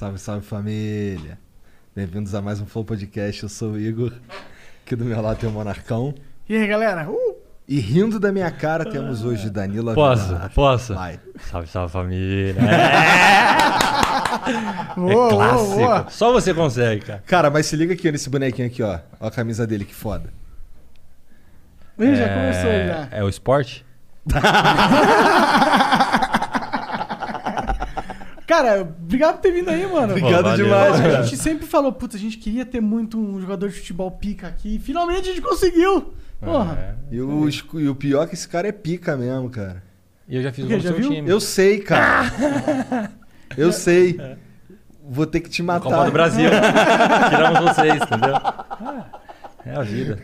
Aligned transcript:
Salve, 0.00 0.18
salve 0.18 0.46
família! 0.46 1.38
Bem-vindos 1.94 2.34
a 2.34 2.40
mais 2.40 2.58
um 2.58 2.64
Flow 2.64 2.82
Podcast. 2.82 3.42
Eu 3.42 3.50
sou 3.50 3.72
o 3.72 3.78
Igor. 3.78 4.14
Aqui 4.82 4.96
do 4.96 5.04
meu 5.04 5.20
lado 5.20 5.38
tem 5.38 5.46
o 5.46 5.52
Monarcão. 5.52 6.14
E 6.48 6.56
aí, 6.56 6.66
galera? 6.66 7.06
Uh! 7.10 7.36
E 7.68 7.78
rindo 7.78 8.18
da 8.18 8.32
minha 8.32 8.50
cara 8.50 8.90
temos 8.90 9.22
hoje 9.22 9.50
Danilo 9.50 9.92
Posso? 9.92 10.22
Avilar. 10.22 10.50
Posso? 10.54 10.94
Vai. 10.94 11.20
Salve, 11.50 11.68
salve 11.68 11.92
família. 11.92 12.56
É, 12.62 12.64
Boa, 14.96 15.26
é 15.26 15.28
clássico. 15.28 15.68
boa, 15.68 15.86
boa. 15.86 16.06
Só 16.08 16.32
você 16.32 16.54
consegue, 16.54 17.04
cara. 17.04 17.22
Cara, 17.26 17.50
mas 17.50 17.66
se 17.66 17.76
liga 17.76 17.92
aqui 17.92 18.10
nesse 18.10 18.30
bonequinho 18.30 18.68
aqui, 18.68 18.82
ó. 18.82 19.00
Ó 19.20 19.26
a 19.26 19.30
camisa 19.30 19.66
dele, 19.66 19.84
que 19.84 19.94
foda. 19.94 20.32
Ih, 21.98 22.16
já 22.16 22.24
é... 22.24 22.34
começou 22.34 22.70
já. 22.70 23.06
É 23.10 23.22
o 23.22 23.28
esporte? 23.28 23.84
Cara, 28.50 28.80
obrigado 28.80 29.34
por 29.36 29.42
ter 29.42 29.52
vindo 29.52 29.68
aí, 29.68 29.86
mano. 29.86 30.12
Obrigado 30.12 30.42
valeu. 30.42 30.64
demais, 30.64 30.96
Pô, 30.96 31.02
cara. 31.02 31.18
a 31.20 31.22
gente 31.22 31.36
sempre 31.36 31.66
falou, 31.68 31.92
puta, 31.92 32.16
a 32.16 32.18
gente 32.18 32.36
queria 32.36 32.66
ter 32.66 32.80
muito 32.80 33.16
um 33.16 33.40
jogador 33.40 33.68
de 33.68 33.76
futebol 33.76 34.10
pica 34.10 34.48
aqui. 34.48 34.76
Finalmente 34.80 35.28
a 35.28 35.32
gente 35.32 35.40
conseguiu. 35.40 36.12
Porra. 36.40 36.96
É. 37.12 37.14
E 37.14 37.20
o, 37.20 37.48
e 37.48 37.88
o 37.88 37.94
pior 37.94 38.24
é 38.24 38.26
que 38.26 38.34
esse 38.34 38.48
cara 38.48 38.66
é 38.66 38.72
pica 38.72 39.16
mesmo, 39.16 39.48
cara. 39.50 39.80
E 40.28 40.34
eu 40.34 40.42
já 40.42 40.50
fiz 40.50 40.64
O 40.64 40.68
no 40.68 40.80
Já 40.80 40.88
seu 40.90 40.98
viu? 40.98 41.10
time. 41.10 41.30
Eu 41.30 41.38
sei, 41.38 41.78
cara. 41.78 43.12
Eu 43.56 43.70
sei. 43.72 44.18
Vou 45.08 45.26
ter 45.26 45.38
que 45.38 45.48
te 45.48 45.62
matar. 45.62 45.88
Copa 45.88 46.06
do 46.06 46.10
Brasil. 46.10 46.50
Tiramos 47.30 47.60
vocês, 47.60 48.02
entendeu? 48.02 48.34
É 49.64 49.76
a 49.76 49.82
vida. 49.82 50.18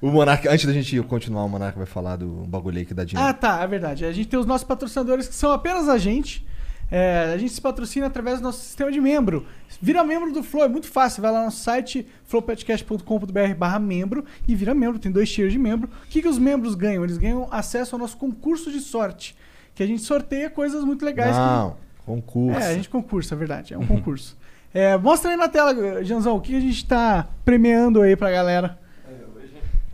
O 0.00 0.12
Monarca, 0.12 0.48
antes 0.48 0.64
da 0.64 0.72
gente 0.72 1.00
continuar, 1.02 1.42
o 1.42 1.48
Monarca 1.48 1.76
vai 1.76 1.86
falar 1.86 2.14
do 2.14 2.28
bagulho 2.46 2.78
aí 2.78 2.84
que 2.84 2.94
dá 2.94 3.02
dinheiro. 3.02 3.28
Ah, 3.28 3.32
tá, 3.32 3.62
é 3.62 3.66
verdade. 3.66 4.04
A 4.04 4.12
gente 4.12 4.28
tem 4.28 4.38
os 4.38 4.46
nossos 4.46 4.64
patrocinadores 4.64 5.26
que 5.26 5.34
são 5.34 5.50
apenas 5.50 5.88
a 5.88 5.98
gente. 5.98 6.46
É, 6.90 7.32
a 7.34 7.38
gente 7.38 7.52
se 7.52 7.60
patrocina 7.60 8.06
através 8.06 8.38
do 8.38 8.44
nosso 8.44 8.60
sistema 8.60 8.92
de 8.92 9.00
membro. 9.00 9.46
Vira 9.80 10.04
membro 10.04 10.32
do 10.32 10.42
Flow, 10.42 10.64
é 10.64 10.68
muito 10.68 10.86
fácil. 10.86 11.22
Vai 11.22 11.32
lá 11.32 11.44
no 11.44 11.50
site 11.50 12.06
flowpodcast.com.br 12.24 13.54
barra 13.56 13.78
membro 13.78 14.24
e 14.46 14.54
vira 14.54 14.74
membro. 14.74 14.98
Tem 14.98 15.10
dois 15.10 15.30
tiers 15.30 15.52
de 15.52 15.58
membro. 15.58 15.88
O 16.04 16.08
que, 16.08 16.22
que 16.22 16.28
os 16.28 16.38
membros 16.38 16.74
ganham? 16.74 17.02
Eles 17.04 17.18
ganham 17.18 17.48
acesso 17.50 17.94
ao 17.94 17.98
nosso 17.98 18.16
concurso 18.16 18.70
de 18.70 18.80
sorte. 18.80 19.36
Que 19.74 19.82
a 19.82 19.86
gente 19.86 20.02
sorteia 20.02 20.48
coisas 20.48 20.84
muito 20.84 21.04
legais. 21.04 21.32
que- 21.34 21.40
Não, 21.42 21.76
concurso. 22.06 22.60
É, 22.60 22.66
a 22.68 22.74
gente 22.74 22.88
concursa, 22.88 23.34
é 23.34 23.38
verdade. 23.38 23.74
É 23.74 23.78
um 23.78 23.86
concurso. 23.86 24.36
É, 24.76 24.96
mostra 24.98 25.30
aí 25.30 25.36
na 25.36 25.46
tela, 25.48 26.02
Janzão, 26.02 26.34
o 26.34 26.40
que 26.40 26.56
a 26.56 26.58
gente 26.58 26.84
tá 26.84 27.28
premiando 27.44 28.02
aí 28.02 28.16
pra 28.16 28.28
galera. 28.28 28.76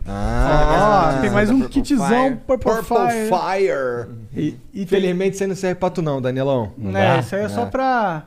Ah, 0.07 1.15
Ó, 1.17 1.21
tem 1.21 1.29
mais 1.29 1.49
um 1.49 1.61
kitzão. 1.67 2.37
Purple, 2.47 2.71
Purple 2.73 2.83
Fire. 2.83 3.29
Fire. 3.29 4.07
E, 4.35 4.47
e 4.47 4.51
tem, 4.51 4.81
Infelizmente 4.83 5.37
você 5.37 5.47
não 5.47 5.55
serve 5.55 5.75
pra 5.79 5.89
tu 5.89 6.01
não, 6.01 6.21
Danilão. 6.21 6.71
Não 6.77 6.97
é, 6.99 7.13
dá? 7.15 7.19
isso 7.19 7.35
aí 7.35 7.43
é, 7.43 7.49
só 7.49 7.63
É. 7.63 7.65
pra 7.67 8.23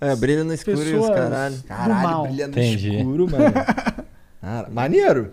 É, 0.00 0.16
brilha 0.16 0.44
no 0.44 0.52
escuro 0.52 0.82
e 0.82 0.94
os 0.94 1.08
caralho. 1.08 1.56
Caralho, 1.68 2.08
mal. 2.08 2.22
brilhando 2.24 2.58
Entendi. 2.58 2.90
no 2.90 2.96
escuro, 2.98 3.30
mano. 3.30 3.52
Cara, 4.42 4.68
maneiro. 4.70 5.32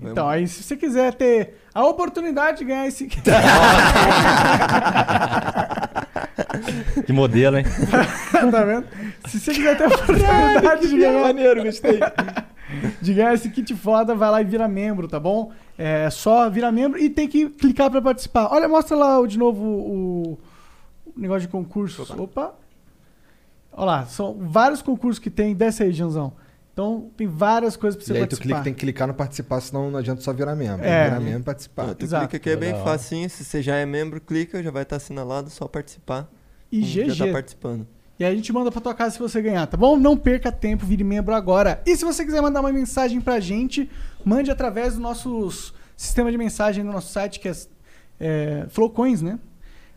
Então, 0.00 0.28
aí 0.28 0.46
se 0.46 0.62
você 0.62 0.76
quiser 0.76 1.12
ter 1.14 1.58
a 1.74 1.84
oportunidade 1.84 2.58
de 2.58 2.64
ganhar 2.64 2.86
esse... 2.86 3.08
Que 7.06 7.12
modelo, 7.12 7.58
hein? 7.58 7.64
tá 8.50 8.64
vendo? 8.64 8.86
Se 9.26 9.40
você 9.40 9.52
quiser 9.52 9.76
ter 9.76 9.84
a 9.84 9.88
oportunidade 9.88 10.88
de 10.88 10.98
ganhar, 10.98 11.22
maneiro, 11.22 11.62
gostei. 11.64 11.98
De 13.00 13.14
ganhar 13.14 13.34
esse 13.34 13.48
kit 13.50 13.74
foda, 13.74 14.14
vai 14.14 14.30
lá 14.30 14.40
e 14.40 14.44
vira 14.44 14.66
membro, 14.68 15.06
tá 15.08 15.18
bom? 15.20 15.52
É 15.78 16.08
só 16.10 16.48
virar 16.50 16.70
membro 16.72 16.98
e 16.98 17.08
tem 17.10 17.28
que 17.28 17.48
clicar 17.48 17.90
pra 17.90 18.00
participar. 18.02 18.48
Olha, 18.52 18.68
mostra 18.68 18.96
lá 18.96 19.18
o- 19.20 19.26
de 19.26 19.38
novo 19.38 19.62
o, 19.64 20.38
o 21.06 21.12
negócio 21.16 21.42
de 21.42 21.48
concursos. 21.48 22.10
Opa. 22.10 22.54
Olha 23.72 23.84
lá, 23.86 24.06
são 24.06 24.34
vários 24.38 24.82
concursos 24.82 25.18
que 25.18 25.30
tem. 25.30 25.54
Desce 25.54 25.82
aí, 25.82 25.92
Janzão. 25.92 26.32
Então, 26.72 27.10
tem 27.16 27.26
várias 27.26 27.76
coisas 27.76 27.96
pra 27.96 28.06
você 28.06 28.12
E 28.12 28.16
aí 28.16 28.20
tu 28.22 28.30
participar. 28.30 28.46
clica, 28.48 28.64
tem 28.64 28.72
que 28.74 28.80
clicar 28.80 29.06
no 29.08 29.12
participar, 29.14 29.60
senão 29.60 29.90
não 29.90 29.98
adianta 29.98 30.22
só 30.22 30.32
virar 30.32 30.54
membro. 30.56 30.84
É. 30.86 31.04
Virar 31.04 31.20
membro 31.20 31.40
e 31.40 31.42
participar. 31.44 31.90
Ah, 31.90 31.94
tu 31.94 32.04
Exato. 32.04 32.28
clica 32.28 32.36
aqui 32.38 32.50
é 32.50 32.56
bem 32.56 32.74
facinho. 32.82 33.28
Se 33.28 33.44
você 33.44 33.60
já 33.62 33.76
é 33.76 33.84
membro, 33.84 34.20
clica, 34.20 34.62
já 34.62 34.70
vai 34.70 34.82
estar 34.82 34.96
assinalado, 34.96 35.50
só 35.50 35.66
participar. 35.68 36.28
E 36.70 36.80
Hum, 36.80 36.82
Já 36.84 37.02
GG. 37.04 37.18
tá 37.26 37.32
participando. 37.32 37.86
E 38.18 38.24
aí 38.24 38.32
a 38.32 38.36
gente 38.36 38.52
manda 38.52 38.70
pra 38.70 38.80
tua 38.80 38.94
casa 38.94 39.12
se 39.12 39.18
você 39.18 39.40
ganhar, 39.42 39.66
tá 39.66 39.76
bom? 39.76 39.96
Não 39.96 40.16
perca 40.16 40.52
tempo, 40.52 40.84
vire 40.86 41.02
membro 41.02 41.34
agora. 41.34 41.82
E 41.86 41.96
se 41.96 42.04
você 42.04 42.24
quiser 42.24 42.40
mandar 42.40 42.60
uma 42.60 42.72
mensagem 42.72 43.20
pra 43.20 43.40
gente, 43.40 43.90
mande 44.24 44.50
através 44.50 44.94
do 44.94 45.00
nosso 45.00 45.72
sistema 45.96 46.30
de 46.30 46.38
mensagem 46.38 46.84
no 46.84 46.92
nosso 46.92 47.12
site, 47.12 47.40
que 47.40 47.48
é, 47.48 47.52
é 48.20 48.66
Flowcoins, 48.68 49.22
né? 49.22 49.38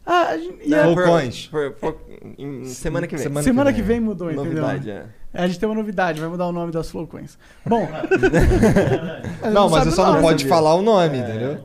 Ah, 0.07 0.27
a 0.29 0.37
gente, 0.37 0.59
e 0.63 0.69
Não, 0.69 0.79
a- 0.79 0.83
Flow 0.83 0.95
por- 0.95 1.05
Coins. 1.05 1.47
por- 1.47 1.71
por- 1.73 1.97
em- 2.37 2.65
semana 2.65 3.07
que 3.07 3.15
vem. 3.15 3.23
Semana 3.23 3.43
semana 3.43 3.73
que 3.73 3.77
que 3.81 3.81
vem. 3.87 3.97
vem 3.97 4.05
mudou, 4.07 4.31
Novidade, 4.31 4.89
entendeu? 4.89 5.03
é. 5.33 5.41
A 5.43 5.47
gente 5.47 5.59
tem 5.59 5.67
uma 5.67 5.75
novidade, 5.75 6.19
vai 6.19 6.29
mudar 6.29 6.45
o 6.47 6.51
nome 6.51 6.71
das 6.71 6.89
Flowcoins. 6.91 7.37
Bom. 7.65 7.87
Não, 9.51 9.69
mas 9.69 9.79
sabe 9.79 9.89
você 9.89 9.95
só 9.95 10.13
não 10.13 10.21
pode 10.21 10.45
falar 10.47 10.75
o 10.75 10.81
nome, 10.81 11.17
entendeu? 11.17 11.57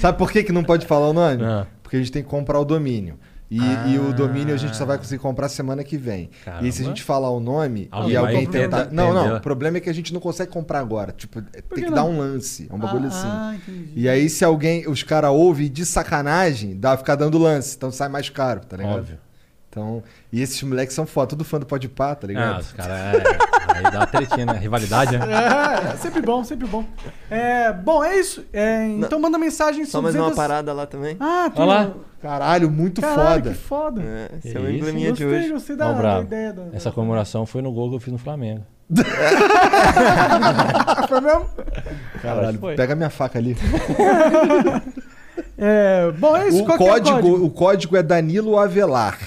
Sabe 0.00 0.18
por 0.18 0.30
que, 0.32 0.42
que 0.42 0.52
não 0.52 0.64
pode 0.64 0.86
falar 0.86 1.08
o 1.08 1.12
nome? 1.12 1.44
Ah. 1.44 1.66
Porque 1.82 1.96
a 1.96 1.98
gente 2.00 2.10
tem 2.12 2.22
que 2.22 2.28
comprar 2.28 2.58
o 2.58 2.64
domínio. 2.64 3.18
E, 3.50 3.58
e 3.88 3.98
o 3.98 4.12
domínio 4.12 4.54
a 4.54 4.56
gente 4.56 4.76
só 4.76 4.84
vai 4.84 4.96
conseguir 4.96 5.20
comprar 5.20 5.48
semana 5.48 5.82
que 5.82 5.96
vem. 5.96 6.30
Caramba. 6.44 6.68
E 6.68 6.70
se 6.70 6.82
a 6.82 6.84
gente 6.84 7.02
falar 7.02 7.30
o 7.30 7.40
nome 7.40 7.88
Alguém 7.90 8.12
e 8.12 8.16
alguém 8.16 8.46
tentar-. 8.46 8.88
Não, 8.92 9.12
não. 9.12 9.36
O 9.36 9.40
problema 9.40 9.78
é 9.78 9.80
que 9.80 9.90
a 9.90 9.92
gente 9.92 10.12
não 10.14 10.20
consegue 10.20 10.52
comprar 10.52 10.78
agora. 10.78 11.12
Tipo, 11.12 11.42
tem 11.42 11.84
que 11.84 11.90
dar 11.90 12.04
um 12.04 12.18
lance. 12.18 12.68
É 12.70 12.74
um 12.74 12.78
bagulho 12.78 13.06
ah, 13.06 13.08
assim. 13.08 13.28
Ah, 13.28 13.56
entendi. 13.56 13.92
E 13.96 14.08
aí, 14.08 14.30
se 14.30 14.44
alguém, 14.44 14.88
os 14.88 15.02
caras 15.02 15.30
ouvem 15.32 15.68
de 15.70 15.84
sacanagem, 15.84 16.78
dá 16.78 16.96
ficar 16.96 17.16
dando 17.16 17.38
lance. 17.38 17.76
Então 17.76 17.90
sai 17.90 18.08
mais 18.08 18.30
caro, 18.30 18.60
tá 18.60 18.76
ligado? 18.76 18.98
Óbvio. 18.98 19.29
Então, 19.70 20.02
e 20.32 20.42
esses 20.42 20.60
moleques 20.64 20.92
são 20.96 21.06
foda, 21.06 21.28
tudo 21.28 21.44
fã 21.44 21.60
do 21.60 21.64
Pode 21.64 21.88
Pá, 21.88 22.12
tá 22.16 22.22
Ah, 22.24 22.26
ligado? 22.26 22.60
os 22.60 22.72
caras. 22.72 22.92
É, 22.92 23.22
aí 23.76 23.82
dá 23.84 23.98
uma 24.00 24.06
tretinha, 24.08 24.44
né? 24.44 24.54
Rivalidade, 24.58 25.16
né? 25.16 25.24
É, 25.32 25.92
é 25.92 25.96
sempre 25.96 26.20
bom, 26.20 26.42
sempre 26.42 26.66
bom. 26.66 26.84
É, 27.30 27.72
bom, 27.72 28.02
é 28.02 28.18
isso. 28.18 28.44
É, 28.52 28.84
então 28.88 29.20
manda 29.20 29.38
mensagem 29.38 29.84
Só 29.84 30.02
mais 30.02 30.16
uma 30.16 30.22
200 30.30 30.36
parada 30.36 30.72
lá 30.72 30.86
também. 30.86 31.16
Ah, 31.20 31.48
tem 31.54 31.64
Olha 31.64 31.72
lá. 31.84 31.92
Caralho, 32.20 32.68
muito 32.68 33.00
Caralho, 33.00 33.44
foda. 33.44 33.50
que 33.50 33.56
foda. 33.56 34.02
É, 34.02 34.30
esse 34.44 34.56
é 34.56 34.60
o 34.60 34.64
isso? 34.68 34.78
embleminha 34.78 35.12
de 35.12 35.24
hoje. 35.24 35.50
gostei 35.52 35.76
da, 35.76 35.86
Ó, 35.86 35.92
da 35.92 35.98
bravo. 35.98 36.22
ideia. 36.24 36.52
Do, 36.52 36.64
Essa 36.72 36.90
comemoração 36.90 37.46
foi 37.46 37.62
no 37.62 37.70
gol 37.72 37.90
que 37.90 37.94
eu 37.94 38.00
fiz 38.00 38.12
no 38.12 38.18
Flamengo. 38.18 38.66
Foi 41.08 41.20
mesmo? 41.20 41.46
Caralho, 42.20 42.58
Foi. 42.58 42.74
pega 42.74 42.96
minha 42.96 43.10
faca 43.10 43.38
ali. 43.38 43.56
É, 45.62 46.10
bom, 46.18 46.34
é 46.34 46.48
isso. 46.48 46.62
O 46.62 46.66
que 46.66 46.72
é 46.72 46.76
código, 46.78 47.44
o 47.44 47.50
código 47.50 47.94
é 47.96 48.02
Danilo 48.02 48.58
Avelar. 48.58 49.18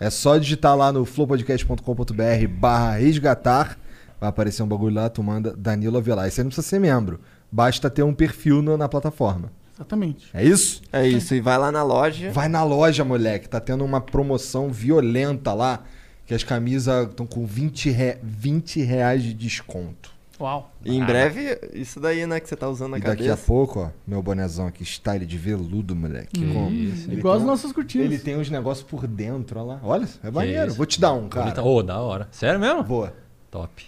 É 0.00 0.10
só 0.10 0.36
digitar 0.38 0.76
lá 0.76 0.92
no 0.92 1.04
flowpodcast.com.br 1.04 2.48
barra 2.50 2.96
resgatar. 2.98 3.78
Vai 4.20 4.28
aparecer 4.28 4.62
um 4.62 4.66
bagulho 4.68 4.94
lá, 4.94 5.08
tu 5.08 5.22
manda 5.22 5.54
Danilo 5.56 5.98
Avelar. 5.98 6.26
E 6.26 6.30
você 6.30 6.42
não 6.42 6.48
precisa 6.50 6.66
ser 6.66 6.78
membro. 6.78 7.20
Basta 7.50 7.88
ter 7.88 8.02
um 8.02 8.12
perfil 8.14 8.60
no- 8.62 8.76
na 8.76 8.88
plataforma. 8.88 9.50
Exatamente. 9.74 10.28
É 10.34 10.44
isso? 10.44 10.82
É 10.92 11.06
isso, 11.06 11.34
e 11.34 11.40
vai 11.40 11.56
lá 11.56 11.70
na 11.70 11.82
loja. 11.84 12.30
Vai 12.32 12.48
na 12.48 12.64
loja, 12.64 13.04
moleque. 13.04 13.48
Tá 13.48 13.60
tendo 13.60 13.84
uma 13.84 14.00
promoção 14.00 14.70
violenta 14.70 15.52
lá. 15.54 15.84
Que 16.26 16.34
as 16.34 16.42
camisas 16.44 17.08
estão 17.08 17.24
com 17.24 17.46
20, 17.46 17.88
re... 17.90 18.18
20 18.22 18.82
reais 18.82 19.22
de 19.22 19.32
desconto. 19.32 20.10
Uau. 20.40 20.72
E 20.84 20.96
em 20.96 21.04
breve, 21.04 21.58
isso 21.72 21.98
daí, 21.98 22.26
né, 22.26 22.38
que 22.38 22.48
você 22.48 22.54
tá 22.54 22.68
usando 22.68 22.92
na 22.92 22.98
e 22.98 23.00
daqui 23.00 23.24
cabeça. 23.24 23.42
a 23.42 23.46
pouco, 23.46 23.80
ó, 23.80 23.90
meu 24.06 24.22
bonezão 24.22 24.66
aqui, 24.68 24.84
style 24.84 25.26
de 25.26 25.36
veludo, 25.36 25.96
moleque. 25.96 26.40
Como? 26.40 26.70
Isso. 26.70 27.10
Ele 27.10 27.18
Igual 27.18 27.34
as 27.34 27.42
nossas 27.42 27.72
cortinas. 27.72 28.06
Ele 28.06 28.18
tem 28.18 28.36
uns 28.36 28.48
negócios 28.48 28.86
por 28.86 29.06
dentro, 29.06 29.58
olha 29.58 29.68
lá. 29.74 29.80
Olha, 29.82 30.08
é 30.22 30.30
maneiro. 30.30 30.68
isso. 30.68 30.76
Vou 30.76 30.86
te 30.86 31.00
dar 31.00 31.12
um, 31.12 31.28
cara. 31.28 31.62
Ô, 31.62 31.82
da 31.82 32.00
hora. 32.00 32.28
Sério 32.30 32.60
mesmo? 32.60 32.84
Boa. 32.84 33.12
Top. 33.50 33.84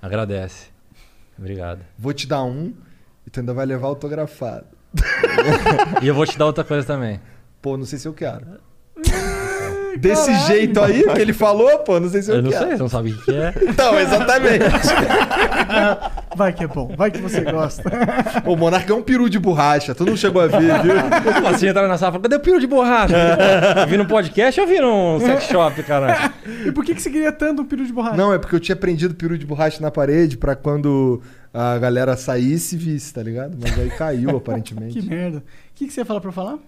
Agradece. 0.00 0.68
Obrigado. 1.38 1.80
Vou 1.98 2.12
te 2.12 2.26
dar 2.26 2.44
um 2.44 2.72
e 3.26 3.30
tu 3.30 3.40
ainda 3.40 3.52
vai 3.52 3.66
levar 3.66 3.88
autografado. 3.88 4.66
E 6.02 6.06
eu 6.06 6.14
vou 6.14 6.26
te 6.26 6.38
dar 6.38 6.46
outra 6.46 6.62
coisa 6.64 6.86
também. 6.86 7.20
Pô, 7.60 7.76
não 7.76 7.84
sei 7.84 7.98
se 7.98 8.06
eu 8.06 8.14
quero. 8.14 8.46
Desse 9.98 10.26
Caralho. 10.30 10.46
jeito 10.46 10.80
aí 10.82 11.02
que 11.14 11.20
ele 11.20 11.32
falou, 11.32 11.78
pô, 11.78 11.98
não 12.00 12.08
sei 12.08 12.22
se 12.22 12.30
eu, 12.30 12.36
Eu 12.36 12.42
não 12.42 12.50
quero. 12.50 12.64
sei, 12.66 12.76
você 12.76 12.82
não 12.82 12.88
sabe 12.88 13.10
o 13.10 13.16
que 13.16 13.24
que 13.24 13.34
é. 13.34 13.54
Então, 13.68 13.98
exatamente. 13.98 14.64
Vai 16.36 16.52
que 16.52 16.64
é 16.64 16.66
bom, 16.66 16.92
vai 16.96 17.12
que 17.12 17.18
você 17.18 17.42
gosta. 17.42 17.88
o 18.44 18.56
Monarca 18.56 18.92
é 18.92 18.96
um 18.96 19.02
peru 19.02 19.30
de 19.30 19.38
borracha, 19.38 19.94
tu 19.94 20.04
não 20.04 20.16
chegou 20.16 20.42
a 20.42 20.48
ver, 20.48 20.82
viu? 20.82 20.94
Assim, 21.48 21.68
entraram 21.68 21.88
na 21.88 21.96
sala 21.96 22.10
e 22.10 22.12
falaram, 22.14 22.22
cadê 22.22 22.34
o 22.36 22.40
piro 22.40 22.58
de 22.58 22.66
borracha? 22.66 23.14
Eu 23.80 23.86
vi 23.86 23.96
no 23.96 24.04
podcast 24.04 24.60
ou 24.60 24.66
vi 24.66 24.80
num 24.80 25.20
sex 25.20 25.44
shop, 25.44 25.80
cara? 25.84 26.32
e 26.66 26.72
por 26.72 26.84
que, 26.84 26.92
que 26.92 27.00
você 27.00 27.08
queria 27.08 27.30
tanto 27.30 27.62
um 27.62 27.64
peru 27.64 27.86
de 27.86 27.92
borracha? 27.92 28.16
Não, 28.16 28.32
é 28.34 28.38
porque 28.38 28.56
eu 28.56 28.60
tinha 28.60 28.74
prendido 28.74 29.14
peru 29.14 29.38
de 29.38 29.46
borracha 29.46 29.80
na 29.80 29.92
parede 29.92 30.36
pra 30.36 30.56
quando 30.56 31.22
a 31.52 31.78
galera 31.78 32.16
saísse 32.16 32.76
visse, 32.76 33.14
tá 33.14 33.22
ligado? 33.22 33.56
Mas 33.60 33.78
aí 33.78 33.90
caiu, 33.90 34.30
Que 34.30 34.36
aparentemente. 34.36 35.02
merda. 35.02 35.38
O 35.38 35.42
que, 35.76 35.86
que 35.86 35.92
você 35.92 36.00
ia 36.00 36.04
falar 36.04 36.20
pra 36.20 36.30
eu 36.30 36.32
falar? 36.34 36.58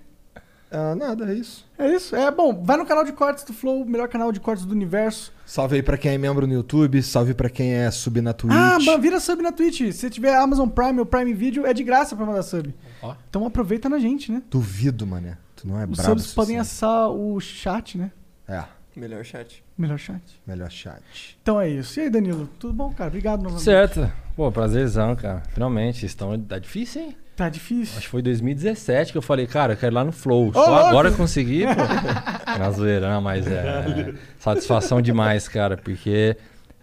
Ah, 0.70 0.94
nada, 0.94 1.30
é 1.30 1.34
isso. 1.34 1.64
É 1.78 1.88
isso. 1.94 2.14
É 2.16 2.30
bom, 2.30 2.62
vai 2.64 2.76
no 2.76 2.84
canal 2.84 3.04
de 3.04 3.12
cortes 3.12 3.44
do 3.44 3.52
Flow, 3.52 3.82
o 3.82 3.86
melhor 3.88 4.08
canal 4.08 4.32
de 4.32 4.40
cortes 4.40 4.64
do 4.64 4.72
universo. 4.72 5.32
Salve 5.44 5.76
aí 5.76 5.82
pra 5.82 5.96
quem 5.96 6.12
é 6.14 6.18
membro 6.18 6.46
no 6.46 6.52
YouTube, 6.52 7.00
salve 7.02 7.34
pra 7.34 7.48
quem 7.48 7.72
é 7.74 7.90
sub 7.90 8.20
na 8.20 8.32
Twitch. 8.32 8.54
Ah, 8.56 8.78
mano, 8.80 9.00
vira 9.00 9.20
sub 9.20 9.42
na 9.42 9.52
Twitch. 9.52 9.92
Se 9.92 10.10
tiver 10.10 10.34
Amazon 10.36 10.68
Prime 10.68 10.98
ou 10.98 11.06
Prime 11.06 11.32
Video, 11.32 11.64
é 11.64 11.72
de 11.72 11.84
graça 11.84 12.16
pra 12.16 12.26
mandar 12.26 12.42
sub. 12.42 12.74
Ó. 13.00 13.14
Então 13.30 13.46
aproveita 13.46 13.88
na 13.88 13.98
gente, 13.98 14.32
né? 14.32 14.42
Duvido, 14.50 15.06
mané. 15.06 15.38
Tu 15.54 15.68
não 15.68 15.78
é 15.80 15.84
Os 15.84 15.90
brabo. 15.98 16.18
subs 16.20 16.34
podem 16.34 16.58
acessar 16.58 17.10
o 17.10 17.38
chat, 17.40 17.96
né? 17.96 18.10
É, 18.48 18.64
Melhor 18.96 19.22
chat. 19.24 19.62
Melhor 19.76 19.98
chat. 19.98 20.22
melhor 20.46 20.70
chat. 20.70 21.38
Então 21.42 21.60
é 21.60 21.68
isso. 21.68 22.00
E 22.00 22.04
aí, 22.04 22.10
Danilo? 22.10 22.48
Tudo 22.58 22.72
bom, 22.72 22.92
cara? 22.94 23.08
Obrigado 23.08 23.42
novamente. 23.42 23.62
Certo. 23.64 24.10
Pô, 24.34 24.50
prazerzão, 24.50 25.14
cara. 25.14 25.42
Finalmente. 25.52 26.06
Estão... 26.06 26.38
Tá 26.40 26.58
difícil, 26.58 27.02
hein? 27.02 27.16
Tá 27.36 27.50
difícil. 27.50 27.98
Acho 27.98 28.06
que 28.06 28.10
foi 28.10 28.22
2017 28.22 29.12
que 29.12 29.18
eu 29.18 29.22
falei, 29.22 29.46
cara, 29.46 29.74
eu 29.74 29.76
quero 29.76 29.92
ir 29.92 29.94
lá 29.94 30.02
no 30.02 30.10
Flow. 30.10 30.50
Só 30.54 30.66
louco! 30.66 30.86
agora 30.86 31.08
eu 31.10 31.14
consegui, 31.14 31.64
pô. 31.66 31.82
Na 32.58 32.70
zoeira, 32.70 33.10
não, 33.10 33.20
mas 33.20 33.46
é. 33.46 34.14
Satisfação 34.38 35.02
demais, 35.02 35.46
cara, 35.46 35.76
porque 35.76 36.34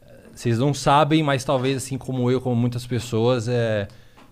eh, 0.05 0.11
vocês 0.31 0.59
não 0.59 0.71
sabem, 0.71 1.23
mas 1.23 1.43
talvez 1.43 1.77
assim 1.77 1.97
como 1.97 2.29
eu, 2.29 2.39
como 2.39 2.55
muitas 2.55 2.85
pessoas, 2.85 3.47
é, 3.47 3.87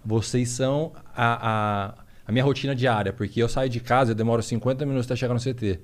vocês 0.06 0.50
são 0.50 0.92
a, 1.16 1.50
a, 1.50 1.94
a 2.28 2.32
minha 2.32 2.44
rotina 2.44 2.76
diária, 2.76 3.12
porque 3.12 3.42
eu 3.42 3.50
saio 3.50 3.70
de 3.70 3.80
casa, 3.80 4.12
eu 4.12 4.16
demoro 4.16 4.44
50 4.44 4.86
minutos 4.86 5.08
até 5.08 5.16
chegar 5.16 5.34
no 5.34 5.40
CT. 5.40 5.80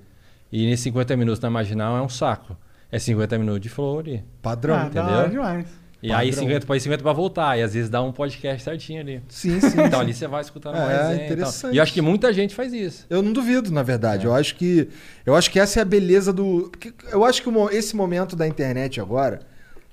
E 0.52 0.66
nesses 0.68 0.84
50 0.84 1.18
minutos 1.18 1.40
na 1.40 1.50
Marginal 1.50 1.98
é 1.98 2.02
um 2.02 2.10
saco. 2.10 2.56
É 2.92 3.00
50 3.00 3.40
minutos 3.40 3.62
de 3.62 3.70
flow 3.70 4.00
ali. 4.00 4.24
Padrão. 4.40 4.76
ah, 4.76 4.84
da 4.84 4.88
entendeu? 4.88 5.18
hora 5.18 5.30
demais. 5.30 5.87
E 6.02 6.12
aí 6.14 6.30
Padrão. 6.30 6.44
50 6.48 6.66
para 6.68 6.80
50 6.80 7.04
pra 7.04 7.14
voltar. 7.14 7.58
E 7.58 7.64
às 7.64 7.74
vezes 7.74 7.90
dá 7.90 8.02
um 8.04 8.12
podcast 8.12 8.64
certinho 8.64 9.02
ali. 9.02 9.22
Sim, 9.30 9.60
sim. 9.60 9.82
Então 9.82 10.00
ali 10.00 10.14
você 10.14 10.28
vai 10.28 10.42
escutando 10.42 10.76
É, 10.76 10.80
uma 10.80 10.88
resenha. 10.88 11.14
e 11.16 11.18
tal. 11.18 11.26
interessante. 11.26 11.74
E 11.74 11.78
eu 11.78 11.84
acho 11.84 11.94
que 11.94 12.02
muita 12.02 12.32
gente 12.32 12.54
faz 12.54 12.72
isso. 12.72 13.06
Eu 13.10 13.22
não 13.24 13.34
duvido, 13.34 13.72
na 13.72 13.82
verdade. 13.82 14.26
É. 14.26 14.30
Eu 14.30 14.36
acho 14.36 14.56
que 14.56 14.90
eu 15.26 15.36
acho 15.36 15.50
que 15.50 15.60
essa 15.60 15.80
é 15.80 15.82
a 15.82 15.86
beleza 15.86 16.32
do. 16.32 16.72
Eu 17.12 17.26
acho 17.26 17.42
que 17.42 17.50
esse 17.76 17.96
momento 17.96 18.36
da 18.36 18.48
internet 18.48 19.02
agora 19.02 19.40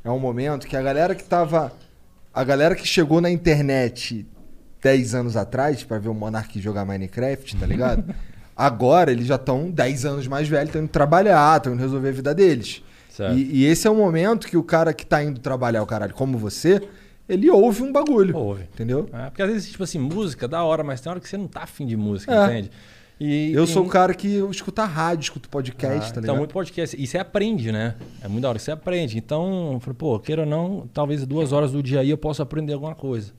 é 0.04 0.10
um 0.10 0.18
momento 0.18 0.66
que 0.66 0.76
a 0.76 0.82
galera 0.82 1.14
que 1.14 1.24
tava. 1.24 1.72
A 2.34 2.44
galera 2.44 2.74
que 2.74 2.86
chegou 2.86 3.20
na 3.20 3.30
internet 3.30 4.26
10 4.82 5.14
anos 5.14 5.36
atrás 5.36 5.82
pra 5.84 5.98
ver 5.98 6.10
o 6.10 6.14
Monark 6.14 6.60
jogar 6.60 6.84
Minecraft, 6.84 7.56
tá 7.56 7.64
ligado? 7.64 8.04
agora 8.54 9.10
eles 9.10 9.26
já 9.26 9.36
estão 9.36 9.70
10 9.70 10.04
anos 10.04 10.26
mais 10.26 10.46
velhos, 10.46 10.66
estão 10.68 10.82
indo 10.82 10.90
trabalhar, 10.90 11.56
estão 11.56 11.72
indo 11.72 11.80
resolver 11.80 12.08
a 12.10 12.12
vida 12.12 12.34
deles. 12.34 12.82
Certo. 13.14 13.38
E, 13.38 13.60
e 13.60 13.64
esse 13.66 13.86
é 13.86 13.90
o 13.90 13.94
momento 13.94 14.46
que 14.48 14.56
o 14.56 14.62
cara 14.62 14.92
que 14.92 15.06
tá 15.06 15.22
indo 15.22 15.38
trabalhar, 15.38 15.82
o 15.82 15.86
caralho, 15.86 16.12
como 16.14 16.36
você, 16.36 16.82
ele 17.28 17.48
ouve 17.48 17.82
um 17.82 17.92
bagulho. 17.92 18.36
Ouve. 18.36 18.64
Entendeu? 18.64 19.08
É, 19.12 19.26
porque 19.30 19.40
às 19.42 19.48
vezes, 19.50 19.70
tipo 19.70 19.84
assim, 19.84 19.98
música, 20.00 20.48
da 20.48 20.64
hora, 20.64 20.82
mas 20.82 21.00
tem 21.00 21.10
hora 21.10 21.20
que 21.20 21.28
você 21.28 21.36
não 21.36 21.46
tá 21.46 21.62
afim 21.62 21.86
de 21.86 21.96
música, 21.96 22.34
É. 22.34 22.44
entende? 22.46 22.70
E 23.20 23.52
Eu 23.54 23.64
sou 23.68 23.82
o 23.82 23.84
mu- 23.84 23.90
cara 23.92 24.12
que 24.12 24.26
escuta 24.50 24.84
rádio, 24.84 25.22
escuta 25.22 25.48
podcast, 25.48 25.96
Ah, 25.96 26.00
tá 26.00 26.08
Então, 26.10 26.20
ligado? 26.22 26.38
muito 26.38 26.52
podcast. 26.52 27.00
E 27.00 27.06
você 27.06 27.16
aprende, 27.16 27.70
né? 27.70 27.94
É 28.20 28.26
muito 28.26 28.42
da 28.42 28.48
hora 28.48 28.58
que 28.58 28.64
você 28.64 28.72
aprende. 28.72 29.16
Então, 29.16 29.74
eu 29.74 29.80
falei, 29.80 29.96
pô, 29.96 30.18
queira 30.18 30.42
ou 30.42 30.48
não, 30.48 30.88
talvez 30.92 31.24
duas 31.24 31.52
horas 31.52 31.70
do 31.70 31.80
dia 31.80 32.00
aí 32.00 32.10
eu 32.10 32.18
possa 32.18 32.42
aprender 32.42 32.72
alguma 32.72 32.96
coisa. 32.96 33.32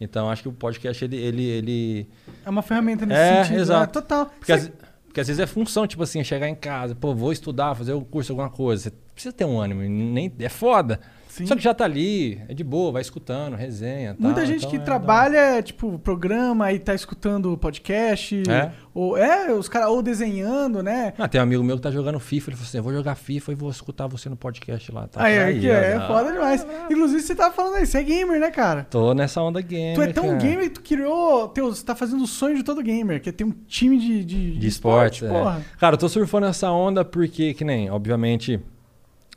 Então, 0.00 0.30
acho 0.30 0.40
que 0.44 0.48
o 0.48 0.52
podcast, 0.52 1.04
ele... 1.04 1.16
ele, 1.18 1.44
ele... 1.44 2.08
É 2.46 2.48
uma 2.48 2.62
ferramenta 2.62 3.04
nesse 3.04 3.20
É, 3.20 3.44
sentido. 3.44 3.60
exato. 3.60 3.80
né? 3.86 3.86
Total. 4.02 4.26
Porque, 4.38 4.46
Você- 4.58 4.72
às, 4.79 4.79
porque 5.10 5.20
às 5.20 5.26
vezes 5.26 5.40
é 5.40 5.46
função, 5.46 5.88
tipo 5.88 6.04
assim, 6.04 6.22
chegar 6.22 6.48
em 6.48 6.54
casa, 6.54 6.94
pô, 6.94 7.12
vou 7.12 7.32
estudar, 7.32 7.74
fazer 7.74 7.92
um 7.94 8.04
curso, 8.04 8.30
alguma 8.30 8.48
coisa. 8.48 8.84
Você 8.84 8.90
precisa 9.12 9.32
ter 9.32 9.44
um 9.44 9.60
ânimo, 9.60 9.82
nem, 9.82 10.32
é 10.38 10.48
foda. 10.48 11.00
Sim. 11.30 11.46
Só 11.46 11.54
que 11.54 11.62
já 11.62 11.72
tá 11.72 11.84
ali, 11.84 12.40
é 12.48 12.54
de 12.54 12.64
boa, 12.64 12.90
vai 12.90 13.00
escutando, 13.02 13.54
resenha 13.56 14.16
Muita 14.18 14.40
tal, 14.40 14.46
gente 14.46 14.58
então 14.58 14.70
que 14.70 14.76
é 14.76 14.80
trabalha, 14.80 15.62
tipo, 15.62 15.96
programa 16.00 16.72
e 16.72 16.78
tá 16.78 16.92
escutando 16.92 17.56
podcast. 17.56 18.42
É? 18.50 18.72
Ou, 18.92 19.16
é, 19.16 19.52
os 19.52 19.68
caras 19.68 19.88
ou 19.90 20.02
desenhando, 20.02 20.82
né? 20.82 21.12
Ah, 21.16 21.28
tem 21.28 21.40
um 21.40 21.44
amigo 21.44 21.62
meu 21.62 21.76
que 21.76 21.82
tá 21.82 21.90
jogando 21.92 22.18
FIFA, 22.18 22.50
ele 22.50 22.56
falou 22.56 22.68
assim, 22.68 22.78
eu 22.78 22.82
vou 22.82 22.92
jogar 22.92 23.14
FIFA 23.14 23.52
e 23.52 23.54
vou 23.54 23.70
escutar 23.70 24.08
você 24.08 24.28
no 24.28 24.36
podcast 24.36 24.90
lá. 24.90 25.06
Tá 25.06 25.22
aí, 25.22 25.38
Aí, 25.38 25.60
que 25.60 25.70
é, 25.70 25.96
dá- 25.98 26.06
foda 26.08 26.32
demais. 26.32 26.66
Inclusive, 26.90 27.20
você 27.22 27.34
tava 27.36 27.54
falando 27.54 27.76
aí, 27.76 27.86
você 27.86 27.98
é 27.98 28.02
gamer, 28.02 28.40
né, 28.40 28.50
cara? 28.50 28.84
Tô 28.90 29.14
nessa 29.14 29.40
onda 29.40 29.60
gamer, 29.60 29.94
tu 29.94 30.02
é 30.02 30.12
tão 30.12 30.24
cara. 30.24 30.36
gamer 30.38 30.62
que 30.64 30.70
tu 30.70 30.82
criou. 30.82 31.46
Teu, 31.48 31.66
você 31.72 31.84
tá 31.84 31.94
fazendo 31.94 32.24
o 32.24 32.26
sonho 32.26 32.56
de 32.56 32.64
todo 32.64 32.82
gamer, 32.82 33.20
que 33.22 33.28
é 33.28 33.32
ter 33.32 33.44
um 33.44 33.52
time 33.68 33.96
de, 33.98 34.24
de, 34.24 34.58
De 34.58 34.66
esporte, 34.66 35.24
é. 35.24 35.28
porra. 35.28 35.62
Cara, 35.78 35.94
eu 35.94 35.98
tô 35.98 36.08
surfando 36.08 36.46
essa 36.46 36.70
onda 36.72 37.04
porque, 37.04 37.54
que 37.54 37.64
nem, 37.64 37.88
obviamente, 37.88 38.58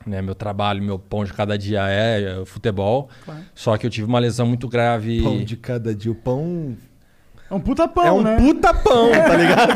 né, 0.06 0.22
meu 0.22 0.36
trabalho, 0.36 0.82
meu 0.82 0.98
pão 1.00 1.24
de 1.24 1.34
cada 1.34 1.58
dia 1.58 1.88
é, 1.90 2.42
é 2.42 2.46
futebol. 2.46 3.10
Claro. 3.26 3.42
Só 3.56 3.78
que 3.78 3.86
eu 3.86 3.90
tive 3.90 4.08
uma 4.08 4.20
lesão 4.20 4.46
muito 4.46 4.68
grave. 4.68 5.22
Pão 5.22 5.44
de 5.44 5.58
cada 5.58 5.94
dia. 5.94 6.12
O 6.12 6.16
pão 6.16 6.76
É 7.50 7.54
um 7.54 7.60
puta 7.60 7.88
pão, 7.88 8.06
é 8.06 8.12
um 8.12 8.22
né? 8.22 8.38
puta 8.38 8.74
pão, 8.74 9.12
tá 9.14 9.36
ligado? 9.36 9.74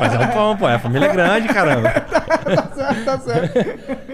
Mas 0.00 0.14
é 0.14 0.18
um 0.18 0.28
pão, 0.28 0.56
pô. 0.56 0.68
É 0.68 0.74
a 0.74 0.78
família 0.78 1.08
grande, 1.08 1.48
caramba. 1.48 1.90
tá 3.04 3.18
certo. 3.18 3.58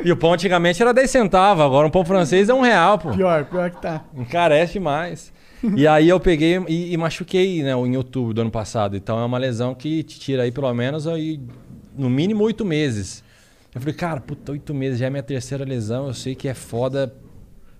E 0.04 0.10
o 0.10 0.16
pão 0.16 0.32
antigamente 0.32 0.80
era 0.82 0.92
10 0.94 1.10
centavos, 1.10 1.64
agora 1.64 1.86
um 1.86 1.90
pão 1.90 2.04
francês 2.04 2.48
é 2.48 2.54
um 2.54 2.60
real, 2.60 2.98
pô. 2.98 3.10
Pior, 3.10 3.44
pior 3.44 3.70
que 3.70 3.80
tá. 3.82 4.02
Encarece 4.16 4.74
demais. 4.74 5.32
E 5.76 5.86
aí 5.86 6.08
eu 6.08 6.18
peguei 6.18 6.58
e, 6.68 6.92
e 6.92 6.96
machuquei, 6.96 7.62
né, 7.62 7.72
em 7.72 7.96
outubro 7.96 8.32
do 8.32 8.40
ano 8.40 8.50
passado. 8.50 8.96
Então 8.96 9.20
é 9.20 9.24
uma 9.24 9.36
lesão 9.36 9.74
que 9.74 10.02
te 10.02 10.18
tira 10.18 10.44
aí 10.44 10.50
pelo 10.50 10.72
menos 10.72 11.06
aí, 11.06 11.38
no 11.96 12.08
mínimo 12.08 12.42
oito 12.44 12.64
meses. 12.64 13.22
Eu 13.74 13.80
falei, 13.80 13.94
cara, 13.94 14.20
puta, 14.20 14.52
oito 14.52 14.74
meses 14.74 14.98
já 14.98 15.06
é 15.06 15.10
minha 15.10 15.22
terceira 15.22 15.64
lesão. 15.64 16.08
Eu 16.08 16.14
sei 16.14 16.34
que 16.34 16.48
é 16.48 16.54
foda 16.54 17.14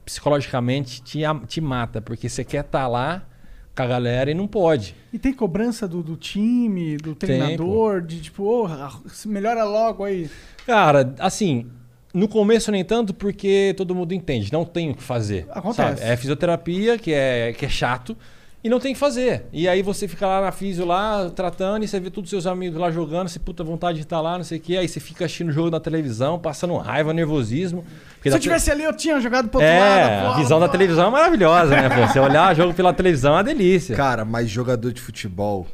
psicologicamente, 0.04 1.02
te, 1.02 1.20
te 1.46 1.60
mata, 1.60 2.00
porque 2.00 2.28
você 2.28 2.44
quer 2.44 2.64
estar 2.64 2.86
lá 2.88 3.26
com 3.74 3.82
a 3.82 3.86
galera 3.86 4.30
e 4.30 4.34
não 4.34 4.46
pode. 4.46 4.94
E 5.12 5.18
tem 5.18 5.32
cobrança 5.32 5.86
do, 5.86 6.02
do 6.02 6.16
time, 6.16 6.96
do 6.96 7.14
Tem, 7.14 7.28
treinador, 7.28 8.02
de 8.02 8.20
tipo, 8.20 8.68
se 9.08 9.28
melhora 9.28 9.64
logo 9.64 10.04
aí. 10.04 10.30
Cara, 10.66 11.14
assim, 11.18 11.66
no 12.12 12.28
começo 12.28 12.70
nem 12.70 12.84
tanto 12.84 13.14
porque 13.14 13.74
todo 13.76 13.94
mundo 13.94 14.12
entende, 14.12 14.52
não 14.52 14.64
tem 14.64 14.90
o 14.90 14.94
que 14.94 15.02
fazer. 15.02 15.46
Acontece. 15.50 16.00
sabe? 16.00 16.12
É 16.12 16.16
fisioterapia, 16.16 16.98
que 16.98 17.12
é, 17.12 17.52
que 17.52 17.64
é 17.64 17.68
chato, 17.68 18.16
e 18.62 18.68
não 18.68 18.78
tem 18.78 18.92
o 18.92 18.94
que 18.94 19.00
fazer. 19.00 19.46
E 19.52 19.66
aí 19.68 19.82
você 19.82 20.06
fica 20.06 20.26
lá 20.26 20.40
na 20.42 20.52
fisio 20.52 20.84
lá, 20.84 21.30
tratando, 21.30 21.82
e 21.84 21.88
você 21.88 21.98
vê 21.98 22.10
todos 22.10 22.28
os 22.28 22.30
seus 22.30 22.46
amigos 22.46 22.78
lá 22.78 22.90
jogando, 22.90 23.28
você 23.28 23.38
puta 23.38 23.64
vontade 23.64 23.98
de 23.98 24.04
estar 24.04 24.20
lá, 24.20 24.36
não 24.36 24.44
sei 24.44 24.58
o 24.58 24.60
quê. 24.60 24.76
Aí 24.76 24.86
você 24.86 25.00
fica 25.00 25.24
assistindo 25.24 25.48
o 25.48 25.52
jogo 25.52 25.70
na 25.70 25.80
televisão, 25.80 26.38
passando 26.38 26.76
raiva, 26.76 27.12
nervosismo. 27.14 27.84
Se 28.22 28.28
da 28.30 28.36
eu 28.36 28.40
tivesse 28.40 28.70
ali, 28.70 28.82
eu 28.84 28.92
tinha 28.94 29.18
jogado 29.20 29.48
pro 29.48 29.60
outro 29.60 29.72
É, 29.74 29.78
lado. 29.80 30.12
a 30.26 30.28
porra, 30.28 30.42
visão 30.42 30.60
da 30.60 30.66
porra. 30.66 30.78
televisão 30.78 31.08
é 31.08 31.10
maravilhosa, 31.10 31.70
né? 31.70 31.88
Pô? 31.88 32.06
Você 32.06 32.18
olhar 32.20 32.54
jogo 32.54 32.74
pela 32.74 32.92
televisão 32.92 33.32
é 33.32 33.36
uma 33.36 33.44
delícia. 33.44 33.96
Cara, 33.96 34.24
mas 34.24 34.50
jogador 34.50 34.92
de 34.92 35.00
futebol, 35.00 35.66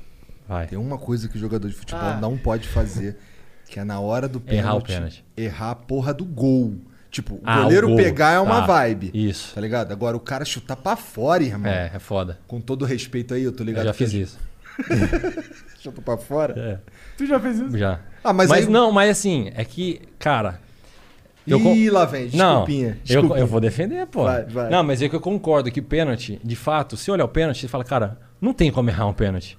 Vai. 0.48 0.66
tem 0.68 0.78
uma 0.78 0.96
coisa 0.96 1.28
que 1.28 1.38
jogador 1.38 1.68
de 1.68 1.74
futebol 1.74 2.00
Ah. 2.04 2.18
não 2.20 2.36
pode 2.38 2.68
fazer, 2.68 3.16
que 3.68 3.80
é 3.80 3.84
na 3.84 3.98
hora 3.98 4.28
do 4.28 4.38
pênalti, 4.40 4.64
Errar 4.64 4.76
o 4.76 4.82
pênalti. 4.82 5.24
errar 5.36 5.70
a 5.72 5.74
porra 5.74 6.14
do 6.14 6.24
gol. 6.24 6.76
Tipo, 7.16 7.36
o 7.36 7.40
Ah, 7.44 7.60
o 7.60 7.62
goleiro 7.62 7.86
gol. 7.88 7.96
pegar 7.96 8.32
é 8.32 8.38
uma 8.40 8.60
Tá. 8.60 8.66
vibe. 8.66 9.10
Isso. 9.14 9.54
Tá 9.54 9.60
ligado? 9.62 9.90
Agora 9.90 10.14
o 10.14 10.20
cara 10.20 10.44
chutar 10.44 10.76
pra 10.76 10.96
fora, 10.96 11.42
irmão. 11.42 11.72
É, 11.72 11.90
é 11.94 11.98
foda. 11.98 12.38
Com 12.46 12.60
todo 12.60 12.84
respeito 12.84 13.32
aí, 13.32 13.42
eu 13.42 13.52
tô 13.52 13.62
Eu 13.62 13.66
ligado. 13.68 13.84
já 13.86 13.92
que 13.92 13.96
fiz 13.98 14.12
isso. 14.12 14.38
Chuta 15.80 16.02
pra 16.02 16.18
fora. 16.18 16.54
É, 16.58 16.78
Tu 17.16 17.24
já 17.26 17.40
fez 17.40 17.58
isso? 17.58 17.78
já. 17.78 18.00
Ah, 18.22 18.34
mas, 18.34 18.50
Mas, 18.50 18.66
aí... 18.66 18.70
não, 18.72 18.92
mas 18.92 19.10
assim, 19.10 19.50
é 19.54 19.64
que, 19.64 20.02
cara. 20.18 20.60
eu 21.46 21.58
con- 21.58 21.72
Ih, 21.74 21.88
lá 21.88 22.04
vem. 22.04 22.26
Desculpinha. 22.28 22.88
Não, 22.88 22.94
eu, 22.96 23.02
desculpinha. 23.04 23.38
eu 23.40 23.46
vou 23.46 23.60
defender, 23.60 24.06
pô. 24.08 24.24
Vai, 24.24 24.44
vai. 24.44 24.68
Não, 24.68 24.82
mas 24.82 25.00
é 25.00 25.08
que 25.08 25.16
eu 25.16 25.20
concordo 25.20 25.70
que 25.70 25.80
pênalti, 25.80 26.38
de 26.44 26.56
fato, 26.56 26.96
se 26.98 27.10
olhar 27.10 27.24
o 27.24 27.28
pênalti, 27.28 27.60
você 27.62 27.68
fala, 27.68 27.84
cara, 27.84 28.18
não 28.40 28.52
tem 28.52 28.70
como 28.70 28.90
errar 28.90 29.06
um 29.06 29.14
pênalti. 29.14 29.56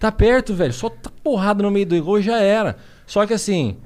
Tá 0.00 0.10
perto, 0.10 0.54
velho. 0.54 0.72
Só 0.72 0.88
tá 0.88 1.10
porrada 1.22 1.62
no 1.62 1.70
meio 1.70 1.86
do 1.86 2.02
gol 2.02 2.18
e 2.18 2.22
já 2.22 2.40
era. 2.40 2.76
Só 3.06 3.24
que 3.26 3.34
assim, 3.34 3.76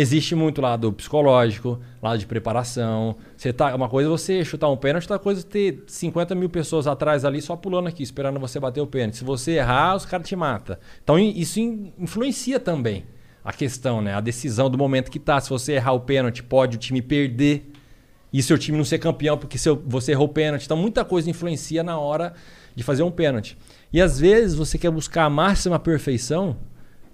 existe 0.00 0.32
muito 0.36 0.60
lado 0.60 0.92
psicológico, 0.92 1.80
lado 2.00 2.20
de 2.20 2.26
preparação. 2.26 3.16
Você 3.36 3.52
tá, 3.52 3.74
uma 3.74 3.88
coisa 3.88 4.08
é 4.08 4.10
você 4.10 4.44
chutar 4.44 4.68
um 4.68 4.76
pênalti, 4.76 5.02
outra 5.04 5.18
coisa 5.18 5.40
é 5.40 5.44
ter 5.44 5.82
50 5.88 6.36
mil 6.36 6.48
pessoas 6.48 6.86
atrás 6.86 7.24
ali 7.24 7.42
só 7.42 7.56
pulando 7.56 7.88
aqui, 7.88 8.04
esperando 8.04 8.38
você 8.38 8.60
bater 8.60 8.80
o 8.80 8.86
pênalti. 8.86 9.16
Se 9.16 9.24
você 9.24 9.52
errar, 9.56 9.96
os 9.96 10.06
caras 10.06 10.28
te 10.28 10.36
matam. 10.36 10.76
Então 11.02 11.18
isso 11.18 11.58
in- 11.58 11.92
influencia 11.98 12.60
também 12.60 13.06
a 13.44 13.52
questão, 13.52 14.00
né? 14.00 14.14
A 14.14 14.20
decisão 14.20 14.70
do 14.70 14.78
momento 14.78 15.10
que 15.10 15.18
tá. 15.18 15.40
Se 15.40 15.50
você 15.50 15.72
errar 15.72 15.94
o 15.94 16.00
pênalti, 16.00 16.44
pode 16.44 16.76
o 16.76 16.78
time 16.78 17.02
perder 17.02 17.72
e 18.32 18.40
seu 18.40 18.56
time 18.56 18.78
não 18.78 18.84
ser 18.84 18.98
campeão 18.98 19.36
porque 19.36 19.58
seu, 19.58 19.82
você 19.84 20.12
errou 20.12 20.26
o 20.26 20.30
pênalti. 20.32 20.64
Então 20.64 20.76
muita 20.76 21.04
coisa 21.04 21.28
influencia 21.28 21.82
na 21.82 21.98
hora 21.98 22.34
de 22.72 22.84
fazer 22.84 23.02
um 23.02 23.10
pênalti. 23.10 23.58
E 23.92 24.00
às 24.00 24.20
vezes 24.20 24.54
você 24.54 24.78
quer 24.78 24.92
buscar 24.92 25.24
a 25.24 25.30
máxima 25.30 25.76
perfeição 25.76 26.56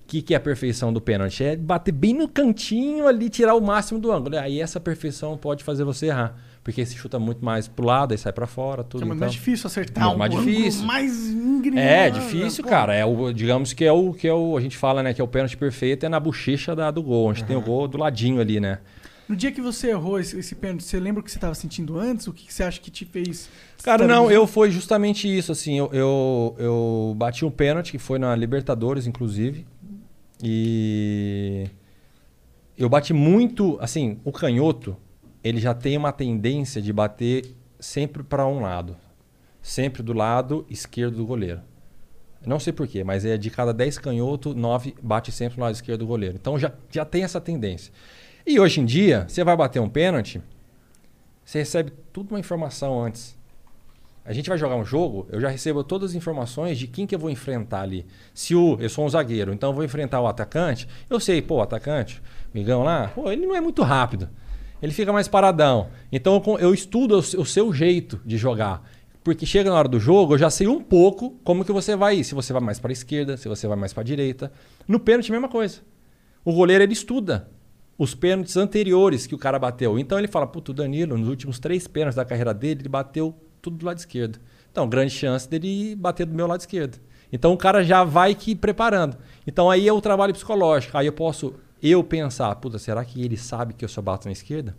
que, 0.06 0.22
que 0.22 0.34
é 0.34 0.36
a 0.36 0.40
perfeição 0.40 0.92
do 0.92 1.00
pênalti? 1.00 1.44
É 1.44 1.56
bater 1.56 1.92
bem 1.92 2.14
no 2.14 2.28
cantinho 2.28 3.06
ali, 3.06 3.28
tirar 3.28 3.54
o 3.54 3.60
máximo 3.60 3.98
do 3.98 4.12
ângulo. 4.12 4.38
Aí 4.38 4.60
essa 4.60 4.78
perfeição 4.78 5.36
pode 5.36 5.64
fazer 5.64 5.84
você 5.84 6.06
errar. 6.06 6.36
Porque 6.64 6.84
se 6.86 6.96
chuta 6.96 7.18
muito 7.18 7.44
mais 7.44 7.68
pro 7.68 7.84
lado, 7.84 8.12
aí 8.12 8.18
sai 8.18 8.32
pra 8.32 8.46
fora, 8.46 8.82
tudo. 8.82 9.02
É 9.02 9.04
muito 9.04 9.16
então... 9.16 9.26
mais 9.26 9.32
difícil 9.32 9.66
acertar 9.66 10.04
Muito 10.04 10.14
um 10.14 10.18
mais 10.18 10.34
difícil. 10.34 10.86
mais 10.86 11.28
íngreme. 11.28 11.78
É, 11.78 11.82
né? 11.82 12.10
difícil, 12.10 12.64
Pô, 12.64 12.70
cara. 12.70 12.94
É 12.94 13.04
o, 13.04 13.32
digamos 13.34 13.74
que 13.74 13.84
é 13.84 13.92
o 13.92 14.14
que 14.14 14.26
é 14.26 14.32
o, 14.32 14.56
a 14.56 14.60
gente 14.62 14.76
fala, 14.76 15.02
né, 15.02 15.12
que 15.12 15.20
é 15.20 15.24
o 15.24 15.28
pênalti 15.28 15.58
perfeito 15.58 16.06
é 16.06 16.08
na 16.08 16.18
bochecha 16.18 16.74
da, 16.74 16.90
do 16.90 17.02
gol, 17.02 17.28
onde 17.28 17.44
tem 17.44 17.54
o 17.54 17.60
gol 17.60 17.86
do 17.86 17.98
ladinho 17.98 18.40
ali, 18.40 18.60
né? 18.60 18.78
No 19.28 19.36
dia 19.36 19.52
que 19.52 19.60
você 19.60 19.90
errou 19.90 20.18
esse, 20.18 20.38
esse 20.38 20.54
pênalti, 20.54 20.84
você 20.84 20.98
lembra 20.98 21.20
o 21.20 21.22
que 21.22 21.30
você 21.30 21.38
estava 21.38 21.54
sentindo 21.54 21.98
antes? 21.98 22.26
O 22.26 22.32
que, 22.32 22.46
que 22.46 22.52
você 22.52 22.62
acha 22.62 22.80
que 22.80 22.90
te 22.90 23.04
fez... 23.04 23.48
Cara, 23.82 24.06
não, 24.06 24.30
eu 24.30 24.46
foi 24.46 24.70
justamente 24.70 25.26
isso, 25.26 25.52
assim, 25.52 25.78
eu, 25.78 25.90
eu, 25.92 26.56
eu 26.58 27.14
bati 27.16 27.44
um 27.44 27.50
pênalti 27.50 27.92
que 27.92 27.98
foi 27.98 28.18
na 28.18 28.34
Libertadores, 28.34 29.06
inclusive, 29.06 29.66
e 30.42 31.66
eu 32.76 32.88
bati 32.88 33.12
muito, 33.12 33.78
assim, 33.80 34.18
o 34.24 34.32
canhoto, 34.32 34.96
ele 35.42 35.60
já 35.60 35.74
tem 35.74 35.96
uma 35.96 36.12
tendência 36.12 36.82
de 36.82 36.92
bater 36.92 37.54
sempre 37.78 38.22
para 38.22 38.46
um 38.46 38.60
lado, 38.60 38.96
sempre 39.62 40.02
do 40.02 40.12
lado 40.12 40.66
esquerdo 40.68 41.16
do 41.16 41.26
goleiro. 41.26 41.60
Não 42.46 42.60
sei 42.60 42.72
porquê, 42.72 43.02
mas 43.04 43.24
é 43.24 43.38
de 43.38 43.50
cada 43.50 43.72
10 43.72 43.98
canhotos, 43.98 44.54
9 44.54 44.94
bate 45.02 45.32
sempre 45.32 45.58
no 45.58 45.64
lado 45.64 45.74
esquerdo 45.74 46.00
do 46.00 46.06
goleiro. 46.06 46.36
Então 46.36 46.58
já, 46.58 46.72
já 46.90 47.04
tem 47.04 47.24
essa 47.24 47.40
tendência. 47.40 47.92
E 48.46 48.60
hoje 48.60 48.80
em 48.80 48.84
dia, 48.84 49.26
você 49.28 49.42
vai 49.42 49.56
bater 49.56 49.80
um 49.80 49.88
pênalti, 49.88 50.42
você 51.44 51.58
recebe 51.58 51.92
tudo 52.12 52.32
uma 52.32 52.40
informação 52.40 53.02
antes. 53.02 53.33
A 54.24 54.32
gente 54.32 54.48
vai 54.48 54.56
jogar 54.56 54.76
um 54.76 54.84
jogo, 54.84 55.26
eu 55.30 55.38
já 55.38 55.48
recebo 55.48 55.84
todas 55.84 56.12
as 56.12 56.16
informações 56.16 56.78
de 56.78 56.86
quem 56.86 57.06
que 57.06 57.14
eu 57.14 57.18
vou 57.18 57.28
enfrentar 57.28 57.82
ali. 57.82 58.06
Se 58.32 58.54
o, 58.54 58.78
eu 58.80 58.88
sou 58.88 59.04
um 59.04 59.08
zagueiro, 59.08 59.52
então 59.52 59.70
eu 59.70 59.74
vou 59.74 59.84
enfrentar 59.84 60.20
o 60.20 60.26
atacante, 60.26 60.88
eu 61.10 61.20
sei, 61.20 61.42
pô, 61.42 61.56
o 61.56 61.60
atacante, 61.60 62.22
o 62.52 62.56
Migão 62.58 62.82
lá, 62.82 63.08
pô, 63.08 63.30
ele 63.30 63.46
não 63.46 63.54
é 63.54 63.60
muito 63.60 63.82
rápido. 63.82 64.30
Ele 64.82 64.92
fica 64.92 65.12
mais 65.12 65.28
paradão. 65.28 65.88
Então 66.10 66.42
eu, 66.46 66.58
eu 66.58 66.74
estudo 66.74 67.16
o 67.16 67.40
o 67.40 67.44
seu 67.44 67.72
jeito 67.72 68.20
de 68.24 68.36
jogar. 68.38 68.82
Porque 69.22 69.46
chega 69.46 69.70
na 69.70 69.76
hora 69.76 69.88
do 69.88 69.98
jogo, 69.98 70.34
eu 70.34 70.38
já 70.38 70.50
sei 70.50 70.66
um 70.66 70.82
pouco 70.82 71.30
como 71.42 71.64
que 71.64 71.72
você 71.72 71.96
vai 71.96 72.18
ir. 72.18 72.24
Se 72.24 72.34
você 72.34 72.52
vai 72.52 72.60
mais 72.60 72.78
para 72.78 72.90
a 72.90 72.92
esquerda, 72.92 73.38
se 73.38 73.48
você 73.48 73.66
vai 73.66 73.76
mais 73.76 73.92
para 73.92 74.02
a 74.02 74.04
direita. 74.04 74.52
No 74.86 75.00
pênalti, 75.00 75.32
mesma 75.32 75.48
coisa. 75.48 75.80
O 76.44 76.52
goleiro, 76.52 76.84
ele 76.84 76.92
estuda 76.92 77.48
os 77.96 78.14
pênaltis 78.14 78.56
anteriores 78.58 79.26
que 79.26 79.34
o 79.34 79.38
cara 79.38 79.58
bateu. 79.58 79.98
Então 79.98 80.18
ele 80.18 80.28
fala, 80.28 80.46
puto, 80.46 80.72
o 80.72 80.74
Danilo, 80.74 81.16
nos 81.16 81.28
últimos 81.28 81.58
três 81.58 81.88
pênaltis 81.88 82.16
da 82.16 82.24
carreira 82.24 82.52
dele, 82.52 82.82
ele 82.82 82.88
bateu 82.88 83.34
tudo 83.64 83.78
do 83.78 83.86
lado 83.86 83.98
esquerdo. 83.98 84.38
Então, 84.70 84.88
grande 84.88 85.12
chance 85.12 85.48
dele 85.48 85.96
bater 85.96 86.26
do 86.26 86.34
meu 86.34 86.46
lado 86.46 86.60
esquerdo. 86.60 86.98
Então 87.34 87.52
o 87.52 87.56
cara 87.56 87.82
já 87.82 88.04
vai 88.04 88.32
que 88.32 88.54
preparando. 88.54 89.16
Então 89.44 89.68
aí 89.68 89.88
é 89.88 89.92
o 89.92 90.00
trabalho 90.00 90.32
psicológico. 90.32 90.96
Aí 90.96 91.06
eu 91.06 91.12
posso 91.12 91.52
eu 91.82 92.04
pensar, 92.04 92.54
puta, 92.54 92.78
será 92.78 93.04
que 93.04 93.24
ele 93.24 93.36
sabe 93.36 93.74
que 93.74 93.84
eu 93.84 93.88
só 93.88 94.00
bato 94.00 94.28
na 94.28 94.32
esquerda? 94.32 94.76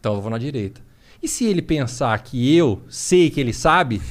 Então 0.00 0.14
eu 0.14 0.20
vou 0.22 0.30
na 0.30 0.38
direita. 0.38 0.80
E 1.22 1.28
se 1.28 1.44
ele 1.44 1.60
pensar 1.60 2.18
que 2.22 2.56
eu 2.56 2.80
sei 2.88 3.28
que 3.28 3.38
ele 3.38 3.52
sabe, 3.52 4.00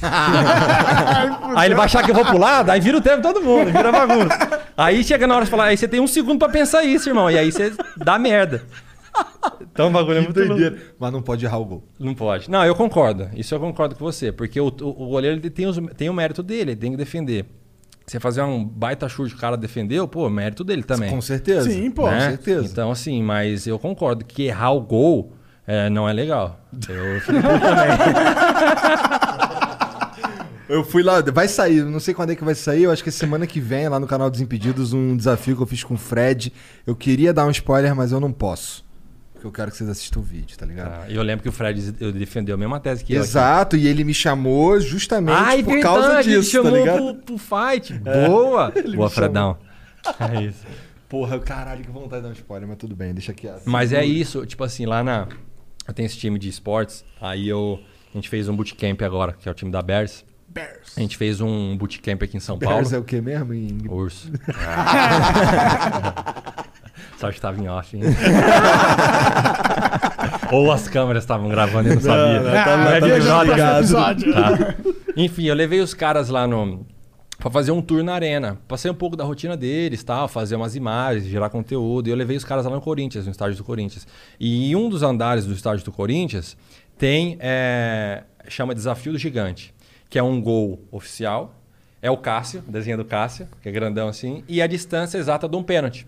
aí 1.56 1.66
ele 1.66 1.74
vai 1.74 1.86
achar 1.86 2.04
que 2.04 2.10
eu 2.12 2.14
vou 2.14 2.24
pro 2.24 2.38
lado, 2.38 2.70
aí 2.70 2.80
vira 2.80 2.96
o 2.96 3.02
tempo 3.02 3.20
todo 3.20 3.42
mundo, 3.42 3.72
vira 3.72 3.90
bagunça. 3.90 4.62
Aí 4.76 5.02
chega 5.02 5.26
na 5.26 5.34
hora 5.34 5.44
de 5.44 5.50
falar, 5.50 5.64
aí 5.64 5.76
você 5.76 5.88
tem 5.88 5.98
um 5.98 6.06
segundo 6.06 6.38
pra 6.38 6.48
pensar 6.48 6.84
isso, 6.84 7.10
irmão. 7.10 7.28
E 7.28 7.36
aí 7.36 7.50
você 7.50 7.74
dá 7.96 8.16
merda. 8.16 8.64
Então 9.72 9.88
o 9.88 9.90
bagulho 9.90 10.18
é 10.18 10.20
muito 10.20 10.34
doideira. 10.34 10.78
Mas 10.98 11.12
não 11.12 11.22
pode 11.22 11.44
errar 11.44 11.58
o 11.58 11.64
gol. 11.64 11.84
Não 11.98 12.14
pode. 12.14 12.50
Não, 12.50 12.64
eu 12.64 12.74
concordo. 12.74 13.28
Isso 13.34 13.54
eu 13.54 13.60
concordo 13.60 13.94
com 13.94 14.04
você. 14.04 14.30
Porque 14.32 14.60
o, 14.60 14.66
o, 14.66 14.88
o 15.04 15.08
goleiro 15.08 15.36
ele 15.38 15.50
tem, 15.50 15.66
os- 15.66 15.78
tem 15.96 16.08
o 16.10 16.14
mérito 16.14 16.42
dele, 16.42 16.72
ele 16.72 16.76
tem 16.76 16.90
que 16.90 16.96
defender. 16.96 17.46
Você 18.06 18.18
fazer 18.20 18.42
um 18.42 18.64
baita 18.64 19.08
chute, 19.08 19.34
o 19.34 19.38
cara 19.38 19.56
defendeu, 19.56 20.06
pô, 20.08 20.28
mérito 20.28 20.64
dele 20.64 20.82
também. 20.82 21.08
Com 21.10 21.20
certeza. 21.20 21.70
Sim, 21.70 21.90
pô. 21.90 22.02
Com 22.02 22.10
né? 22.10 22.30
certeza. 22.30 22.66
Então, 22.70 22.90
assim, 22.90 23.22
mas 23.22 23.66
eu 23.66 23.78
concordo 23.78 24.24
que 24.24 24.42
errar 24.44 24.72
o 24.72 24.80
gol 24.80 25.32
é, 25.66 25.88
não 25.88 26.08
é 26.08 26.12
legal. 26.12 26.60
Eu 26.88 27.20
também. 27.24 27.42
Eu 30.68 30.84
fui 30.84 31.02
lá, 31.02 31.20
vai 31.20 31.48
sair, 31.48 31.84
não 31.84 32.00
sei 32.00 32.14
quando 32.14 32.30
é 32.30 32.36
que 32.36 32.42
vai 32.44 32.54
sair, 32.54 32.84
eu 32.84 32.90
acho 32.90 33.02
que 33.02 33.10
é 33.10 33.12
semana 33.12 33.46
que 33.46 33.60
vem, 33.60 33.88
lá 33.88 34.00
no 34.00 34.06
canal 34.06 34.30
Desimpedidos, 34.30 34.92
um 34.94 35.14
desafio 35.16 35.54
que 35.56 35.62
eu 35.62 35.66
fiz 35.66 35.84
com 35.84 35.94
o 35.94 35.98
Fred. 35.98 36.52
Eu 36.86 36.96
queria 36.96 37.32
dar 37.32 37.44
um 37.46 37.50
spoiler, 37.50 37.94
mas 37.94 38.10
eu 38.10 38.18
não 38.20 38.32
posso. 38.32 38.82
Porque 39.42 39.48
eu 39.48 39.52
quero 39.52 39.72
que 39.72 39.76
vocês 39.76 39.90
assistam 39.90 40.20
o 40.20 40.22
vídeo, 40.22 40.56
tá 40.56 40.64
ligado? 40.64 41.02
Ah, 41.02 41.10
eu 41.10 41.20
lembro 41.20 41.42
que 41.42 41.48
o 41.48 41.52
Fred 41.52 41.96
eu 41.98 42.12
defendeu 42.12 42.54
a 42.54 42.58
mesma 42.58 42.78
tese 42.78 43.02
que 43.02 43.12
eu. 43.12 43.18
aqui. 43.18 43.28
Exato, 43.28 43.76
e 43.76 43.88
ele 43.88 44.04
me 44.04 44.14
chamou 44.14 44.78
justamente 44.78 45.60
é 45.60 45.62
por 45.64 45.80
causa 45.80 46.06
verdade, 46.06 46.30
ele 46.30 46.38
disso, 46.40 46.62
tá 46.62 46.62
chamou 46.62 46.78
ligado? 46.78 47.14
pro, 47.14 47.14
pro 47.14 47.38
fight. 47.38 47.92
Boa! 47.94 48.70
me 48.70 48.82
Boa, 48.82 48.92
chamou. 48.92 49.10
Fredão. 49.10 49.58
É 50.20 50.42
isso. 50.44 50.64
Porra, 51.08 51.40
caralho, 51.40 51.82
que 51.84 51.90
vontade 51.90 52.22
de 52.22 52.28
dar 52.28 52.28
um 52.28 52.32
spoiler, 52.32 52.68
mas 52.68 52.78
tudo 52.78 52.94
bem, 52.94 53.12
deixa 53.12 53.32
quieto. 53.34 53.62
Mas 53.64 53.92
é 53.92 54.04
isso, 54.04 54.46
tipo 54.46 54.62
assim, 54.62 54.86
lá 54.86 55.02
na. 55.02 55.26
Eu 55.88 55.92
tenho 55.92 56.06
esse 56.06 56.16
time 56.16 56.38
de 56.38 56.48
esportes, 56.48 57.04
aí 57.20 57.48
eu. 57.48 57.80
A 58.14 58.16
gente 58.16 58.28
fez 58.28 58.48
um 58.48 58.54
bootcamp 58.54 59.02
agora, 59.02 59.32
que 59.32 59.48
é 59.48 59.50
o 59.50 59.54
time 59.54 59.72
da 59.72 59.82
Bears. 59.82 60.24
Bears. 60.52 60.92
A 60.96 61.00
gente 61.00 61.16
fez 61.16 61.40
um 61.40 61.76
bootcamp 61.76 62.22
aqui 62.22 62.36
em 62.36 62.40
São 62.40 62.58
Paulo. 62.58 62.76
Bears 62.76 62.92
é 62.92 62.98
o 62.98 63.04
que 63.04 63.20
mesmo? 63.20 63.54
Em... 63.54 63.78
Urso. 63.88 64.30
Só 67.18 67.28
estava 67.30 67.60
em 67.60 67.68
off, 67.68 67.96
hein? 67.96 68.02
Ou 70.50 70.70
as 70.72 70.88
câmeras 70.88 71.22
estavam 71.22 71.48
gravando 71.48 71.88
e 71.88 71.92
eu 71.92 71.94
não 71.96 72.02
sabia. 72.02 72.40
não, 72.40 72.52
tá- 72.64 72.76
Não 72.76 72.88
é 72.90 73.00
tá 73.00 73.08
episódio, 73.08 73.52
ligado. 73.52 73.78
episódio. 73.78 74.32
Tá. 74.34 74.74
Enfim, 75.16 75.44
eu 75.44 75.54
levei 75.54 75.80
os 75.80 75.94
caras 75.94 76.28
lá 76.28 76.46
no. 76.46 76.84
Pra 77.38 77.50
fazer 77.50 77.72
um 77.72 77.80
tour 77.82 78.02
na 78.04 78.14
arena. 78.14 78.58
Passei 78.68 78.90
um 78.90 78.94
pouco 78.94 79.16
da 79.16 79.24
rotina 79.24 79.56
deles, 79.56 80.02
tal, 80.04 80.28
fazer 80.28 80.54
umas 80.56 80.76
imagens, 80.76 81.24
gerar 81.26 81.48
conteúdo. 81.50 82.06
E 82.08 82.10
eu 82.10 82.16
levei 82.16 82.36
os 82.36 82.44
caras 82.44 82.64
lá 82.66 82.70
no 82.70 82.80
Corinthians, 82.80 83.24
no 83.24 83.32
estádio 83.32 83.56
do 83.56 83.64
Corinthians. 83.64 84.06
E 84.38 84.70
em 84.70 84.76
um 84.76 84.88
dos 84.88 85.02
andares 85.02 85.44
do 85.46 85.52
estádio 85.52 85.84
do 85.84 85.90
Corinthians 85.92 86.56
tem. 86.98 87.36
é, 87.40 88.22
chama 88.48 88.74
Desafio 88.74 89.12
do 89.12 89.18
Gigante, 89.18 89.72
que 90.12 90.18
é 90.18 90.22
um 90.22 90.42
gol 90.42 90.78
oficial. 90.90 91.54
É 92.02 92.10
o 92.10 92.18
Cássio, 92.18 92.62
desenho 92.68 92.98
do 92.98 93.04
Cássio, 93.04 93.48
que 93.62 93.68
é 93.70 93.72
grandão 93.72 94.08
assim, 94.08 94.44
e 94.46 94.60
a 94.60 94.66
distância 94.66 95.16
exata 95.16 95.48
de 95.48 95.56
um 95.56 95.62
pênalti. 95.62 96.06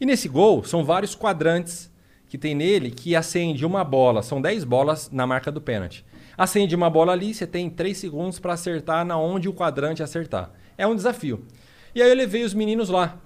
E 0.00 0.04
nesse 0.04 0.28
gol 0.28 0.64
são 0.64 0.84
vários 0.84 1.14
quadrantes 1.14 1.88
que 2.28 2.36
tem 2.36 2.52
nele 2.52 2.90
que 2.90 3.14
acende 3.14 3.64
uma 3.64 3.84
bola. 3.84 4.24
São 4.24 4.42
10 4.42 4.64
bolas 4.64 5.08
na 5.08 5.24
marca 5.24 5.52
do 5.52 5.60
pênalti. 5.60 6.04
Acende 6.36 6.74
uma 6.74 6.90
bola 6.90 7.12
ali, 7.12 7.32
você 7.32 7.46
tem 7.46 7.70
3 7.70 7.96
segundos 7.96 8.40
para 8.40 8.54
acertar 8.54 9.04
na 9.04 9.16
onde 9.16 9.48
o 9.48 9.52
quadrante 9.52 10.02
acertar. 10.02 10.50
É 10.76 10.84
um 10.84 10.96
desafio. 10.96 11.44
E 11.94 12.02
aí 12.02 12.10
eu 12.10 12.16
levei 12.16 12.42
os 12.42 12.54
meninos 12.54 12.88
lá. 12.88 13.16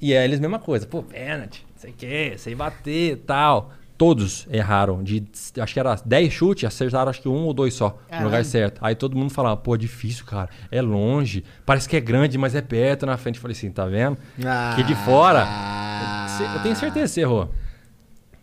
E 0.00 0.12
é 0.12 0.22
eles 0.22 0.38
mesma 0.38 0.60
coisa. 0.60 0.86
Pô, 0.86 1.02
pênalti, 1.02 1.66
sei 1.74 1.90
o 1.90 1.94
quê, 1.94 2.34
sei 2.36 2.54
bater 2.54 3.24
tal. 3.26 3.72
Todos 4.02 4.48
erraram. 4.50 5.00
De, 5.00 5.22
acho 5.60 5.72
que 5.72 5.78
era 5.78 5.94
10 6.04 6.32
chutes, 6.32 6.64
acertaram 6.64 7.08
acho 7.08 7.22
que 7.22 7.28
um 7.28 7.44
ou 7.44 7.54
dois 7.54 7.72
só 7.72 7.96
no 8.10 8.24
lugar 8.24 8.44
certo. 8.44 8.80
Aí 8.84 8.96
todo 8.96 9.16
mundo 9.16 9.32
falava, 9.32 9.56
pô, 9.56 9.76
é 9.76 9.78
difícil, 9.78 10.24
cara. 10.24 10.48
É 10.72 10.82
longe. 10.82 11.44
Parece 11.64 11.88
que 11.88 11.96
é 11.96 12.00
grande, 12.00 12.36
mas 12.36 12.56
é 12.56 12.60
perto 12.60 13.06
na 13.06 13.16
frente. 13.16 13.36
Eu 13.36 13.42
falei 13.42 13.56
assim, 13.56 13.70
tá 13.70 13.86
vendo? 13.86 14.18
Que 14.74 14.82
de 14.82 14.96
fora. 14.96 15.46
Eu 16.52 16.62
tenho 16.64 16.74
certeza 16.74 17.04
que 17.04 17.08
você 17.10 17.20
errou. 17.20 17.48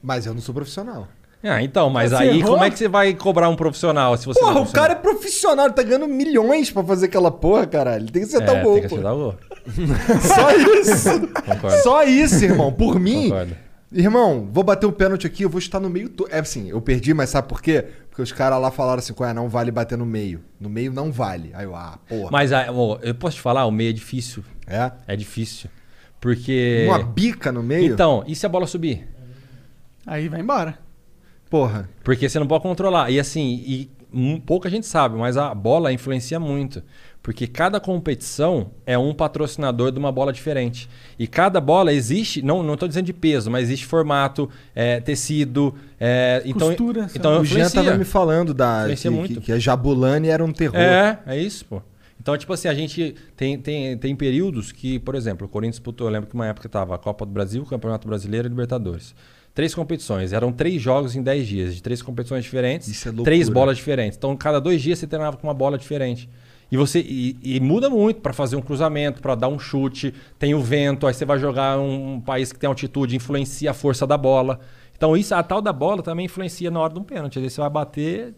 Mas 0.02 0.26
eu 0.26 0.34
não 0.34 0.40
sou 0.40 0.56
profissional. 0.56 1.10
Ah, 1.44 1.62
então, 1.62 1.90
mas 1.90 2.12
você 2.12 2.24
aí 2.24 2.40
errou? 2.40 2.54
como 2.54 2.64
é 2.64 2.70
que 2.70 2.78
você 2.78 2.88
vai 2.88 3.14
cobrar 3.14 3.50
um 3.50 3.56
profissional 3.58 4.16
se 4.16 4.26
você 4.26 4.40
não 4.40 4.48
Porra, 4.48 4.60
é 4.60 4.64
o 4.64 4.72
cara 4.72 4.94
é 4.94 4.96
profissional, 4.96 5.66
ele 5.66 5.74
tá 5.74 5.84
ganhando 5.84 6.08
milhões 6.08 6.72
pra 6.72 6.86
fazer 6.86 7.08
aquela 7.08 7.32
porra, 7.32 7.68
caralho. 7.68 8.04
Ele 8.04 8.12
tem 8.12 8.22
que 8.22 8.30
acertar 8.30 8.56
é, 8.56 8.62
o 8.62 8.64
gol, 8.64 8.74
tem 8.76 8.82
que 8.82 8.88
acertar 8.88 9.14
o 9.14 9.18
gol. 9.18 9.36
Só 10.24 10.52
isso. 10.56 11.28
Concordo. 11.46 11.84
Só 11.84 12.04
isso, 12.06 12.46
irmão. 12.46 12.72
Por 12.72 12.98
mim, 12.98 13.24
Concordo. 13.24 13.69
Irmão, 13.92 14.48
vou 14.52 14.64
bater 14.64 14.86
um 14.86 14.92
pênalti 14.92 15.26
aqui, 15.26 15.44
eu 15.44 15.50
vou 15.50 15.58
estar 15.58 15.80
no 15.80 15.90
meio. 15.90 16.10
To... 16.10 16.28
É 16.30 16.40
assim, 16.40 16.70
eu 16.70 16.80
perdi, 16.80 17.14
mas 17.14 17.32
sabe 17.32 17.48
por 17.48 17.62
quê? 17.62 17.86
Porque 18.10 18.22
os 18.22 18.32
caras 18.32 18.62
lá 18.62 18.70
falaram 18.70 19.00
assim: 19.00 19.14
é? 19.24 19.34
Não 19.34 19.50
vale 19.50 19.72
bater 19.72 19.98
no 19.98 20.06
meio. 20.06 20.42
No 20.60 20.70
meio 20.70 20.94
não 20.94 21.12
vale. 21.12 21.52
Aí 21.54 21.66
eu, 21.66 21.76
ah, 21.76 21.98
porra. 22.08 22.30
Mas 22.32 22.52
ah, 22.54 22.68
ó, 22.72 23.00
eu 23.02 23.16
posso 23.16 23.38
te 23.38 23.42
falar, 23.42 23.66
o 23.66 23.72
meio 23.72 23.90
é 23.90 23.94
difícil. 23.94 24.44
É? 24.68 24.92
É 25.08 25.16
difícil. 25.16 25.70
Porque. 26.22 26.86
Uma 26.88 27.02
bica 27.02 27.52
no 27.52 27.64
meio? 27.64 27.92
Então, 27.92 28.24
e 28.28 28.36
se 28.36 28.46
a 28.46 28.50
bola 28.50 28.68
subir? 28.68 29.08
Aí 30.06 30.30
vai 30.30 30.42
embora. 30.42 30.78
Porra. 31.50 31.90
Porque 32.04 32.30
você 32.30 32.38
não 32.38 32.48
pode 32.48 32.62
controlar. 32.62 33.10
E 33.10 33.20
assim, 33.20 33.64
e 33.66 33.92
pouca 34.46 34.70
gente 34.70 34.86
sabe, 34.86 35.18
mas 35.18 35.38
a 35.38 35.54
bola 35.54 35.92
influencia 35.92 36.40
muito. 36.40 36.84
Porque 37.22 37.46
cada 37.48 37.80
competição 37.80 38.72
é 38.86 38.98
um 38.98 39.14
patrocinador 39.14 39.92
de 39.92 40.00
uma 40.00 40.12
bola 40.12 40.32
diferente. 40.32 40.90
E 41.18 41.28
cada 41.28 41.60
bola 41.60 41.94
existe, 41.94 42.42
não 42.42 42.64
não 42.64 42.76
estou 42.76 42.88
dizendo 42.88 43.06
de 43.06 43.14
peso, 43.14 43.52
mas 43.52 43.64
existe 43.64 43.86
formato, 43.86 44.50
é, 44.74 45.02
tecido. 45.02 45.76
É, 46.00 46.42
então, 46.46 46.70
Costura, 46.70 47.10
então 47.14 47.42
o 47.42 47.46
Jean 47.46 47.66
influencia. 47.66 47.84
tava 47.84 47.98
me 47.98 48.06
falando 48.06 48.54
da, 48.54 48.88
que, 48.96 49.10
muito. 49.10 49.36
que, 49.36 49.48
que 49.48 49.52
a 49.52 49.60
Jabulani 49.60 50.30
era 50.30 50.44
um 50.44 50.52
terror. 50.54 50.78
É, 50.78 51.20
é 51.28 51.38
isso, 51.38 51.66
pô. 51.66 51.82
Então, 52.22 52.38
tipo 52.38 52.52
assim, 52.52 52.68
a 52.68 52.74
gente 52.74 53.16
tem, 53.36 53.58
tem, 53.58 53.98
tem 53.98 54.16
períodos 54.16 54.72
que, 54.72 55.00
por 55.00 55.16
exemplo, 55.16 55.48
o 55.48 55.50
Corinthians 55.50 55.76
disputou, 55.76 56.08
eu 56.08 56.12
lembro 56.12 56.30
que 56.30 56.36
uma 56.36 56.48
época 56.48 56.68
tava 56.68 56.96
a 56.96 56.98
Copa 56.98 57.26
do 57.26 57.32
Brasil, 57.32 57.64
o 57.64 57.66
Campeonato 57.66 58.08
Brasileiro 58.08 58.48
e 58.48 58.50
Libertadores. 58.50 59.16
Três 59.54 59.74
competições, 59.74 60.32
eram 60.32 60.52
três 60.52 60.82
jogos 60.82 61.16
em 61.16 61.24
dez 61.24 61.48
dias, 61.48 61.76
de 61.76 61.82
três 61.82 62.02
competições 62.02 62.44
diferentes, 62.44 62.88
Isso 62.88 63.10
é 63.10 63.12
três 63.24 63.50
bolas 63.50 63.78
diferentes. 63.78 64.18
Então, 64.18 64.36
cada 64.36 64.60
dois 64.60 64.82
dias 64.82 65.00
você 65.00 65.08
treinava 65.08 65.38
com 65.38 65.48
uma 65.48 65.54
bola 65.54 65.78
diferente. 65.78 66.30
E 66.72 66.78
você 66.78 67.00
e, 67.00 67.38
e 67.42 67.60
muda 67.60 67.90
muito 67.90 68.22
para 68.22 68.34
fazer 68.34 68.56
um 68.56 68.62
cruzamento, 68.62 69.22
para 69.22 69.36
dar 69.36 69.48
um 69.48 69.58
chute, 69.58 70.14
tem 70.38 70.54
o 70.54 70.62
vento, 70.62 71.08
aí 71.08 71.14
você 71.14 71.26
vai 71.26 71.40
jogar 71.40 71.80
um, 71.80 72.16
um 72.16 72.22
país 72.22 72.52
que 72.52 72.60
tem 72.60 72.68
altitude, 72.68 73.16
influencia 73.16 73.72
a 73.72 73.74
força 73.74 74.06
da 74.06 74.18
bola. 74.18 74.60
Então 74.96 75.16
isso 75.16 75.34
a 75.34 75.42
tal 75.42 75.62
da 75.62 75.74
bola 75.74 76.04
também 76.04 76.26
influencia 76.26 76.70
na 76.70 76.80
hora 76.80 76.94
de 76.94 77.00
um 77.00 77.04
pênalti. 77.04 77.38
Às 77.38 77.42
vezes 77.42 77.56
você 77.56 77.62
vai 77.62 77.70
bater, 77.70 78.36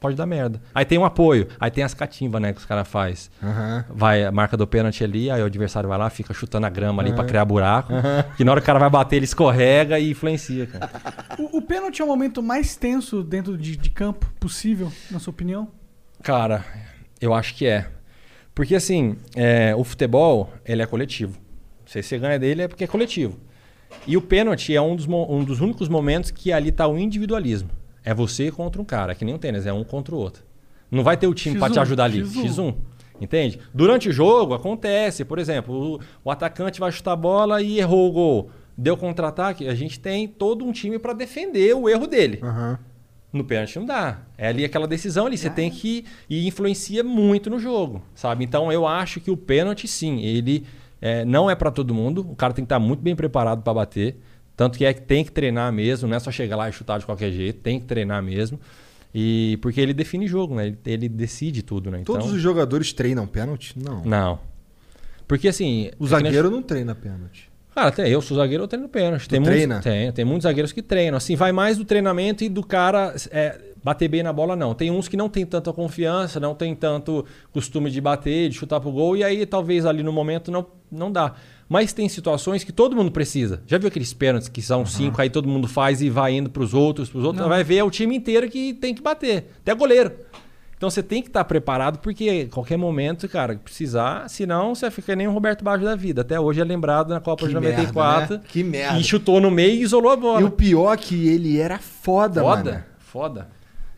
pode 0.00 0.16
dar 0.16 0.24
merda. 0.26 0.60
Aí 0.74 0.84
tem 0.84 0.98
um 0.98 1.04
apoio, 1.04 1.46
aí 1.60 1.70
tem 1.70 1.84
as 1.84 1.92
catimbas, 1.92 2.40
né, 2.40 2.52
que 2.52 2.58
os 2.58 2.64
caras 2.64 2.88
faz. 2.88 3.30
Aham. 3.42 3.84
Vai 3.90 4.24
a 4.24 4.32
marca 4.32 4.56
do 4.56 4.66
pênalti 4.66 5.04
ali, 5.04 5.30
aí 5.30 5.42
o 5.42 5.44
adversário 5.44 5.88
vai 5.88 5.98
lá, 5.98 6.08
fica 6.08 6.32
chutando 6.32 6.66
a 6.66 6.70
grama 6.70 7.02
ali 7.02 7.12
pra 7.12 7.24
criar 7.24 7.44
buraco. 7.44 7.92
Que 8.36 8.42
na 8.42 8.50
hora 8.50 8.60
que 8.60 8.64
o 8.64 8.66
cara 8.66 8.78
vai 8.78 8.90
bater, 8.90 9.16
ele 9.16 9.26
escorrega 9.26 9.98
e 9.98 10.10
influencia, 10.10 10.66
cara. 10.66 10.90
O, 11.38 11.58
o 11.58 11.62
pênalti 11.62 12.00
é 12.00 12.04
o 12.04 12.08
momento 12.08 12.42
mais 12.42 12.74
tenso 12.76 13.22
dentro 13.22 13.56
de, 13.58 13.76
de 13.76 13.90
campo 13.90 14.26
possível, 14.40 14.90
na 15.10 15.18
sua 15.18 15.30
opinião? 15.32 15.68
Cara, 16.22 16.64
eu 17.20 17.34
acho 17.34 17.54
que 17.54 17.66
é. 17.66 17.88
Porque 18.54 18.74
assim, 18.74 19.16
é, 19.36 19.74
o 19.76 19.84
futebol, 19.84 20.52
ele 20.64 20.82
é 20.82 20.86
coletivo. 20.86 21.38
Se 21.86 22.02
você 22.02 22.18
ganha 22.18 22.38
dele 22.38 22.62
é 22.62 22.68
porque 22.68 22.84
é 22.84 22.86
coletivo. 22.86 23.38
E 24.06 24.16
o 24.16 24.22
pênalti 24.22 24.74
é 24.74 24.80
um 24.80 24.94
dos, 24.94 25.06
um 25.06 25.44
dos 25.44 25.60
únicos 25.60 25.88
momentos 25.88 26.30
que 26.30 26.52
ali 26.52 26.70
tá 26.70 26.86
o 26.86 26.98
individualismo. 26.98 27.70
É 28.04 28.14
você 28.14 28.50
contra 28.50 28.80
um 28.80 28.84
cara, 28.84 29.12
é 29.12 29.14
que 29.14 29.24
nem 29.24 29.34
o 29.34 29.38
tênis, 29.38 29.66
é 29.66 29.72
um 29.72 29.84
contra 29.84 30.14
o 30.14 30.18
outro. 30.18 30.44
Não 30.90 31.02
vai 31.02 31.16
ter 31.16 31.26
o 31.26 31.34
time 31.34 31.58
pra 31.58 31.68
te 31.68 31.78
X1, 31.78 31.82
ajudar 31.82 32.04
ali. 32.04 32.22
X1. 32.22 32.44
X1. 32.44 32.74
Entende? 33.20 33.60
Durante 33.74 34.08
o 34.08 34.12
jogo 34.12 34.54
acontece, 34.54 35.24
por 35.24 35.38
exemplo, 35.38 35.96
o, 35.96 36.00
o 36.24 36.30
atacante 36.30 36.80
vai 36.80 36.90
chutar 36.90 37.12
a 37.12 37.16
bola 37.16 37.60
e 37.60 37.78
errou 37.78 38.08
o 38.08 38.12
gol. 38.12 38.50
Deu 38.76 38.96
contra-ataque, 38.96 39.68
a 39.68 39.74
gente 39.74 40.00
tem 40.00 40.26
todo 40.26 40.64
um 40.64 40.72
time 40.72 40.98
pra 40.98 41.12
defender 41.12 41.74
o 41.74 41.88
erro 41.88 42.06
dele. 42.06 42.40
Aham. 42.42 42.78
No 43.32 43.44
pênalti 43.44 43.78
não 43.78 43.86
dá. 43.86 44.22
É 44.36 44.48
ali 44.48 44.64
aquela 44.64 44.88
decisão 44.88 45.26
ali. 45.26 45.38
Você 45.38 45.48
tem 45.48 45.70
que. 45.70 46.04
E 46.28 46.46
influencia 46.46 47.04
muito 47.04 47.48
no 47.48 47.58
jogo, 47.58 48.02
sabe? 48.14 48.44
Então 48.44 48.72
eu 48.72 48.86
acho 48.86 49.20
que 49.20 49.30
o 49.30 49.36
pênalti, 49.36 49.86
sim, 49.86 50.20
ele 50.20 50.66
é, 51.00 51.24
não 51.24 51.48
é 51.48 51.54
pra 51.54 51.70
todo 51.70 51.94
mundo. 51.94 52.26
O 52.28 52.34
cara 52.34 52.52
tem 52.52 52.64
que 52.64 52.66
estar 52.66 52.78
muito 52.78 53.00
bem 53.00 53.14
preparado 53.14 53.62
pra 53.62 53.72
bater. 53.72 54.20
Tanto 54.56 54.76
que 54.76 54.84
é 54.84 54.92
que 54.92 55.00
tem 55.00 55.24
que 55.24 55.32
treinar 55.32 55.72
mesmo, 55.72 56.08
não 56.08 56.16
é 56.16 56.20
só 56.20 56.30
chegar 56.30 56.56
lá 56.56 56.68
e 56.68 56.72
chutar 56.72 56.98
de 56.98 57.06
qualquer 57.06 57.32
jeito, 57.32 57.60
tem 57.60 57.80
que 57.80 57.86
treinar 57.86 58.22
mesmo. 58.22 58.60
E 59.14 59.58
porque 59.62 59.80
ele 59.80 59.94
define 59.94 60.26
jogo, 60.26 60.54
né? 60.54 60.66
Ele, 60.66 60.78
ele 60.84 61.08
decide 61.08 61.62
tudo, 61.62 61.90
né? 61.90 62.00
Então, 62.02 62.14
Todos 62.14 62.32
os 62.32 62.40
jogadores 62.40 62.92
treinam 62.92 63.26
pênalti? 63.26 63.74
Não. 63.78 64.04
Não. 64.04 64.38
Porque 65.26 65.48
assim. 65.48 65.90
O 65.98 66.04
é 66.04 66.08
zagueiro 66.08 66.50
não 66.50 66.62
treina 66.62 66.94
pênalti. 66.94 67.49
Cara, 67.74 67.88
até 67.88 68.08
eu 68.08 68.20
sou 68.20 68.36
zagueiro, 68.36 68.64
eu 68.64 68.68
treino 68.68 68.88
pênalti. 68.88 69.28
Tem 69.28 69.38
muitos, 69.38 69.56
treina? 69.56 69.80
tem, 69.80 70.12
tem 70.12 70.24
muitos 70.24 70.42
zagueiros 70.42 70.72
que 70.72 70.82
treinam. 70.82 71.16
Assim, 71.16 71.36
vai 71.36 71.52
mais 71.52 71.78
do 71.78 71.84
treinamento 71.84 72.42
e 72.42 72.48
do 72.48 72.62
cara 72.62 73.14
é, 73.30 73.58
bater 73.82 74.08
bem 74.08 74.22
na 74.22 74.32
bola, 74.32 74.56
não. 74.56 74.74
Tem 74.74 74.90
uns 74.90 75.08
que 75.08 75.16
não 75.16 75.28
tem 75.28 75.46
tanta 75.46 75.72
confiança, 75.72 76.40
não 76.40 76.54
tem 76.54 76.74
tanto 76.74 77.24
costume 77.52 77.90
de 77.90 78.00
bater, 78.00 78.48
de 78.48 78.56
chutar 78.56 78.80
pro 78.80 78.90
gol, 78.90 79.16
e 79.16 79.24
aí 79.24 79.46
talvez 79.46 79.86
ali 79.86 80.02
no 80.02 80.12
momento 80.12 80.50
não, 80.50 80.66
não 80.90 81.10
dá. 81.10 81.34
Mas 81.68 81.92
tem 81.92 82.08
situações 82.08 82.64
que 82.64 82.72
todo 82.72 82.96
mundo 82.96 83.12
precisa. 83.12 83.62
Já 83.64 83.78
viu 83.78 83.86
aqueles 83.86 84.12
pênaltis 84.12 84.48
que 84.48 84.60
são 84.60 84.84
cinco, 84.84 85.22
aí 85.22 85.30
todo 85.30 85.48
mundo 85.48 85.68
faz 85.68 86.02
e 86.02 86.10
vai 86.10 86.32
indo 86.34 86.50
pros 86.50 86.74
outros, 86.74 87.08
pros 87.08 87.24
outros? 87.24 87.46
Vai 87.46 87.62
ver 87.62 87.76
é 87.76 87.84
o 87.84 87.90
time 87.90 88.16
inteiro 88.16 88.50
que 88.50 88.74
tem 88.74 88.92
que 88.92 89.00
bater. 89.00 89.52
Até 89.60 89.72
goleiro. 89.72 90.10
Então 90.80 90.88
você 90.88 91.02
tem 91.02 91.20
que 91.20 91.28
estar 91.28 91.44
preparado, 91.44 91.98
porque 91.98 92.46
qualquer 92.46 92.78
momento, 92.78 93.28
cara, 93.28 93.54
precisar, 93.54 94.26
senão 94.30 94.74
você 94.74 94.90
fica 94.90 95.14
nem 95.14 95.28
o 95.28 95.30
Roberto 95.30 95.62
Baggio 95.62 95.84
da 95.86 95.94
vida. 95.94 96.22
Até 96.22 96.40
hoje 96.40 96.58
é 96.58 96.64
lembrado 96.64 97.10
na 97.10 97.20
Copa 97.20 97.42
Que 97.42 97.48
de 97.48 97.54
94. 97.54 98.18
merda, 98.30 98.36
né? 98.38 98.42
Que 98.48 98.64
merda. 98.64 98.98
E 98.98 99.04
chutou 99.04 99.42
no 99.42 99.50
meio 99.50 99.74
e 99.74 99.82
isolou 99.82 100.10
a 100.10 100.16
bola. 100.16 100.40
E 100.40 100.44
o 100.44 100.50
pior 100.50 100.94
é 100.94 100.96
que 100.96 101.28
ele 101.28 101.60
era 101.60 101.78
foda, 101.78 102.40
foda, 102.40 102.70
mano. 102.72 102.84
foda. 102.98 103.48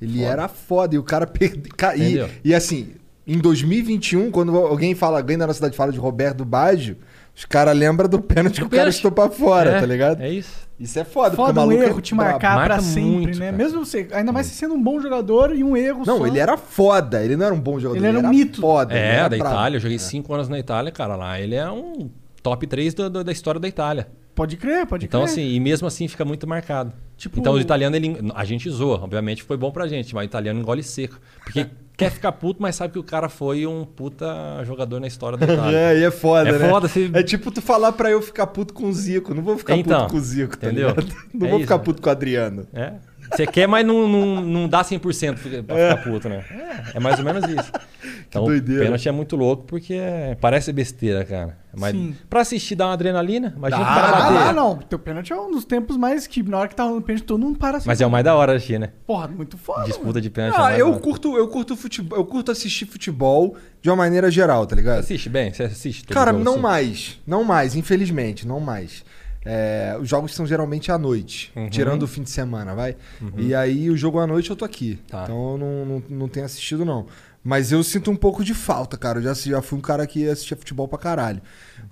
Ele 0.01 0.19
Foda. 0.19 0.27
era 0.33 0.49
foda. 0.49 0.95
E 0.97 0.99
o 0.99 1.05
cara 1.05 1.25
perdeu. 1.25 2.29
E, 2.43 2.49
e 2.49 2.53
assim, 2.53 2.95
em 3.25 3.39
2021, 3.39 4.33
quando 4.33 4.57
alguém 4.57 4.93
fala, 4.97 5.19
alguém 5.19 5.39
da 5.39 5.47
nossa 5.47 5.59
cidade 5.59 5.77
fala 5.77 5.93
de 5.93 6.01
Roberto 6.01 6.45
Baggio, 6.45 6.97
os 7.35 7.45
caras 7.45 7.77
lembram 7.77 8.09
do 8.09 8.21
pênalti 8.21 8.61
que 8.61 8.65
o 8.67 8.69
cara 8.69 8.91
chutou 8.93 9.11
pra 9.13 9.29
fora, 9.31 9.71
é, 9.73 9.81
tá 9.81 9.87
ligado? 9.87 10.21
É 10.23 10.31
isso. 10.31 10.63
Isso 10.79 10.99
é 10.99 11.05
foda, 11.05 11.31
porque 11.37 11.47
Foda 11.47 11.61
o 11.61 11.63
um 11.63 11.67
maluco 11.69 11.85
erro 11.85 11.99
é 11.99 12.03
te 12.03 12.15
brabo. 12.15 12.31
marcar 12.33 12.57
pra 12.57 12.69
Marca 12.77 12.81
sempre, 12.83 13.11
muito, 13.11 13.39
né? 13.39 13.47
cara. 13.47 13.57
Mesmo 13.57 13.85
você, 13.87 14.09
ainda 14.13 14.33
mais 14.33 14.47
você 14.49 14.55
sendo 14.55 14.75
um 14.75 14.83
bom 14.83 15.01
jogador 15.01 15.55
e 15.55 15.63
um 15.63 15.77
erro 15.77 16.03
Não, 16.05 16.19
só. 16.19 16.27
ele 16.27 16.39
era 16.41 16.57
foda. 16.57 17.23
Ele 17.25 17.37
não 17.37 17.47
era 17.47 17.55
um 17.55 17.61
bom 17.61 17.79
jogador. 17.79 17.99
Ele 18.05 18.07
era 18.19 18.27
um 18.27 18.29
mito. 18.31 18.61
foda. 18.61 18.93
ele 18.93 19.01
É, 19.05 19.15
era 19.15 19.29
da 19.29 19.37
brabo. 19.37 19.55
Itália. 19.55 19.77
Eu 19.77 19.81
joguei 19.81 19.99
cinco 19.99 20.35
anos 20.35 20.49
na 20.49 20.59
Itália, 20.59 20.91
cara. 20.91 21.15
Lá 21.15 21.39
ele 21.41 21.55
é 21.55 21.71
um 21.71 22.11
top 22.43 22.67
3 22.67 22.95
do- 22.95 23.09
do- 23.09 23.23
da 23.23 23.31
história 23.31 23.61
da 23.61 23.69
Itália. 23.69 24.09
Pode 24.35 24.57
crer, 24.57 24.85
pode 24.87 25.05
Então, 25.05 25.21
crer. 25.23 25.31
assim, 25.33 25.47
e 25.53 25.61
mesmo 25.61 25.87
assim 25.87 26.09
fica 26.09 26.25
muito 26.25 26.49
marcado. 26.49 26.93
Tipo- 27.17 27.39
Então, 27.39 27.53
o 27.53 27.61
italiano, 27.61 27.95
ele, 27.95 28.19
a 28.35 28.45
gente 28.45 28.69
zoa. 28.69 28.99
Obviamente 29.05 29.43
foi 29.45 29.57
bom 29.57 29.71
pra 29.71 29.87
gente, 29.87 30.13
mas 30.15 30.25
o 30.25 30.27
italiano 30.27 30.59
engole 30.59 30.83
seco. 30.83 31.21
Porque 31.45 31.67
quer 31.97 32.11
ficar 32.11 32.33
puto, 32.33 32.61
mas 32.63 32.75
sabe 32.77 32.93
que 32.93 32.99
o 32.99 33.03
cara 33.05 33.29
foi 33.29 33.67
um 33.67 33.85
puta 33.85 34.27
jogador 34.65 34.99
na 35.01 35.07
história 35.07 35.37
da 35.39 35.47
Itália. 35.53 35.77
É, 35.77 35.99
e 35.99 36.05
é 36.05 36.11
foda, 36.11 36.49
É 36.51 36.59
né? 36.59 36.69
foda, 36.69 36.89
você- 36.89 37.11
É 37.13 37.23
tipo 37.23 37.51
tu 37.51 37.61
falar 37.63 37.93
pra 37.93 38.11
eu 38.11 38.21
ficar 38.23 38.47
puto 38.49 38.73
com 38.75 38.89
o 38.89 38.93
Zico. 38.93 39.35
Não 39.35 39.43
vou 39.43 39.57
ficar 39.59 39.77
Então, 39.77 40.01
puto 40.03 40.13
com 40.13 40.19
o 40.19 40.21
Zico, 40.21 40.57
tá 40.57 40.67
entendeu? 40.69 40.89
ligado? 40.89 41.07
Não 41.35 41.47
É 41.47 41.51
vou 41.51 41.59
isso, 41.59 41.67
ficar 41.69 41.79
né? 41.79 41.85
puto 41.85 42.03
com 42.03 42.09
o 42.09 42.13
Adriano. 42.13 42.67
É. 42.73 42.93
Você 43.33 43.47
quer, 43.47 43.67
mas 43.67 43.87
não, 43.87 44.07
não, 44.09 44.41
não 44.43 44.69
dá 44.69 44.83
100% 44.85 45.37
fica- 45.37 45.63
pra 45.63 45.77
ficar 45.77 45.97
puto, 46.11 46.29
né? 46.29 46.45
É, 46.51 46.97
é 46.97 47.01
mais 47.01 47.19
ou 47.19 47.25
menos 47.25 47.45
isso. 47.49 47.73
Então, 48.29 48.47
doideira. 48.47 48.81
o 48.81 48.85
pênalti 48.87 49.07
é 49.09 49.13
muito 49.13 49.37
louco 49.37 49.65
porque 49.65 49.93
é- 49.93 50.35
parece 50.41 50.73
besteira, 50.73 51.23
cara. 51.23 51.59
Mas 51.79 51.93
Sim. 51.93 52.17
pra 52.31 52.41
assistir 52.41 52.75
dá 52.75 52.87
uma 52.87 52.95
adrenalina, 52.95 53.53
imagina 53.55 53.85
Dá, 53.85 53.91
o 53.91 53.95
cara 53.95 54.07
Ah, 54.09 54.21
bater. 54.23 54.35
lá, 54.35 54.53
não. 54.55 54.77
Teu 54.79 54.99
pênalti 54.99 55.33
é 55.35 55.37
um 55.37 55.51
dos 55.51 55.67
tempos 55.67 55.99
mais 55.99 56.27
que, 56.27 56.43
na 56.43 56.59
hora 56.59 56.69
que 56.69 56.75
tá 56.75 56.83
rolando 56.85 57.03
pênalti, 57.03 57.25
todo 57.25 57.39
mundo 57.39 57.59
para 57.59 57.77
assim. 57.77 57.87
Mas 57.87 58.01
é 58.01 58.07
o 58.07 58.11
mais 58.11 58.25
da 58.25 58.35
hora 58.35 58.55
assistir, 58.57 58.81
né? 58.81 58.89
Porra, 59.07 59.29
muito 59.29 59.59
foda. 59.59 59.85
Disputa 59.85 60.19
de 60.19 60.31
pênalti. 60.31 60.57
é 60.57 60.59
Ah, 60.63 60.71
da 60.71 60.79
eu 60.79 60.91
hora. 60.93 61.01
curto, 61.01 61.37
eu 61.37 61.47
curto 61.49 61.77
futebol, 61.77 62.19
eu 62.19 62.25
curto 62.25 62.51
assistir 62.51 62.87
futebol 62.87 63.55
de 63.83 63.91
uma 63.91 63.97
maneira 63.97 64.31
geral, 64.31 64.65
tá 64.67 64.75
ligado? 64.77 65.01
Assiste 65.01 65.29
bem? 65.29 65.53
Você 65.53 65.65
assiste 65.65 66.05
todo 66.07 66.15
Cara, 66.15 66.33
jogo 66.33 66.43
não 66.43 66.53
assim? 66.55 66.63
mais. 66.63 67.21
Não 67.27 67.45
mais, 67.45 67.77
infelizmente, 67.77 68.47
não 68.49 68.61
mais. 68.61 69.05
É, 69.45 69.97
os 70.01 70.09
jogos 70.09 70.35
são 70.35 70.47
geralmente 70.47 70.93
à 70.93 70.99
noite, 70.99 71.51
Uhum. 71.57 71.69
tirando 71.69 72.05
o 72.05 72.07
fim 72.07 72.23
de 72.23 72.31
semana, 72.31 72.75
vai. 72.75 72.97
E 73.37 73.55
aí 73.55 73.91
o 73.91 73.97
jogo 73.97 74.19
à 74.21 74.27
noite 74.27 74.51
eu 74.51 74.57
tô 74.57 74.65
aqui. 74.65 75.01
Tá. 75.09 75.25
Então 75.25 75.53
eu 75.53 75.59
não, 75.59 75.85
não, 75.87 76.03
não 76.09 76.29
tenho 76.29 76.47
assistido, 76.47 76.85
não. 76.85 77.07
Mas 77.45 77.73
eu 77.73 77.83
sinto 77.83 78.09
um 78.11 78.15
pouco 78.17 78.45
de 78.45 78.55
falta, 78.55 78.97
cara. 78.97 79.19
Eu 79.19 79.23
já, 79.25 79.35
já 79.35 79.61
fui 79.61 79.77
um 79.79 79.83
cara 79.83 80.07
que 80.07 80.29
assistia 80.29 80.57
futebol 80.57 80.87
pra 80.87 80.97
caralho. 80.99 81.43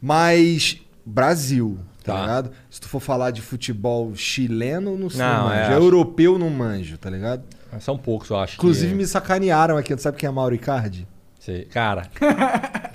Mas 0.01 0.81
Brasil, 1.05 1.79
tá, 2.05 2.15
Tá. 2.15 2.21
ligado? 2.21 2.51
Se 2.71 2.81
tu 2.81 2.89
for 2.89 3.01
falar 3.01 3.31
de 3.33 3.43
futebol 3.43 4.15
chileno, 4.15 4.97
não 4.97 5.11
sei, 5.11 5.21
Não, 5.21 5.49
manjo. 5.49 5.73
é, 5.73 5.75
Europeu, 5.77 6.39
não 6.39 6.51
manjo, 6.51 6.97
tá 6.99 7.11
ligado? 7.11 7.43
São 7.81 7.99
poucos, 7.99 8.31
eu 8.31 8.37
acho. 8.39 8.55
Inclusive 8.57 8.93
que... 8.93 8.97
me 8.99 9.07
sacanearam 9.07 9.77
aqui. 9.77 9.95
Tu 9.97 10.03
sabe 10.03 10.17
quem 10.17 10.29
é 10.29 10.31
Mauro 10.31 10.55
Icardi? 10.55 11.07
Sei. 11.41 11.65
Cara, 11.65 12.09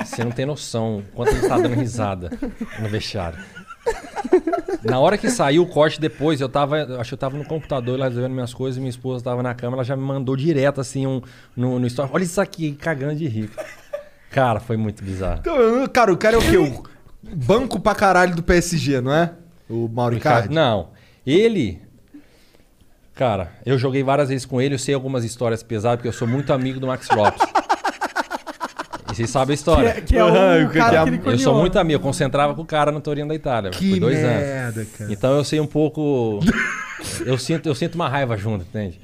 você 0.05 0.23
não 0.23 0.31
tem 0.31 0.45
noção 0.45 1.03
quanto 1.13 1.31
ele 1.31 1.47
tá 1.47 1.57
dando 1.57 1.73
risada 1.75 2.31
no 2.79 2.87
vestiário. 2.87 3.39
Na 4.83 4.99
hora 4.99 5.17
que 5.17 5.29
saiu 5.29 5.63
o 5.63 5.67
corte 5.67 5.99
depois, 5.99 6.39
eu 6.41 6.49
tava. 6.49 6.79
eu 6.79 6.99
Acho 6.99 7.09
que 7.09 7.13
eu 7.15 7.17
tava 7.17 7.37
no 7.37 7.45
computador 7.45 7.97
lá 7.97 8.07
resolvendo 8.07 8.33
minhas 8.33 8.53
coisas, 8.53 8.77
minha 8.77 8.89
esposa 8.89 9.23
tava 9.23 9.41
na 9.41 9.53
cama, 9.53 9.75
ela 9.77 9.83
já 9.83 9.95
me 9.95 10.03
mandou 10.03 10.35
direto 10.35 10.79
assim 10.81 11.07
um, 11.07 11.21
no, 11.55 11.79
no 11.79 11.87
story. 11.87 12.09
Olha 12.13 12.23
isso 12.23 12.39
aqui, 12.41 12.73
cagando 12.73 13.15
de 13.15 13.27
rico. 13.27 13.55
Cara, 14.31 14.59
foi 14.59 14.77
muito 14.77 15.03
bizarro. 15.03 15.39
Então, 15.39 15.55
eu- 15.57 15.89
cara, 15.89 16.11
o 16.13 16.17
cara 16.17 16.35
é 16.35 16.39
o 16.39 16.41
quê? 16.41 16.57
O 16.57 16.83
banco 17.35 17.79
pra 17.79 17.95
caralho 17.95 18.35
do 18.35 18.43
PSG, 18.43 19.01
não 19.01 19.13
é? 19.13 19.31
O 19.69 19.87
Mauro 19.87 20.15
Icardi? 20.15 20.53
Não. 20.53 20.89
Ele. 21.25 21.81
Cara, 23.15 23.51
eu 23.65 23.77
joguei 23.77 24.03
várias 24.03 24.27
vezes 24.29 24.45
com 24.45 24.61
ele, 24.61 24.75
eu 24.75 24.79
sei 24.79 24.93
algumas 24.93 25.23
histórias 25.23 25.63
pesadas, 25.63 25.97
porque 25.97 26.09
eu 26.09 26.13
sou 26.13 26.27
muito 26.27 26.51
amigo 26.51 26.79
do 26.81 26.87
Max 26.87 27.07
Lopes. 27.09 27.41
Vocês 29.15 29.29
sabem 29.29 29.53
a 29.53 29.55
Que 29.55 29.59
história. 29.59 29.87
é, 29.89 30.01
que 30.01 30.17
é 30.17 30.23
o 30.23 30.69
que 30.69 30.77
cara 30.77 30.97
é- 31.01 31.03
que 31.03 31.09
ele 31.27 31.35
Eu 31.35 31.39
sou 31.39 31.55
muito 31.55 31.77
amigo, 31.79 31.95
eu 31.95 31.99
concentrava 32.03 32.53
com 32.53 32.61
o 32.61 32.65
cara 32.65 32.91
no 32.91 32.99
Torino 33.01 33.27
da 33.29 33.35
Itália. 33.35 33.71
Que 33.71 33.91
por 33.91 33.99
dois 34.01 34.17
anos. 34.17 34.37
merda, 34.43 34.85
cara. 34.97 35.13
Então 35.13 35.35
eu 35.37 35.43
sei 35.43 35.59
um 35.59 35.67
pouco. 35.67 36.39
eu, 37.25 37.37
sinto, 37.37 37.67
eu 37.67 37.75
sinto 37.75 37.95
uma 37.95 38.09
raiva 38.09 38.35
junto, 38.37 38.63
entende? 38.65 38.99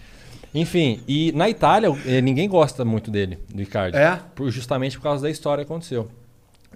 Enfim, 0.53 0.99
e 1.07 1.31
na 1.31 1.49
Itália 1.49 1.89
eh, 2.05 2.19
ninguém 2.21 2.49
gosta 2.49 2.83
muito 2.83 3.09
dele, 3.09 3.39
do 3.53 3.61
Icardi. 3.61 3.95
É? 3.97 4.19
Por- 4.35 4.51
justamente 4.51 4.97
por 4.97 5.03
causa 5.03 5.23
da 5.23 5.29
história 5.29 5.63
que 5.63 5.71
aconteceu. 5.71 6.09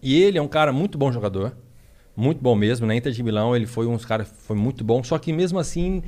E 0.02 0.22
ele 0.24 0.38
é 0.38 0.42
um 0.42 0.48
cara 0.48 0.72
muito 0.72 0.98
bom 0.98 1.12
jogador. 1.12 1.52
Muito 2.16 2.42
bom 2.42 2.56
mesmo. 2.56 2.88
Na 2.88 2.96
Inter 2.96 3.12
de 3.12 3.22
Milão 3.22 3.54
ele 3.54 3.66
foi 3.66 3.86
um 3.86 3.98
cara 3.98 4.24
foi 4.24 4.56
muito 4.56 4.82
bom. 4.84 5.04
Só 5.04 5.18
que 5.18 5.34
mesmo 5.34 5.60
assim 5.60 6.02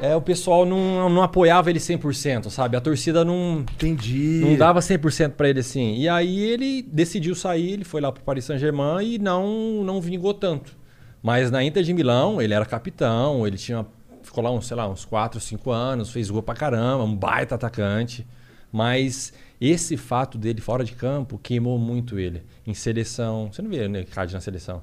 é, 0.00 0.16
o 0.16 0.20
pessoal 0.20 0.64
não, 0.64 1.08
não 1.08 1.22
apoiava 1.22 1.70
ele 1.70 1.78
100%, 1.78 2.50
sabe? 2.50 2.76
A 2.76 2.80
torcida 2.80 3.24
não, 3.24 3.60
Entendi. 3.74 4.40
não 4.44 4.56
dava 4.56 4.80
100% 4.80 5.32
pra 5.32 5.48
ele 5.48 5.60
assim. 5.60 5.96
E 5.96 6.08
aí 6.08 6.40
ele 6.40 6.82
decidiu 6.82 7.34
sair, 7.34 7.72
ele 7.72 7.84
foi 7.84 8.00
lá 8.00 8.10
pro 8.10 8.22
Paris 8.22 8.44
Saint-Germain 8.44 9.14
e 9.14 9.18
não 9.18 9.84
não 9.84 10.00
vingou 10.00 10.34
tanto. 10.34 10.76
Mas 11.22 11.50
na 11.50 11.62
Inter 11.62 11.82
de 11.82 11.92
Milão, 11.94 12.42
ele 12.42 12.52
era 12.52 12.66
capitão, 12.66 13.46
ele 13.46 13.56
tinha 13.56 13.86
ficou 14.22 14.42
lá 14.42 14.50
uns, 14.50 14.66
sei 14.66 14.76
lá, 14.76 14.88
uns 14.88 15.04
4, 15.04 15.40
5 15.40 15.70
anos, 15.70 16.10
fez 16.10 16.30
gol 16.30 16.42
pra 16.42 16.54
caramba, 16.54 17.04
um 17.04 17.14
baita 17.14 17.54
atacante. 17.54 18.26
Mas 18.72 19.32
esse 19.60 19.96
fato 19.96 20.38
dele 20.38 20.60
fora 20.60 20.82
de 20.82 20.92
campo 20.92 21.38
queimou 21.38 21.78
muito 21.78 22.18
ele 22.18 22.42
em 22.66 22.72
seleção. 22.74 23.50
Você 23.52 23.60
não 23.60 23.70
vê 23.70 23.86
né, 23.86 24.00
Icardi 24.00 24.32
na 24.32 24.40
seleção? 24.40 24.82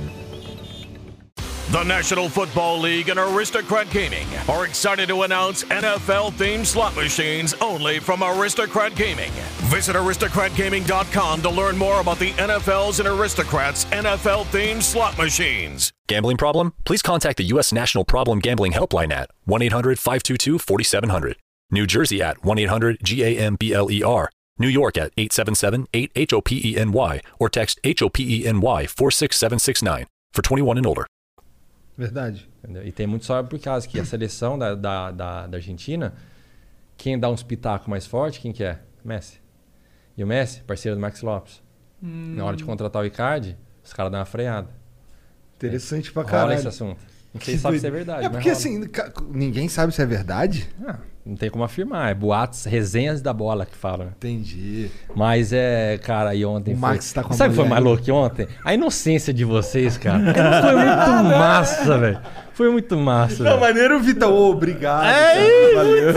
The 1.71 1.83
National 1.83 2.27
Football 2.27 2.79
League 2.81 3.07
and 3.07 3.17
Aristocrat 3.17 3.89
Gaming 3.91 4.27
are 4.49 4.65
excited 4.65 5.07
to 5.07 5.21
announce 5.21 5.63
NFL 5.63 6.33
themed 6.33 6.65
slot 6.65 6.93
machines 6.97 7.53
only 7.61 7.97
from 7.97 8.21
Aristocrat 8.21 8.93
Gaming. 8.93 9.31
Visit 9.71 9.95
aristocratgaming.com 9.95 11.41
to 11.41 11.49
learn 11.49 11.77
more 11.77 12.01
about 12.01 12.19
the 12.19 12.31
NFL's 12.31 12.99
and 12.99 13.07
Aristocrats 13.07 13.85
NFL 13.85 14.47
themed 14.47 14.83
slot 14.83 15.17
machines. 15.17 15.93
Gambling 16.09 16.35
problem? 16.35 16.73
Please 16.83 17.01
contact 17.01 17.37
the 17.37 17.45
U.S. 17.45 17.71
National 17.71 18.03
Problem 18.03 18.39
Gambling 18.39 18.73
Helpline 18.73 19.13
at 19.13 19.29
1 19.45 19.61
800 19.61 19.97
522 19.97 20.59
4700. 20.59 21.37
New 21.71 21.87
Jersey 21.87 22.21
at 22.21 22.43
1 22.43 22.59
800 22.59 22.99
GAMBLER. 22.99 24.29
New 24.59 24.67
York 24.67 24.97
at 24.97 25.13
877 25.15 25.87
8 25.93 26.11
HOPENY 26.15 27.21
or 27.39 27.47
text 27.47 27.79
HOPENY 27.85 28.43
46769 28.89 30.07
for 30.33 30.41
21 30.41 30.77
and 30.77 30.85
older. 30.85 31.07
Verdade. 32.01 32.49
Entendeu? 32.63 32.85
E 32.85 32.91
tem 32.91 33.05
muito 33.05 33.25
só 33.25 33.43
por 33.43 33.59
causa 33.59 33.87
que 33.87 33.99
a 33.99 34.03
seleção 34.05 34.57
da, 34.57 34.73
da, 34.73 35.11
da, 35.11 35.47
da 35.47 35.57
Argentina, 35.57 36.13
quem 36.97 37.19
dá 37.19 37.29
uns 37.29 37.43
pitacos 37.43 37.87
mais 37.87 38.07
forte, 38.07 38.39
quem 38.39 38.51
que 38.51 38.63
é? 38.63 38.79
Messi. 39.05 39.39
E 40.17 40.23
o 40.23 40.27
Messi, 40.27 40.61
parceiro 40.61 40.95
do 40.95 41.01
Max 41.01 41.21
Lopes. 41.21 41.61
Na 42.01 42.43
hora 42.45 42.57
de 42.57 42.63
contratar 42.63 43.03
o 43.03 43.05
Icardi, 43.05 43.55
os 43.83 43.93
caras 43.93 44.11
dão 44.11 44.19
uma 44.19 44.25
freada. 44.25 44.67
Interessante 45.55 46.11
pra 46.11 46.23
Rola 46.23 46.31
caralho. 46.33 46.53
esse 46.57 46.67
assunto. 46.67 46.99
Não 47.33 47.39
sei 47.39 47.53
Que 47.53 47.57
se 47.57 47.59
sabe 47.59 47.79
se 47.79 47.85
é 47.85 47.91
verdade. 47.91 48.25
É 48.25 48.29
porque 48.29 48.49
assim, 48.49 48.83
ninguém 49.29 49.69
sabe 49.69 49.93
se 49.93 50.01
é 50.01 50.05
verdade. 50.07 50.67
Ah, 50.83 50.97
não 51.25 51.35
tem 51.35 51.49
como 51.49 51.63
afirmar. 51.63 52.11
É 52.11 52.13
boatos, 52.13 52.65
resenhas 52.65 53.21
da 53.21 53.31
bola 53.33 53.65
que 53.65 53.75
falam. 53.75 54.07
Entendi. 54.07 54.89
Mas 55.15 55.53
é, 55.53 55.99
cara, 56.03 56.31
aí 56.31 56.43
ontem 56.43 56.73
O 56.73 56.77
foi... 56.77 56.89
Max 56.89 57.13
tá 57.13 57.23
com 57.23 57.33
a 57.33 57.35
Sabe 57.37 57.49
o 57.49 57.51
que 57.51 57.61
foi 57.61 57.69
mais 57.69 57.83
louco 57.83 58.03
que 58.03 58.11
ontem? 58.11 58.47
A 58.65 58.73
inocência 58.73 59.33
de 59.33 59.45
vocês, 59.45 59.97
cara. 59.97 60.19
foi 60.61 60.75
muito 60.75 61.37
massa, 61.37 61.97
velho. 61.97 62.19
Foi 62.53 62.69
muito 62.71 62.97
massa, 62.97 63.43
Não, 63.43 63.59
maneiro, 63.59 63.99
Vitão. 63.99 64.33
Ô, 64.33 64.51
obrigado. 64.51 65.05
É, 65.05 65.73
cara. 65.73 65.75
Valeu. 65.75 66.13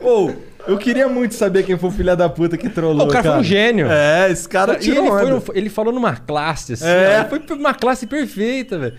Ô, 0.02 0.30
eu 0.66 0.78
queria 0.78 1.08
muito 1.08 1.34
saber 1.34 1.62
quem 1.64 1.76
foi 1.78 1.88
o 1.90 1.92
filho 1.92 2.16
da 2.16 2.28
puta 2.28 2.56
que 2.56 2.68
trollou. 2.68 3.06
O 3.06 3.10
cara 3.10 3.22
foi 3.32 3.40
um 3.40 3.44
gênio. 3.44 3.86
É, 3.90 4.30
esse 4.30 4.48
cara 4.48 4.74
e 4.74 4.78
tirou 4.78 5.18
ele, 5.20 5.40
foi 5.40 5.58
ele 5.58 5.68
falou 5.70 5.92
numa 5.92 6.16
classe, 6.16 6.72
assim, 6.74 6.86
É. 6.86 7.22
ó, 7.24 7.28
foi 7.28 7.40
uma 7.56 7.74
classe 7.74 8.06
perfeita, 8.06 8.78
velho. 8.78 8.94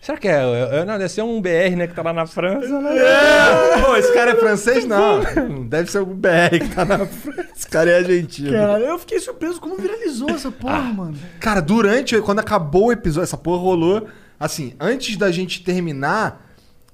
Será 0.00 0.18
que 0.18 0.28
é? 0.28 0.32
é- 0.42 0.78
é- 0.80 0.84
Não, 0.84 0.98
deve 0.98 1.08
ser 1.08 1.22
um 1.22 1.40
BR, 1.40 1.74
né, 1.76 1.86
que 1.88 1.94
tá 1.94 2.02
lá 2.02 2.12
na 2.12 2.26
França, 2.26 2.80
né? 2.80 2.96
É. 2.96 3.82
Pô, 3.82 3.96
esse 3.96 4.12
cara 4.14 4.30
é 4.32 4.36
francês? 4.36 4.84
Não. 4.86 5.20
Deve 5.68 5.90
ser 5.90 5.98
algum 5.98 6.14
BR 6.14 6.60
que 6.60 6.68
tá 6.74 6.84
na 6.84 7.04
frente. 7.06 7.48
Esse 7.56 7.68
cara 7.68 7.90
é 7.90 7.96
argentino. 7.98 8.52
Caralho, 8.52 8.84
eu 8.84 8.98
fiquei 9.00 9.18
surpreso 9.18 9.60
como 9.60 9.76
viralizou 9.76 10.30
essa 10.30 10.50
porra, 10.52 10.76
Ah. 10.78 10.92
mano. 10.94 11.14
Cara, 11.40 11.60
durante, 11.60 12.20
quando 12.20 12.38
acabou 12.38 12.86
o 12.86 12.92
episódio, 12.92 13.24
essa 13.24 13.36
porra 13.36 13.58
rolou. 13.60 14.06
Assim, 14.38 14.74
antes 14.78 15.16
da 15.16 15.30
gente 15.32 15.64
terminar, 15.64 16.45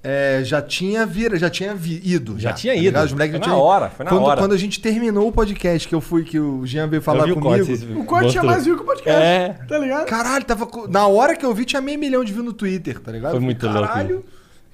é, 0.04 0.40
já 0.44 0.60
tinha 0.60 1.06
vira, 1.06 1.38
já 1.38 1.48
tinha 1.48 1.74
vi- 1.74 2.00
ido. 2.04 2.38
Já 2.38 2.52
tinha 2.52 2.72
tá 2.72 2.76
ido. 2.78 2.84
ligado? 2.86 3.04
Os 3.06 3.12
moleques 3.12 3.32
Foi 3.32 3.38
já 3.38 3.38
na 3.38 3.44
tinham 3.44 3.56
ido. 3.58 3.64
hora, 3.66 3.90
foi 3.90 4.04
na 4.04 4.10
quando, 4.10 4.22
hora. 4.24 4.40
Quando 4.40 4.52
a 4.52 4.56
gente 4.58 4.80
terminou 4.80 5.28
o 5.28 5.32
podcast, 5.32 5.86
que 5.88 5.94
eu 5.94 6.00
fui, 6.00 6.24
que 6.24 6.38
o 6.40 6.66
Jean 6.66 6.88
veio 6.88 7.00
falar 7.00 7.24
vi 7.26 7.32
o 7.32 7.36
comigo. 7.36 7.66
corte, 7.66 7.84
O 7.96 8.04
corte 8.04 8.30
tinha 8.30 8.42
mais 8.42 8.64
view 8.64 8.76
que 8.76 8.82
o 8.82 8.86
podcast. 8.86 9.22
É. 9.22 9.48
Tá 9.68 9.78
ligado? 9.78 10.06
Caralho, 10.06 10.44
tava. 10.44 10.68
Na 10.88 11.06
hora 11.06 11.36
que 11.36 11.44
eu 11.46 11.54
vi, 11.54 11.64
tinha 11.64 11.80
meio 11.80 11.98
milhão 11.98 12.24
de 12.24 12.32
views 12.32 12.44
no 12.44 12.52
Twitter, 12.52 12.98
tá 12.98 13.12
ligado? 13.12 13.30
Foi 13.32 13.40
muito 13.40 13.64
louco. 13.66 13.80
Caralho, 13.88 14.24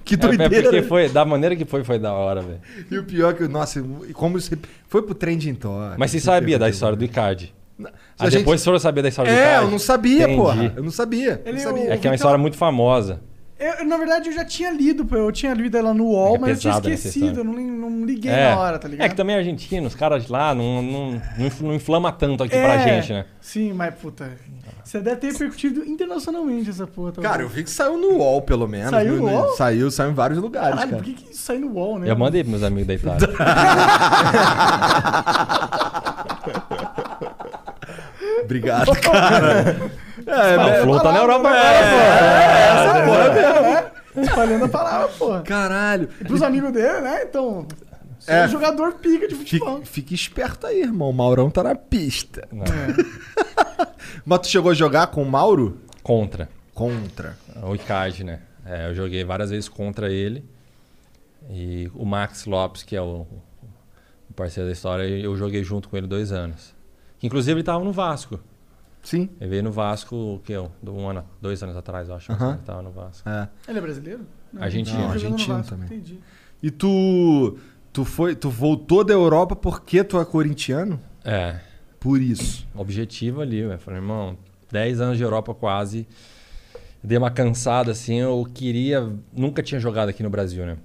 que 0.03 0.15
É, 0.15 0.17
é 0.17 0.19
doideira. 0.21 0.63
porque 0.63 0.81
foi, 0.81 1.09
da 1.09 1.23
maneira 1.23 1.55
que 1.55 1.65
foi, 1.65 1.83
foi 1.83 1.99
da 1.99 2.11
hora, 2.11 2.41
velho. 2.41 2.59
E 2.89 2.97
o 2.97 3.03
pior 3.03 3.29
é 3.31 3.33
que, 3.33 3.47
nossa, 3.47 3.83
como 4.13 4.37
isso 4.37 4.49
foi 4.87 5.01
pro 5.03 5.13
trending 5.13 5.53
topic. 5.53 5.97
Mas 5.99 6.09
você 6.11 6.19
sabia 6.19 6.57
da 6.57 6.67
história 6.69 6.97
do 6.97 7.03
Icardi? 7.05 7.53
A 8.17 8.25
Aí 8.25 8.31
gente- 8.31 8.39
depois 8.39 8.63
foram 8.65 8.77
saber 8.79 9.01
da 9.03 9.09
história 9.09 9.31
do 9.31 9.37
É, 9.37 9.41
Icardi? 9.43 9.65
eu 9.65 9.71
não 9.71 9.79
sabia, 9.79 10.23
Entendi. 10.23 10.35
porra. 10.37 10.73
Eu 10.75 10.83
não 10.83 10.91
sabia. 10.91 11.41
Ele- 11.45 11.57
não 11.57 11.63
sabia. 11.63 11.83
É 11.83 11.85
que 11.85 11.91
é 11.91 11.93
uma 11.93 11.97
Então- 11.97 12.13
história 12.15 12.37
muito 12.37 12.57
famosa. 12.57 13.21
Eu, 13.59 13.85
na 13.85 13.97
verdade, 13.97 14.29
eu 14.29 14.33
já 14.33 14.45
tinha 14.45 14.71
lido, 14.71 15.05
eu 15.17 15.29
tinha 15.33 15.53
lido 15.53 15.77
ela 15.77 15.93
no 15.93 16.05
UOL, 16.05 16.35
É 16.35 16.39
mas 16.39 16.49
eu 16.51 16.57
tinha 16.59 16.73
essa 16.75 16.89
esquecido, 16.89 17.41
eu 17.41 17.43
não, 17.43 17.53
não 17.53 18.05
liguei 18.05 18.31
É. 18.31 18.51
na 18.51 18.57
hora, 18.61 18.79
tá 18.79 18.87
ligado? 18.87 19.05
é 19.05 19.09
que 19.09 19.15
também 19.15 19.35
é 19.35 19.39
argentino, 19.39 19.85
os 19.85 19.95
caras 19.95 20.25
de 20.25 20.31
lá 20.31 20.55
não, 20.55 20.81
não, 20.81 21.21
não 21.37 21.45
infl- 21.45 21.65
não 21.65 21.73
inflama 21.73 22.09
tanto 22.09 22.41
aqui 22.43 22.55
É, 22.55 22.63
pra 22.63 22.77
gente, 22.77 23.11
né? 23.11 23.25
Sim, 23.41 23.73
mas 23.73 23.93
puta. 23.95 24.31
Você 24.81 25.01
deve 25.01 25.17
ter 25.17 25.33
repercutido 25.33 25.83
internacionalmente 25.85 26.69
essa 26.69 26.87
porra. 26.87 27.11
talvez. 27.11 27.29
Cara, 27.31 27.43
eu 27.43 27.49
vi 27.49 27.65
que 27.65 27.69
saiu 27.69 27.97
no 27.97 28.19
UOL, 28.19 28.41
pelo 28.43 28.65
menos. 28.65 28.91
Saiu 28.91 29.15
viu, 29.15 29.23
no 29.23 29.29
né? 29.29 29.35
UOL? 29.37 29.55
Saiu, 29.57 29.91
saiu 29.91 30.11
em 30.11 30.13
vários 30.13 30.39
lugares, 30.39 30.69
Caralho, 30.75 30.91
cara. 30.91 31.03
por 31.03 31.13
que, 31.13 31.21
que 31.21 31.33
isso 31.33 31.41
sai 31.43 31.57
no 31.57 31.67
UOL, 31.73 31.99
né? 31.99 32.09
Eu 32.09 32.15
mandei 32.17 32.43
pros 32.43 32.51
meus 32.51 32.63
amigos 32.63 32.87
da 32.87 32.93
Itália. 32.93 33.27
Obrigado, 38.43 38.91
cara. 39.01 39.75
é, 40.25 40.31
Ah, 40.31 40.47
é, 40.47 40.79
o 40.79 40.83
Flow 40.83 40.99
tá 40.99 41.11
na 41.11 41.19
Europa 41.19 41.49
é, 41.49 42.69
agora, 42.69 42.73
essa 42.73 43.05
porra 43.05 43.61
mesmo. 43.61 43.99
Espalhando 44.17 44.65
a 44.65 44.69
palavra, 44.69 45.07
porra. 45.09 45.41
Caralho. 45.41 46.09
E 46.19 46.23
pros 46.25 46.41
amigos 46.41 46.71
dele, 46.71 47.01
né? 47.01 47.23
Então. 47.23 47.67
É. 48.27 48.39
é 48.41 48.47
jogador 48.47 48.93
pica 48.93 49.27
de 49.27 49.35
futebol. 49.35 49.77
Fique, 49.77 49.87
fique 49.89 50.15
esperto 50.15 50.67
aí, 50.67 50.81
irmão. 50.81 51.09
O 51.09 51.13
Maurão 51.13 51.49
tá 51.49 51.63
na 51.63 51.75
pista. 51.75 52.47
Não, 52.51 52.65
Mas 54.25 54.39
tu 54.41 54.47
chegou 54.47 54.71
a 54.71 54.73
jogar 54.73 55.07
com 55.07 55.23
o 55.23 55.29
Mauro? 55.29 55.79
Contra. 56.03 56.49
Contra. 56.73 57.37
O 57.63 57.75
Icardi, 57.75 58.23
né? 58.23 58.41
É, 58.65 58.89
eu 58.89 58.95
joguei 58.95 59.23
várias 59.23 59.49
vezes 59.49 59.69
contra 59.69 60.11
ele. 60.11 60.43
E 61.49 61.89
o 61.95 62.05
Max 62.05 62.45
Lopes, 62.45 62.83
que 62.83 62.95
é 62.95 63.01
o, 63.01 63.25
o 64.29 64.33
parceiro 64.35 64.67
da 64.67 64.73
história, 64.73 65.03
eu 65.03 65.35
joguei 65.35 65.63
junto 65.63 65.89
com 65.89 65.97
ele 65.97 66.07
dois 66.07 66.31
anos. 66.31 66.75
Inclusive 67.23 67.57
ele 67.57 67.63
tava 67.63 67.83
no 67.83 67.91
Vasco. 67.91 68.39
Sim. 69.03 69.29
Ele 69.39 69.49
veio 69.49 69.63
no 69.63 69.71
Vasco, 69.71 70.15
o 70.15 70.39
que? 70.39 70.53
Um 70.57 71.07
ano, 71.07 71.23
dois 71.41 71.61
anos 71.63 71.75
atrás, 71.77 72.09
eu 72.09 72.15
acho. 72.15 72.31
Aham. 72.31 72.53
Ele 72.53 72.61
tava 72.65 72.81
no 72.81 72.91
Vasco. 72.91 73.27
É. 73.27 73.47
Ele 73.67 73.77
é 73.77 73.81
brasileiro? 73.81 74.21
Não, 74.53 74.61
Argentino. 74.63 74.97
tá 74.97 75.03
Não, 75.07 75.13
jogando 75.17 75.29
no 75.29 75.35
argentino 75.53 75.63
também. 75.63 75.85
Entendi. 75.85 76.19
E 76.61 76.69
tu. 76.71 77.57
Tu 77.93 78.05
foi. 78.05 78.35
Tu 78.35 78.49
voltou 78.49 79.03
da 79.03 79.13
Europa 79.13 79.55
porque 79.55 80.03
tu 80.03 80.19
é 80.19 80.25
corintiano? 80.25 80.99
É, 81.23 81.59
Por 81.99 82.21
isso. 82.21 82.67
objetivo 82.75 83.41
ali, 83.41 83.61
velho. 83.65 83.79
Falei, 83.79 83.99
irmão, 83.99 84.37
10 84.71 85.01
anos 85.01 85.17
de 85.17 85.23
Europa 85.23 85.53
quase. 85.53 86.07
Dei 87.03 87.17
uma 87.17 87.31
cansada, 87.31 87.91
assim, 87.91 88.15
eu 88.15 88.45
queria. 88.53 89.09
Nunca 89.33 89.63
tinha 89.63 89.79
jogado 89.79 90.09
aqui 90.09 90.21
no 90.21 90.29
Brasil, 90.29 90.65
né? 90.65 90.77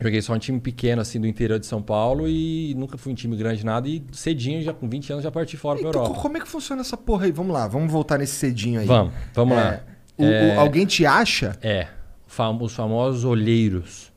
Joguei 0.00 0.20
só 0.20 0.34
um 0.34 0.38
time 0.38 0.60
pequeno, 0.60 1.00
assim, 1.00 1.20
do 1.20 1.26
interior 1.26 1.58
de 1.58 1.66
São 1.66 1.80
Paulo 1.80 2.28
e 2.28 2.74
nunca 2.76 2.98
fui 2.98 3.12
um 3.12 3.14
time 3.14 3.36
grande 3.36 3.64
nada. 3.64 3.88
E 3.88 4.02
cedinho, 4.12 4.60
já 4.60 4.72
com 4.74 4.88
20 4.88 5.12
anos, 5.12 5.24
já 5.24 5.30
parti 5.30 5.56
fora 5.56 5.78
pra 5.78 5.88
Então, 5.88 6.02
Europa. 6.02 6.20
como 6.20 6.36
é 6.36 6.40
que 6.40 6.48
funciona 6.48 6.80
essa 6.82 6.96
porra 6.96 7.26
aí? 7.26 7.32
Vamos 7.32 7.52
lá, 7.54 7.68
vamos 7.68 7.90
voltar 7.92 8.18
nesse 8.18 8.34
cedinho 8.34 8.80
aí. 8.80 8.86
Vamos, 8.86 9.14
vamos 9.32 9.56
É, 9.56 9.60
lá. 9.60 9.80
o- 10.18 10.22
o- 10.24 10.26
É, 10.26 10.56
alguém 10.56 10.84
te 10.84 11.06
acha? 11.06 11.56
É, 11.62 11.86
fam- 12.26 12.58
os 12.60 12.74
famosos 12.74 13.24
olheiros. 13.24 14.12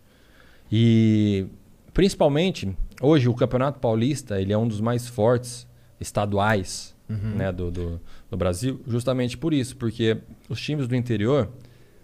E 0.72 1.46
principalmente, 1.94 2.76
hoje 3.02 3.30
o 3.30 3.34
Campeonato 3.34 3.80
Paulista 3.80 4.42
ele 4.42 4.52
é 4.52 4.58
um 4.58 4.68
dos 4.68 4.82
mais 4.82 5.08
fortes 5.08 5.68
estaduais 6.00 6.96
né, 7.10 7.54
do, 7.54 7.72
do, 7.72 8.02
do 8.30 8.36
Brasil, 8.36 8.82
justamente 8.86 9.38
por 9.38 9.54
isso, 9.54 9.78
porque 9.78 10.18
os 10.50 10.60
times 10.60 10.90
do 10.90 10.96
interior 10.96 11.50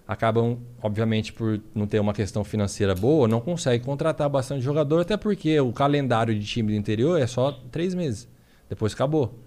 acabam, 0.08 0.58
obviamente, 0.82 1.32
por 1.32 1.62
não 1.74 1.88
ter 1.88 2.00
uma 2.00 2.14
questão 2.14 2.44
financeira 2.44 2.94
boa, 2.94 3.28
não 3.28 3.40
conseguem 3.40 3.86
contratar 3.86 4.30
bastante 4.30 4.62
jogador, 4.62 5.02
até 5.02 5.16
porque 5.18 5.60
o 5.60 5.72
calendário 5.72 6.38
de 6.38 6.46
time 6.46 6.74
do 6.74 6.78
interior 6.78 7.20
é 7.20 7.28
só 7.28 7.52
três 7.72 7.94
meses. 7.94 8.28
Depois 8.70 8.94
acabou. 8.94 9.40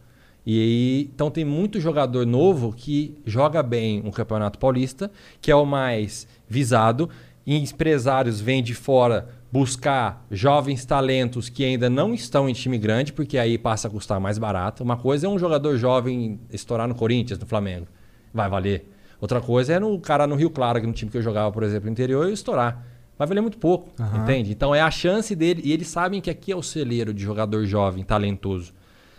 E 0.44 0.60
aí, 0.60 1.10
então 1.12 1.30
tem 1.30 1.44
muito 1.44 1.80
jogador 1.80 2.24
novo 2.24 2.72
que 2.72 3.20
joga 3.26 3.62
bem 3.62 4.00
um 4.04 4.12
Campeonato 4.12 4.58
Paulista, 4.58 5.10
que 5.40 5.50
é 5.50 5.56
o 5.56 5.66
mais 5.66 6.28
visado, 6.48 7.10
e 7.44 7.56
empresários 7.56 8.40
vêm 8.40 8.62
de 8.62 8.74
fora 8.74 9.28
buscar 9.50 10.24
jovens 10.30 10.84
talentos 10.84 11.48
que 11.48 11.64
ainda 11.64 11.88
não 11.88 12.14
estão 12.14 12.48
em 12.48 12.52
time 12.52 12.78
grande, 12.78 13.12
porque 13.12 13.38
aí 13.38 13.58
passa 13.58 13.88
a 13.88 13.90
custar 13.90 14.20
mais 14.20 14.38
barato. 14.38 14.82
Uma 14.82 14.96
coisa 14.96 15.26
é 15.26 15.30
um 15.30 15.38
jogador 15.38 15.76
jovem 15.76 16.40
estourar 16.52 16.86
no 16.86 16.94
Corinthians, 16.94 17.38
no 17.38 17.46
Flamengo. 17.46 17.86
Vai 18.32 18.48
valer. 18.48 18.95
Outra 19.26 19.40
coisa 19.40 19.72
é 19.72 19.80
no 19.80 19.98
cara 19.98 20.24
no 20.24 20.36
Rio 20.36 20.48
Claro, 20.50 20.80
que 20.80 20.86
no 20.86 20.92
time 20.92 21.10
que 21.10 21.18
eu 21.18 21.22
jogava, 21.22 21.50
por 21.50 21.64
exemplo, 21.64 21.86
no 21.86 21.90
interior, 21.90 22.28
eu 22.28 22.32
estourar. 22.32 22.86
Vai 23.18 23.26
valer 23.26 23.40
muito 23.40 23.58
pouco, 23.58 23.90
entende? 24.22 24.52
Então 24.52 24.72
é 24.72 24.80
a 24.80 24.88
chance 24.88 25.34
dele, 25.34 25.62
e 25.64 25.72
eles 25.72 25.88
sabem 25.88 26.20
que 26.20 26.30
aqui 26.30 26.52
é 26.52 26.56
o 26.56 26.62
celeiro 26.62 27.12
de 27.12 27.24
jogador 27.24 27.66
jovem, 27.66 28.04
talentoso. 28.04 28.72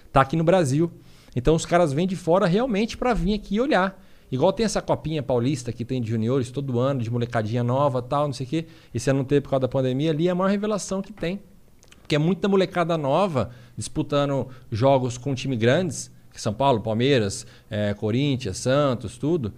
Tá 0.10 0.22
aqui 0.22 0.38
no 0.38 0.46
Brasil. 0.46 0.90
Então 1.36 1.54
os 1.54 1.66
caras 1.66 1.92
vêm 1.92 2.08
de 2.08 2.16
fora 2.16 2.46
realmente 2.46 2.96
para 2.96 3.14
vir 3.14 3.34
aqui 3.34 3.60
olhar. 3.60 4.02
Igual 4.32 4.54
tem 4.54 4.66
essa 4.66 4.82
copinha 4.82 5.22
paulista 5.22 5.74
que 5.74 5.84
tem 5.84 6.02
de 6.02 6.10
juniores 6.10 6.52
todo 6.52 6.80
ano, 6.80 7.02
de 7.02 7.12
molecadinha 7.12 7.62
nova 7.62 8.02
tal, 8.02 8.28
não 8.28 8.34
sei 8.34 8.46
o 8.46 8.50
quê. 8.50 8.66
Esse 8.94 9.10
ano 9.10 9.20
não 9.20 9.26
teve 9.26 9.42
por 9.42 9.50
causa 9.50 9.62
da 9.62 9.68
pandemia, 9.68 10.12
ali 10.12 10.30
é 10.30 10.32
a 10.32 10.36
maior 10.36 10.52
revelação 10.52 11.02
que 11.02 11.12
tem. 11.12 11.42
Porque 12.00 12.16
é 12.16 12.20
muita 12.20 12.48
molecada 12.48 12.98
nova 12.98 13.50
disputando 13.76 14.48
jogos 14.72 15.18
com 15.18 15.36
time 15.36 15.58
grandes, 15.58 16.10
que 16.32 16.40
São 16.40 16.54
Paulo, 16.54 16.80
Palmeiras, 16.80 17.46
eh, 17.70 17.94
Corinthians, 17.94 18.58
Santos, 18.58 19.18
tudo. 19.18 19.54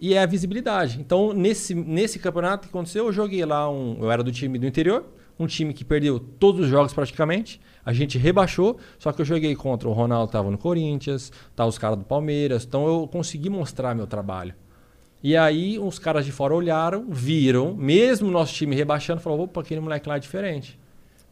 E 0.00 0.14
é 0.14 0.22
a 0.22 0.26
visibilidade. 0.26 0.98
Então, 0.98 1.34
nesse, 1.34 1.74
nesse 1.74 2.18
campeonato 2.18 2.66
que 2.66 2.70
aconteceu, 2.70 3.06
eu 3.06 3.12
joguei 3.12 3.44
lá 3.44 3.70
um. 3.70 3.98
Eu 4.00 4.10
era 4.10 4.22
do 4.22 4.32
time 4.32 4.58
do 4.58 4.66
interior, 4.66 5.04
um 5.38 5.46
time 5.46 5.74
que 5.74 5.84
perdeu 5.84 6.18
todos 6.18 6.62
os 6.62 6.68
jogos 6.68 6.94
praticamente. 6.94 7.60
A 7.84 7.92
gente 7.92 8.16
rebaixou, 8.16 8.78
só 8.98 9.12
que 9.12 9.20
eu 9.20 9.26
joguei 9.26 9.54
contra 9.54 9.88
o 9.88 9.92
Ronaldo, 9.92 10.32
tava 10.32 10.50
no 10.50 10.56
Corinthians, 10.56 11.30
tá 11.54 11.66
os 11.66 11.76
caras 11.76 11.98
do 11.98 12.04
Palmeiras. 12.04 12.64
Então 12.64 12.86
eu 12.86 13.06
consegui 13.06 13.50
mostrar 13.50 13.94
meu 13.94 14.06
trabalho. 14.06 14.54
E 15.22 15.36
aí 15.36 15.78
os 15.78 15.98
caras 15.98 16.24
de 16.24 16.32
fora 16.32 16.54
olharam, 16.54 17.06
viram, 17.10 17.74
mesmo 17.74 18.30
nosso 18.30 18.54
time 18.54 18.74
rebaixando, 18.74 19.20
falou: 19.20 19.42
opa, 19.42 19.60
aquele 19.60 19.80
moleque 19.80 20.08
lá 20.08 20.16
é 20.16 20.18
diferente. 20.18 20.78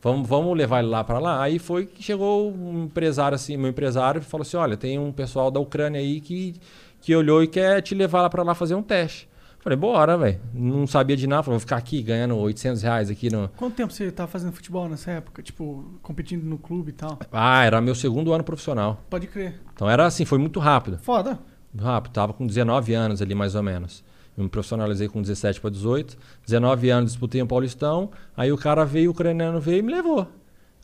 Vamos, 0.01 0.29
vamos 0.29 0.57
levar 0.57 0.79
ele 0.81 0.89
lá 0.89 1.03
para 1.03 1.19
lá. 1.19 1.43
Aí 1.43 1.59
foi 1.59 1.87
que 1.87 2.03
chegou 2.03 2.53
um 2.53 2.85
empresário 2.85 3.35
assim, 3.35 3.57
meu 3.57 3.71
empresário, 3.71 4.23
falou 4.23 4.43
assim: 4.43 4.57
olha, 4.57 4.77
tem 4.77 4.99
um 4.99 5.11
pessoal 5.11 5.51
da 5.51 5.59
Ucrânia 5.59 6.01
aí 6.01 6.21
que, 6.21 6.55
que 7.01 7.15
olhou 7.15 7.43
e 7.43 7.47
quer 7.47 7.81
te 7.83 7.95
levar 7.95 8.23
lá 8.23 8.31
para 8.31 8.43
lá 8.43 8.55
fazer 8.55 8.75
um 8.75 8.83
teste. 8.83 9.29
Falei, 9.61 9.77
bora, 9.77 10.17
velho. 10.17 10.41
Não 10.55 10.87
sabia 10.87 11.17
de 11.17 11.27
nada. 11.27 11.43
Falei, 11.43 11.55
vou 11.57 11.61
ficar 11.61 11.77
aqui 11.77 12.01
ganhando 12.03 12.37
800 12.37 12.81
reais 12.83 13.11
aqui 13.11 13.29
no. 13.31 13.49
Quanto 13.57 13.75
tempo 13.75 13.93
você 13.93 14.11
tava 14.11 14.29
fazendo 14.31 14.53
futebol 14.53 14.89
nessa 14.89 15.11
época? 15.11 15.43
Tipo, 15.43 15.85
competindo 16.01 16.45
no 16.45 16.57
clube 16.59 16.91
e 16.91 16.93
tal? 16.93 17.19
Ah, 17.33 17.65
era 17.65 17.81
meu 17.81 17.95
segundo 17.95 18.33
ano 18.33 18.45
profissional. 18.45 19.03
Pode 19.11 19.27
crer. 19.27 19.61
Então 19.75 19.91
era 19.91 20.07
assim, 20.07 20.25
foi 20.25 20.39
muito 20.39 20.61
rápido. 20.61 20.99
Foda. 20.99 21.39
Muito 21.75 21.85
rápido. 21.85 22.13
Tava 22.13 22.33
com 22.33 22.47
19 22.47 22.95
anos 22.95 23.21
ali, 23.21 23.35
mais 23.35 23.55
ou 23.57 23.63
menos. 23.63 24.05
Eu 24.37 24.45
me 24.45 24.49
profissionalizei 24.49 25.09
com 25.09 25.21
17 25.21 25.61
para 25.61 25.71
18. 25.71 26.17
19 26.47 26.91
anos 26.91 27.11
disputei 27.11 27.43
um 27.43 27.47
Paulistão. 27.47 28.11
Aí 28.37 28.53
o 28.53 28.57
cara 28.57 28.85
veio, 28.85 29.11
o 29.11 29.13
ucraniano 29.13 29.61
veio 29.61 29.81
e 29.81 29.83
me 29.83 29.93
levou. 29.93 30.29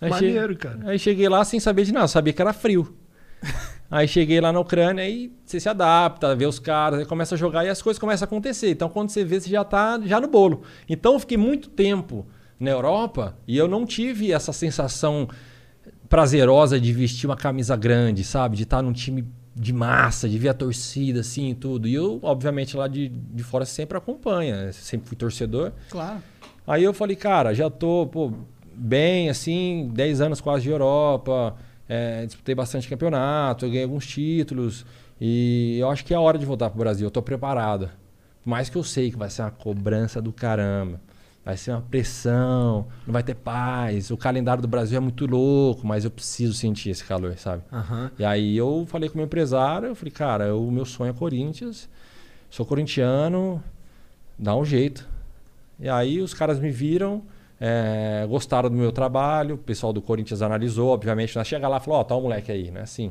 Aí 0.00 0.10
Maneiro, 0.10 0.56
che- 0.56 0.68
cara. 0.68 0.80
Aí 0.90 0.98
cheguei 0.98 1.28
lá 1.28 1.44
sem 1.44 1.60
saber 1.60 1.84
de 1.84 1.92
nada, 1.92 2.08
sabia 2.08 2.32
que 2.32 2.42
era 2.42 2.52
frio. 2.52 2.92
Aí 3.94 4.08
cheguei 4.08 4.40
lá 4.40 4.52
na 4.52 4.58
Ucrânia 4.58 5.08
e 5.08 5.32
você 5.44 5.60
se 5.60 5.68
adapta, 5.68 6.34
vê 6.34 6.46
os 6.46 6.58
caras, 6.58 6.98
aí 6.98 7.06
começa 7.06 7.36
a 7.36 7.38
jogar 7.38 7.64
e 7.64 7.68
as 7.68 7.80
coisas 7.80 7.96
começam 7.96 8.26
a 8.26 8.26
acontecer. 8.26 8.72
Então 8.72 8.88
quando 8.88 9.10
você 9.10 9.24
vê, 9.24 9.38
você 9.38 9.48
já 9.48 9.62
tá 9.62 10.00
já 10.04 10.20
no 10.20 10.26
bolo. 10.26 10.62
Então 10.88 11.12
eu 11.12 11.20
fiquei 11.20 11.36
muito 11.36 11.70
tempo 11.70 12.26
na 12.58 12.72
Europa 12.72 13.38
e 13.46 13.56
eu 13.56 13.68
não 13.68 13.86
tive 13.86 14.32
essa 14.32 14.52
sensação 14.52 15.28
prazerosa 16.08 16.80
de 16.80 16.92
vestir 16.92 17.26
uma 17.26 17.36
camisa 17.36 17.76
grande, 17.76 18.24
sabe? 18.24 18.56
De 18.56 18.64
estar 18.64 18.82
num 18.82 18.92
time 18.92 19.28
de 19.54 19.72
massa, 19.72 20.28
de 20.28 20.40
ver 20.40 20.48
a 20.48 20.54
torcida 20.54 21.20
assim 21.20 21.50
e 21.50 21.54
tudo. 21.54 21.86
E 21.86 21.94
eu, 21.94 22.18
obviamente, 22.20 22.76
lá 22.76 22.88
de, 22.88 23.08
de 23.08 23.44
fora 23.44 23.64
sempre 23.64 23.96
acompanha, 23.96 24.72
sempre 24.72 25.06
fui 25.06 25.16
torcedor. 25.16 25.70
Claro. 25.88 26.20
Aí 26.66 26.82
eu 26.82 26.92
falei, 26.92 27.14
cara, 27.14 27.54
já 27.54 27.70
tô 27.70 28.08
pô, 28.08 28.32
bem, 28.74 29.30
assim, 29.30 29.88
10 29.92 30.20
anos 30.20 30.40
quase 30.40 30.64
de 30.64 30.70
Europa, 30.70 31.54
é, 31.88 32.24
disputei 32.26 32.54
bastante 32.54 32.88
campeonato, 32.88 33.66
ganhei 33.66 33.84
alguns 33.84 34.06
títulos. 34.06 34.84
E 35.20 35.78
eu 35.78 35.90
acho 35.90 36.04
que 36.04 36.12
é 36.12 36.16
a 36.16 36.20
hora 36.20 36.38
de 36.38 36.46
voltar 36.46 36.70
pro 36.70 36.78
Brasil, 36.78 37.06
eu 37.06 37.10
tô 37.10 37.22
preparado. 37.22 37.90
Por 38.42 38.50
mais 38.50 38.68
que 38.68 38.76
eu 38.76 38.84
sei 38.84 39.10
que 39.10 39.16
vai 39.16 39.30
ser 39.30 39.42
uma 39.42 39.50
cobrança 39.50 40.20
do 40.20 40.32
caramba. 40.32 41.00
Vai 41.44 41.58
ser 41.58 41.72
uma 41.72 41.82
pressão, 41.82 42.86
não 43.06 43.12
vai 43.12 43.22
ter 43.22 43.34
paz. 43.34 44.10
O 44.10 44.16
calendário 44.16 44.62
do 44.62 44.68
Brasil 44.68 44.96
é 44.96 45.00
muito 45.00 45.26
louco, 45.26 45.86
mas 45.86 46.04
eu 46.04 46.10
preciso 46.10 46.54
sentir 46.54 46.88
esse 46.88 47.04
calor, 47.04 47.36
sabe? 47.36 47.62
Aham. 47.70 48.10
E 48.18 48.24
aí 48.24 48.56
eu 48.56 48.86
falei 48.88 49.10
com 49.10 49.16
o 49.16 49.18
meu 49.18 49.26
empresário, 49.26 49.88
eu 49.88 49.94
falei, 49.94 50.10
cara, 50.10 50.56
o 50.56 50.70
meu 50.70 50.86
sonho 50.86 51.10
é 51.10 51.12
Corinthians, 51.12 51.86
sou 52.48 52.64
corintiano, 52.64 53.62
dá 54.38 54.56
um 54.56 54.64
jeito. 54.64 55.06
E 55.78 55.86
aí 55.86 56.22
os 56.22 56.32
caras 56.32 56.58
me 56.58 56.70
viram, 56.70 57.22
é, 57.66 58.26
gostaram 58.28 58.68
do 58.68 58.76
meu 58.76 58.92
trabalho, 58.92 59.54
o 59.54 59.58
pessoal 59.58 59.90
do 59.90 60.02
Corinthians 60.02 60.42
analisou, 60.42 60.90
obviamente, 60.90 61.34
nós 61.34 61.46
chega 61.48 61.66
lá 61.66 61.78
e 61.78 61.80
falou, 61.80 62.00
ó, 62.00 62.04
tá 62.04 62.14
o 62.14 62.20
moleque 62.20 62.52
aí, 62.52 62.70
né? 62.70 62.82
Assim. 62.82 63.10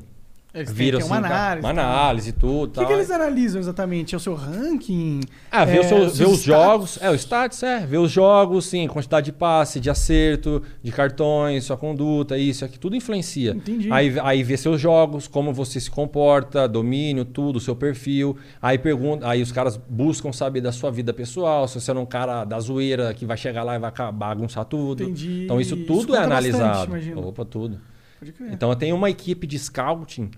Eles 0.54 0.72
Viram 0.72 1.00
tem 1.00 1.08
uma 1.08 1.18
assim, 1.18 1.28
cara, 1.28 1.36
análise. 1.46 1.66
uma 1.68 1.74
tá? 1.74 1.82
análise 1.82 2.30
e 2.30 2.32
tudo. 2.34 2.78
O 2.78 2.80
que, 2.82 2.86
que 2.86 2.94
eles 2.94 3.10
analisam 3.10 3.60
exatamente? 3.60 4.13
É 4.13 4.18
o 4.18 4.20
seu 4.20 4.36
ranking? 4.36 5.22
Ah, 5.52 5.66
ver, 5.66 5.78
É, 5.78 5.96
os 6.06 6.18
ver 6.18 6.28
os 6.28 6.44
jogos. 6.44 7.00
É, 7.02 7.10
o 7.10 7.16
status, 7.16 7.63
é. 7.63 7.80
Ver 7.88 7.98
os 7.98 8.12
jogos, 8.12 8.68
sim. 8.68 8.88
Quantidade 8.88 9.26
de 9.26 9.32
passe, 9.32 9.80
de 9.80 9.89
acerto, 9.89 10.62
de 10.84 10.92
cartões, 10.92 11.63
sua 11.63 11.76
conduta, 11.76 12.38
isso 12.38 12.63
aqui. 12.63 12.78
Tudo 12.78 12.96
influencia. 12.96 13.52
Entendi. 13.52 13.92
Aí, 13.92 14.16
aí 14.22 14.44
ver 14.44 14.58
seus 14.58 14.80
jogos, 14.80 15.28
como 15.28 15.52
você 15.52 15.80
se 15.80 15.89
comporta, 15.89 16.68
domínio, 16.68 17.26
tudo, 17.26 17.60
seu 17.60 17.76
perfil. 17.76 18.38
Aí 18.62 18.78
pergunta, 18.78 19.28
aí 19.28 19.42
os 19.42 19.52
caras 19.52 19.76
buscam 19.89 20.32
saber 20.32 20.62
da 20.62 20.72
sua 20.72 20.92
vida 20.92 21.12
pessoal, 21.13 21.68
se 21.68 21.82
você 21.82 21.89
é 21.89 21.96
um 21.96 22.06
cara 22.06 22.46
da 22.46 22.60
zoeira 22.60 23.12
que 23.13 23.26
vai 23.26 23.38
chegar 23.38 23.63
lá 23.63 23.76
e 23.76 23.80
vai 23.80 23.92
bagunçar 24.13 24.66
tudo. 24.66 25.04
Entendi. 25.04 25.46
Então 25.46 25.60
isso 25.60 25.74
Isso 25.76 25.86
tudo 25.86 26.16
é 26.16 26.20
conta 26.22 26.30
bastante, 26.30 26.56
analisado. 26.56 26.86
imagino. 26.92 27.28
Opa, 27.28 27.44
tudo. 27.44 27.80
Pode 28.24 28.32
crer. 28.32 28.54
Então 28.54 28.70
eu 28.70 28.76
tenho 28.76 28.96
uma 28.96 29.10
equipe 29.10 29.46
de 29.46 29.60
scouting 29.60 30.32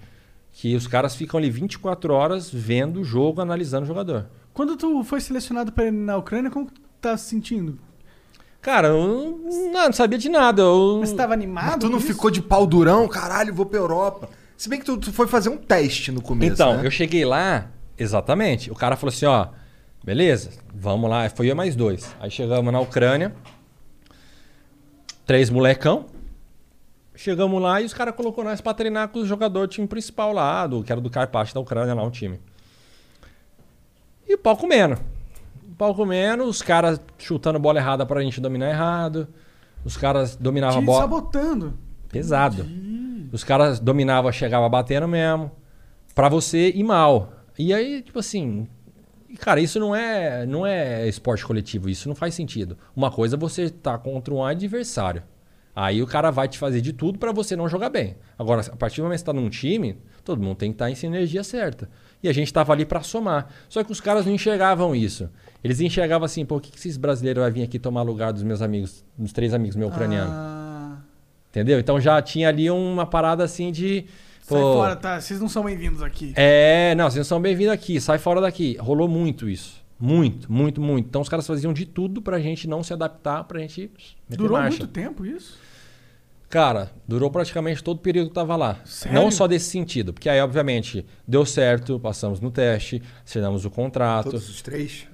que 0.52 0.76
os 0.76 0.88
caras 0.88 1.16
ficam 1.16 1.38
ali 1.38 1.50
24 1.50 2.14
horas 2.14 2.50
vendo 2.50 3.02
o 3.02 3.04
jogo, 3.04 3.42
analisando 3.42 3.84
o 3.84 3.88
jogador. 3.88 4.28
Quando 4.54 4.76
tu 4.78 5.04
foi 5.04 5.20
selecionado 5.20 5.72
pra 5.72 5.86
ir 5.86 5.92
na 5.92 6.18
Ucrânia, 6.18 6.50
como 6.50 6.66
que 6.68 6.74
tu 6.74 6.82
tá 7.02 7.16
se 7.18 7.30
sentindo? 7.30 7.78
Cara, 8.62 8.88
eu 8.88 9.38
não, 9.72 9.72
não 9.74 9.94
sabia 9.94 10.18
de 10.18 10.30
nada. 10.30 10.62
Eu... 10.64 10.98
Mas 11.02 11.10
você 11.10 11.16
tava 11.16 11.34
animado? 11.34 11.66
Mas 11.66 11.78
tu 11.80 11.90
não 11.90 12.00
ficou 12.00 12.32
de 12.32 12.42
pau 12.42 12.66
durão? 12.66 13.08
Caralho, 13.08 13.54
vou 13.54 13.66
pra 13.66 13.78
Europa. 13.78 14.30
Se 14.58 14.70
bem 14.70 14.80
que 14.80 14.86
tu, 14.86 14.98
tu 14.98 15.12
foi 15.12 15.28
fazer 15.28 15.50
um 15.50 15.58
teste 15.58 16.12
no 16.12 16.22
começo, 16.22 16.54
Então, 16.54 16.78
né? 16.78 16.88
eu 16.88 16.90
cheguei 16.90 17.26
lá, 17.26 17.70
exatamente. 17.98 18.72
O 18.72 18.76
cara 18.76 18.96
falou 18.96 19.14
assim: 19.14 19.26
ó, 19.26 19.50
beleza, 20.04 20.50
vamos 20.74 21.10
lá. 21.10 21.30
Foi 21.30 21.48
eu 21.48 21.52
e 21.52 21.54
mais 21.54 21.76
dois. 21.76 22.16
Aí 22.20 22.32
chegamos 22.32 22.72
na 22.72 22.80
Ucrânia, 22.80 23.36
três 25.26 25.50
molecão. 25.50 26.06
Chegamos 27.16 27.62
lá 27.62 27.82
e 27.82 27.86
os 27.86 27.94
caras 27.94 28.16
colocou 28.16 28.44
nós 28.44 28.60
pra 28.60 28.74
treinar 28.74 29.08
com 29.08 29.20
o 29.20 29.26
jogador 29.26 29.68
do 29.68 29.72
time 29.72 29.88
principal 29.88 30.34
lá, 30.34 30.68
do, 30.68 30.84
que 30.84 30.92
era 30.92 31.00
do 31.00 31.10
Karpach 31.10 31.54
da 31.54 31.60
Ucrânia 31.60 31.94
lá, 31.94 32.04
um 32.04 32.10
time. 32.10 32.40
E 34.28 34.34
o 34.34 34.38
pau 34.38 34.58
comendo. 34.58 34.98
O 35.72 35.76
pau 35.76 35.96
comendo, 35.96 36.44
os 36.44 36.62
caras 36.62 37.00
chutando 37.18 37.60
bola 37.60 37.80
errada 37.80 38.06
pra 38.06 38.22
gente 38.22 38.42
dominar 38.42 38.70
errado. 38.70 39.28
Os 39.84 39.96
caras 39.96 40.36
dominavam 40.36 40.80
a 40.80 40.82
bola. 40.82 41.02
sabotando. 41.02 41.78
Pesado. 42.10 42.66
Os 43.32 43.44
caras 43.44 43.80
dominavam, 43.80 44.32
chegava 44.32 44.68
batendo 44.68 45.08
mesmo. 45.08 45.52
Pra 46.14 46.28
você 46.28 46.70
ir 46.70 46.84
mal. 46.84 47.34
E 47.58 47.74
aí, 47.74 48.02
tipo 48.02 48.20
assim. 48.20 48.68
Cara, 49.40 49.60
isso 49.60 49.80
não 49.80 49.94
é, 49.94 50.46
não 50.46 50.66
é 50.66 51.08
esporte 51.08 51.46
coletivo, 51.46 51.90
isso 51.90 52.08
não 52.08 52.16
faz 52.16 52.34
sentido. 52.34 52.78
Uma 52.96 53.12
coisa 53.12 53.36
é 53.36 53.40
você 53.40 53.70
tá 53.70 53.98
contra 53.98 54.34
um 54.34 54.44
adversário. 54.44 55.24
Aí 55.76 56.02
o 56.02 56.08
cara 56.08 56.32
vai 56.32 56.48
te 56.48 56.58
fazer 56.58 56.80
de 56.80 56.94
tudo 56.94 57.20
pra 57.20 57.34
você 57.34 57.56
não 57.56 57.68
jogar 57.68 57.90
bem. 57.90 58.16
Agora, 58.40 58.62
a 58.62 58.76
partir 58.78 58.98
do 58.98 59.04
momento 59.04 59.18
que 59.18 59.20
você 59.20 59.26
tá 59.26 59.34
num 59.34 59.50
time, 59.50 59.98
todo 60.24 60.42
mundo 60.42 60.56
tem 60.56 60.72
que 60.72 60.76
estar 60.76 60.90
em 60.90 60.96
sinergia 60.96 61.44
certa. 61.44 61.90
E 62.24 62.30
a 62.30 62.34
gente 62.34 62.52
tava 62.54 62.72
ali 62.72 62.86
pra 62.86 63.02
somar. 63.02 63.50
Só 63.68 63.84
que 63.84 63.92
os 63.92 64.00
caras 64.00 64.26
não 64.26 64.34
enxergavam 64.34 64.96
isso. 64.96 65.30
Eles 65.62 65.82
enxergavam 65.82 66.26
assim, 66.26 66.46
pô, 66.46 66.56
o 66.56 66.62
que, 66.62 66.72
que 66.72 66.78
esses 66.78 66.96
brasileiros 66.96 67.44
vão 67.44 67.52
vir 67.52 67.64
aqui 67.64 67.78
tomar 67.78 68.04
lugar 68.04 68.32
dos 68.32 68.42
meus 68.42 68.62
amigos, 68.62 69.04
dos 69.18 69.34
três 69.34 69.54
amigos 69.54 69.76
meus 69.76 69.92
ucranianos? 69.92 70.34
Ah, 70.34 70.98
Entendeu? 71.50 71.80
Então 71.80 72.00
já 72.00 72.22
tinha 72.22 72.48
ali 72.48 72.70
uma 72.70 73.06
parada 73.06 73.44
assim 73.44 73.72
de. 73.72 74.06
sai 74.42 74.62
pô, 74.62 74.74
fora, 74.74 74.96
tá? 74.96 75.20
Vocês 75.20 75.42
não 75.42 75.50
são 75.50 75.64
bem-vindos 75.64 76.02
aqui. 76.02 76.34
É, 76.36 76.96
não, 76.96 77.06
vocês 77.06 77.18
não 77.18 77.24
são 77.26 77.42
bem-vindos 77.42 77.74
aqui, 77.74 78.00
sai 78.00 78.18
fora 78.18 78.40
daqui. 78.40 78.78
Rolou 78.80 79.08
muito 79.08 79.50
isso. 79.50 79.84
Muito, 80.00 80.52
muito, 80.52 80.82
muito. 80.82 81.08
Então 81.08 81.22
os 81.22 81.30
caras 81.30 81.48
faziam 81.48 81.72
de 81.72 81.86
tudo 81.86 82.22
pra 82.22 82.40
gente 82.40 82.68
não 82.68 82.84
se 82.84 82.92
adaptar, 82.92 83.44
pra 83.46 83.60
gente 83.60 83.90
Durou 84.30 84.58
marcha. 84.58 84.80
muito 84.80 84.88
tempo 84.88 85.26
isso? 85.26 85.58
Cara, 86.50 86.92
durou 87.08 87.30
praticamente 87.30 87.84
todo 87.84 87.98
o 87.98 88.02
período 88.02 88.30
que 88.30 88.36
tava 88.36 88.56
lá. 88.56 88.80
Sério? 88.86 89.20
Não 89.20 89.30
só 89.32 89.48
desse 89.48 89.70
sentido, 89.70 90.14
porque 90.14 90.30
aí, 90.30 90.40
obviamente, 90.40 91.06
deu 91.28 91.46
certo, 91.46 92.00
passamos 92.00 92.40
no 92.40 92.52
teste, 92.52 93.02
assinamos 93.26 93.66
o 93.66 93.70
contrato. 93.70 94.32
Todos 94.32 94.50
os 94.50 94.62
três? 94.62 95.08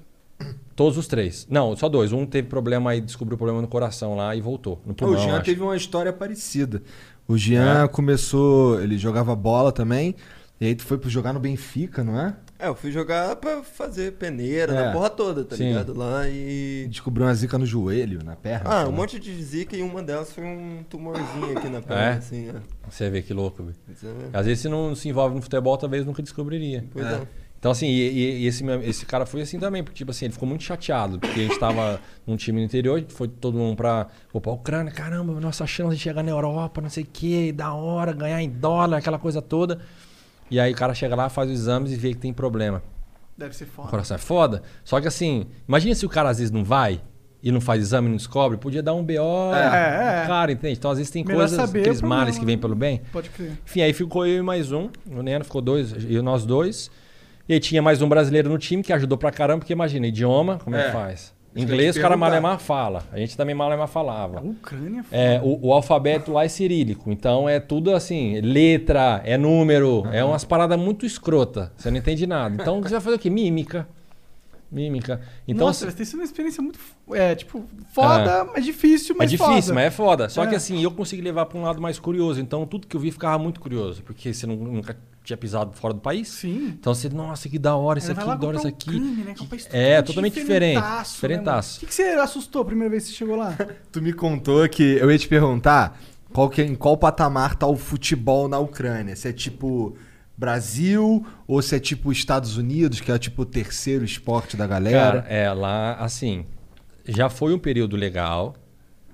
Todos 0.75 0.97
os 0.97 1.07
três. 1.07 1.47
Não, 1.49 1.75
só 1.75 1.87
dois. 1.87 2.11
Um 2.11 2.25
teve 2.25 2.47
problema 2.47 2.91
aí, 2.91 3.01
descobriu 3.01 3.37
problema 3.37 3.61
no 3.61 3.67
coração 3.67 4.15
lá 4.15 4.35
e 4.35 4.41
voltou. 4.41 4.81
No 4.85 4.93
o 4.93 4.95
pulmão, 4.95 5.17
Jean 5.19 5.35
acho. 5.35 5.45
teve 5.45 5.61
uma 5.61 5.75
história 5.75 6.11
parecida. 6.11 6.81
O 7.27 7.37
Jean 7.37 7.87
começou, 7.87 8.81
ele 8.81 8.97
jogava 8.97 9.35
bola 9.35 9.71
também, 9.71 10.15
e 10.59 10.65
aí 10.65 10.75
tu 10.75 10.83
foi 10.83 10.99
jogar 11.05 11.33
no 11.33 11.39
Benfica, 11.39 12.03
não 12.03 12.19
é? 12.19 12.35
É, 12.61 12.67
eu 12.67 12.75
fui 12.75 12.91
jogar 12.91 13.35
pra 13.37 13.63
fazer 13.63 14.11
peneira, 14.13 14.71
É. 14.73 14.85
na 14.85 14.91
porra 14.91 15.09
toda, 15.09 15.43
tá 15.43 15.55
Sim. 15.55 15.69
ligado? 15.69 15.97
Lá 15.97 16.27
E 16.29 16.85
descobriu 16.89 17.25
uma 17.25 17.33
zica 17.33 17.57
no 17.57 17.65
joelho, 17.65 18.23
na 18.23 18.35
perna. 18.35 18.69
Ah, 18.69 18.83
um 18.83 18.91
lá. 18.91 18.91
monte 18.91 19.19
de 19.19 19.43
zica 19.43 19.75
e 19.75 19.81
uma 19.81 20.03
delas 20.03 20.31
foi 20.31 20.43
um 20.43 20.83
tumorzinho 20.89 21.57
aqui 21.57 21.67
na 21.69 21.81
perna, 21.81 22.03
É? 22.15 22.17
assim, 22.17 22.49
é. 22.49 22.53
Você 22.89 23.09
vê 23.09 23.21
que 23.23 23.33
louco, 23.33 23.63
velho. 23.63 23.75
É, 24.33 24.37
Às 24.37 24.45
vezes, 24.45 24.61
se 24.61 24.69
não 24.69 24.93
se 24.95 25.09
envolve 25.09 25.35
no 25.35 25.41
futebol, 25.41 25.75
talvez 25.77 26.05
nunca 26.05 26.21
descobriria. 26.21 26.85
Pois 26.93 27.05
é. 27.05 27.21
Então, 27.57 27.71
assim, 27.71 27.85
e, 27.87 28.41
e- 28.41 28.45
esse, 28.47 28.63
esse 28.83 29.05
cara 29.05 29.23
foi 29.25 29.41
assim 29.41 29.59
também, 29.59 29.83
porque, 29.83 29.97
tipo 29.97 30.09
assim, 30.11 30.25
ele 30.25 30.33
ficou 30.33 30.47
muito 30.49 30.63
chateado, 30.63 31.19
porque 31.19 31.39
a 31.39 31.43
gente 31.43 31.59
tava 31.59 31.99
num 32.25 32.35
time 32.35 32.59
no 32.59 32.65
interior, 32.65 33.03
foi 33.09 33.27
todo 33.27 33.55
mundo 33.57 33.75
pra, 33.75 34.07
pô, 34.31 34.41
pra 34.41 34.51
Ucrânia, 34.51 34.91
caramba, 34.91 35.39
nossa 35.39 35.65
chance 35.67 35.95
de 35.95 36.01
chegar 36.01 36.23
na 36.23 36.31
Europa, 36.31 36.81
não 36.81 36.89
sei 36.89 37.03
o 37.03 37.07
que, 37.11 37.51
da 37.51 37.71
hora, 37.73 38.13
ganhar 38.13 38.41
em 38.41 38.49
dólar, 38.49 38.97
aquela 38.97 39.19
coisa 39.19 39.41
toda. 39.43 39.79
E 40.51 40.59
aí 40.59 40.73
o 40.73 40.75
cara 40.75 40.93
chega 40.93 41.15
lá, 41.15 41.29
faz 41.29 41.49
os 41.49 41.57
exames 41.59 41.91
e 41.91 41.95
vê 41.95 42.09
que 42.09 42.19
tem 42.19 42.31
problema. 42.33 42.83
Deve 43.37 43.55
ser 43.55 43.63
O 43.63 43.67
foda. 43.67 43.87
coração 43.87 44.15
é 44.15 44.17
foda. 44.19 44.61
Só 44.83 44.99
que 45.01 45.07
assim, 45.07 45.47
imagina 45.67 45.95
se 45.95 46.05
o 46.05 46.09
cara 46.09 46.29
às 46.29 46.37
vezes 46.37 46.51
não 46.51 46.63
vai 46.63 47.01
e 47.41 47.51
não 47.51 47.59
faz 47.61 47.81
exame 47.81 48.07
e 48.07 48.09
não 48.11 48.17
descobre, 48.17 48.57
podia 48.57 48.83
dar 48.83 48.93
um 48.93 49.03
BO. 49.03 49.55
É, 49.55 50.23
é. 50.23 50.27
Cara, 50.27 50.51
entende? 50.51 50.77
Então 50.77 50.91
às 50.91 50.97
vezes 50.99 51.09
tem 51.11 51.23
Melhor 51.23 51.39
coisas, 51.39 51.55
saber 51.57 51.79
aqueles 51.79 51.97
o 51.97 52.01
problema, 52.01 52.21
males 52.21 52.37
que 52.37 52.45
vêm 52.45 52.57
pelo 52.57 52.75
bem. 52.75 53.01
Pode 53.11 53.29
crer. 53.31 53.53
Enfim, 53.65 53.81
aí 53.81 53.93
ficou 53.93 54.27
eu 54.27 54.39
e 54.39 54.41
mais 54.43 54.71
um. 54.71 54.89
O 55.09 55.23
Neno 55.23 55.43
ficou 55.45 55.61
dois, 55.61 55.91
e 56.07 56.21
nós 56.21 56.45
dois. 56.45 56.91
E 57.49 57.53
aí 57.53 57.59
tinha 57.59 57.81
mais 57.81 58.01
um 58.01 58.07
brasileiro 58.09 58.47
no 58.49 58.57
time 58.59 58.83
que 58.83 58.93
ajudou 58.93 59.17
pra 59.17 59.31
caramba, 59.31 59.59
porque 59.59 59.73
imagina, 59.73 60.05
idioma, 60.05 60.59
como 60.63 60.75
é, 60.75 60.81
É. 60.81 60.85
que 60.87 60.91
faz? 60.91 61.33
Inglês, 61.55 61.97
o 61.97 62.01
cara 62.01 62.15
malemar 62.15 62.59
fala. 62.59 63.03
A 63.11 63.17
gente 63.17 63.35
também 63.35 63.53
malemar 63.53 63.87
falava. 63.87 64.39
A 64.39 64.41
Ucrânia, 64.41 65.03
É, 65.11 65.39
o, 65.43 65.67
o 65.67 65.73
alfabeto 65.73 66.31
lá 66.31 66.45
é 66.45 66.47
cirílico, 66.47 67.11
então 67.11 67.47
é 67.47 67.59
tudo 67.59 67.93
assim, 67.93 68.39
letra, 68.41 69.21
é 69.25 69.37
número, 69.37 70.03
é 70.11 70.23
umas 70.23 70.43
paradas 70.45 70.79
muito 70.79 71.05
escrota, 71.05 71.71
você 71.75 71.91
não 71.91 71.97
entende 71.97 72.25
nada. 72.25 72.61
Então 72.61 72.81
você 72.81 72.91
vai 72.91 73.01
fazer 73.01 73.15
o 73.15 73.19
quê? 73.19 73.29
Mímica. 73.29 73.87
Mímica. 74.71 75.19
Então 75.47 75.67
Nossa, 75.67 75.85
deve 75.85 75.97
ter 75.97 76.05
sido 76.05 76.19
uma 76.19 76.23
experiência 76.23 76.63
muito, 76.63 76.79
é, 77.11 77.35
tipo, 77.35 77.65
foda, 77.93 78.45
mas 78.45 78.63
difícil, 78.63 79.13
é 79.15 79.17
mas 79.17 79.29
difícil, 79.29 79.53
foda. 79.61 79.73
mas 79.73 79.83
é 79.85 79.91
foda. 79.91 80.29
Só 80.29 80.45
que 80.45 80.53
É. 80.53 80.57
assim, 80.57 80.81
eu 80.81 80.91
consegui 80.91 81.21
levar 81.21 81.45
pra 81.45 81.57
um 81.59 81.63
lado 81.63 81.81
mais 81.81 81.99
curioso, 81.99 82.39
então 82.39 82.65
tudo 82.65 82.87
que 82.87 82.95
eu 82.95 83.01
vi 83.01 83.11
ficava 83.11 83.37
muito 83.37 83.59
curioso, 83.59 84.01
porque 84.03 84.33
você 84.33 84.47
nunca 84.47 84.97
tinha 85.23 85.35
pisado 85.37 85.73
fora 85.73 85.93
do 85.93 85.99
país. 85.99 86.29
Sim. 86.29 86.73
Então 86.79 86.95
você, 86.95 87.09
nossa, 87.09 87.49
que 87.49 87.59
da 87.59 87.75
hora 87.75 87.99
isso 87.99 88.11
aqui, 88.11 88.23
lá 88.23 88.35
que 88.35 88.41
da 88.41 88.47
hora 88.47 88.57
isso 88.57 88.67
aqui. 88.67 88.89
um 88.89 88.93
crime, 88.93 89.23
né? 89.23 89.33
Que 89.33 89.41
é 89.41 89.43
um 89.43 89.47
país 89.47 89.67
É, 89.71 90.01
totalmente 90.01 90.33
diferente. 90.35 90.75
diferentaço, 90.75 91.09
né? 91.11 91.15
Diferentaço. 91.15 91.77
O 91.77 91.79
que, 91.81 91.85
que 91.87 91.93
você 91.93 92.03
assustou 92.03 92.61
a 92.61 92.65
primeira 92.65 92.89
vez 92.89 93.03
que 93.03 93.09
você 93.09 93.15
chegou 93.17 93.35
lá? 93.35 93.55
Tu 93.91 94.01
me 94.01 94.13
contou 94.13 94.67
que 94.69 94.81
eu 94.83 95.11
ia 95.11 95.17
te 95.19 95.27
perguntar 95.27 95.99
qual 96.33 96.49
que, 96.49 96.61
é- 96.61 96.65
em 96.65 96.75
qual 96.75 96.95
patamar 96.97 97.55
tá 97.55 97.67
o 97.67 97.75
futebol 97.75 98.47
na 98.47 98.57
Ucrânia. 98.57 99.15
Se 99.17 99.27
é 99.27 99.33
tipo 99.33 99.95
Brasil 100.41 101.23
ou 101.47 101.61
se 101.61 101.75
é 101.75 101.79
tipo 101.79 102.11
Estados 102.11 102.57
Unidos, 102.57 102.99
que 102.99 103.11
é 103.11 103.19
tipo 103.19 103.43
o 103.43 103.45
terceiro 103.45 104.03
esporte 104.03 104.57
da 104.57 104.65
galera. 104.65 105.21
Cara, 105.21 105.25
é, 105.29 105.53
lá, 105.53 105.93
assim, 105.93 106.47
já 107.07 107.29
foi 107.29 107.53
um 107.53 107.59
período 107.59 107.95
legal. 107.95 108.55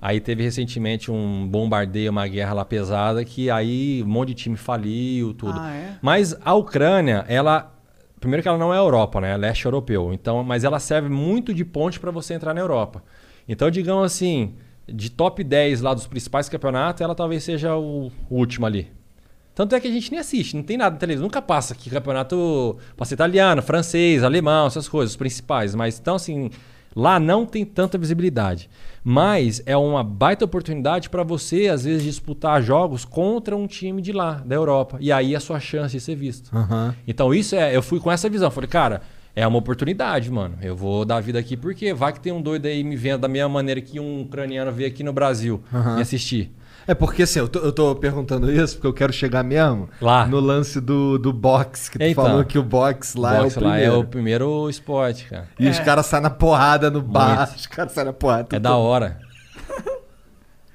Aí 0.02 0.22
teve 0.22 0.42
recentemente 0.44 1.12
um 1.12 1.46
bombardeio, 1.46 2.12
uma 2.12 2.26
guerra 2.28 2.54
lá 2.54 2.64
pesada, 2.64 3.26
que 3.26 3.50
aí 3.50 4.02
um 4.04 4.08
monte 4.08 4.30
de 4.30 4.36
time 4.36 4.56
faliu, 4.56 5.34
tudo. 5.34 5.60
Ah, 5.60 5.74
é? 5.74 5.98
Mas 6.02 6.34
a 6.46 6.54
Ucrânia, 6.54 7.26
ela. 7.28 7.74
Primeiro 8.22 8.42
que 8.42 8.48
ela 8.48 8.58
não 8.58 8.74
é 8.74 8.78
Europa, 8.78 9.20
né? 9.20 9.34
É 9.34 9.38
leste 9.38 9.66
europeu. 9.66 10.14
Então, 10.14 10.44
mas 10.46 10.64
ela 10.64 10.80
serve 10.80 11.10
muito 11.10 11.54
de 11.54 11.66
ponte 11.66 12.00
para 12.00 12.10
você 12.10 12.36
entrar 12.36 12.54
na 12.54 12.62
Europa. 12.62 13.04
Então, 13.48 13.70
digamos 13.70 14.06
assim, 14.06 14.56
de 14.88 15.12
top 15.12 15.44
10 15.44 15.82
lá 15.82 15.94
dos 15.94 16.08
principais 16.08 16.48
campeonatos, 16.48 17.02
ela 17.02 17.14
talvez 17.14 17.44
seja 17.44 17.76
o 17.76 18.12
último 18.30 18.66
ali. 18.66 18.97
Tanto 19.58 19.74
é 19.74 19.80
que 19.80 19.88
a 19.88 19.92
gente 19.92 20.12
nem 20.12 20.20
assiste, 20.20 20.56
não 20.56 20.62
tem 20.62 20.78
nada 20.78 20.92
na 20.92 21.00
televisão. 21.00 21.24
Nunca 21.24 21.42
passa 21.42 21.74
aqui 21.74 21.90
campeonato. 21.90 22.78
Passa 22.96 23.16
italiano, 23.16 23.60
francês, 23.64 24.24
alemão, 24.24 24.68
essas 24.68 24.88
coisas, 24.88 25.14
os 25.14 25.18
principais. 25.18 25.74
Mas 25.74 25.98
então, 25.98 26.14
assim, 26.14 26.52
lá 26.96 27.20
não 27.20 27.44
tem 27.44 27.66
tanta 27.66 27.98
visibilidade. 27.98 28.70
Mas 29.04 29.64
é 29.66 29.76
uma 29.76 30.04
baita 30.04 30.46
oportunidade 30.46 31.10
para 31.10 31.24
você, 31.24 31.70
às 31.70 31.86
vezes, 31.86 32.04
disputar 32.04 32.62
jogos 32.62 33.04
contra 33.04 33.58
um 33.58 33.66
time 33.66 34.00
de 34.00 34.12
lá, 34.12 34.44
da 34.46 34.54
Europa. 34.54 35.00
E 35.02 35.12
aí 35.12 35.34
é 35.34 35.38
a 35.38 35.40
sua 35.40 35.60
chance 35.60 35.92
de 35.92 36.02
ser 36.02 36.14
visto. 36.14 36.56
Aham. 36.56 36.94
Então, 37.08 37.34
isso 37.34 37.56
é. 37.56 37.76
Eu 37.76 37.82
fui 37.82 38.00
com 38.00 38.12
essa 38.12 38.30
visão. 38.30 38.52
Falei, 38.52 38.70
cara, 38.70 39.02
é 39.36 39.48
uma 39.48 39.58
oportunidade, 39.58 40.30
mano. 40.30 40.56
Eu 40.62 40.76
vou 40.76 41.04
dar 41.04 41.20
vida 41.20 41.40
aqui 41.40 41.58
porque 41.58 41.96
vai 41.96 42.14
que 42.14 42.20
tem 42.20 42.32
um 42.32 42.44
doido 42.44 42.68
aí 42.68 42.84
me 42.84 42.96
vendo 42.96 43.22
da 43.22 43.28
mesma 43.28 43.50
maneira 43.50 43.82
que 43.82 44.00
um 44.00 44.22
ucraniano 44.22 44.72
veio 44.72 44.88
aqui 44.88 45.02
no 45.04 45.12
Brasil 45.12 45.64
me 45.96 46.02
assistir. 46.04 46.52
É 46.88 46.96
porque 46.96 47.24
assim, 47.24 47.40
eu 47.40 47.48
tô, 47.48 47.60
eu 47.60 47.72
tô 47.72 47.94
perguntando 47.96 48.50
isso 48.52 48.76
porque 48.76 48.88
eu 48.88 48.94
quero 48.94 49.12
chegar 49.12 49.44
mesmo 49.44 49.90
Lá. 50.02 50.26
no 50.26 50.40
lance 50.40 50.80
do, 50.80 51.18
do 51.18 51.34
boxe, 51.34 51.92
que 51.92 52.00
tu 52.00 52.04
Então. 52.04 52.24
falou 52.26 52.46
que 52.46 52.58
o 52.58 52.64
boxe 52.64 53.18
lá 53.20 53.42
Boxe 53.42 53.58
é 53.58 53.60
o 53.60 53.62
primeiro. 53.62 53.92
lá 53.92 53.98
é 53.98 54.00
o 54.00 54.04
primeiro 54.06 54.70
esporte, 54.70 55.26
cara. 55.26 55.48
E 55.60 55.68
os 55.68 55.80
caras 55.80 56.06
saem 56.06 56.24
na 56.24 56.30
porrada 56.30 56.90
no 56.90 57.02
bar, 57.02 57.40
Muito. 57.48 57.56
os 57.58 57.66
caras 57.68 57.92
saem 57.92 58.08
na 58.08 58.14
porrada. 58.14 58.56
É 58.56 58.60
da 58.60 58.76
hora. 58.78 59.20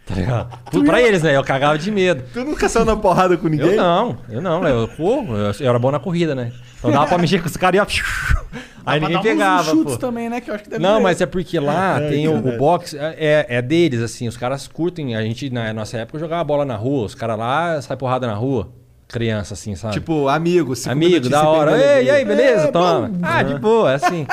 Tá 0.07 0.15
ligado? 0.15 0.59
Tudo 0.71 0.85
pra 0.85 1.01
eles, 1.01 1.23
né? 1.23 1.37
Eu 1.37 1.45
cagava 1.45 1.79
de 1.79 1.91
medo. 1.91 2.25
Tu 2.33 2.45
nunca 2.45 2.69
saiu 2.69 2.85
na 2.85 2.97
porrada 2.97 3.37
com 3.37 3.49
ninguém? 3.49 3.71
Eu 3.71 3.77
não, 3.77 4.19
eu 4.29 4.41
não. 4.41 4.67
Eu 4.67 4.91
eu, 4.99 5.53
eu 5.61 5.69
era 5.69 5.79
bom 5.79 5.91
na 5.91 6.01
corrida, 6.01 6.35
né? 6.35 6.53
Então 6.79 6.91
dava 6.91 7.07
pra 7.07 7.19
mexer 7.19 7.41
com 7.41 7.47
os 7.47 7.57
caras 7.57 7.79
e 7.79 7.81
ó. 7.81 7.87
Aí 8.85 8.99
ninguém 8.99 9.15
dar 9.15 9.21
uns 9.21 9.23
pegava, 9.23 9.71
chutes 9.71 9.95
pô. 9.95 9.99
também, 9.99 10.29
né? 10.29 10.41
Que 10.41 10.51
eu 10.51 10.55
acho 10.57 10.65
que 10.65 10.71
deve 10.71 10.83
Não, 10.83 10.95
doer. 10.95 11.03
mas 11.05 11.21
é 11.21 11.27
porque 11.27 11.61
lá 11.61 12.01
tem 12.01 12.27
o, 12.27 12.37
o 12.37 12.59
boxe, 12.59 12.99
é, 12.99 13.47
é 13.49 13.63
deles, 13.63 14.01
assim, 14.01 14.27
os 14.27 14.37
caras 14.37 14.67
curtem. 14.67 15.15
A 15.15 15.23
gente, 15.23 15.49
na 15.51 15.73
nossa 15.73 15.99
época, 15.99 16.19
jogava 16.19 16.43
bola 16.43 16.65
na 16.65 16.75
rua, 16.75 17.07
os 17.07 17.15
caras 17.15 17.39
lá 17.39 17.81
saem 17.81 17.97
porrada 17.97 18.27
na 18.27 18.35
rua. 18.35 18.73
Criança, 19.07 19.55
assim, 19.55 19.77
sabe? 19.77 19.95
Tipo, 19.95 20.27
amigo, 20.27 20.73
Amigo, 20.89 21.29
da 21.29 21.47
hora. 21.49 21.79
Ei, 21.79 22.07
e 22.07 22.11
aí, 22.11 22.25
beleza? 22.25 22.65
É, 22.69 22.73
Toma. 22.73 23.09
bom. 23.09 23.19
Ah, 23.23 23.43
de 23.43 23.59
boa, 23.59 23.93
é 23.93 23.95
assim. 23.95 24.27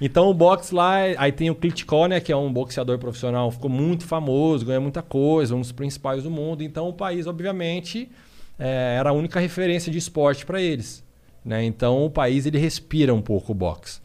Então 0.00 0.28
o 0.28 0.34
boxe 0.34 0.74
lá, 0.74 0.96
aí 1.16 1.32
tem 1.32 1.50
o 1.50 1.54
Klitschko, 1.54 2.06
né, 2.06 2.20
que 2.20 2.32
é 2.32 2.36
um 2.36 2.52
boxeador 2.52 2.98
profissional, 2.98 3.50
ficou 3.50 3.70
muito 3.70 4.04
famoso, 4.04 4.64
ganha 4.64 4.80
muita 4.80 5.02
coisa, 5.02 5.54
um 5.54 5.60
dos 5.60 5.72
principais 5.72 6.22
do 6.22 6.30
mundo. 6.30 6.62
Então 6.62 6.88
o 6.88 6.92
país, 6.92 7.26
obviamente, 7.26 8.10
é, 8.58 8.96
era 8.98 9.10
a 9.10 9.12
única 9.12 9.40
referência 9.40 9.90
de 9.90 9.98
esporte 9.98 10.44
para 10.44 10.60
eles. 10.60 11.04
Né? 11.44 11.64
Então 11.64 12.04
o 12.04 12.10
país 12.10 12.46
ele 12.46 12.58
respira 12.58 13.14
um 13.14 13.22
pouco 13.22 13.52
o 13.52 13.54
boxe. 13.54 14.00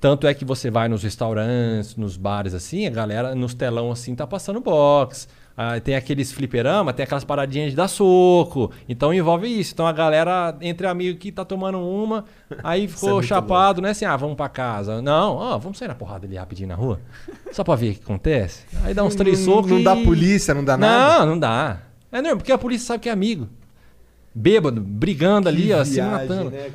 Tanto 0.00 0.26
é 0.26 0.34
que 0.34 0.44
você 0.44 0.70
vai 0.70 0.88
nos 0.88 1.02
restaurantes, 1.02 1.96
nos 1.96 2.16
bares 2.16 2.54
assim, 2.54 2.86
a 2.86 2.90
galera 2.90 3.34
nos 3.34 3.54
telão 3.54 3.90
assim 3.90 4.14
tá 4.14 4.26
passando 4.26 4.60
boxe. 4.60 5.26
Ah, 5.58 5.80
tem 5.80 5.94
aqueles 5.96 6.32
fliperama, 6.32 6.92
tem 6.92 7.02
aquelas 7.04 7.24
paradinhas 7.24 7.70
de 7.70 7.76
dar 7.76 7.88
soco. 7.88 8.70
Então 8.86 9.14
envolve 9.14 9.46
isso. 9.48 9.72
Então 9.72 9.86
a 9.86 9.92
galera, 9.92 10.54
entre 10.60 10.86
amigos 10.86 11.18
que 11.18 11.32
tá 11.32 11.46
tomando 11.46 11.78
uma, 11.80 12.26
aí 12.62 12.86
ficou 12.86 13.14
muito 13.14 13.26
chapado, 13.26 13.80
né? 13.80 13.90
Assim, 13.90 14.04
ah, 14.04 14.14
vamos 14.18 14.36
pra 14.36 14.50
casa. 14.50 15.00
Não, 15.00 15.36
ó, 15.36 15.56
vamos 15.56 15.78
sair 15.78 15.88
na 15.88 15.94
porrada 15.94 16.26
ali 16.26 16.36
rapidinho 16.36 16.68
na 16.68 16.74
rua. 16.74 17.00
Só 17.52 17.64
pra 17.64 17.74
ver 17.74 17.92
o 17.92 17.94
que 17.94 18.02
acontece. 18.02 18.64
Aí 18.84 18.92
dá 18.92 19.02
uns 19.02 19.14
três 19.14 19.38
Não- 19.46 19.54
socos. 19.54 19.70
Não 19.70 19.78
e- 19.80 19.84
dá 19.84 19.96
polícia, 19.96 20.52
não 20.52 20.62
dá 20.62 20.76
nada. 20.76 21.18
Não, 21.20 21.26
não 21.26 21.38
dá. 21.38 21.80
É 22.12 22.16
normal, 22.20 22.36
porque 22.36 22.52
a 22.52 22.58
polícia 22.58 22.88
sabe 22.88 23.04
que 23.04 23.08
é 23.08 23.12
amigo. 23.12 23.48
Bêbado, 24.34 24.82
brigando 24.82 25.48
ali, 25.48 25.68
Que 25.68 25.72
ó, 25.72 25.84
se 25.84 25.94
viagem, 25.94 26.28
matando. 26.28 26.50
né? 26.50 26.70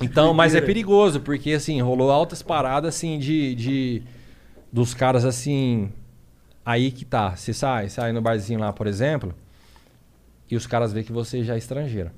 Então, 0.00 0.32
mas 0.32 0.54
é 0.54 0.60
perigoso, 0.60 1.20
porque 1.20 1.52
assim, 1.54 1.80
rolou 1.80 2.10
altas 2.12 2.40
paradas 2.42 2.94
assim 2.94 3.18
de, 3.18 3.54
de 3.56 4.02
dos 4.72 4.94
caras 4.94 5.24
assim. 5.24 5.90
Aí 6.66 6.90
que 6.90 7.04
tá. 7.04 7.36
Você 7.36 7.54
sai, 7.54 7.88
sai 7.88 8.10
no 8.10 8.20
barzinho 8.20 8.58
lá, 8.58 8.72
por 8.72 8.88
exemplo, 8.88 9.32
e 10.50 10.56
os 10.56 10.66
caras 10.66 10.92
veem 10.92 11.06
que 11.06 11.12
você 11.12 11.44
já 11.44 11.54
é 11.54 11.58
estrangeiro. 11.58 12.10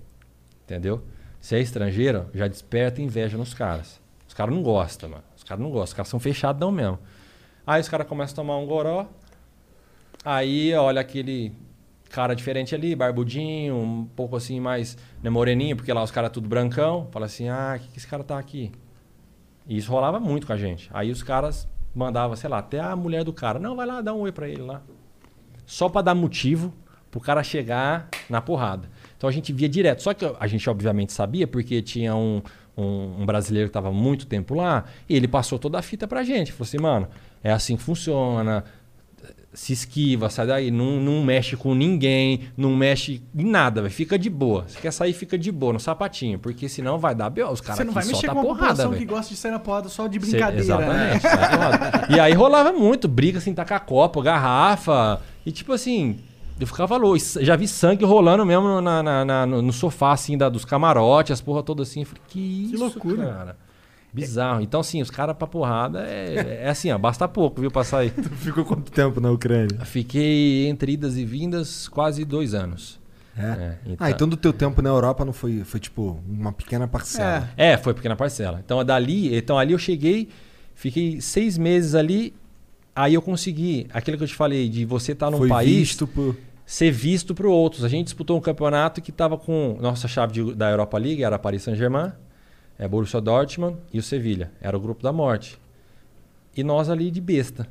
Entendeu? 0.65 1.05
Se 1.39 1.55
é 1.55 1.61
estrangeiro, 1.61 2.31
já 2.33 2.49
desperta 2.49 3.03
inveja 3.03 3.37
nos 3.37 3.53
caras. 3.53 4.01
Os 4.27 4.33
caras 4.33 4.55
não 4.55 4.63
gostam, 4.63 5.11
mano. 5.11 5.25
Os 5.37 5.45
caras 5.45 5.63
não 5.63 5.71
gostam, 5.71 5.85
os 5.85 5.93
caras 5.93 6.09
são 6.09 6.19
fechados 6.19 6.73
mesmo. 6.73 6.99
Aí 7.67 7.79
os 7.79 7.91
caras 7.91 8.07
começam 8.07 8.33
a 8.33 8.37
tomar 8.37 8.57
um 8.57 8.67
goró. 8.67 9.07
Aí 10.25 10.75
olha 10.75 11.03
aquele 11.03 11.53
cara 12.09 12.35
diferente 12.35 12.75
ali, 12.75 12.97
barbudinho, 12.97 13.77
um 13.77 14.07
pouco 14.07 14.35
assim 14.35 14.61
mais 14.61 14.97
né, 15.23 15.29
moreninho, 15.29 15.77
porque 15.77 15.93
lá 15.93 16.03
os 16.03 16.11
caras 16.11 16.31
tudo 16.31 16.49
brancão. 16.49 17.07
Fala 17.13 17.27
assim, 17.27 17.51
ah, 17.51 17.75
o 17.77 17.81
que, 17.81 17.89
que 17.89 17.99
esse 17.99 18.07
cara 18.07 18.25
tá 18.25 18.39
aqui? 18.39 18.73
E 19.67 19.77
isso 19.77 19.93
rolava 19.93 20.19
muito 20.19 20.47
com 20.47 20.55
a 20.55 20.57
gente. 20.57 20.89
Aí 20.93 21.11
os 21.11 21.23
caras 21.23 21.69
mandavam, 21.95 22.37
sei 22.37 22.49
lá, 22.49 22.59
até 22.59 22.81
a 22.81 22.95
mulher 22.95 23.25
do 23.25 23.33
cara. 23.33 23.59
Não, 23.59 23.77
vai 23.77 23.87
lá, 23.87 24.01
dá 24.01 24.13
um 24.13 24.21
oi 24.21 24.33
pra 24.33 24.49
ele 24.49 24.63
lá. 24.63 24.83
Só 25.67 25.89
pra 25.89 26.03
dar 26.03 26.15
motivo 26.15 26.73
pro 27.11 27.21
cara 27.21 27.43
chegar 27.43 28.09
na 28.29 28.41
porrada. 28.41 28.89
Então 29.17 29.29
a 29.29 29.33
gente 29.33 29.53
via 29.53 29.69
direto. 29.69 30.03
Só 30.03 30.15
que 30.15 30.25
a 30.39 30.47
gente 30.47 30.69
obviamente 30.69 31.13
sabia, 31.13 31.47
porque 31.47 31.83
tinha 31.83 32.15
um, 32.15 32.43
um, 32.77 33.23
um 33.23 33.27
brasileiro 33.27 33.69
que 33.69 33.71
estava 33.71 33.91
muito 33.91 34.27
tempo 34.27 34.55
lá, 34.55 34.85
e 35.09 35.17
ele 35.17 35.27
passou 35.27 35.59
toda 35.59 35.79
a 35.79 35.83
fita 35.83 36.07
pra 36.07 36.23
gente. 36.23 36.53
Falou 36.53 36.67
assim, 36.67 36.79
mano, 36.79 37.09
é 37.43 37.53
assim 37.53 37.77
que 37.77 37.83
funciona. 37.83 38.65
Se 39.59 39.73
esquiva, 39.73 40.31
sai 40.31 40.47
daí, 40.47 40.71
não, 40.71 41.01
não 41.01 41.21
mexe 41.25 41.57
com 41.57 41.75
ninguém, 41.75 42.43
não 42.57 42.77
mexe 42.77 43.21
em 43.37 43.45
nada, 43.45 43.81
véio. 43.83 43.93
fica 43.93 44.17
de 44.17 44.31
boa. 44.31 44.65
Se 44.69 44.79
quer 44.79 44.93
sair, 44.93 45.13
fica 45.13 45.37
de 45.37 45.51
boa, 45.51 45.73
no 45.73 45.81
sapatinho, 45.81 46.39
porque 46.39 46.69
senão 46.69 46.97
vai 46.97 47.13
dar 47.13 47.29
B.O. 47.29 47.51
Os 47.51 47.61
caras 47.61 47.79
Você 47.79 47.83
não 47.85 47.93
vai 47.93 48.05
mexer 48.07 48.29
com 48.29 48.35
uma 48.35 48.43
porrada, 48.43 48.89
que 48.91 49.05
gosta 49.05 49.35
de 49.35 49.37
sair 49.41 49.51
na 49.51 49.59
porrada 49.59 49.89
só 49.89 50.07
de 50.07 50.21
Cê- 50.25 50.31
brincadeira, 50.31 50.79
né? 50.79 51.17
Exatamente. 51.17 51.23
porrada. 51.51 52.07
e 52.09 52.21
aí 52.21 52.33
rolava 52.35 52.73
muito, 52.73 53.09
briga 53.09 53.39
assim, 53.39 53.53
tacar 53.53 53.85
copo, 53.85 54.23
garrafa. 54.23 55.21
E 55.45 55.51
tipo 55.51 55.73
assim, 55.73 56.21
eu 56.61 56.67
ficava 56.67 56.97
louco. 56.97 57.19
Já 57.41 57.57
vi 57.57 57.67
sangue 57.67 58.05
rolando 58.05 58.47
mesmo 58.47 58.81
na, 58.81 59.03
na- 59.03 59.25
na- 59.25 59.45
no 59.47 59.73
sofá, 59.73 60.13
assim, 60.13 60.39
da, 60.39 60.49
dos 60.49 60.65
camarotes, 60.65 61.33
as 61.33 61.41
porra 61.41 61.65
toda 61.65 61.83
assim. 61.83 62.03
Eu 62.03 62.07
falei, 62.07 62.23
que 62.29 62.71
isso, 62.73 62.79
loucura. 62.79 63.27
cara. 63.27 63.57
Bizarro. 64.21 64.61
Então, 64.61 64.81
assim, 64.81 65.01
os 65.03 65.11
caras 65.11 65.37
pra 65.37 65.47
porrada 65.47 66.01
é, 66.07 66.61
é 66.65 66.69
assim, 66.69 66.91
ó, 66.91 66.99
basta 66.99 67.27
pouco, 67.29 67.61
viu, 67.61 67.71
pra 67.71 67.85
sair. 67.85 68.11
Tu 68.17 68.29
ficou 68.37 68.65
quanto 68.65 68.91
tempo 68.93 69.21
na 69.21 69.31
Ucrânia? 69.31 69.85
Fiquei 69.85 70.67
entre 70.69 70.93
idas 70.93 71.17
e 71.17 71.25
vindas 71.25 71.89
quase 71.89 72.25
dois 72.25 72.55
anos. 72.55 72.99
É. 73.37 73.43
É, 73.43 73.79
então- 73.87 73.97
Ah, 74.07 74.11
então 74.11 74.29
do 74.29 74.37
teu 74.37 74.53
tempo 74.53 74.83
na 74.83 74.89
Europa 74.89 75.25
não 75.25 75.33
foi, 75.33 75.63
foi 75.65 75.79
tipo 75.79 76.21
uma 76.29 76.53
pequena 76.53 76.89
parcela. 76.89 77.49
É, 77.57 77.77
foi 77.77 77.95
pequena 77.95 78.17
parcela. 78.17 78.61
Então 78.65 78.85
dali, 78.85 79.37
então 79.37 79.57
ali 79.59 79.73
eu 79.73 79.79
cheguei, 79.79 80.29
fiquei 80.75 81.21
seis 81.21 81.57
meses 81.57 81.95
ali, 81.95 82.35
aí 82.97 83.15
eu 83.15 83.23
consegui 83.23 83.87
aquilo 83.93 84.17
que 84.17 84.25
eu 84.25 84.29
te 84.29 84.35
falei 84.35 84.69
de 84.69 84.85
você 84.85 85.13
estar 85.13 85.31
num 85.31 85.39
foi 85.39 85.49
país 85.49 85.71
visto 85.71 86.05
por... 86.05 86.37
ser 86.67 86.91
visto 86.91 87.33
para 87.33 87.47
outros. 87.49 87.85
A 87.85 87.89
gente 87.89 88.07
disputou 88.07 88.37
um 88.37 88.41
campeonato 88.41 89.01
que 89.01 89.11
estava 89.11 89.39
com 89.39 89.79
nossa 89.81 90.09
chave 90.09 90.33
de- 90.33 90.55
da 90.57 90.69
Europa 90.71 90.99
League 90.99 91.23
era 91.23 91.39
Paris 91.39 91.63
Saint-Germain, 91.63 92.11
É 92.79 92.87
Borussia 92.87 93.21
Dortmund 93.21 93.77
e 93.93 93.99
o 93.99 94.03
Sevilha. 94.03 94.53
Era 94.61 94.77
o 94.77 94.81
grupo 94.81 95.03
da 95.03 95.13
morte. 95.13 95.59
E 96.57 96.63
nós 96.63 96.89
ali 96.89 97.11
de 97.11 97.21
besta. 97.21 97.67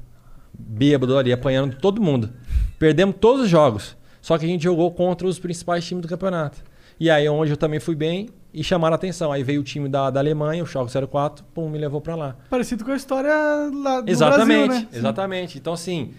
Bêbado 0.54 1.18
ali, 1.18 1.32
apanhando 1.32 1.78
todo 1.78 2.02
mundo. 2.02 2.32
Perdemos 2.78 3.16
todos 3.20 3.44
os 3.44 3.50
jogos. 3.50 3.96
Só 4.22 4.38
que 4.38 4.46
a 4.46 4.48
gente 4.48 4.64
jogou 4.64 4.92
contra 4.92 5.26
os 5.26 5.40
principais 5.40 5.86
times 5.86 6.02
do 6.02 6.08
campeonato. 6.08 6.62
E 7.00 7.10
aí 7.10 7.30
onde 7.30 7.52
eu 7.52 7.58
também 7.58 7.80
fui 7.80 7.96
bem 7.96 8.30
e 8.54 8.64
chamaram 8.64 8.94
a 8.94 8.96
atenção. 8.96 9.32
Aí 9.32 9.44
veio 9.44 9.62
o 9.62 9.64
time 9.64 9.88
da, 9.88 10.10
da 10.10 10.20
Alemanha, 10.20 10.64
o 10.64 10.68
Schalke 10.68 10.92
04, 11.08 11.46
pum, 11.54 11.70
me 11.70 11.78
levou 11.78 12.02
pra 12.02 12.16
lá. 12.16 12.36
Parecido 12.50 12.84
com 12.84 12.92
a 12.92 12.96
história 12.96 13.32
lá 13.74 14.02
do 14.02 14.10
Exatamente, 14.10 14.68
Brasil, 14.68 14.88
né? 14.92 14.98
exatamente. 14.98 15.58
Então, 15.58 15.74
assim, 15.74 16.14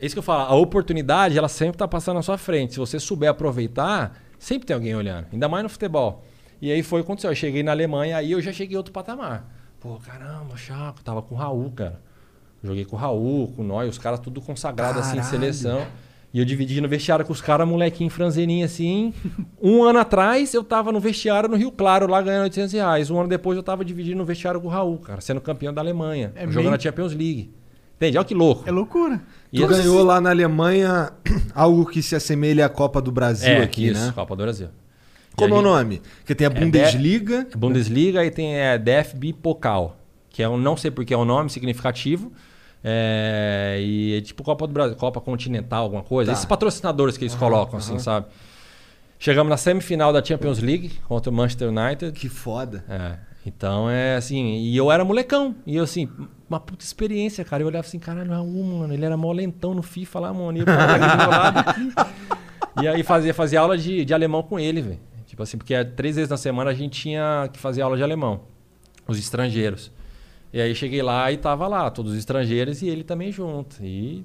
é 0.00 0.06
isso 0.06 0.14
que 0.14 0.18
eu 0.18 0.22
falo. 0.22 0.50
A 0.50 0.56
oportunidade, 0.56 1.36
ela 1.38 1.48
sempre 1.48 1.76
tá 1.76 1.86
passando 1.86 2.16
na 2.16 2.22
sua 2.22 2.38
frente. 2.38 2.74
Se 2.74 2.80
você 2.80 2.98
souber 2.98 3.30
aproveitar, 3.30 4.20
sempre 4.38 4.66
tem 4.66 4.74
alguém 4.74 4.94
olhando. 4.94 5.26
Ainda 5.32 5.48
mais 5.48 5.62
no 5.62 5.68
futebol. 5.68 6.24
E 6.64 6.72
aí 6.72 6.82
foi 6.82 7.00
o 7.00 7.02
que 7.02 7.06
aconteceu. 7.08 7.30
Eu 7.30 7.36
cheguei 7.36 7.62
na 7.62 7.72
Alemanha, 7.72 8.16
aí 8.16 8.32
eu 8.32 8.40
já 8.40 8.52
cheguei 8.52 8.74
em 8.74 8.78
outro 8.78 8.92
patamar. 8.92 9.46
Pô, 9.80 9.96
caramba, 9.96 10.56
Chaco, 10.56 11.02
tava 11.04 11.20
com 11.20 11.34
o 11.34 11.38
Raul, 11.38 11.70
cara. 11.72 12.00
Joguei 12.62 12.86
com 12.86 12.96
o 12.96 12.98
Raul, 12.98 13.48
com 13.54 13.62
nós, 13.62 13.88
os 13.90 13.98
caras 13.98 14.18
tudo 14.18 14.40
consagrado 14.40 14.98
assim 14.98 15.10
em 15.12 15.20
Caralho. 15.20 15.30
seleção. 15.30 15.86
E 16.32 16.38
eu 16.38 16.44
dividi 16.46 16.80
no 16.80 16.88
vestiário 16.88 17.22
com 17.24 17.32
os 17.34 17.42
caras, 17.42 17.68
molequinho 17.68 18.08
franzeninho 18.08 18.64
assim. 18.64 19.12
Um 19.62 19.82
ano 19.84 19.98
atrás 19.98 20.54
eu 20.54 20.64
tava 20.64 20.90
no 20.90 20.98
vestiário 20.98 21.48
no 21.50 21.56
Rio 21.56 21.70
Claro, 21.70 22.06
lá 22.08 22.22
ganhando 22.22 22.44
800 22.44 22.72
reais. 22.72 23.10
Um 23.10 23.20
ano 23.20 23.28
depois 23.28 23.56
eu 23.58 23.62
tava 23.62 23.84
dividindo 23.84 24.16
no 24.16 24.24
vestiário 24.24 24.58
com 24.60 24.66
o 24.66 24.70
Raul, 24.70 24.96
cara, 24.98 25.20
sendo 25.20 25.40
campeão 25.42 25.72
da 25.74 25.82
Alemanha. 25.82 26.32
É 26.34 26.46
jogando 26.46 26.62
meio- 26.64 26.74
a 26.74 26.78
Champions 26.78 27.12
League. 27.12 27.52
Entende? 27.96 28.16
Olha 28.16 28.24
que 28.24 28.34
louco. 28.34 28.64
É 28.66 28.72
loucura. 28.72 29.20
E 29.52 29.58
Tu 29.58 29.62
eu- 29.62 29.68
ganhou 29.68 30.02
lá 30.02 30.18
na 30.20 30.30
Alemanha 30.30 31.12
algo 31.54 31.84
que 31.86 32.02
se 32.02 32.16
assemelha 32.16 32.64
à 32.66 32.68
Copa 32.70 33.00
do 33.02 33.12
Brasil 33.12 33.48
é, 33.52 33.62
aqui, 33.62 33.88
isso, 33.90 34.06
né? 34.06 34.12
Copa 34.14 34.34
do 34.34 34.42
Brasil. 34.42 34.68
Como 35.36 35.54
é 35.54 35.58
o 35.58 35.62
nome? 35.62 36.00
Porque 36.18 36.34
tem 36.34 36.46
a 36.46 36.50
Bundesliga. 36.50 37.46
Bundesliga 37.56 38.24
e 38.24 38.30
tem 38.30 38.56
é, 38.56 38.78
DFB 38.78 39.32
Pokal, 39.32 39.96
que 40.30 40.42
é 40.42 40.48
um, 40.48 40.56
não 40.56 40.76
sei 40.76 40.90
porque 40.90 41.12
é 41.12 41.18
um 41.18 41.24
nome 41.24 41.50
significativo. 41.50 42.32
É, 42.86 43.78
e 43.80 44.18
é 44.18 44.20
tipo 44.20 44.44
Copa 44.44 44.66
do 44.66 44.72
Brasil, 44.74 44.94
Copa 44.96 45.20
Continental, 45.20 45.84
alguma 45.84 46.02
coisa. 46.02 46.30
Tá. 46.30 46.34
Esses 46.34 46.44
patrocinadores 46.44 47.16
que 47.16 47.24
eles 47.24 47.34
colocam, 47.34 47.78
assim, 47.78 47.98
sabe? 47.98 48.26
Chegamos 49.18 49.48
na 49.48 49.56
semifinal 49.56 50.12
da 50.12 50.22
Champions 50.22 50.58
League 50.58 50.90
contra 51.08 51.30
o 51.30 51.34
Manchester 51.34 51.70
United. 51.70 52.12
Que 52.12 52.28
foda. 52.28 52.84
É, 52.86 53.16
então 53.46 53.88
é 53.88 54.16
assim, 54.16 54.56
e 54.56 54.76
eu 54.76 54.92
era 54.92 55.02
molecão. 55.02 55.56
E 55.66 55.76
eu 55.76 55.84
assim, 55.84 56.10
uma 56.48 56.60
puta 56.60 56.84
experiência, 56.84 57.42
cara. 57.42 57.62
Eu 57.62 57.68
olhava 57.68 57.86
assim, 57.86 57.98
caralho, 57.98 58.30
Raul, 58.30 58.64
mano, 58.64 58.92
ele 58.92 59.04
era 59.04 59.16
mó 59.16 59.32
lentão 59.32 59.74
no 59.74 59.82
FIFA 59.82 60.20
lá, 60.20 60.34
mano. 60.34 60.58
E, 60.58 60.60
eu 60.60 60.66
lado 60.66 61.58
aqui. 61.58 61.92
e 62.82 62.88
aí 62.88 63.02
fazia, 63.02 63.32
fazia 63.32 63.60
aula 63.60 63.78
de, 63.78 64.04
de 64.04 64.12
alemão 64.12 64.42
com 64.42 64.60
ele, 64.60 64.82
velho. 64.82 65.13
Tipo 65.34 65.42
assim, 65.42 65.58
porque 65.58 65.84
três 65.84 66.14
vezes 66.14 66.30
na 66.30 66.36
semana 66.36 66.70
a 66.70 66.74
gente 66.74 66.92
tinha 67.02 67.50
que 67.52 67.58
fazer 67.58 67.82
aula 67.82 67.96
de 67.96 68.04
alemão. 68.04 68.42
Os 69.04 69.18
estrangeiros. 69.18 69.90
E 70.52 70.60
aí 70.60 70.72
cheguei 70.76 71.02
lá 71.02 71.32
e 71.32 71.36
tava 71.36 71.66
lá, 71.66 71.90
todos 71.90 72.12
os 72.12 72.18
estrangeiros 72.18 72.82
e 72.82 72.88
ele 72.88 73.02
também 73.02 73.32
junto. 73.32 73.82
E, 73.82 74.24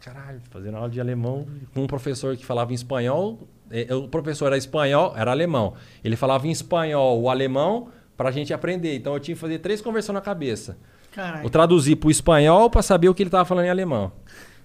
caralho, 0.00 0.40
fazendo 0.50 0.76
aula 0.76 0.88
de 0.88 1.00
alemão 1.00 1.44
com 1.74 1.82
um 1.82 1.86
professor 1.88 2.36
que 2.36 2.46
falava 2.46 2.70
em 2.70 2.76
espanhol. 2.76 3.40
Eh, 3.68 3.92
O 3.92 4.06
professor 4.06 4.46
era 4.46 4.56
espanhol, 4.56 5.12
era 5.16 5.32
alemão. 5.32 5.74
Ele 6.04 6.14
falava 6.14 6.46
em 6.46 6.52
espanhol 6.52 7.20
o 7.20 7.28
alemão 7.28 7.88
pra 8.16 8.30
gente 8.30 8.54
aprender. 8.54 8.94
Então 8.94 9.12
eu 9.14 9.18
tinha 9.18 9.34
que 9.34 9.40
fazer 9.40 9.58
três 9.58 9.80
conversões 9.80 10.14
na 10.14 10.20
cabeça. 10.20 10.78
Caralho. 11.10 11.44
Eu 11.44 11.50
traduzir 11.50 11.96
pro 11.96 12.12
espanhol 12.12 12.70
pra 12.70 12.80
saber 12.80 13.08
o 13.08 13.14
que 13.14 13.24
ele 13.24 13.30
tava 13.30 13.44
falando 13.44 13.64
em 13.64 13.70
alemão. 13.70 14.12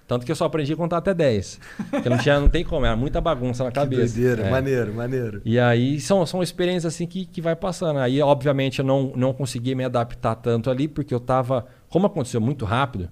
Tanto 0.09 0.25
que 0.25 0.31
eu 0.31 0.35
só 0.35 0.45
aprendi 0.45 0.73
a 0.73 0.75
contar 0.75 0.97
até 0.97 1.13
10. 1.13 1.59
Porque 1.91 2.09
não, 2.09 2.17
tinha, 2.17 2.39
não 2.39 2.49
tem 2.49 2.65
como, 2.65 2.83
era 2.83 2.95
muita 2.95 3.21
bagunça 3.21 3.63
na 3.63 3.69
Que 3.69 3.75
cabeça. 3.75 4.15
doideira. 4.15 4.47
É. 4.47 4.49
Maneiro, 4.49 4.91
maneiro. 4.91 5.39
E 5.45 5.59
aí 5.59 5.99
são, 5.99 6.25
são 6.25 6.41
experiências 6.41 6.91
assim 6.95 7.05
que, 7.05 7.27
que 7.27 7.39
vai 7.39 7.55
passando. 7.55 7.99
Aí, 7.99 8.19
obviamente, 8.19 8.79
eu 8.79 8.85
não, 8.85 9.13
não 9.15 9.33
consegui 9.33 9.75
me 9.75 9.83
adaptar 9.83 10.33
tanto 10.33 10.71
ali, 10.71 10.87
porque 10.87 11.13
eu 11.13 11.19
tava. 11.19 11.67
Como 11.89 12.07
aconteceu 12.07 12.41
muito 12.41 12.65
rápido, 12.65 13.07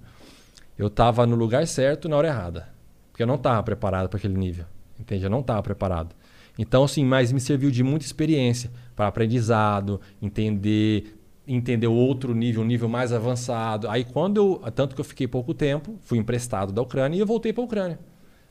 eu 0.76 0.90
tava 0.90 1.24
no 1.28 1.36
lugar 1.36 1.68
certo 1.68 2.10
na 2.10 2.18
hora 2.18 2.30
errada. 2.30 2.68
Porque 3.12 3.22
eu 3.22 3.28
não 3.28 3.38
tava 3.38 3.62
preparado 3.62 4.10
para 4.10 4.18
aquele 4.18 4.36
nível. 4.36 4.66
Entende? 5.00 5.24
Eu 5.24 5.30
não 5.30 5.44
tava 5.44 5.62
preparado. 5.62 6.16
Então, 6.58 6.84
assim, 6.84 7.06
mas 7.06 7.32
me 7.32 7.40
serviu 7.40 7.70
de 7.70 7.84
muita 7.84 8.08
experiência 8.08 8.72
para 8.96 9.06
aprendizado, 9.06 10.02
entender 10.20 11.16
entender 11.48 11.88
o 11.88 11.94
outro 11.94 12.34
nível, 12.36 12.62
um 12.62 12.66
nível 12.66 12.90
mais 12.90 13.14
avançado. 13.14 13.90
Aí 13.90 14.04
quando 14.04 14.38
eu, 14.66 14.72
tanto 14.72 14.94
que 14.96 15.02
eu 15.02 15.06
fiquei 15.06 15.28
pouco 15.28 15.54
tempo, 15.54 15.96
fui 16.02 16.18
emprestado 16.18 16.72
da 16.74 16.82
Ucrânia 16.82 17.16
e 17.18 17.20
eu 17.20 17.26
voltei 17.26 17.54
para 17.54 17.64
a 17.64 17.66
Ucrânia. 17.66 18.00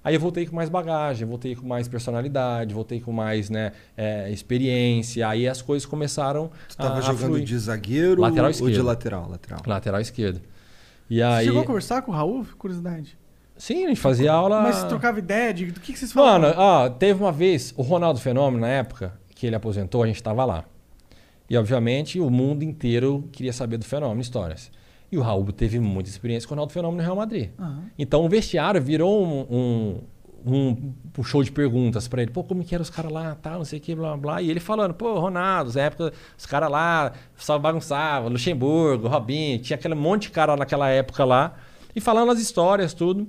Aí 0.03 0.15
eu 0.15 0.21
voltei 0.21 0.47
com 0.47 0.55
mais 0.55 0.69
bagagem, 0.69 1.27
voltei 1.27 1.57
com 1.57 1.67
mais 1.67 1.89
personalidade, 1.89 2.73
voltei 2.73 3.01
com 3.01 3.11
mais 3.11 3.51
né, 3.51 3.73
é, 3.97 4.31
experiência. 4.31 5.29
Aí 5.29 5.49
as 5.49 5.61
coisas 5.61 5.85
começaram 5.85 6.51
Tu 6.69 6.77
tava 6.77 6.95
a, 6.95 6.99
a 6.99 7.01
jogando 7.01 7.27
fluir. 7.31 7.45
de 7.45 7.59
zagueiro 7.59 8.21
Lateral 8.21 8.47
ou 8.47 8.53
de 8.53 8.57
esquerdo. 8.63 8.85
lateral? 8.87 9.29
Lateral. 9.29 9.61
lateral 9.67 10.01
esquerdo. 10.01 10.41
E 11.11 11.17
Você 11.17 11.23
aí, 11.23 11.45
chegou 11.47 11.61
a 11.63 11.65
conversar 11.65 12.03
com 12.03 12.13
o 12.13 12.15
Raul? 12.15 12.47
Curiosidade. 12.57 13.19
sim, 13.59 13.85
a 13.85 13.89
gente 13.89 14.01
fazia 14.01 14.33
aula. 14.33 14.63
Mas 14.63 14.85
trocava 14.85 15.19
ideia 15.19 15.53
de 15.53 15.67
do 15.73 15.81
que, 15.81 15.93
que 15.93 15.99
vocês 15.99 16.13
falavam? 16.13 16.51
Mano, 16.51 16.55
ó, 16.57 16.89
teve 16.89 17.21
uma 17.21 17.33
vez, 17.33 17.75
o 17.77 17.83
Ronaldo 17.83 18.21
Fenômeno, 18.21 18.61
na 18.61 18.69
época 18.69 19.13
que 19.35 19.45
ele 19.47 19.57
aposentou, 19.57 20.05
a 20.05 20.07
gente 20.07 20.17
estava 20.17 20.45
lá. 20.45 20.65
E, 21.49 21.57
obviamente, 21.57 22.19
o 22.21 22.29
mundo 22.31 22.63
inteiro 22.63 23.29
queria 23.33 23.53
saber 23.53 23.77
do 23.79 23.85
Fenômeno, 23.85 24.21
histórias. 24.21 24.71
E 25.11 25.17
o 25.17 25.23
Raul 25.23 25.53
teve 25.53 25.79
muita 25.79 26.11
experiência 26.11 26.49
com 26.49 26.55
o 26.55 26.57
Ronaldo 26.57 26.73
Fenômeno 26.73 26.99
no 26.99 27.03
Real 27.05 27.17
Madrid. 27.17 27.51
Aham. 27.59 27.85
Então, 27.99 28.25
o 28.25 28.29
vestiário 28.29 28.83
virou 28.83 29.25
um, 29.25 30.01
um, 30.47 30.53
um- 31.19 31.23
show 31.23 31.43
de 31.45 31.53
perguntas 31.53 32.09
para 32.09 32.23
ele. 32.23 32.31
Pô, 32.33 32.43
como 32.43 32.65
que 32.65 32.75
eram 32.75 32.83
os 32.83 32.91
caras 32.91 33.13
lá, 33.13 33.37
tal, 33.37 33.59
não 33.59 33.65
sei 33.65 33.79
o 33.79 33.83
que, 33.83 33.95
blá, 33.95 34.09
blá, 34.11 34.17
blá. 34.17 34.43
E 34.43 34.51
ele 34.51 34.59
falando, 34.59 34.93
pô, 34.95 35.19
Ronaldo, 35.21 35.73
na 35.73 35.81
época, 35.83 36.13
os 36.37 36.45
caras 36.47 36.69
lá 36.71 37.13
só 37.37 37.57
bagunçavam, 37.59 38.29
Luxemburgo, 38.31 39.07
Robinho, 39.07 39.59
tinha 39.61 39.77
aquele 39.77 39.95
monte 39.95 40.23
de 40.23 40.31
cara 40.31 40.57
naquela 40.57 40.89
época 40.89 41.25
lá. 41.25 41.55
E 41.95 42.01
falando 42.01 42.33
as 42.33 42.41
histórias, 42.41 42.93
tudo. 42.93 43.27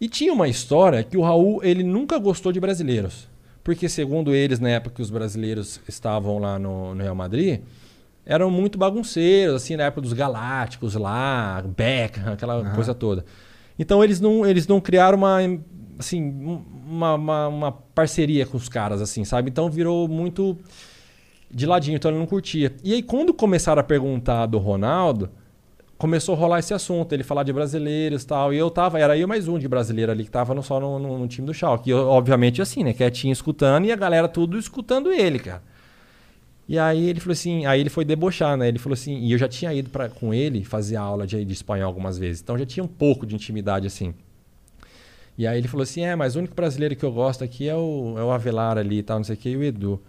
E 0.00 0.08
tinha 0.08 0.32
uma 0.32 0.48
história 0.48 1.02
que 1.02 1.16
o 1.16 1.22
Raul, 1.22 1.60
ele 1.64 1.82
nunca 1.82 2.18
gostou 2.18 2.52
de 2.52 2.60
brasileiros. 2.60 3.28
Porque, 3.64 3.88
segundo 3.88 4.34
eles, 4.34 4.58
na 4.58 4.70
época 4.70 4.96
que 4.96 5.02
os 5.02 5.10
brasileiros 5.10 5.80
estavam 5.88 6.38
lá 6.38 6.58
no, 6.58 6.94
no 6.94 7.02
Real 7.02 7.14
Madrid, 7.14 7.60
eram 8.26 8.50
muito 8.50 8.76
bagunceiros, 8.78 9.54
assim, 9.56 9.76
na 9.76 9.84
época 9.84 10.00
dos 10.02 10.12
Galácticos 10.12 10.94
lá, 10.94 11.62
Beckham, 11.76 12.32
aquela 12.32 12.70
coisa 12.74 12.94
toda. 12.94 13.24
Então, 13.78 14.02
eles 14.02 14.20
não, 14.20 14.44
eles 14.44 14.66
não 14.66 14.80
criaram 14.80 15.18
uma, 15.18 15.38
assim, 15.98 16.22
um- 16.22 16.62
uma, 16.86 17.14
uma, 17.14 17.48
uma 17.48 17.72
parceria 17.72 18.44
com 18.44 18.56
os 18.56 18.68
caras, 18.68 19.00
assim, 19.00 19.24
sabe? 19.24 19.48
Então, 19.50 19.70
virou 19.70 20.06
muito 20.08 20.58
de 21.50 21.66
ladinho, 21.66 21.96
então 21.96 22.10
ele 22.10 22.18
não 22.18 22.26
curtia. 22.26 22.74
E 22.82 22.92
aí, 22.94 23.02
quando 23.02 23.32
começaram 23.32 23.80
a 23.80 23.84
perguntar 23.84 24.46
do 24.46 24.58
Ronaldo, 24.58 25.30
começou 26.02 26.34
a 26.34 26.38
rolar 26.38 26.58
esse 26.58 26.74
assunto, 26.74 27.12
ele 27.12 27.22
falar 27.22 27.44
de 27.44 27.52
brasileiros 27.52 28.24
e 28.24 28.26
tal. 28.26 28.52
E 28.52 28.58
eu 28.58 28.68
tava, 28.70 28.98
era 28.98 29.16
eu 29.16 29.28
mais 29.28 29.46
um 29.46 29.56
de 29.56 29.68
brasileiro 29.68 30.10
ali 30.10 30.24
que 30.24 30.30
tava 30.32 30.52
no, 30.52 30.60
só 30.62 30.80
no, 30.80 30.98
no- 30.98 31.16
no 31.18 31.28
time 31.28 31.46
do 31.46 31.54
Schalke. 31.54 31.88
E 31.90 31.92
eu, 31.92 32.08
obviamente, 32.08 32.60
assim, 32.60 32.82
né, 32.82 32.92
quietinho 32.92 33.32
escutando 33.32 33.84
e 33.86 33.92
a 33.92 33.96
galera 33.96 34.26
tudo 34.28 34.58
escutando 34.58 35.12
ele, 35.12 35.38
cara. 35.38 35.62
E 36.68 36.78
aí 36.78 37.08
ele 37.08 37.20
falou 37.20 37.32
assim, 37.32 37.66
aí 37.66 37.80
ele 37.80 37.90
foi 37.90 38.04
debochar, 38.04 38.56
né? 38.56 38.68
Ele 38.68 38.78
falou 38.78 38.94
assim, 38.94 39.16
e 39.18 39.32
eu 39.32 39.38
já 39.38 39.48
tinha 39.48 39.72
ido 39.74 39.90
pra, 39.90 40.08
com 40.08 40.32
ele 40.34 40.64
fazer 40.64 40.96
aula 40.96 41.26
de, 41.26 41.44
de 41.44 41.52
espanhol 41.52 41.86
algumas 41.86 42.18
vezes, 42.18 42.40
então 42.42 42.56
já 42.58 42.64
tinha 42.66 42.82
um 42.84 42.88
pouco 42.88 43.26
de 43.26 43.34
intimidade 43.34 43.86
assim. 43.86 44.14
E 45.36 45.46
aí 45.46 45.58
ele 45.58 45.68
falou 45.68 45.82
assim, 45.82 46.02
é, 46.04 46.14
mas 46.14 46.36
o 46.36 46.38
único 46.38 46.54
brasileiro 46.54 46.94
que 46.94 47.04
eu 47.04 47.12
gosto 47.12 47.42
aqui 47.42 47.68
é 47.68 47.74
o, 47.74 48.14
é 48.18 48.22
o 48.22 48.30
Avelar 48.30 48.76
ali 48.78 48.98
e 48.98 49.02
tal, 49.02 49.18
não 49.18 49.24
sei 49.24 49.34
o 49.34 49.38
que, 49.38 49.48
e 49.50 49.56
o 49.56 49.62
Edu. 49.62 50.00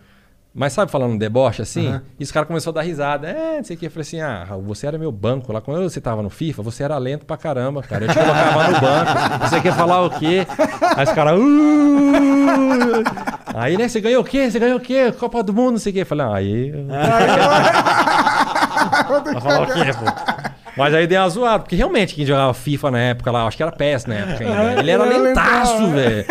Mas 0.56 0.72
sabe 0.74 0.92
falando 0.92 1.18
deboche 1.18 1.64
assim? 1.64 1.88
Aham. 1.88 2.02
E 2.20 2.24
os 2.24 2.32
caras 2.32 2.48
começaram 2.48 2.78
a 2.78 2.82
dar 2.82 2.86
risada. 2.88 3.28
É, 3.28 3.58
não 3.58 3.64
sei 3.64 3.76
o 3.76 3.80
que. 3.80 3.88
Eu 3.88 3.92
falei 3.92 4.04
assim: 4.04 4.22
ah, 4.22 4.44
Raul, 4.48 4.62
você 4.62 4.86
era 4.86 5.00
meu 5.00 5.12
banco 5.12 5.52
lá. 5.52 5.60
Quando 5.60 5.82
você 5.90 6.00
tava 6.00 6.22
no 6.22 6.30
FIFA, 6.30 6.62
você 6.62 6.84
era 6.84 6.96
lento 7.00 7.26
pra 7.26 7.36
caramba, 7.38 7.82
cara. 7.82 8.06
Eu 8.06 8.10
te 8.10 8.14
colocava 8.20 8.68
no 8.70 8.80
banco. 8.80 9.48
Você 9.50 9.62
quer 9.62 9.74
falar 9.74 10.02
o 10.04 10.12
quê? 10.12 10.46
Aí 10.96 11.04
os 11.06 11.12
caras. 11.12 11.40
"Uh". 11.40 13.04
Aí, 13.56 13.78
né, 13.78 13.88
você 13.88 14.00
ganhou 14.02 14.22
o 14.22 14.26
quê? 14.26 14.50
Você 14.50 14.60
ganhou 14.60 14.78
o 14.78 14.82
quê? 14.82 15.12
Copa 15.12 15.42
do 15.44 15.54
Mundo, 15.54 15.72
não 15.74 15.78
sei 15.80 15.92
o 15.92 15.94
quê. 15.94 16.02
Eu 16.02 16.06
falei, 16.06 16.26
ah, 16.26 16.36
aí. 16.36 16.72
Vai 19.32 19.42
falar 19.42 19.62
o 19.64 19.68
quê, 19.68 19.92
pô? 19.94 20.06
Mas 20.76 20.94
aí 20.94 21.06
deu 21.06 21.22
uma 21.22 21.30
zoada, 21.30 21.64
porque 21.64 21.76
realmente 21.76 22.16
quem 22.16 22.26
jogava 22.26 22.54
FIFA 22.54 22.92
na 22.92 23.00
época 23.00 23.32
lá, 23.32 23.46
acho 23.46 23.58
que 23.58 23.64
era 23.64 23.72
PES 23.72 24.06
na 24.06 24.16
época 24.16 24.44
ainda. 24.44 24.80
Ele 24.80 24.92
era 24.92 25.04
Ele 25.06 25.14
era 25.14 25.24
lentaço, 25.24 25.88
velho. 25.90 26.26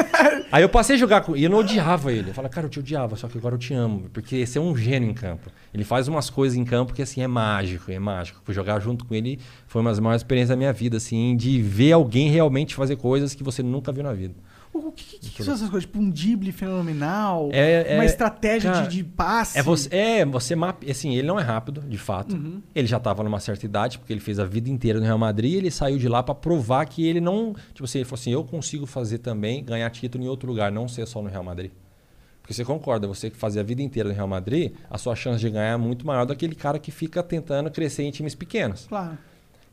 Aí 0.51 0.63
eu 0.63 0.69
passei 0.69 0.97
a 0.97 0.99
jogar 0.99 1.23
com 1.23 1.37
e 1.37 1.45
eu 1.45 1.51
não 1.51 1.59
odiava 1.59 2.13
ele. 2.13 2.31
Eu 2.31 2.35
falei, 2.35 2.51
cara, 2.51 2.67
eu 2.67 2.71
te 2.71 2.79
odiava, 2.79 3.17
só 3.17 3.29
que 3.29 3.39
agora 3.39 3.55
eu 3.55 3.59
te 3.59 3.73
amo, 3.73 4.11
porque 4.13 4.45
você 4.45 4.59
é 4.59 4.61
um 4.61 4.77
gênio 4.77 5.09
em 5.09 5.15
campo. 5.15 5.51
Ele 5.73 5.85
faz 5.85 6.09
umas 6.09 6.29
coisas 6.29 6.59
em 6.59 6.65
campo 6.65 6.93
que 6.93 7.01
assim 7.01 7.23
é 7.23 7.27
mágico, 7.27 7.91
é 7.91 7.99
mágico. 7.99 8.41
Jogar 8.53 8.81
junto 8.81 9.05
com 9.05 9.15
ele 9.15 9.39
foi 9.67 9.81
uma 9.81 9.91
das 9.91 9.99
maiores 9.99 10.21
experiências 10.21 10.51
da 10.51 10.57
minha 10.57 10.73
vida, 10.73 10.99
assim, 10.99 11.37
de 11.37 11.63
ver 11.63 11.93
alguém 11.93 12.29
realmente 12.29 12.75
fazer 12.75 12.97
coisas 12.97 13.35
que 13.35 13.43
você 13.43 13.63
nunca 13.63 13.91
viu 13.93 14.03
na 14.03 14.13
vida. 14.13 14.35
O 14.75 14.91
que, 14.91 15.19
que, 15.19 15.31
que 15.31 15.43
são 15.45 15.53
essas 15.53 15.69
coisas? 15.69 15.85
Tipo 15.85 15.99
um 15.99 16.09
drible 16.09 16.51
fenomenal? 16.51 17.51
É- 17.53 17.95
uma 17.95 18.05
é- 18.05 18.07
estratégia 18.07 18.73
cara, 18.73 18.87
de, 18.87 18.97
de 18.97 19.05
passe? 19.05 19.59
É 19.59 19.63
você, 19.63 19.95
é, 19.95 20.25
você 20.25 20.57
mapa. 20.57 20.91
Assim, 20.91 21.15
ele 21.15 21.27
não 21.27 21.39
é 21.39 21.43
rápido, 21.43 21.83
de 21.83 21.99
fato. 21.99 22.35
Uhum. 22.35 22.63
Ele 22.75 22.87
já 22.87 22.97
estava 22.97 23.23
numa 23.23 23.39
certa 23.39 23.67
idade, 23.67 23.99
porque 23.99 24.13
ele 24.13 24.21
fez 24.21 24.39
a 24.39 24.45
vida 24.47 24.71
inteira 24.71 24.99
no 24.99 25.05
Real 25.05 25.19
Madrid. 25.19 25.55
Ele 25.55 25.71
saiu 25.71 25.99
de 25.99 26.09
lá 26.09 26.23
para 26.23 26.35
provar 26.35 26.87
que 26.87 27.07
ele 27.07 27.21
não. 27.21 27.55
Tipo 27.75 27.85
assim, 27.85 27.99
ele 27.99 28.05
falou 28.07 28.21
assim: 28.21 28.31
eu 28.31 28.45
consigo 28.45 28.87
fazer 28.87 29.19
também, 29.19 29.63
ganhar 29.63 29.91
título 29.91 30.25
em 30.25 30.29
outro 30.29 30.49
lugar, 30.49 30.73
não 30.73 30.89
ser 30.89 31.07
só 31.07 31.21
no 31.21 31.29
Real 31.29 31.45
Madrid. 31.45 31.71
Porque 32.41 32.55
você 32.55 32.65
concorda, 32.65 33.07
você 33.07 33.31
que 33.31 33.37
fazia 33.37 33.61
a 33.61 33.65
vida 33.65 33.83
inteira 33.83 34.09
no 34.09 34.15
Real 34.15 34.27
Madrid, 34.27 34.73
a 34.91 34.99
sua 34.99 35.15
chance 35.15 35.39
de 35.39 35.49
ganhar 35.51 35.75
é 35.75 35.77
muito 35.77 36.07
maior 36.07 36.25
do 36.25 36.29
que 36.35 36.45
aquele 36.45 36.55
cara 36.55 36.79
que 36.79 36.91
fica 36.91 37.23
tentando 37.23 37.71
crescer 37.71 38.03
em 38.05 38.11
times 38.11 38.35
pequenos. 38.35 38.87
Claro. 38.89 39.17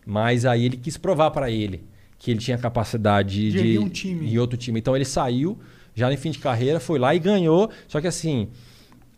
Mas 0.06 0.46
aí 0.46 0.66
ele 0.66 0.78
quis 0.78 0.98
provar 0.98 1.32
para 1.32 1.50
ele 1.50 1.84
que 2.20 2.30
ele 2.30 2.40
tinha 2.40 2.58
capacidade 2.58 3.50
De 3.52 3.64
de, 3.74 3.80
um 3.80 3.88
time. 3.90 4.30
em 4.30 4.38
outro 4.38 4.58
time. 4.58 4.80
Então 4.80 4.96
ele 4.96 5.06
saiu 5.06 5.58
já 5.96 6.10
no 6.10 6.18
fim 6.18 6.30
de 6.32 6.38
carreira, 6.40 6.80
foi 6.80 7.00
lá 7.00 7.16
e 7.16 7.20
ganhou. 7.20 7.72
Só 7.88 8.00
que 8.00 8.08
assim, 8.08 8.50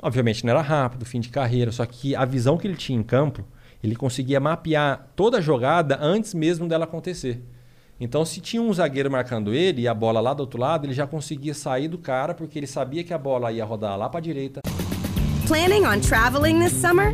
obviamente 0.01 0.43
não 0.45 0.51
era 0.51 0.61
rápido, 0.61 1.03
fim 1.03 1.19
de 1.19 1.29
carreira. 1.29 1.71
Só 1.71 1.85
que 1.85 2.15
a 2.15 2.23
visão 2.23 2.57
que 2.57 2.67
ele 2.67 2.75
tinha 2.75 2.97
em 2.97 3.03
campo, 3.03 3.43
ele 3.83 3.95
conseguia 3.95 4.39
mapear 4.39 5.07
toda 5.15 5.39
a 5.39 5.41
jogada 5.41 5.97
antes 5.99 6.33
mesmo 6.33 6.67
dela 6.67 6.85
acontecer. 6.85 7.41
Então, 7.99 8.25
se 8.25 8.41
tinha 8.41 8.59
um 8.61 8.73
zagueiro 8.73 9.11
marcando 9.11 9.53
ele 9.53 9.81
e 9.83 9.87
a 9.87 9.93
bola 9.93 10.19
lá 10.19 10.33
do 10.33 10.39
outro 10.39 10.59
lado, 10.59 10.87
ele 10.87 10.93
já 10.93 11.05
conseguia 11.05 11.53
sair 11.53 11.87
do 11.87 11.99
cara 11.99 12.33
porque 12.33 12.57
ele 12.57 12.65
sabia 12.65 13.03
que 13.03 13.13
a 13.13 13.17
bola 13.17 13.51
ia 13.51 13.63
rodar 13.63 13.95
lá 13.95 14.09
para 14.09 14.19
direita. 14.19 14.61
Planning 15.47 15.85
on 15.85 15.99
traveling 15.99 16.59
this 16.59 16.73
summer? 16.73 17.13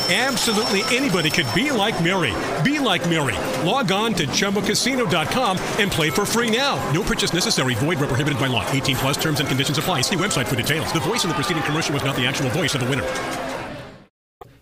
Absolutely 0.11 0.83
anybody 0.93 1.29
could 1.29 1.47
be 1.55 1.71
like 1.71 1.95
Mary. 2.03 2.33
Be 2.65 2.79
like 2.79 3.07
Mary. 3.07 3.37
Log 3.65 3.93
on 3.93 4.13
to 4.15 4.27
ChumboCasino.com 4.27 5.57
and 5.79 5.89
play 5.89 6.09
for 6.09 6.25
free 6.25 6.51
now. 6.51 6.75
No 6.91 7.01
purchase 7.01 7.33
necessary. 7.33 7.75
Void 7.75 7.97
where 7.97 8.09
prohibited 8.09 8.37
by 8.37 8.47
law. 8.47 8.69
18 8.71 8.97
plus 8.97 9.15
terms 9.15 9.39
and 9.39 9.47
conditions 9.47 9.77
apply. 9.77 10.01
See 10.01 10.17
website 10.17 10.47
for 10.47 10.57
details. 10.57 10.91
The 10.91 10.99
voice 10.99 11.23
in 11.23 11.29
the 11.29 11.33
preceding 11.33 11.63
commercial 11.63 11.93
was 11.93 12.03
not 12.03 12.17
the 12.17 12.27
actual 12.27 12.49
voice 12.49 12.75
of 12.75 12.81
the 12.81 12.89
winner. 12.89 13.05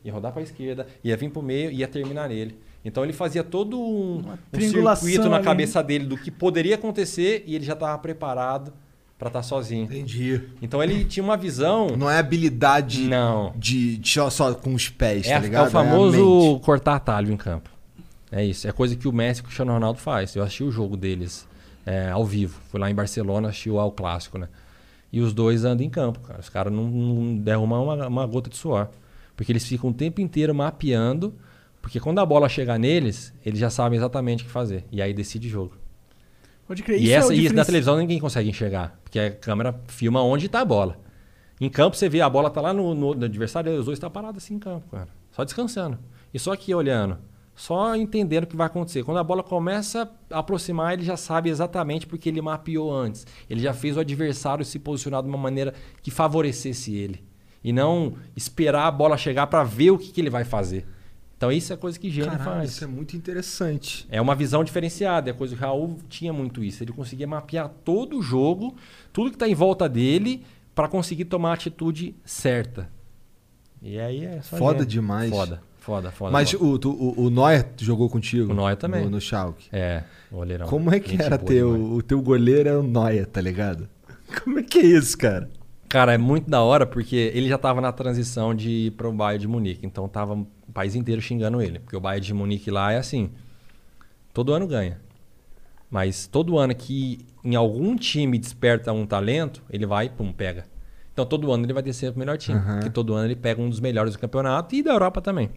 Ia 0.05 0.13
rodar 0.13 0.31
para 0.31 0.41
a 0.41 0.43
esquerda, 0.43 0.85
ia 1.03 1.17
vir 1.17 1.31
para 1.31 1.39
o 1.39 1.43
meio 1.43 1.71
ia 1.71 1.87
terminar 1.87 2.29
nele. 2.29 2.55
Então 2.85 3.03
ele 3.03 3.11
fazia 3.11 3.43
todo 3.43 3.79
um, 3.79 4.23
um 4.53 4.95
circuito 4.95 5.27
na 5.29 5.37
ali. 5.37 5.45
cabeça 5.45 5.81
dele 5.83 6.05
do 6.05 6.15
que 6.15 6.29
poderia 6.29 6.75
acontecer 6.75 7.43
e 7.47 7.55
ele 7.55 7.65
já 7.65 7.73
estava 7.73 7.97
preparado 7.97 8.71
para 9.19 9.27
estar 9.27 9.43
sozinho. 9.43 9.83
Entendi. 9.83 10.41
Então 10.61 10.81
ele 10.81 11.03
tinha 11.03 11.21
uma 11.23 11.35
visão. 11.37 11.87
Não 11.97 12.09
é 12.09 12.17
habilidade 12.17 13.01
Não. 13.03 13.53
de, 13.55 13.97
de 13.97 14.09
só, 14.09 14.29
só 14.29 14.53
com 14.55 14.73
os 14.73 14.87
pés, 14.89 15.27
É, 15.27 15.31
tá 15.33 15.37
é 15.37 15.41
ligado? 15.41 15.67
o 15.67 15.69
famoso 15.71 16.51
mente. 16.53 16.63
cortar 16.63 16.95
atalho 16.95 17.31
em 17.31 17.37
campo. 17.37 17.69
É 18.31 18.43
isso. 18.45 18.65
É 18.67 18.71
coisa 18.71 18.95
que 18.95 19.07
o 19.07 19.11
Messi 19.11 19.39
e 19.39 19.41
o 19.41 19.43
Cristiano 19.43 19.73
Ronaldo 19.73 19.99
faz. 19.99 20.35
Eu 20.35 20.41
assisti 20.43 20.63
o 20.63 20.71
jogo 20.71 20.95
deles 20.95 21.45
é, 21.85 22.09
ao 22.09 22.25
vivo. 22.25 22.59
Fui 22.69 22.79
lá 22.79 22.89
em 22.89 22.95
Barcelona, 22.95 23.49
assisti 23.49 23.69
o 23.69 23.77
Al 23.77 23.91
Clássico, 23.91 24.37
né? 24.37 24.47
E 25.11 25.19
os 25.19 25.33
dois 25.33 25.65
andam 25.65 25.85
em 25.85 25.89
campo, 25.89 26.19
cara. 26.21 26.39
Os 26.39 26.47
caras 26.47 26.71
não, 26.71 26.83
não 26.85 27.35
derrumam 27.37 27.83
uma, 27.83 28.07
uma 28.07 28.25
gota 28.25 28.49
de 28.49 28.55
suor. 28.55 28.87
Porque 29.35 29.51
eles 29.51 29.65
ficam 29.65 29.89
o 29.89 29.93
tempo 29.93 30.21
inteiro 30.21 30.55
mapeando. 30.55 31.33
Porque 31.81 31.99
quando 31.99 32.19
a 32.19 32.25
bola 32.25 32.47
chegar 32.47 32.77
neles, 32.77 33.33
eles 33.45 33.59
já 33.59 33.69
sabem 33.69 33.97
exatamente 33.97 34.43
o 34.43 34.45
que 34.45 34.51
fazer. 34.51 34.85
E 34.91 35.01
aí 35.01 35.13
decide 35.13 35.47
o 35.47 35.49
jogo. 35.51 35.73
Pode 36.67 36.83
crer. 36.83 36.99
E, 37.01 37.05
Isso 37.05 37.13
é 37.13 37.15
o 37.15 37.19
essa, 37.19 37.33
e 37.33 37.45
isso 37.45 37.55
na 37.55 37.65
televisão 37.65 37.97
ninguém 37.97 38.19
consegue 38.19 38.47
enxergar. 38.49 38.98
Porque 39.09 39.19
a 39.19 39.31
câmera 39.31 39.81
filma 39.87 40.21
onde 40.21 40.45
está 40.45 40.61
a 40.61 40.65
bola. 40.65 40.99
Em 41.59 41.67
campo 41.67 41.97
você 41.97 42.07
vê 42.07 42.21
a 42.21 42.29
bola 42.29 42.49
tá 42.51 42.61
lá 42.61 42.71
no, 42.71 42.93
no, 42.93 43.15
no 43.15 43.25
adversário 43.25 43.73
os 43.73 43.85
dois 43.85 43.95
estão 43.97 44.09
parados 44.09 44.43
assim 44.43 44.53
em 44.53 44.59
campo, 44.59 44.87
cara. 44.91 45.09
Só 45.31 45.43
descansando. 45.43 45.97
E 46.31 46.37
só 46.37 46.53
aqui 46.53 46.73
olhando. 46.75 47.17
Só 47.55 47.95
entendendo 47.95 48.43
o 48.43 48.47
que 48.47 48.55
vai 48.55 48.67
acontecer. 48.67 49.03
Quando 49.03 49.17
a 49.17 49.23
bola 49.23 49.43
começa 49.43 50.09
a 50.29 50.39
aproximar, 50.39 50.93
ele 50.93 51.03
já 51.03 51.17
sabe 51.17 51.49
exatamente 51.49 52.05
porque 52.05 52.29
ele 52.29 52.41
mapeou 52.41 52.93
antes. 52.93 53.25
Ele 53.49 53.59
já 53.59 53.73
fez 53.73 53.97
o 53.97 53.99
adversário 53.99 54.63
se 54.63 54.77
posicionar 54.77 55.23
de 55.23 55.27
uma 55.27 55.37
maneira 55.37 55.73
que 56.01 56.11
favorecesse 56.11 56.95
ele. 56.95 57.25
E 57.63 57.73
não 57.73 58.13
esperar 58.35 58.85
a 58.85 58.91
bola 58.91 59.17
chegar 59.17 59.47
para 59.47 59.63
ver 59.63 59.91
o 59.91 59.97
que, 59.97 60.11
que 60.11 60.21
ele 60.21 60.29
vai 60.29 60.45
fazer. 60.45 60.85
Então 61.39 61.49
isso 61.49 61.71
é 61.71 61.77
coisa 61.77 61.97
que 61.97 62.09
gênio 62.09 62.31
Caralho, 62.31 62.49
faz. 62.59 62.71
isso 62.71 62.83
é 62.83 62.87
muito 62.87 63.15
interessante. 63.15 64.05
É 64.11 64.19
uma 64.19 64.35
visão 64.35 64.61
diferenciada. 64.61 65.29
É 65.29 65.33
coisa 65.33 65.55
que 65.55 65.61
o 65.61 65.65
Raul 65.65 65.95
tinha 66.09 66.33
muito 66.33 66.61
isso. 66.61 66.83
Ele 66.83 66.91
conseguia 66.91 67.25
mapear 67.25 67.69
todo 67.85 68.17
o 68.17 68.21
jogo, 68.21 68.75
tudo 69.13 69.29
que 69.29 69.37
está 69.37 69.47
em 69.47 69.55
volta 69.55 69.87
dele, 69.87 70.43
para 70.75 70.89
conseguir 70.89 71.23
tomar 71.25 71.51
a 71.51 71.53
atitude 71.53 72.13
certa. 72.25 72.89
E 73.81 73.97
aí 73.97 74.25
é 74.25 74.41
só 74.41 74.57
Foda 74.57 74.79
gênio. 74.79 74.85
demais. 74.87 75.29
Foda, 75.29 75.61
foda, 75.77 76.11
foda. 76.11 76.31
Mas 76.33 76.51
foda. 76.51 76.65
o, 76.65 76.77
tu- 76.77 76.91
o, 76.91 77.21
o 77.27 77.29
Neuer 77.29 77.69
jogou 77.77 78.09
contigo? 78.09 78.51
O 78.51 78.53
Neuer 78.55 78.75
também. 78.75 79.05
No, 79.05 79.11
no 79.11 79.21
Schalke. 79.21 79.69
É, 79.71 80.03
o 80.29 80.35
goleirão. 80.35 80.67
Como 80.67 80.93
é 80.93 80.99
que 80.99 81.11
Gente 81.11 81.21
era 81.23 81.37
ter 81.37 81.63
o, 81.63 81.93
o 81.95 82.01
teu 82.01 82.21
goleiro 82.21 82.67
era 82.67 82.79
o 82.81 82.83
Neuer, 82.83 83.25
tá 83.25 83.39
ligado? 83.39 83.87
Como 84.43 84.59
é 84.59 84.63
que 84.63 84.79
é 84.79 84.85
isso, 84.85 85.17
cara? 85.17 85.49
Cara, 85.87 86.13
é 86.13 86.17
muito 86.17 86.49
da 86.49 86.61
hora 86.61 86.85
porque 86.85 87.31
ele 87.33 87.47
já 87.47 87.57
tava 87.57 87.79
na 87.79 87.93
transição 87.93 88.53
de 88.53 88.69
ir 88.69 88.91
pro 88.91 89.09
Bayern 89.13 89.39
de 89.41 89.47
Munique. 89.47 89.85
Então 89.85 90.05
tava 90.07 90.45
o 90.69 90.71
país 90.71 90.95
inteiro 90.95 91.21
xingando 91.21 91.61
ele. 91.61 91.79
Porque 91.79 91.95
o 91.95 91.99
Bayern 91.99 92.25
de 92.25 92.33
Munique 92.33 92.71
lá 92.71 92.93
é 92.93 92.97
assim. 92.97 93.31
Todo 94.33 94.53
ano 94.53 94.67
ganha. 94.67 94.99
Mas 95.89 96.27
todo 96.27 96.57
ano 96.57 96.75
que 96.75 97.25
em 97.43 97.55
algum 97.55 97.95
time 97.95 98.37
desperta 98.37 98.93
um 98.93 99.05
talento, 99.05 99.63
ele 99.69 99.85
vai 99.85 100.05
e 100.05 100.09
pum, 100.09 100.31
pega. 100.31 100.65
Então 101.11 101.25
todo 101.25 101.51
ano 101.51 101.65
ele 101.65 101.73
vai 101.73 101.81
descer 101.81 102.11
pro 102.11 102.19
melhor 102.19 102.37
time. 102.37 102.57
Aham. 102.57 102.75
Porque 102.75 102.89
todo 102.89 103.13
ano 103.13 103.25
ele 103.25 103.35
pega 103.35 103.61
um 103.61 103.69
dos 103.69 103.79
melhores 103.79 104.13
do 104.13 104.19
campeonato 104.19 104.75
e 104.75 104.83
da 104.83 104.91
Europa 104.91 105.21
também. 105.21 105.49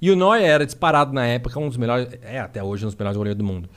E 0.00 0.10
o 0.10 0.16
Neuer 0.16 0.42
era 0.42 0.64
disparado 0.64 1.12
na 1.12 1.26
época 1.26 1.58
um 1.58 1.66
dos 1.66 1.76
melhores, 1.76 2.08
é 2.22 2.38
até 2.38 2.62
hoje 2.62 2.84
um 2.84 2.88
dos 2.88 2.94
melhores 2.94 3.16
goleiros 3.16 3.38
do 3.38 3.44
mundo. 3.44 3.68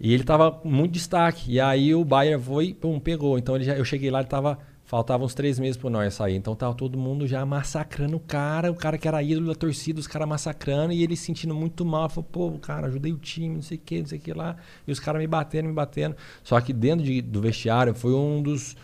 E 0.00 0.14
ele 0.14 0.22
tava 0.22 0.52
com 0.52 0.68
muito 0.68 0.92
destaque. 0.92 1.52
E 1.52 1.60
aí 1.60 1.94
o 1.94 2.04
Bayern 2.04 2.42
foi 2.42 2.66
e 2.66 2.74
pum, 2.74 2.98
pegou. 3.00 3.36
Então 3.36 3.56
ele 3.56 3.64
já, 3.64 3.76
eu 3.76 3.84
cheguei 3.84 4.10
lá, 4.10 4.20
ele 4.20 4.28
tava. 4.28 4.58
Faltavam 4.88 5.26
uns 5.26 5.34
três 5.34 5.58
meses 5.58 5.76
pro 5.76 5.90
Neuer 5.90 6.10
sair. 6.10 6.34
Então 6.34 6.56
tava 6.56 6.72
todo 6.72 6.96
mundo 6.96 7.26
já 7.26 7.44
massacrando 7.44 8.16
o 8.16 8.20
cara, 8.20 8.72
o 8.72 8.74
cara 8.74 8.96
que 8.96 9.06
era 9.06 9.22
ídolo 9.22 9.48
da 9.48 9.54
torcida, 9.54 10.00
os 10.00 10.06
caras 10.06 10.26
massacrando, 10.26 10.94
e 10.94 11.02
ele 11.02 11.14
se 11.14 11.26
sentindo 11.26 11.54
muito 11.54 11.84
mal. 11.84 12.08
Falou, 12.08 12.26
pô, 12.32 12.52
cara, 12.58 12.86
ajudei 12.86 13.12
o 13.12 13.18
time, 13.18 13.56
não 13.56 13.60
sei 13.62 13.76
o 13.76 13.80
que, 13.84 14.00
não 14.00 14.06
sei 14.06 14.16
o 14.16 14.20
que 14.22 14.32
lá. 14.32 14.56
E 14.86 14.90
os 14.90 14.98
caras 14.98 15.20
me 15.20 15.26
batendo, 15.26 15.66
me 15.68 15.74
batendo. 15.74 16.16
Só 16.42 16.58
que 16.58 16.72
dentro 16.72 17.04
de- 17.04 17.20
do 17.20 17.38
vestiário 17.38 17.94
foi 17.94 18.14
um 18.14 18.42
dos, 18.42 18.74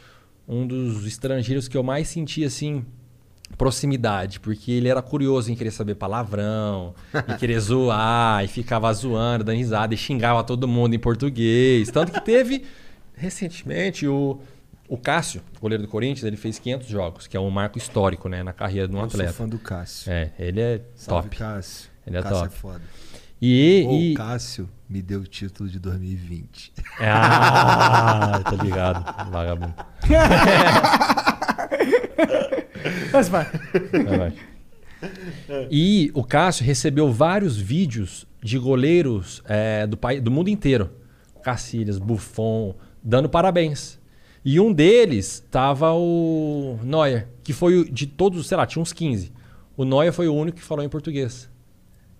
um 0.46 0.66
dos 0.66 1.06
estrangeiros 1.06 1.68
que 1.68 1.76
eu 1.76 1.82
mais 1.82 2.06
senti 2.06 2.44
assim 2.44 2.84
proximidade, 3.56 4.40
porque 4.40 4.72
ele 4.72 4.88
era 4.88 5.00
curioso 5.00 5.50
em 5.50 5.54
querer 5.54 5.70
saber 5.70 5.94
palavrão, 5.94 6.94
e 7.28 7.34
querer 7.38 7.58
zoar, 7.60 8.44
e 8.44 8.48
ficava 8.48 8.92
zoando, 8.92 9.42
dando 9.42 9.56
risada, 9.56 9.94
e 9.94 9.96
xingava 9.96 10.44
todo 10.44 10.68
mundo 10.68 10.94
em 10.94 10.98
português. 10.98 11.90
Tanto 11.90 12.12
que 12.12 12.20
teve, 12.20 12.62
recentemente, 13.14 14.06
o, 14.06 14.40
o 14.88 14.96
Cássio, 14.98 15.42
goleiro 15.60 15.82
do 15.82 15.88
Corinthians, 15.88 16.24
ele 16.24 16.36
fez 16.36 16.58
500 16.58 16.88
jogos, 16.88 17.26
que 17.26 17.36
é 17.36 17.40
um 17.40 17.50
marco 17.50 17.78
histórico 17.78 18.28
né, 18.28 18.42
na 18.42 18.52
carreira 18.52 18.86
de 18.88 18.94
um 18.94 18.98
Eu 18.98 19.04
atleta. 19.04 19.32
sou 19.32 19.44
fã 19.44 19.48
do 19.48 19.58
Cássio. 19.58 20.12
É, 20.12 20.30
ele 20.38 20.60
é 20.60 20.80
Salve, 20.94 21.28
top. 21.30 21.38
Cássio. 21.38 21.90
Ele 22.06 22.16
é 22.18 22.22
Cássio 22.22 22.38
top. 22.38 22.54
é 22.54 22.58
foda. 22.58 22.82
E, 23.40 23.84
Ô, 23.88 23.92
e- 23.92 24.12
O 24.12 24.16
Cássio 24.16 24.68
me 24.88 25.02
deu 25.02 25.20
o 25.20 25.26
título 25.26 25.68
de 25.68 25.78
2020. 25.78 26.72
Ah, 27.00 28.40
tá 28.44 28.62
ligado, 28.62 29.30
vagabundo. 29.30 29.74
Mas 33.12 33.28
vai. 33.28 33.46
Vai, 34.04 34.18
vai. 34.18 34.32
E 35.70 36.10
o 36.14 36.24
Cássio 36.24 36.64
recebeu 36.64 37.12
vários 37.12 37.56
vídeos 37.56 38.26
de 38.42 38.58
goleiros 38.58 39.42
é, 39.46 39.86
do, 39.86 39.96
pai, 39.96 40.20
do 40.20 40.30
mundo 40.30 40.48
inteiro. 40.48 40.90
Cacilhas, 41.42 41.98
Buffon, 41.98 42.74
dando 43.02 43.28
parabéns. 43.28 43.98
E 44.44 44.60
um 44.60 44.72
deles 44.72 45.42
tava 45.50 45.92
o 45.94 46.78
Neuer, 46.82 47.28
que 47.42 47.52
foi 47.52 47.78
o- 47.78 47.84
de 47.90 48.06
todos, 48.06 48.46
sei 48.46 48.56
lá, 48.56 48.66
tinha 48.66 48.82
uns 48.82 48.92
15. 48.92 49.32
O 49.76 49.84
Neuer 49.84 50.12
foi 50.12 50.28
o 50.28 50.34
único 50.34 50.58
que 50.58 50.64
falou 50.64 50.84
em 50.84 50.88
português. 50.88 51.48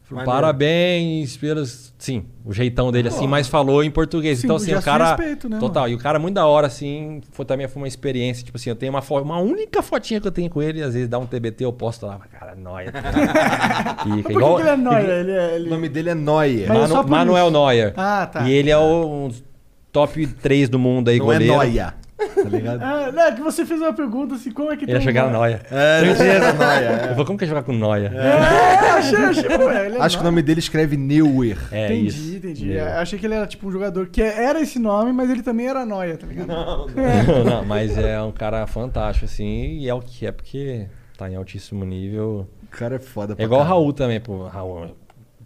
Falou. 0.05 0.25
Parabéns 0.25 1.35
pelos. 1.39 1.95
Sim, 1.99 2.27
o 2.45 2.53
jeitão 2.53 2.93
dele 2.93 3.09
assim, 3.09 3.27
mas 3.27 3.49
falou 3.49 3.83
em 3.83 3.91
português. 3.91 4.39
Sim, 4.39 4.47
então, 4.47 4.57
assim, 4.57 4.70
já 4.70 4.79
o 4.79 4.83
cara. 4.83 5.16
respeito, 5.16 5.49
né, 5.49 5.59
total. 5.59 5.89
E 5.89 5.95
o 5.95 5.99
cara 5.99 6.18
muito 6.18 6.35
da 6.35 6.47
hora, 6.47 6.66
assim, 6.66 7.22
foi, 7.33 7.45
também 7.47 7.66
foi 7.68 7.81
uma 7.83 7.89
experiência. 7.89 8.45
Tipo 8.45 8.59
assim, 8.59 8.68
eu 8.68 8.77
tenho 8.77 8.93
uma, 8.93 9.01
fo- 9.01 9.20
uma 9.22 9.39
única 9.39 9.83
fotinha 9.83 10.20
que 10.20 10.27
eu 10.29 10.33
tenho 10.33 10.51
com 10.51 10.61
ele, 10.61 10.83
às 10.83 10.93
vezes 10.93 11.09
dá 11.09 11.18
um 11.18 11.25
TBT, 11.25 11.64
eu 11.64 11.72
posto 11.72 12.05
lá, 12.07 12.18
cara, 12.31 12.55
nóia. 12.55 12.93
Por 14.03 14.14
que, 14.14 14.22
que 14.22 14.33
ele 14.61 14.68
é 14.68 14.77
nóia? 14.77 15.01
Ele 15.20 15.31
é, 15.33 15.47
O 15.47 15.55
ele... 15.57 15.70
nome 15.70 15.89
dele 15.89 16.11
é. 16.11 16.14
Mas 16.14 16.91
é 16.91 16.95
Manu- 16.95 17.09
Manuel. 17.09 17.51
Neuer. 17.51 17.95
Ah, 17.97 18.27
tá. 18.27 18.47
E 18.47 18.53
ele 18.53 18.70
é 18.70 18.77
o 18.77 19.07
um 19.25 19.29
dos 19.29 19.43
top 19.91 20.27
3 20.27 20.68
do 20.68 20.79
mundo 20.79 21.09
aí, 21.09 21.18
Não 21.18 21.33
é 21.33 21.39
goleiro. 21.39 21.55
Noia. 21.57 21.95
Tá 22.29 22.49
ligado? 22.49 22.83
Ah, 22.83 23.12
não, 23.12 23.22
é 23.22 23.33
que 23.33 23.41
você 23.41 23.64
fez 23.66 23.81
uma 23.81 23.93
pergunta 23.93 24.35
assim, 24.35 24.51
como 24.51 24.70
é 24.72 24.77
que 24.77 24.85
Ele 24.85 24.93
ia 25.05 25.12
na 25.12 25.31
noia. 25.31 25.61
É, 25.70 26.53
noia, 26.53 27.07
é. 27.07 27.11
Eu 27.11 27.14
vou, 27.14 27.25
como 27.25 27.39
que 27.39 27.45
é 27.45 27.49
jogar 27.49 27.62
com 27.62 27.72
noia? 27.72 28.12
É, 28.14 28.91
achei, 28.91 29.18
achei. 29.18 29.59
pô, 29.59 29.70
ele 29.70 29.97
é 29.97 30.01
Acho 30.01 30.16
que 30.16 30.22
o 30.22 30.25
nome 30.25 30.43
dele 30.43 30.61
escreve 30.61 30.97
Neuer. 30.97 31.59
É 31.70 31.87
Entendi, 31.87 32.07
isso. 32.07 32.37
entendi. 32.37 32.79
Achei 32.79 33.18
que 33.18 33.27
ele 33.27 33.35
era 33.35 33.47
tipo 33.47 33.68
um 33.68 33.72
jogador 33.72 34.07
que 34.09 34.22
era 34.22 34.61
esse 34.61 34.79
nome, 34.79 35.12
mas 35.12 35.31
ele 35.31 35.43
também 35.43 35.66
era 35.66 35.85
noia, 35.85 36.16
tá 36.16 36.27
ligado? 36.27 36.49
não, 37.45 37.64
mas 37.64 37.97
é 37.97 38.20
um 38.22 38.33
cara 38.33 38.66
fantástico, 38.66 39.27
assim, 39.27 39.79
e 39.79 39.89
é 39.89 39.95
o 39.95 40.01
que 40.01 40.27
é, 40.27 40.33
porque 40.33 40.87
tá 41.16 41.31
em 41.31 41.37
altíssimo 41.37 41.85
nível. 41.85 42.49
O 42.62 42.66
cara 42.77 42.97
é 42.97 42.99
foda 42.99 43.35
É 43.39 43.45
igual 43.45 43.61
o. 43.61 43.64
Raul 43.64 43.93
também, 43.93 44.20
pô. 44.20 44.47
Raul, 44.47 44.97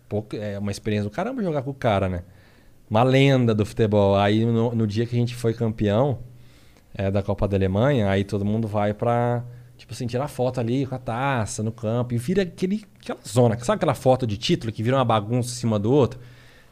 pouco, 0.08 0.36
é 0.36 0.58
uma 0.58 0.70
experiência 0.70 1.08
do 1.08 1.14
caramba 1.14 1.42
jogar 1.42 1.62
com 1.62 1.70
o 1.70 1.74
cara, 1.74 2.08
né? 2.08 2.22
Uma 2.90 3.02
lenda 3.02 3.54
do 3.54 3.66
futebol. 3.66 4.16
Aí 4.16 4.44
no, 4.44 4.74
no 4.74 4.86
dia 4.86 5.04
que 5.04 5.14
a 5.14 5.18
gente 5.18 5.34
foi 5.34 5.52
campeão 5.52 6.18
é, 6.98 7.12
da 7.12 7.22
Copa 7.22 7.46
da 7.46 7.56
Alemanha, 7.56 8.10
aí 8.10 8.24
todo 8.24 8.44
mundo 8.44 8.66
vai 8.66 8.92
pra, 8.92 9.44
tipo 9.76 9.92
assim, 9.94 10.08
tirar 10.08 10.26
foto 10.26 10.58
ali 10.58 10.84
com 10.84 10.96
a 10.96 10.98
taça 10.98 11.62
no 11.62 11.70
campo 11.70 12.12
e 12.12 12.18
vira 12.18 12.42
aquele, 12.42 12.84
aquela 13.00 13.20
zona. 13.26 13.56
Sabe 13.60 13.76
aquela 13.76 13.94
foto 13.94 14.26
de 14.26 14.36
título 14.36 14.72
que 14.72 14.82
vira 14.82 14.96
uma 14.96 15.04
bagunça 15.04 15.50
em 15.50 15.54
cima 15.54 15.78
do 15.78 15.92
outro? 15.92 16.18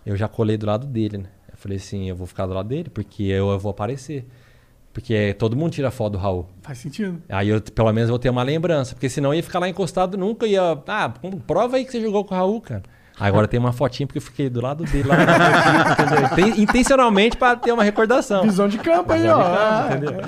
Eu 0.05 0.17
já 0.17 0.27
colei 0.27 0.57
do 0.57 0.67
lado 0.67 0.85
dele, 0.85 1.19
né? 1.19 1.29
Eu 1.49 1.57
falei 1.57 1.79
assim, 1.79 2.09
eu 2.09 2.17
vou 2.17 2.27
ficar 2.27 2.45
do 2.45 2.53
lado 2.53 2.69
dele 2.69 2.91
porque 2.91 3.23
eu, 3.23 3.51
eu 3.51 3.59
vou 3.59 3.71
aparecer. 3.71 4.27
Porque 4.93 5.35
todo 5.35 5.55
mundo 5.55 5.73
tira 5.73 5.91
foto 5.91 6.15
do 6.15 6.19
Raul. 6.19 6.47
Faz 6.63 6.79
sentido. 6.79 7.23
Aí 7.29 7.49
eu 7.49 7.61
pelo 7.61 7.93
menos 7.93 8.11
vou 8.11 8.19
ter 8.19 8.31
uma 8.31 8.43
lembrança, 8.43 8.95
porque 8.95 9.09
senão 9.09 9.31
eu 9.31 9.37
ia 9.37 9.43
ficar 9.43 9.61
lá 9.61 9.69
encostado 9.69 10.17
nunca 10.17 10.47
ia. 10.47 10.73
Ah, 10.89 11.15
prova 11.47 11.77
aí 11.77 11.85
que 11.85 11.93
você 11.93 12.01
jogou 12.01 12.25
com 12.25 12.35
o 12.35 12.37
Raul, 12.37 12.61
cara. 12.61 12.83
Agora 13.19 13.49
tem 13.49 13.59
uma 13.59 13.73
fotinha 13.73 14.07
porque 14.07 14.19
eu 14.19 14.23
fiquei 14.23 14.51
do 14.51 14.61
lado 14.61 14.85
dele 14.85 15.09
lá. 15.09 15.17
entendeu? 15.93 16.29
Tem- 16.35 16.63
intencionalmente 16.63 17.37
pra 17.37 17.57
ter 17.57 17.73
uma 17.73 17.83
recordação. 17.83 18.43
Visão 18.43 18.69
de 18.69 18.79
campo 18.79 19.13
aí, 19.13 19.27
ó. 19.29 19.39
campo, 19.43 19.57
Ah, 19.57 19.89
entendeu? 19.91 20.21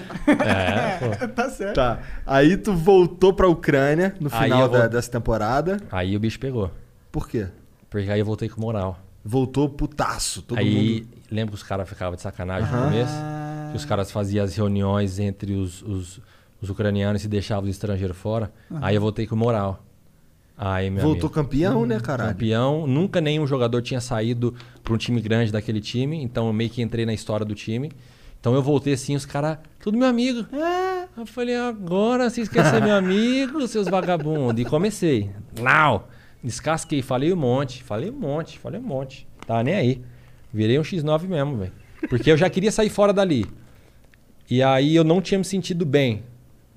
É, 0.46 1.26
tá 1.28 1.50
certo. 1.50 1.74
Tá. 1.74 1.98
Aí 2.26 2.56
tu 2.56 2.72
voltou 2.74 3.32
pra 3.32 3.46
Ucrânia 3.48 4.14
no 4.20 4.30
final 4.30 4.68
da- 4.68 4.80
vou- 4.80 4.88
dessa 4.88 5.10
temporada. 5.10 5.78
Aí 5.92 6.16
o 6.16 6.20
bicho 6.20 6.38
pegou. 6.40 6.70
Por 7.12 7.28
quê? 7.28 7.48
Porque 7.90 8.10
aí 8.10 8.20
eu 8.20 8.26
voltei 8.26 8.48
com 8.48 8.60
moral. 8.60 8.98
Voltou 9.24 9.68
putaço. 9.68 10.40
Todo 10.42 10.58
aí 10.58 11.00
mundo. 11.02 11.08
lembra 11.30 11.48
que 11.50 11.56
os 11.56 11.62
caras 11.62 11.88
ficavam 11.88 12.14
de 12.16 12.22
sacanagem 12.22 12.68
Aham. 12.68 12.84
no 12.86 12.90
começo? 12.90 13.14
Que 13.72 13.76
os 13.76 13.84
caras 13.84 14.10
faziam 14.10 14.44
as 14.44 14.56
reuniões 14.56 15.18
entre 15.18 15.52
os, 15.54 15.82
os, 15.82 16.20
os 16.62 16.70
ucranianos 16.70 17.22
e 17.24 17.28
deixavam 17.28 17.64
os 17.64 17.70
estrangeiros 17.70 18.16
fora. 18.16 18.50
Aham. 18.70 18.80
Aí 18.82 18.94
eu 18.94 19.00
voltei 19.00 19.26
com 19.26 19.36
moral. 19.36 19.82
Aí, 20.58 20.90
meu 20.90 21.04
Voltou 21.04 21.30
campeão, 21.30 21.86
né, 21.86 22.00
caralho? 22.00 22.32
Campeão. 22.32 22.84
Nunca 22.84 23.20
nenhum 23.20 23.46
jogador 23.46 23.80
tinha 23.80 24.00
saído 24.00 24.52
para 24.82 24.92
um 24.92 24.96
time 24.96 25.20
grande 25.20 25.52
daquele 25.52 25.80
time. 25.80 26.20
Então 26.20 26.48
eu 26.48 26.52
meio 26.52 26.68
que 26.68 26.82
entrei 26.82 27.06
na 27.06 27.14
história 27.14 27.46
do 27.46 27.54
time. 27.54 27.92
Então 28.40 28.54
eu 28.54 28.62
voltei 28.62 28.94
assim, 28.94 29.14
os 29.14 29.24
caras, 29.24 29.58
tudo 29.78 29.96
meu 29.96 30.08
amigo. 30.08 30.44
Eu 31.16 31.26
falei, 31.26 31.56
agora 31.56 32.28
vocês 32.28 32.48
querem 32.48 32.70
ser 32.70 32.82
meu 32.82 32.94
amigo, 32.96 33.66
seus 33.68 33.88
vagabundos? 33.88 34.60
E 34.60 34.64
comecei. 34.64 35.30
Lau! 35.58 36.08
Descasquei, 36.42 37.02
falei 37.02 37.32
um 37.32 37.36
monte, 37.36 37.82
falei 37.82 38.10
um 38.10 38.18
monte, 38.18 38.58
falei 38.58 38.80
um 38.80 38.84
monte. 38.84 39.26
Tá 39.46 39.62
nem 39.62 39.74
aí. 39.74 40.02
Virei 40.52 40.78
um 40.78 40.82
X9 40.82 41.28
mesmo, 41.28 41.56
velho. 41.56 41.72
Porque 42.08 42.30
eu 42.30 42.36
já 42.36 42.50
queria 42.50 42.72
sair 42.72 42.90
fora 42.90 43.12
dali. 43.12 43.46
E 44.50 44.62
aí 44.62 44.94
eu 44.94 45.04
não 45.04 45.20
tinha 45.20 45.38
me 45.38 45.44
sentido 45.44 45.84
bem. 45.84 46.22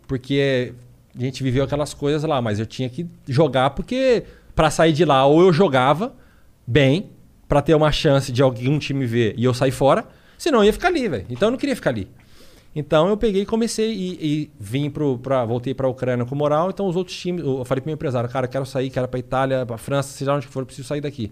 Porque 0.07 0.73
a 1.17 1.21
gente 1.21 1.43
viveu 1.43 1.63
aquelas 1.63 1.93
coisas 1.93 2.23
lá, 2.23 2.41
mas 2.41 2.59
eu 2.59 2.65
tinha 2.65 2.89
que 2.89 3.07
jogar 3.27 3.71
porque 3.71 4.23
pra 4.55 4.69
sair 4.69 4.93
de 4.93 5.05
lá 5.05 5.25
ou 5.25 5.41
eu 5.41 5.51
jogava 5.51 6.13
bem 6.65 7.09
pra 7.47 7.61
ter 7.61 7.75
uma 7.75 7.91
chance 7.91 8.31
de 8.31 8.41
algum 8.41 8.79
time 8.79 9.05
ver 9.05 9.33
e 9.37 9.43
eu 9.43 9.53
sair 9.53 9.71
fora, 9.71 10.05
senão 10.37 10.59
eu 10.59 10.65
ia 10.65 10.73
ficar 10.73 10.87
ali, 10.87 11.07
velho. 11.07 11.25
Então 11.29 11.47
eu 11.47 11.51
não 11.51 11.57
queria 11.57 11.75
ficar 11.75 11.89
ali. 11.89 12.07
Então 12.73 13.09
eu 13.09 13.17
peguei 13.17 13.41
e 13.41 13.45
comecei 13.45 13.91
e, 13.93 14.11
e 14.21 14.51
vim 14.57 14.89
pro 14.89 15.17
pra, 15.17 15.43
voltei 15.43 15.73
pra 15.73 15.87
Ucrânia 15.89 16.25
com 16.25 16.33
moral, 16.33 16.69
então 16.69 16.87
os 16.87 16.95
outros 16.95 17.17
times, 17.17 17.43
eu 17.43 17.65
falei 17.65 17.81
pro 17.81 17.89
meu 17.89 17.95
empresário, 17.95 18.29
cara, 18.29 18.47
quero 18.47 18.65
sair, 18.65 18.89
quero 18.89 19.07
pra 19.07 19.19
Itália, 19.19 19.65
pra 19.65 19.77
França, 19.77 20.17
seja 20.17 20.33
onde 20.33 20.47
for, 20.47 20.61
eu 20.61 20.65
preciso 20.65 20.87
sair 20.87 21.01
daqui. 21.01 21.29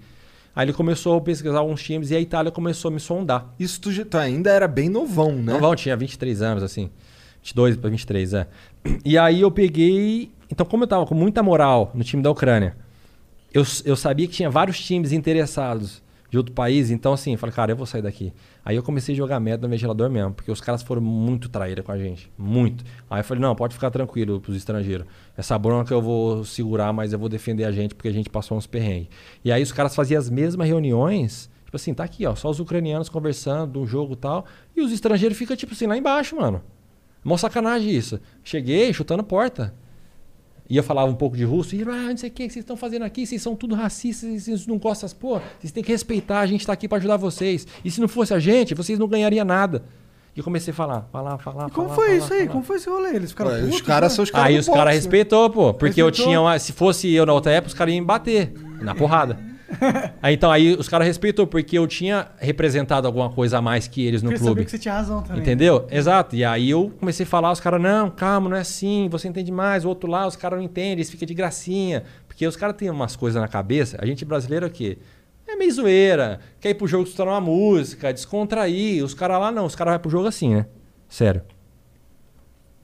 Aí 0.54 0.66
ele 0.66 0.74
começou 0.74 1.18
a 1.18 1.22
pesquisar 1.22 1.60
alguns 1.60 1.82
times 1.82 2.12
e 2.12 2.16
a 2.16 2.20
Itália 2.20 2.52
começou 2.52 2.90
a 2.90 2.92
me 2.92 3.00
sondar. 3.00 3.54
Isso 3.58 3.80
tu, 3.80 4.06
tu 4.06 4.18
ainda 4.18 4.50
era 4.50 4.68
bem 4.68 4.90
novão, 4.90 5.32
né? 5.32 5.54
Novão, 5.54 5.74
tinha 5.76 5.96
23 5.96 6.42
anos, 6.42 6.64
assim. 6.64 6.90
22 7.42 7.78
para 7.78 7.90
23, 7.90 8.34
é. 8.34 8.48
E 9.04 9.18
aí 9.18 9.42
eu 9.42 9.52
peguei. 9.52 10.32
Então, 10.52 10.66
como 10.66 10.84
eu 10.84 10.88
tava 10.88 11.06
com 11.06 11.16
muita 11.16 11.44
moral 11.44 11.92
no 11.94 12.04
time 12.04 12.24
da 12.24 12.32
Ucrânia, 12.32 12.76
eu, 13.54 13.64
eu 13.86 13.96
sabia 13.96 14.28
que 14.28 14.34
tinha 14.34 14.50
vários 14.50 14.80
times 14.80 15.12
interessados 15.12 16.02
de 16.30 16.38
outro 16.38 16.54
país, 16.54 16.92
então 16.92 17.14
assim, 17.14 17.36
falei, 17.36 17.56
cara, 17.56 17.72
eu 17.72 17.76
vou 17.76 17.86
sair 17.86 18.04
daqui. 18.04 18.32
Aí 18.64 18.76
eu 18.76 18.84
comecei 18.84 19.16
a 19.16 19.18
jogar 19.18 19.40
merda 19.40 19.68
no 19.68 19.72
ventilador 19.72 20.10
mesmo, 20.10 20.34
porque 20.34 20.52
os 20.52 20.62
caras 20.62 20.84
foram 20.84 21.02
muito 21.02 21.50
traíra 21.50 21.82
com 21.82 21.92
a 21.92 21.98
gente. 21.98 22.32
Muito. 22.38 22.84
Aí 23.10 23.22
eu 23.22 23.24
falei, 23.24 23.42
não, 23.42 23.56
pode 23.56 23.74
ficar 23.74 23.90
tranquilo 23.90 24.40
pros 24.40 24.56
estrangeiros. 24.56 25.08
Essa 25.36 25.58
bronca 25.58 25.92
eu 25.92 26.02
vou 26.02 26.46
segurar, 26.46 26.94
mas 26.94 27.14
eu 27.14 27.20
vou 27.20 27.30
defender 27.30 27.64
a 27.64 27.72
gente, 27.72 27.96
porque 27.96 28.08
a 28.08 28.14
gente 28.14 28.30
passou 28.30 28.58
uns 28.58 28.68
perrengues. 28.68 29.10
E 29.44 29.52
aí 29.52 29.64
os 29.64 29.72
caras 29.72 29.96
faziam 29.96 30.20
as 30.20 30.30
mesmas 30.30 30.68
reuniões. 30.68 31.50
Tipo 31.66 31.78
assim, 31.78 31.94
tá 31.94 32.04
aqui, 32.04 32.26
ó, 32.26 32.36
só 32.36 32.50
os 32.50 32.60
ucranianos 32.60 33.10
conversando 33.10 33.80
um 33.80 33.88
jogo 33.88 34.14
e 34.14 34.18
tal. 34.18 34.46
E 34.76 34.82
os 34.82 34.92
estrangeiros 34.92 35.38
ficam, 35.38 35.56
tipo 35.56 35.74
assim, 35.74 35.88
lá 35.88 35.98
embaixo, 35.98 36.36
mano. 36.36 36.62
Mó 37.30 37.38
sacanagem 37.38 37.92
isso. 37.92 38.20
Cheguei 38.44 38.92
chutando 38.92 39.24
porta. 39.24 39.72
E 40.68 40.76
eu 40.76 40.84
falava 40.84 41.12
um 41.12 41.16
pouco 41.16 41.38
de 41.38 41.44
russo, 41.44 41.76
e 41.76 41.84
ah, 41.84 42.10
não 42.10 42.18
sei 42.18 42.30
o 42.30 42.32
que, 42.34 42.48
que 42.48 42.54
vocês 42.54 42.64
estão 42.64 42.76
fazendo 42.78 43.04
aqui, 43.04 43.26
vocês 43.26 43.42
são 43.42 43.56
tudo 43.56 43.74
racistas, 43.74 44.44
vocês 44.44 44.68
não 44.68 44.78
gostam 44.78 45.08
das 45.08 45.14
porra, 45.14 45.42
vocês 45.60 45.72
têm 45.72 45.84
que 45.84 45.92
respeitar, 45.92 46.40
a 46.42 46.46
gente 46.46 46.66
tá 46.66 46.74
aqui 46.74 46.88
pra 46.88 47.00
ajudar 47.00 47.18
vocês. 47.18 47.68
E 47.84 47.90
se 47.90 48.00
não 48.02 48.08
fosse 48.08 48.34
a 48.36 48.40
gente, 48.40 48.74
vocês 48.76 48.98
não 49.00 49.08
ganhariam 49.08 49.46
nada. 49.46 49.84
E 50.36 50.40
eu 50.40 50.44
comecei 50.44 50.72
a 50.72 50.76
falar, 50.76 51.08
falar, 51.12 51.38
falar. 51.38 51.68
E 51.68 51.72
como 51.72 51.90
falar, 51.90 51.96
foi 51.96 52.06
falar, 52.06 52.18
isso 52.18 52.34
aí? 52.34 52.40
falar. 52.42 52.52
Como 52.52 52.64
foi 52.64 52.76
esse 52.78 52.90
rolê? 52.90 53.16
Eles 53.16 53.30
ficaram 53.32 53.52
Ué, 53.52 53.58
os 53.62 53.66
putos, 53.66 53.82
caras 53.82 54.12
né? 54.12 54.16
são 54.16 54.24
os 54.24 54.32
caras 54.32 54.48
Aí 54.48 54.60
os 54.60 54.68
caras 54.68 54.86
né? 54.86 54.92
respeitou, 54.94 55.50
pô. 55.50 55.74
Porque 55.74 56.02
eu 56.02 56.08
Respeitou? 56.08 56.26
tinha 56.32 56.42
uma. 56.42 56.58
Se 56.58 56.72
fosse 56.72 57.12
eu 57.12 57.26
na 57.26 57.34
outra 57.34 57.52
época, 57.52 57.70
os 57.70 57.74
caras 57.74 57.94
iam 57.94 58.02
me 58.02 58.08
bater 58.08 58.54
na 58.82 58.96
porrada. 58.96 59.40
aí 60.22 60.34
então, 60.34 60.52
aí 60.52 60.74
os 60.74 60.90
caras 60.90 61.08
respeitou, 61.08 61.46
porque 61.46 61.78
eu 61.78 61.88
tinha 61.88 62.28
representado 62.38 63.08
alguma 63.08 63.30
coisa 63.30 63.60
a 63.60 63.62
mais 63.62 63.88
que 63.88 64.06
eles 64.06 64.22
no 64.22 64.30
Porque 64.30 64.40
sabia 64.40 64.54
clube. 64.54 64.66
que 64.66 64.72
você 64.72 64.80
tinha 64.80 64.94
razão 64.94 65.22
também. 65.22 65.42
Entendeu? 65.42 65.88
Exato. 65.90 66.36
E 66.36 66.44
aí 66.44 66.70
eu 66.70 66.92
comecei 67.00 67.26
a 67.26 67.28
falar, 67.28 67.52
os 67.52 67.60
caras, 67.60 67.82
não, 67.82 68.10
calma, 68.10 68.50
não 68.50 68.58
é 68.58 68.62
assim, 68.62 69.08
você 69.10 69.28
entende 69.28 69.52
mais. 69.52 69.86
O 69.86 69.90
outro 69.90 70.10
lá, 70.10 70.28
os 70.28 70.36
caras 70.36 70.58
não 70.58 70.66
entendem, 70.66 70.94
eles 70.94 71.10
ficam 71.10 71.26
de 71.26 71.34
gracinha. 71.34 72.04
Porque 72.28 72.46
os 72.46 72.56
caras 72.56 72.76
têm 72.76 72.90
umas 72.90 73.16
coisas 73.16 73.42
na 73.42 73.48
cabeça. 73.48 73.98
A 74.02 74.06
gente 74.06 74.26
brasileiro 74.26 74.66
é 74.66 74.70
o 74.70 74.72
quê? 74.72 74.98
É 75.48 75.56
meio 75.56 75.72
zoeira, 75.72 76.40
quer 76.60 76.70
ir 76.70 76.76
pro 76.76 76.88
jogo 76.88 77.04
escutar 77.06 77.26
uma 77.26 77.42
música, 77.42 78.14
descontrair. 78.14 79.04
Os 79.04 79.14
caras 79.14 79.40
lá 79.40 79.52
não, 79.52 79.66
os 79.66 79.76
caras 79.76 79.94
vão 79.94 80.00
pro 80.02 80.12
jogo 80.12 80.28
assim, 80.28 80.54
né? 80.54 80.66
Sério. 81.08 81.42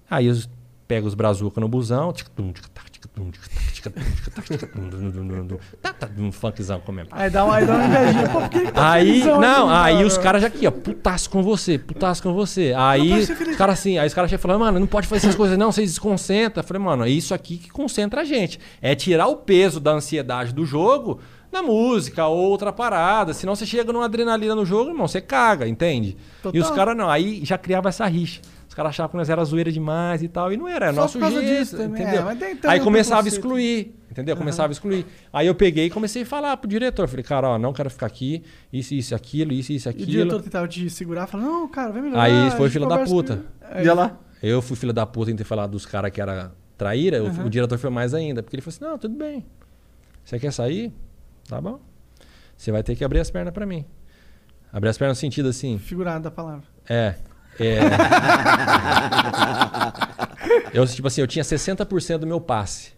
Aí 0.09 0.27
os 0.27 0.49
pega 0.88 1.07
os 1.07 1.13
brazuca 1.13 1.59
no 1.59 1.67
busão, 1.67 2.11
tic-tum, 2.13 2.51
tic-tac, 2.51 2.91
tic-tum, 2.91 3.31
tic-tac, 3.31 3.73
dum. 3.89 5.57
Tá, 5.81 5.93
tá, 5.93 6.09
um 6.17 6.31
funkzão 6.31 6.79
comendo. 6.79 7.09
Aí 7.11 7.29
dá 7.29 7.45
uma, 7.45 7.55
aí 7.55 7.65
dá 7.65 7.75
uma 7.75 7.86
invejinha. 7.86 8.29
Pô, 8.29 8.39
por 8.41 8.49
que 8.49 8.71
tá 8.71 8.91
Aí, 8.91 9.23
não, 9.23 9.69
assim, 9.69 9.86
aí 9.86 9.95
cara? 9.95 10.07
os 10.07 10.17
caras 10.17 10.41
já 10.41 10.47
aqui, 10.47 10.67
ó, 10.67 10.71
putaço 10.71 11.29
com 11.29 11.43
você, 11.43 11.77
putaço 11.77 12.21
com 12.23 12.33
você. 12.33 12.73
Aí, 12.75 13.13
os 13.13 13.55
caras 13.55 13.79
assim, 13.79 13.97
aí 13.97 14.07
os 14.07 14.13
caras 14.13 14.29
já 14.29 14.38
falando, 14.38 14.59
mano, 14.59 14.79
não 14.79 14.88
pode 14.88 15.07
fazer 15.07 15.27
essas 15.27 15.36
coisas 15.36 15.57
não, 15.57 15.71
vocês 15.71 15.89
desconcentram. 15.89 16.61
Eu 16.61 16.67
falei, 16.67 16.81
mano, 16.81 17.05
é 17.05 17.09
isso 17.09 17.33
aqui 17.33 17.57
que 17.57 17.69
concentra 17.69 18.21
a 18.21 18.23
gente. 18.23 18.59
É 18.81 18.95
tirar 18.95 19.27
o 19.27 19.38
peso 19.38 19.79
da 19.79 19.91
ansiedade 19.91 20.53
do 20.53 20.65
jogo 20.65 21.19
na 21.51 21.63
música 21.63 22.27
ou 22.27 22.49
outra 22.49 22.71
parada. 22.73 23.33
Senão 23.33 23.55
você 23.55 23.65
chega 23.65 23.91
numa 23.93 24.05
adrenalina 24.05 24.53
no 24.53 24.65
jogo, 24.65 24.91
irmão, 24.91 25.07
você 25.07 25.21
caga, 25.21 25.67
entende? 25.67 26.17
E 26.53 26.59
os 26.59 26.69
caras 26.71 26.95
não, 26.95 27.09
aí 27.09 27.43
já 27.43 27.57
criava 27.57 27.89
essa 27.89 28.05
rixa. 28.05 28.41
Os 28.76 28.78
caras 28.78 28.89
achavam 28.89 29.11
que 29.11 29.15
nós 29.15 29.30
era 29.30 29.41
zoeira 29.45 29.71
demais 29.71 30.21
e 30.21 30.28
tal, 30.28 30.51
e 30.51 30.57
não 30.57 30.67
era, 30.67 30.88
é 30.88 30.93
Só 30.93 31.01
nosso 31.03 31.17
por 31.17 31.32
jeito, 31.32 31.45
disso 31.47 31.78
também, 31.78 32.03
entendeu? 32.03 32.30
é, 32.30 32.36
tem 32.36 32.57
aí 32.69 32.80
começava 32.82 33.26
a 33.26 33.30
excluir, 33.30 33.95
entendeu? 34.11 34.36
Começava 34.36 34.67
a 34.69 34.73
excluir. 34.73 35.05
Aí 35.32 35.47
eu 35.47 35.55
peguei 35.55 35.86
e 35.86 35.89
comecei 35.89 36.23
a 36.23 36.26
falar 36.26 36.57
pro 36.57 36.67
diretor, 36.69 37.07
falei, 37.07 37.23
cara, 37.23 37.51
ó, 37.51 37.57
não 37.57 37.71
quero 37.71 37.89
ficar 37.89 38.05
aqui, 38.07 38.43
isso, 38.73 38.93
isso, 38.93 39.15
aquilo, 39.15 39.53
isso, 39.53 39.71
isso, 39.71 39.88
E 39.88 39.89
o 39.89 39.91
aquilo. 39.91 40.07
diretor 40.11 40.41
tentava 40.41 40.67
te 40.67 40.89
segurar, 40.89 41.26
falando, 41.26 41.45
não, 41.47 41.67
cara, 41.69 41.93
vem 41.93 42.01
melhorar. 42.03 42.23
Aí 42.23 42.51
foi 42.51 42.69
filho 42.69 42.86
da 42.86 42.97
puta. 43.05 43.38
com 43.38 43.41
ele." 43.43 43.78
Aí- 43.80 43.86
Ia 43.86 43.93
lá. 43.93 44.19
Eu 44.43 44.61
fui 44.61 44.76
filho 44.76 44.91
da 44.91 45.05
puta 45.05 45.32
em 45.32 45.38
ter 45.38 45.45
falado 45.45 45.71
dos 45.71 45.86
caras 45.86 46.11
que 46.11 46.19
era 46.19 46.51
traíra, 46.78 47.15
eu- 47.15 47.28
Aham. 47.28 47.45
o 47.45 47.49
diretor 47.49 47.78
foi 47.78 47.89
mais 47.89 48.13
ainda, 48.13 48.43
porque 48.43 48.57
ele 48.57 48.61
falou 48.61 48.76
assim, 48.76 48.84
não, 48.84 48.97
tudo 48.97 49.15
bem. 49.15 49.45
Você 50.26 50.38
quer 50.38 50.51
sair? 50.51 50.91
Tá 51.47 51.61
bom. 51.61 51.80
Você 52.57 52.73
vai 52.73 52.84
ter 52.84 52.93
que 52.97 53.05
abrir 53.05 53.21
as 53.21 53.32
pernas 53.32 53.53
pra 53.53 53.65
mim. 53.65 53.86
Abrir 54.73 54.89
as 54.89 54.97
pernas 54.97 55.17
no 55.17 55.21
sentido 55.21 55.47
assim, 55.47 55.78
Figurado 55.80 56.26
da 56.26 56.32
palavra. 56.32 56.65
é. 56.89 57.15
É. 57.60 57.80
eu, 60.74 60.86
tipo 60.88 61.08
assim, 61.08 61.22
eu 61.22 61.28
tinha 61.28 61.43
60% 61.43 62.18
do 62.20 62.28
meu 62.28 62.39
passe. 62.41 62.93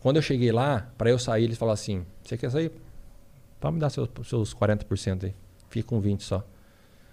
Quando 0.00 0.16
eu 0.16 0.22
cheguei 0.22 0.52
lá, 0.52 0.88
pra 0.96 1.10
eu 1.10 1.18
sair, 1.18 1.44
eles 1.44 1.58
falaram 1.58 1.74
assim: 1.74 2.04
Você 2.22 2.36
quer 2.36 2.50
sair? 2.50 2.70
Pode 3.60 3.74
me 3.74 3.80
dar 3.80 3.90
seus, 3.90 4.08
seus 4.24 4.54
40% 4.54 5.24
aí. 5.24 5.34
Fica 5.68 5.88
com 5.88 5.98
20 6.00 6.22
só. 6.22 6.36
Eu 6.36 6.44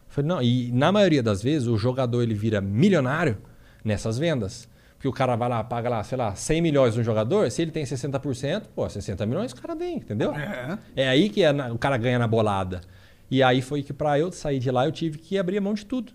falei, 0.07 0.27
não, 0.29 0.41
e 0.41 0.71
na 0.71 0.91
maioria 0.91 1.21
das 1.23 1.41
vezes 1.41 1.67
o 1.67 1.75
jogador 1.77 2.21
ele 2.21 2.35
vira 2.35 2.61
milionário 2.61 3.37
nessas 3.83 4.17
vendas. 4.19 4.69
Porque 4.93 5.07
o 5.07 5.11
cara 5.11 5.35
vai 5.35 5.49
lá, 5.49 5.63
paga 5.63 5.89
lá, 5.89 6.03
sei 6.03 6.17
lá, 6.17 6.35
100 6.35 6.61
milhões 6.61 6.95
no 6.95 7.03
jogador, 7.03 7.49
se 7.51 7.61
ele 7.63 7.71
tem 7.71 7.83
60%, 7.83 8.63
pô, 8.75 8.87
60 8.87 9.25
milhões 9.25 9.51
o 9.51 9.55
cara 9.61 9.75
tem, 9.75 9.97
entendeu? 9.97 10.31
É, 10.95 11.09
aí 11.09 11.27
que 11.29 11.43
é 11.43 11.51
na- 11.51 11.73
o 11.73 11.77
cara 11.77 11.97
ganha 11.97 12.17
na 12.19 12.27
bolada. 12.27 12.81
E 13.29 13.41
aí 13.43 13.61
foi 13.61 13.81
que 13.83 13.91
pra 13.91 14.17
eu 14.19 14.31
sair 14.31 14.59
de 14.59 14.69
lá 14.71 14.85
eu 14.85 14.91
tive 14.91 15.17
que 15.17 15.37
abrir 15.37 15.57
a 15.57 15.61
mão 15.61 15.73
de 15.73 15.85
tudo. 15.85 16.13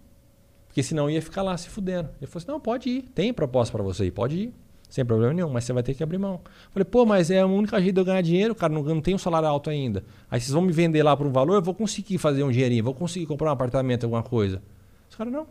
Porque 0.71 0.85
senão 0.85 1.11
ia 1.11 1.21
ficar 1.21 1.43
lá 1.43 1.57
se 1.57 1.69
fudendo. 1.69 2.09
Ele 2.21 2.31
falou 2.31 2.43
assim: 2.43 2.53
não, 2.53 2.61
pode 2.61 2.89
ir. 2.89 3.03
Tem 3.13 3.33
proposta 3.35 3.77
pra 3.77 3.83
você 3.83 4.05
ir, 4.07 4.13
pode 4.13 4.37
ir. 4.37 4.55
Sem 4.89 5.05
problema 5.05 5.33
nenhum, 5.33 5.51
mas 5.51 5.65
você 5.65 5.73
vai 5.73 5.83
ter 5.85 5.95
que 5.95 6.03
abrir 6.03 6.19
mão. 6.19 6.41
Falei, 6.73 6.85
pô, 6.85 7.07
mas 7.07 7.31
é 7.31 7.41
a 7.41 7.47
única 7.47 7.81
jeito 7.81 7.95
de 7.95 8.01
eu 8.01 8.05
ganhar 8.05 8.21
dinheiro, 8.23 8.57
cara, 8.57 8.73
não, 8.73 8.83
não 8.83 9.01
tem 9.01 9.15
um 9.15 9.19
salário 9.19 9.47
alto 9.47 9.71
ainda. 9.71 10.03
Aí 10.29 10.41
vocês 10.41 10.53
vão 10.53 10.63
me 10.63 10.73
vender 10.73 11.05
lá 11.05 11.17
por 11.17 11.27
um 11.29 11.31
valor, 11.31 11.55
eu 11.55 11.63
vou 11.63 11.75
conseguir 11.75 12.19
fazer 12.19 12.43
um 12.43 12.51
dinheirinho, 12.51 12.83
vou 12.83 12.93
conseguir 12.95 13.27
comprar 13.27 13.51
um 13.51 13.53
apartamento, 13.53 14.03
alguma 14.03 14.23
coisa. 14.25 14.61
Os 15.09 15.15
caras, 15.15 15.33
não. 15.33 15.47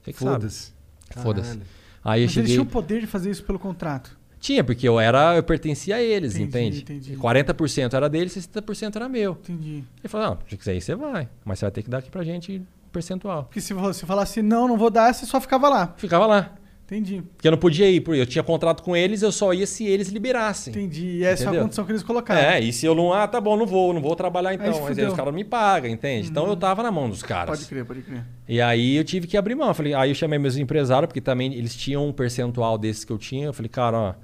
Você 0.00 0.12
que 0.12 0.18
sabe. 0.20 0.30
Foda-se. 0.32 0.72
Foda-se. 1.10 1.50
Aí 1.50 1.58
eu 1.58 1.62
Mas 2.04 2.18
eles 2.20 2.32
cheguei. 2.32 2.50
tinham 2.52 2.62
o 2.62 2.66
poder 2.66 3.00
de 3.00 3.06
fazer 3.08 3.30
isso 3.32 3.42
pelo 3.42 3.58
contrato. 3.58 4.16
Tinha, 4.38 4.62
porque 4.62 4.88
eu 4.88 4.98
era, 4.98 5.34
eu 5.36 5.42
pertencia 5.42 5.96
a 5.96 6.02
eles, 6.02 6.36
Entendi, 6.36 6.82
entende? 6.82 7.10
entendi. 7.10 7.16
40% 7.16 7.94
era 7.94 8.08
deles, 8.08 8.32
60% 8.36 8.94
era 8.94 9.08
meu. 9.08 9.32
Entendi. 9.32 9.84
Ele 10.00 10.08
falou, 10.08 10.30
não, 10.30 10.38
se 10.48 10.56
quiser 10.56 10.76
ir, 10.76 10.80
você 10.80 10.94
vai. 10.94 11.28
Mas 11.44 11.58
você 11.58 11.64
vai 11.64 11.72
ter 11.72 11.82
que 11.82 11.90
dar 11.90 11.98
aqui 11.98 12.10
pra 12.10 12.22
gente 12.22 12.62
percentual. 12.92 13.44
Porque 13.44 13.60
se 13.60 13.72
você 13.74 14.06
falasse 14.06 14.42
não, 14.42 14.68
não 14.68 14.76
vou 14.76 14.90
dar, 14.90 15.12
você 15.12 15.26
só 15.26 15.40
ficava 15.40 15.68
lá. 15.68 15.94
Ficava 15.96 16.26
lá. 16.26 16.54
Entendi. 16.84 17.22
Porque 17.36 17.48
eu 17.48 17.52
não 17.52 17.58
podia 17.58 17.88
ir, 17.90 18.02
porque 18.02 18.20
eu 18.20 18.26
tinha 18.26 18.44
contrato 18.44 18.82
com 18.82 18.94
eles, 18.94 19.22
eu 19.22 19.32
só 19.32 19.54
ia 19.54 19.66
se 19.66 19.86
eles 19.86 20.08
liberassem. 20.08 20.72
Entendi. 20.72 21.06
E 21.06 21.24
essa 21.24 21.44
é 21.44 21.46
a 21.46 21.48
Entendeu? 21.48 21.62
condição 21.62 21.86
que 21.86 21.92
eles 21.92 22.02
colocaram. 22.02 22.38
É, 22.38 22.60
e 22.60 22.70
se 22.70 22.84
eu 22.84 22.94
não, 22.94 23.14
ah, 23.14 23.26
tá 23.26 23.40
bom, 23.40 23.56
não 23.56 23.64
vou, 23.64 23.94
não 23.94 24.02
vou 24.02 24.14
trabalhar 24.14 24.52
então. 24.52 24.74
se 24.74 24.80
Mas 24.82 24.98
aí 24.98 25.06
os 25.06 25.14
caras 25.14 25.32
não 25.32 25.38
me 25.38 25.44
pagam, 25.44 25.90
entende? 25.90 26.28
Então 26.28 26.46
eu 26.46 26.54
tava 26.54 26.82
na 26.82 26.92
mão 26.92 27.08
dos 27.08 27.22
caras. 27.22 27.56
Pode 27.58 27.68
crer, 27.68 27.84
pode 27.86 28.02
crer. 28.02 28.22
E 28.46 28.60
aí 28.60 28.94
eu 28.94 29.04
tive 29.04 29.26
que 29.26 29.38
abrir 29.38 29.54
mão. 29.54 29.68
Eu 29.68 29.74
Falei, 29.74 29.94
aí 29.94 30.10
eu 30.10 30.14
chamei 30.14 30.38
meus 30.38 30.58
empresários, 30.58 31.06
porque 31.06 31.20
também 31.22 31.54
eles 31.54 31.74
tinham 31.74 32.06
um 32.06 32.12
percentual 32.12 32.76
desses 32.76 33.04
que 33.04 33.12
eu 33.12 33.16
tinha. 33.16 33.46
Eu 33.46 33.54
falei, 33.54 33.70
cara, 33.70 33.96
ó, 33.98 34.14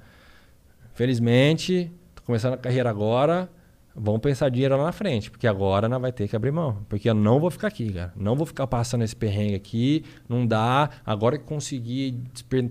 felizmente, 0.93 1.91
tô 2.13 2.21
começando 2.21 2.53
a 2.53 2.57
carreira 2.57 2.89
agora, 2.89 3.49
vamos 3.95 4.21
pensar 4.21 4.49
dinheiro 4.49 4.77
lá 4.77 4.85
na 4.85 4.91
frente, 4.91 5.29
porque 5.29 5.47
agora 5.47 5.89
nós 5.89 6.01
vai 6.01 6.11
ter 6.11 6.27
que 6.27 6.35
abrir 6.35 6.51
mão. 6.51 6.85
Porque 6.87 7.09
eu 7.09 7.13
não 7.13 7.39
vou 7.39 7.49
ficar 7.49 7.67
aqui, 7.67 7.91
cara. 7.91 8.13
Não 8.15 8.35
vou 8.35 8.45
ficar 8.45 8.67
passando 8.67 9.03
esse 9.03 9.15
perrengue 9.15 9.55
aqui, 9.55 10.03
não 10.27 10.45
dá. 10.45 10.89
Agora 11.05 11.37
que 11.37 11.43
consegui 11.43 12.23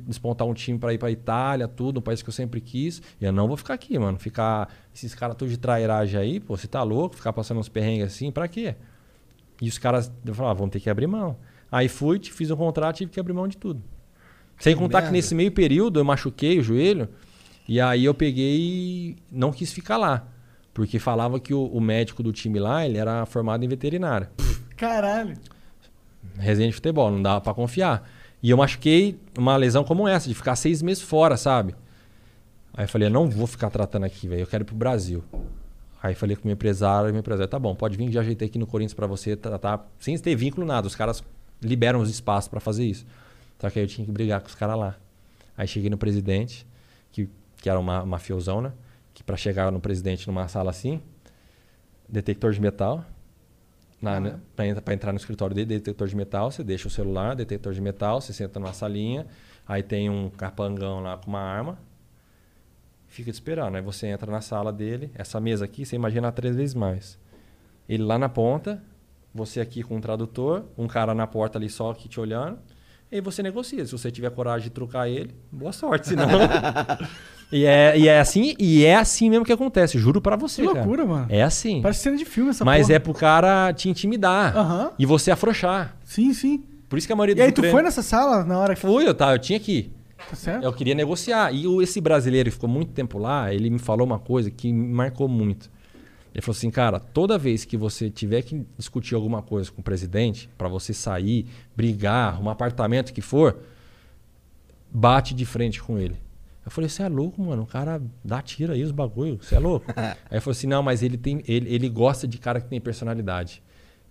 despontar 0.07 0.47
um 0.47 0.55
time 0.55 0.79
para 0.79 0.93
ir 0.93 0.99
pra 0.99 1.11
Itália, 1.11 1.69
tudo, 1.69 1.99
um 1.99 2.03
país 2.03 2.23
que 2.23 2.29
eu 2.29 2.33
sempre 2.33 2.61
quis, 2.61 3.03
eu 3.21 3.33
não 3.33 3.47
vou 3.47 3.57
ficar 3.57 3.75
aqui, 3.75 3.99
mano. 3.99 4.19
Ficar 4.19 4.69
esses 4.95 5.15
caras 5.15 5.37
todos 5.37 5.53
de 5.53 5.59
trairagem 5.59 6.19
aí, 6.19 6.41
pô, 6.41 6.57
você 6.57 6.67
tá 6.67 6.83
louco? 6.83 7.17
Ficar 7.17 7.33
passando 7.33 7.59
uns 7.59 7.69
perrengues 7.69 8.07
assim, 8.07 8.31
pra 8.31 8.49
quê? 8.49 8.75
E 9.61 9.69
os 9.69 9.79
caras 9.79 10.13
falaram, 10.33 10.51
ah, 10.51 10.55
vamos 10.55 10.73
ter 10.73 10.81
que 10.81 10.89
abrir 10.89 11.07
mão. 11.07 11.37
Aí 11.71 11.89
fui, 11.89 12.21
fiz 12.23 12.51
um 12.51 12.57
contrato, 12.57 12.97
tive 12.97 13.11
que 13.11 13.21
abrir 13.21 13.33
mão 13.35 13.47
de 13.47 13.57
tudo. 13.57 13.83
Sem 14.59 14.75
contar 14.75 14.99
que 14.99 15.05
merda. 15.05 15.17
nesse 15.17 15.35
meio 15.35 15.53
período 15.53 16.01
eu 16.01 16.05
machuquei 16.05 16.59
o 16.59 16.63
joelho, 16.63 17.09
e 17.69 17.81
aí 17.81 18.05
eu 18.05 18.15
peguei 18.15 18.57
e 18.59 19.17
não 19.31 19.53
quis 19.53 19.73
ficar 19.73 19.97
lá. 19.97 20.27
Porque 20.73 20.99
falava 20.99 21.41
que 21.41 21.53
o, 21.53 21.67
o 21.67 21.81
médico 21.81 22.23
do 22.23 22.33
time 22.33 22.59
lá, 22.59 22.87
ele 22.87 22.99
era 22.99 23.27
formado 23.27 23.65
em 23.65 23.69
veterinária. 23.69 24.31
Caralho. 24.77 25.37
Resenha 26.37 26.69
de 26.69 26.75
futebol, 26.75 27.11
não 27.11 27.21
dava 27.21 27.41
pra 27.41 27.53
confiar. 27.53 28.09
E 28.43 28.51
eu 28.51 28.57
machuquei 28.57 29.19
uma 29.37 29.57
lesão 29.57 29.83
como 29.83 30.07
essa, 30.07 30.29
de 30.29 30.35
ficar 30.35 30.55
seis 30.55 30.81
meses 30.81 31.03
fora, 31.03 31.37
sabe? 31.37 31.75
Aí 32.73 32.85
eu 32.85 32.89
falei, 32.89 33.09
eu 33.09 33.13
não 33.13 33.29
vou 33.29 33.47
ficar 33.47 33.71
tratando 33.71 34.05
aqui, 34.05 34.29
velho, 34.29 34.43
eu 34.43 34.47
quero 34.47 34.63
ir 34.63 34.67
pro 34.67 34.77
Brasil. 34.77 35.25
Aí 36.01 36.15
falei 36.15 36.37
com 36.37 36.43
o 36.43 36.47
meu 36.47 36.55
empresário, 36.55 37.11
meu 37.11 37.19
empresário, 37.19 37.51
tá 37.51 37.59
bom, 37.59 37.75
pode 37.75 37.97
vir, 37.97 38.13
já 38.13 38.21
ajeitei 38.21 38.47
aqui 38.47 38.57
no 38.57 38.69
Corinthians 38.69 38.95
pra 38.95 39.09
você 39.09 39.35
tratar, 39.35 39.85
sem 39.99 40.17
ter 40.17 40.37
vínculo 40.37 40.65
nada. 40.65 40.87
Os 40.87 40.95
caras 40.95 41.25
liberam 41.61 42.01
os 42.01 42.09
espaços 42.09 42.49
pra 42.49 42.61
fazer 42.61 42.85
isso. 42.85 43.05
Só 43.59 43.69
que 43.69 43.81
aí 43.81 43.85
eu 43.85 43.89
tinha 43.89 44.05
que 44.05 44.13
brigar 44.13 44.41
com 44.41 44.47
os 44.47 44.55
caras 44.55 44.79
lá. 44.79 44.95
Aí 45.57 45.67
cheguei 45.67 45.91
no 45.91 45.99
presidente, 45.99 46.65
que, 47.11 47.29
que 47.61 47.69
era 47.69 47.81
uma 47.81 48.07
mafiosão, 48.07 48.61
né? 48.63 48.73
Que 49.19 49.25
pra 49.25 49.37
chegar 49.37 49.73
no 49.73 49.81
presidente 49.81 50.29
numa 50.29 50.47
sala 50.47 50.71
assim, 50.71 51.03
detector 52.09 52.53
de 52.53 52.61
metal. 52.61 53.05
Na, 54.01 54.21
né, 54.21 54.39
pra, 54.55 54.95
entrar, 54.95 55.13
no 55.13 55.19
escritório 55.19 55.57
dele, 55.57 55.67
detector 55.67 56.07
de 56.07 56.15
metal, 56.15 56.53
você 56.53 56.63
deixa 56.63 56.87
o 56.87 56.91
celular, 56.91 57.35
detector 57.35 57.73
de 57.73 57.81
metal, 57.81 58.21
você 58.21 58.33
senta 58.33 58.61
numa 58.61 58.73
salinha, 58.73 59.27
aí 59.67 59.83
tem 59.83 60.09
um 60.09 60.31
capangão 60.31 61.01
lá 61.01 61.17
com 61.17 61.27
uma 61.27 61.41
arma, 61.41 61.77
fica 63.09 63.33
te 63.33 63.35
esperando. 63.35 63.75
Aí 63.75 63.83
você 63.83 64.07
entra 64.07 64.31
na 64.31 64.41
sala 64.41 64.73
dele, 64.73 65.11
essa 65.17 65.41
mesa 65.41 65.65
aqui, 65.65 65.85
você 65.85 65.97
imagina 65.97 66.31
três 66.31 66.55
vezes 66.55 66.77
mais. 66.77 67.19
Ele 67.89 68.05
lá 68.05 68.21
na 68.21 68.29
ponta, 68.29 68.81
você 69.35 69.61
aqui 69.61 69.83
com 69.83 69.97
um 69.97 70.01
tradutor, 70.01 70.65
um 70.79 70.87
cara 70.87 71.13
na 71.13 71.27
porta 71.27 71.59
ali 71.59 71.69
só 71.69 71.91
aqui 71.91 72.09
te 72.09 72.21
olhando, 72.21 72.57
e 73.11 73.17
aí 73.17 73.21
você 73.21 73.43
negocia. 73.43 73.85
Se 73.85 73.93
você 73.93 74.11
tiver 74.11 74.31
coragem 74.31 74.65
de 74.65 74.71
trucar 74.71 75.09
ele, 75.09 75.35
boa 75.51 75.73
sorte, 75.73 76.09
senão. 76.09 76.29
e, 77.51 77.65
é, 77.65 77.99
e 77.99 78.09
é 78.09 78.21
assim, 78.21 78.55
e 78.59 78.85
é 78.85 78.97
assim 78.97 79.31
mesmo 79.31 79.45
que 79.45 79.53
acontece, 79.53 79.99
juro 79.99 80.21
pra 80.21 80.37
você. 80.37 80.63
Que 80.63 80.69
cara. 80.69 80.81
loucura, 80.81 81.07
mano. 81.07 81.27
É 81.29 81.43
assim. 81.43 81.81
Parece 81.81 82.01
cena 82.01 82.17
de 82.17 82.25
filme 82.25 82.51
essa 82.51 82.65
Mas 82.65 82.87
porra. 82.87 82.97
é 82.97 82.99
pro 82.99 83.15
cara 83.15 83.73
te 83.73 83.89
intimidar 83.89 84.55
e 84.99 85.07
você 85.07 85.31
afrouxar. 85.31 85.97
Sim, 86.05 86.33
sim. 86.35 86.65
Por 86.89 86.99
isso 86.99 87.07
que 87.07 87.13
a 87.13 87.17
maioria 87.17 87.43
E 87.43 87.47
aí, 87.47 87.53
tu 87.53 87.63
foi 87.65 87.83
nessa 87.83 88.03
sala 88.03 88.45
na 88.45 88.59
hora 88.59 88.75
que. 88.75 88.81
Fui, 88.81 89.07
eu, 89.07 89.15
tá, 89.15 89.33
eu 89.33 89.39
tinha 89.39 89.61
que 89.61 89.73
ir. 89.73 89.93
Tá 90.29 90.37
certo? 90.37 90.65
Eu 90.65 90.73
queria 90.73 90.95
negociar. 90.95 91.53
E 91.53 91.65
esse 91.83 92.01
brasileiro 92.01 92.51
que 92.51 92.55
ficou 92.55 92.69
muito 92.69 92.93
tempo 92.93 93.19
lá, 93.19 93.53
ele 93.53 93.71
me 93.71 93.79
falou 93.79 94.07
uma 94.07 94.19
coisa 94.19 94.51
que 94.51 94.73
me 94.73 94.93
marcou 94.93 95.29
muito. 95.29 95.71
Ele 96.39 96.45
falou 96.45 96.57
assim, 96.57 96.71
cara, 96.71 97.01
toda 97.01 97.37
vez 97.37 97.65
que 97.65 97.77
você 97.77 98.09
tiver 98.09 98.43
que 98.43 98.65
discutir 98.77 99.17
alguma 99.17 99.43
coisa 99.43 99.73
com 99.73 99.81
o 99.81 99.83
presidente, 99.83 100.49
pra 100.57 100.69
você 100.69 100.95
sair, 100.95 101.49
brigar, 101.75 102.29
arrumar 102.29 102.53
apartamento 102.53 103.13
que 103.13 103.21
for, 103.21 103.59
bate 104.89 105.35
de 105.35 105.45
frente 105.45 105.83
com 105.83 105.99
ele. 105.99 106.15
Eu 106.65 106.71
falei, 106.71 106.89
você 106.89 107.03
é 107.03 107.09
louco, 107.09 107.43
mano. 107.43 107.65
O 107.65 107.67
cara 107.67 108.01
dá 108.25 108.41
tira 108.41 108.75
aí 108.75 108.85
os 108.85 108.93
bagulho, 108.93 109.41
você 109.43 109.57
é 109.57 109.59
louco. 109.59 109.87
aí 109.97 110.15
ele 110.31 110.41
falou 110.41 110.53
assim, 110.53 110.69
não, 110.69 110.81
mas 110.81 111.03
ele 111.03 111.17
tem. 111.17 111.43
Ele, 111.45 111.75
ele 111.75 111.89
gosta 111.89 112.29
de 112.29 112.39
cara 112.39 112.61
que 112.61 112.69
tem 112.69 112.81
personalidade. 112.81 113.61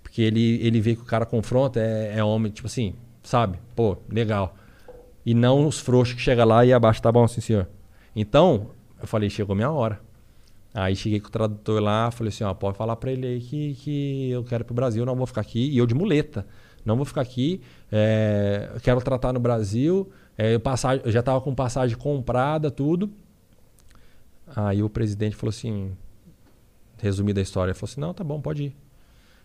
Porque 0.03 0.21
ele, 0.21 0.59
ele 0.61 0.82
vê 0.82 0.97
que 0.97 1.03
o 1.03 1.05
cara 1.05 1.25
confronta, 1.25 1.80
é, 1.80 2.17
é 2.17 2.23
homem, 2.25 2.51
tipo 2.51 2.67
assim, 2.67 2.93
sabe? 3.23 3.57
Pô, 3.73 3.99
legal. 4.09 4.53
E 5.25 5.34
não 5.34 5.65
os 5.65 5.80
frouxos 5.80 6.15
que 6.15 6.21
chega 6.21 6.43
lá 6.43 6.65
e 6.65 6.73
abaixa, 6.73 7.01
tá 7.01 7.09
bom, 7.09 7.25
sim, 7.25 7.39
senhor. 7.39 7.69
Então, 8.13 8.71
eu 8.99 9.07
falei, 9.07 9.30
chegou 9.30 9.55
minha 9.55 9.71
hora. 9.71 10.05
Aí 10.74 10.95
cheguei 10.95 11.20
com 11.20 11.28
o 11.28 11.32
tradutor 11.32 11.82
lá, 11.82 12.11
falei 12.11 12.30
assim, 12.30 12.43
ó, 12.43 12.53
pode 12.53 12.78
falar 12.78 12.95
pra 12.97 13.11
ele 13.11 13.26
aí 13.26 13.39
que, 13.41 13.74
que 13.76 14.30
eu 14.30 14.43
quero 14.43 14.63
ir 14.63 14.65
pro 14.65 14.76
Brasil, 14.76 15.05
não 15.05 15.15
vou 15.15 15.26
ficar 15.26 15.41
aqui. 15.41 15.70
E 15.72 15.78
eu 15.78 15.86
de 15.86 15.95
muleta. 15.95 16.45
Não 16.86 16.95
vou 16.95 17.03
ficar 17.03 17.20
aqui, 17.20 17.59
é, 17.91 18.72
quero 18.82 19.01
tratar 19.01 19.34
no 19.34 19.41
Brasil. 19.41 20.09
É, 20.38 20.55
eu, 20.55 20.61
eu 21.03 21.11
já 21.11 21.22
tava 21.22 21.41
com 21.41 21.53
passagem 21.53 21.97
comprada, 21.97 22.72
tudo. 22.72 23.11
Aí 24.55 24.82
o 24.82 24.89
presidente 24.89 25.36
falou 25.36 25.49
assim, 25.49 25.91
resumindo 26.97 27.41
a 27.41 27.43
história, 27.43 27.74
falou 27.74 27.91
assim, 27.91 27.99
não, 27.99 28.13
tá 28.13 28.24
bom, 28.24 28.39
pode 28.39 28.63
ir. 28.63 28.76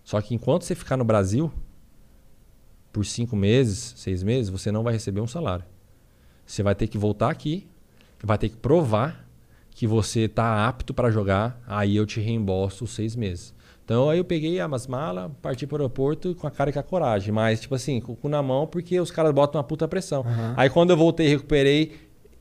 Só 0.04 0.20
que 0.20 0.36
enquanto 0.36 0.62
você 0.62 0.76
ficar 0.76 0.96
no 0.96 1.04
Brasil, 1.04 1.52
por 2.92 3.04
cinco 3.04 3.34
meses, 3.34 3.94
seis 3.96 4.22
meses, 4.22 4.48
você 4.48 4.70
não 4.70 4.84
vai 4.84 4.92
receber 4.92 5.20
um 5.20 5.26
salário. 5.26 5.64
Você 6.46 6.62
vai 6.62 6.76
ter 6.76 6.86
que 6.86 6.96
voltar 6.96 7.30
aqui, 7.30 7.66
vai 8.22 8.38
ter 8.38 8.50
que 8.50 8.56
provar 8.56 9.21
que 9.74 9.86
você 9.86 10.20
está 10.22 10.68
apto 10.68 10.92
para 10.94 11.10
jogar, 11.10 11.60
aí 11.66 11.96
eu 11.96 12.06
te 12.06 12.20
reembolso 12.20 12.84
os 12.84 12.94
seis 12.94 13.16
meses. 13.16 13.54
Então 13.84 14.08
aí 14.08 14.18
eu 14.18 14.24
peguei 14.24 14.60
as 14.60 14.86
malas, 14.86 15.30
parti 15.42 15.66
para 15.66 15.76
o 15.76 15.78
aeroporto 15.80 16.34
com 16.36 16.46
a 16.46 16.50
cara 16.50 16.70
e 16.70 16.72
com 16.72 16.78
a 16.78 16.82
coragem, 16.82 17.32
mas 17.32 17.60
tipo 17.60 17.74
assim, 17.74 18.00
com 18.00 18.12
o 18.12 18.16
cu 18.16 18.28
na 18.28 18.40
mão, 18.42 18.66
porque 18.66 19.00
os 19.00 19.10
caras 19.10 19.32
botam 19.32 19.58
uma 19.60 19.64
puta 19.66 19.88
pressão. 19.88 20.24
Aí 20.56 20.70
quando 20.70 20.90
eu 20.90 20.96
voltei, 20.96 21.26
recuperei, 21.28 21.96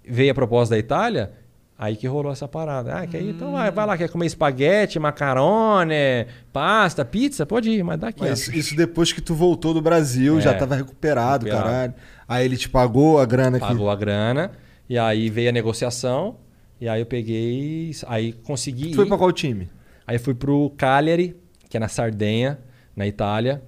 veio 0.07 0.32
a 0.32 0.36
proposta 0.36 0.75
da 0.75 0.79
Itália, 0.79 1.32
aí 1.77 1.95
que 1.95 2.05
rolou 2.05 2.32
essa 2.32 2.47
parada. 2.47 2.93
Ah, 2.95 3.07
quer 3.07 3.21
ir? 3.21 3.29
Então 3.32 3.53
vai, 3.53 3.71
vai 3.71 3.86
lá, 3.88 3.97
quer 3.97 4.07
comer 4.09 4.27
espaguete, 4.27 4.99
macarone, 4.99 6.27
pasta, 6.53 7.03
pizza? 7.03 7.45
Pode 7.45 7.69
ir, 7.71 7.84
mas 7.84 7.99
dá 7.99 8.09
aqui. 8.09 8.23
ó. 8.23 8.29
Mas 8.29 8.47
isso 8.47 8.75
depois 8.75 9.11
que 9.11 9.21
tu 9.21 9.34
voltou 9.34 9.73
do 9.73 9.82
Brasil, 9.82 10.38
É. 10.38 10.41
já 10.41 10.53
tava 10.53 10.75
recuperado, 10.75 11.45
Recuperado. 11.45 11.71
caralho. 11.73 11.93
Aí 12.27 12.45
ele 12.45 12.55
te 12.57 12.69
pagou 12.69 13.19
a 13.19 13.25
grana 13.25 13.57
aqui. 13.57 13.65
Pagou 13.67 13.89
a 13.89 13.95
grana, 13.95 14.51
e 14.88 14.97
aí 14.97 15.29
veio 15.29 15.49
a 15.49 15.51
negociação, 15.51 16.36
e 16.82 16.89
aí 16.89 16.99
eu 16.99 17.05
peguei, 17.05 17.91
aí 18.07 18.34
consegui 18.34 18.89
Tu 18.89 18.95
foi 18.95 19.05
pra 19.05 19.17
qual 19.17 19.32
time? 19.32 19.69
Aí 20.07 20.17
fui 20.17 20.34
pro 20.34 20.71
Cagliari, 20.71 21.36
que 21.69 21.77
é 21.77 21.79
na 21.79 21.88
Sardenha, 21.88 22.59
na 22.95 23.05
Itália. 23.05 23.61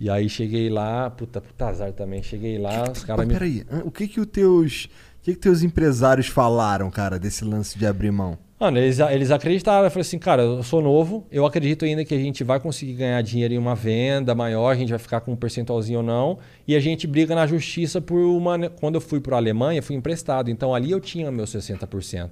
E 0.00 0.10
aí 0.10 0.28
cheguei 0.28 0.68
lá, 0.68 1.08
puta, 1.10 1.40
puta 1.40 1.66
azar 1.68 1.92
também. 1.92 2.22
Cheguei 2.22 2.58
lá, 2.58 2.90
os 2.90 3.04
caras 3.04 3.18
Mas 3.18 3.28
me. 3.28 3.34
peraí, 3.34 3.66
o 3.84 3.90
que 3.90 4.08
que 4.08 4.20
os 4.20 4.26
teus... 4.26 4.88
O 5.20 5.22
que 5.22 5.34
que 5.34 5.38
teus 5.38 5.62
empresários 5.62 6.28
falaram, 6.28 6.90
cara, 6.90 7.18
desse 7.18 7.44
lance 7.44 7.78
de 7.78 7.86
abrir 7.86 8.10
mão? 8.10 8.38
Mano, 8.60 8.76
eles, 8.76 9.00
eles 9.00 9.30
acreditaram. 9.30 9.84
Eu 9.84 9.90
falei 9.90 10.02
assim, 10.02 10.18
cara, 10.18 10.42
eu 10.42 10.62
sou 10.62 10.82
novo, 10.82 11.26
eu 11.32 11.46
acredito 11.46 11.86
ainda 11.86 12.04
que 12.04 12.14
a 12.14 12.18
gente 12.18 12.44
vai 12.44 12.60
conseguir 12.60 12.92
ganhar 12.92 13.22
dinheiro 13.22 13.54
em 13.54 13.58
uma 13.58 13.74
venda 13.74 14.34
maior, 14.34 14.70
a 14.70 14.74
gente 14.74 14.90
vai 14.90 14.98
ficar 14.98 15.22
com 15.22 15.32
um 15.32 15.36
percentualzinho 15.36 16.00
ou 16.00 16.04
não. 16.04 16.38
E 16.68 16.76
a 16.76 16.80
gente 16.80 17.06
briga 17.06 17.34
na 17.34 17.46
justiça 17.46 18.02
por 18.02 18.18
uma. 18.18 18.68
Quando 18.68 18.96
eu 18.96 19.00
fui 19.00 19.18
para 19.18 19.38
Alemanha, 19.38 19.80
fui 19.80 19.96
emprestado. 19.96 20.50
Então 20.50 20.74
ali 20.74 20.90
eu 20.90 21.00
tinha 21.00 21.30
meus 21.32 21.50
60%. 21.54 22.28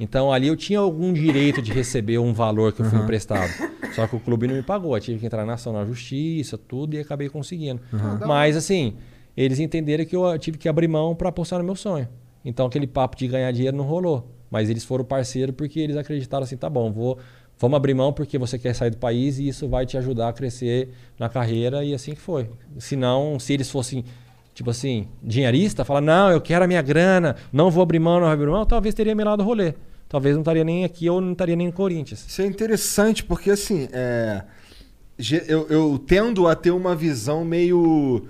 Então 0.00 0.32
ali 0.32 0.48
eu 0.48 0.56
tinha 0.56 0.78
algum 0.78 1.12
direito 1.12 1.60
de 1.60 1.70
receber 1.70 2.16
um 2.16 2.32
valor 2.32 2.72
que 2.72 2.80
eu 2.80 2.86
fui 2.86 2.98
emprestado. 2.98 3.50
Só 3.92 4.06
que 4.06 4.16
o 4.16 4.20
clube 4.20 4.46
não 4.46 4.54
me 4.54 4.62
pagou. 4.62 4.96
Eu 4.96 5.00
tive 5.02 5.18
que 5.18 5.26
entrar 5.26 5.44
na 5.44 5.52
ação 5.52 5.74
na 5.74 5.84
justiça, 5.84 6.56
tudo, 6.56 6.94
e 6.94 7.00
acabei 7.00 7.28
conseguindo. 7.28 7.82
Mas 8.26 8.56
assim, 8.56 8.94
eles 9.36 9.60
entenderam 9.60 10.06
que 10.06 10.16
eu 10.16 10.38
tive 10.38 10.56
que 10.56 10.66
abrir 10.66 10.88
mão 10.88 11.14
para 11.14 11.28
apostar 11.28 11.58
no 11.58 11.64
meu 11.64 11.76
sonho. 11.76 12.08
Então 12.42 12.64
aquele 12.64 12.86
papo 12.86 13.18
de 13.18 13.28
ganhar 13.28 13.52
dinheiro 13.52 13.76
não 13.76 13.84
rolou. 13.84 14.37
Mas 14.50 14.70
eles 14.70 14.84
foram 14.84 15.04
parceiro 15.04 15.52
porque 15.52 15.80
eles 15.80 15.96
acreditaram 15.96 16.44
assim, 16.44 16.56
tá 16.56 16.70
bom, 16.70 16.90
vou 16.90 17.18
Vamos 17.60 17.76
abrir 17.76 17.92
mão 17.92 18.12
porque 18.12 18.38
você 18.38 18.56
quer 18.56 18.72
sair 18.72 18.90
do 18.90 18.98
país 18.98 19.38
e 19.38 19.48
isso 19.48 19.68
vai 19.68 19.84
te 19.84 19.98
ajudar 19.98 20.28
a 20.28 20.32
crescer 20.32 20.90
na 21.18 21.28
carreira 21.28 21.84
e 21.84 21.92
assim 21.92 22.14
que 22.14 22.20
foi. 22.20 22.48
Se 22.78 22.94
não, 22.94 23.38
se 23.40 23.52
eles 23.52 23.68
fossem, 23.68 24.04
tipo 24.54 24.70
assim, 24.70 25.08
dinheirista, 25.20 25.84
falar, 25.84 26.00
não, 26.00 26.30
eu 26.30 26.40
quero 26.40 26.64
a 26.64 26.68
minha 26.68 26.80
grana, 26.80 27.34
não 27.52 27.68
vou 27.68 27.82
abrir 27.82 27.98
mão, 27.98 28.14
não 28.14 28.26
vou 28.26 28.30
abrir 28.30 28.46
mão, 28.46 28.64
talvez 28.64 28.94
teria 28.94 29.14
melado 29.14 29.42
o 29.42 29.46
rolê. 29.46 29.74
Talvez 30.08 30.36
não 30.36 30.42
estaria 30.42 30.62
nem 30.62 30.84
aqui 30.84 31.10
ou 31.10 31.20
não 31.20 31.32
estaria 31.32 31.56
nem 31.56 31.66
no 31.66 31.72
Corinthians. 31.72 32.24
Isso 32.26 32.40
é 32.40 32.46
interessante 32.46 33.24
porque, 33.24 33.50
assim, 33.50 33.88
é, 33.92 34.44
eu, 35.48 35.66
eu 35.68 35.98
tendo 35.98 36.46
a 36.46 36.54
ter 36.54 36.70
uma 36.70 36.94
visão 36.94 37.44
meio. 37.44 38.26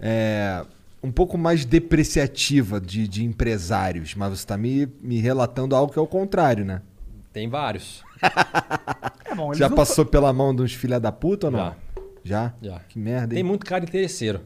é, 0.00 0.64
um 1.02 1.10
pouco 1.10 1.36
mais 1.36 1.64
depreciativa 1.64 2.80
de, 2.80 3.08
de 3.08 3.24
empresários, 3.24 4.14
mas 4.14 4.38
você 4.38 4.46
tá 4.46 4.56
me, 4.56 4.86
me 5.00 5.18
relatando 5.18 5.74
algo 5.74 5.92
que 5.92 5.98
é 5.98 6.02
o 6.02 6.06
contrário, 6.06 6.64
né? 6.64 6.82
Tem 7.32 7.48
vários. 7.48 8.02
É 9.24 9.34
bom, 9.34 9.54
Já 9.54 9.66
não 9.70 9.76
passou 9.76 10.04
pela 10.04 10.30
mão 10.30 10.54
de 10.54 10.60
uns 10.60 10.74
filha 10.74 11.00
da 11.00 11.10
puta 11.10 11.46
ou 11.46 11.50
não? 11.50 11.58
Já. 11.58 11.74
Já? 12.22 12.54
Já. 12.60 12.80
Que 12.80 12.98
merda, 12.98 13.28
Tem 13.28 13.38
hein? 13.38 13.44
muito 13.44 13.64
cara 13.64 13.82
interesseiro. 13.82 14.42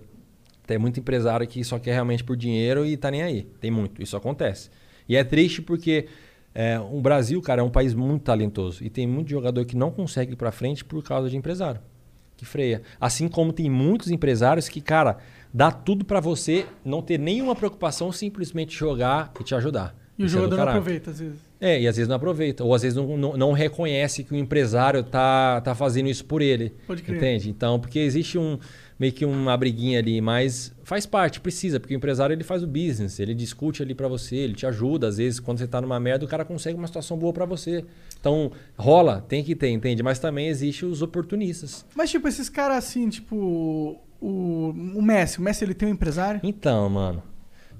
Tem 0.64 0.78
muito 0.78 1.00
empresário 1.00 1.44
que 1.46 1.64
só 1.64 1.76
quer 1.76 1.92
realmente 1.92 2.22
por 2.22 2.36
dinheiro 2.36 2.86
e 2.86 2.96
tá 2.96 3.10
nem 3.10 3.22
aí. 3.22 3.42
Tem 3.60 3.68
muito. 3.68 4.00
Isso 4.00 4.16
acontece. 4.16 4.70
E 5.08 5.16
é 5.16 5.24
triste 5.24 5.60
porque 5.60 6.06
é, 6.54 6.78
o 6.78 7.00
Brasil, 7.00 7.42
cara, 7.42 7.60
é 7.60 7.64
um 7.64 7.70
país 7.70 7.94
muito 7.94 8.22
talentoso. 8.22 8.84
E 8.84 8.88
tem 8.88 9.08
muito 9.08 9.28
jogador 9.28 9.64
que 9.64 9.76
não 9.76 9.90
consegue 9.90 10.34
ir 10.34 10.36
pra 10.36 10.52
frente 10.52 10.84
por 10.84 11.02
causa 11.02 11.28
de 11.28 11.36
empresário. 11.36 11.80
Que 12.36 12.44
freia. 12.44 12.82
Assim 13.00 13.28
como 13.28 13.52
tem 13.52 13.68
muitos 13.68 14.10
empresários 14.10 14.68
que, 14.68 14.80
cara, 14.80 15.18
dá 15.56 15.70
tudo 15.70 16.04
pra 16.04 16.20
você 16.20 16.66
não 16.84 17.00
ter 17.00 17.18
nenhuma 17.18 17.56
preocupação, 17.56 18.12
simplesmente 18.12 18.76
jogar 18.76 19.32
e 19.40 19.42
te 19.42 19.54
ajudar. 19.54 19.96
E 20.18 20.22
o 20.22 20.24
é 20.24 20.26
do 20.26 20.30
jogador 20.30 20.50
não 20.50 20.56
caralho. 20.58 20.78
aproveita, 20.78 21.10
às 21.10 21.18
vezes. 21.18 21.38
É, 21.58 21.80
e 21.80 21.88
às 21.88 21.96
vezes 21.96 22.08
não 22.08 22.16
aproveita. 22.16 22.62
Ou 22.62 22.74
às 22.74 22.82
vezes 22.82 22.94
não, 22.94 23.16
não, 23.16 23.36
não 23.38 23.52
reconhece 23.52 24.22
que 24.22 24.34
o 24.34 24.36
empresário 24.36 25.02
tá, 25.02 25.62
tá 25.62 25.74
fazendo 25.74 26.10
isso 26.10 26.26
por 26.26 26.42
ele. 26.42 26.74
Pode 26.86 27.02
crer. 27.02 27.16
Entende? 27.16 27.48
Então, 27.48 27.80
porque 27.80 27.98
existe 27.98 28.36
um 28.36 28.58
meio 28.98 29.14
que 29.14 29.24
uma 29.24 29.56
briguinha 29.56 29.98
ali, 29.98 30.20
mas 30.20 30.74
faz 30.84 31.06
parte, 31.06 31.40
precisa, 31.40 31.80
porque 31.80 31.94
o 31.94 31.96
empresário 31.96 32.34
ele 32.34 32.44
faz 32.44 32.62
o 32.62 32.66
business, 32.66 33.18
ele 33.18 33.34
discute 33.34 33.82
ali 33.82 33.94
pra 33.94 34.08
você, 34.08 34.36
ele 34.36 34.54
te 34.54 34.66
ajuda. 34.66 35.08
Às 35.08 35.16
vezes, 35.16 35.40
quando 35.40 35.58
você 35.58 35.66
tá 35.66 35.80
numa 35.80 35.98
merda, 35.98 36.26
o 36.26 36.28
cara 36.28 36.44
consegue 36.44 36.76
uma 36.76 36.86
situação 36.86 37.16
boa 37.16 37.32
pra 37.32 37.46
você. 37.46 37.82
Então, 38.20 38.52
rola, 38.76 39.24
tem 39.26 39.42
que 39.42 39.54
ter, 39.54 39.70
entende? 39.70 40.02
Mas 40.02 40.18
também 40.18 40.48
existe 40.48 40.84
os 40.84 41.00
oportunistas. 41.00 41.86
Mas, 41.94 42.10
tipo, 42.10 42.28
esses 42.28 42.50
caras 42.50 42.76
assim, 42.76 43.08
tipo. 43.08 44.02
O, 44.20 44.72
o 44.94 45.02
Messi. 45.02 45.38
O 45.38 45.42
Messi 45.42 45.64
ele 45.64 45.74
tem 45.74 45.88
um 45.88 45.92
empresário? 45.92 46.40
Então, 46.42 46.88
mano. 46.88 47.22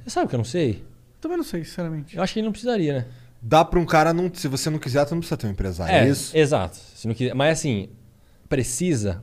Você 0.03 0.11
sabe 0.11 0.28
que 0.28 0.34
eu 0.34 0.39
não 0.39 0.45
sei? 0.45 0.84
Também 1.20 1.37
não 1.37 1.45
sei, 1.45 1.64
sinceramente. 1.64 2.16
Eu 2.16 2.22
acho 2.22 2.32
que 2.32 2.39
ele 2.39 2.47
não 2.47 2.53
precisaria, 2.53 2.93
né? 2.93 3.07
Dá 3.41 3.64
pra 3.64 3.78
um 3.78 3.87
cara 3.87 4.12
não. 4.12 4.32
Se 4.32 4.49
você 4.49 4.70
não 4.70 4.78
quiser, 4.78 5.05
tu 5.05 5.14
não 5.14 5.20
precisa 5.20 5.37
ter 5.37 5.47
um 5.47 5.51
empresário. 5.51 5.95
É, 5.95 6.09
isso? 6.09 6.37
Exato. 6.37 6.76
Se 6.76 7.07
não 7.07 7.14
quiser, 7.14 7.34
mas 7.34 7.59
assim, 7.59 7.89
precisa. 8.49 9.22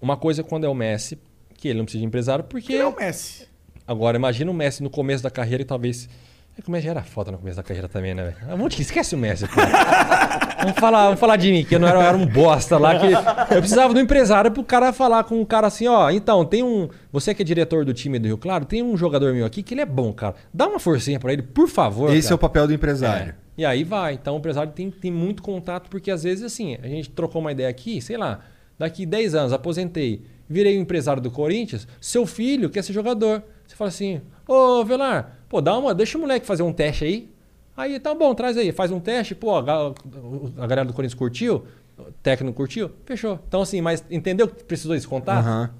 Uma 0.00 0.16
coisa 0.16 0.42
quando 0.42 0.64
é 0.64 0.68
o 0.68 0.74
Messi, 0.74 1.18
que 1.54 1.68
ele 1.68 1.78
não 1.78 1.84
precisa 1.84 2.00
de 2.00 2.06
empresário, 2.06 2.44
porque. 2.44 2.72
Ele 2.72 2.82
é 2.82 2.86
o 2.86 2.96
Messi. 2.96 3.46
Agora, 3.86 4.16
imagina 4.16 4.50
o 4.50 4.54
Messi 4.54 4.82
no 4.82 4.90
começo 4.90 5.22
da 5.22 5.30
carreira 5.30 5.62
e 5.62 5.66
talvez. 5.66 6.08
É 6.58 6.62
que 6.62 6.68
o 6.68 6.72
Messi 6.72 6.84
já 6.86 6.90
era 6.90 7.02
foda 7.02 7.30
no 7.32 7.38
começo 7.38 7.56
da 7.56 7.62
carreira 7.62 7.88
também, 7.88 8.12
né, 8.14 8.24
velho? 8.24 8.36
Ah, 8.42 8.46
Vamos 8.56 8.74
te- 8.74 8.82
Esquece 8.82 9.14
o 9.14 9.18
Messi, 9.18 9.46
pô. 9.46 9.54
vamos, 10.60 10.78
falar, 10.78 11.04
vamos 11.06 11.20
falar 11.20 11.36
de 11.36 11.50
mim, 11.50 11.64
que 11.64 11.74
eu 11.74 11.78
não 11.78 11.88
era, 11.88 11.98
eu 11.98 12.02
era 12.02 12.16
um 12.16 12.26
bosta 12.26 12.76
lá. 12.76 12.98
Que 12.98 13.06
eu 13.54 13.58
precisava 13.60 13.94
do 13.94 14.00
empresário 14.00 14.50
pro 14.50 14.62
cara 14.62 14.92
falar 14.92 15.24
com 15.24 15.40
um 15.40 15.44
cara 15.44 15.68
assim, 15.68 15.86
ó. 15.86 16.10
Então, 16.10 16.44
tem 16.44 16.62
um. 16.62 16.88
Você 17.12 17.34
que 17.34 17.40
é 17.42 17.44
diretor 17.44 17.84
do 17.84 17.94
time 17.94 18.18
do 18.18 18.26
Rio 18.26 18.36
Claro, 18.36 18.64
tem 18.64 18.82
um 18.82 18.96
jogador 18.96 19.32
meu 19.32 19.46
aqui 19.46 19.62
que 19.62 19.72
ele 19.74 19.80
é 19.80 19.86
bom, 19.86 20.12
cara. 20.12 20.34
Dá 20.52 20.66
uma 20.68 20.78
forcinha 20.78 21.18
pra 21.18 21.32
ele, 21.32 21.42
por 21.42 21.68
favor. 21.68 22.10
Esse 22.14 22.28
cara. 22.28 22.34
é 22.34 22.36
o 22.36 22.38
papel 22.38 22.66
do 22.66 22.72
empresário. 22.74 23.30
É. 23.30 23.34
E 23.56 23.64
aí 23.64 23.84
vai. 23.84 24.14
Então 24.14 24.34
o 24.34 24.38
empresário 24.38 24.72
tem, 24.72 24.90
tem 24.90 25.10
muito 25.10 25.42
contato, 25.42 25.88
porque 25.88 26.10
às 26.10 26.22
vezes 26.24 26.44
assim, 26.44 26.76
a 26.82 26.86
gente 26.88 27.10
trocou 27.10 27.40
uma 27.40 27.52
ideia 27.52 27.68
aqui, 27.68 28.00
sei 28.02 28.16
lá, 28.16 28.40
daqui 28.78 29.04
10 29.06 29.34
anos, 29.34 29.52
aposentei, 29.52 30.24
virei 30.48 30.76
o 30.78 30.80
empresário 30.80 31.22
do 31.22 31.30
Corinthians, 31.30 31.86
seu 32.00 32.26
filho 32.26 32.68
quer 32.70 32.82
ser 32.82 32.92
jogador. 32.92 33.42
Você 33.66 33.76
fala 33.76 33.88
assim, 33.88 34.20
ô 34.48 34.82
Velar, 34.84 35.36
pô, 35.50 35.60
dá 35.60 35.76
uma, 35.76 35.92
deixa 35.92 36.16
o 36.16 36.20
moleque 36.20 36.46
fazer 36.46 36.62
um 36.62 36.72
teste 36.72 37.04
aí. 37.04 37.28
Aí 37.76 37.98
tá 37.98 38.14
bom, 38.14 38.34
traz 38.34 38.56
aí, 38.56 38.72
faz 38.72 38.90
um 38.90 39.00
teste, 39.00 39.34
pô, 39.34 39.56
a, 39.56 39.60
a 39.60 40.66
galera 40.66 40.84
do 40.84 40.94
Corinthians 40.94 41.18
curtiu, 41.18 41.64
o 41.98 42.12
técnico 42.22 42.56
curtiu, 42.56 42.90
fechou. 43.04 43.38
Então 43.48 43.60
assim, 43.60 43.80
mas 43.80 44.04
entendeu 44.10 44.48
que 44.48 44.64
precisou 44.64 44.94
desse 44.94 45.08
contato? 45.08 45.44
Aham. 45.44 45.70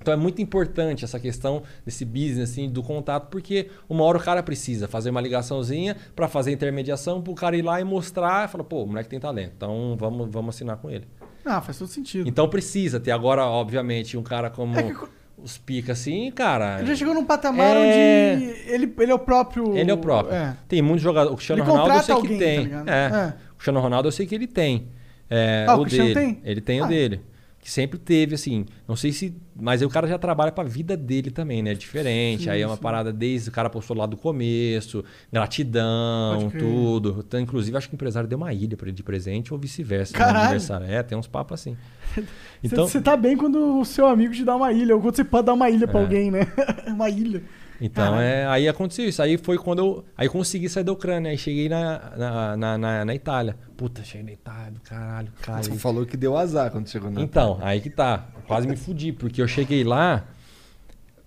Então 0.00 0.14
é 0.14 0.16
muito 0.16 0.40
importante 0.40 1.04
essa 1.04 1.18
questão 1.18 1.64
desse 1.84 2.04
business 2.04 2.52
assim, 2.52 2.70
do 2.70 2.82
contato, 2.82 3.28
porque 3.28 3.68
uma 3.88 4.04
hora 4.04 4.16
o 4.16 4.22
cara 4.22 4.42
precisa 4.42 4.86
fazer 4.86 5.10
uma 5.10 5.20
ligaçãozinha 5.20 5.96
para 6.14 6.28
fazer 6.28 6.52
intermediação, 6.52 7.20
para 7.20 7.32
o 7.32 7.34
cara 7.34 7.56
ir 7.56 7.62
lá 7.62 7.80
e 7.80 7.84
mostrar, 7.84 8.48
e 8.48 8.48
falar, 8.48 8.64
pô, 8.64 8.84
o 8.84 8.86
moleque 8.86 9.10
tem 9.10 9.18
talento, 9.18 9.52
então 9.56 9.96
vamos, 9.98 10.28
vamos 10.30 10.54
assinar 10.54 10.76
com 10.76 10.88
ele. 10.88 11.06
Ah, 11.44 11.60
faz 11.60 11.78
todo 11.78 11.88
sentido. 11.88 12.28
Então 12.28 12.48
precisa 12.48 13.00
ter 13.00 13.10
agora, 13.10 13.44
obviamente, 13.44 14.16
um 14.16 14.22
cara 14.22 14.48
como 14.48 14.78
É 14.78 14.84
que 14.84 14.94
os 15.42 15.56
pica 15.58 15.92
assim, 15.92 16.30
cara. 16.30 16.78
Ele 16.80 16.88
já 16.88 16.96
chegou 16.96 17.14
num 17.14 17.24
patamar 17.24 17.76
É. 17.76 18.34
onde 18.36 18.72
ele, 18.72 18.94
ele 18.98 19.12
é 19.12 19.14
o 19.14 19.18
próprio. 19.18 19.76
Ele 19.76 19.90
é 19.90 19.94
o 19.94 19.98
próprio. 19.98 20.34
É. 20.34 20.56
Tem 20.66 20.82
muitos 20.82 21.02
jogadores. 21.02 21.32
O 21.32 21.36
Cristiano 21.36 21.62
Ele 21.62 21.70
Ronaldo 21.70 21.92
eu 21.94 22.02
sei 22.02 22.14
que 22.14 22.20
alguém, 22.20 22.38
tá 22.38 22.44
tem. 22.44 22.58
ligado? 22.64 22.88
é. 22.88 22.92
É. 22.92 23.34
O 23.52 23.54
Cristiano 23.54 23.80
Ronaldo 23.80 24.08
eu 24.08 24.12
sei 24.12 24.26
que 24.26 24.34
ele 24.34 24.46
tem. 24.46 24.88
É, 25.30 25.66
Ah, 25.68 25.76
o 25.76 25.80
o 25.80 25.82
Cristiano 25.82 26.14
dele. 26.14 26.26
tem? 26.26 26.40
Ele 26.44 26.60
tem 26.60 26.80
Ah. 26.80 26.84
o 26.84 26.88
dele. 26.88 27.20
Que 27.68 27.72
sempre 27.74 27.98
teve, 27.98 28.34
assim. 28.34 28.64
Não 28.88 28.96
sei 28.96 29.12
se. 29.12 29.36
Mas 29.54 29.82
aí 29.82 29.86
o 29.86 29.90
cara 29.90 30.06
já 30.08 30.16
trabalha 30.18 30.50
pra 30.50 30.64
vida 30.64 30.96
dele 30.96 31.30
também, 31.30 31.62
né? 31.62 31.72
É 31.72 31.74
diferente. 31.74 32.44
Sim, 32.44 32.48
aí 32.48 32.62
é 32.62 32.66
uma 32.66 32.76
sim. 32.76 32.80
parada 32.80 33.12
desde 33.12 33.50
o 33.50 33.52
cara 33.52 33.68
postou 33.68 33.94
lá 33.94 34.06
do 34.06 34.16
começo, 34.16 35.04
gratidão, 35.30 36.50
tudo. 36.58 37.22
Então, 37.26 37.38
inclusive, 37.38 37.76
acho 37.76 37.86
que 37.88 37.94
o 37.94 37.96
empresário 37.96 38.26
deu 38.26 38.38
uma 38.38 38.54
ilha 38.54 38.74
pra 38.74 38.86
ele 38.88 38.96
de 38.96 39.02
presente 39.02 39.52
ou 39.52 39.60
vice-versa. 39.60 40.14
no 40.14 40.18
Caralho. 40.18 40.38
aniversário. 40.44 40.86
É, 40.86 41.02
tem 41.02 41.18
uns 41.18 41.26
papos 41.26 41.60
assim. 41.60 41.76
Então, 42.64 42.88
Você 42.88 43.00
tá 43.00 43.16
bem 43.16 43.36
quando 43.36 43.78
o 43.78 43.84
seu 43.84 44.06
amigo 44.08 44.32
te 44.34 44.44
dá 44.44 44.56
uma 44.56 44.72
ilha, 44.72 44.96
ou 44.96 45.00
quando 45.00 45.14
você 45.14 45.22
pode 45.22 45.46
dar 45.46 45.52
uma 45.52 45.70
ilha 45.70 45.86
pra 45.86 46.00
É. 46.00 46.02
alguém, 46.02 46.28
né? 46.30 46.40
uma 46.88 47.08
ilha. 47.08 47.42
Então, 47.80 48.20
é, 48.20 48.46
aí 48.46 48.68
aconteceu 48.68 49.08
isso. 49.08 49.22
Aí 49.22 49.36
foi 49.36 49.56
quando 49.56 49.78
eu. 49.78 50.04
Aí 50.16 50.28
consegui 50.28 50.68
sair 50.68 50.84
da 50.84 50.92
Ucrânia. 50.92 51.30
Aí 51.30 51.38
cheguei 51.38 51.68
na, 51.68 52.16
na, 52.16 52.56
na, 52.56 52.78
na, 52.78 53.04
na 53.04 53.14
Itália. 53.14 53.56
Puta, 53.76 54.02
cheguei 54.02 54.26
na 54.26 54.32
Itália, 54.32 54.72
do 54.72 54.80
caralho, 54.80 55.32
cara. 55.40 55.62
Você 55.62 55.72
falou 55.76 56.04
que 56.04 56.16
deu 56.16 56.36
azar 56.36 56.70
quando 56.72 56.88
chegou 56.88 57.10
na. 57.10 57.20
Então, 57.20 57.58
aí 57.62 57.80
que 57.80 57.90
tá. 57.90 58.26
Quase 58.46 58.66
me 58.66 58.76
fudi, 58.76 59.12
porque 59.12 59.40
eu 59.40 59.46
cheguei 59.46 59.84
lá 59.84 60.26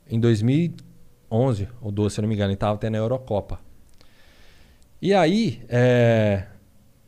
em 0.10 0.20
2011 0.20 1.70
ou 1.80 1.92
12, 1.92 2.16
se 2.16 2.20
eu 2.20 2.24
não 2.24 2.30
me 2.30 2.36
engano, 2.36 2.52
e 2.52 2.56
tava 2.56 2.76
até 2.76 2.90
na 2.90 2.98
Eurocopa. 2.98 3.60
E 5.02 5.14
aí, 5.14 5.64
é, 5.70 6.46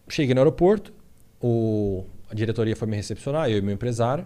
cheguei 0.08 0.34
no 0.34 0.42
aeroporto, 0.42 0.94
o, 1.42 2.06
a 2.30 2.34
diretoria 2.34 2.76
foi 2.76 2.88
me 2.88 2.96
recepcionar, 2.96 3.50
eu 3.50 3.58
e 3.58 3.62
meu 3.62 3.74
empresário, 3.74 4.26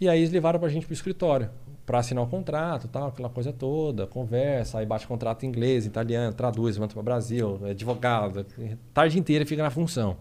e 0.00 0.08
aí 0.08 0.20
eles 0.20 0.30
levaram 0.30 0.60
pra 0.60 0.68
gente 0.68 0.84
pro 0.84 0.92
escritório 0.92 1.50
pra 1.84 1.98
assinar 1.98 2.24
o 2.24 2.26
contrato, 2.26 2.88
tal, 2.88 3.08
aquela 3.08 3.28
coisa 3.28 3.52
toda, 3.52 4.06
conversa, 4.06 4.78
aí 4.78 4.86
bate 4.86 5.06
contrato 5.06 5.44
em 5.44 5.48
inglês, 5.48 5.84
italiano, 5.84 6.34
traduz, 6.34 6.78
manda 6.78 6.92
para 6.92 7.02
Brasil, 7.02 7.60
é 7.64 7.70
advogado, 7.70 8.46
tarde 8.92 9.18
inteira 9.18 9.44
fica 9.44 9.62
na 9.62 9.70
função. 9.70 10.16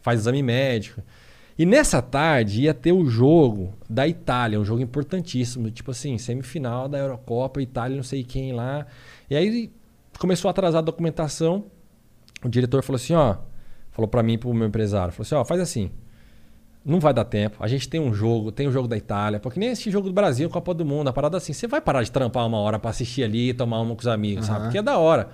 Faz 0.00 0.20
exame 0.20 0.42
médico. 0.42 1.02
E 1.58 1.64
nessa 1.64 2.02
tarde 2.02 2.62
ia 2.62 2.74
ter 2.74 2.92
o 2.92 3.06
jogo 3.06 3.72
da 3.88 4.06
Itália, 4.06 4.60
um 4.60 4.64
jogo 4.64 4.82
importantíssimo, 4.82 5.70
tipo 5.70 5.90
assim, 5.90 6.18
semifinal 6.18 6.88
da 6.88 6.98
Eurocopa, 6.98 7.62
Itália, 7.62 7.96
não 7.96 8.04
sei 8.04 8.22
quem 8.22 8.52
lá. 8.52 8.86
E 9.28 9.34
aí 9.34 9.72
começou 10.18 10.48
a 10.48 10.50
atrasar 10.50 10.80
a 10.80 10.84
documentação. 10.84 11.64
O 12.44 12.48
diretor 12.48 12.82
falou 12.82 12.96
assim, 12.96 13.14
ó, 13.14 13.36
falou 13.90 14.06
para 14.06 14.22
mim 14.22 14.36
pro 14.38 14.52
meu 14.52 14.68
empresário, 14.68 15.12
falou 15.12 15.24
assim, 15.24 15.34
ó, 15.34 15.44
faz 15.44 15.60
assim, 15.60 15.90
não 16.86 17.00
vai 17.00 17.12
dar 17.12 17.24
tempo. 17.24 17.56
A 17.58 17.66
gente 17.66 17.88
tem 17.88 18.00
um 18.00 18.14
jogo, 18.14 18.52
tem 18.52 18.68
o 18.68 18.70
jogo 18.70 18.86
da 18.86 18.96
Itália, 18.96 19.40
porque 19.40 19.58
nem 19.58 19.70
esse 19.70 19.90
jogo 19.90 20.06
do 20.06 20.14
Brasil, 20.14 20.48
Copa 20.48 20.72
do 20.72 20.84
Mundo, 20.84 21.08
a 21.08 21.12
parada 21.12 21.36
assim, 21.36 21.52
você 21.52 21.66
vai 21.66 21.80
parar 21.80 22.04
de 22.04 22.12
trampar 22.12 22.46
uma 22.46 22.58
hora 22.58 22.78
pra 22.78 22.90
assistir 22.90 23.24
ali, 23.24 23.52
tomar 23.52 23.80
uma 23.80 23.92
com 23.94 24.00
os 24.00 24.06
amigos, 24.06 24.46
sabe? 24.46 24.58
Aham. 24.58 24.64
Porque 24.66 24.78
é 24.78 24.82
da 24.82 24.96
hora. 24.96 25.28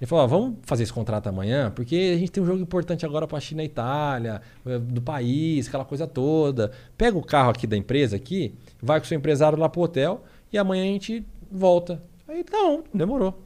Ele 0.00 0.06
falou, 0.06 0.24
ó, 0.24 0.26
vamos 0.28 0.58
fazer 0.62 0.84
esse 0.84 0.92
contrato 0.92 1.28
amanhã, 1.28 1.72
porque 1.74 2.12
a 2.14 2.18
gente 2.18 2.30
tem 2.30 2.42
um 2.42 2.46
jogo 2.46 2.60
importante 2.60 3.04
agora 3.04 3.26
pra 3.26 3.38
China 3.40 3.62
e 3.62 3.66
Itália, 3.66 4.40
eh, 4.64 4.78
do 4.78 5.02
país, 5.02 5.66
aquela 5.68 5.84
coisa 5.84 6.06
toda. 6.06 6.70
Pega 6.96 7.18
o 7.18 7.22
carro 7.22 7.50
aqui 7.50 7.66
da 7.66 7.76
empresa 7.76 8.16
aqui, 8.16 8.54
vai 8.80 9.00
com 9.00 9.04
o 9.04 9.08
seu 9.08 9.18
empresário 9.18 9.58
lá 9.58 9.68
pro 9.68 9.82
hotel 9.82 10.24
e 10.52 10.58
amanhã 10.58 10.84
a 10.84 10.86
gente 10.86 11.24
volta. 11.50 12.02
Aí 12.28 12.44
não, 12.50 12.82
demorou. 12.94 13.42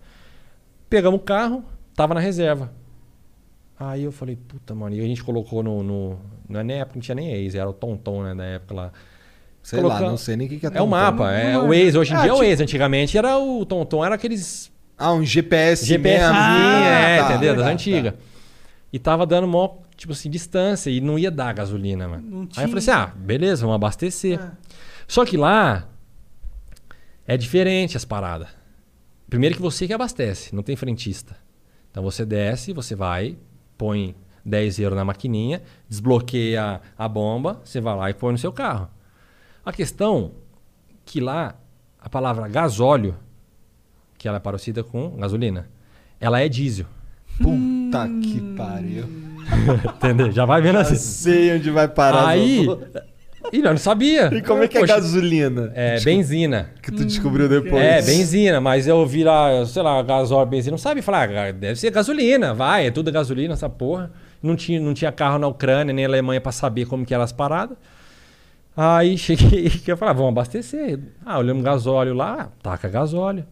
Pegamos 0.89 1.21
o 1.21 1.23
carro, 1.23 1.65
tava 1.95 2.15
na 2.15 2.21
reserva. 2.21 2.73
Aí 3.79 4.05
eu 4.05 4.13
falei, 4.13 4.37
puta, 4.37 4.75
mano, 4.75 4.95
e 4.97 5.01
a 5.01 5.05
gente 5.05 5.23
colocou 5.23 5.63
no. 5.63 5.83
no 5.83 6.19
na 6.49 6.61
época 6.73 6.97
não 6.97 7.03
tinha 7.03 7.15
nem 7.15 7.33
ex, 7.33 7.55
era 7.55 7.69
o 7.69 7.73
Tonton, 7.73 8.23
né, 8.23 8.35
na 8.35 8.45
época 8.45 8.75
lá. 8.75 8.93
Sei 9.63 9.81
lá, 9.81 10.01
não 10.01 10.17
sei 10.17 10.37
nem 10.37 10.47
o 10.47 10.51
que, 10.51 10.59
que 10.61 10.67
é 10.67 10.71
É 10.73 10.81
o 10.81 10.87
mapa, 10.87 11.33
é 11.33 11.55
Não, 11.55 11.69
o 11.69 11.75
ex. 11.75 11.97
Hoje 11.97 12.13
em 12.13 12.17
ah, 12.17 12.21
dia 12.21 12.31
é 12.31 12.33
o 12.33 12.37
tipo- 12.37 12.45
ex. 12.47 12.61
Antigamente 12.61 13.19
era 13.19 13.37
o 13.37 13.67
Tonton, 13.67 14.05
era 14.05 14.15
aqueles 14.15 14.73
Ah, 14.97 15.13
um 15.13 15.25
GPS. 15.25 15.85
GPS, 15.85 16.21
mesmo. 16.25 16.39
é, 16.39 17.19
tá, 17.19 17.31
entendeu? 17.31 17.57
Das 17.57 17.65
tá, 17.65 17.73
antigas. 17.73 18.15
E 18.93 18.99
tava 18.99 19.27
dando 19.27 19.49
mó, 19.49 19.79
tipo 19.97 20.13
assim, 20.13 20.31
distância 20.31 20.89
e 20.89 21.01
não 21.01 21.19
ia 21.19 21.33
dar 21.33 21.53
gasolina, 21.53 22.07
mano. 22.07 22.49
Aí 22.57 22.65
eu 22.65 22.69
falei 22.69 22.79
assim: 22.79 22.93
ah, 22.93 23.13
beleza, 23.17 23.63
vamos 23.63 23.75
abastecer. 23.75 24.41
É. 24.41 24.51
Só 25.09 25.25
que 25.25 25.37
lá 25.37 25.89
é 27.27 27.37
diferente 27.37 27.97
as 27.97 28.05
paradas. 28.05 28.49
Primeiro 29.29 29.57
que 29.57 29.63
você 29.63 29.87
que 29.89 29.93
abastece, 29.93 30.55
não 30.55 30.63
tem 30.63 30.77
frentista. 30.77 31.37
Então 31.91 32.05
você 32.05 32.25
desce, 32.25 32.73
você 32.73 32.95
vai, 32.95 33.37
põe 33.77 34.15
10 34.45 34.79
euros 34.81 34.97
na 34.97 35.05
maquininha, 35.05 35.63
desbloqueia 35.89 36.81
a 36.97 37.09
bomba, 37.09 37.61
você 37.65 37.81
vai 37.81 37.97
lá 37.97 38.11
e 38.11 38.15
põe 38.15 38.33
no 38.33 38.39
seu 38.39 38.53
carro. 38.53 38.89
A 39.65 39.73
questão 39.73 40.33
que 41.05 41.21
lá 41.21 41.57
a 42.01 42.09
palavra 42.09 42.47
gasóleo, 42.49 43.17
que 44.17 44.29
ela 44.29 44.37
é 44.37 44.41
parecida 44.41 44.85
com 44.85 45.11
gasolina, 45.17 45.69
ela 46.21 46.41
é 46.41 46.49
diesel. 46.49 46.87
Puta 47.43 48.09
que 48.23 48.41
pariu. 48.57 49.05
Entendeu? 49.97 50.31
Já 50.31 50.45
vai 50.45 50.63
vendo 50.63 50.77
Já 50.77 50.81
assim. 50.83 50.97
sei 50.97 51.57
onde 51.57 51.71
vai 51.71 51.89
parar. 51.89 52.29
Aí. 52.29 52.67
E 53.53 53.59
eu 53.59 53.65
não 53.65 53.77
sabia. 53.77 54.27
E 54.35 54.43
como 54.43 54.63
é 54.63 54.69
que 54.69 54.77
é 54.77 54.81
Poxa, 54.81 54.95
gasolina? 54.95 55.73
É 55.75 56.01
benzina. 56.01 56.71
Que 56.83 56.91
tu 56.91 57.05
descobriu 57.05 57.49
depois. 57.49 57.83
É, 57.83 58.03
benzina, 58.03 58.61
mas 58.61 58.87
eu 58.87 59.05
vi 59.07 59.25
lá, 59.25 59.65
sei 59.67 59.83
lá, 59.83 60.03
gasóleo, 60.03 60.49
benzina, 60.49 60.73
não 60.73 60.79
sabe 60.79 61.03
falar, 61.03 61.31
ah, 61.31 61.53
deve 61.53 61.79
ser 61.79 61.91
gasolina, 61.91 62.55
vai, 62.55 62.87
é 62.87 62.91
tudo 62.91 63.11
gasolina 63.13 63.55
essa 63.55 63.69
porra. 63.69 64.11
Não 64.43 64.57
tinha, 64.57 64.81
não 64.81 64.95
tinha 64.95 65.11
carro 65.13 65.39
na 65.39 65.49
Ucrânia 65.49 65.93
nem 65.93 66.07
na 66.07 66.11
Alemanha 66.11 66.41
pra 66.41 66.53
saber 66.53 66.87
como 66.87 67.05
que 67.05 67.15
eram 67.15 67.25
as 67.25 67.33
paradas. 67.33 67.77
Aí 68.77 69.17
cheguei 69.19 69.67
e 69.67 69.91
eu 69.91 69.97
falei, 69.97 70.11
ah, 70.11 70.17
vamos 70.17 70.31
abastecer. 70.31 70.99
Ah, 71.25 71.39
olhamos 71.39 71.63
gasóleo 71.63 72.15
lá, 72.15 72.51
taca 72.63 72.89
gasóleo. 72.89 73.45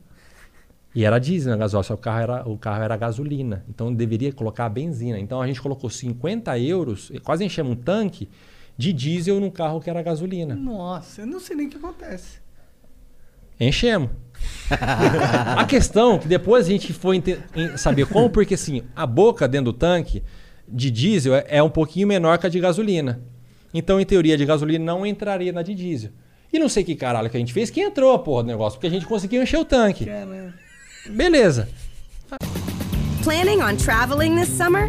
E 0.95 1.05
era 1.05 1.19
diesel, 1.19 1.53
né, 1.53 1.59
gasóleo, 1.59 1.85
só 1.85 1.95
o 1.95 1.99
carro 1.99 2.21
era, 2.21 2.49
o 2.49 2.57
carro 2.57 2.83
era 2.83 2.97
gasolina. 2.97 3.65
Então 3.69 3.93
deveria 3.93 4.33
colocar 4.33 4.67
a 4.67 4.69
benzina. 4.69 5.19
Então 5.19 5.41
a 5.41 5.47
gente 5.47 5.61
colocou 5.61 5.91
50 5.91 6.57
euros, 6.59 7.11
quase 7.25 7.45
enchemos 7.45 7.73
um 7.73 7.77
tanque 7.77 8.29
de 8.77 8.93
diesel 8.93 9.41
num 9.41 9.51
carro 9.51 9.81
que 9.81 9.89
era 9.89 10.03
gasolina. 10.03 10.55
Nossa, 10.55 11.23
eu 11.23 11.27
não 11.27 11.41
sei 11.41 11.57
nem 11.57 11.67
o 11.67 11.71
que 11.71 11.77
acontece. 11.77 12.39
Enchemos. 13.59 14.11
a 14.71 15.65
questão 15.65 16.19
que 16.19 16.27
depois 16.27 16.67
a 16.67 16.71
gente 16.71 16.93
foi 16.93 17.23
saber 17.77 18.07
como, 18.07 18.29
porque 18.29 18.55
assim, 18.55 18.83
a 18.95 19.07
boca 19.07 19.47
dentro 19.47 19.73
do 19.73 19.79
tanque 19.79 20.23
de 20.69 20.91
diesel 20.91 21.35
é, 21.35 21.45
é 21.49 21.63
um 21.63 21.71
pouquinho 21.71 22.09
menor 22.09 22.39
que 22.39 22.47
a 22.47 22.51
de 22.51 22.59
gasolina. 22.61 23.23
Então, 23.73 24.01
em 24.01 24.05
teoria, 24.05 24.35
a 24.35 24.37
de 24.37 24.45
gasolina 24.45 24.85
não 24.85 25.05
entraria 25.05 25.53
na 25.53 25.63
de 25.63 25.75
diesel. 25.75 26.11
E 26.53 26.59
não 26.59 26.69
sei 26.69 26.85
que 26.85 26.95
caralho 26.95 27.29
que 27.29 27.37
a 27.37 27.41
gente 27.41 27.53
fez 27.53 27.71
que 27.71 27.81
entrou 27.81 28.13
a 28.13 28.19
porra 28.19 28.45
do 28.45 28.47
negócio, 28.47 28.79
porque 28.79 28.87
a 28.87 28.91
gente 28.91 29.07
conseguiu 29.07 29.43
encher 29.43 29.59
o 29.59 29.65
tanque. 29.65 30.07
Beleza. 31.11 31.69
Planning 33.23 33.61
on 33.61 33.77
traveling 33.77 34.37
this 34.37 34.49
summer? 34.49 34.89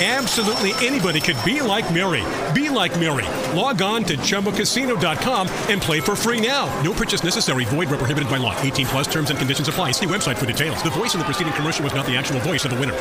Absolutely 0.00 0.70
anybody 0.86 1.18
could 1.18 1.36
be 1.44 1.60
like 1.60 1.92
Mary. 1.92 2.22
Be 2.54 2.70
like 2.70 2.94
Mary. 3.00 3.26
Log 3.52 3.82
on 3.82 4.04
to 4.04 4.16
ChumbaCasino.com 4.16 5.48
and 5.68 5.82
play 5.82 5.98
for 5.98 6.14
free 6.14 6.40
now. 6.40 6.70
No 6.84 6.92
purchase 6.92 7.24
necessary. 7.24 7.64
Void 7.64 7.88
where 7.90 7.98
prohibited 7.98 8.30
by 8.30 8.36
law. 8.36 8.54
18 8.60 8.86
plus 8.86 9.08
terms 9.08 9.30
and 9.30 9.36
conditions 9.36 9.66
apply. 9.66 9.90
See 9.90 10.06
website 10.06 10.36
for 10.36 10.46
details. 10.46 10.80
The 10.84 10.90
voice 10.90 11.14
in 11.14 11.18
the 11.18 11.24
preceding 11.24 11.52
commercial 11.54 11.82
was 11.82 11.94
not 11.94 12.06
the 12.06 12.16
actual 12.16 12.38
voice 12.40 12.64
of 12.64 12.70
the 12.70 12.78
winner. 12.78 12.94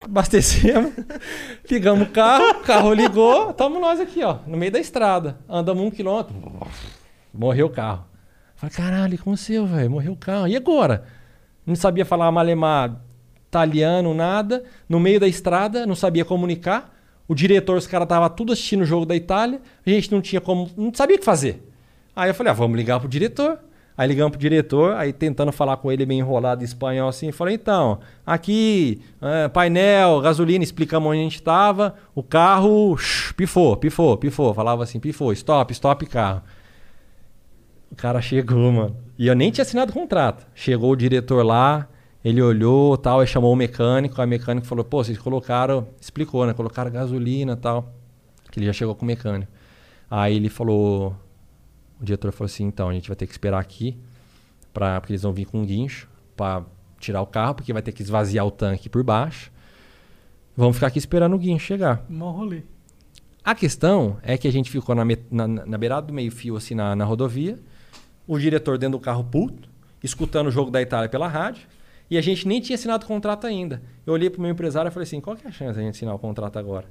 Abastecemos, 0.00 0.94
ligamos 1.70 2.08
o 2.08 2.10
carro, 2.10 2.48
o 2.48 2.62
carro 2.62 2.94
ligou, 2.94 3.50
estamos 3.50 3.78
nós 3.78 4.00
aqui, 4.00 4.24
ó, 4.24 4.38
no 4.46 4.56
meio 4.56 4.72
da 4.72 4.78
estrada. 4.78 5.38
Andamos 5.46 5.84
um 5.84 5.90
quilômetro, 5.90 6.34
morreu 7.34 7.66
o 7.66 7.70
carro. 7.70 8.06
Falei, 8.56 8.74
caralho, 8.74 9.12
o 9.12 9.16
que 9.16 9.20
aconteceu, 9.20 9.66
velho? 9.66 9.90
Morreu 9.90 10.12
o 10.12 10.16
carro. 10.16 10.48
E 10.48 10.56
agora? 10.56 11.04
Não 11.66 11.74
sabia 11.74 12.06
falar 12.06 12.32
malemar 12.32 13.02
italiano, 13.48 14.14
nada. 14.14 14.62
No 14.88 15.00
meio 15.00 15.18
da 15.18 15.26
estrada, 15.26 15.86
não 15.86 15.94
sabia 15.94 16.24
comunicar. 16.24 16.94
O 17.26 17.34
diretor, 17.34 17.76
os 17.76 17.86
caras 17.86 18.06
estavam 18.06 18.28
tudo 18.30 18.52
assistindo 18.52 18.82
o 18.82 18.86
jogo 18.86 19.04
da 19.04 19.16
Itália. 19.16 19.60
A 19.84 19.90
gente 19.90 20.12
não 20.12 20.20
tinha 20.20 20.40
como, 20.40 20.70
não 20.76 20.92
sabia 20.94 21.16
o 21.16 21.18
que 21.18 21.24
fazer. 21.24 21.62
Aí 22.14 22.30
eu 22.30 22.34
falei, 22.34 22.50
ah, 22.50 22.54
vamos 22.54 22.76
ligar 22.76 23.00
pro 23.00 23.08
diretor. 23.08 23.58
Aí 23.98 24.06
ligamos 24.06 24.30
pro 24.30 24.40
diretor, 24.40 24.94
aí 24.94 25.12
tentando 25.12 25.50
falar 25.50 25.76
com 25.78 25.90
ele 25.90 26.06
meio 26.06 26.20
enrolado 26.20 26.62
em 26.62 26.64
espanhol 26.64 27.08
assim, 27.08 27.32
falei, 27.32 27.56
então, 27.56 27.98
aqui, 28.24 29.02
é, 29.20 29.48
painel, 29.48 30.20
gasolina, 30.20 30.62
explicamos 30.62 31.08
onde 31.08 31.18
a 31.18 31.22
gente 31.24 31.34
estava, 31.34 31.96
o 32.14 32.22
carro 32.22 32.96
shh, 32.96 33.32
pifou, 33.32 33.76
pifou, 33.76 34.16
pifou, 34.16 34.54
falava 34.54 34.84
assim, 34.84 35.00
pifou, 35.00 35.32
stop, 35.32 35.72
stop 35.72 36.06
carro. 36.06 36.42
O 37.90 37.96
cara 37.96 38.20
chegou, 38.22 38.70
mano. 38.70 38.96
E 39.18 39.26
eu 39.26 39.34
nem 39.34 39.50
tinha 39.50 39.62
assinado 39.62 39.90
o 39.90 39.94
contrato. 39.94 40.46
Chegou 40.54 40.92
o 40.92 40.96
diretor 40.96 41.44
lá, 41.44 41.88
ele 42.24 42.42
olhou 42.42 42.96
tal, 42.96 43.20
aí 43.20 43.26
chamou 43.26 43.52
o 43.52 43.56
mecânico, 43.56 44.20
aí 44.20 44.26
o 44.26 44.28
mecânico 44.30 44.66
falou, 44.66 44.84
pô, 44.84 45.02
vocês 45.04 45.16
colocaram, 45.18 45.86
explicou, 46.00 46.46
né? 46.46 46.52
Colocaram 46.52 46.90
gasolina 46.90 47.56
tal. 47.56 47.92
Que 48.50 48.58
ele 48.58 48.66
já 48.66 48.72
chegou 48.72 48.94
com 48.94 49.04
o 49.04 49.06
mecânico. 49.06 49.50
Aí 50.10 50.34
ele 50.36 50.48
falou, 50.48 51.14
o 52.00 52.04
diretor 52.04 52.32
falou 52.32 52.46
assim, 52.46 52.64
então, 52.64 52.88
a 52.88 52.92
gente 52.92 53.08
vai 53.08 53.16
ter 53.16 53.26
que 53.26 53.32
esperar 53.32 53.60
aqui, 53.60 53.96
pra, 54.72 55.00
porque 55.00 55.12
eles 55.12 55.22
vão 55.22 55.32
vir 55.32 55.44
com 55.44 55.60
um 55.60 55.66
guincho 55.66 56.08
para 56.36 56.64
tirar 56.98 57.20
o 57.22 57.26
carro, 57.26 57.54
porque 57.54 57.72
vai 57.72 57.82
ter 57.82 57.92
que 57.92 58.02
esvaziar 58.02 58.44
o 58.46 58.50
tanque 58.50 58.88
por 58.88 59.02
baixo. 59.04 59.52
Vamos 60.56 60.76
ficar 60.76 60.88
aqui 60.88 60.98
esperando 60.98 61.34
o 61.36 61.38
guincho 61.38 61.66
chegar. 61.66 62.04
Mó 62.08 62.30
rolê. 62.32 62.62
A 63.44 63.54
questão 63.54 64.16
é 64.22 64.36
que 64.36 64.48
a 64.48 64.52
gente 64.52 64.70
ficou 64.70 64.94
na, 64.94 65.04
na- 65.30 65.46
na 65.46 65.78
beirada 65.78 66.06
do 66.08 66.12
meio-fio, 66.12 66.56
assim, 66.56 66.74
na, 66.74 66.96
na 66.96 67.04
rodovia. 67.04 67.58
O 68.26 68.38
diretor 68.38 68.76
dentro 68.76 68.98
do 68.98 69.02
carro 69.02 69.22
puto, 69.24 69.68
escutando 70.02 70.48
o 70.48 70.50
jogo 70.50 70.70
da 70.70 70.82
Itália 70.82 71.08
pela 71.08 71.28
rádio. 71.28 71.66
E 72.10 72.16
a 72.16 72.20
gente 72.20 72.48
nem 72.48 72.60
tinha 72.60 72.74
assinado 72.74 73.04
o 73.04 73.08
contrato 73.08 73.46
ainda. 73.46 73.82
Eu 74.06 74.14
olhei 74.14 74.30
pro 74.30 74.40
meu 74.40 74.50
empresário 74.50 74.88
e 74.88 74.92
falei 74.92 75.04
assim: 75.04 75.20
qual 75.20 75.36
que 75.36 75.46
é 75.46 75.50
a 75.50 75.52
chance 75.52 75.76
da 75.76 75.82
gente 75.82 75.96
assinar 75.96 76.14
o 76.14 76.18
contrato 76.18 76.58
agora? 76.58 76.86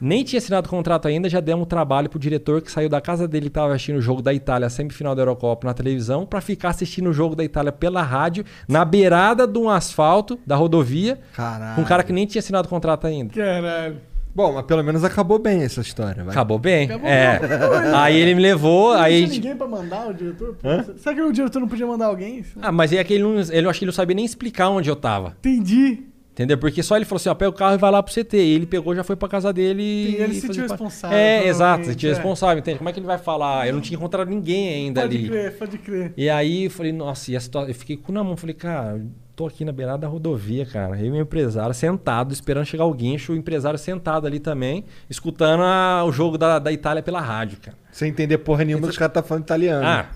Nem 0.00 0.22
tinha 0.24 0.38
assinado 0.38 0.66
o 0.66 0.70
contrato 0.70 1.08
ainda, 1.08 1.28
já 1.28 1.40
demos 1.40 1.62
um 1.64 1.68
trabalho 1.68 2.10
pro 2.10 2.18
diretor 2.18 2.60
que 2.60 2.70
saiu 2.70 2.88
da 2.88 3.00
casa 3.00 3.26
dele 3.26 3.46
e 3.46 3.48
estava 3.48 3.72
assistindo 3.72 3.96
o 3.96 4.02
jogo 4.02 4.20
da 4.20 4.32
Itália, 4.34 4.68
semifinal 4.68 5.14
da 5.14 5.22
Eurocopa 5.22 5.66
na 5.66 5.72
televisão, 5.72 6.26
para 6.26 6.40
ficar 6.42 6.68
assistindo 6.70 7.08
o 7.08 7.12
jogo 7.14 7.34
da 7.34 7.42
Itália 7.42 7.72
pela 7.72 8.02
rádio, 8.02 8.44
na 8.68 8.84
beirada 8.84 9.46
de 9.46 9.58
um 9.58 9.70
asfalto 9.70 10.38
da 10.46 10.54
rodovia, 10.54 11.18
Caralho. 11.34 11.76
com 11.76 11.80
um 11.80 11.84
cara 11.84 12.02
que 12.02 12.12
nem 12.12 12.26
tinha 12.26 12.40
assinado 12.40 12.66
o 12.66 12.68
contrato 12.68 13.06
ainda. 13.06 13.32
Caralho. 13.32 13.96
Bom, 14.36 14.52
mas 14.52 14.66
pelo 14.66 14.84
menos 14.84 15.02
acabou 15.02 15.38
bem 15.38 15.62
essa 15.62 15.80
história. 15.80 16.22
vai. 16.22 16.30
Acabou 16.32 16.58
bem. 16.58 16.84
Acabou 16.84 17.08
é. 17.08 17.38
bem. 17.40 17.48
Aí 17.94 18.16
ele 18.18 18.34
me 18.34 18.42
levou, 18.42 18.92
Não 18.94 19.00
aí. 19.02 19.20
tinha 19.22 19.28
ninguém 19.34 19.56
pra 19.56 19.66
mandar 19.66 20.08
o 20.08 20.12
diretor? 20.12 20.54
Pô, 20.56 20.68
Será 20.98 21.14
que 21.14 21.22
o 21.22 21.32
diretor 21.32 21.58
não 21.58 21.66
podia 21.68 21.86
mandar 21.86 22.04
alguém? 22.06 22.44
Ah, 22.60 22.70
mas 22.70 22.92
é 22.92 23.02
que 23.02 23.14
ele, 23.14 23.22
não, 23.22 23.40
ele 23.40 23.66
eu 23.66 23.70
acho 23.70 23.78
que 23.78 23.84
ele 23.86 23.90
não 23.90 23.94
sabia 23.96 24.14
nem 24.14 24.26
explicar 24.26 24.68
onde 24.68 24.90
eu 24.90 24.94
tava. 24.96 25.34
Entendi. 25.40 26.02
Entendeu? 26.32 26.58
Porque 26.58 26.82
só 26.82 26.96
ele 26.96 27.06
falou 27.06 27.16
assim: 27.16 27.30
ó, 27.30 27.34
pega 27.34 27.48
o 27.48 27.52
carro 27.54 27.76
e 27.76 27.78
vai 27.78 27.90
lá 27.90 28.02
pro 28.02 28.12
CT. 28.12 28.36
E 28.36 28.54
ele 28.54 28.66
pegou, 28.66 28.94
já 28.94 29.02
foi 29.02 29.16
pra 29.16 29.26
casa 29.26 29.50
dele 29.54 29.82
e. 29.82 30.06
Sim, 30.16 30.22
ele 30.22 30.34
se 30.34 30.40
sentiu 30.42 30.62
responsável, 30.68 31.16
É, 31.16 31.46
exato, 31.48 31.84
se 31.84 31.90
sentiu 31.92 32.10
é. 32.10 32.12
responsável, 32.12 32.58
entende? 32.58 32.76
Como 32.76 32.90
é 32.90 32.92
que 32.92 32.98
ele 32.98 33.06
vai 33.06 33.16
falar? 33.16 33.66
Eu 33.66 33.72
não 33.72 33.80
tinha 33.80 33.96
encontrado 33.96 34.28
ninguém 34.28 34.68
ainda 34.68 35.00
Pode 35.00 35.16
ali. 35.16 35.28
crer, 35.30 35.56
pode 35.56 35.78
crer. 35.78 36.12
E 36.14 36.28
aí 36.28 36.64
eu 36.64 36.70
falei, 36.70 36.92
nossa, 36.92 37.32
e 37.32 37.36
a 37.36 37.40
situação. 37.40 37.66
Eu 37.70 37.74
fiquei 37.74 37.96
com 37.96 38.12
na 38.12 38.22
mão, 38.22 38.36
falei, 38.36 38.54
cara, 38.54 39.00
tô 39.36 39.46
aqui 39.46 39.64
na 39.66 39.70
beirada 39.72 39.98
da 39.98 40.08
rodovia, 40.08 40.64
cara. 40.64 40.98
Eu 40.98 41.06
e 41.06 41.10
meu 41.10 41.20
empresário 41.20 41.74
sentado, 41.74 42.32
esperando 42.32 42.64
chegar 42.64 42.86
o 42.86 42.94
guincho, 42.94 43.32
o 43.34 43.36
empresário 43.36 43.78
sentado 43.78 44.26
ali 44.26 44.40
também, 44.40 44.84
escutando 45.10 45.62
a- 45.62 46.02
o 46.06 46.10
jogo 46.10 46.38
da, 46.38 46.58
da 46.58 46.72
Itália 46.72 47.02
pela 47.02 47.20
rádio, 47.20 47.58
cara. 47.62 47.76
Sem 47.92 48.08
entender 48.10 48.38
porra 48.38 48.64
nenhuma, 48.64 48.88
os 48.88 48.96
caras 48.96 49.12
tá 49.12 49.22
falando 49.22 49.42
italiano. 49.44 49.86
Ah. 49.86 50.06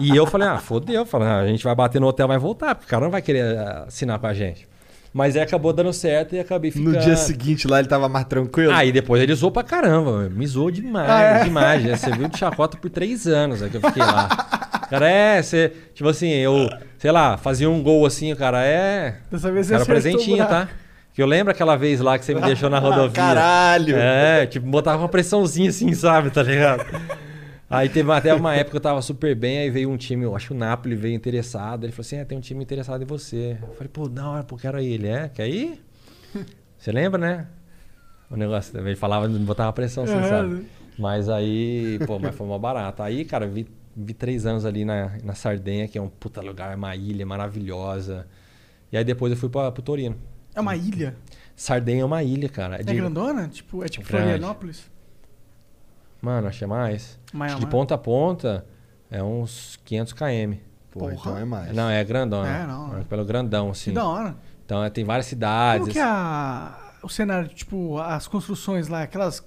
e 0.00 0.16
eu 0.16 0.24
falei, 0.26 0.46
ah, 0.48 0.58
fodeu. 0.58 1.04
Falei, 1.04 1.26
ah, 1.28 1.38
a 1.40 1.46
gente 1.48 1.64
vai 1.64 1.74
bater 1.74 2.00
no 2.00 2.06
hotel, 2.06 2.28
vai 2.28 2.38
voltar, 2.38 2.74
porque 2.76 2.86
o 2.86 2.90
cara 2.90 3.04
não 3.04 3.10
vai 3.10 3.20
querer 3.22 3.58
ah, 3.58 3.84
assinar 3.88 4.18
com 4.20 4.26
a 4.28 4.34
gente. 4.34 4.68
Mas 5.12 5.36
aí 5.36 5.42
acabou 5.42 5.72
dando 5.74 5.92
certo 5.92 6.34
e 6.34 6.40
acabei 6.40 6.70
ficando. 6.70 6.92
No 6.94 6.98
dia 6.98 7.16
seguinte 7.16 7.68
lá 7.68 7.80
ele 7.80 7.88
tava 7.88 8.08
mais 8.08 8.24
tranquilo. 8.26 8.72
Aí 8.72 8.90
depois 8.90 9.20
ele 9.22 9.34
zoou 9.34 9.52
pra 9.52 9.62
caramba, 9.62 10.30
me 10.30 10.46
zoou 10.46 10.70
demais, 10.70 11.10
Ah, 11.10 11.20
é? 11.22 11.44
demais. 11.44 11.82
Você 12.00 12.10
viu 12.12 12.28
de 12.28 12.38
chacota 12.38 12.78
por 12.78 12.88
três 12.88 13.26
anos 13.26 13.62
aí 13.62 13.68
que 13.68 13.76
eu 13.76 13.80
fiquei 13.82 14.02
lá. 14.02 14.28
Cara, 14.88 15.08
é, 15.10 15.42
você, 15.42 15.72
tipo 15.94 16.08
assim, 16.08 16.28
eu, 16.30 16.68
sei 17.02 17.10
lá, 17.10 17.36
fazia 17.36 17.68
um 17.68 17.82
gol 17.82 18.06
assim, 18.06 18.32
o 18.32 18.36
cara, 18.36 18.64
é. 18.64 19.16
Dessa 19.28 19.50
vez 19.50 19.68
presentinho, 19.84 20.46
tá? 20.46 20.68
Que 21.12 21.20
eu 21.20 21.26
lembro 21.26 21.50
aquela 21.50 21.74
vez 21.74 21.98
lá 21.98 22.16
que 22.16 22.24
você 22.24 22.32
me 22.32 22.40
deixou 22.46 22.70
na 22.70 22.78
rodovia. 22.78 23.10
Caralho! 23.10 23.96
É, 23.96 24.46
tipo, 24.46 24.64
botava 24.68 25.02
uma 25.02 25.08
pressãozinha 25.08 25.68
assim, 25.70 25.92
sabe, 25.94 26.30
tá 26.30 26.44
ligado? 26.44 26.84
Aí 27.68 27.88
teve 27.88 28.12
até 28.12 28.32
uma 28.32 28.54
época 28.54 28.70
que 28.70 28.76
eu 28.76 28.80
tava 28.80 29.02
super 29.02 29.34
bem, 29.34 29.58
aí 29.58 29.68
veio 29.68 29.90
um 29.90 29.96
time, 29.96 30.22
eu 30.22 30.36
acho 30.36 30.46
que 30.46 30.52
o 30.52 30.56
Napoli 30.56 30.94
veio 30.94 31.12
interessado. 31.16 31.82
Ele 31.82 31.90
falou 31.92 32.02
assim: 32.06 32.18
é, 32.18 32.24
tem 32.24 32.38
um 32.38 32.40
time 32.40 32.62
interessado 32.62 33.02
em 33.02 33.04
você. 33.04 33.56
Eu 33.60 33.74
falei, 33.74 33.88
pô, 33.92 34.08
da 34.08 34.28
hora, 34.28 34.44
pô, 34.44 34.56
quero 34.56 34.78
ele. 34.78 35.08
É, 35.08 35.28
quer 35.28 35.48
ir? 35.48 35.82
Você 36.78 36.92
lembra, 36.92 37.18
né? 37.18 37.46
O 38.30 38.36
negócio 38.36 38.72
também 38.72 38.94
falava, 38.94 39.28
botava 39.28 39.72
pressão, 39.72 40.06
você 40.06 40.14
É. 40.14 40.22
sabe? 40.28 40.66
Mas 40.98 41.28
aí, 41.28 41.98
pô, 42.06 42.18
mas 42.20 42.34
foi 42.34 42.46
mó 42.46 42.58
barato. 42.58 43.02
Aí, 43.02 43.24
cara, 43.24 43.46
vi, 43.46 43.66
vi 43.96 44.14
três 44.14 44.46
anos 44.46 44.64
ali 44.64 44.84
na, 44.84 45.12
na 45.22 45.34
Sardenha, 45.34 45.86
que 45.88 45.98
é 45.98 46.02
um 46.02 46.08
puta 46.08 46.40
lugar, 46.40 46.76
uma 46.76 46.94
ilha 46.96 47.24
maravilhosa. 47.26 48.26
E 48.90 48.96
aí 48.96 49.04
depois 49.04 49.32
eu 49.32 49.38
fui 49.38 49.48
pra, 49.48 49.70
pro 49.72 49.82
Torino. 49.82 50.16
É 50.54 50.60
uma 50.60 50.76
ilha? 50.76 51.16
Sardenha 51.56 52.02
é 52.02 52.04
uma 52.04 52.22
ilha, 52.22 52.48
cara. 52.48 52.76
É 52.80 52.82
de- 52.82 52.94
grandona? 52.94 53.48
Tipo, 53.48 53.84
é 53.84 53.88
tipo 53.88 54.06
Grande. 54.06 54.24
Florianópolis? 54.24 54.90
Mano, 56.20 56.46
achei 56.48 56.66
mais. 56.66 57.18
Maior, 57.32 57.52
Acho 57.54 57.60
de 57.60 57.66
ponta 57.70 57.94
a 57.94 57.98
ponta 57.98 58.64
é 59.10 59.22
uns 59.22 59.78
500 59.84 60.12
km. 60.12 60.54
Pô, 60.90 61.00
Porra. 61.00 61.14
então 61.14 61.36
é 61.38 61.44
mais. 61.44 61.74
Não, 61.74 61.88
é 61.90 62.04
grandão. 62.04 62.44
É, 62.44 62.50
né? 62.60 62.66
não, 62.66 62.92
É 62.92 62.96
não. 62.98 63.04
Pelo 63.04 63.24
grandão, 63.24 63.70
assim. 63.70 63.90
Que 63.90 63.94
da 63.96 64.06
hora. 64.06 64.36
Então 64.64 64.84
é, 64.84 64.90
tem 64.90 65.04
várias 65.04 65.26
cidades. 65.26 65.80
Como 65.80 65.92
que 65.92 65.98
é 65.98 66.02
a, 66.02 66.92
o 67.02 67.08
cenário, 67.08 67.48
tipo, 67.48 67.98
as 67.98 68.28
construções 68.28 68.88
lá, 68.88 69.02
aquelas 69.02 69.44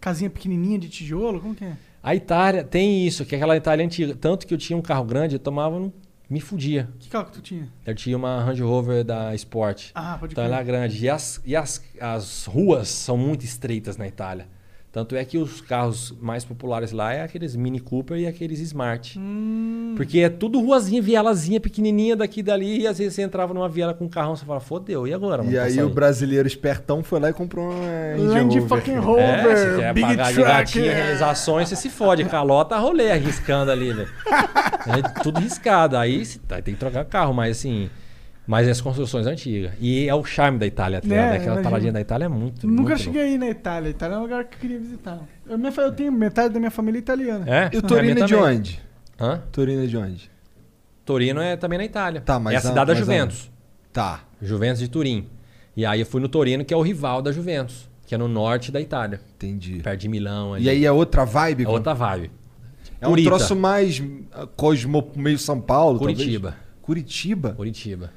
casinhas 0.00 0.32
pequenininhas 0.32 0.80
de 0.82 0.88
tijolo, 0.88 1.40
como 1.40 1.54
que 1.54 1.64
é? 1.64 1.76
A 2.02 2.14
Itália 2.14 2.64
tem 2.64 3.06
isso, 3.06 3.24
que 3.24 3.34
é 3.34 3.38
aquela 3.38 3.56
Itália 3.56 3.84
antiga. 3.84 4.14
Tanto 4.14 4.46
que 4.46 4.52
eu 4.52 4.58
tinha 4.58 4.76
um 4.76 4.82
carro 4.82 5.04
grande, 5.04 5.36
eu 5.36 5.38
tomava, 5.38 5.92
me 6.28 6.40
fudia. 6.40 6.88
Que 6.98 7.08
carro 7.08 7.26
que 7.26 7.32
tu 7.32 7.40
tinha? 7.40 7.68
Eu 7.86 7.94
tinha 7.94 8.16
uma 8.16 8.42
Range 8.42 8.62
Rover 8.62 9.04
da 9.04 9.34
Sport. 9.36 9.90
Ah, 9.94 10.16
pode 10.18 10.32
Então 10.32 10.42
crer. 10.44 10.52
ela 10.52 10.60
é 10.60 10.64
grande. 10.64 11.04
E, 11.04 11.08
as, 11.08 11.40
e 11.44 11.54
as, 11.54 11.82
as 12.00 12.44
ruas 12.46 12.88
são 12.88 13.16
muito 13.16 13.44
estreitas 13.44 13.96
na 13.96 14.06
Itália. 14.08 14.48
Tanto 14.92 15.16
é 15.16 15.24
que 15.24 15.38
os 15.38 15.62
carros 15.62 16.14
mais 16.20 16.44
populares 16.44 16.92
lá 16.92 17.14
é 17.14 17.22
aqueles 17.22 17.56
Mini 17.56 17.80
Cooper 17.80 18.18
e 18.18 18.26
aqueles 18.26 18.60
Smart. 18.60 19.18
Hum. 19.18 19.94
Porque 19.96 20.18
é 20.20 20.28
tudo 20.28 20.60
ruazinha, 20.60 21.00
vielazinha 21.00 21.58
pequenininha 21.58 22.14
daqui 22.14 22.40
e 22.40 22.42
dali. 22.42 22.80
E 22.82 22.86
às 22.86 22.98
vezes 22.98 23.14
você 23.14 23.22
entrava 23.22 23.54
numa 23.54 23.70
viela 23.70 23.94
com 23.94 24.04
um 24.04 24.08
carrão, 24.08 24.36
você 24.36 24.44
fala, 24.44 24.60
fodeu, 24.60 25.06
e 25.06 25.14
agora? 25.14 25.42
E 25.44 25.50
pra 25.52 25.62
aí 25.62 25.72
sair?" 25.72 25.84
o 25.84 25.88
brasileiro 25.88 26.46
espertão 26.46 27.02
foi 27.02 27.20
lá 27.20 27.30
e 27.30 27.32
comprou 27.32 27.70
uma 27.70 27.74
Range 27.80 28.26
Land 28.26 28.58
Rover. 28.58 28.68
fucking 28.68 28.96
Rover, 28.98 29.24
É, 29.24 29.56
você 29.56 29.76
quer 29.80 29.94
Big 29.94 30.06
pagar 30.08 30.32
Truck. 30.34 30.48
gatinha, 30.48 30.94
realizações, 30.94 31.68
você 31.70 31.76
se 31.76 31.88
fode. 31.88 32.24
Calota, 32.26 32.76
rolê 32.76 33.12
arriscando 33.12 33.70
ali, 33.70 33.92
velho. 33.94 34.08
É 34.84 35.22
tudo 35.22 35.40
riscado. 35.40 35.96
Aí 35.96 36.24
você 36.24 36.38
tá- 36.40 36.60
tem 36.60 36.74
que 36.74 36.80
trocar 36.80 37.04
carro, 37.06 37.32
mas 37.32 37.56
assim... 37.58 37.88
Mas 38.46 38.66
as 38.68 38.80
construções 38.80 39.26
antigas. 39.26 39.72
E 39.80 40.08
é 40.08 40.14
o 40.14 40.24
charme 40.24 40.58
da 40.58 40.66
Itália, 40.66 41.00
tá 41.00 41.06
Né, 41.06 41.14
ligado? 41.14 41.40
Aquela 41.40 41.62
paradinha 41.62 41.92
da 41.92 42.00
Itália 42.00 42.24
é 42.24 42.28
muito, 42.28 42.66
Nunca 42.66 42.82
muito 42.90 42.98
cheguei 42.98 43.22
aí 43.22 43.38
na 43.38 43.48
Itália. 43.48 43.88
Itália 43.90 44.16
é 44.16 44.18
um 44.18 44.22
lugar 44.22 44.44
que 44.44 44.56
eu 44.56 44.60
queria 44.60 44.78
visitar. 44.80 45.20
Eu, 45.48 45.56
minha 45.56 45.72
eu 45.76 45.92
tenho 45.92 46.10
metade 46.10 46.52
da 46.52 46.58
minha 46.58 46.70
família 46.70 46.98
italiana. 46.98 47.44
É? 47.48 47.70
E 47.72 47.76
o 47.76 47.78
A 47.78 47.82
Torino 47.82 48.20
é 48.20 48.26
de 48.26 48.34
também. 48.34 48.56
onde? 48.58 48.80
Hã? 49.20 49.42
Torino 49.52 49.84
é 49.84 49.86
de 49.86 49.96
onde? 49.96 50.30
Torino 51.04 51.40
é 51.40 51.56
também 51.56 51.78
na 51.78 51.84
Itália. 51.84 52.20
Tá, 52.20 52.38
mas 52.40 52.54
é 52.54 52.56
a 52.56 52.58
a- 52.58 52.62
cidade 52.62 52.86
da 52.86 52.92
mas 52.94 52.98
Juventus. 52.98 53.50
Tá. 53.92 54.20
Juventus 54.40 54.80
de 54.80 54.88
Turim. 54.88 55.28
E 55.76 55.86
aí 55.86 56.00
eu 56.00 56.06
fui 56.06 56.20
no 56.20 56.28
Torino, 56.28 56.64
que 56.64 56.74
é 56.74 56.76
o 56.76 56.82
rival 56.82 57.22
da 57.22 57.30
Juventus. 57.30 57.88
Que 58.06 58.14
é 58.14 58.18
no 58.18 58.26
norte 58.28 58.72
da 58.72 58.80
Itália. 58.80 59.20
Entendi. 59.36 59.80
Perto 59.82 60.00
de 60.00 60.08
Milão. 60.08 60.54
ali. 60.54 60.64
E 60.64 60.68
aí 60.68 60.84
é 60.84 60.90
outra 60.92 61.24
vibe? 61.24 61.64
É 61.64 61.68
outra 61.68 61.94
vibe. 61.94 62.30
É 63.00 63.06
um 63.06 63.10
Curita. 63.10 63.30
troço 63.30 63.54
mais 63.56 64.02
ah, 64.32 64.46
cosmo, 64.56 65.10
meio 65.16 65.38
São 65.38 65.60
Paulo, 65.60 65.98
Curitiba. 65.98 66.50
talvez? 66.50 66.72
Curitiba? 66.82 67.52
Curitiba. 67.56 68.10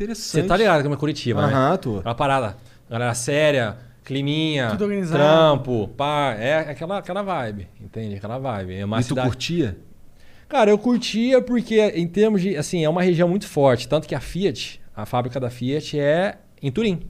Interessante. 0.00 0.42
Você 0.42 0.42
tá 0.42 0.56
ligado 0.56 0.82
como 0.82 0.94
é 0.94 0.98
Curitiba, 0.98 1.46
né? 1.46 1.52
Aham, 1.52 1.76
tô. 1.76 2.00
Uma 2.00 2.14
parada. 2.14 2.56
Galera 2.88 3.12
séria, 3.14 3.76
climinha, 4.02 4.70
Tudo 4.70 4.84
organizado. 4.84 5.18
trampo, 5.22 5.88
pá. 5.88 6.34
É 6.38 6.70
aquela, 6.70 6.98
aquela 6.98 7.22
vibe, 7.22 7.68
entende? 7.78 8.16
Aquela 8.16 8.38
vibe. 8.38 8.76
É 8.76 8.84
uma 8.84 8.98
E 8.98 9.02
tu 9.04 9.08
cidade... 9.08 9.28
curtia? 9.28 9.76
Cara, 10.48 10.70
eu 10.70 10.78
curtia 10.78 11.42
porque, 11.42 11.78
em 11.94 12.08
termos 12.08 12.40
de. 12.40 12.56
Assim, 12.56 12.82
é 12.82 12.88
uma 12.88 13.02
região 13.02 13.28
muito 13.28 13.46
forte. 13.46 13.86
Tanto 13.86 14.08
que 14.08 14.14
a 14.14 14.20
Fiat, 14.20 14.80
a 14.96 15.04
fábrica 15.04 15.38
da 15.38 15.50
Fiat 15.50 16.00
é 16.00 16.38
em 16.62 16.72
Turim. 16.72 17.02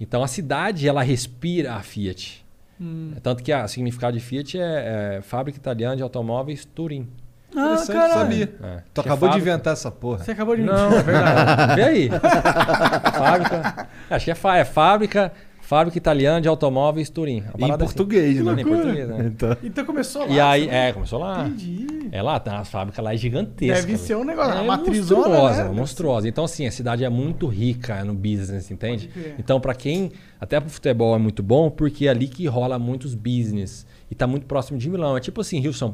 Então 0.00 0.22
a 0.22 0.28
cidade, 0.28 0.88
ela 0.88 1.02
respira 1.02 1.74
a 1.74 1.82
Fiat. 1.82 2.46
Hum. 2.80 3.12
Tanto 3.22 3.42
que 3.42 3.52
o 3.52 3.68
significado 3.68 4.16
de 4.16 4.22
Fiat 4.24 4.58
é, 4.58 5.16
é 5.18 5.22
Fábrica 5.22 5.58
Italiana 5.58 5.96
de 5.96 6.02
Automóveis 6.02 6.64
Turim. 6.64 7.08
Ah, 7.56 7.84
caralho. 7.86 8.12
sabia. 8.14 8.54
É. 8.62 8.76
Tu 8.94 9.02
Que 9.02 9.08
é 9.08 9.12
acabou 9.12 9.28
de 9.28 9.34
fábrica- 9.34 9.38
inventar 9.38 9.72
essa 9.74 9.90
porra. 9.90 10.18
Você 10.24 10.30
acabou 10.30 10.56
de 10.56 10.62
Não, 10.62 10.92
é 10.92 11.02
verdade. 11.02 11.74
Vê 11.74 11.82
aí. 11.82 12.10
fábrica. 13.12 13.88
Acho 14.10 14.24
que 14.24 14.30
é, 14.30 14.34
fá- 14.34 14.56
é 14.58 14.64
fábrica, 14.64 15.32
fábrica 15.60 15.96
italiana 15.98 16.40
de 16.40 16.48
automóveis 16.48 17.08
Turim. 17.10 17.44
Em 17.58 17.64
assim. 17.70 17.78
português, 17.78 18.42
né? 18.44 18.52
Em 18.60 18.64
português, 18.64 19.08
né? 19.08 19.24
Então, 19.32 19.56
Então 19.62 19.84
começou 19.84 20.22
lá. 20.22 20.28
E 20.28 20.40
aí, 20.40 20.68
é, 20.68 20.92
começou 20.92 21.18
lá. 21.18 21.46
Entendi. 21.46 22.08
É 22.12 22.20
lá, 22.20 22.38
tá, 22.38 22.58
as 22.58 22.68
fábricas 22.68 23.02
lá 23.04 23.14
é 23.14 23.16
gigantesca. 23.16 23.86
Deve 23.86 23.96
ser 23.96 24.16
um 24.16 24.24
negócio, 24.24 24.52
é 24.52 24.54
uma 24.56 24.76
matrizona, 24.76 25.20
monstruosa, 25.28 25.64
né? 25.64 25.70
monstruosa. 25.70 26.28
Então, 26.28 26.44
assim, 26.44 26.66
a 26.66 26.70
cidade 26.72 27.04
é 27.04 27.08
muito 27.08 27.46
rica 27.46 28.04
no 28.04 28.12
business, 28.14 28.70
entende? 28.70 29.10
Então, 29.38 29.60
pra 29.60 29.74
quem, 29.74 30.12
até 30.40 30.60
pro 30.60 30.68
futebol 30.68 31.14
é 31.14 31.18
muito 31.18 31.42
bom, 31.42 31.70
porque 31.70 32.06
é 32.06 32.10
ali 32.10 32.28
que 32.28 32.46
rola 32.46 32.78
muitos 32.78 33.14
business. 33.14 33.86
E 34.10 34.14
tá 34.14 34.26
muito 34.26 34.44
próximo 34.44 34.78
de 34.78 34.90
Milão. 34.90 35.16
É 35.16 35.20
tipo 35.20 35.40
assim, 35.40 35.58
Rio 35.58 35.72
São 35.72 35.90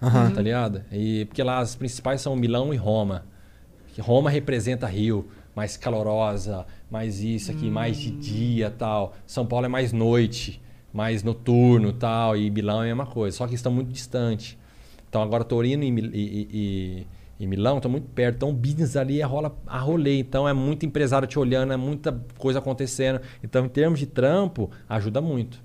Paulo, 0.00 0.30
tá 0.34 0.42
ligado? 0.42 0.82
E, 0.92 1.24
porque 1.26 1.42
lá 1.42 1.58
as 1.58 1.74
principais 1.74 2.20
são 2.20 2.36
Milão 2.36 2.72
e 2.72 2.76
Roma. 2.76 3.24
Que 3.94 4.00
Roma 4.00 4.28
representa 4.28 4.86
Rio, 4.86 5.28
mais 5.54 5.76
calorosa, 5.76 6.66
mais 6.90 7.20
isso 7.20 7.50
aqui, 7.50 7.70
mais 7.70 7.96
de 7.96 8.10
dia 8.10 8.70
tal. 8.70 9.14
São 9.26 9.46
Paulo 9.46 9.66
é 9.66 9.68
mais 9.68 9.92
noite, 9.92 10.60
mais 10.92 11.22
noturno 11.22 11.92
tal. 11.92 12.36
E 12.36 12.50
Milão 12.50 12.78
é 12.82 12.86
a 12.90 12.94
mesma 12.94 13.06
coisa, 13.06 13.36
só 13.36 13.46
que 13.46 13.54
estão 13.54 13.72
muito 13.72 13.92
distantes. 13.92 14.58
Então 15.08 15.22
agora 15.22 15.44
Torino 15.44 15.84
e, 15.84 15.88
e- 15.88 16.00
e- 16.12 16.48
e- 16.52 17.06
e 17.40 17.46
Milão 17.46 17.76
estão 17.76 17.90
muito 17.90 18.08
perto. 18.08 18.36
Então 18.36 18.50
o 18.50 18.52
business 18.52 18.96
ali 18.96 19.20
é 19.20 19.24
rola 19.24 19.56
a 19.66 19.78
rolê. 19.78 20.18
Então 20.18 20.48
é 20.48 20.52
muito 20.52 20.84
empresário 20.84 21.26
te 21.28 21.38
olhando, 21.38 21.72
é 21.72 21.76
muita 21.76 22.12
coisa 22.36 22.58
acontecendo. 22.58 23.20
Então 23.42 23.64
em 23.64 23.68
termos 23.68 24.00
de 24.00 24.06
trampo, 24.06 24.70
ajuda 24.88 25.20
muito. 25.20 25.62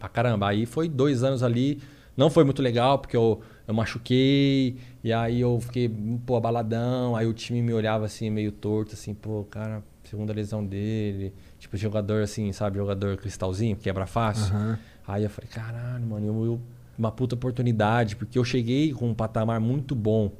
Pra 0.00 0.08
caramba. 0.08 0.48
Aí 0.48 0.66
foi 0.66 0.88
dois 0.88 1.22
anos 1.22 1.44
ali. 1.44 1.80
Não 2.16 2.28
foi 2.28 2.42
muito 2.44 2.60
legal, 2.60 2.98
porque 2.98 3.16
eu, 3.16 3.40
eu 3.66 3.74
machuquei. 3.74 4.76
E 5.04 5.12
aí 5.12 5.40
eu 5.40 5.60
fiquei, 5.60 5.90
pô, 6.26 6.36
abaladão. 6.36 7.14
Aí 7.16 7.26
o 7.26 7.32
time 7.32 7.62
me 7.62 7.72
olhava 7.72 8.04
assim, 8.04 8.30
meio 8.30 8.52
torto, 8.52 8.94
assim, 8.94 9.14
pô, 9.14 9.44
cara, 9.50 9.82
segunda 10.04 10.32
lesão 10.32 10.64
dele. 10.64 11.32
Tipo, 11.58 11.76
jogador 11.76 12.22
assim, 12.22 12.52
sabe, 12.52 12.76
jogador 12.78 13.16
cristalzinho, 13.16 13.76
que 13.76 13.82
quebra 13.82 14.06
fácil. 14.06 14.54
Aham. 14.54 14.78
Aí 15.06 15.24
eu 15.24 15.30
falei, 15.30 15.50
caralho, 15.50 16.04
mano, 16.06 16.26
eu, 16.26 16.44
eu- 16.46 16.60
uma 16.98 17.10
puta 17.10 17.34
oportunidade, 17.34 18.14
porque 18.16 18.38
eu 18.38 18.44
cheguei 18.44 18.92
com 18.92 19.08
um 19.08 19.14
patamar 19.14 19.58
muito 19.58 19.94
bom 19.94 20.30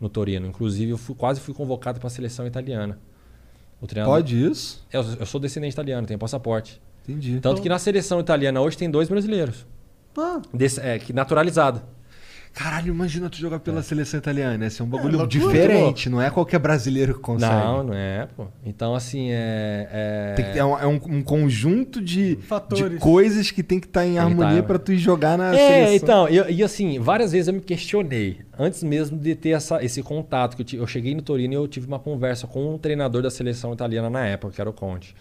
no 0.00 0.08
Torino. 0.08 0.46
Inclusive, 0.46 0.90
eu 0.90 0.98
fui- 0.98 1.14
quase 1.14 1.40
fui 1.40 1.54
convocado 1.54 1.98
para 2.00 2.08
a 2.08 2.10
seleção 2.10 2.46
italiana. 2.46 2.98
Pode 4.10 4.36
isso? 4.44 4.86
Eu, 4.92 5.02
eu 5.20 5.24
sou 5.26 5.40
descendente 5.40 5.72
italiano, 5.72 6.06
tenho 6.06 6.18
passaporte. 6.18 6.80
Entendi. 7.08 7.40
Tanto 7.40 7.62
que 7.62 7.68
na 7.68 7.78
seleção 7.78 8.20
italiana 8.20 8.60
hoje 8.60 8.76
tem 8.76 8.90
dois 8.90 9.08
brasileiros. 9.08 9.66
Ah, 10.18 10.40
é, 10.82 10.98
que 10.98 11.12
naturalizado. 11.12 11.80
Caralho, 12.52 12.92
imagina 12.92 13.30
tu 13.30 13.36
jogar 13.38 13.60
pela 13.60 13.80
seleção 13.82 14.18
italiana. 14.18 14.66
Esse 14.66 14.82
é 14.82 14.84
um 14.84 14.88
bagulho 14.88 15.16
loucura, 15.18 15.28
diferente. 15.28 16.10
Não 16.10 16.20
é 16.20 16.28
qualquer 16.30 16.58
brasileiro 16.58 17.14
que 17.14 17.20
consegue. 17.20 17.54
Não, 17.54 17.82
não 17.84 17.94
é, 17.94 18.26
pô. 18.36 18.48
Então, 18.66 18.94
assim, 18.94 19.30
é. 19.30 19.88
é... 19.90 20.34
Tem 20.36 20.44
que 20.44 20.52
ter- 20.52 20.58
é 20.58 20.64
um, 20.64 20.78
é 20.78 20.86
um- 20.86 21.00
um 21.18 21.22
conjunto 21.22 22.02
de, 22.02 22.36
Fatores. 22.42 22.90
de 22.90 22.98
coisas 22.98 23.50
que 23.52 23.62
tem 23.62 23.78
que 23.78 23.86
estar 23.86 24.04
em 24.04 24.12
que 24.14 24.18
harmonia 24.18 24.62
tá- 24.62 24.66
pra 24.68 24.78
tu 24.78 24.92
ir 24.92 24.98
jogar 24.98 25.38
na 25.38 25.54
É, 25.54 25.86
seleção. 25.86 25.94
então, 25.94 26.28
eu- 26.28 26.50
e 26.50 26.62
assim, 26.62 26.98
várias 26.98 27.32
vezes 27.32 27.46
eu 27.48 27.54
me 27.54 27.60
questionei, 27.60 28.40
antes 28.58 28.82
mesmo 28.82 29.16
de 29.16 29.34
ter 29.36 29.50
essa, 29.50 29.82
esse 29.82 30.02
contato, 30.02 30.56
que 30.56 30.62
eu, 30.62 30.66
tive, 30.66 30.82
eu 30.82 30.86
cheguei 30.88 31.14
no 31.14 31.22
Torino 31.22 31.54
e 31.54 31.56
eu 31.56 31.68
tive 31.68 31.86
uma 31.86 32.00
conversa 32.00 32.46
com 32.48 32.74
um 32.74 32.78
treinador 32.78 33.22
da 33.22 33.30
seleção 33.30 33.72
italiana 33.72 34.10
na 34.10 34.26
época, 34.26 34.52
que 34.54 34.60
era 34.60 34.68
o 34.68 34.72
Conte. 34.72 35.14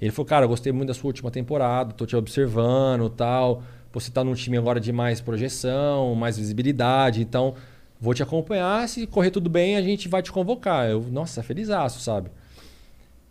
Ele 0.00 0.10
falou, 0.12 0.26
cara, 0.28 0.44
eu 0.44 0.48
gostei 0.50 0.72
muito 0.72 0.88
da 0.88 0.94
sua 0.94 1.08
última 1.08 1.30
temporada, 1.30 1.94
tô 1.94 2.04
te 2.04 2.14
observando 2.14 3.08
tal, 3.08 3.62
você 4.00 4.10
tá 4.10 4.22
num 4.22 4.34
time 4.34 4.56
agora 4.58 4.78
de 4.80 4.92
mais 4.92 5.20
projeção, 5.20 6.14
mais 6.14 6.36
visibilidade, 6.38 7.22
então 7.22 7.54
vou 8.00 8.12
te 8.14 8.22
acompanhar, 8.22 8.86
se 8.88 9.06
correr 9.06 9.30
tudo 9.30 9.48
bem, 9.48 9.76
a 9.76 9.82
gente 9.82 10.08
vai 10.08 10.22
te 10.22 10.30
convocar. 10.30 10.88
Eu, 10.88 11.00
nossa, 11.10 11.42
felizaço, 11.42 12.00
sabe? 12.00 12.30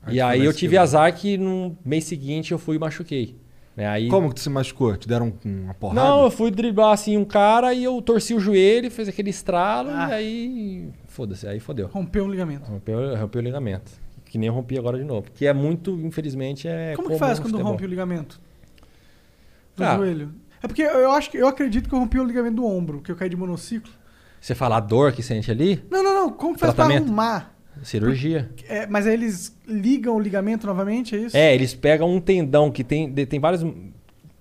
Aí 0.03 0.15
e 0.15 0.21
aí 0.21 0.45
eu 0.45 0.53
tive 0.53 0.71
que- 0.73 0.77
azar 0.77 1.13
que 1.15 1.37
no 1.37 1.77
mês 1.83 2.03
seguinte 2.05 2.51
eu 2.51 2.57
fui 2.59 2.75
e 2.75 2.79
machuquei. 2.79 3.35
Né? 3.75 3.87
Aí, 3.87 4.07
Como 4.07 4.29
que 4.29 4.35
tu 4.35 4.41
se 4.41 4.49
machucou? 4.49 4.95
Te 4.95 5.05
deram 5.07 5.33
uma 5.43 5.73
porrada? 5.73 5.99
não, 6.01 6.23
eu 6.23 6.31
fui 6.31 6.49
driblar 6.49 6.93
assim 6.93 7.17
um 7.17 7.25
cara 7.25 7.73
e 7.73 7.83
eu 7.83 8.01
torci 8.01 8.33
o 8.33 8.39
joelho, 8.39 8.89
fez 8.89 9.09
aquele 9.09 9.29
estralo 9.29 9.89
Ah. 9.91 10.09
e 10.11 10.13
aí. 10.13 10.89
Foda-se, 11.07 11.45
aí 11.47 11.59
fodeu. 11.59 11.87
rompeu 11.87 12.23
um 12.23 12.29
ligamento. 12.31 12.69
Rompeu, 12.71 13.15
rompeu 13.17 13.41
o 13.41 13.43
ligamento. 13.43 13.91
Que 14.23 14.37
nem 14.37 14.47
eu 14.47 14.53
rompi 14.53 14.77
agora 14.77 14.97
de 14.97 15.03
novo. 15.03 15.29
Que 15.33 15.45
é 15.45 15.53
muito, 15.53 15.91
infelizmente, 16.01 16.67
é. 16.67 16.93
Como 16.95 17.09
que 17.09 17.17
faz 17.17 17.37
quando 17.39 17.57
rompe 17.61 17.83
o 17.83 17.87
ligamento? 17.87 18.39
Do 19.75 19.83
Cara. 19.83 19.97
joelho. 19.97 20.31
É 20.63 20.67
porque 20.67 20.81
eu 20.81 21.11
acho 21.11 21.29
que 21.29 21.37
eu 21.37 21.47
acredito 21.47 21.87
que 21.89 21.95
eu 21.95 21.99
rompi 21.99 22.19
o 22.19 22.23
ligamento 22.23 22.55
do 22.55 22.65
ombro, 22.65 23.01
que 23.01 23.11
eu 23.11 23.15
caí 23.15 23.29
de 23.29 23.35
monociclo. 23.35 23.91
Você 24.39 24.53
fala 24.55 24.77
a 24.77 24.79
dor 24.79 25.11
que 25.11 25.21
sente 25.23 25.49
ali? 25.51 25.83
Não, 25.89 26.03
não, 26.03 26.13
não. 26.13 26.29
Como 26.31 26.53
que 26.53 26.59
faz 26.59 26.73
Tratamento? 26.73 27.03
pra 27.03 27.07
arrumar? 27.07 27.55
Cirurgia. 27.83 28.49
É, 28.69 28.87
mas 28.87 29.05
aí 29.05 29.13
eles 29.13 29.55
ligam 29.67 30.15
o 30.15 30.19
ligamento 30.19 30.65
novamente, 30.65 31.15
é 31.15 31.19
isso? 31.19 31.35
É, 31.37 31.53
eles 31.53 31.73
pegam 31.73 32.09
um 32.13 32.19
tendão 32.21 32.71
que 32.71 32.83
tem, 32.83 33.11
de- 33.11 33.25
tem 33.25 33.39
vários. 33.39 33.61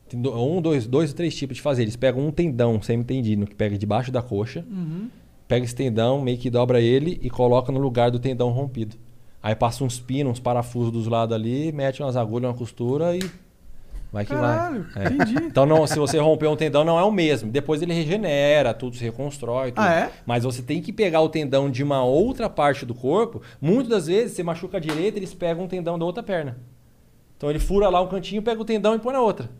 Tem 0.08 0.20
do- 0.20 0.32
um, 0.38 0.60
dois, 0.62 0.86
dois 0.86 1.10
ou 1.10 1.16
três 1.16 1.34
tipos 1.34 1.56
de 1.56 1.62
fazer. 1.62 1.82
Eles 1.82 1.96
pegam 1.96 2.24
um 2.26 2.30
tendão 2.30 2.80
semi-tendido, 2.80 3.46
que 3.46 3.54
pega 3.54 3.76
debaixo 3.76 4.12
da 4.12 4.22
coxa, 4.22 4.64
Uhum. 4.70 5.08
pega 5.48 5.64
esse 5.64 5.74
tendão, 5.74 6.20
meio 6.20 6.38
que 6.38 6.48
dobra 6.48 6.80
ele 6.80 7.18
e 7.22 7.28
coloca 7.30 7.72
no 7.72 7.80
lugar 7.80 8.10
do 8.10 8.18
tendão 8.20 8.50
rompido. 8.50 8.96
Aí 9.42 9.54
passa 9.54 9.82
uns 9.82 9.98
pinos, 9.98 10.32
uns 10.32 10.40
parafusos 10.40 10.92
dos 10.92 11.06
lados 11.06 11.34
ali, 11.34 11.72
mete 11.72 12.02
umas 12.02 12.16
agulhas, 12.16 12.50
uma 12.50 12.56
costura 12.56 13.16
e 13.16 13.20
Vai 14.14 14.24
que 14.24 14.32
Caralho, 14.32 14.86
vai. 14.94 15.06
É. 15.06 15.08
entendi. 15.08 15.34
Então, 15.42 15.66
não, 15.66 15.84
se 15.88 15.98
você 15.98 16.20
romper 16.20 16.46
um 16.46 16.54
tendão, 16.54 16.84
não 16.84 16.96
é 16.96 17.02
o 17.02 17.10
mesmo. 17.10 17.50
Depois 17.50 17.82
ele 17.82 17.92
regenera, 17.92 18.72
tudo 18.72 18.94
se 18.96 19.02
reconstrói. 19.02 19.72
Tudo. 19.72 19.80
Ah, 19.82 19.92
é? 19.92 20.10
Mas 20.24 20.44
você 20.44 20.62
tem 20.62 20.80
que 20.80 20.92
pegar 20.92 21.20
o 21.20 21.28
tendão 21.28 21.68
de 21.68 21.82
uma 21.82 22.04
outra 22.04 22.48
parte 22.48 22.86
do 22.86 22.94
corpo. 22.94 23.42
Muitas 23.60 23.88
das 23.88 24.06
vezes, 24.06 24.36
você 24.36 24.44
machuca 24.44 24.76
a 24.76 24.80
direita, 24.80 25.18
eles 25.18 25.34
pegam 25.34 25.64
um 25.64 25.66
tendão 25.66 25.98
da 25.98 26.04
outra 26.04 26.22
perna. 26.22 26.56
Então 27.36 27.50
ele 27.50 27.58
fura 27.58 27.88
lá 27.88 28.00
um 28.00 28.06
cantinho, 28.06 28.40
pega 28.40 28.62
o 28.62 28.64
tendão 28.64 28.94
e 28.94 29.00
põe 29.00 29.12
na 29.12 29.20
outra. 29.20 29.50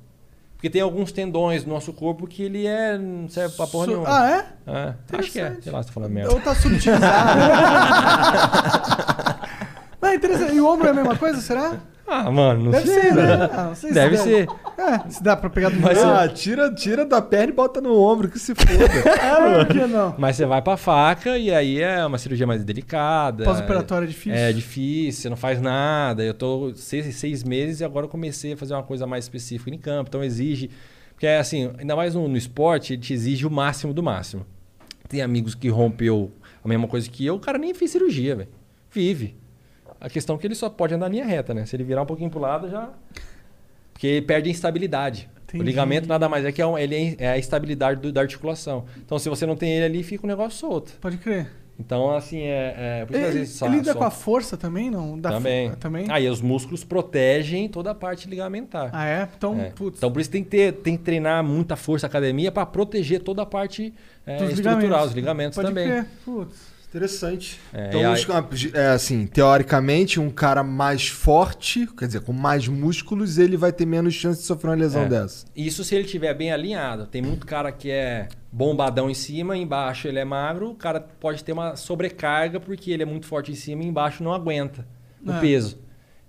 Porque 0.55 0.71
tem 0.71 0.81
alguns 0.81 1.11
tendões 1.11 1.65
no 1.67 1.75
nosso 1.75 1.93
corpo 1.93 2.25
que 2.25 2.45
ele 2.45 2.65
é. 2.65 2.97
não 2.97 3.29
serve 3.29 3.57
pra 3.57 3.67
porra 3.67 3.87
Su- 3.87 3.91
nenhuma. 3.91 4.09
Ah, 4.09 4.31
é? 4.31 4.47
É, 4.71 4.95
acho 5.19 5.33
que 5.33 5.41
é. 5.41 5.57
Sei 5.61 5.73
lá 5.73 5.83
se 5.83 5.89
tô 5.89 5.95
falando 5.95 6.13
merda. 6.13 6.33
Ou 6.33 6.41
tá 6.41 6.55
subutilizado. 6.55 7.05
Não, 10.01 10.11
é 10.11 10.15
interessante. 10.15 10.55
E 10.55 10.61
o 10.61 10.69
ombro 10.73 10.87
é 10.87 10.91
a 10.91 10.95
mesma 10.95 11.17
coisa, 11.17 11.41
será? 11.41 11.81
Ah, 12.07 12.31
mano, 12.31 12.65
não 12.65 12.71
Deve 12.71 12.87
sei. 12.87 13.01
ser, 13.01 13.15
né? 13.15 13.27
velho. 13.27 13.51
Ah, 13.53 13.65
não 13.65 13.75
sei 13.75 13.89
se 13.89 13.95
Deve 13.95 14.17
deve. 14.17 14.23
ser. 14.23 14.49
É, 14.77 15.09
se 15.11 15.23
dá 15.23 15.37
pra 15.37 15.49
pegar 15.49 15.71
do 15.71 15.81
Mas. 15.81 15.99
Ah, 15.99 16.29
tira, 16.29 16.73
tira 16.75 17.05
da 17.07 17.23
perna 17.23 17.53
e 17.53 17.57
bota 17.57 17.81
no 17.81 17.99
ombro, 17.99 18.29
que 18.29 18.39
se 18.39 18.55
foda. 18.55 18.85
Ah, 19.23 19.65
por 19.65 19.75
que 19.75 19.87
não? 19.87 20.15
Mas 20.19 20.37
você 20.37 20.45
vai 20.45 20.61
pra 20.61 20.77
faca 20.77 21.39
e 21.39 21.51
aí 21.53 21.81
é 21.81 22.05
uma 22.05 22.19
cirurgia 22.19 22.47
mais 22.47 22.63
delicada. 22.63 23.45
Pós-operatório 23.45 24.05
é 24.05 24.09
difícil? 24.09 24.35
É 24.39 24.53
difícil, 24.53 25.23
você 25.23 25.29
não 25.31 25.37
faz 25.37 25.61
nada. 25.61 26.23
Eu 26.23 26.35
tô 26.35 26.73
seis, 26.75 27.15
seis 27.17 27.43
meses 27.43 27.81
e 27.81 27.85
agora 27.85 28.05
eu 28.07 28.11
comecei 28.11 28.53
a 28.53 28.57
fazer 28.57 28.75
uma 28.75 28.83
coisa 28.83 29.07
mais 29.07 29.25
específica 29.25 29.71
em 29.75 29.79
campo. 29.79 30.09
Então 30.09 30.23
exige. 30.23 30.71
Porque 31.13 31.27
é 31.27 31.39
assim, 31.39 31.71
ainda 31.79 31.95
mais 31.97 32.15
no, 32.15 32.29
no 32.29 32.37
esporte, 32.37 32.93
ele 32.93 33.03
te 33.03 33.15
exige 33.15 33.47
o 33.47 33.51
máximo 33.51 33.95
do 33.95 34.03
máximo. 34.03 34.45
Tem 35.09 35.23
amigos 35.23 35.55
que 35.55 35.69
rompeu 35.69 36.33
a 36.63 36.69
mesma 36.69 36.89
coisa 36.89 37.09
que 37.09 37.25
eu, 37.25 37.37
o 37.37 37.41
cara 37.41 37.57
nem 37.57 37.73
fez 37.73 37.93
cirurgia, 37.93 38.35
velho. 38.37 38.49
Vive. 38.91 39.37
A 40.05 40.09
questão 40.11 40.37
é 40.37 40.39
que 40.39 40.47
ele 40.47 40.55
só 40.55 40.69
pode 40.69 40.93
andar 40.95 41.09
linha 41.09 41.25
reta, 41.25 41.55
né? 41.55 41.65
Se 41.65 41.75
ele 41.75 41.85
virar 41.85 42.03
um 42.03 42.07
pouquinho 42.07 42.29
pro 42.31 42.39
lado, 42.41 42.69
já. 42.69 42.91
Porque 43.93 44.07
ele 44.07 44.27
perde 44.27 44.49
a 44.49 44.53
instabilidade. 44.53 45.29
Entendi. 45.45 45.63
O 45.63 45.65
ligamento 45.65 46.07
nada 46.09 46.29
mais 46.29 46.45
é 46.45 46.53
que 46.53 46.61
é, 46.61 46.67
um- 46.67 46.77
ele 46.77 46.95
é- 46.95 47.25
é 47.25 47.29
a 47.31 47.39
estabilidade 47.39 48.01
do- 48.01 48.13
da 48.13 48.21
articulação. 48.21 48.85
Então, 48.99 49.19
se 49.19 49.29
você 49.29 49.47
não 49.47 49.57
tem 49.57 49.71
ele 49.73 49.85
ali, 49.85 50.03
fica 50.03 50.27
um 50.27 50.29
negócio 50.29 50.59
solto. 50.59 50.93
Pode 51.01 51.17
crer. 51.17 51.49
Então, 51.79 52.15
assim, 52.15 52.41
é. 52.43 53.01
é 53.01 53.05
por 53.07 53.15
isso 53.17 53.25
Ele, 53.25 53.33
vezes 53.39 53.63
ele 53.63 53.77
lida 53.77 53.95
com 53.95 54.05
a 54.05 54.11
força 54.11 54.57
também, 54.57 54.91
não? 54.91 55.19
Da 55.19 55.31
Também. 55.31 55.71
fo- 55.71 55.77
Também? 55.77 56.07
Aí 56.09 56.29
os 56.29 56.41
músculos 56.41 56.85
protegem 56.85 57.69
toda 57.69 57.91
a 57.91 57.95
parte 57.95 58.29
ligamentar. 58.29 58.91
Ah, 58.93 59.07
é? 59.07 59.29
Então, 59.37 59.59
É. 59.61 59.71
putz. 59.71 59.99
Então, 59.99 60.13
por 60.13 60.21
isso 60.21 60.31
tem 60.31 60.45
que, 60.45 60.51
ter, 60.51 60.73
tem 60.73 60.97
que 60.97 61.03
treinar 61.03 61.43
muita 61.43 61.75
força 61.77 62.07
academia 62.07 62.53
para 62.53 62.65
proteger 62.67 63.21
toda 63.23 63.43
a 63.43 63.47
parte 63.47 63.93
é, 64.27 64.45
estrutural, 64.45 65.05
os 65.07 65.13
ligamentos 65.13 65.57
Pode 65.57 65.69
também. 65.69 65.87
crer. 65.89 66.07
Putz. 66.25 66.74
Interessante. 66.95 67.59
É, 67.73 67.89
então, 67.89 68.01
aí- 68.13 68.25
os- 68.53 68.73
é, 68.73 68.87
assim, 68.91 69.27
teoricamente, 69.27 70.21
um 70.21 70.31
cara 70.31 70.63
mais 70.63 71.09
forte, 71.09 71.89
quer 71.99 72.07
dizer, 72.07 72.21
com 72.21 72.33
mais 72.33 72.69
músculos, 72.69 73.37
ele 73.37 73.57
vai 73.57 73.73
ter 73.73 73.85
menos 73.85 74.15
chance 74.15 74.41
de 74.41 74.47
sofrer 74.47 74.71
uma 74.71 74.77
lesão 74.77 75.03
É. 75.03 75.09
dessa. 75.09 75.45
Isso 75.57 75.83
se 75.83 75.93
ele 75.97 76.05
estiver 76.05 76.33
bem 76.35 76.53
alinhado. 76.53 77.07
Tem 77.07 77.21
muito 77.21 77.45
cara 77.47 77.73
que 77.73 77.91
é 77.91 78.29
bombadão 78.53 79.11
em 79.11 79.15
cima, 79.15 79.57
embaixo 79.57 80.07
ele 80.07 80.21
é 80.21 80.25
magro. 80.25 80.71
O 80.71 80.75
cara 80.77 81.01
pode 81.01 81.43
ter 81.43 81.51
uma 81.51 81.75
sobrecarga 81.75 82.61
porque 82.61 82.93
ele 82.93 83.03
é 83.03 83.07
muito 83.07 83.27
forte 83.27 83.51
em 83.51 83.57
cima 83.57 83.83
e 83.83 83.87
embaixo 83.89 84.23
não 84.23 84.33
aguenta 84.33 84.87
o 85.27 85.33
É. 85.33 85.41
peso. 85.41 85.83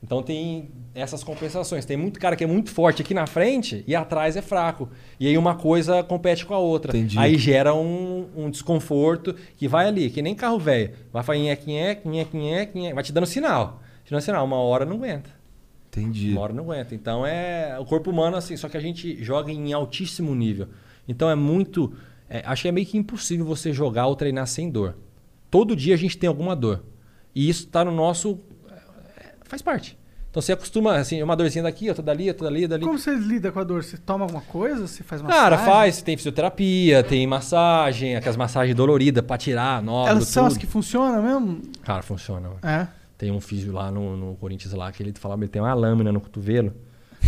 Então 0.06 0.22
tem 0.22 0.69
essas 0.94 1.23
compensações. 1.23 1.84
Tem 1.84 1.98
muito 1.98 2.19
cara 2.19 2.36
que 2.36 2.44
é 2.44 2.48
muito 2.48 2.69
forte 2.69 3.02
aqui 3.02 3.11
na 3.11 3.26
frente 3.26 3.84
e 3.88 3.95
atrás 3.95 4.38
é 4.38 4.41
fraco. 4.41 4.88
E 5.19 5.27
aí 5.27 5.36
uma 5.36 5.56
coisa 5.56 6.03
compete 6.03 6.45
com 6.45 6.53
a 6.53 6.60
outra. 6.60 6.95
Entendi. 6.95 7.18
Aí 7.18 7.40
gera 7.40 7.73
um, 7.73 8.27
um 8.38 8.52
desconforto 8.52 9.36
que 9.57 9.68
vai 9.68 9.88
ali, 9.88 10.11
que 10.11 10.22
nem 10.22 10.36
carro 10.36 10.60
velho. 10.60 10.91
Vai 11.11 11.23
fazer 11.23 11.40
nheque, 11.40 11.65
nheque, 11.65 12.07
nheque, 12.07 12.38
nheque, 12.38 12.80
nheque. 12.80 12.94
vai 12.94 13.03
te 13.03 13.11
dando 13.11 13.26
sinal. 13.26 13.82
Te 14.03 14.11
dando 14.11 14.22
sinal. 14.22 14.45
Uma 14.45 14.57
hora 14.57 14.86
não 14.86 14.98
aguenta. 14.98 15.32
Entendi. 15.88 16.34
Uma 16.34 16.41
hora 16.41 16.53
não 16.53 16.65
aguenta. 16.65 16.94
Então 16.94 17.26
é 17.26 17.76
o 17.80 17.86
corpo 17.86 18.11
humano 18.11 18.38
assim, 18.38 18.56
só 18.56 18.69
que 18.69 18.77
a 18.77 18.82
gente 18.82 19.23
joga 19.23 19.52
em 19.52 19.73
altíssimo 19.73 20.36
nível. 20.36 20.68
Então 21.07 21.32
é 21.32 21.36
muito, 21.36 21.94
é, 22.30 22.44
acho 22.45 22.61
que 22.61 22.68
é 22.68 22.72
meio 22.72 22.86
que 22.86 22.95
impossível 22.95 23.44
você 23.44 23.73
jogar 23.73 24.06
ou 24.06 24.15
treinar 24.15 24.45
sem 24.45 24.69
dor. 24.69 24.95
Todo 25.49 25.76
dia 25.76 25.95
a 25.95 25.98
gente 25.98 26.15
tem 26.15 26.27
alguma 26.27 26.56
dor 26.56 26.84
e 27.36 27.49
isso 27.49 27.65
está 27.65 27.84
no 27.84 27.91
nosso, 27.91 28.40
é, 28.40 28.55
faz 29.48 29.62
parte. 29.62 29.98
Então 30.30 30.42
você 30.42 30.52
acostuma 30.52 30.96
assim, 30.98 31.24
uma 31.24 31.34
dorzinha 31.36 31.64
daqui, 31.64 31.88
outra 31.88 32.04
dali, 32.04 32.28
outra 32.28 32.44
dali, 32.50 32.68
dali. 32.68 32.84
Como 32.84 33.00
você 33.00 33.16
lida 33.16 33.54
com 33.54 33.60
a 33.60 33.64
dor? 33.64 33.82
Você 33.84 33.96
toma 33.98 34.26
alguma 34.26 34.42
coisa? 34.42 34.86
Você 34.86 35.02
faz 35.02 35.22
massagem? 35.22 35.42
Cara, 35.44 35.58
faz, 35.60 36.02
tem 36.02 36.18
fisioterapia, 36.18 37.02
tem 37.04 37.26
massagem, 37.26 38.18
aquelas 38.18 38.36
massagens 38.36 38.76
doloridas 38.76 39.24
pra 39.24 39.38
tirar, 39.38 39.82
nódulo, 39.82 40.10
Elas 40.10 40.28
são 40.28 40.46
as 40.46 40.54
tudo. 40.54 40.60
que 40.62 40.68
funcionam 40.68 41.24
mesmo? 41.24 41.62
Cara, 41.84 42.04
funciona. 42.04 42.50
mano. 42.50 42.60
É. 42.62 42.86
Tem 43.18 43.32
um 43.32 43.40
físio 43.40 43.72
lá 43.72 43.90
no, 43.90 44.18
no 44.18 44.36
Corinthians 44.36 44.74
lá 44.74 44.92
que 44.92 45.02
ele 45.02 45.14
falava 45.18 45.42
ele 45.42 45.48
tem 45.50 45.62
uma 45.62 45.74
lâmina 45.74 46.12
no 46.12 46.20
cotovelo. 46.20 46.74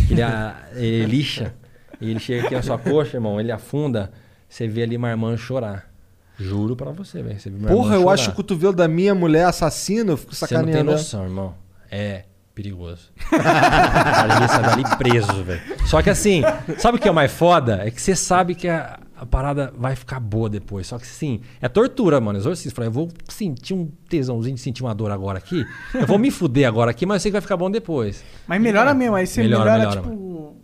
que 0.06 0.12
Ele, 0.12 0.20
a- 0.20 0.54
ele 0.76 1.06
lixa. 1.06 1.54
E 1.98 2.10
ele 2.10 2.20
chega 2.20 2.44
aqui 2.44 2.54
na 2.54 2.62
sua 2.62 2.76
coxa, 2.76 3.16
irmão, 3.16 3.40
ele 3.40 3.50
afunda. 3.50 4.12
Você 4.46 4.68
vê 4.68 4.82
ali 4.82 4.98
uma 4.98 5.08
irmã 5.08 5.34
chorar. 5.34 5.90
Juro 6.38 6.76
pra 6.76 6.90
você, 6.90 7.22
velho. 7.22 7.36
Porra, 7.66 7.94
irmã 7.94 7.94
eu 7.96 8.00
chorar. 8.02 8.12
acho 8.12 8.30
o 8.30 8.34
cotovelo 8.34 8.74
da 8.74 8.86
minha 8.86 9.14
mulher 9.14 9.46
assassina, 9.46 10.12
eu 10.12 10.16
fico 10.18 10.34
Você 10.34 10.44
não 10.44 10.48
tem 10.64 10.72
sacaneando. 10.74 10.90
ela. 10.90 10.98
noção, 10.98 11.24
irmão. 11.24 11.54
É 11.90 12.24
perigoso. 12.54 13.12
Cara, 13.30 14.36
ele 14.36 14.48
sai 14.48 14.62
dali 14.62 14.96
preso, 14.96 15.44
velho. 15.44 15.60
Só 15.86 16.02
que 16.02 16.10
assim, 16.10 16.42
sabe 16.76 16.98
o 16.98 17.00
que 17.00 17.06
é 17.06 17.10
o 17.10 17.14
mais 17.14 17.30
foda? 17.30 17.82
É 17.84 17.90
que 17.90 18.02
você 18.02 18.16
sabe 18.16 18.56
que 18.56 18.66
a, 18.66 18.98
a 19.16 19.24
parada 19.24 19.72
vai 19.76 19.94
ficar 19.94 20.18
boa 20.18 20.50
depois. 20.50 20.88
Só 20.88 20.98
que 20.98 21.04
assim, 21.04 21.40
é 21.60 21.68
tortura, 21.68 22.20
mano. 22.20 22.38
Exorcista. 22.38 22.74
Fala, 22.74 22.88
Eu 22.88 22.92
vou 22.92 23.08
sentir 23.28 23.74
um 23.74 23.86
tesãozinho 24.08 24.56
de 24.56 24.60
sentir 24.60 24.82
uma 24.82 24.94
dor 24.94 25.12
agora 25.12 25.38
aqui. 25.38 25.64
Eu 25.94 26.06
vou 26.06 26.18
me 26.18 26.30
fuder 26.32 26.66
agora 26.66 26.90
aqui, 26.90 27.06
mas 27.06 27.16
eu 27.16 27.20
sei 27.20 27.30
que 27.30 27.34
vai 27.34 27.42
ficar 27.42 27.56
bom 27.56 27.70
depois. 27.70 28.24
Mas 28.46 28.60
melhora 28.60 28.92
mesmo, 28.92 29.14
aí 29.14 29.26
você 29.26 29.42
melhora, 29.42 29.72
Melhora, 29.72 30.02
melhora, 30.02 30.02
tipo. 30.02 30.56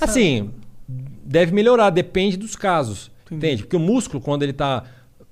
Assim, 0.00 0.50
deve 1.24 1.52
melhorar, 1.52 1.90
depende 1.90 2.36
dos 2.36 2.56
casos. 2.56 3.12
Entendi. 3.26 3.36
Entende? 3.46 3.62
Porque 3.62 3.76
o 3.76 3.80
músculo, 3.80 4.20
quando 4.20 4.42
ele 4.42 4.52
tá 4.52 4.82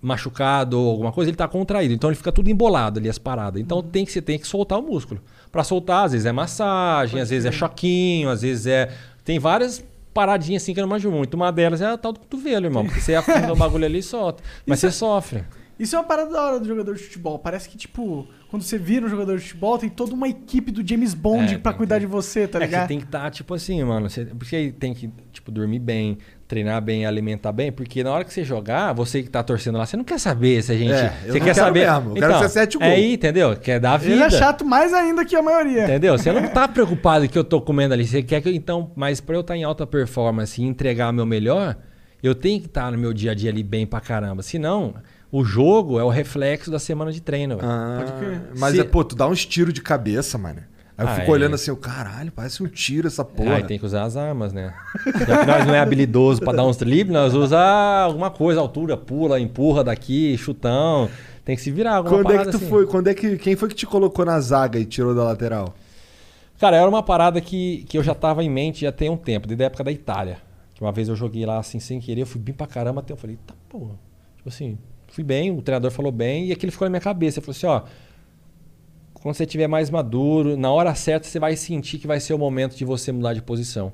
machucado 0.00 0.78
ou 0.80 0.90
alguma 0.90 1.12
coisa, 1.12 1.30
ele 1.30 1.36
tá 1.36 1.48
contraído. 1.48 1.94
Então 1.94 2.10
ele 2.10 2.16
fica 2.16 2.30
tudo 2.30 2.50
embolado 2.50 2.98
ali, 2.98 3.08
as 3.08 3.18
paradas. 3.18 3.60
Então 3.60 3.82
tem 3.82 4.04
que, 4.04 4.12
você 4.12 4.22
tem 4.22 4.38
que 4.38 4.46
soltar 4.46 4.78
o 4.78 4.82
músculo. 4.82 5.20
Pra 5.50 5.64
soltar, 5.64 6.06
às 6.06 6.12
vezes 6.12 6.26
é 6.26 6.32
massagem, 6.32 7.20
às 7.20 7.30
vezes 7.30 7.46
é 7.46 7.52
choquinho, 7.52 8.28
às 8.28 8.42
vezes 8.42 8.66
é. 8.66 8.92
Tem 9.24 9.38
várias 9.38 9.84
paradinhas 10.12 10.62
assim 10.62 10.72
que 10.72 10.80
eu 10.80 10.82
não 10.82 10.88
manjo 10.90 11.10
muito. 11.10 11.34
Uma 11.34 11.50
delas 11.50 11.80
é 11.80 11.86
a 11.86 11.96
tal 11.98 12.12
do 12.12 12.20
cotovelo, 12.20 12.66
irmão. 12.66 12.84
Porque 12.84 13.00
você 13.00 13.14
afunda 13.14 13.52
o 13.52 13.56
bagulho 13.56 13.84
ali 13.84 13.98
e 13.98 14.02
solta. 14.02 14.42
Mas 14.66 14.80
você 14.80 14.90
sofre. 14.90 15.44
Isso 15.78 15.94
é 15.94 15.98
uma 15.98 16.06
parada 16.06 16.30
da 16.30 16.42
hora 16.42 16.60
do 16.60 16.66
jogador 16.66 16.94
de 16.94 17.02
futebol. 17.02 17.38
Parece 17.38 17.68
que, 17.68 17.76
tipo, 17.76 18.26
quando 18.48 18.62
você 18.62 18.78
vira 18.78 19.04
um 19.04 19.10
jogador 19.10 19.36
de 19.36 19.42
futebol, 19.42 19.76
tem 19.76 19.90
toda 19.90 20.14
uma 20.14 20.26
equipe 20.26 20.70
do 20.70 20.86
James 20.86 21.12
Bond 21.12 21.54
É, 21.54 21.58
pra 21.58 21.72
tem 21.72 21.76
cuidar 21.76 21.98
de 21.98 22.06
você, 22.06 22.48
tá 22.48 22.58
é 22.58 22.60
que 22.62 22.66
ligado? 22.66 22.82
você 22.82 22.88
tem 22.88 22.98
que 22.98 23.04
estar, 23.04 23.30
tipo 23.30 23.52
assim, 23.52 23.84
mano. 23.84 24.08
Você, 24.08 24.24
porque 24.24 24.56
aí 24.56 24.72
tem 24.72 24.94
que, 24.94 25.10
tipo, 25.32 25.50
dormir 25.52 25.78
bem, 25.80 26.16
treinar 26.46 26.80
bem, 26.80 27.04
alimentar 27.06 27.52
bem. 27.52 27.70
Porque 27.72 28.02
na 28.04 28.10
hora 28.12 28.24
que 28.24 28.32
você 28.32 28.44
jogar, 28.44 28.92
você 28.92 29.22
que 29.22 29.28
tá 29.28 29.42
torcendo 29.42 29.78
lá, 29.78 29.84
você 29.86 29.96
não 29.96 30.04
quer 30.04 30.18
saber 30.18 30.62
se 30.62 30.72
a 30.72 30.76
gente. 30.76 30.92
É, 30.92 31.12
eu 31.26 31.32
você 31.32 31.38
não 31.38 31.46
quer 31.46 31.54
quero 31.54 31.66
saber. 31.66 31.90
mesmo, 31.90 32.10
eu 32.10 32.14
quero 32.14 32.32
que 32.32 32.38
você 32.38 32.44
acerte 32.44 32.76
o 32.76 32.80
gol. 32.80 32.88
É 32.88 32.92
aí, 32.94 33.14
entendeu? 33.14 33.56
Quer 33.56 33.80
dar 33.80 33.94
a 33.94 33.96
vida. 33.96 34.12
Ele 34.14 34.22
é 34.22 34.30
chato 34.30 34.64
mais 34.64 34.92
ainda 34.94 35.24
que 35.24 35.34
a 35.36 35.42
maioria. 35.42 35.84
Entendeu? 35.84 36.16
Você 36.16 36.32
não 36.32 36.46
tá 36.50 36.66
preocupado 36.68 37.28
que 37.28 37.38
eu 37.38 37.44
tô 37.44 37.60
comendo 37.60 37.94
ali. 37.94 38.06
Você 38.06 38.22
quer 38.22 38.40
que 38.40 38.48
eu, 38.48 38.54
então, 38.54 38.90
mas 38.96 39.20
pra 39.20 39.34
eu 39.36 39.40
estar 39.40 39.56
em 39.56 39.64
alta 39.64 39.86
performance 39.86 40.60
e 40.60 40.64
entregar 40.64 41.12
meu 41.12 41.26
melhor, 41.26 41.76
eu 42.22 42.34
tenho 42.34 42.60
que 42.60 42.66
estar 42.66 42.90
no 42.92 42.98
meu 42.98 43.12
dia 43.12 43.32
a 43.32 43.34
dia 43.34 43.50
ali 43.50 43.62
bem 43.62 43.86
pra 43.86 44.00
caramba. 44.00 44.42
Senão, 44.42 44.94
o 45.30 45.44
jogo 45.44 45.98
é 45.98 46.04
o 46.04 46.08
reflexo 46.08 46.70
da 46.70 46.78
semana 46.78 47.10
de 47.12 47.20
treino. 47.20 47.56
velho. 47.56 47.68
Ah, 47.68 47.96
Pode 48.04 48.12
crer. 48.12 48.40
Mas 48.56 48.74
Se- 48.74 48.80
é, 48.80 48.84
pô, 48.84 49.02
tu 49.04 49.16
dá 49.16 49.26
uns 49.28 49.44
tiros 49.44 49.74
de 49.74 49.82
cabeça, 49.82 50.38
mano. 50.38 50.60
Aí 50.98 51.04
eu 51.04 51.10
Ah, 51.10 51.14
fico 51.16 51.26
é. 51.30 51.30
olhando 51.30 51.54
assim, 51.54 51.70
o 51.70 51.76
caralho, 51.76 52.32
parece 52.32 52.62
um 52.62 52.66
tiro 52.66 53.06
essa 53.06 53.24
porra. 53.24 53.56
Aí 53.56 53.64
tem 53.64 53.78
que 53.78 53.84
usar 53.84 54.04
as 54.04 54.16
armas, 54.16 54.52
né? 54.52 54.72
Já 55.26 55.38
que 55.40 55.46
nós 55.46 55.66
não 55.66 55.74
é 55.74 55.78
habilidoso 55.80 56.40
pra 56.40 56.52
dar 56.54 56.64
uns 56.64 56.76
dribles, 56.78 57.12
nós 57.12 57.34
usa 57.34 57.58
alguma 57.58 58.30
coisa, 58.30 58.60
altura, 58.60 58.96
pula, 58.96 59.38
empurra 59.38 59.84
daqui, 59.84 60.36
chutão. 60.38 61.10
Tem 61.44 61.54
que 61.54 61.60
se 61.62 61.70
virar 61.70 61.96
alguma 61.96 62.22
Quando 62.22 62.32
é 62.32 62.38
que 62.44 62.50
tu 62.50 62.56
assim. 62.56 62.68
foi? 62.68 62.86
Quando 62.86 63.08
é 63.08 63.14
que 63.14 63.36
quem 63.36 63.54
foi 63.56 63.68
que 63.68 63.74
te 63.74 63.86
colocou 63.86 64.24
na 64.24 64.40
zaga 64.40 64.78
e 64.78 64.84
tirou 64.86 65.14
da 65.14 65.22
lateral? 65.24 65.74
Cara, 66.58 66.76
era 66.78 66.88
uma 66.88 67.02
parada 67.02 67.40
que, 67.40 67.84
que 67.88 67.98
eu 67.98 68.02
já 68.02 68.14
tava 68.14 68.42
em 68.42 68.48
mente 68.50 68.80
já 68.80 68.90
tem 68.90 69.10
um 69.10 69.16
tempo, 69.18 69.46
desde 69.46 69.62
a 69.62 69.66
época 69.66 69.84
da 69.84 69.92
Itália. 69.92 70.38
Que 70.74 70.80
uma 70.82 70.90
vez 70.92 71.08
eu 71.08 71.14
joguei 71.14 71.44
lá 71.44 71.58
assim 71.58 71.78
sem 71.78 72.00
querer, 72.00 72.22
eu 72.22 72.26
fui 72.26 72.40
bem 72.40 72.54
pra 72.54 72.66
caramba, 72.66 73.00
até 73.00 73.12
eu 73.12 73.16
falei, 73.18 73.38
tá 73.46 73.54
porra. 73.68 73.94
Tipo 74.38 74.48
assim, 74.48 74.78
fui 75.08 75.22
bem, 75.22 75.50
o 75.50 75.60
treinador 75.60 75.90
falou 75.90 76.10
bem, 76.10 76.46
e 76.46 76.52
aquilo 76.52 76.72
ficou 76.72 76.86
na 76.86 76.90
minha 76.90 77.00
cabeça. 77.00 77.38
Ele 77.38 77.44
falou 77.46 77.56
assim, 77.56 77.66
ó. 77.66 77.82
Quando 79.22 79.34
você 79.34 79.44
estiver 79.44 79.66
mais 79.66 79.90
maduro, 79.90 80.56
na 80.56 80.70
hora 80.70 80.94
certa 80.94 81.26
você 81.26 81.38
vai 81.38 81.56
sentir 81.56 81.98
que 81.98 82.06
vai 82.06 82.20
ser 82.20 82.34
o 82.34 82.38
momento 82.38 82.76
de 82.76 82.84
você 82.84 83.10
mudar 83.10 83.34
de 83.34 83.42
posição. 83.42 83.92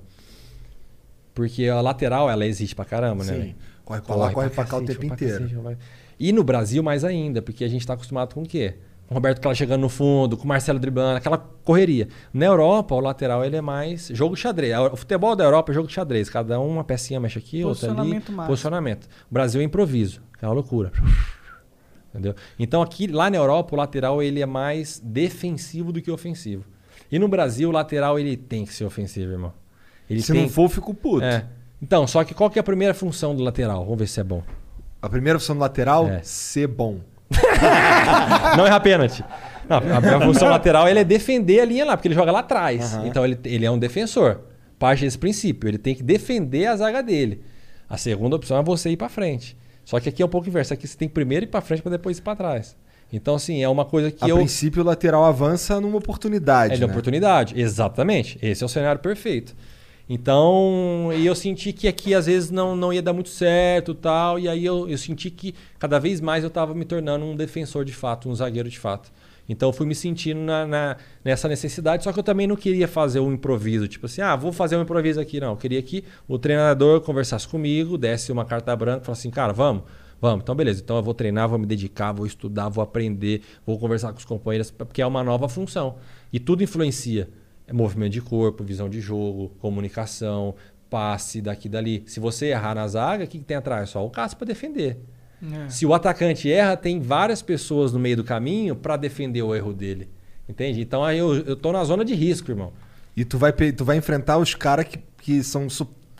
Porque 1.34 1.66
a 1.68 1.80
lateral, 1.80 2.28
ela 2.28 2.44
existe 2.44 2.74
pra 2.74 2.84
caramba, 2.84 3.24
né? 3.24 3.32
Sim. 3.32 3.40
velho? 3.40 3.54
Corre 3.84 4.00
pra 4.00 4.14
lá, 4.14 4.32
corre 4.32 4.50
pra 4.50 4.64
cá 4.64 4.76
o 4.76 4.84
tempo 4.84 5.04
inteiro. 5.04 5.48
cacete. 5.48 5.78
E 6.18 6.32
no 6.32 6.44
Brasil 6.44 6.82
mais 6.82 7.04
ainda, 7.04 7.40
porque 7.40 7.64
a 7.64 7.68
gente 7.68 7.86
tá 7.86 7.94
acostumado 7.94 8.34
com 8.34 8.42
o 8.42 8.46
quê? 8.46 8.74
Com 9.08 9.14
o 9.14 9.16
Roberto 9.16 9.40
Carlos 9.40 9.58
chegando 9.58 9.80
no 9.80 9.88
fundo, 9.88 10.36
com 10.36 10.44
o 10.44 10.46
Marcelo 10.46 10.78
driblando, 10.78 11.16
aquela 11.16 11.38
correria. 11.38 12.08
Na 12.32 12.46
Europa, 12.46 12.94
o 12.94 13.00
lateral 13.00 13.44
ele 13.44 13.56
é 13.56 13.60
mais 13.60 14.08
jogo 14.12 14.34
de 14.34 14.40
xadrez. 14.40 14.76
O 14.92 14.96
futebol 14.96 15.34
da 15.34 15.44
Europa 15.44 15.72
é 15.72 15.74
jogo 15.74 15.88
de 15.88 15.94
xadrez. 15.94 16.28
Cada 16.28 16.60
um 16.60 16.68
uma 16.68 16.84
pecinha 16.84 17.18
mexe 17.18 17.38
aqui, 17.38 17.64
outra 17.64 17.88
ali. 17.88 17.96
Posicionamento 17.96 18.32
máximo. 18.32 18.46
Posicionamento. 18.46 19.04
O 19.30 19.34
Brasil 19.34 19.60
é 19.60 19.64
improviso, 19.64 20.20
é 20.40 20.46
uma 20.46 20.54
loucura. 20.54 20.92
Entendeu? 22.12 22.34
Então 22.58 22.82
aqui, 22.82 23.06
lá 23.06 23.30
na 23.30 23.38
Europa, 23.38 23.74
o 23.74 23.78
lateral 23.78 24.22
ele 24.22 24.40
é 24.42 24.46
mais 24.46 25.00
defensivo 25.02 25.90
do 25.92 26.02
que 26.02 26.10
ofensivo. 26.10 26.64
E 27.10 27.18
no 27.18 27.26
Brasil, 27.26 27.70
o 27.70 27.72
lateral 27.72 28.18
ele 28.18 28.36
tem 28.36 28.64
que 28.66 28.74
ser 28.74 28.84
ofensivo, 28.84 29.32
irmão. 29.32 29.52
Ele 30.08 30.20
Se 30.20 30.32
tem... 30.32 30.42
não 30.42 30.48
for, 30.48 30.64
eu 30.64 30.68
fico 30.68 30.92
puto. 30.92 31.24
É. 31.24 31.46
Então, 31.80 32.06
só 32.06 32.22
que 32.22 32.34
qual 32.34 32.50
que 32.50 32.58
é 32.58 32.60
a 32.60 32.62
primeira 32.62 32.92
função 32.92 33.34
do 33.34 33.42
lateral? 33.42 33.82
Vamos 33.84 33.98
ver 33.98 34.06
se 34.06 34.20
é 34.20 34.24
bom. 34.24 34.42
A 35.00 35.08
primeira 35.08 35.38
função 35.38 35.56
do 35.56 35.60
lateral, 35.60 36.06
É. 36.08 36.20
ser 36.22 36.66
bom. 36.66 37.00
Não 38.56 38.66
errar 38.66 38.80
pênalti. 38.80 39.24
Não, 39.68 39.78
a 39.78 40.20
função 40.20 40.48
lateral 40.48 40.88
ele 40.88 40.98
é 41.00 41.04
defender 41.04 41.60
a 41.60 41.64
linha 41.64 41.84
lá, 41.84 41.96
porque 41.96 42.08
ele 42.08 42.14
joga 42.14 42.30
lá 42.30 42.40
atrás. 42.40 42.94
Aham. 42.94 43.06
Então 43.06 43.24
ele, 43.24 43.38
ele 43.44 43.64
é 43.64 43.70
um 43.70 43.78
defensor. 43.78 44.40
Parte 44.78 45.04
desse 45.04 45.16
princípio. 45.18 45.68
Ele 45.68 45.78
tem 45.78 45.94
que 45.94 46.02
defender 46.02 46.66
a 46.66 46.76
zaga 46.76 47.02
dele. 47.02 47.42
A 47.88 47.96
segunda 47.96 48.36
opção 48.36 48.58
é 48.58 48.62
você 48.62 48.90
ir 48.90 48.96
pra 48.96 49.08
frente. 49.08 49.56
Só 49.84 49.98
que 50.00 50.08
aqui 50.08 50.22
é 50.22 50.26
um 50.26 50.28
pouco 50.28 50.48
inverso. 50.48 50.72
Aqui 50.72 50.86
você 50.86 50.96
tem 50.96 51.08
que 51.08 51.14
primeiro 51.14 51.44
ir 51.44 51.48
pra 51.48 51.60
frente 51.60 51.82
pra 51.82 51.90
depois 51.90 52.18
ir 52.18 52.22
pra 52.22 52.36
trás. 52.36 52.76
Então, 53.12 53.34
assim, 53.34 53.62
é 53.62 53.68
uma 53.68 53.84
coisa 53.84 54.10
que 54.10 54.24
a 54.24 54.28
eu. 54.28 54.36
princípio, 54.36 54.82
o 54.82 54.86
lateral 54.86 55.24
avança 55.24 55.80
numa 55.80 55.98
oportunidade. 55.98 56.74
É 56.74 56.76
de 56.76 56.80
né? 56.80 56.86
oportunidade, 56.86 57.60
exatamente. 57.60 58.38
Esse 58.40 58.62
é 58.62 58.66
o 58.66 58.68
cenário 58.68 59.00
perfeito. 59.00 59.54
Então, 60.08 61.10
e 61.14 61.26
eu 61.26 61.34
senti 61.34 61.72
que 61.72 61.86
aqui 61.86 62.14
às 62.14 62.26
vezes 62.26 62.50
não, 62.50 62.74
não 62.74 62.92
ia 62.92 63.02
dar 63.02 63.12
muito 63.12 63.28
certo 63.28 63.94
tal. 63.94 64.38
E 64.38 64.48
aí 64.48 64.64
eu, 64.64 64.88
eu 64.88 64.98
senti 64.98 65.30
que 65.30 65.54
cada 65.78 65.98
vez 65.98 66.20
mais 66.20 66.42
eu 66.42 66.48
estava 66.48 66.74
me 66.74 66.84
tornando 66.84 67.24
um 67.24 67.36
defensor 67.36 67.84
de 67.84 67.92
fato, 67.92 68.28
um 68.28 68.34
zagueiro 68.34 68.68
de 68.68 68.78
fato. 68.78 69.12
Então 69.52 69.68
eu 69.68 69.72
fui 69.72 69.86
me 69.86 69.94
sentindo 69.94 70.40
na, 70.40 70.66
na- 70.66 70.96
nessa 71.24 71.46
necessidade, 71.48 72.02
só 72.04 72.12
que 72.12 72.18
eu 72.18 72.22
também 72.22 72.46
não 72.46 72.56
queria 72.56 72.88
fazer 72.88 73.20
um 73.20 73.32
improviso, 73.32 73.86
tipo 73.86 74.06
assim, 74.06 74.20
ah, 74.20 74.34
vou 74.34 74.52
fazer 74.52 74.76
um 74.76 74.82
improviso 74.82 75.20
aqui. 75.20 75.38
Não, 75.40 75.50
eu 75.50 75.56
queria 75.56 75.80
que 75.82 76.04
o 76.26 76.38
treinador 76.38 77.00
conversasse 77.02 77.46
comigo, 77.46 77.96
desse 77.96 78.32
uma 78.32 78.44
carta 78.44 78.74
branca 78.74 79.04
falasse 79.04 79.20
assim, 79.22 79.30
cara, 79.30 79.52
vamos, 79.52 79.84
vamos, 80.20 80.42
então 80.42 80.54
beleza. 80.54 80.80
Então 80.82 80.96
eu 80.96 81.02
vou 81.02 81.14
treinar, 81.14 81.48
vou 81.48 81.58
me 81.58 81.66
dedicar, 81.66 82.12
vou 82.12 82.26
estudar, 82.26 82.68
vou 82.68 82.82
aprender, 82.82 83.42
vou 83.66 83.78
conversar 83.78 84.12
com 84.12 84.18
os 84.18 84.24
companheiros, 84.24 84.70
porque 84.70 85.00
é 85.02 85.06
uma 85.06 85.22
nova 85.22 85.48
função. 85.48 85.96
E 86.32 86.40
tudo 86.40 86.62
influencia. 86.62 87.28
É 87.66 87.72
movimento 87.72 88.12
de 88.12 88.20
corpo, 88.20 88.64
visão 88.64 88.88
de 88.88 89.00
jogo, 89.00 89.50
comunicação, 89.60 90.54
passe 90.90 91.40
daqui 91.40 91.68
dali. 91.68 92.02
Se 92.06 92.18
você 92.20 92.46
errar 92.46 92.74
na 92.74 92.86
zaga, 92.88 93.24
o 93.24 93.26
que, 93.28 93.38
que 93.38 93.44
tem 93.44 93.56
atrás? 93.56 93.90
Só 93.90 94.04
o 94.04 94.10
Cássio 94.10 94.36
para 94.36 94.46
defender. 94.48 94.98
É. 95.42 95.68
Se 95.68 95.84
o 95.84 95.92
atacante 95.92 96.50
erra, 96.50 96.76
tem 96.76 97.00
várias 97.00 97.42
pessoas 97.42 97.92
no 97.92 97.98
meio 97.98 98.16
do 98.16 98.24
caminho 98.24 98.76
para 98.76 98.96
defender 98.96 99.42
o 99.42 99.54
erro 99.54 99.72
dele. 99.72 100.08
Entende? 100.48 100.80
Então 100.80 101.02
aí 101.04 101.18
eu, 101.18 101.34
eu 101.36 101.56
tô 101.56 101.72
na 101.72 101.82
zona 101.84 102.04
de 102.04 102.14
risco, 102.14 102.50
irmão. 102.50 102.72
E 103.16 103.24
tu 103.24 103.38
vai, 103.38 103.52
tu 103.52 103.84
vai 103.84 103.96
enfrentar 103.96 104.38
os 104.38 104.54
caras 104.54 104.86
que, 104.86 104.98
que 105.18 105.42
são 105.42 105.66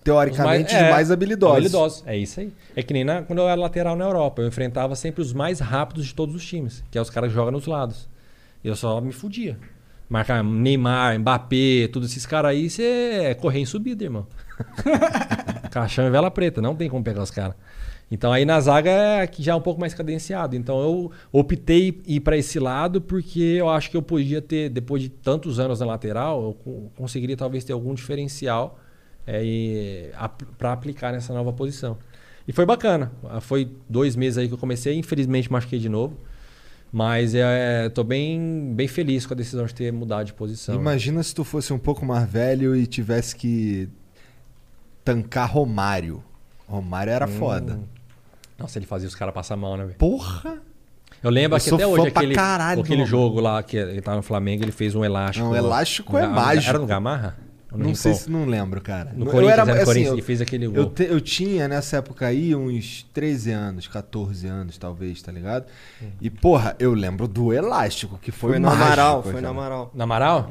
teoricamente 0.03 0.75
Os 0.75 0.81
os 0.83 0.89
mais 0.91 1.11
habilidosos. 1.11 1.57
habilidosos. 1.57 2.03
É 2.07 2.17
isso 2.17 2.41
aí. 2.41 2.53
É 2.75 2.83
que 2.83 2.93
nem 2.93 3.05
na- 3.05 3.23
quando 3.23 3.39
eu 3.39 3.49
era 3.49 3.61
lateral 3.61 3.95
na 3.97 4.05
Europa. 4.05 4.43
Eu 4.43 4.49
enfrentava 4.49 4.95
sempre 4.97 5.23
os 5.23 5.33
mais 5.33 5.61
rápidos 5.61 6.07
de 6.07 6.15
todos 6.15 6.35
os 6.35 6.45
times, 6.45 6.83
que 6.91 6.99
é 6.99 7.01
os 7.01 7.09
caras 7.09 7.31
que 7.31 7.35
jogam 7.35 7.53
nos 7.53 7.67
lados. 7.67 8.09
E 8.65 8.69
eu 8.69 8.75
só 8.77 9.01
me 9.01 9.13
fudia. 9.13 9.57
Marcar 10.09 10.43
Neymar, 10.45 11.19
Mbappé, 11.21 11.89
todos 11.93 12.11
esses 12.11 12.27
caras 12.27 12.51
aí, 12.51 12.69
você 12.69 12.83
é 13.25 13.35
correr 13.35 13.61
em 13.61 13.65
subida, 13.67 14.05
irmão. 14.05 14.27
Caixão 15.71 16.07
e 16.07 16.11
vela 16.11 16.31
preta, 16.31 16.61
não 16.61 16.75
tem 16.77 16.89
como 16.89 17.03
pegar 17.03 17.23
os 17.23 17.31
caras. 17.31 17.55
Então 18.15 18.31
aí 18.31 18.45
na 18.45 18.61
zaga 18.61 18.91
é 18.91 19.27
que 19.27 19.43
já 19.43 19.53
é 19.53 19.55
um 19.55 19.61
pouco 19.61 19.81
mais 19.81 19.95
cadenciado. 19.95 20.55
Então 20.55 20.79
eu 20.83 21.11
optei 21.33 22.03
ir 22.07 22.21
para 22.21 22.37
esse 22.37 22.59
lado 22.59 23.01
porque 23.01 23.41
eu 23.41 23.71
acho 23.71 23.91
que 23.91 23.97
eu 23.97 24.03
podia 24.03 24.43
ter, 24.43 24.69
depois 24.69 25.01
de 25.03 25.09
tantos 25.09 25.59
anos 25.59 25.81
na 25.81 25.87
lateral, 25.87 26.43
eu 26.45 26.53
co- 26.53 26.91
conseguiria 26.95 27.39
talvez 27.39 27.65
ter 27.65 27.73
algum 27.73 27.95
diferencial 27.95 28.79
é, 29.27 30.11
para 30.59 30.73
aplicar 30.73 31.11
nessa 31.11 31.33
nova 31.33 31.55
posição. 31.55 31.97
E 32.47 32.53
foi 32.53 32.67
bacana. 32.67 33.11
Foi 33.41 33.71
dois 33.89 34.15
meses 34.15 34.37
aí 34.37 34.47
que 34.47 34.53
eu 34.53 34.59
comecei, 34.59 34.95
infelizmente 34.95 35.51
machuquei 35.51 35.79
de 35.79 35.89
novo. 35.89 36.15
Mas 36.93 37.35
é, 37.35 37.89
tô 37.89 38.05
bem, 38.05 38.75
bem 38.75 38.87
feliz 38.89 39.25
com 39.25 39.33
a 39.33 39.37
decisão 39.37 39.65
de 39.65 39.75
ter 39.75 39.91
mudado 39.91 40.27
de 40.27 40.35
posição. 40.35 40.75
Imagina 40.75 41.23
se 41.23 41.35
tu 41.35 41.45
fosse 41.45 41.73
um 41.73 41.79
pouco 41.79 42.05
mais 42.05 42.29
velho 42.29 42.77
e 42.77 42.87
tivesse 42.87 43.35
que 43.35 43.89
tancar 45.03 45.51
Romário. 45.51 46.23
Romário 46.69 47.11
era 47.11 47.27
Hum. 47.27 47.39
foda. 47.39 47.81
Nossa, 48.63 48.79
ele 48.79 48.87
fazia 48.87 49.09
os 49.09 49.15
caras 49.15 49.35
passar 49.35 49.57
mal, 49.57 49.77
né, 49.77 49.85
velho? 49.85 49.97
Porra! 49.99 50.59
Eu 51.23 51.31
lembro 51.31 51.57
Eu 51.59 51.63
que 51.63 51.75
até 51.75 51.87
hoje, 51.87 52.09
aquele, 52.09 52.35
caralho 52.35 52.81
aquele 52.81 53.05
jogo 53.05 53.39
lá 53.41 53.63
que 53.63 53.77
ele 53.77 54.01
tava 54.01 54.17
no 54.17 54.23
Flamengo, 54.23 54.65
ele 54.65 54.73
fez 54.73 54.95
um 54.95 55.05
elástico. 55.05 55.47
Não, 55.47 55.55
elástico 55.55 56.17
é 56.19 56.23
no 56.23 56.29
Ga- 56.29 56.35
mágico. 56.35 56.69
Era 56.71 56.79
no 56.79 56.87
Gamarra? 56.87 57.37
No 57.71 57.79
Não 57.79 57.95
sei 57.95 58.13
se 58.13 58.31
não 58.31 58.45
lembro, 58.45 58.81
cara. 58.83 59.13
No 59.15 59.25
eu 59.27 59.31
Corinthians, 59.31 59.53
era 59.53 59.63
é, 59.63 59.65
no 59.65 59.73
assim, 59.73 59.85
Corinthians, 59.85 60.09
eu, 60.09 60.15
ele 60.15 60.23
fez 60.23 60.41
aquele 60.43 60.67
eu, 60.67 60.73
gol. 60.73 60.87
te- 60.91 61.05
eu 61.05 61.21
tinha 61.21 61.67
nessa 61.69 61.97
época 61.99 62.27
aí 62.27 62.55
uns 62.55 63.05
13 63.15 63.51
anos, 63.53 63.87
14 63.89 64.47
anos, 64.47 64.77
talvez, 64.77 65.23
tá 65.23 65.33
ligado? 65.33 65.65
Hum. 66.03 66.07
E, 66.21 66.29
porra, 66.29 66.77
eu 66.79 66.93
lembro 66.93 67.27
do 67.27 67.53
elástico, 67.53 68.19
que 68.21 68.31
foi, 68.31 68.51
Foi 68.51 68.59
no 68.59 68.67
mágico, 68.69 68.85
Amaral, 68.85 69.23
foi 69.23 69.41
no 69.41 69.49
Amaral. 69.49 69.91
Na 69.95 70.05
Amaral? 70.05 70.51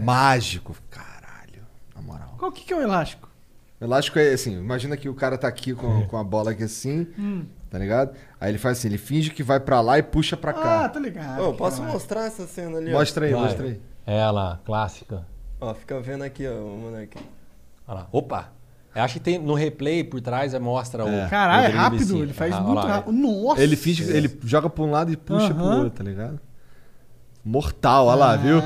Mágico, 0.00 0.76
caralho. 0.90 1.62
Na 1.94 2.02
moral. 2.02 2.34
Qual 2.38 2.52
que, 2.52 2.64
que 2.64 2.72
é 2.72 2.76
o 2.76 2.82
elástico? 2.82 3.25
Elástico 3.80 4.18
é 4.18 4.32
assim, 4.32 4.52
imagina 4.58 4.96
que 4.96 5.08
o 5.08 5.14
cara 5.14 5.36
tá 5.36 5.46
aqui 5.46 5.74
com, 5.74 6.06
com 6.06 6.16
a 6.16 6.24
bola 6.24 6.52
aqui 6.52 6.62
assim, 6.64 7.06
Hum. 7.18 7.44
tá 7.70 7.78
ligado? 7.78 8.16
Aí 8.40 8.50
ele 8.50 8.58
faz 8.58 8.78
assim, 8.78 8.88
ele 8.88 8.96
finge 8.98 9.30
que 9.30 9.42
vai 9.42 9.60
pra 9.60 9.80
lá 9.82 9.98
e 9.98 10.02
puxa 10.02 10.34
pra 10.36 10.52
Ah, 10.52 10.54
cá. 10.54 10.88
tô 10.88 10.98
ligado. 10.98 11.42
Ô, 11.42 11.52
posso 11.52 11.82
é 11.82 11.86
lá. 11.86 11.92
mostrar 11.92 12.24
essa 12.24 12.46
cena 12.46 12.78
ali? 12.78 12.90
mostra 12.90 13.26
aí, 13.26 13.32
Vai. 13.32 13.42
mostra 13.42 13.66
aí. 13.66 13.80
Ela, 14.06 14.60
clássica. 14.64 15.26
Ó, 15.60 15.74
fica 15.74 16.00
vendo 16.00 16.24
aqui, 16.24 16.46
ó, 16.46 16.52
o 16.52 16.78
moleque. 16.78 17.18
Olha 17.86 17.98
lá. 18.00 18.08
Opa! 18.12 18.48
Eu 18.94 19.02
acho 19.02 19.12
que 19.14 19.20
tem 19.20 19.38
no 19.38 19.52
replay 19.52 20.02
por 20.02 20.22
trás 20.22 20.54
é, 20.54 20.58
mostra 20.58 21.04
o. 21.04 21.28
Caralho, 21.28 21.66
é 21.66 21.68
rápido. 21.68 22.02
assim. 22.02 22.22
Ele 22.22 22.32
faz 22.32 22.54
Ah, 22.54 22.60
muito 22.60 22.86
rápido. 22.86 23.12
Nossa! 23.12 23.60
Ele 23.62 23.76
finge, 23.76 24.02
ele 24.10 24.38
joga 24.42 24.70
pra 24.70 24.82
um 24.84 24.90
lado 24.90 25.12
e 25.12 25.16
puxa 25.18 25.52
pro 25.52 25.64
Aham. 25.64 25.76
outro, 25.82 25.90
tá 25.90 26.02
ligado? 26.02 26.40
Mortal, 27.44 28.06
olha 28.06 28.16
lá, 28.16 28.36
viu? 28.36 28.58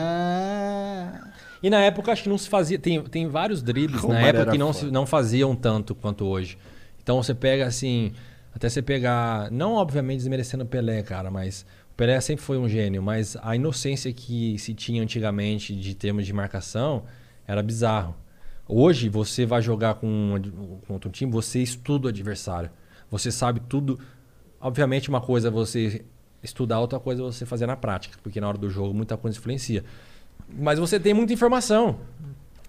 E 1.62 1.68
na 1.68 1.78
época 1.80 2.10
acho 2.12 2.22
que 2.22 2.28
não 2.28 2.38
se 2.38 2.48
fazia. 2.48 2.78
Tem, 2.78 3.02
tem 3.04 3.28
vários 3.28 3.62
dribles 3.62 4.02
na 4.04 4.20
época 4.20 4.52
que 4.52 4.58
não, 4.58 4.72
se, 4.72 4.86
não 4.86 5.04
faziam 5.06 5.54
tanto 5.54 5.94
quanto 5.94 6.24
hoje. 6.24 6.56
Então 7.02 7.22
você 7.22 7.34
pega 7.34 7.66
assim. 7.66 8.12
Até 8.54 8.68
você 8.68 8.82
pegar. 8.82 9.50
Não 9.50 9.74
obviamente 9.74 10.18
desmerecendo 10.18 10.64
o 10.64 10.66
Pelé, 10.66 11.02
cara, 11.02 11.30
mas. 11.30 11.66
O 11.92 11.94
Pelé 12.00 12.18
sempre 12.20 12.42
foi 12.42 12.56
um 12.56 12.66
gênio, 12.66 13.02
mas 13.02 13.36
a 13.42 13.54
inocência 13.54 14.10
que 14.10 14.58
se 14.58 14.72
tinha 14.72 15.02
antigamente 15.02 15.76
de 15.76 15.94
termos 15.94 16.24
de 16.24 16.32
marcação 16.32 17.04
era 17.46 17.62
bizarro. 17.62 18.16
Hoje 18.66 19.08
você 19.08 19.44
vai 19.44 19.60
jogar 19.60 19.94
com 19.94 20.06
um 20.06 20.78
contra 20.86 21.08
um 21.08 21.12
time, 21.12 21.30
você 21.30 21.60
estuda 21.60 22.06
o 22.06 22.08
adversário. 22.08 22.70
Você 23.10 23.30
sabe 23.30 23.60
tudo. 23.68 23.98
Obviamente, 24.60 25.08
uma 25.08 25.20
coisa 25.20 25.48
é 25.48 25.50
você 25.50 26.04
estudar, 26.42 26.80
outra 26.80 26.98
coisa 26.98 27.22
é 27.22 27.24
você 27.24 27.44
fazer 27.44 27.66
na 27.66 27.76
prática, 27.76 28.16
porque 28.22 28.40
na 28.40 28.48
hora 28.48 28.56
do 28.56 28.70
jogo 28.70 28.94
muita 28.94 29.16
coisa 29.16 29.36
influencia. 29.36 29.84
Mas 30.58 30.78
você 30.78 30.98
tem 30.98 31.14
muita 31.14 31.32
informação. 31.32 31.98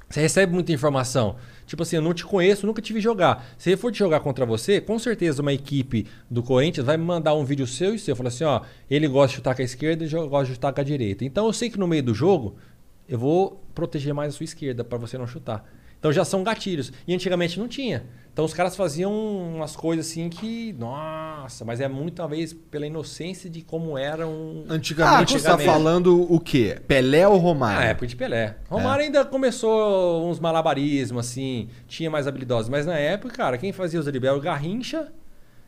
Você 0.09 0.19
recebe 0.19 0.53
muita 0.53 0.71
informação. 0.73 1.37
Tipo 1.65 1.83
assim, 1.83 1.95
eu 1.95 2.01
não 2.01 2.13
te 2.13 2.25
conheço, 2.25 2.67
nunca 2.67 2.81
te 2.81 2.91
vi 2.91 2.99
jogar. 2.99 3.45
Se 3.57 3.71
eu 3.71 3.77
for 3.77 3.91
te 3.91 3.99
jogar 3.99 4.19
contra 4.19 4.45
você, 4.45 4.81
com 4.81 4.99
certeza 4.99 5.41
uma 5.41 5.53
equipe 5.53 6.05
do 6.29 6.43
Corinthians 6.43 6.85
vai 6.85 6.97
me 6.97 7.03
mandar 7.05 7.33
um 7.33 7.45
vídeo 7.45 7.65
seu 7.65 7.95
e 7.95 7.99
seu. 7.99 8.13
Fala 8.13 8.27
assim, 8.27 8.43
ó, 8.43 8.61
ele 8.89 9.07
gosta 9.07 9.29
de 9.29 9.35
chutar 9.35 9.55
com 9.55 9.61
a 9.61 9.65
esquerda 9.65 10.03
e 10.03 10.11
eu 10.11 10.27
gosto 10.27 10.47
de 10.47 10.55
chutar 10.55 10.73
com 10.73 10.81
a 10.81 10.83
direita. 10.83 11.23
Então 11.23 11.45
eu 11.45 11.53
sei 11.53 11.69
que 11.69 11.79
no 11.79 11.87
meio 11.87 12.03
do 12.03 12.13
jogo 12.13 12.57
eu 13.07 13.17
vou 13.17 13.63
proteger 13.73 14.13
mais 14.13 14.33
a 14.33 14.37
sua 14.37 14.43
esquerda 14.43 14.83
para 14.83 14.97
você 14.97 15.17
não 15.17 15.25
chutar. 15.25 15.65
Então 16.01 16.11
já 16.11 16.25
são 16.25 16.43
gatilhos. 16.43 16.91
E 17.07 17.13
antigamente 17.13 17.59
não 17.59 17.67
tinha. 17.67 18.03
Então 18.33 18.43
os 18.43 18.55
caras 18.55 18.75
faziam 18.75 19.13
umas 19.13 19.75
coisas 19.75 20.07
assim 20.07 20.29
que. 20.29 20.73
Nossa, 20.73 21.63
mas 21.63 21.79
é 21.79 21.87
muito 21.87 22.15
talvez 22.15 22.53
pela 22.53 22.87
inocência 22.87 23.47
de 23.47 23.61
como 23.61 23.95
era 23.95 24.25
um. 24.27 24.65
Antigamente 24.67 25.35
Ah, 25.35 25.39
você 25.39 25.45
tá 25.47 25.59
falando 25.59 26.25
o 26.33 26.39
quê? 26.39 26.81
Pelé 26.87 27.27
ou 27.27 27.37
Romário? 27.37 27.81
Na 27.81 27.85
época 27.85 28.07
de 28.07 28.15
Pelé. 28.15 28.57
Romário 28.67 29.05
ainda 29.05 29.23
começou 29.23 30.27
uns 30.27 30.39
malabarismos, 30.39 31.27
assim, 31.27 31.69
tinha 31.87 32.09
mais 32.09 32.25
habilidosos. 32.25 32.67
Mas 32.67 32.83
na 32.87 32.97
época, 32.97 33.35
cara, 33.35 33.59
quem 33.59 33.71
fazia 33.71 33.99
os 33.99 34.05
dribles 34.07 34.29
era 34.29 34.37
o 34.37 34.41
Garrincha. 34.41 35.11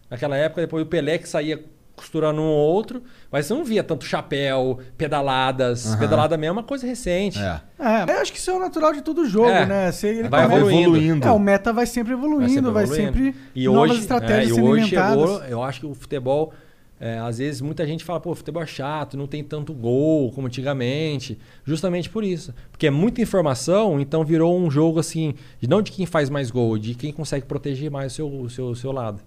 Naquela 0.10 0.36
época, 0.36 0.62
depois 0.62 0.84
o 0.84 0.88
Pelé 0.88 1.20
que 1.20 1.30
saía 1.30 1.64
costurando 1.96 2.42
um 2.42 2.46
ou 2.46 2.74
outro. 2.74 3.04
Mas 3.32 3.46
você 3.46 3.54
não 3.54 3.64
via 3.64 3.84
tanto 3.84 4.06
chapéu, 4.06 4.80
pedaladas. 4.98 5.88
Aham. 5.88 6.00
Pedalada 6.00 6.38
mesmo 6.38 6.50
é 6.50 6.62
uma 6.62 6.64
coisa 6.64 6.86
recente. 6.88 7.40
É. 7.40 7.62
É, 7.80 8.04
eu 8.16 8.22
acho 8.22 8.32
que 8.32 8.40
isso 8.40 8.50
é 8.50 8.54
o 8.54 8.60
natural 8.60 8.94
de 8.94 9.02
todo 9.02 9.26
jogo, 9.28 9.50
É. 9.50 9.66
né? 9.66 9.92
Se 9.92 10.08
ele 10.08 10.30
Vai 10.30 10.44
começa- 10.48 10.62
evoluindo. 10.72 11.28
É, 11.28 11.32
o 11.32 11.40
meta 11.40 11.72
vai 11.74 11.86
sempre 11.86 12.14
evoluindo, 12.14 12.72
vai 12.72 12.88
sempre, 12.88 13.04
evoluindo. 13.30 13.38
e 13.56 13.66
novas 13.66 13.92
hoje, 13.92 14.00
estratégias 14.02 14.50
é, 14.50 14.52
e 14.52 14.56
sendo 14.56 14.68
hoje 14.68 14.86
inventadas. 14.88 15.20
chegou, 15.30 15.44
eu 15.46 15.64
acho 15.64 15.80
que 15.82 15.86
o 15.86 15.94
futebol, 15.94 16.54
é, 17.00 17.18
às 17.20 17.38
vezes 17.40 17.60
muita 17.62 17.86
gente 17.86 18.04
fala, 18.04 18.20
pô, 18.20 18.34
futebol 18.34 18.64
é 18.64 18.66
chato, 18.66 19.18
não 19.18 19.28
tem 19.28 19.44
tanto 19.44 19.74
gol 19.74 20.32
como 20.32 20.48
antigamente, 20.48 21.38
justamente 21.66 22.10
por 22.10 22.24
isso. 22.24 22.54
Porque 22.72 22.88
é 22.88 22.92
muita 22.92 23.22
informação, 23.22 24.00
então 24.00 24.24
virou 24.24 24.58
um 24.58 24.72
jogo 24.72 25.00
assim, 25.00 25.36
de 25.60 25.68
não 25.70 25.82
de 25.82 25.92
quem 25.92 26.06
faz 26.06 26.30
mais 26.30 26.50
gol, 26.50 26.78
de 26.78 26.96
quem 26.96 27.12
consegue 27.12 27.46
proteger 27.46 27.92
mais 27.92 28.14
o 28.14 28.16
seu, 28.16 28.28
o 28.28 28.50
seu, 28.50 28.66
o 28.68 28.76
seu 28.76 28.92
lado. 28.92 29.20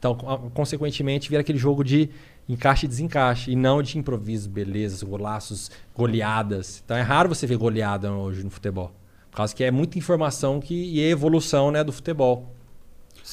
Então, 0.00 0.14
co- 0.14 0.50
consequentemente, 0.54 1.28
vira 1.28 1.42
aquele 1.42 1.58
jogo 1.58 1.84
de 1.84 2.08
encaixe 2.48 2.86
e 2.86 2.88
desencaixe, 2.88 3.50
e 3.52 3.54
não 3.54 3.80
de 3.82 3.96
improviso, 3.98 4.48
belezas, 4.48 5.02
golaços, 5.02 5.70
goleadas. 5.96 6.82
Então 6.84 6.96
é 6.96 7.02
raro 7.02 7.28
você 7.28 7.46
ver 7.46 7.56
goleada 7.58 8.10
hoje 8.10 8.42
no 8.42 8.50
futebol. 8.50 8.90
Por 9.30 9.36
causa 9.36 9.54
que 9.54 9.62
é 9.62 9.70
muita 9.70 9.98
informação 9.98 10.58
que, 10.58 10.74
e 10.74 11.00
é 11.00 11.10
evolução 11.10 11.70
né, 11.70 11.84
do 11.84 11.92
futebol. 11.92 12.52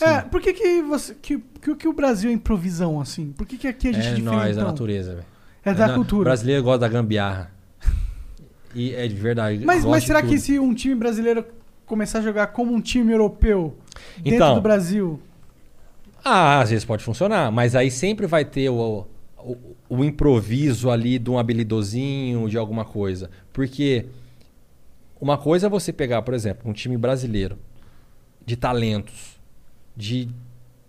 É, 0.01 0.21
por 0.21 0.41
que 0.41 0.53
que, 0.53 0.81
você, 0.83 1.15
que, 1.15 1.39
que, 1.61 1.75
que 1.75 1.87
o 1.87 1.93
Brasil 1.93 2.29
é 2.29 2.33
improvisão, 2.33 2.99
assim? 2.99 3.31
Por 3.31 3.47
que, 3.47 3.57
que 3.57 3.67
aqui 3.67 3.87
a 3.87 3.91
gente 3.93 4.05
É 4.05 4.09
é 4.09 4.11
nós, 4.19 4.35
diferentão? 4.35 4.63
a 4.63 4.71
natureza, 4.71 5.11
velho. 5.15 5.25
É 5.65 5.73
da 5.73 5.87
na- 5.87 5.95
cultura. 5.95 6.21
O 6.21 6.23
brasileiro 6.25 6.63
gosta 6.63 6.79
da 6.79 6.87
gambiarra. 6.89 7.49
E 8.75 8.93
é 8.93 9.07
de 9.07 9.15
verdade. 9.15 9.65
Mas, 9.65 9.83
mas 9.85 10.03
será 10.03 10.21
que 10.21 10.37
se 10.37 10.59
um 10.59 10.73
time 10.73 10.93
brasileiro 10.95 11.43
começar 11.85 12.19
a 12.19 12.21
jogar 12.21 12.47
como 12.47 12.73
um 12.73 12.81
time 12.81 13.11
europeu 13.13 13.75
dentro 14.17 14.35
Então. 14.35 14.55
do 14.55 14.61
Brasil? 14.61 15.19
Ah, 16.23 16.59
às 16.61 16.69
vezes 16.69 16.85
pode 16.85 17.03
funcionar, 17.03 17.51
mas 17.51 17.75
aí 17.75 17.89
sempre 17.91 18.25
vai 18.27 18.43
ter 18.43 18.69
o, 18.69 19.05
o, 19.37 19.57
o 19.89 20.03
improviso 20.03 20.89
ali 20.89 21.17
de 21.19 21.29
um 21.29 21.37
habilidosinho, 21.39 22.49
de 22.49 22.57
alguma 22.57 22.83
coisa. 22.85 23.29
Porque 23.53 24.05
uma 25.19 25.37
coisa 25.37 25.67
é 25.67 25.69
você 25.69 25.91
pegar, 25.93 26.21
por 26.21 26.33
exemplo, 26.33 26.69
um 26.69 26.73
time 26.73 26.97
brasileiro 26.97 27.57
de 28.45 28.55
talentos, 28.55 29.37
de 29.95 30.29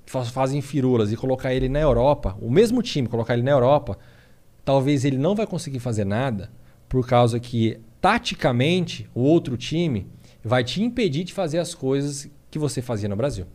fa- 0.06 0.24
fazem 0.24 0.60
firulas 0.60 1.12
e 1.12 1.16
colocar 1.16 1.54
ele 1.54 1.68
na 1.68 1.80
Europa, 1.80 2.36
o 2.40 2.50
mesmo 2.50 2.82
time 2.82 3.08
colocar 3.08 3.34
ele 3.34 3.42
na 3.42 3.50
Europa, 3.52 3.98
talvez 4.64 5.04
ele 5.04 5.16
não 5.18 5.34
vai 5.34 5.46
conseguir 5.46 5.78
fazer 5.78 6.04
nada 6.04 6.50
por 6.88 7.06
causa 7.06 7.40
que 7.40 7.78
taticamente 8.00 9.08
o 9.14 9.20
outro 9.22 9.56
time 9.56 10.06
vai 10.44 10.62
te 10.62 10.82
impedir 10.82 11.24
de 11.24 11.32
fazer 11.32 11.58
as 11.58 11.74
coisas 11.74 12.28
que 12.50 12.58
você 12.58 12.80
fazia 12.80 13.08
no 13.08 13.16
Brasil. 13.16 13.46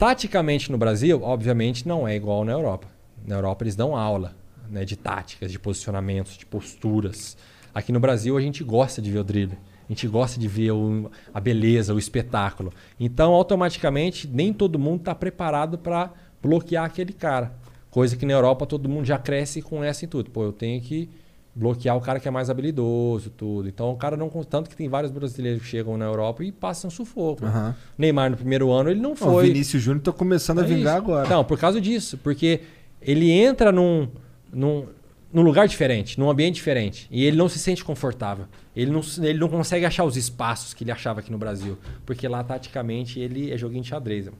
Taticamente 0.00 0.72
no 0.72 0.78
Brasil, 0.78 1.20
obviamente, 1.22 1.86
não 1.86 2.08
é 2.08 2.16
igual 2.16 2.42
na 2.42 2.52
Europa. 2.52 2.86
Na 3.22 3.34
Europa 3.34 3.64
eles 3.64 3.76
dão 3.76 3.94
aula 3.94 4.34
né, 4.70 4.82
de 4.82 4.96
táticas, 4.96 5.52
de 5.52 5.58
posicionamentos, 5.58 6.38
de 6.38 6.46
posturas. 6.46 7.36
Aqui 7.74 7.92
no 7.92 8.00
Brasil 8.00 8.34
a 8.34 8.40
gente 8.40 8.64
gosta 8.64 9.02
de 9.02 9.10
ver 9.10 9.18
o 9.18 9.24
drible. 9.24 9.58
A 9.86 9.92
gente 9.92 10.08
gosta 10.08 10.40
de 10.40 10.48
ver 10.48 10.70
o- 10.70 11.10
a 11.34 11.38
beleza, 11.38 11.92
o 11.92 11.98
espetáculo. 11.98 12.72
Então, 12.98 13.34
automaticamente, 13.34 14.26
nem 14.26 14.54
todo 14.54 14.78
mundo 14.78 15.00
está 15.00 15.14
preparado 15.14 15.76
para 15.76 16.10
bloquear 16.42 16.86
aquele 16.86 17.12
cara. 17.12 17.52
Coisa 17.90 18.16
que 18.16 18.24
na 18.24 18.32
Europa 18.32 18.64
todo 18.64 18.88
mundo 18.88 19.04
já 19.04 19.18
cresce 19.18 19.60
com 19.60 19.84
essa 19.84 20.06
em 20.06 20.08
tudo. 20.08 20.30
Pô, 20.30 20.44
eu 20.44 20.52
tenho 20.52 20.80
que 20.80 21.10
bloquear 21.54 21.96
o 21.96 22.00
cara 22.00 22.20
que 22.20 22.28
é 22.28 22.30
mais 22.30 22.48
habilidoso, 22.48 23.30
tudo. 23.30 23.68
Então, 23.68 23.90
o 23.90 23.96
cara 23.96 24.16
não... 24.16 24.28
Tanto 24.28 24.70
que 24.70 24.76
tem 24.76 24.88
vários 24.88 25.10
brasileiros 25.12 25.60
que 25.62 25.68
chegam 25.68 25.96
na 25.96 26.04
Europa 26.04 26.44
e 26.44 26.52
passam 26.52 26.88
sufoco. 26.90 27.44
Aham. 27.44 27.74
Neymar, 27.98 28.30
no 28.30 28.36
primeiro 28.36 28.70
ano, 28.70 28.90
ele 28.90 29.00
não 29.00 29.10
Ó, 29.10 29.14
O 29.14 29.16
foi... 29.16 29.46
Vinícius 29.48 29.82
Júnior 29.82 30.02
tá 30.02 30.12
começando 30.12 30.60
a 30.60 30.62
É 30.62 30.66
vingar 30.66 30.96
isso. 30.98 31.04
agora. 31.10 31.28
Não, 31.28 31.44
por 31.44 31.58
causa 31.58 31.80
disso. 31.80 32.16
Porque 32.18 32.60
ele 33.02 33.30
entra 33.30 33.72
num, 33.72 34.08
num, 34.52 34.86
num 35.32 35.42
lugar 35.42 35.66
diferente, 35.66 36.18
num 36.20 36.30
ambiente 36.30 36.54
diferente. 36.54 37.08
E 37.10 37.24
ele 37.24 37.36
não 37.36 37.48
se 37.48 37.58
sente 37.58 37.84
confortável. 37.84 38.46
Ele 38.74 38.90
não, 38.90 39.00
ele 39.22 39.38
não 39.38 39.48
consegue 39.48 39.84
achar 39.84 40.04
os 40.04 40.16
espaços 40.16 40.72
que 40.72 40.84
ele 40.84 40.92
achava 40.92 41.18
aqui 41.20 41.32
no 41.32 41.38
Brasil. 41.38 41.76
Porque 42.06 42.28
lá, 42.28 42.44
taticamente, 42.44 43.18
ele 43.18 43.50
é 43.52 43.58
joguinho 43.58 43.82
de 43.82 43.88
xadrez. 43.88 44.30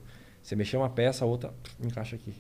Você 0.43 0.55
mexer 0.55 0.77
uma 0.77 0.89
peça, 0.89 1.25
a 1.25 1.29
outra 1.29 1.53
encaixa 1.85 2.15
aqui. 2.17 2.33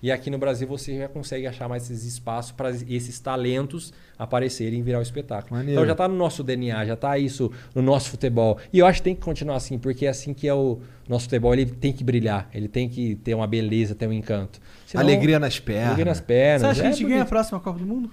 E 0.00 0.12
aqui 0.12 0.30
no 0.30 0.38
Brasil 0.38 0.66
você 0.68 0.96
já 0.96 1.08
consegue 1.08 1.46
achar 1.46 1.68
mais 1.68 1.90
esses 1.90 2.04
espaços 2.04 2.52
para 2.52 2.70
esses 2.70 3.18
talentos 3.18 3.92
aparecerem 4.16 4.78
e 4.78 4.82
virar 4.82 5.00
o 5.00 5.02
espetáculo. 5.02 5.56
Maneiro. 5.56 5.72
Então 5.72 5.86
já 5.86 5.92
está 5.92 6.06
no 6.06 6.14
nosso 6.14 6.42
DNA, 6.44 6.86
já 6.86 6.94
está 6.94 7.18
isso 7.18 7.50
no 7.74 7.82
nosso 7.82 8.10
futebol. 8.10 8.58
E 8.72 8.78
eu 8.78 8.86
acho 8.86 9.00
que 9.00 9.04
tem 9.04 9.14
que 9.14 9.20
continuar 9.20 9.56
assim, 9.56 9.76
porque 9.76 10.06
é 10.06 10.08
assim 10.08 10.32
que 10.32 10.46
é 10.46 10.54
o 10.54 10.80
nosso 11.08 11.24
futebol, 11.24 11.52
ele 11.52 11.66
tem 11.66 11.92
que 11.92 12.04
brilhar, 12.04 12.48
ele 12.54 12.68
tem 12.68 12.88
que 12.88 13.16
ter 13.16 13.34
uma 13.34 13.46
beleza, 13.46 13.94
ter 13.94 14.06
um 14.06 14.12
encanto. 14.12 14.60
Senão- 14.86 15.02
Alegria 15.02 15.38
nas 15.40 15.58
pernas. 15.58 15.86
Alegria 15.86 16.04
nas 16.04 16.20
pernas. 16.20 16.60
Você 16.62 16.66
acha 16.66 16.80
que 16.80 16.86
a 16.86 16.90
é 16.90 16.92
gente 16.92 17.08
ganha 17.08 17.22
a 17.22 17.26
próxima 17.26 17.58
Copa 17.58 17.78
do 17.78 17.86
Mundo? 17.86 18.10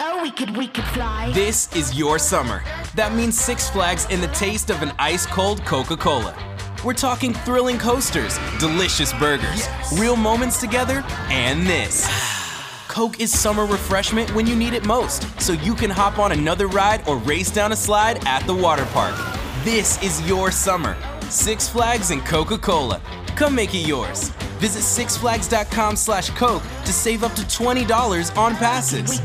Oh, 0.00 0.22
we 0.22 0.30
could, 0.30 0.56
we 0.56 0.68
could 0.68 0.88
fly. 0.90 1.32
This 1.32 1.68
is 1.74 1.98
your 1.98 2.20
summer. 2.20 2.62
That 2.94 3.12
means 3.16 3.34
Six 3.34 3.68
Flags 3.70 4.04
and 4.04 4.20
the 4.20 4.28
taste 4.28 4.72
of 4.72 4.80
an 4.84 4.92
ice 4.96 5.26
cold 5.26 5.60
Coca 5.64 5.96
Cola. 5.96 6.57
We're 6.84 6.94
talking 6.94 7.34
thrilling 7.34 7.76
coasters, 7.76 8.38
delicious 8.60 9.12
burgers, 9.14 9.66
real 9.96 10.14
moments 10.14 10.60
together, 10.60 11.04
and 11.28 11.66
this. 11.66 12.06
Coke 12.88 13.18
is 13.18 13.36
summer 13.36 13.66
refreshment 13.66 14.32
when 14.32 14.46
you 14.46 14.54
need 14.54 14.74
it 14.74 14.86
most, 14.86 15.26
so 15.40 15.54
you 15.54 15.74
can 15.74 15.90
hop 15.90 16.20
on 16.20 16.30
another 16.30 16.68
ride 16.68 17.06
or 17.08 17.16
race 17.18 17.50
down 17.50 17.72
a 17.72 17.76
slide 17.76 18.24
at 18.26 18.46
the 18.46 18.54
water 18.54 18.86
park. 18.92 19.16
This 19.64 20.00
is 20.04 20.26
your 20.28 20.52
summer. 20.52 20.96
Six 21.28 21.68
Flags 21.68 22.10
and 22.12 22.24
Coca-Cola. 22.24 23.00
Come 23.34 23.56
make 23.56 23.74
it 23.74 23.86
yours. 23.86 24.28
Visit 24.60 24.82
sixflags.com 24.82 25.96
slash 25.96 26.30
Coke 26.30 26.62
to 26.84 26.92
save 26.92 27.24
up 27.24 27.34
to 27.34 27.42
$20 27.42 28.36
on 28.36 28.54
passes. 28.54 29.20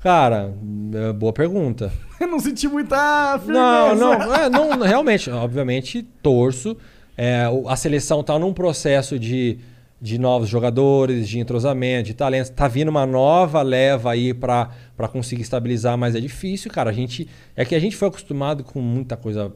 Cara, 0.00 0.54
é, 0.92 1.12
boa 1.12 1.32
pergunta. 1.32 1.92
Não 2.26 2.38
senti 2.40 2.68
muita 2.68 3.38
firmeza. 3.38 3.94
Não, 3.94 4.18
não, 4.18 4.34
é, 4.34 4.50
não, 4.50 4.78
realmente, 4.80 5.30
obviamente, 5.30 6.02
torço. 6.22 6.76
É, 7.16 7.44
a 7.68 7.76
seleção 7.76 8.20
está 8.20 8.38
num 8.38 8.52
processo 8.52 9.18
de, 9.18 9.58
de 10.00 10.18
novos 10.18 10.48
jogadores, 10.48 11.28
de 11.28 11.38
entrosamento, 11.38 12.06
de 12.06 12.14
talentos. 12.14 12.50
Tá 12.50 12.66
vindo 12.66 12.88
uma 12.88 13.06
nova 13.06 13.62
leva 13.62 14.12
aí 14.12 14.34
para 14.34 14.68
conseguir 15.12 15.42
estabilizar, 15.42 15.96
mas 15.96 16.14
é 16.14 16.20
difícil, 16.20 16.70
cara. 16.70 16.90
A 16.90 16.92
gente, 16.92 17.28
é 17.54 17.64
que 17.64 17.74
a 17.74 17.80
gente 17.80 17.96
foi 17.96 18.08
acostumado 18.08 18.64
com 18.64 18.80
muita 18.80 19.16
coisa 19.16 19.52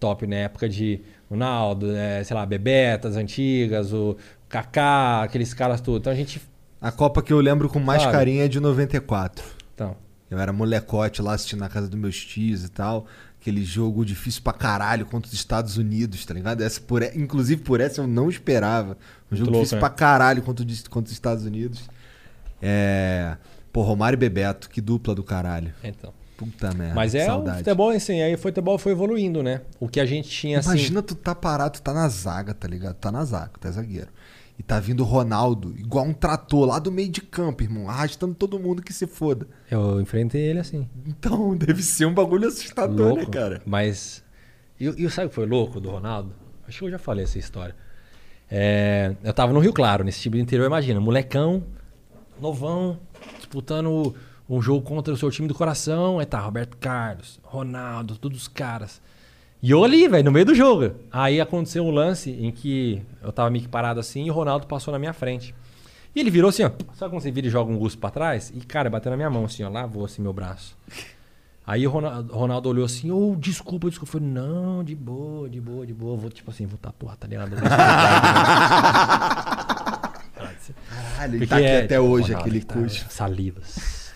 top 0.00 0.26
na 0.26 0.36
época 0.36 0.68
de 0.68 1.00
Ronaldo, 1.30 1.94
é, 1.94 2.22
sei 2.24 2.36
lá, 2.36 2.44
Bebetas 2.44 3.16
antigas, 3.16 3.92
o 3.92 4.16
Kaká, 4.48 5.22
aqueles 5.22 5.52
caras 5.54 5.80
tudo. 5.80 5.98
Então 5.98 6.12
a 6.12 6.16
gente. 6.16 6.40
A 6.80 6.92
Copa 6.92 7.22
que 7.22 7.32
eu 7.32 7.40
lembro 7.40 7.68
com 7.68 7.80
mais 7.80 8.02
Sabe? 8.02 8.14
carinho 8.14 8.42
é 8.42 8.48
de 8.48 8.60
94. 8.60 9.44
Então. 9.74 9.96
Eu 10.30 10.38
era 10.38 10.52
molecote 10.52 11.20
lá 11.22 11.34
assistindo 11.34 11.60
na 11.60 11.68
casa 11.68 11.88
dos 11.88 11.98
meus 11.98 12.16
tios 12.24 12.64
e 12.64 12.68
tal. 12.68 13.06
Aquele 13.40 13.62
jogo 13.64 14.04
difícil 14.04 14.40
pra 14.42 14.52
caralho 14.54 15.04
contra 15.04 15.28
os 15.28 15.34
Estados 15.34 15.76
Unidos, 15.76 16.24
tá 16.24 16.32
ligado? 16.32 16.62
Essa 16.62 16.80
por, 16.80 17.02
inclusive 17.14 17.60
por 17.62 17.80
essa 17.80 18.00
eu 18.00 18.06
não 18.06 18.28
esperava. 18.30 18.96
Um 19.30 19.36
jogo 19.36 19.50
louco, 19.50 19.64
difícil 19.64 19.76
né? 19.76 19.80
pra 19.80 19.90
caralho 19.90 20.42
contra, 20.42 20.64
os- 20.64 20.88
contra 20.88 21.06
os 21.08 21.12
Estados 21.12 21.44
Unidos. 21.44 21.82
É. 22.62 23.36
Pô, 23.72 23.82
Romário 23.82 24.16
e 24.16 24.18
Bebeto, 24.18 24.70
que 24.70 24.80
dupla 24.80 25.14
do 25.14 25.22
caralho. 25.22 25.74
Então. 25.82 26.12
Puta 26.36 26.72
merda. 26.74 26.94
Mas 26.94 27.14
é 27.14 27.22
o 27.24 27.26
saudade. 27.26 27.58
futebol, 27.58 27.90
assim, 27.90 28.20
aí 28.20 28.34
o 28.34 28.38
futebol 28.38 28.76
foi 28.76 28.90
evoluindo, 28.92 29.40
né? 29.42 29.60
O 29.78 29.88
que 29.88 30.00
a 30.00 30.06
gente 30.06 30.28
tinha 30.28 30.58
assim. 30.58 30.70
Imagina 30.70 31.00
tu 31.02 31.14
tá 31.14 31.32
parado, 31.34 31.74
tu 31.78 31.82
tá 31.82 31.92
na 31.94 32.08
zaga, 32.08 32.52
tá 32.52 32.66
ligado? 32.66 32.94
Tá 32.96 33.12
na 33.12 33.24
zaga, 33.24 33.52
tu 33.60 33.68
é 33.68 33.70
zagueiro. 33.70 34.08
E 34.58 34.62
tá 34.62 34.78
vindo 34.78 35.00
o 35.00 35.04
Ronaldo, 35.04 35.74
igual 35.76 36.04
um 36.04 36.12
trator 36.12 36.66
lá 36.66 36.78
do 36.78 36.92
meio 36.92 37.08
de 37.08 37.20
campo, 37.20 37.62
irmão, 37.62 37.88
arrastando 37.88 38.34
todo 38.34 38.58
mundo 38.58 38.82
que 38.82 38.92
se 38.92 39.06
foda. 39.06 39.48
Eu 39.68 40.00
enfrentei 40.00 40.42
ele 40.42 40.60
assim. 40.60 40.88
Então, 41.06 41.54
deve 41.58 41.82
ser 41.82 42.06
um 42.06 42.14
bagulho 42.14 42.46
assustador, 42.46 43.08
louco, 43.08 43.22
né, 43.22 43.26
cara? 43.30 43.62
Mas. 43.66 44.22
E, 44.78 44.86
e 44.86 45.10
sabe 45.10 45.26
o 45.26 45.28
que 45.30 45.34
foi 45.34 45.46
louco 45.46 45.80
do 45.80 45.90
Ronaldo? 45.90 46.32
Acho 46.68 46.78
que 46.78 46.84
eu 46.84 46.90
já 46.90 46.98
falei 46.98 47.24
essa 47.24 47.38
história. 47.38 47.74
É, 48.50 49.16
eu 49.24 49.32
tava 49.32 49.52
no 49.52 49.58
Rio 49.58 49.72
Claro, 49.72 50.04
nesse 50.04 50.20
time 50.20 50.36
do 50.36 50.42
interior, 50.42 50.66
imagina, 50.66 51.00
molecão, 51.00 51.64
novão, 52.40 52.98
disputando 53.38 54.14
um 54.48 54.60
jogo 54.60 54.82
contra 54.82 55.12
o 55.12 55.16
seu 55.16 55.30
time 55.30 55.48
do 55.48 55.54
coração. 55.54 56.18
Aí 56.18 56.26
tá 56.26 56.38
Roberto 56.38 56.76
Carlos, 56.76 57.40
Ronaldo, 57.42 58.16
todos 58.16 58.42
os 58.42 58.48
caras. 58.48 59.02
E 59.64 59.70
eu 59.70 59.82
ali, 59.82 60.06
velho, 60.06 60.24
no 60.24 60.30
meio 60.30 60.44
do 60.44 60.54
jogo. 60.54 60.94
Aí 61.10 61.40
aconteceu 61.40 61.86
um 61.86 61.90
lance 61.90 62.30
em 62.30 62.50
que 62.50 63.00
eu 63.22 63.32
tava 63.32 63.48
meio 63.48 63.64
que 63.64 63.70
parado 63.70 63.98
assim 63.98 64.26
e 64.26 64.30
o 64.30 64.34
Ronaldo 64.34 64.66
passou 64.66 64.92
na 64.92 64.98
minha 64.98 65.14
frente. 65.14 65.54
E 66.14 66.20
ele 66.20 66.30
virou 66.30 66.50
assim, 66.50 66.64
ó. 66.64 66.70
Sabe 66.92 67.10
quando 67.10 67.22
você 67.22 67.30
vira 67.30 67.46
e 67.46 67.50
joga 67.50 67.72
um 67.72 67.78
gusto 67.78 67.98
pra 67.98 68.10
trás? 68.10 68.52
E, 68.54 68.60
cara, 68.60 68.90
bateu 68.90 69.08
na 69.08 69.16
minha 69.16 69.30
mão 69.30 69.46
assim, 69.46 69.64
ó. 69.64 69.70
Lavou 69.70 70.04
assim 70.04 70.20
meu 70.20 70.34
braço. 70.34 70.76
Aí 71.66 71.86
o 71.86 71.90
Ronaldo, 71.90 72.34
Ronaldo 72.34 72.68
olhou 72.68 72.84
assim, 72.84 73.10
ô, 73.10 73.34
desculpa, 73.38 73.88
desculpa. 73.88 74.14
Eu 74.14 74.20
falei, 74.20 74.34
não, 74.34 74.84
de 74.84 74.94
boa, 74.94 75.48
de 75.48 75.62
boa, 75.62 75.86
de 75.86 75.94
boa. 75.94 76.14
Vou, 76.14 76.28
tipo 76.28 76.50
assim, 76.50 76.66
vou 76.66 76.76
tá, 76.76 76.92
porra, 76.92 77.16
tá 77.16 77.26
ligado? 77.26 77.56
Caralho, 81.16 81.36
ele 81.36 81.46
tá 81.46 81.56
aqui 81.56 81.64
é, 81.64 81.78
até 81.78 81.96
tipo, 81.96 82.06
hoje, 82.06 82.34
Ronaldo, 82.34 82.50
aquele 82.50 82.62
tá, 82.62 82.74
cujo. 82.74 83.06
Salivas. 83.08 84.12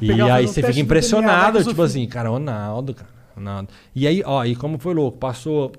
E 0.00 0.10
aí 0.10 0.48
você 0.48 0.54
fica 0.60 0.72
DNA, 0.72 0.82
impressionado, 0.82 1.62
tipo 1.62 1.82
assim, 1.82 2.04
cara, 2.08 2.30
Ronaldo, 2.30 2.94
cara, 2.94 3.21
Ronaldo. 3.34 3.68
E 3.94 4.06
aí, 4.06 4.22
ó, 4.24 4.44
e 4.44 4.54
como 4.56 4.78
foi 4.78 4.94
louco, 4.94 5.18
passou 5.18 5.72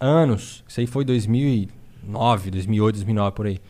anos, 0.00 0.64
isso 0.66 0.80
aí 0.80 0.86
foi 0.86 1.04
2009, 1.04 2.50
2008, 2.50 2.94
2009, 2.96 3.36
por 3.36 3.46
aí. 3.46 3.60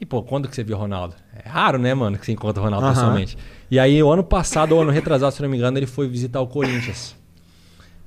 E, 0.00 0.06
pô, 0.06 0.22
quando 0.22 0.48
que 0.48 0.54
você 0.56 0.64
viu 0.64 0.76
o 0.76 0.80
Ronaldo? 0.80 1.14
É 1.44 1.48
raro, 1.48 1.78
né, 1.78 1.94
mano, 1.94 2.18
que 2.18 2.26
você 2.26 2.32
encontra 2.32 2.60
o 2.60 2.64
Ronaldo 2.64 2.86
Aham. 2.86 2.94
pessoalmente. 2.94 3.38
E 3.70 3.78
aí, 3.78 4.02
o 4.02 4.10
ano 4.10 4.24
passado, 4.24 4.72
ou 4.72 4.82
ano 4.82 4.90
retrasado, 4.90 5.32
se 5.32 5.40
não 5.40 5.48
me 5.48 5.56
engano, 5.56 5.78
ele 5.78 5.86
foi 5.86 6.08
visitar 6.08 6.40
o 6.40 6.46
Corinthians. 6.46 7.14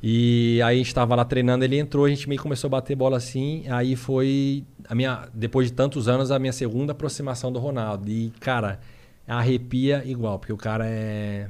E 0.08 0.62
aí 0.62 0.76
a 0.76 0.78
gente 0.78 0.94
tava 0.94 1.16
lá 1.16 1.26
treinando, 1.26 1.64
ele 1.64 1.80
entrou, 1.80 2.06
a 2.06 2.10
gente 2.10 2.30
meio 2.30 2.40
começou 2.40 2.68
a 2.68 2.72
bater 2.72 2.96
bola 2.96 3.18
assim. 3.18 3.64
Aí 3.70 3.96
foi 3.96 4.64
a 4.88 4.94
minha, 4.94 5.28
depois 5.34 5.68
de 5.68 5.74
tantos 5.74 6.08
anos, 6.08 6.32
a 6.32 6.38
minha 6.38 6.54
segunda 6.54 6.92
aproximação 6.92 7.52
do 7.52 7.58
Ronaldo. 7.58 8.08
E, 8.12 8.32
cara, 8.40 8.80
arrepia 9.28 10.04
igual, 10.06 10.38
porque 10.38 10.54
o 10.54 10.58
cara 10.58 10.86
é 10.86 11.48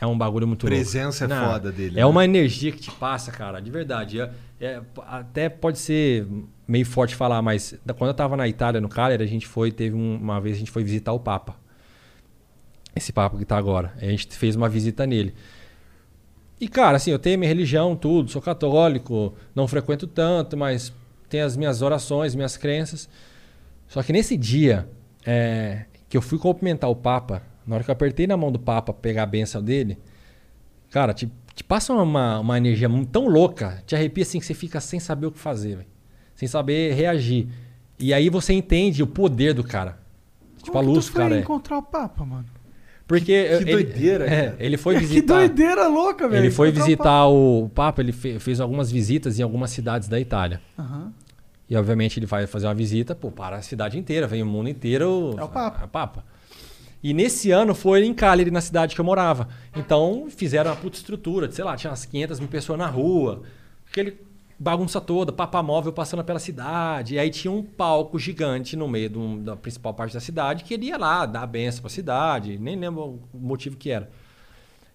é 0.00 0.06
um 0.06 0.16
bagulho 0.16 0.46
muito 0.46 0.62
louco. 0.64 0.74
Presença 0.76 1.24
é 1.24 1.28
foda 1.28 1.72
dele, 1.72 1.92
É 1.98 2.00
né? 2.00 2.06
uma 2.06 2.24
energia 2.24 2.70
que 2.72 2.78
te 2.80 2.90
passa, 2.90 3.30
cara, 3.32 3.60
de 3.60 3.70
verdade. 3.70 4.20
É, 4.20 4.30
é- 4.60 4.82
até 5.06 5.48
pode 5.48 5.78
ser 5.78 6.26
meio 6.66 6.84
forte 6.86 7.14
falar, 7.14 7.40
mas 7.42 7.74
quando 7.96 8.08
eu 8.10 8.14
tava 8.14 8.36
na 8.36 8.46
Itália, 8.46 8.80
no 8.80 8.88
Cagliari, 8.88 9.22
a 9.24 9.26
gente 9.26 9.46
foi, 9.46 9.72
teve 9.72 9.96
um- 9.96 10.16
uma 10.16 10.40
vez 10.40 10.56
a 10.56 10.58
gente 10.58 10.70
foi 10.70 10.84
visitar 10.84 11.12
o 11.12 11.18
Papa. 11.20 11.56
Esse 12.94 13.12
Papa 13.12 13.36
que 13.38 13.44
tá 13.44 13.56
agora. 13.56 13.92
A 14.00 14.04
gente 14.04 14.26
fez 14.36 14.56
uma 14.56 14.68
visita 14.68 15.06
nele. 15.06 15.34
E, 16.60 16.66
cara, 16.68 16.96
assim, 16.96 17.10
eu 17.12 17.18
tenho 17.18 17.38
minha 17.38 17.48
religião, 17.48 17.94
tudo, 17.94 18.30
sou 18.30 18.42
católico, 18.42 19.34
não 19.54 19.68
frequento 19.68 20.06
tanto, 20.06 20.56
mas 20.56 20.92
tenho 21.28 21.44
as 21.46 21.56
minhas 21.56 21.82
orações, 21.82 22.34
minhas 22.34 22.56
crenças. 22.56 23.08
Só 23.86 24.02
que 24.02 24.12
nesse 24.12 24.36
dia 24.36 24.88
é, 25.24 25.84
que 26.08 26.16
eu 26.16 26.22
fui 26.22 26.38
cumprimentar 26.38 26.90
o 26.90 26.96
Papa, 26.96 27.42
na 27.68 27.76
hora 27.76 27.84
que 27.84 27.90
eu 27.90 27.92
apertei 27.92 28.26
na 28.26 28.36
mão 28.36 28.50
do 28.50 28.58
Papa 28.58 28.92
pegar 28.92 29.22
a 29.22 29.26
benção 29.26 29.62
dele, 29.62 29.98
cara, 30.90 31.12
te, 31.12 31.30
te 31.54 31.62
passa 31.62 31.92
uma, 31.92 32.40
uma 32.40 32.56
energia 32.58 32.88
tão 33.12 33.28
louca, 33.28 33.82
te 33.86 33.94
arrepia 33.94 34.22
assim 34.22 34.40
que 34.40 34.46
você 34.46 34.54
fica 34.54 34.80
sem 34.80 34.98
saber 34.98 35.26
o 35.26 35.32
que 35.32 35.38
fazer, 35.38 35.76
velho. 35.76 35.88
Sem 36.34 36.48
saber 36.48 36.94
reagir. 36.94 37.48
E 37.98 38.14
aí 38.14 38.28
você 38.30 38.52
entende 38.52 39.02
o 39.02 39.06
poder 39.06 39.52
do 39.54 39.62
cara. 39.64 39.98
Tipo, 40.62 40.70
a 40.78 40.80
Como 40.80 40.88
que 40.88 40.94
luz 40.96 41.06
tu 41.06 41.12
do 41.12 41.16
cara 41.16 41.28
foi 41.30 41.38
é. 41.38 41.40
encontrar 41.40 41.78
o 41.78 41.82
Papa, 41.82 42.24
mano? 42.24 42.46
Porque 43.06 43.24
que 43.24 43.32
ele, 43.32 43.72
doideira, 43.72 44.24
é, 44.26 44.44
cara. 44.50 44.56
ele 44.60 44.76
foi 44.76 44.94
Que 45.00 45.00
visitar. 45.00 45.34
doideira 45.34 45.88
louca, 45.88 46.28
velho. 46.28 46.42
Ele 46.44 46.50
foi 46.50 46.68
encontrar 46.68 46.82
o 46.84 46.86
visitar 46.86 47.26
o 47.28 47.70
Papa, 47.74 48.02
ele 48.02 48.12
fe- 48.12 48.38
fez 48.38 48.60
algumas 48.60 48.90
visitas 48.90 49.38
em 49.38 49.42
algumas 49.42 49.70
cidades 49.70 50.08
da 50.08 50.20
Itália. 50.20 50.60
Papa. 50.76 50.88
Aham. 50.88 51.12
E 51.70 51.76
obviamente 51.76 52.18
ele 52.18 52.24
vai 52.26 52.46
fazer 52.46 52.66
uma 52.66 52.74
visita 52.74 53.14
pô, 53.14 53.30
para 53.30 53.56
a 53.56 53.62
cidade 53.62 53.98
inteira, 53.98 54.26
vem 54.26 54.42
o 54.42 54.46
mundo 54.46 54.68
inteiro. 54.70 55.34
É 55.38 55.42
o 55.44 55.48
Papa. 55.48 55.86
Papa. 55.88 56.24
E 57.02 57.14
nesse 57.14 57.50
ano 57.50 57.74
foi 57.74 58.04
em 58.04 58.12
Cagliari, 58.12 58.50
na 58.50 58.60
cidade 58.60 58.94
que 58.94 59.00
eu 59.00 59.04
morava. 59.04 59.48
Então 59.76 60.26
fizeram 60.30 60.70
uma 60.70 60.76
puta 60.76 60.96
estrutura, 60.96 61.46
de, 61.46 61.54
sei 61.54 61.64
lá, 61.64 61.76
tinha 61.76 61.90
umas 61.90 62.04
500 62.04 62.40
mil 62.40 62.48
pessoas 62.48 62.78
na 62.78 62.86
rua, 62.86 63.42
aquele 63.90 64.16
bagunça 64.58 65.00
toda, 65.00 65.30
Papa 65.30 65.62
móvel 65.62 65.92
passando 65.92 66.24
pela 66.24 66.40
cidade. 66.40 67.14
E 67.14 67.18
aí 67.20 67.30
tinha 67.30 67.52
um 67.52 67.62
palco 67.62 68.18
gigante 68.18 68.74
no 68.76 68.88
meio 68.88 69.08
de 69.08 69.18
um- 69.18 69.40
da 69.40 69.54
principal 69.54 69.94
parte 69.94 70.12
da 70.12 70.18
cidade 70.20 70.64
que 70.64 70.74
ele 70.74 70.86
ia 70.86 70.98
lá 70.98 71.24
dar 71.24 71.42
a 71.42 71.46
benção 71.46 71.82
pra 71.82 71.90
cidade, 71.90 72.58
nem 72.58 72.74
lembro 72.74 73.20
o 73.32 73.38
motivo 73.38 73.76
que 73.76 73.90
era. 73.90 74.10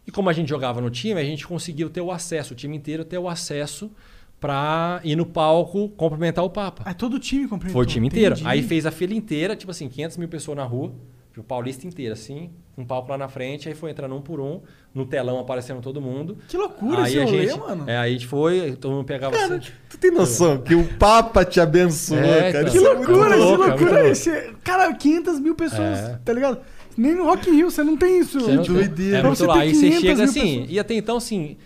E 0.06 0.12
como 0.12 0.30
a 0.30 0.34
gente 0.34 0.50
jogava 0.50 0.82
no 0.82 0.90
time, 0.90 1.18
a 1.18 1.24
gente 1.24 1.48
conseguiu 1.48 1.90
ter 1.90 2.02
o 2.02 2.12
acesso, 2.12 2.52
o 2.54 2.58
time 2.58 2.76
inteiro 2.76 3.06
ter 3.06 3.18
o 3.18 3.30
acesso 3.30 3.90
pra 4.38 5.00
ir 5.06 5.16
no 5.16 5.26
palco 5.26 5.88
cumprimentar 5.96 6.44
o 6.44 6.50
Papa. 6.50 6.84
Ah, 6.86 6.94
todo 6.94 7.14
o 7.14 7.20
time 7.20 7.48
cumprimentou. 7.48 7.82
Foi 7.82 7.86
o 7.86 7.88
time 7.88 8.08
inteiro. 8.08 8.34
Entendi. 8.36 8.50
Aí 8.50 8.62
fez 8.62 8.86
a 8.86 8.92
fila 8.92 9.14
inteira, 9.14 9.56
tipo 9.56 9.72
assim, 9.72 9.88
500 9.88 10.18
mil 10.18 10.28
pessoas 10.28 10.58
na 10.58 10.66
rua, 10.66 10.92
o 11.40 11.44
Paulista 11.44 11.88
inteiro, 11.88 12.14
assim, 12.14 12.52
um 12.78 12.86
palco 12.86 13.10
lá 13.10 13.18
na 13.18 13.28
frente, 13.28 13.68
aí 13.68 13.74
foi 13.76 13.90
entrando 13.92 14.14
um 14.16 14.22
por 14.22 14.40
um, 14.40 14.62
no 14.94 15.06
telão 15.06 15.40
aparecendo 15.40 15.82
todo 15.82 16.00
mundo. 16.00 16.38
Que 16.48 16.56
loucura 16.56 17.04
aí 17.04 17.12
esse 17.14 17.20
a 17.20 17.26
rolê, 17.26 17.48
gente, 17.48 17.60
mano. 17.60 17.90
É, 17.90 17.98
aí 17.98 18.10
a 18.10 18.14
gente 18.14 18.28
foi, 18.28 18.76
todo 18.76 18.94
mundo 18.94 19.06
pegava 19.06 19.36
assim. 19.36 19.60
Tu 19.90 19.98
tem 19.98 20.12
noção 20.12 20.60
que 20.60 20.76
o 20.76 20.84
Papa 20.98 21.44
te 21.44 21.60
abençoou, 21.60 22.20
É, 22.20 22.52
cara? 22.52 22.70
então. 22.70 22.72
Que 22.72 22.78
Isso 22.78 22.88
é 22.88 22.96
muito 22.96 23.12
loucura, 23.12 23.30
que 23.30 23.42
é 23.42 23.46
loucura. 23.46 23.92
louco. 23.94 24.08
Esse... 24.08 24.54
Cara, 24.64 24.94
500 24.94 25.40
mil 25.40 25.56
pessoas, 25.56 26.00
É. 26.00 26.20
tá 26.24 26.34
ligado? 26.34 26.60
Nem 26.96 27.16
no 27.16 27.24
Rock 27.26 27.50
in 27.50 27.56
Rio 27.56 27.72
você 27.72 27.84
não 27.84 27.98
tem 27.98 28.20
isso. 28.20 28.40
Você 28.40 28.52
não- 28.54 28.62
Tipo, 28.62 28.76
doideira. 28.76 29.18
É 29.18 29.22
pra 29.22 29.30
você 29.32 29.48
lá. 29.48 29.58
Aí 29.60 29.74
você 29.74 29.82
500 29.88 30.02
chega 30.02 30.24
assim, 30.26 30.40
pessoas. 30.52 30.68
e 30.72 30.80
até 30.80 30.94
então, 30.94 31.18
assim. 31.18 31.58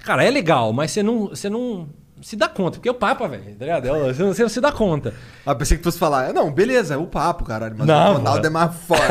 Cara, 0.00 0.24
é 0.24 0.30
legal, 0.30 0.72
mas 0.72 0.90
você 0.90 1.02
não, 1.02 1.28
você 1.28 1.48
não 1.50 1.88
se 2.22 2.36
dá 2.36 2.48
conta, 2.48 2.72
porque 2.78 2.88
é 2.88 2.92
o 2.92 2.94
Papa, 2.94 3.26
velho, 3.28 3.54
tá 3.56 3.64
ligado? 3.64 3.86
É 3.88 4.12
Você 4.12 4.22
não, 4.22 4.34
você 4.34 4.42
não 4.42 4.48
se 4.48 4.60
dá 4.60 4.72
conta. 4.72 5.14
Ah, 5.44 5.54
pensei 5.54 5.78
que 5.78 5.84
fosse 5.84 5.98
falar, 5.98 6.32
não, 6.32 6.52
beleza, 6.52 6.94
é 6.94 6.96
o 6.96 7.06
papo, 7.06 7.44
caralho, 7.44 7.74
mas 7.76 7.86
Não, 7.86 8.12
o 8.14 8.16
Ronaldo 8.18 8.42
mano. 8.42 8.46
é 8.46 8.50
mais 8.50 8.74
foda. 8.76 9.02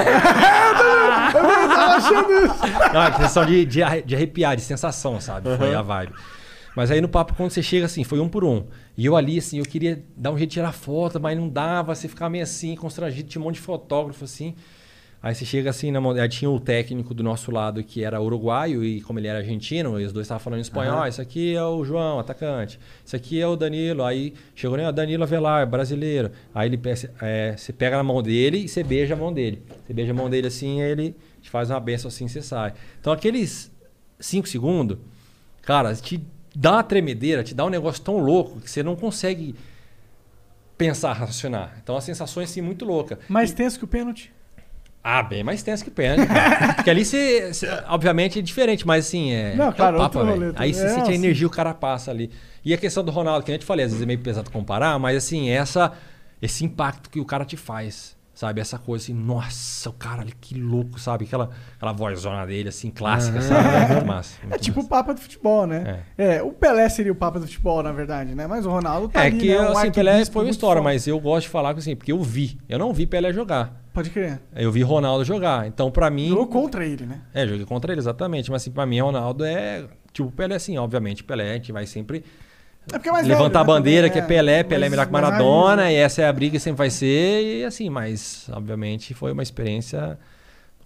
tava 1.31 1.95
achando 1.95 2.31
isso. 2.31 2.93
Não, 2.93 3.03
é 3.03 3.11
questão 3.11 3.45
de, 3.45 3.65
de, 3.65 3.81
de 4.05 4.15
arrepiar, 4.15 4.55
de 4.55 4.61
sensação, 4.61 5.19
sabe? 5.19 5.55
Foi 5.57 5.73
a 5.73 5.81
vibe. 5.81 6.13
Mas 6.75 6.91
aí 6.91 7.01
no 7.01 7.09
papo, 7.09 7.33
quando 7.35 7.49
você 7.49 7.63
chega 7.63 7.85
assim, 7.85 8.03
foi 8.03 8.19
um 8.19 8.29
por 8.29 8.43
um. 8.43 8.65
E 8.95 9.05
eu 9.05 9.15
ali, 9.15 9.37
assim, 9.39 9.57
eu 9.57 9.65
queria 9.65 10.03
dar 10.15 10.31
um 10.31 10.37
jeito 10.37 10.51
de 10.51 10.53
tirar 10.55 10.71
foto, 10.71 11.19
mas 11.19 11.37
não 11.37 11.49
dava, 11.49 11.93
você 11.95 12.07
ficava 12.07 12.29
meio 12.29 12.43
assim, 12.43 12.75
constrangido, 12.75 13.27
tinha 13.27 13.41
um 13.41 13.45
monte 13.45 13.55
de 13.55 13.61
fotógrafo, 13.61 14.23
assim. 14.23 14.55
Aí 15.21 15.35
você 15.35 15.43
chega 15.43 15.69
assim, 15.69 15.91
na 15.91 15.99
mão, 15.99 16.11
aí 16.11 16.29
tinha 16.29 16.49
o 16.49 16.59
técnico 16.61 17.13
do 17.13 17.21
nosso 17.21 17.51
lado 17.51 17.83
que 17.83 18.03
era 18.05 18.21
uruguaio 18.21 18.83
e 18.85 19.01
como 19.01 19.19
ele 19.19 19.27
era 19.27 19.39
argentino, 19.39 19.99
e 19.99 20.05
os 20.05 20.13
dois 20.13 20.25
estavam 20.25 20.39
falando 20.39 20.59
em 20.59 20.61
espanhol, 20.61 21.01
"Ah, 21.01 21.09
isso 21.09 21.21
aqui 21.21 21.53
é 21.53 21.63
o 21.63 21.83
João, 21.83 22.19
atacante, 22.19 22.79
isso 23.03 23.15
aqui 23.17 23.41
é 23.41 23.45
o 23.45 23.57
Danilo, 23.57 24.03
aí 24.05 24.33
chegou, 24.55 24.77
né, 24.77 24.89
Danilo 24.93 25.23
Avelar, 25.23 25.67
brasileiro. 25.67 26.31
Aí 26.55 26.69
ele 26.69 26.79
é, 27.21 27.53
você 27.57 27.73
pega 27.73 27.97
na 27.97 28.03
mão 28.03 28.23
dele 28.23 28.59
e 28.59 28.67
você 28.69 28.81
beija 28.81 29.13
a 29.13 29.17
mão 29.17 29.33
dele. 29.33 29.61
Você 29.85 29.93
beija 29.93 30.11
a 30.13 30.15
mão 30.15 30.29
dele 30.29 30.47
assim, 30.47 30.81
aí 30.81 30.91
ele 30.91 31.15
te 31.41 31.49
faz 31.49 31.69
uma 31.69 31.81
benção 31.81 32.07
assim, 32.07 32.25
você 32.27 32.41
sai. 32.41 32.73
Então 33.01 33.11
aqueles 33.11 33.69
cinco 34.21 34.47
segundos, 34.47 34.97
cara, 35.63 35.93
te 35.95 36.23
dá 36.55 36.73
uma 36.73 36.83
tremedeira, 36.83 37.43
te 37.43 37.53
dá 37.53 37.65
um 37.65 37.69
negócio 37.69 38.01
tão 38.01 38.19
louco 38.19 38.61
que 38.61 38.71
você 38.71 38.81
não 38.81 38.95
consegue 38.95 39.53
pensar, 40.77 41.11
raciocinar. 41.11 41.77
Então 41.83 41.97
as 41.97 42.05
sensações 42.05 42.49
assim 42.49 42.61
muito 42.61 42.85
louca. 42.85 43.19
Mais 43.27 43.51
tenso 43.51 43.77
que 43.77 43.83
o 43.83 43.87
pênalti. 43.87 44.31
Ah, 45.03 45.23
bem 45.23 45.43
mais 45.43 45.63
tenso 45.63 45.83
que 45.83 45.89
pênalti. 45.91 46.27
cara. 46.31 46.73
Porque 46.73 46.89
ali 46.89 47.05
você, 47.05 47.53
você- 47.53 47.67
obviamente, 47.87 48.39
é 48.39 48.41
diferente, 48.41 48.85
mas 48.85 49.07
assim, 49.07 49.31
é. 49.31 49.55
Não, 49.55 49.65
é 49.65 49.69
o 49.69 49.73
claro, 49.73 49.99
outro 49.99 50.19
velho. 50.25 50.31
rolê, 50.47 50.53
Aí 50.57 50.73
você 50.73 50.85
é, 50.85 50.89
sente 50.89 50.99
a 50.99 51.03
assim. 51.03 51.13
energia, 51.13 51.47
o 51.47 51.49
cara 51.49 51.73
passa 51.73 52.11
ali. 52.11 52.29
E 52.65 52.73
a 52.73 52.77
questão 52.77 53.03
do 53.03 53.11
Ronaldo, 53.11 53.45
que 53.45 53.51
a 53.51 53.53
gente 53.53 53.65
falei, 53.65 53.85
às 53.85 53.91
vezes 53.91 54.03
é 54.03 54.05
meio 54.05 54.19
pesado 54.19 54.51
comparar, 54.51 54.99
mas 54.99 55.15
assim, 55.17 55.49
essa, 55.49 55.93
esse 56.41 56.65
impacto 56.65 57.09
que 57.09 57.19
o 57.19 57.25
cara 57.25 57.45
te 57.45 57.55
faz. 57.55 58.17
Sabe? 58.39 58.61
Essa 58.61 58.79
coisa 58.79 59.03
assim, 59.03 59.13
nossa, 59.13 59.89
o 59.89 59.91
cara 59.91 60.21
ali, 60.21 60.31
que 60.31 60.57
louco, 60.57 60.97
sabe? 60.97 61.25
Aquela, 61.25 61.49
aquela 61.75 61.91
vozona 61.91 62.45
dele, 62.47 62.69
assim, 62.69 62.89
clássica, 62.89 63.41
sabe? 63.41 63.67
É 63.67 63.87
muito 63.89 64.05
massa. 64.07 64.39
É 64.41 64.47
muito 64.47 64.61
tipo 64.61 64.79
o 64.79 64.83
massa. 64.83 64.89
Papa 64.89 65.13
do 65.13 65.19
futebol, 65.19 65.67
né? 65.67 66.05
É. 66.17 66.41
o 66.41 66.53
Pelé 66.53 66.87
seria 66.87 67.11
o 67.11 67.15
Papa 67.15 67.37
do 67.37 67.45
futebol, 67.45 67.83
na 67.83 67.91
verdade, 67.91 68.33
né? 68.33 68.47
Mas 68.47 68.65
o 68.65 68.69
Ronaldo 68.69 69.09
tá 69.09 69.25
É 69.25 69.27
ali, 69.27 69.39
que, 69.39 69.49
né? 69.49 69.59
Um 69.59 69.77
assim, 69.77 69.91
Pelé 69.91 70.23
foi 70.23 70.45
uma 70.45 70.51
história, 70.51 70.81
mas 70.81 71.05
eu 71.05 71.19
gosto 71.19 71.47
de 71.47 71.49
falar 71.49 71.77
assim, 71.77 71.97
porque 71.97 72.13
eu 72.13 72.23
vi. 72.23 72.57
Eu 72.69 72.79
não 72.79 72.93
vi 72.93 73.05
Pelé 73.05 73.33
jogar. 73.33 73.83
Pode 73.93 74.09
crer. 74.09 74.39
Eu 74.55 74.71
vi 74.71 74.83
Ronaldo 74.83 75.25
jogar. 75.25 75.67
Então, 75.67 75.91
pra 75.91 76.09
mim. 76.09 76.29
Jogou 76.29 76.47
contra 76.47 76.85
ele, 76.85 77.05
né? 77.05 77.19
É, 77.33 77.45
joguei 77.45 77.65
contra 77.65 77.91
ele, 77.91 77.99
exatamente. 77.99 78.49
Mas 78.49 78.61
assim, 78.61 78.71
pra 78.71 78.85
mim, 78.85 79.01
Ronaldo 79.01 79.43
é. 79.43 79.83
Tipo, 80.13 80.31
Pelé, 80.31 80.55
assim, 80.55 80.77
obviamente, 80.77 81.25
Pelé, 81.25 81.51
a 81.51 81.53
gente 81.55 81.73
vai 81.73 81.85
sempre. 81.85 82.23
É 82.93 82.97
porque 82.97 83.09
é 83.09 83.11
mais 83.11 83.27
levantar 83.27 83.59
velho, 83.59 83.71
a 83.71 83.73
né, 83.73 83.79
bandeira 83.79 84.07
também, 84.09 84.11
que 84.21 84.25
é 84.25 84.27
Pelé, 84.37 84.63
Pelé 84.63 84.87
é 84.87 84.89
melhor 84.89 85.05
que 85.05 85.11
Maradona, 85.11 85.91
e 85.91 85.95
essa 85.95 86.21
é 86.21 86.27
a 86.27 86.33
briga 86.33 86.53
que 86.53 86.59
sempre 86.59 86.77
vai 86.77 86.89
ser, 86.89 87.59
e 87.61 87.65
assim, 87.65 87.89
mas, 87.89 88.49
obviamente, 88.51 89.13
foi 89.13 89.31
uma 89.31 89.43
experiência. 89.43 90.17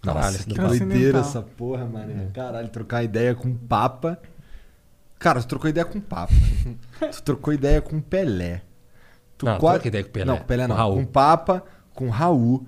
Caralho, 0.02 0.26
Nossa, 0.26 0.38
essa 0.40 0.48
que 0.48 0.54
doideira 0.56 1.20
essa 1.20 1.42
porra, 1.42 1.86
mano. 1.86 2.30
Caralho, 2.34 2.68
trocar 2.68 3.04
ideia 3.04 3.34
com 3.34 3.48
o 3.50 3.56
Papa. 3.56 4.20
Cara, 5.18 5.40
tu 5.40 5.48
trocou 5.48 5.70
ideia 5.70 5.86
com 5.86 5.98
o 5.98 6.02
Papa. 6.02 6.34
tu 7.12 7.24
trocou 7.24 7.54
ideia 7.54 7.82
com 7.82 7.96
o 7.98 8.02
Pelé. 8.02 8.62
Tu 9.38 9.46
Não, 9.46 9.58
qua- 9.58 9.74
troquei 9.74 9.88
ideia 9.90 10.04
com 10.04 10.10
o 10.10 10.14
Pelé. 10.14 10.26
Não, 10.26 10.38
com 10.38 10.44
o 10.44 10.46
Pelé 10.46 10.64
Com 10.64 10.68
não. 10.70 10.76
o 10.76 10.78
Raul. 10.78 10.96
Com 10.98 11.02
o 11.04 11.08
Papa, 11.08 11.64
com 11.94 12.08
o 12.08 12.10
Raul. 12.10 12.68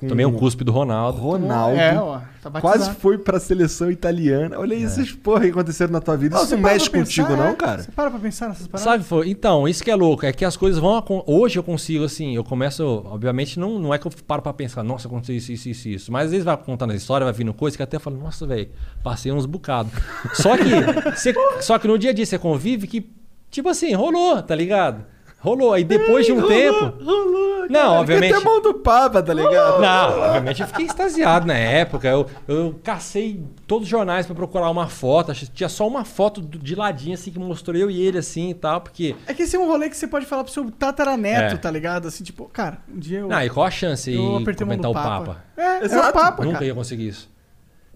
Com 0.00 0.08
Tomei 0.08 0.24
um 0.24 0.30
o 0.30 0.38
cuspe 0.38 0.64
do 0.64 0.72
Ronaldo. 0.72 1.18
Ronaldo. 1.20 1.76
É, 1.78 1.94
ó, 1.98 2.20
tá 2.42 2.58
quase 2.58 2.90
foi 2.92 3.18
pra 3.18 3.38
seleção 3.38 3.90
italiana. 3.90 4.58
Olha 4.58 4.74
aí 4.74 4.82
essas 4.82 5.12
porra 5.12 5.42
que 5.42 5.48
aconteceram 5.50 5.92
na 5.92 6.00
tua 6.00 6.16
vida. 6.16 6.36
Não, 6.36 6.42
Isso 6.42 6.54
não 6.56 6.62
mexe 6.62 6.88
contigo, 6.88 7.28
pensar, 7.28 7.42
não, 7.44 7.50
é? 7.50 7.54
cara? 7.54 7.82
Você 7.82 7.92
para 7.92 8.10
pra 8.10 8.18
pensar 8.18 8.48
nessas 8.48 8.66
paradas? 8.66 8.90
Sabe, 8.92 9.04
foi, 9.04 9.28
então, 9.28 9.68
isso 9.68 9.84
que 9.84 9.90
é 9.90 9.94
louco, 9.94 10.24
é 10.24 10.32
que 10.32 10.42
as 10.42 10.56
coisas 10.56 10.80
vão. 10.80 11.04
Hoje 11.26 11.58
eu 11.58 11.62
consigo, 11.62 12.04
assim, 12.04 12.34
eu 12.34 12.42
começo. 12.42 12.82
Obviamente, 13.04 13.60
não, 13.60 13.78
não 13.78 13.92
é 13.92 13.98
que 13.98 14.06
eu 14.06 14.12
paro 14.26 14.40
pra 14.40 14.54
pensar, 14.54 14.82
nossa, 14.82 15.06
aconteceu 15.06 15.36
isso, 15.36 15.52
isso, 15.52 15.68
isso, 15.68 15.88
isso. 15.90 16.12
Mas 16.12 16.24
às 16.26 16.30
vezes 16.30 16.44
vai 16.46 16.56
contando 16.56 16.92
a 16.92 16.96
história, 16.96 17.26
vai 17.26 17.34
vindo 17.34 17.52
coisa 17.52 17.76
que 17.76 17.82
até 17.82 17.98
fala, 17.98 18.16
nossa, 18.16 18.46
velho, 18.46 18.70
passei 19.04 19.30
uns 19.30 19.44
bocados. 19.44 19.92
Só 20.32 20.56
que, 20.56 20.64
você- 21.14 21.34
só 21.60 21.78
que 21.78 21.86
no 21.86 21.98
dia 21.98 22.08
a 22.08 22.14
dia 22.14 22.24
você 22.24 22.38
convive 22.38 22.86
que, 22.86 23.06
tipo 23.50 23.68
assim, 23.68 23.92
rolou, 23.92 24.42
tá 24.42 24.54
ligado? 24.54 25.04
Rolou. 25.40 25.72
Aí 25.72 25.84
depois 25.84 26.26
de 26.26 26.32
um 26.32 26.46
tempo. 26.46 26.92
Rolou. 27.02 27.50
Não, 27.70 27.80
cara, 27.80 27.90
obviamente- 28.00 28.34
Até 28.34 28.44
mão 28.44 28.60
do 28.60 28.74
Papa, 28.74 29.22
tá 29.22 29.32
ligado? 29.32 29.80
Não, 29.80 30.20
obviamente 30.22 30.60
eu 30.60 30.66
fiquei 30.66 30.86
extasiado 30.86 31.46
na 31.46 31.54
época. 31.54 32.08
Eu, 32.08 32.26
eu 32.48 32.74
cacei 32.82 33.40
todos 33.66 33.84
os 33.84 33.88
jornais 33.88 34.26
pra 34.26 34.34
procurar 34.34 34.68
uma 34.70 34.88
foto. 34.88 35.32
Tinha 35.54 35.68
só 35.68 35.86
uma 35.86 36.04
foto 36.04 36.40
de 36.42 36.74
ladinho, 36.74 37.14
assim, 37.14 37.30
que 37.30 37.38
mostrou 37.38 37.76
eu 37.76 37.88
e 37.90 38.00
ele, 38.02 38.18
assim 38.18 38.50
e 38.50 38.54
tal, 38.54 38.80
porque. 38.80 39.14
É 39.26 39.32
que 39.32 39.44
esse 39.44 39.54
é 39.54 39.58
um 39.58 39.68
rolê 39.68 39.88
que 39.88 39.96
você 39.96 40.08
pode 40.08 40.26
falar 40.26 40.42
pro 40.44 40.52
seu 40.52 40.68
tataraneto, 40.70 41.54
É. 41.54 41.58
tá 41.58 41.70
ligado? 41.70 42.08
Assim, 42.08 42.24
tipo, 42.24 42.46
cara, 42.52 42.78
um 42.92 42.98
dia 42.98 43.20
eu. 43.20 43.28
Ah, 43.32 43.46
e 43.46 43.50
qual 43.50 43.64
a 43.66 43.70
chance 43.70 44.10
de 44.10 44.18
apertei 44.42 44.64
a 44.64 44.66
mão 44.66 44.76
comentar 44.78 44.82
do 44.82 44.90
o 44.90 44.94
Papa. 44.94 45.24
Papa? 45.24 45.44
É, 45.56 45.76
é 45.76 45.80
o 45.80 45.84
Exato. 45.84 46.12
Papa, 46.12 46.42
Nunca 46.42 46.54
cara. 46.54 46.64
ia 46.66 46.74
conseguir 46.74 47.06
isso. 47.08 47.30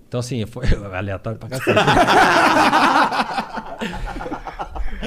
Então, 0.06 0.20
assim, 0.20 0.46
foi 0.46 0.64
aleatório 0.94 1.36
pra 1.38 1.48
cacete. 1.48 1.76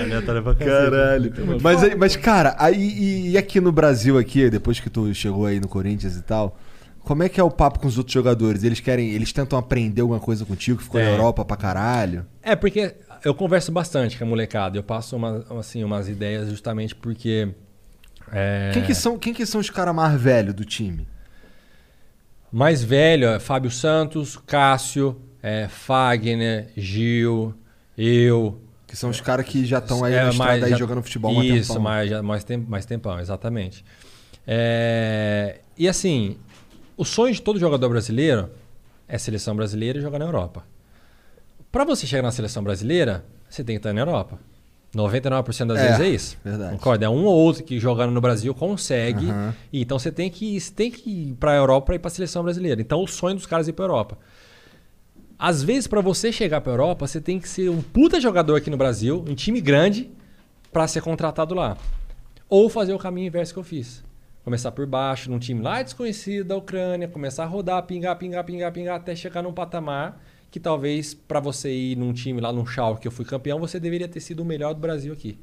aleatório 0.02 0.44
pra. 0.44 0.56
Caralho. 0.56 1.34
Mas, 1.61 1.84
aí- 1.84 1.95
mas, 1.95 2.15
cara, 2.15 2.56
aí 2.57 2.78
e, 2.82 3.30
e 3.32 3.38
aqui 3.38 3.60
no 3.61 3.72
Brasil, 3.72 4.18
aqui, 4.18 4.49
depois 4.49 4.80
que 4.80 4.90
tu 4.90 5.14
chegou 5.14 5.45
aí 5.45 5.60
no 5.60 5.68
Corinthians 5.68 6.15
e 6.15 6.22
tal, 6.22 6.57
como 7.02 7.24
é 7.24 7.30
que 7.30 7.40
é 7.40 7.44
o 7.44 7.49
papo 7.52 7.80
com 7.80 7.88
os 7.88 7.98
outros 7.98 8.14
jogadores? 8.14 8.64
Eles 8.64 8.80
querem. 8.80 9.10
Eles 9.11 9.32
tentam 9.32 9.57
aprender 9.57 10.02
alguma 10.02 10.19
coisa 10.19 10.45
contigo 10.45 10.78
que 10.78 10.84
ficou 10.84 10.99
na 10.99 11.07
É. 11.07 11.14
Europa 11.14 11.44
pra 11.45 11.56
caralho? 11.57 12.26
É, 12.44 12.56
porque 12.56 12.95
eu 13.24 13.34
converso 13.34 13.72
bastante 13.72 14.18
com 14.18 14.24
a 14.24 14.28
molecada. 14.28 14.78
Eu 14.78 14.84
passo 14.84 15.15
uma, 15.15 15.45
assim, 15.60 15.84
umas 15.84 16.07
ideias 16.10 16.49
justamente 16.49 16.94
porque. 16.95 17.49
é, 18.32 18.72
Quem, 18.74 18.84
que 18.84 18.94
são, 18.94 19.18
quem 19.18 19.34
que 19.34 19.45
são 19.45 19.61
os 19.61 19.69
caras 19.69 19.95
mais 19.95 20.19
velhos 20.19 20.53
do 20.53 20.65
time? 20.65 21.07
Mais 22.52 22.82
velho 22.84 23.28
é 23.28 23.40
Fábio 23.40 23.69
Santos, 23.69 24.38
Cássio, 24.38 25.19
é, 25.44 25.68
Fagner, 25.68 26.69
Gil, 26.78 27.53
eu. 27.98 28.61
Que 28.88 28.95
são 28.95 29.09
os 29.09 29.19
caras 29.19 29.45
que 29.45 29.65
já 29.65 29.80
estão 29.80 30.03
aí 30.03 30.14
É, 30.14 30.23
na 30.23 30.30
estrada 30.30 30.51
mais- 30.51 30.64
aí 30.64 30.69
já- 30.72 30.77
jogando 30.77 31.03
futebol 31.03 31.31
um 31.35 31.43
Isso, 31.43 31.68
tempão. 31.69 31.84
mais, 31.84 32.09
já- 32.09 32.23
mais, 32.23 32.43
tempo, 32.45 32.69
mais 32.72 32.85
tempão, 32.85 33.19
exatamente. 33.19 33.84
É, 34.45 35.59
e 35.77 35.88
assim, 35.89 36.38
o 36.95 37.03
sonho 37.03 37.34
de 37.34 37.41
todo 37.41 37.59
jogador 37.59 37.89
brasileiro 37.89 38.49
é 39.07 39.18
seleção 39.18 39.55
brasileira 39.55 39.99
e 39.99 40.01
jogar 40.01 40.19
na 40.19 40.26
Europa. 40.26 40.64
Para 41.72 41.84
você 41.84 42.07
chegar 42.07 42.23
na 42.23 42.31
seleção 42.31 42.64
brasileira, 42.64 43.26
você 43.49 43.61
tem 43.64 43.76
que 43.76 43.80
estar 43.80 43.91
na 43.93 43.99
Europa. 44.01 44.39
99% 44.95 45.68
das 45.73 45.80
É, 45.80 45.88
vezes 45.89 45.99
é 45.99 46.07
isso. 46.07 46.38
verdade. 46.43 46.72
Concorda? 46.72 47.05
É 47.05 47.09
um 47.09 47.26
ou 47.26 47.35
outro 47.35 47.64
que 47.64 47.77
jogando 47.77 48.11
no 48.11 48.22
Brasil 48.22 48.55
consegue. 48.55 49.27
E 49.72 49.81
então 49.81 49.99
você 49.99 50.11
tem 50.11 50.30
que, 50.30 50.59
você 50.59 50.72
tem 50.73 50.89
que 50.89 51.09
ir 51.31 51.34
para 51.34 51.51
a 51.51 51.55
Europa 51.55 51.88
para 51.88 51.95
ir 51.95 51.99
para 51.99 52.07
a 52.07 52.11
seleção 52.11 52.41
brasileira. 52.41 52.80
Então 52.81 53.03
o 53.03 53.07
sonho 53.07 53.35
dos 53.35 53.45
caras 53.45 53.68
é 53.68 53.72
ir 53.72 53.73
para 53.73 53.84
a 53.84 53.88
Europa. 53.88 54.18
Às 55.39 55.61
vezes, 55.61 55.88
pra 55.88 56.01
você 56.01 56.31
chegar 56.31 56.61
pra 56.61 56.73
Europa, 56.73 57.05
você 57.05 57.22
tem 57.22 57.39
que 57.39 57.47
ser 57.47 57.69
um 57.69 57.81
puta 57.81 58.19
jogador 58.19 58.55
aqui 58.55 58.69
no 58.69 58.77
Brasil, 58.77 59.23
um 59.27 59.35
time 59.35 59.61
grande, 59.61 60.09
pra 60.72 60.88
ser 60.88 61.01
contratado 61.01 61.53
lá. 61.53 61.77
Ou 62.49 62.69
fazer 62.69 62.93
o 62.93 62.97
caminho 62.97 63.27
inverso 63.27 63.53
que 63.53 63.59
eu 63.59 63.64
fiz. 63.64 64.03
Começar 64.43 64.72
por 64.72 64.88
baixo, 64.88 65.30
num 65.30 65.38
time 65.38 65.61
lá 65.61 65.84
desconhecido 65.84 66.47
da 66.47 66.55
Ucrânia, 66.55 67.07
começar 67.07 67.43
a 67.43 67.47
rodar, 67.47 67.84
pingar, 67.84 68.18
pingar, 68.18 68.43
pingar, 68.43 68.72
pingar, 68.72 68.95
até 68.95 69.15
chegar 69.15 69.43
num 69.43 69.53
patamar 69.53 70.22
que 70.49 70.59
talvez 70.59 71.14
pra 71.14 71.39
você 71.39 71.72
ir 71.72 71.97
num 71.97 72.14
time 72.14 72.39
lá 72.39 72.51
no 72.51 72.65
Schalke 72.65 73.01
que 73.01 73.07
eu 73.07 73.11
fui 73.11 73.26
campeão, 73.26 73.59
você 73.59 73.80
deveria 73.80 74.07
ter 74.07 74.22
sido 74.22 74.39
o 74.39 74.45
melhor 74.45 74.73
do 74.73 74.80
Brasil 74.80 75.11
aqui. 75.11 75.38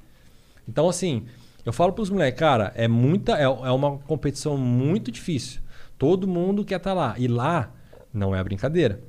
Então, 0.66 0.88
assim, 0.88 1.26
eu 1.64 1.72
falo 1.72 1.92
pros 1.92 2.10
moleques, 2.10 2.40
cara, 2.40 2.72
é 2.74 2.88
muita, 2.88 3.38
é, 3.38 3.42
é 3.42 3.48
uma 3.48 3.98
competição 3.98 4.56
muito 4.56 5.12
difícil. 5.12 5.60
Todo 5.98 6.26
mundo 6.26 6.64
quer 6.64 6.76
estar 6.76 6.94
lá. 6.94 7.14
E 7.18 7.28
lá 7.28 7.72
não 8.12 8.34
é 8.34 8.42
brincadeira. 8.42 9.00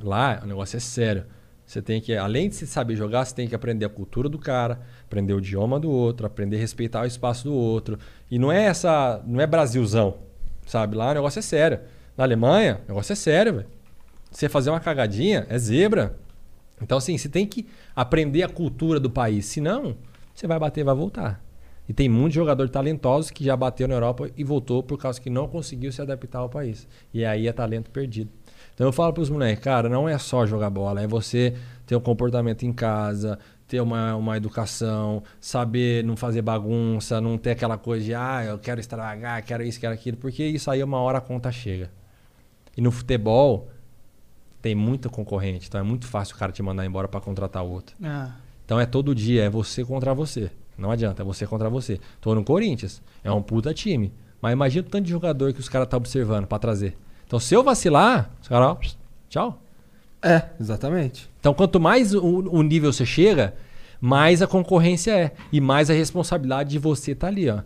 Lá 0.00 0.40
o 0.42 0.46
negócio 0.46 0.76
é 0.76 0.80
sério. 0.80 1.24
Você 1.66 1.82
tem 1.82 2.00
que, 2.00 2.16
além 2.16 2.48
de 2.48 2.54
você 2.54 2.66
saber 2.66 2.94
jogar, 2.94 3.24
você 3.24 3.34
tem 3.34 3.48
que 3.48 3.54
aprender 3.54 3.84
a 3.84 3.88
cultura 3.88 4.28
do 4.28 4.38
cara, 4.38 4.80
aprender 5.04 5.32
o 5.32 5.38
idioma 5.38 5.80
do 5.80 5.90
outro, 5.90 6.24
aprender 6.24 6.56
a 6.56 6.60
respeitar 6.60 7.02
o 7.02 7.06
espaço 7.06 7.44
do 7.44 7.52
outro. 7.52 7.98
E 8.30 8.38
não 8.38 8.52
é 8.52 8.66
essa, 8.66 9.20
não 9.26 9.40
é 9.40 9.46
Brasilzão, 9.46 10.18
sabe? 10.64 10.96
Lá 10.96 11.10
o 11.10 11.14
negócio 11.14 11.40
é 11.40 11.42
sério. 11.42 11.80
Na 12.16 12.22
Alemanha, 12.22 12.80
o 12.84 12.88
negócio 12.88 13.12
é 13.12 13.16
sério, 13.16 13.54
velho. 13.54 13.66
Você 14.30 14.48
fazer 14.48 14.70
uma 14.70 14.78
cagadinha 14.78 15.44
é 15.48 15.58
zebra. 15.58 16.16
Então 16.80 16.98
assim, 16.98 17.18
você 17.18 17.28
tem 17.28 17.46
que 17.46 17.66
aprender 17.96 18.44
a 18.44 18.48
cultura 18.48 19.00
do 19.00 19.10
país, 19.10 19.46
senão 19.46 19.96
você 20.32 20.46
vai 20.46 20.58
bater 20.58 20.82
e 20.82 20.84
vai 20.84 20.94
voltar. 20.94 21.42
E 21.88 21.92
tem 21.92 22.08
muitos 22.08 22.34
jogadores 22.34 22.70
talentosos 22.70 23.30
que 23.30 23.44
já 23.44 23.56
bateu 23.56 23.88
na 23.88 23.94
Europa 23.94 24.28
e 24.36 24.44
voltou 24.44 24.82
por 24.82 24.98
causa 24.98 25.20
que 25.20 25.30
não 25.30 25.48
conseguiu 25.48 25.90
se 25.90 26.02
adaptar 26.02 26.40
ao 26.40 26.48
país. 26.48 26.86
E 27.14 27.24
aí 27.24 27.46
é 27.46 27.52
talento 27.52 27.90
perdido. 27.90 28.30
Então 28.76 28.86
eu 28.86 28.92
falo 28.92 29.10
pros 29.10 29.30
moleques, 29.30 29.64
cara, 29.64 29.88
não 29.88 30.06
é 30.06 30.18
só 30.18 30.44
jogar 30.44 30.68
bola, 30.68 31.00
é 31.00 31.06
você 31.06 31.56
ter 31.86 31.96
um 31.96 32.00
comportamento 32.00 32.62
em 32.64 32.74
casa, 32.74 33.38
ter 33.66 33.80
uma, 33.80 34.14
uma 34.14 34.36
educação, 34.36 35.22
saber 35.40 36.04
não 36.04 36.14
fazer 36.14 36.42
bagunça, 36.42 37.18
não 37.18 37.38
ter 37.38 37.52
aquela 37.52 37.78
coisa 37.78 38.04
de, 38.04 38.14
ah, 38.14 38.44
eu 38.44 38.58
quero 38.58 38.78
extravagar, 38.78 39.42
quero 39.42 39.62
isso, 39.62 39.80
quero 39.80 39.94
aquilo, 39.94 40.18
porque 40.18 40.44
isso 40.44 40.70
aí 40.70 40.82
uma 40.82 40.98
hora 40.98 41.16
a 41.16 41.20
conta 41.22 41.50
chega. 41.50 41.90
E 42.76 42.82
no 42.82 42.90
futebol 42.90 43.70
tem 44.60 44.74
muita 44.74 45.08
concorrente, 45.08 45.68
então 45.68 45.80
é 45.80 45.82
muito 45.82 46.06
fácil 46.06 46.36
o 46.36 46.38
cara 46.38 46.52
te 46.52 46.62
mandar 46.62 46.84
embora 46.84 47.08
para 47.08 47.18
contratar 47.18 47.64
outro. 47.64 47.96
Ah. 48.04 48.32
Então 48.66 48.78
é 48.78 48.84
todo 48.84 49.14
dia, 49.14 49.44
é 49.44 49.48
você 49.48 49.86
contra 49.86 50.12
você. 50.12 50.50
Não 50.76 50.90
adianta, 50.90 51.22
é 51.22 51.24
você 51.24 51.46
contra 51.46 51.70
você. 51.70 51.98
Tô 52.20 52.34
no 52.34 52.44
Corinthians, 52.44 53.00
é 53.24 53.32
um 53.32 53.40
puta 53.40 53.72
time. 53.72 54.12
Mas 54.38 54.52
imagina 54.52 54.86
o 54.86 54.90
tanto 54.90 55.04
de 55.04 55.10
jogador 55.10 55.54
que 55.54 55.60
os 55.60 55.68
caras 55.70 55.88
tá 55.88 55.96
observando 55.96 56.46
para 56.46 56.58
trazer. 56.58 56.94
Então 57.26 57.38
se 57.40 57.54
eu 57.54 57.62
vacilar, 57.62 58.30
os 58.40 58.48
caras, 58.48 58.68
ó, 58.68 58.78
tchau. 59.28 59.58
É, 60.22 60.42
exatamente. 60.60 61.28
Então 61.40 61.52
quanto 61.52 61.78
mais 61.78 62.14
o, 62.14 62.22
o 62.22 62.62
nível 62.62 62.92
você 62.92 63.06
chega, 63.06 63.54
mais 64.00 64.42
a 64.42 64.46
concorrência 64.46 65.12
é. 65.12 65.32
E 65.52 65.60
mais 65.60 65.90
a 65.90 65.94
responsabilidade 65.94 66.70
de 66.70 66.78
você 66.78 67.12
estar 67.12 67.28
ali, 67.28 67.48
ó. 67.48 67.60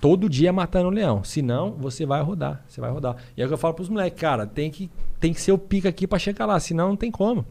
Todo 0.00 0.30
dia 0.30 0.52
matando 0.52 0.88
o 0.88 0.90
leão. 0.90 1.22
Senão, 1.22 1.72
você 1.72 2.06
vai 2.06 2.22
rodar. 2.22 2.64
Você 2.66 2.80
vai 2.80 2.90
rodar. 2.90 3.16
E 3.36 3.42
é 3.42 3.44
o 3.44 3.48
que 3.48 3.54
eu 3.54 3.58
falo 3.58 3.74
pros 3.74 3.88
moleques, 3.88 4.18
cara, 4.18 4.46
tem 4.46 4.70
que, 4.70 4.90
tem 5.18 5.32
que 5.32 5.40
ser 5.40 5.52
o 5.52 5.58
pica 5.58 5.88
aqui 5.88 6.06
para 6.06 6.18
chegar 6.18 6.46
lá. 6.46 6.58
Senão 6.58 6.88
não 6.88 6.96
tem 6.96 7.10
como. 7.10 7.44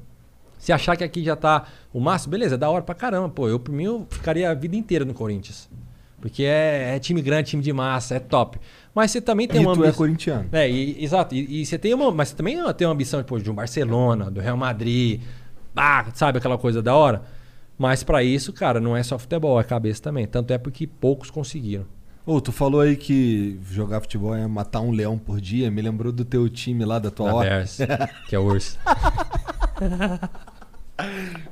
Se 0.57 0.73
achar 0.73 0.97
que 0.97 1.03
aqui 1.03 1.23
já 1.23 1.35
tá 1.35 1.67
o 1.93 1.99
máximo, 1.99 2.31
beleza, 2.31 2.55
é 2.55 2.57
da 2.57 2.69
hora 2.69 2.83
pra 2.83 2.95
caramba. 2.95 3.29
Pô, 3.29 3.47
eu 3.47 3.59
por 3.59 3.71
mim 3.71 3.83
eu 3.83 4.07
ficaria 4.09 4.49
a 4.49 4.53
vida 4.53 4.75
inteira 4.75 5.05
no 5.05 5.13
Corinthians. 5.13 5.69
Porque 6.21 6.43
é, 6.43 6.95
é 6.95 6.99
time 6.99 7.21
grande, 7.21 7.49
time 7.51 7.63
de 7.63 7.71
massa, 7.73 8.15
é 8.15 8.19
top. 8.19 8.59
Mas 8.93 9.11
você 9.11 9.21
também 9.21 9.47
tem 9.47 9.61
E 9.61 9.65
uma 9.65 9.73
é 9.73 9.87
ambi- 9.87 9.95
corintiano. 9.97 10.47
É, 10.51 10.69
e- 10.69 11.03
exato. 11.03 11.33
E, 11.35 11.61
e 11.61 11.65
você 11.65 11.77
tem 11.77 11.93
uma. 11.93 12.11
Mas 12.11 12.29
você 12.29 12.35
também 12.35 12.57
tem 12.73 12.85
uma 12.87 12.93
ambição 12.93 13.23
pô, 13.23 13.39
de 13.39 13.49
um 13.49 13.53
Barcelona, 13.53 14.29
do 14.29 14.41
Real 14.41 14.57
Madrid. 14.57 15.21
Ah, 15.75 16.05
sabe 16.13 16.37
aquela 16.39 16.57
coisa 16.57 16.81
da 16.81 16.93
hora? 16.95 17.21
Mas 17.77 18.03
pra 18.03 18.21
isso, 18.23 18.51
cara, 18.51 18.79
não 18.81 18.97
é 18.97 19.01
só 19.03 19.17
futebol, 19.17 19.59
é 19.59 19.63
cabeça 19.63 20.01
também. 20.01 20.27
Tanto 20.27 20.51
é 20.51 20.57
porque 20.57 20.85
poucos 20.85 21.31
conseguiram. 21.31 21.85
Ô, 22.25 22.41
tu 22.41 22.51
falou 22.51 22.81
aí 22.81 22.95
que 22.97 23.57
jogar 23.71 24.01
futebol 24.01 24.35
é 24.35 24.45
matar 24.45 24.81
um 24.81 24.91
leão 24.91 25.17
por 25.17 25.39
dia. 25.39 25.71
Me 25.71 25.81
lembrou 25.81 26.11
do 26.11 26.25
teu 26.25 26.47
time 26.49 26.83
lá, 26.85 26.99
da 26.99 27.09
tua 27.09 27.33
hora. 27.33 27.63
Que 28.27 28.35
é 28.35 28.39
o 28.39 28.43
urso. 28.43 28.77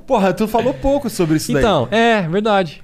Porra, 0.06 0.32
tu 0.32 0.46
falou 0.46 0.74
pouco 0.74 1.08
sobre 1.08 1.36
isso 1.36 1.52
daí. 1.52 1.62
Então, 1.62 1.88
é, 1.90 2.28
verdade. 2.28 2.82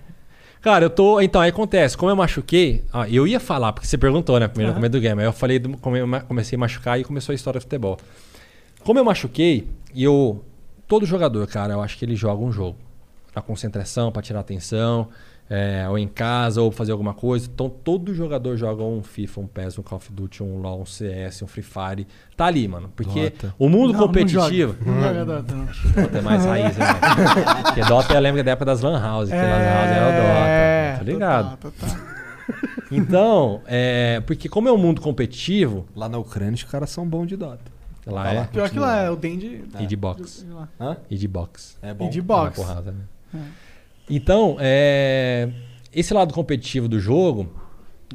Cara, 0.65 0.86
eu 0.86 0.89
tô. 0.89 1.20
Então, 1.20 1.43
aí 1.43 1.51
acontece, 1.51 1.95
como 1.95 2.11
eu 2.11 2.16
machuquei, 2.16 2.82
ah, 2.91 3.07
eu 3.07 3.27
ia 3.27 3.39
falar, 3.39 3.74
porque 3.74 3.86
você 3.86 3.99
perguntou, 3.99 4.41
né, 4.41 4.49
primeiro 4.49 4.73
no 4.73 4.77
começo 4.77 4.93
do 4.93 4.99
game. 4.99 5.20
Aí 5.20 5.28
eu 5.28 5.32
falei, 5.32 5.59
do, 5.59 5.77
como 5.77 5.95
eu 5.95 6.09
comecei 6.23 6.57
a 6.57 6.59
machucar 6.59 6.99
e 6.99 7.05
começou 7.05 7.35
a 7.35 7.36
história 7.36 7.61
do 7.61 7.65
futebol. 7.65 7.99
Como 8.82 8.99
eu 8.99 9.05
machuquei, 9.05 9.69
e 9.95 10.03
eu. 10.03 10.43
Todo 10.89 11.05
jogador, 11.05 11.47
cara, 11.49 11.74
eu 11.74 11.82
acho 11.82 11.99
que 11.99 12.05
ele 12.07 12.16
joga 12.16 12.43
um 12.43 12.51
jogo. 12.51 12.78
Na 13.36 13.43
concentração, 13.43 14.11
pra 14.11 14.23
tirar 14.23 14.41
atenção, 14.41 15.09
é, 15.49 15.87
ou 15.89 15.99
em 15.99 16.09
casa, 16.09 16.62
ou 16.62 16.71
fazer 16.73 16.93
alguma 16.93 17.12
coisa. 17.15 17.49
Então, 17.53 17.69
todo 17.69 18.15
jogador 18.15 18.57
joga 18.57 18.83
um 18.83 19.03
FIFA, 19.03 19.41
um 19.43 19.47
PES, 19.47 19.79
um 19.79 19.83
Call 19.83 19.99
of 19.99 20.12
Duty, 20.12 20.43
um 20.43 20.59
LoL, 20.61 20.81
um 20.83 20.87
CS, 20.87 21.43
um 21.43 21.47
Free 21.47 21.62
Fire. 21.62 22.07
Tá 22.37 22.47
ali, 22.47 22.66
mano. 22.66 22.91
Porque 22.97 23.31
Dota. 23.31 23.55
o 23.59 23.69
mundo 23.69 23.93
Não, 23.93 24.01
não 24.01 24.07
competitivo. 24.07 24.75
joga. 24.79 24.91
Não 24.91 25.03
joga 25.03 25.25
Dota, 25.25 25.55
não. 25.55 25.65
Dota 26.03 26.19
é 26.19 26.21
mais 26.23 26.45
raiz, 26.45 26.77
né? 26.77 26.87
Porque 27.65 27.81
Dota 27.85 28.15
eu 28.15 28.21
lembro 28.21 28.43
da 28.43 28.51
época 28.53 28.65
das 28.65 28.81
Lan 28.81 29.01
House, 29.01 29.29
que 29.29 29.35
Lan 29.37 29.43
House 29.43 29.91
era 29.91 30.07
o 30.09 30.12
Dota. 30.12 30.99
Tá 30.99 31.03
ligado? 31.05 31.57
total, 31.59 31.73
total. 31.73 32.15
Então, 32.91 33.62
é, 33.66 34.21
porque 34.27 34.49
como 34.49 34.69
é 34.69 34.73
um 34.73 34.77
mundo 34.79 35.01
competitivo, 35.01 35.87
Lá 35.97 36.09
na 36.09 36.19
Ucrânia 36.19 36.55
os 36.55 36.62
caras 36.65 36.91
são 36.91 37.07
bons 37.07 37.27
de 37.27 37.37
Dota. 37.37 37.73
lá 38.07 38.31
é. 38.33 38.39
lá. 38.41 38.45
Pior 38.45 38.69
que 38.71 38.79
lá 38.79 38.99
é 39.03 39.11
o 39.11 39.16
Dandy. 39.16 39.65
E 39.81 39.87
de 39.87 39.97
box. 39.97 40.47
lá. 40.51 40.69
Hã? 40.81 40.97
E 41.11 41.16
de 41.16 41.27
box. 41.27 41.77
É 41.83 41.93
bom. 41.95 42.07
E 42.07 42.11
de 42.11 42.21
box. 42.21 42.57
porrada, 42.57 42.93
né? 42.93 43.41
Então, 44.09 44.56
é, 44.60 45.48
esse 45.93 46.12
lado 46.12 46.32
competitivo 46.35 46.89
do 46.89 46.98
jogo, 47.01 47.48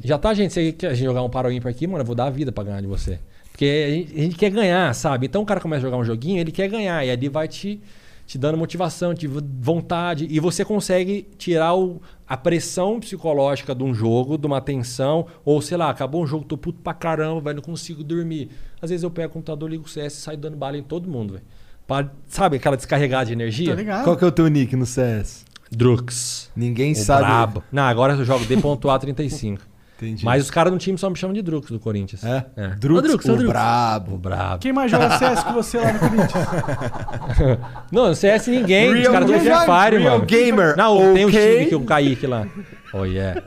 já 0.04 0.18
tá, 0.18 0.34
gente, 0.34 0.54
se 0.54 0.60
a 0.60 0.94
gente 0.94 1.04
jogar 1.04 1.24
um 1.24 1.30
paro 1.30 1.52
ímpar 1.52 1.70
aqui, 1.72 1.88
mano, 1.88 2.02
eu 2.02 2.06
vou 2.06 2.16
dar 2.16 2.26
a 2.26 2.30
vida 2.30 2.52
pra 2.52 2.64
ganhar 2.64 2.82
de 2.82 2.88
você. 2.88 3.20
Porque 3.52 3.66
a 3.66 3.92
gente, 3.92 4.14
a 4.20 4.22
gente 4.24 4.36
quer 4.36 4.50
ganhar, 4.52 4.94
sabe? 4.94 5.26
Então 5.26 5.42
o 5.42 5.46
cara 5.46 5.60
começa 5.60 5.80
a 5.82 5.90
jogar 5.90 5.98
um 5.98 6.04
joguinho, 6.06 6.40
ele 6.40 6.52
quer 6.52 6.70
ganhar, 6.70 7.04
e 7.06 7.10
ali 7.12 7.28
vai 7.28 7.48
te, 7.48 7.82
te 8.26 8.38
dando 8.38 8.58
motivação, 8.58 9.14
te 9.14 9.28
vontade, 9.28 10.28
e 10.30 10.40
você 10.40 10.64
consegue 10.64 11.28
tirar 11.38 11.74
o- 11.76 12.00
a 12.28 12.38
pressão 12.38 13.00
psicológica 13.00 13.74
de 13.76 13.84
um 13.84 13.94
jogo, 13.94 14.38
de 14.38 14.46
uma 14.48 14.62
tensão, 14.62 15.26
ou 15.44 15.62
sei 15.62 15.76
lá, 15.76 15.90
acabou 15.90 16.24
um 16.24 16.28
jogo, 16.28 16.46
tô 16.46 16.56
puto 16.56 16.80
pra 16.82 16.94
caramba, 16.94 17.42
velho, 17.42 17.56
não 17.58 17.64
consigo 17.64 18.04
dormir. 18.04 18.50
Às 18.82 18.92
vezes 18.92 19.04
eu 19.04 19.10
pego 19.12 19.30
o 19.30 19.34
computador, 19.34 19.70
ligo 19.70 19.84
o 19.86 19.90
CS 19.90 20.14
e 20.14 20.22
saio 20.22 20.38
dando 20.38 20.56
bala 20.56 20.78
em 20.78 20.84
todo 20.84 21.10
mundo, 21.10 21.34
velho. 21.34 22.12
Sabe 22.28 22.58
aquela 22.58 22.78
descarregada 22.78 23.26
de 23.26 23.34
energia? 23.34 23.72
Tá 23.72 23.76
ligado? 23.76 24.04
Qual 24.04 24.16
que 24.16 24.24
é 24.24 24.28
o 24.28 24.32
teu 24.32 24.48
nick 24.48 24.76
no 24.76 24.86
CS? 24.86 25.44
Drux. 25.72 26.50
Ninguém 26.56 26.94
O 26.94 26.96
sabe. 26.96 27.24
brabo. 27.24 27.64
Não, 27.72 27.84
agora 27.84 28.14
eu 28.14 28.26
jogo 28.26 28.44
D.A35. 28.46 29.60
Entendi. 30.02 30.24
Mas 30.24 30.44
os 30.46 30.50
caras 30.50 30.72
no 30.72 30.80
time 30.80 30.98
só 30.98 31.10
me 31.10 31.18
chamam 31.18 31.34
de 31.34 31.42
Drux 31.42 31.70
do 31.70 31.78
Corinthians. 31.78 32.24
É? 32.24 32.46
é. 32.56 32.68
Drux, 32.70 33.00
Ô, 33.00 33.02
Drux, 33.02 33.26
ô, 33.28 33.34
o 33.34 33.36
Drux. 33.36 33.50
brabo. 33.52 34.16
O 34.16 34.18
brabo. 34.18 34.60
Quem 34.60 34.72
mais 34.72 34.90
joga 34.90 35.10
CS 35.20 35.44
que 35.44 35.52
você 35.52 35.78
lá 35.78 35.92
no 35.92 36.00
Corinthians? 36.00 36.32
Não, 37.92 38.08
no 38.08 38.16
CS 38.16 38.48
ninguém. 38.48 38.94
os 38.94 39.00
Real 39.00 39.12
caras 39.12 39.28
do 39.28 39.34
Free 39.34 39.44
Fire, 39.50 39.98
real 40.02 40.14
mano. 40.14 40.26
gamer, 40.26 40.78
Não, 40.78 41.14
tem 41.14 41.26
um 41.26 41.28
ok? 41.28 41.54
time 41.58 41.66
que 41.66 41.76
um 41.76 41.86
Kaique 41.86 42.28
lá. 42.28 42.48
Oh, 42.94 43.04
yeah. 43.04 43.42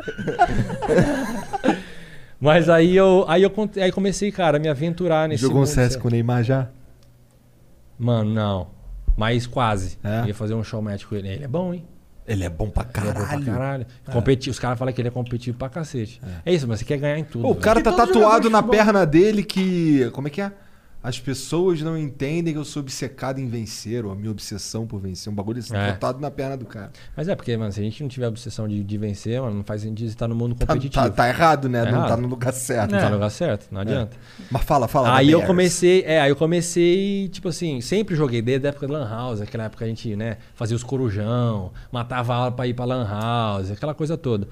Mas 2.39 2.69
aí 2.69 2.97
eu, 2.97 3.25
aí 3.29 3.43
eu 3.43 3.53
aí 3.81 3.91
comecei, 3.91 4.31
cara, 4.31 4.57
a 4.59 4.61
me 4.61 4.69
aventurar 4.69 5.29
nesse 5.29 5.41
Jogou 5.43 5.63
um 5.63 5.67
CS 5.67 5.93
sabe? 5.93 6.03
com 6.03 6.09
o 6.09 6.11
Neymar 6.11 6.43
já? 6.43 6.69
Mano, 7.99 8.31
não. 8.31 8.67
Mas 9.17 9.47
quase. 9.47 9.97
É? 10.05 10.27
Ia 10.27 10.35
fazer 10.35 10.55
um 10.55 10.65
show 10.65 10.83
match 10.83 11.05
com 11.05 11.15
ele. 11.15 11.29
Ele 11.29 11.45
é 11.45 11.49
bom, 11.49 11.73
hein? 11.73 11.85
Ele 12.27 12.45
é 12.45 12.49
bom 12.49 12.71
pra 12.71 12.83
Ele 12.85 12.91
é 12.91 12.93
caralho. 13.13 13.19
bom 13.39 13.45
pra 13.45 13.53
caralho. 13.53 13.87
Competi- 14.13 14.49
Os 14.51 14.59
caras 14.59 14.79
falam 14.79 14.95
que 14.95 15.01
ele 15.01 15.09
é 15.09 15.11
competitivo 15.11 15.59
pra 15.59 15.69
cacete. 15.69 16.21
É, 16.47 16.53
isso, 16.55 16.69
mas 16.69 16.79
você 16.79 16.85
quer 16.85 16.97
ganhar 16.99 17.19
em 17.19 17.25
tudo. 17.25 17.45
O 17.47 17.51
velho. 17.53 17.61
cara 17.61 17.81
tá 17.83 17.91
todo 17.91 17.99
tatuado 18.07 18.21
jogador 18.45 18.51
na 18.51 18.59
futebol- 18.63 18.77
perna 18.85 19.05
dele 19.07 19.43
que. 19.43 20.09
Como 20.13 20.29
é 20.29 20.31
que 20.31 20.41
é? 20.41 20.53
As 21.05 21.19
pessoas 21.19 21.81
não 21.83 21.99
entendem 21.99 22.53
que 22.55 22.59
eu 22.61 22.65
sou 22.65 22.81
obcecado 22.81 23.41
em 23.41 23.49
vencer, 23.49 24.05
ou 24.07 24.13
a 24.13 24.15
minha 24.15 24.31
obsessão 24.31 24.87
por 24.87 25.01
vencer. 25.01 25.33
Um 25.33 25.35
bagulho 25.35 25.59
assim, 25.59 25.75
É. 25.75 25.89
tatuado 25.89 26.21
na 26.21 26.31
perna 26.31 26.57
do 26.57 26.65
cara. 26.65 26.93
Mas 27.17 27.27
é 27.29 27.35
porque, 27.35 27.57
mano, 27.57 27.73
se 27.73 27.81
a 27.81 27.83
gente 27.83 28.01
não 28.03 28.09
tiver 28.09 28.29
obsessão 28.29 28.69
de, 28.69 28.85
de 28.85 28.99
vencer, 28.99 29.41
mano, 29.43 29.57
não 29.57 29.65
faz 29.65 29.83
sentido 29.83 30.07
estar 30.07 30.29
no 30.29 30.35
mundo 30.37 30.55
Tá, 30.55 30.65
competitivo. 30.67 31.05
tá- 31.07 31.11
tá 31.11 31.29
errado, 31.29 31.69
né? 31.69 31.85
Tá 31.85 31.91
não 31.91 32.01
tá 32.03 32.07
errado. 32.07 32.21
no 32.23 32.29
lugar 32.29 32.53
certo. 32.53 32.93
Não 32.93 32.99
tá 33.01 33.09
no 33.09 33.15
lugar 33.17 33.31
certo, 33.31 33.67
não 33.73 33.81
adianta. 33.81 34.17
Mas 34.49 34.63
fala, 34.63 34.87
fala. 34.87 35.17
Aí 35.17 35.31
eu 35.31 35.39
Bears. 35.39 35.49
comecei, 35.49 36.03
é, 36.07 36.21
aí 36.21 36.31
eu 36.31 36.37
comecei, 36.37 37.29
tipo 37.31 37.49
assim, 37.49 37.81
sempre 37.81 38.15
joguei 38.15 38.41
desde 38.41 38.69
a 38.69 38.71
época 38.71 38.87
da 38.87 38.93
Lan 38.99 39.09
House, 39.09 39.41
aquela 39.41 39.65
época 39.65 39.85
a 39.85 39.89
gente, 39.89 40.15
né, 40.15 40.37
fazia 40.55 40.77
os 40.77 40.85
corujão, 40.85 41.73
matava 41.91 42.33
aula 42.35 42.53
pra 42.53 42.67
ir 42.69 42.75
pra 42.75 42.85
Lan 42.85 43.05
House, 43.09 43.73
aquela 43.73 43.93
coisa 43.95 44.17
toda. 44.17 44.47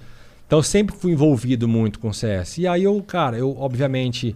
Então 0.49 0.59
eu 0.59 0.63
sempre 0.65 0.97
fui 0.97 1.13
envolvido 1.13 1.69
muito 1.69 2.01
com 2.01 2.13
CS. 2.13 2.59
E 2.59 2.67
aí 2.67 2.83
eu, 2.83 3.01
cara, 3.07 3.39
eu 3.39 3.57
obviamente 3.57 4.35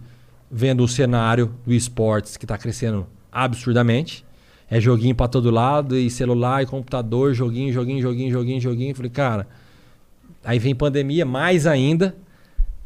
vendo 0.49 0.83
o 0.83 0.87
cenário 0.87 1.53
do 1.65 1.73
esportes 1.73 2.37
que 2.37 2.45
tá 2.45 2.57
crescendo 2.57 3.07
absurdamente, 3.31 4.25
é 4.69 4.79
joguinho 4.79 5.15
pra 5.15 5.27
todo 5.27 5.51
lado, 5.51 5.95
e 5.95 6.09
celular, 6.09 6.63
e 6.63 6.65
computador, 6.65 7.33
joguinho, 7.33 7.71
joguinho, 7.71 8.01
joguinho, 8.01 8.31
joguinho, 8.31 8.61
joguinho. 8.61 8.95
Falei, 8.95 9.11
cara, 9.11 9.47
aí 10.43 10.57
vem 10.57 10.73
pandemia 10.73 11.25
mais 11.25 11.67
ainda, 11.67 12.15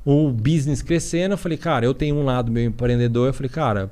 o 0.03 0.30
business 0.30 0.81
crescendo, 0.81 1.34
eu 1.34 1.38
falei, 1.38 1.57
cara, 1.57 1.86
eu 1.86 1.94
tenho 1.94 2.15
um 2.15 2.23
lado 2.23 2.52
meu 2.52 2.65
empreendedor, 2.65 3.27
eu 3.27 3.34
falei, 3.34 3.49
cara, 3.49 3.91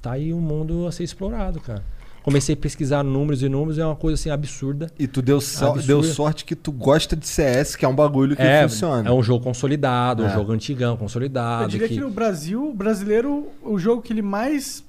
tá 0.00 0.12
aí 0.12 0.32
um 0.32 0.40
mundo 0.40 0.86
a 0.86 0.92
ser 0.92 1.04
explorado, 1.04 1.60
cara. 1.60 1.82
Comecei 2.22 2.54
a 2.54 2.56
pesquisar 2.56 3.02
números 3.02 3.42
e 3.42 3.48
números, 3.48 3.78
é 3.78 3.84
uma 3.84 3.96
coisa 3.96 4.14
assim 4.20 4.30
absurda. 4.30 4.90
E 4.98 5.06
tu 5.06 5.20
deu, 5.22 5.40
so- 5.40 5.64
Absurdo. 5.66 5.86
deu 5.86 6.02
sorte 6.02 6.44
que 6.44 6.54
tu 6.54 6.70
gosta 6.72 7.16
de 7.16 7.26
CS, 7.26 7.76
que 7.76 7.84
é 7.84 7.88
um 7.88 7.94
bagulho 7.94 8.36
que 8.36 8.42
É, 8.42 8.62
funciona. 8.68 9.08
é 9.08 9.12
um 9.12 9.22
jogo 9.22 9.42
consolidado, 9.44 10.24
É. 10.24 10.26
um 10.26 10.30
jogo 10.32 10.52
antigão, 10.52 10.96
consolidado. 10.96 11.64
Eu 11.64 11.68
diria 11.68 11.88
que... 11.88 12.00
no 12.00 12.10
Brasil, 12.10 12.68
o 12.68 12.74
brasileiro, 12.74 13.48
o 13.62 13.78
jogo 13.78 14.02
que 14.02 14.12
ele 14.12 14.22
mais 14.22 14.84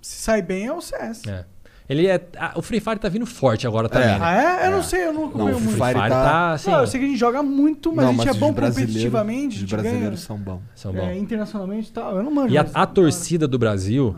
se 0.00 0.22
sai 0.22 0.40
bem 0.42 0.66
é 0.66 0.72
o 0.72 0.80
CS. 0.80 1.26
É. 1.28 1.44
Ele 1.88 2.06
é. 2.06 2.20
ah, 2.38 2.52
o 2.54 2.60
Free 2.60 2.80
Fire 2.80 2.98
tá 2.98 3.08
vindo 3.08 3.24
forte 3.24 3.66
agora 3.66 3.88
também. 3.88 4.08
né? 4.08 4.18
Ah, 4.20 4.60
é? 4.62 4.66
Eu 4.66 4.72
não 4.72 4.82
sei, 4.82 5.06
eu 5.06 5.12
não 5.14 5.24
acompanho 5.24 5.56
o 5.56 5.60
muito. 5.60 5.74
Free 5.78 5.86
Fire 5.94 6.08
tá- 6.10 6.52
assim, 6.52 6.70
Não, 6.70 6.80
eu 6.80 6.86
sei 6.86 7.00
que 7.00 7.06
a 7.06 7.08
gente 7.08 7.18
joga 7.18 7.42
muito, 7.42 7.90
mas 7.90 8.04
Não, 8.04 8.10
a 8.10 8.14
gente 8.14 8.26
mas 8.26 8.36
é 8.36 8.38
bom 8.38 8.52
competitivamente. 8.52 9.44
a 9.44 9.48
os 9.48 9.54
gente 9.60 9.70
brasileiros 9.70 10.04
ganha, 10.08 10.16
são 10.18 10.36
bons. 10.36 10.60
São 10.74 10.92
é, 10.94 10.94
bons. 11.00 11.16
internacionalmente 11.16 11.88
e 11.88 11.92
tal. 11.92 12.14
Eu 12.14 12.22
não 12.22 12.30
manjo. 12.30 12.52
E 12.52 12.58
a, 12.58 12.66
a 12.74 12.86
torcida 12.86 13.48
do 13.48 13.58
Brasil, 13.58 14.14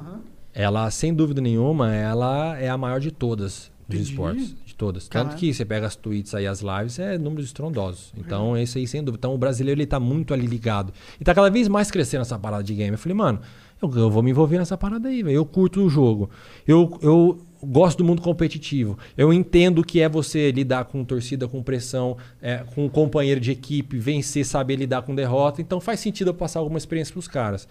ela, 0.53 0.91
sem 0.91 1.15
dúvida 1.15 1.41
nenhuma, 1.41 1.95
ela 1.95 2.59
é 2.59 2.69
a 2.69 2.77
maior 2.77 3.01
de 3.01 3.11
todas 3.11 3.71
dos 3.91 4.01
Entendi. 4.01 4.11
esportes. 4.11 4.57
De 4.65 4.75
todas. 4.75 5.09
Tanto 5.09 5.37
que 5.37 5.53
você 5.53 5.65
pega 5.65 5.87
as 5.87 5.97
tweets 5.97 6.35
aí, 6.35 6.47
as 6.47 6.61
lives, 6.61 6.99
é 6.99 7.19
números 7.19 7.47
estrondosos. 7.47 8.13
Então, 8.17 8.57
esse 8.57 8.79
aí, 8.79 8.87
sem 8.87 9.03
dúvida. 9.03 9.19
Então, 9.21 9.35
o 9.35 9.39
brasileiro, 9.39 9.79
ele 9.79 9.87
tá 9.87 10.01
muito 10.01 10.33
ali 10.33 10.47
ligado. 10.47 10.93
E 11.21 11.25
tá 11.25 11.35
cada 11.35 11.51
vez 11.51 11.69
mais 11.69 11.91
crescendo 11.91 12.23
essa 12.23 12.39
parada 12.39 12.63
de 12.63 12.75
game. 12.75 12.93
Eu 12.93 12.99
falei, 12.99 13.17
mano, 13.17 13.41
eu, 13.83 13.91
eu 13.95 14.11
vou 14.11 14.23
me 14.23 14.31
envolver 14.31 14.59
nessa 14.59 14.79
parada 14.79 15.09
aí, 15.09 15.23
velho. 15.23 15.35
Eu 15.35 15.45
curto 15.45 15.83
o 15.83 15.89
jogo. 15.91 16.31
Eu, 16.67 16.99
eu 17.03 17.39
gosto 17.63 17.99
do 17.99 18.05
mundo 18.05 18.23
competitivo. 18.23 18.97
Eu 19.19 19.33
entendo 19.33 19.81
o 19.81 19.85
que 19.85 20.01
é 20.01 20.09
você 20.09 20.51
lidar 20.51 20.85
com 20.85 21.05
torcida, 21.05 21.47
com 21.49 21.63
pressão, 21.63 22.17
é, 22.41 22.59
com 22.75 22.87
um 22.87 22.89
companheiro 22.89 23.41
de 23.41 23.51
equipe, 23.51 23.99
vencer, 23.99 24.47
saber 24.47 24.77
lidar 24.77 25.03
com 25.03 25.15
derrota. 25.15 25.61
Então, 25.61 25.81
faz 25.81 26.01
sentido 26.01 26.29
eu 26.29 26.35
passar 26.35 26.61
alguma 26.61 26.79
experiência 26.79 27.13
pros 27.13 27.29
caras. 27.29 27.69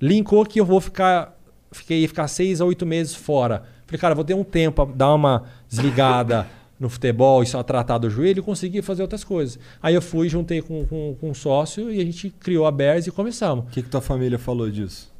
Linkou 0.00 0.44
que 0.44 0.60
eu 0.60 0.64
vou 0.64 0.80
ficar 0.80 1.39
fiquei 1.72 2.06
ficar 2.08 2.28
seis 2.28 2.60
a 2.60 2.64
oito 2.64 2.84
meses 2.86 3.14
fora. 3.14 3.62
Falei, 3.86 3.98
cara, 4.00 4.14
vou 4.14 4.24
ter 4.24 4.34
um 4.34 4.44
tempo 4.44 4.86
pra 4.86 4.94
dar 4.94 5.14
uma 5.14 5.44
desligada 5.68 6.46
no 6.78 6.88
futebol 6.88 7.42
e 7.42 7.46
só 7.46 7.62
tratar 7.62 7.98
do 7.98 8.08
joelho 8.08 8.38
e 8.40 8.42
conseguir 8.42 8.82
fazer 8.82 9.02
outras 9.02 9.22
coisas. 9.24 9.58
Aí 9.82 9.94
eu 9.94 10.00
fui, 10.02 10.28
juntei 10.28 10.62
com, 10.62 10.86
com, 10.86 11.16
com 11.20 11.30
um 11.30 11.34
sócio 11.34 11.90
e 11.90 12.00
a 12.00 12.04
gente 12.04 12.30
criou 12.30 12.66
a 12.66 12.70
Bears 12.70 13.06
e 13.06 13.10
começamos. 13.10 13.64
O 13.66 13.68
que, 13.68 13.82
que 13.82 13.88
tua 13.88 14.00
família 14.00 14.38
falou 14.38 14.70
disso? 14.70 15.10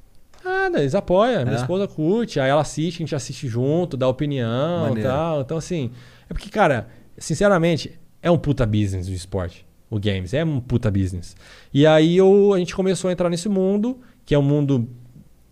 Nada, 0.44 0.80
eles 0.80 0.94
apoiam. 0.94 1.42
Minha 1.44 1.56
É? 1.56 1.60
esposa 1.60 1.86
curte, 1.86 2.40
aí 2.40 2.48
ela 2.48 2.62
assiste, 2.62 2.96
a 2.96 2.98
gente 3.00 3.14
assiste 3.14 3.46
junto, 3.46 3.96
dá 3.96 4.08
opinião 4.08 4.86
e 4.86 4.88
Maneiro. 4.88 5.08
tal. 5.10 5.40
Então, 5.42 5.58
assim, 5.58 5.90
é 6.30 6.32
porque, 6.32 6.48
cara, 6.48 6.88
sinceramente, 7.18 7.92
é 8.22 8.30
um 8.30 8.38
puta 8.38 8.64
business 8.64 9.06
o 9.08 9.12
esporte. 9.12 9.66
O 9.90 9.98
games, 9.98 10.32
é 10.32 10.44
um 10.44 10.60
puta 10.60 10.90
business. 10.90 11.36
E 11.74 11.86
aí 11.86 12.16
eu, 12.16 12.54
a 12.54 12.58
gente 12.58 12.74
começou 12.74 13.10
a 13.10 13.12
entrar 13.12 13.28
nesse 13.28 13.48
mundo, 13.48 13.98
que 14.24 14.34
é 14.34 14.38
um 14.38 14.42
mundo 14.42 14.88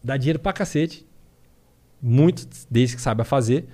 dá 0.02 0.16
dinheiro 0.16 0.38
pra 0.38 0.52
cacete. 0.52 1.06
Muito, 2.00 2.46
desde 2.70 2.96
que 2.96 3.02
saiba 3.02 3.24
fazer. 3.24 3.68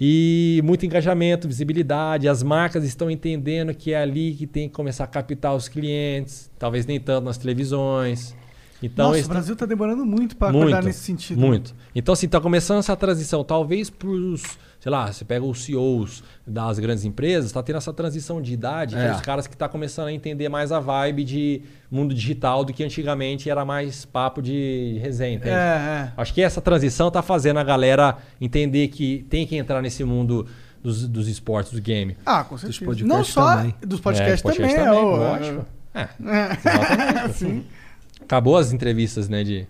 E 0.00 0.60
muito 0.64 0.86
engajamento, 0.86 1.48
visibilidade. 1.48 2.28
As 2.28 2.42
marcas 2.42 2.84
estão 2.84 3.10
entendendo 3.10 3.74
que 3.74 3.92
é 3.92 4.00
ali 4.00 4.34
que 4.34 4.46
tem 4.46 4.68
que 4.68 4.74
começar 4.74 5.04
a 5.04 5.08
captar 5.08 5.54
os 5.56 5.68
clientes. 5.68 6.50
Talvez 6.58 6.86
nem 6.86 7.00
tanto 7.00 7.24
nas 7.24 7.36
televisões. 7.36 8.36
Então, 8.80 9.08
Nossa, 9.10 9.24
o 9.24 9.28
Brasil 9.28 9.56
tá 9.56 9.66
demorando 9.66 10.06
muito 10.06 10.36
muito, 10.36 10.44
acordar 10.44 10.84
nesse 10.84 11.00
sentido. 11.00 11.40
Muito. 11.40 11.74
Então, 11.94 12.12
assim, 12.12 12.28
tá 12.28 12.40
começando 12.40 12.78
essa 12.78 12.94
transição. 12.96 13.42
Talvez 13.42 13.90
pros, 13.90 14.56
sei 14.80 14.90
lá, 14.92 15.12
você 15.12 15.24
pega 15.24 15.44
os 15.44 15.64
CEOs 15.64 16.22
das 16.46 16.78
grandes 16.78 17.04
empresas, 17.04 17.50
tá 17.50 17.62
tendo 17.62 17.76
essa 17.76 17.92
transição 17.92 18.40
de 18.40 18.52
idade, 18.52 18.94
que 18.94 19.00
É. 19.00 19.06
é 19.08 19.12
os 19.12 19.20
caras 19.20 19.46
que 19.46 19.56
tá 19.56 19.68
começando 19.68 20.06
a 20.08 20.12
entender 20.12 20.48
mais 20.48 20.70
a 20.70 20.78
vibe 20.80 21.24
de 21.24 21.62
mundo 21.90 22.14
digital 22.14 22.64
do 22.64 22.72
que 22.72 22.84
antigamente 22.84 23.50
era 23.50 23.64
mais 23.64 24.04
papo 24.04 24.40
de 24.40 24.98
resenha, 25.02 25.34
entende? 25.36 25.50
É, 25.50 25.56
é. 25.58 26.12
Acho 26.16 26.32
que 26.32 26.40
essa 26.42 26.60
transição 26.60 27.10
tá 27.10 27.22
fazendo 27.22 27.58
a 27.58 27.64
galera 27.64 28.16
entender 28.40 28.88
que 28.88 29.26
tem 29.28 29.46
que 29.46 29.56
entrar 29.56 29.82
nesse 29.82 30.04
mundo 30.04 30.46
dos, 30.82 31.08
dos 31.08 31.26
esportes, 31.28 31.72
do 31.72 31.80
game. 31.80 32.16
Ah, 32.24 32.44
com 32.44 32.56
certeza. 32.56 32.84
podcasts 32.84 33.08
Não 33.08 33.24
só 33.24 33.56
também. 33.56 33.74
dos 33.80 34.00
podcasts 34.00 34.40
É, 34.40 34.42
podcast 34.42 34.76
também, 34.76 34.86
também, 34.94 35.00
é, 35.00 35.04
o- 35.04 35.16
lógico. 35.16 35.66
É, 35.94 36.08
É. 36.24 36.52
exatamente. 36.52 37.34
Sim. 37.34 37.64
Acabou 38.22 38.56
as 38.56 38.72
entrevistas, 38.72 39.28
né, 39.28 39.42
de... 39.42 39.66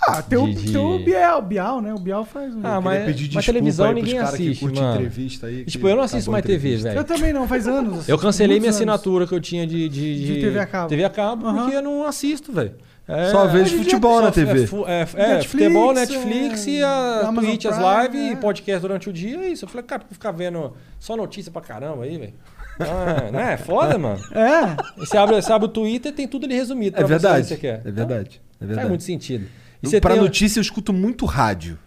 Ah, 0.00 0.20
tem 0.22 0.38
o, 0.38 0.46
de- 0.46 0.54
de- 0.54 0.72
tem 0.72 0.80
o 0.80 0.98
Biel, 0.98 1.42
Bial, 1.42 1.80
né? 1.80 1.92
O 1.94 1.98
Bial 1.98 2.24
faz 2.24 2.54
um. 2.54 2.60
Ah, 2.62 2.80
mas, 2.80 3.04
pedir 3.06 3.30
mas 3.34 3.44
televisão 3.46 3.92
ninguém 3.92 4.14
que 4.16 4.18
assiste, 4.20 4.64
mano. 4.64 4.94
entrevista 4.94 5.46
aí, 5.46 5.60
E, 5.60 5.64
tipo, 5.64 5.88
eu 5.88 5.96
não 5.96 6.02
assisto 6.02 6.30
mais 6.30 6.44
TV, 6.44 6.76
velho. 6.76 6.98
Eu 6.98 7.04
também 7.04 7.32
não, 7.32 7.48
faz 7.48 7.66
anos. 7.66 8.08
Eu 8.08 8.18
cancelei 8.18 8.58
minha 8.60 8.68
anos. 8.70 8.76
assinatura 8.76 9.26
que 9.26 9.32
eu 9.34 9.40
tinha 9.40 9.66
de, 9.66 9.88
de, 9.88 10.26
De 10.26 10.40
TV 10.40 10.58
a 10.58 10.66
cabo. 10.66 10.88
TV 10.88 11.04
a 11.04 11.10
cabo 11.10 11.46
Aham. 11.46 11.56
porque 11.62 11.76
eu 11.76 11.82
não 11.82 12.06
assisto, 12.06 12.52
velho. 12.52 12.74
É, 13.08 13.30
Só 13.30 13.46
vejo 13.46 13.76
futebol 13.78 14.20
na 14.20 14.30
TV. 14.32 14.50
É, 14.50 14.62
é, 14.62 15.00
é, 15.14 15.34
Netflix, 15.34 15.46
futebol, 15.50 15.90
é, 15.92 15.94
Netflix 15.94 16.66
e 16.66 16.82
a 16.82 17.20
Amazon 17.28 17.50
Twitch, 17.50 17.64
as 17.66 17.76
Prime, 17.76 18.02
lives 18.02 18.20
é. 18.20 18.32
e 18.32 18.36
podcast 18.36 18.80
durante 18.82 19.08
o 19.08 19.12
dia. 19.12 19.38
É 19.38 19.48
isso. 19.48 19.64
Eu 19.64 19.68
falei, 19.68 19.84
cara, 19.86 20.00
por 20.02 20.08
que 20.08 20.14
ficar 20.14 20.32
vendo 20.32 20.72
só 20.98 21.16
notícia 21.16 21.50
pra 21.52 21.62
caramba 21.62 22.02
aí, 22.04 22.18
velho? 22.18 22.34
Ah, 22.80 23.30
né? 23.30 23.52
É 23.54 23.56
foda, 23.56 23.96
mano. 23.96 24.20
É. 24.34 24.76
E 25.02 25.06
você 25.06 25.16
abre, 25.16 25.40
você 25.40 25.52
abre 25.52 25.66
o 25.66 25.70
Twitter 25.70 26.12
tem 26.12 26.26
tudo 26.28 26.44
ali 26.46 26.54
resumido. 26.54 26.96
É 26.96 27.00
você 27.02 27.06
verdade. 27.06 27.46
você 27.46 27.56
quer. 27.56 27.80
É 27.84 27.90
verdade. 27.90 28.40
É 28.56 28.58
Faz 28.58 28.68
verdade. 28.68 28.88
muito 28.88 29.04
sentido. 29.04 29.46
E 29.86 29.90
você 29.90 30.00
pra 30.00 30.14
tem- 30.14 30.22
notícia 30.22 30.58
eu 30.58 30.62
escuto 30.62 30.92
muito 30.92 31.24
rádio. 31.26 31.78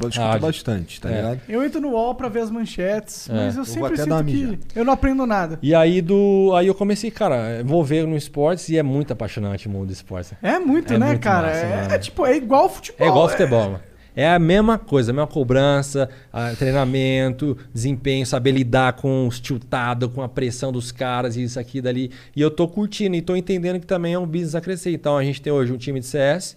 Eu 0.00 0.08
escuto 0.10 0.26
Rádio. 0.26 0.40
bastante, 0.46 1.00
tá 1.00 1.10
É. 1.10 1.16
ligado? 1.16 1.40
Eu 1.48 1.64
entro 1.64 1.80
no 1.80 1.88
UOL 1.92 2.14
pra 2.14 2.28
ver 2.28 2.40
as 2.40 2.50
manchetes, 2.50 3.28
É. 3.28 3.32
mas 3.32 3.56
eu 3.56 3.62
Eu 3.62 3.64
vou 3.64 3.74
sempre 3.74 3.94
até 3.94 4.06
dar 4.06 4.16
uma 4.16 4.18
sinto 4.22 4.26
que 4.32 4.42
mijada. 4.44 4.58
eu 4.76 4.84
não 4.84 4.92
aprendo 4.92 5.26
nada. 5.26 5.58
E 5.62 5.74
aí, 5.74 6.02
do, 6.02 6.52
aí 6.54 6.66
eu 6.66 6.74
comecei, 6.74 7.10
cara, 7.10 7.62
vou 7.64 7.82
ver 7.82 8.06
no 8.06 8.14
esportes 8.14 8.68
e 8.68 8.76
é 8.76 8.82
muito 8.82 9.12
apaixonante 9.14 9.66
o 9.66 9.70
mundo 9.70 9.86
do 9.86 9.92
esportes. 9.92 10.34
É 10.42 10.58
muito, 10.58 10.92
É 10.92 10.98
né, 10.98 11.06
muito 11.06 11.20
cara? 11.22 11.46
massa, 11.48 11.58
é, 11.60 11.76
mano. 11.82 11.94
é 11.94 11.98
tipo, 11.98 12.26
é 12.26 12.36
igual 12.36 12.68
futebol. 12.68 13.06
É 13.06 13.08
igual 13.10 13.28
futebol, 13.30 13.62
mano. 13.70 13.80
É 14.14 14.28
a 14.28 14.38
mesma 14.38 14.78
coisa, 14.78 15.10
a 15.10 15.14
mesma 15.14 15.26
cobrança, 15.28 16.08
a- 16.32 16.50
treinamento, 16.54 17.56
desempenho, 17.72 18.26
saber 18.26 18.50
lidar 18.52 18.92
com 18.94 19.26
os 19.26 19.40
tiltados, 19.40 20.10
com 20.12 20.22
a 20.22 20.28
pressão 20.28 20.70
dos 20.70 20.92
caras, 20.92 21.36
isso 21.36 21.58
aqui 21.58 21.80
dali. 21.80 22.10
E 22.36 22.40
eu 22.42 22.50
tô 22.50 22.68
curtindo 22.68 23.16
e 23.16 23.22
tô 23.22 23.34
entendendo 23.36 23.80
que 23.80 23.86
também 23.86 24.14
é 24.14 24.18
um 24.18 24.26
business 24.26 24.54
a 24.54 24.60
crescer. 24.60 24.92
Então 24.92 25.16
a 25.16 25.24
gente 25.24 25.40
tem 25.40 25.52
hoje 25.52 25.72
um 25.72 25.76
time 25.78 25.98
de 26.00 26.06
CS. 26.06 26.56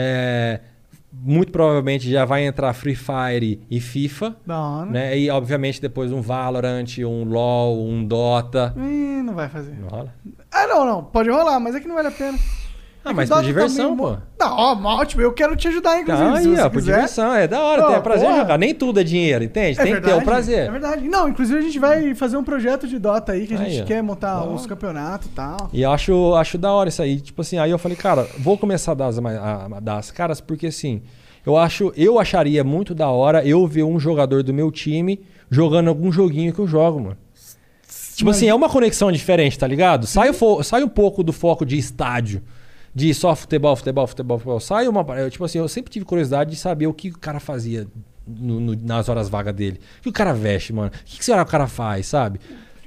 É, 0.00 0.60
muito 1.12 1.50
provavelmente 1.50 2.08
já 2.08 2.24
vai 2.24 2.46
entrar 2.46 2.72
Free 2.72 2.94
Fire 2.94 3.60
e 3.68 3.80
FIFA. 3.80 4.36
Da 4.46 4.60
hora. 4.60 4.90
Né? 4.90 5.18
E 5.18 5.30
obviamente 5.30 5.80
depois 5.80 6.12
um 6.12 6.20
Valorant, 6.20 6.98
um 6.98 7.24
LoL, 7.24 7.84
um 7.84 8.04
Dota. 8.04 8.72
Ih, 8.76 9.22
não 9.22 9.34
vai 9.34 9.48
fazer. 9.48 9.76
Não 9.76 9.88
rola? 9.88 10.14
Ah, 10.52 10.66
não, 10.68 10.86
não. 10.86 11.04
Pode 11.04 11.28
rolar, 11.30 11.58
mas 11.58 11.74
é 11.74 11.80
que 11.80 11.88
não 11.88 11.96
vale 11.96 12.08
a 12.08 12.12
pena. 12.12 12.38
Ah, 13.10 13.12
mas 13.14 13.28
por 13.28 13.34
Dota 13.36 13.46
diversão, 13.46 13.96
também- 13.96 14.16
pô. 14.16 14.22
Não, 14.38 14.56
ó, 14.56 14.74
ótimo. 15.00 15.22
Eu 15.22 15.32
quero 15.32 15.56
te 15.56 15.68
ajudar, 15.68 16.00
inclusive. 16.00 16.30
Tá 16.30 16.38
aí, 16.38 16.58
ó, 16.60 16.68
por 16.70 16.78
quiser. 16.78 16.92
diversão. 16.94 17.34
É 17.34 17.46
da 17.48 17.60
hora, 17.60 17.86
tem 17.86 17.94
é 17.96 18.00
prazer 18.00 18.26
porra. 18.28 18.40
jogar. 18.40 18.58
Nem 18.58 18.74
tudo 18.74 19.00
é 19.00 19.04
dinheiro, 19.04 19.44
entende? 19.44 19.78
É 19.80 19.82
tem 19.82 19.94
que 19.94 20.00
ter 20.00 20.06
o 20.06 20.16
verdade, 20.16 20.24
prazer. 20.24 20.66
É 20.66 20.70
verdade. 20.70 21.08
Não, 21.08 21.28
inclusive 21.28 21.58
a 21.58 21.62
gente 21.62 21.78
vai 21.78 22.14
fazer 22.14 22.36
um 22.36 22.44
projeto 22.44 22.86
de 22.86 22.98
Dota 22.98 23.32
aí, 23.32 23.46
que 23.46 23.54
a 23.54 23.58
Aí, 23.60 23.70
gente 23.70 23.82
ó. 23.82 23.86
quer 23.86 24.02
montar 24.02 24.44
os 24.44 24.66
campeonatos 24.66 25.26
e 25.28 25.30
tal. 25.30 25.68
E 25.72 25.82
eu 25.82 25.90
acho, 25.92 26.34
acho 26.34 26.58
da 26.58 26.72
hora 26.72 26.88
isso 26.88 27.02
aí. 27.02 27.20
Tipo 27.20 27.40
assim, 27.42 27.58
aí 27.58 27.70
eu 27.70 27.78
falei, 27.78 27.96
cara, 27.96 28.26
vou 28.38 28.56
começar 28.58 28.92
a 28.92 28.94
dar 28.94 29.06
as, 29.06 29.18
a- 29.18 29.68
a 29.76 29.80
dar 29.80 29.96
as 29.98 30.10
caras, 30.10 30.40
porque 30.40 30.66
assim, 30.68 31.02
eu 31.46 31.56
acho, 31.56 31.92
eu 31.96 32.18
acharia 32.18 32.62
muito 32.62 32.94
da 32.94 33.08
hora 33.08 33.44
eu 33.46 33.66
ver 33.66 33.82
um 33.84 33.98
jogador 33.98 34.42
do 34.42 34.52
meu 34.52 34.70
time 34.70 35.20
jogando 35.50 35.88
algum 35.88 36.12
joguinho 36.12 36.52
que 36.52 36.58
eu 36.58 36.66
jogo, 36.66 37.00
mano. 37.00 37.16
Tipo 38.14 38.30
assim, 38.30 38.48
é 38.48 38.54
uma 38.54 38.68
conexão 38.68 39.12
diferente, 39.12 39.56
tá 39.58 39.66
ligado? 39.66 40.04
Sai, 40.06 40.28
o 40.30 40.62
sai 40.64 40.82
um 40.82 40.88
pouco 40.88 41.22
do 41.22 41.32
foco 41.32 41.64
de 41.64 41.78
estádio. 41.78 42.42
De 42.94 43.12
só 43.14 43.34
futebol, 43.36 43.76
futebol, 43.76 44.06
futebol, 44.06 44.38
futebol. 44.38 44.60
Sai 44.60 44.88
uma. 44.88 45.00
eu, 45.18 45.30
Tipo 45.30 45.44
assim, 45.44 45.58
eu 45.58 45.68
sempre 45.68 45.90
tive 45.90 46.04
curiosidade 46.04 46.50
de 46.50 46.56
saber 46.56 46.86
o 46.86 46.92
que 46.94 47.10
o 47.10 47.18
cara 47.18 47.38
fazia 47.38 47.86
no- 48.26 48.58
no- 48.60 48.76
nas 48.82 49.08
horas 49.08 49.28
vagas 49.28 49.54
dele. 49.54 49.80
O 50.00 50.02
que 50.02 50.08
o 50.08 50.12
cara 50.12 50.32
veste, 50.32 50.72
mano? 50.72 50.88
O 50.88 51.04
que, 51.04 51.18
que 51.18 51.24
será 51.24 51.44
que 51.44 51.48
o 51.48 51.52
cara 51.52 51.66
faz, 51.66 52.06
sabe? 52.06 52.40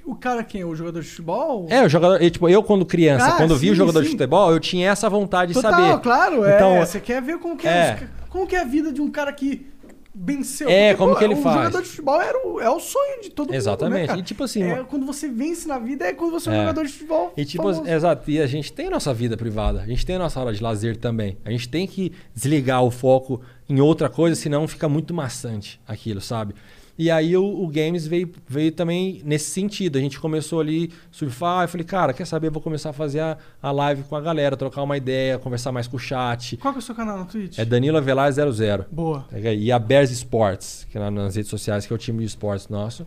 O 0.04 0.16
cara 0.16 0.44
quem? 0.44 0.64
O 0.64 0.76
jogador 0.76 1.02
de 1.02 1.08
futebol? 1.08 1.68
É, 1.70 1.86
o 1.86 1.88
jogador. 1.90 2.22
Eu, 2.22 2.30
tipo, 2.32 2.50
eu 2.50 2.64
quando 2.64 2.86
criança, 2.86 3.28
Ah, 3.28 3.32
quando 3.38 3.56
vi 3.56 3.68
o 3.70 3.74
sim, 3.74 3.76
jogador 3.78 4.02
de 4.02 4.08
sim. 4.08 4.12
futebol, 4.14 4.52
eu 4.52 4.60
tinha 4.60 4.90
essa 4.90 5.08
vontade 5.10 5.54
de 5.54 5.62
Total, 5.62 5.72
saber. 5.72 6.02
claro. 6.02 6.38
Então, 6.50 6.72
é, 6.76 6.86
você 6.86 7.00
quer 7.00 7.22
ver 7.22 7.38
como 7.38 7.56
que 7.56 7.68
é, 7.68 7.72
é. 7.72 8.08
como 8.28 8.46
que 8.48 8.56
é 8.56 8.62
a 8.62 8.66
vida 8.66 8.92
de 8.92 9.00
um 9.00 9.10
cara 9.12 9.32
que 9.32 9.68
venceu. 10.14 10.70
É, 10.70 10.94
como 10.94 11.16
que 11.16 11.24
ele 11.24 11.36
o 11.36 11.38
faz. 11.42 11.56
jogador 11.58 11.82
de 11.82 11.88
futebol 11.90 12.22
era 12.22 12.48
o, 12.48 12.60
é 12.60 12.70
o 12.70 12.80
sonho 12.80 13.22
de 13.22 13.30
todo 13.30 13.48
mundo, 13.48 13.56
Exatamente. 13.56 14.12
né? 14.12 14.18
E 14.20 14.24
tipo 14.24 14.44
assim, 14.44 14.62
É, 14.64 14.74
uma- 14.76 14.84
quando 14.84 15.06
você 15.06 15.30
vence 15.30 15.68
na 15.68 15.80
vida 15.80 16.06
é 16.06 16.14
quando 16.14 16.32
você 16.32 16.50
é 16.50 16.52
um 16.52 16.56
É. 16.56 16.60
jogador 16.60 16.86
de 16.86 16.92
futebol. 16.92 17.34
E 17.38 17.46
tipo, 17.46 17.64
famoso. 17.64 17.88
exato, 17.90 18.30
e 18.30 18.40
a 18.42 18.48
gente 18.48 18.74
tem 18.74 18.88
a 18.88 18.92
nossa 18.92 19.14
vida 19.14 19.38
privada, 19.38 19.82
a 19.82 19.86
gente 19.88 20.06
tem 20.06 20.16
a 20.18 20.20
nossa 20.20 20.40
hora 20.40 20.54
de 20.54 20.62
lazer 20.62 20.98
também. 20.98 21.38
A 21.46 21.52
gente 21.52 21.70
tem 21.70 21.88
que 21.88 22.12
desligar 22.36 22.84
o 22.84 22.92
foco 22.92 23.42
em 23.70 23.80
outra 23.80 24.10
coisa, 24.10 24.36
senão 24.36 24.68
fica 24.68 24.90
muito 24.90 25.14
maçante 25.14 25.80
aquilo, 25.88 26.20
sabe? 26.20 26.54
E 27.02 27.10
aí 27.10 27.36
o, 27.36 27.44
o 27.44 27.68
Games 27.68 28.06
veio, 28.06 28.32
veio 28.48 28.72
também 28.72 29.24
nesse 29.26 29.50
sentido. 29.50 29.98
A 29.98 30.02
gente 30.02 30.20
começou 30.20 30.60
ali 30.60 30.92
surfar, 31.10 31.64
eu 31.64 31.68
falei, 31.68 31.84
cara, 31.84 32.14
quer 32.14 32.28
saber? 32.28 32.52
Vou 32.52 32.62
começar 32.62 32.92
a 32.92 32.94
fazer 32.94 33.22
a, 33.22 33.40
a 33.60 33.72
live 33.72 34.04
com 34.04 34.16
a 34.16 34.22
galera, 34.22 34.56
trocar 34.56 34.84
uma 34.84 34.96
ideia, 34.96 35.40
conversar 35.40 35.72
mais 35.72 35.88
com 35.88 35.98
o 35.98 36.00
chat. 36.00 36.58
Qual 36.58 36.72
que 36.72 36.78
é 36.78 36.80
o 36.80 36.84
seu 36.84 36.94
canal 36.94 37.18
no 37.18 37.26
Twitch? 37.26 37.58
É 37.58 37.66
Danilo 37.66 37.98
Avelar 37.98 38.32
00. 38.32 38.86
Boa. 38.92 39.26
E 39.34 39.72
a 39.72 39.80
Bears 39.80 40.12
Sports, 40.12 40.86
que 40.92 40.96
é 41.00 41.10
nas 41.10 41.36
redes 41.36 41.50
sociais, 41.50 41.88
que 41.88 41.92
é 41.92 41.96
o 41.96 41.98
time 41.98 42.20
de 42.20 42.26
esportes 42.26 42.70
nosso. 42.70 43.04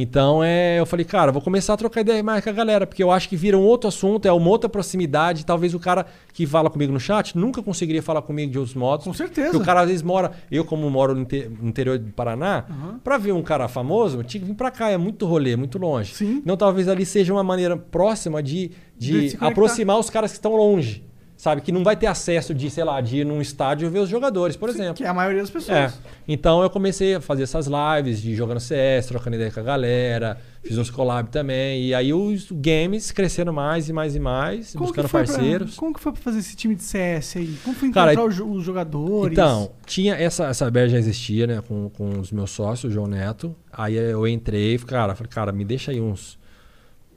Então 0.00 0.44
é, 0.44 0.78
eu 0.78 0.86
falei, 0.86 1.04
cara, 1.04 1.32
vou 1.32 1.42
começar 1.42 1.74
a 1.74 1.76
trocar 1.76 2.02
ideia 2.02 2.22
mais 2.22 2.44
com 2.44 2.50
a 2.50 2.52
galera, 2.52 2.86
porque 2.86 3.02
eu 3.02 3.10
acho 3.10 3.28
que 3.28 3.34
vira 3.34 3.58
um 3.58 3.62
outro 3.64 3.88
assunto, 3.88 4.26
é 4.28 4.32
uma 4.32 4.48
outra 4.48 4.68
proximidade. 4.68 5.44
Talvez 5.44 5.74
o 5.74 5.80
cara 5.80 6.06
que 6.32 6.46
fala 6.46 6.70
comigo 6.70 6.92
no 6.92 7.00
chat 7.00 7.36
nunca 7.36 7.60
conseguiria 7.60 8.00
falar 8.00 8.22
comigo 8.22 8.52
de 8.52 8.58
outros 8.58 8.76
modos. 8.76 9.04
Com 9.04 9.12
certeza. 9.12 9.48
Porque 9.50 9.62
o 9.62 9.66
cara 9.66 9.80
às 9.80 9.88
vezes 9.88 10.02
mora, 10.04 10.30
eu 10.52 10.64
como 10.64 10.88
moro 10.88 11.16
no 11.16 11.22
inte- 11.22 11.50
no 11.60 11.68
interior 11.68 11.98
do 11.98 12.12
Paraná, 12.12 12.64
Uhum. 12.70 12.98
pra 13.00 13.18
ver 13.18 13.32
um 13.32 13.42
cara 13.42 13.66
famoso, 13.66 14.18
eu 14.18 14.22
tinha 14.24 14.40
que 14.40 14.46
vir 14.46 14.54
pra 14.54 14.70
cá, 14.70 14.88
é 14.88 14.96
muito 14.96 15.26
rolê, 15.26 15.56
muito 15.56 15.78
longe. 15.78 16.14
Então 16.24 16.56
talvez 16.56 16.86
ali 16.88 17.04
seja 17.04 17.32
uma 17.32 17.42
maneira 17.42 17.76
próxima 17.76 18.40
de, 18.40 18.70
De 18.96 19.30
de 19.30 19.36
aproximar 19.40 19.98
os 19.98 20.08
caras 20.10 20.30
que 20.30 20.36
estão 20.38 20.54
longe. 20.54 21.02
Sabe? 21.40 21.60
Que 21.60 21.70
não 21.70 21.84
vai 21.84 21.94
ter 21.96 22.08
acesso 22.08 22.52
de, 22.52 22.68
sei 22.68 22.82
lá, 22.82 23.00
de 23.00 23.18
ir 23.18 23.24
num 23.24 23.40
estádio 23.40 23.88
ver 23.88 24.00
os 24.00 24.08
jogadores, 24.08 24.56
por 24.56 24.68
exemplo. 24.68 24.94
Que 24.94 25.04
é 25.04 25.06
a 25.06 25.14
maioria 25.14 25.40
das 25.40 25.48
É. 25.50 25.52
pessoas. 25.52 26.00
Então 26.26 26.60
eu 26.64 26.68
comecei 26.68 27.14
a 27.14 27.20
fazer 27.20 27.44
essas 27.44 27.68
lives 27.68 28.20
de 28.20 28.34
jogando 28.34 28.58
CS, 28.58 29.06
trocando 29.06 29.36
ideia 29.36 29.48
com 29.48 29.60
a 29.60 29.62
galera, 29.62 30.36
fiz 30.64 30.76
uns 30.76 30.90
collab 30.90 31.28
também. 31.30 31.84
E 31.84 31.94
aí 31.94 32.12
os 32.12 32.48
games 32.50 33.12
crescendo 33.12 33.52
mais 33.52 33.88
e 33.88 33.92
mais 33.92 34.16
e 34.16 34.18
mais, 34.18 34.72
Como 34.72 34.86
buscando 34.86 35.06
foi 35.06 35.22
pra- 35.24 35.32
parceiros. 35.32 35.76
como 35.76 35.94
que 35.94 36.00
foi 36.00 36.10
pra 36.10 36.20
fazer 36.20 36.40
esse 36.40 36.56
time 36.56 36.74
de 36.74 36.82
CS 36.82 37.36
aí? 37.38 37.56
Como 37.62 37.76
foi 37.76 37.92
Cara, 37.92 38.12
encontrar 38.14 38.28
os 38.30 38.34
jo- 38.34 38.50
os 38.50 38.64
jogadores? 38.64 39.30
Então, 39.30 39.70
tinha 39.86 40.14
essa, 40.16 40.46
essa 40.46 40.68
BR 40.68 40.88
já 40.88 40.98
existia, 40.98 41.46
né? 41.46 41.62
Com, 41.68 41.88
com 41.90 42.18
os 42.18 42.32
meus 42.32 42.50
sócios, 42.50 42.90
o 42.90 42.92
João 42.92 43.06
Neto. 43.06 43.54
Aí 43.72 43.94
eu 43.94 44.26
entrei, 44.26 44.76
cara, 44.78 45.14
falei, 45.14 45.30
cara, 45.30 45.52
me 45.52 45.64
deixa 45.64 45.92
aí 45.92 46.00
uns, 46.00 46.36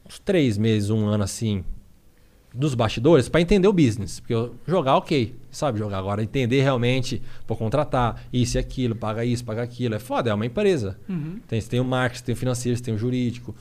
uns 0.07 0.19
três 0.19 0.59
meses, 0.59 0.91
um 0.91 1.07
ano 1.07 1.23
assim, 1.23 1.63
dos 2.53 2.75
bastidores, 2.75 3.29
pra 3.29 3.39
entender 3.39 3.67
o 3.67 3.73
business. 3.73 4.19
Porque 4.19 4.33
eu, 4.33 4.55
jogar, 4.67 4.97
ok, 4.97 5.35
sabe 5.49 5.79
jogar. 5.79 5.99
Agora, 5.99 6.21
entender 6.21 6.61
realmente, 6.61 7.21
pô, 7.47 7.55
contratar 7.55 8.23
isso 8.31 8.57
e 8.57 8.59
aquilo, 8.59 8.95
paga 8.95 9.23
isso, 9.23 9.43
paga 9.43 9.61
aquilo. 9.61 9.95
É 9.95 9.99
foda, 9.99 10.29
é 10.29 10.33
uma 10.33 10.45
empresa. 10.45 10.99
Uhum. 11.07 11.39
Tem, 11.47 11.61
você 11.61 11.69
tem 11.69 11.79
o 11.79 11.85
marketing, 11.85 12.23
tem 12.25 12.33
o 12.33 12.37
financeiro, 12.37 12.77
você 12.77 12.83
tem 12.83 12.93
o 12.93 12.97
jurídico. 12.97 13.55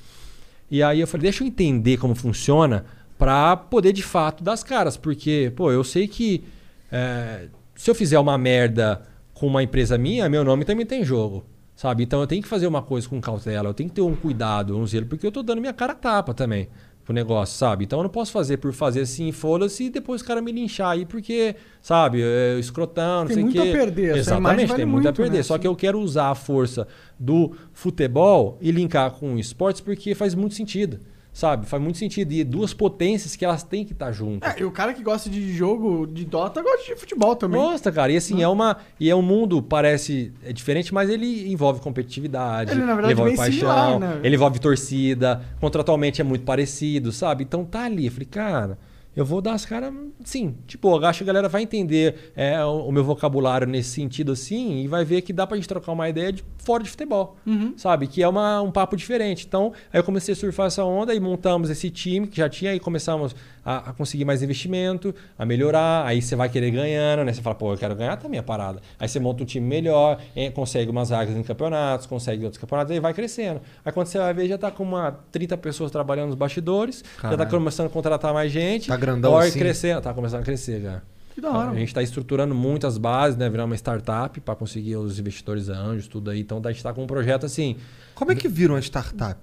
E 0.70 0.82
aí 0.82 1.00
eu 1.00 1.06
falei, 1.06 1.22
deixa 1.22 1.44
eu 1.44 1.48
entender 1.48 1.96
como 1.98 2.14
funciona 2.14 2.84
pra 3.18 3.56
poder 3.56 3.92
de 3.92 4.02
fato 4.02 4.42
dar 4.42 4.52
as 4.52 4.64
caras. 4.64 4.96
Porque, 4.96 5.52
pô, 5.54 5.70
eu 5.70 5.84
sei 5.84 6.08
que 6.08 6.44
é, 6.90 7.48
se 7.76 7.90
eu 7.90 7.94
fizer 7.94 8.18
uma 8.18 8.36
merda 8.36 9.02
com 9.34 9.46
uma 9.46 9.62
empresa 9.62 9.96
minha, 9.96 10.28
meu 10.28 10.44
nome 10.44 10.64
também 10.64 10.84
tem 10.84 11.04
jogo. 11.04 11.44
Sabe? 11.76 12.02
Então 12.02 12.20
eu 12.20 12.26
tenho 12.26 12.42
que 12.42 12.48
fazer 12.48 12.66
uma 12.66 12.82
coisa 12.82 13.08
com 13.08 13.18
cautela, 13.22 13.70
eu 13.70 13.72
tenho 13.72 13.88
que 13.88 13.94
ter 13.94 14.02
um 14.02 14.14
cuidado, 14.14 14.76
um 14.76 14.86
zelo, 14.86 15.06
porque 15.06 15.26
eu 15.26 15.32
tô 15.32 15.42
dando 15.42 15.62
minha 15.62 15.72
cara 15.72 15.92
a 15.92 15.96
tapa 15.96 16.34
também 16.34 16.68
pro 17.10 17.14
negócio, 17.14 17.58
sabe? 17.58 17.84
Então 17.84 17.98
eu 17.98 18.04
não 18.04 18.10
posso 18.10 18.30
fazer 18.30 18.58
por 18.58 18.72
fazer 18.72 19.00
assim, 19.00 19.32
foda-se, 19.32 19.84
e 19.84 19.90
depois 19.90 20.22
o 20.22 20.24
cara 20.24 20.40
me 20.40 20.52
linchar 20.52 20.90
aí, 20.90 21.04
porque, 21.04 21.56
sabe, 21.82 22.22
é, 22.22 22.56
escrotão, 22.58 23.20
não 23.22 23.26
Tem 23.26 23.34
sei 23.34 23.42
o 23.42 23.46
muito 23.46 23.62
quê. 23.62 23.68
a 23.68 23.72
perder, 23.72 24.16
essa 24.18 24.36
imagem 24.36 24.64
Exatamente, 24.64 24.68
vale 24.68 24.76
tem 24.82 24.86
muito 24.86 25.06
a 25.06 25.10
muito, 25.10 25.16
perder. 25.16 25.36
né? 25.38 25.42
Só 25.42 25.58
que 25.58 25.66
eu 25.66 25.74
quero 25.74 25.98
usar 25.98 26.30
a 26.30 26.34
força 26.36 26.86
do 27.18 27.52
futebol 27.72 28.56
e 28.60 28.70
linkar 28.70 29.10
com 29.10 29.36
esportes 29.36 29.80
porque 29.80 30.14
faz 30.14 30.34
muito 30.34 30.54
sentido. 30.54 31.00
Sabe? 31.32 31.66
Faz 31.66 31.82
muito 31.82 31.96
sentido. 31.96 32.32
E 32.32 32.42
duas 32.42 32.74
potências 32.74 33.36
que 33.36 33.44
elas 33.44 33.62
têm 33.62 33.84
que 33.84 33.92
estar 33.92 34.10
juntas. 34.12 34.56
É, 34.56 34.60
e 34.60 34.64
o 34.64 34.70
cara 34.70 34.92
que 34.92 35.02
gosta 35.02 35.30
de 35.30 35.52
jogo 35.52 36.06
de 36.06 36.24
Dota 36.24 36.62
gosta 36.62 36.92
de 36.94 36.98
futebol 36.98 37.36
também. 37.36 37.60
Gosta, 37.60 37.92
cara. 37.92 38.10
E 38.12 38.16
assim, 38.16 38.42
é 38.42 38.48
uma. 38.48 38.76
E 38.98 39.08
é 39.08 39.14
um 39.14 39.22
mundo, 39.22 39.62
parece 39.62 40.32
é 40.44 40.52
diferente, 40.52 40.92
mas 40.92 41.08
ele 41.08 41.50
envolve 41.50 41.80
competitividade. 41.80 42.72
Ele, 42.72 42.80
na 42.80 42.94
verdade, 42.94 43.12
envolve 43.12 43.30
bem 43.30 43.36
paixão. 43.36 43.58
similar, 43.58 43.98
né? 44.00 44.20
Ele 44.22 44.34
envolve 44.34 44.58
torcida. 44.58 45.40
Contratualmente 45.60 46.20
é 46.20 46.24
muito 46.24 46.44
parecido, 46.44 47.12
sabe? 47.12 47.44
Então 47.44 47.64
tá 47.64 47.84
ali. 47.84 48.06
Eu 48.06 48.12
falei, 48.12 48.26
cara. 48.26 48.78
Eu 49.20 49.26
vou 49.26 49.40
dar 49.42 49.52
as 49.52 49.66
caras, 49.66 49.92
sim. 50.24 50.54
Tipo, 50.66 50.98
acho 51.04 51.18
que 51.18 51.24
a 51.24 51.26
galera 51.26 51.48
vai 51.48 51.62
entender 51.62 52.32
é, 52.34 52.64
o, 52.64 52.90
meu 52.90 53.04
vocabulário 53.04 53.66
nesse 53.66 53.90
sentido 53.90 54.32
assim 54.32 54.82
e 54.82 54.88
vai 54.88 55.04
ver 55.04 55.20
que 55.20 55.30
dá 55.32 55.46
pra 55.46 55.56
gente 55.56 55.68
trocar 55.68 55.92
uma 55.92 56.08
ideia 56.08 56.32
de 56.32 56.42
fora 56.58 56.82
de 56.82 56.88
futebol, 56.88 57.36
Uhum. 57.46 57.74
sabe? 57.76 58.06
Que 58.06 58.22
é 58.22 58.28
uma, 58.28 58.62
um 58.62 58.70
papo 58.70 58.96
diferente. 58.96 59.46
Então, 59.46 59.72
aí 59.92 60.00
eu 60.00 60.04
comecei 60.04 60.32
a 60.32 60.36
surfar 60.36 60.66
essa 60.68 60.84
onda 60.84 61.14
e 61.14 61.20
montamos 61.20 61.68
esse 61.68 61.90
time 61.90 62.26
que 62.26 62.38
já 62.38 62.48
tinha 62.48 62.74
e 62.74 62.80
começamos 62.80 63.34
a, 63.78 63.90
a 63.90 63.92
conseguir 63.92 64.24
mais 64.24 64.42
investimento, 64.42 65.14
a 65.38 65.44
melhorar. 65.46 66.06
Aí 66.06 66.20
você 66.20 66.34
vai 66.36 66.48
querer 66.48 66.70
ganhando, 66.70 67.24
né? 67.24 67.32
Você 67.32 67.42
fala, 67.42 67.54
pô, 67.54 67.72
eu 67.72 67.78
quero 67.78 67.94
ganhar 67.94 68.16
também 68.16 68.38
a 68.38 68.42
parada. 68.42 68.80
Aí 68.98 69.08
você 69.08 69.20
monta 69.20 69.42
um 69.42 69.46
time 69.46 69.66
melhor, 69.66 70.20
eh, 70.34 70.50
consegue 70.50 70.90
umas 70.90 71.10
vagas 71.10 71.36
em 71.36 71.42
campeonatos, 71.42 72.06
consegue 72.06 72.44
outros 72.44 72.60
campeonatos, 72.60 72.92
aí 72.92 73.00
vai 73.00 73.14
crescendo. 73.14 73.60
Aí 73.84 73.92
quando 73.92 74.06
você 74.06 74.18
vai 74.18 74.34
ver, 74.34 74.48
já 74.48 74.58
tá 74.58 74.70
com 74.70 74.82
uma 74.82 75.12
30 75.30 75.56
pessoas 75.58 75.90
trabalhando 75.90 76.28
nos 76.28 76.36
bastidores, 76.36 76.98
já 76.98 77.22
tá 77.22 77.36
Caralho. 77.36 77.50
começando 77.50 77.86
a 77.86 77.90
contratar 77.90 78.32
mais 78.34 78.50
gente. 78.50 78.88
Tá 78.88 78.96
grandão 78.96 79.36
assim? 79.36 79.58
crescendo, 79.58 80.00
tá 80.00 80.12
começando 80.12 80.40
a 80.40 80.44
crescer 80.44 80.80
já. 80.80 81.02
Que 81.34 81.40
da 81.40 81.50
hora, 81.50 81.70
A 81.70 81.74
gente 81.74 81.88
está 81.88 82.02
estruturando 82.02 82.54
muitas 82.54 82.98
bases, 82.98 83.36
né? 83.36 83.48
Virar 83.48 83.64
uma 83.64 83.76
startup 83.76 84.40
para 84.40 84.56
conseguir 84.56 84.96
os 84.96 85.18
investidores 85.18 85.68
anjos, 85.68 86.08
tudo 86.08 86.30
aí. 86.30 86.40
Então 86.40 86.60
a 86.62 86.68
gente 86.68 86.78
está 86.78 86.92
com 86.92 87.04
um 87.04 87.06
projeto 87.06 87.46
assim. 87.46 87.76
Como 88.14 88.32
é 88.32 88.34
que 88.34 88.48
vira 88.48 88.72
uma 88.72 88.80
startup? 88.80 89.38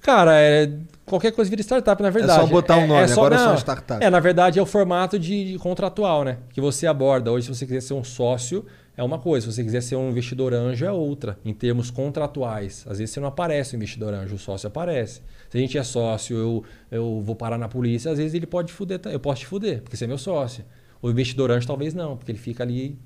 Cara, 0.00 0.32
é, 0.40 0.70
qualquer 1.10 1.32
coisa 1.32 1.50
vira 1.50 1.60
startup, 1.62 2.00
na 2.02 2.08
verdade. 2.08 2.40
só 2.40 2.46
botar 2.46 2.76
um 2.76 2.86
nome, 2.86 3.12
agora 3.12 3.34
é 3.34 3.38
só 3.38 3.44
não, 3.44 3.52
uma 3.52 3.58
startup. 3.58 4.02
É, 4.02 4.08
na 4.08 4.20
verdade, 4.20 4.58
é 4.58 4.62
o 4.62 4.66
formato 4.66 5.18
de, 5.18 5.52
de 5.52 5.58
contratual, 5.58 6.24
né? 6.24 6.38
Que 6.52 6.60
você 6.60 6.86
aborda. 6.86 7.30
Hoje, 7.30 7.46
se 7.46 7.54
você 7.54 7.66
quiser 7.66 7.80
ser 7.80 7.94
um 7.94 8.04
sócio, 8.04 8.64
é 8.96 9.02
uma 9.02 9.18
coisa. 9.18 9.46
Se 9.46 9.56
você 9.56 9.64
quiser 9.64 9.82
ser 9.82 9.96
um 9.96 10.10
investidor 10.10 10.54
anjo, 10.54 10.84
é 10.84 10.92
outra. 10.92 11.38
Em 11.44 11.52
termos 11.52 11.90
contratuais. 11.90 12.86
Às 12.88 12.98
vezes 12.98 13.12
você 13.12 13.20
não 13.20 13.28
aparece 13.28 13.74
o 13.74 13.76
investidor 13.76 14.14
anjo, 14.14 14.36
o 14.36 14.38
sócio 14.38 14.68
aparece. 14.68 15.20
Se 15.48 15.58
a 15.58 15.60
gente 15.60 15.76
é 15.76 15.82
sócio, 15.82 16.36
eu, 16.36 16.64
eu 16.90 17.20
vou 17.20 17.34
parar 17.34 17.58
na 17.58 17.68
polícia, 17.68 18.10
às 18.10 18.18
vezes 18.18 18.34
ele 18.34 18.46
pode 18.46 18.72
fuder. 18.72 19.00
Eu 19.06 19.20
posso 19.20 19.40
te 19.40 19.46
fuder, 19.46 19.82
porque 19.82 19.96
você 19.96 20.04
é 20.04 20.08
meu 20.08 20.18
sócio. 20.18 20.64
O 21.02 21.10
investidor 21.10 21.50
anjo 21.50 21.66
talvez 21.66 21.92
não, 21.92 22.16
porque 22.16 22.30
ele 22.30 22.38
fica 22.38 22.62
ali 22.62 22.98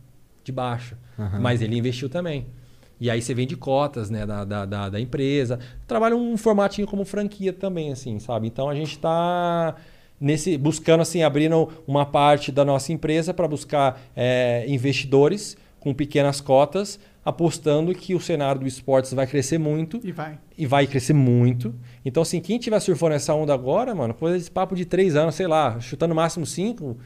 de 0.43 0.53
baixo. 0.53 0.97
Aham. 1.19 1.41
Mas 1.41 1.63
ele 1.63 1.77
investiu 1.77 2.09
também. 2.09 2.47
E 3.05 3.11
aí 3.11 3.21
você 3.21 3.35
vende 3.35 3.55
cotas 3.55 4.09
né, 4.09 4.25
da, 4.25 4.47
da, 4.47 4.65
da, 4.65 4.89
da 4.89 4.99
empresa. 4.99 5.59
Trabalha 5.87 6.17
um 6.17 6.39
formatinho 6.39 6.87
como 6.87 7.05
franquia 7.05 7.53
também, 7.53 7.93
assim, 7.93 8.19
sabe? 8.19 8.47
Então 8.47 8.67
a 8.67 8.75
gente 8.75 8.93
está 8.93 9.77
nesse 10.19 10.57
buscando 10.57 11.03
assim 11.03 11.23
abrindo 11.23 11.69
uma 11.87 12.07
parte 12.07 12.51
da 12.51 12.65
nossa 12.65 12.95
empresa 12.95 13.35
para 13.35 13.47
buscar 13.47 14.01
é, 14.17 14.65
investidores 14.69 15.55
com 15.79 15.93
pequenas 15.93 16.41
cotas, 16.41 16.99
apostando 17.23 17.95
que 17.95 18.15
o 18.15 18.21
cenário 18.21 18.63
do 18.63 18.67
esportes 18.67 19.13
vai 19.13 19.27
crescer 19.27 19.59
muito 19.59 20.01
E 20.03 20.11
vai. 20.11 20.39
e 20.57 20.65
vai 20.65 20.87
crescer 20.87 21.13
muito. 21.13 21.75
Então, 22.07 22.23
assim, 22.23 22.41
quem 22.41 22.59
tiver 22.59 22.81
surfando 22.81 23.17
essa 23.17 23.35
onda 23.35 23.53
agora, 23.53 23.95
mano, 23.95 24.15
coisa 24.15 24.43
de 24.43 24.51
papo 24.51 24.75
de 24.75 24.87
três 24.87 25.15
anos, 25.15 25.35
sei 25.35 25.47
lá, 25.47 25.79
chutando 25.79 26.15
no 26.15 26.15
máximo 26.15 26.47
cinco, 26.47 26.97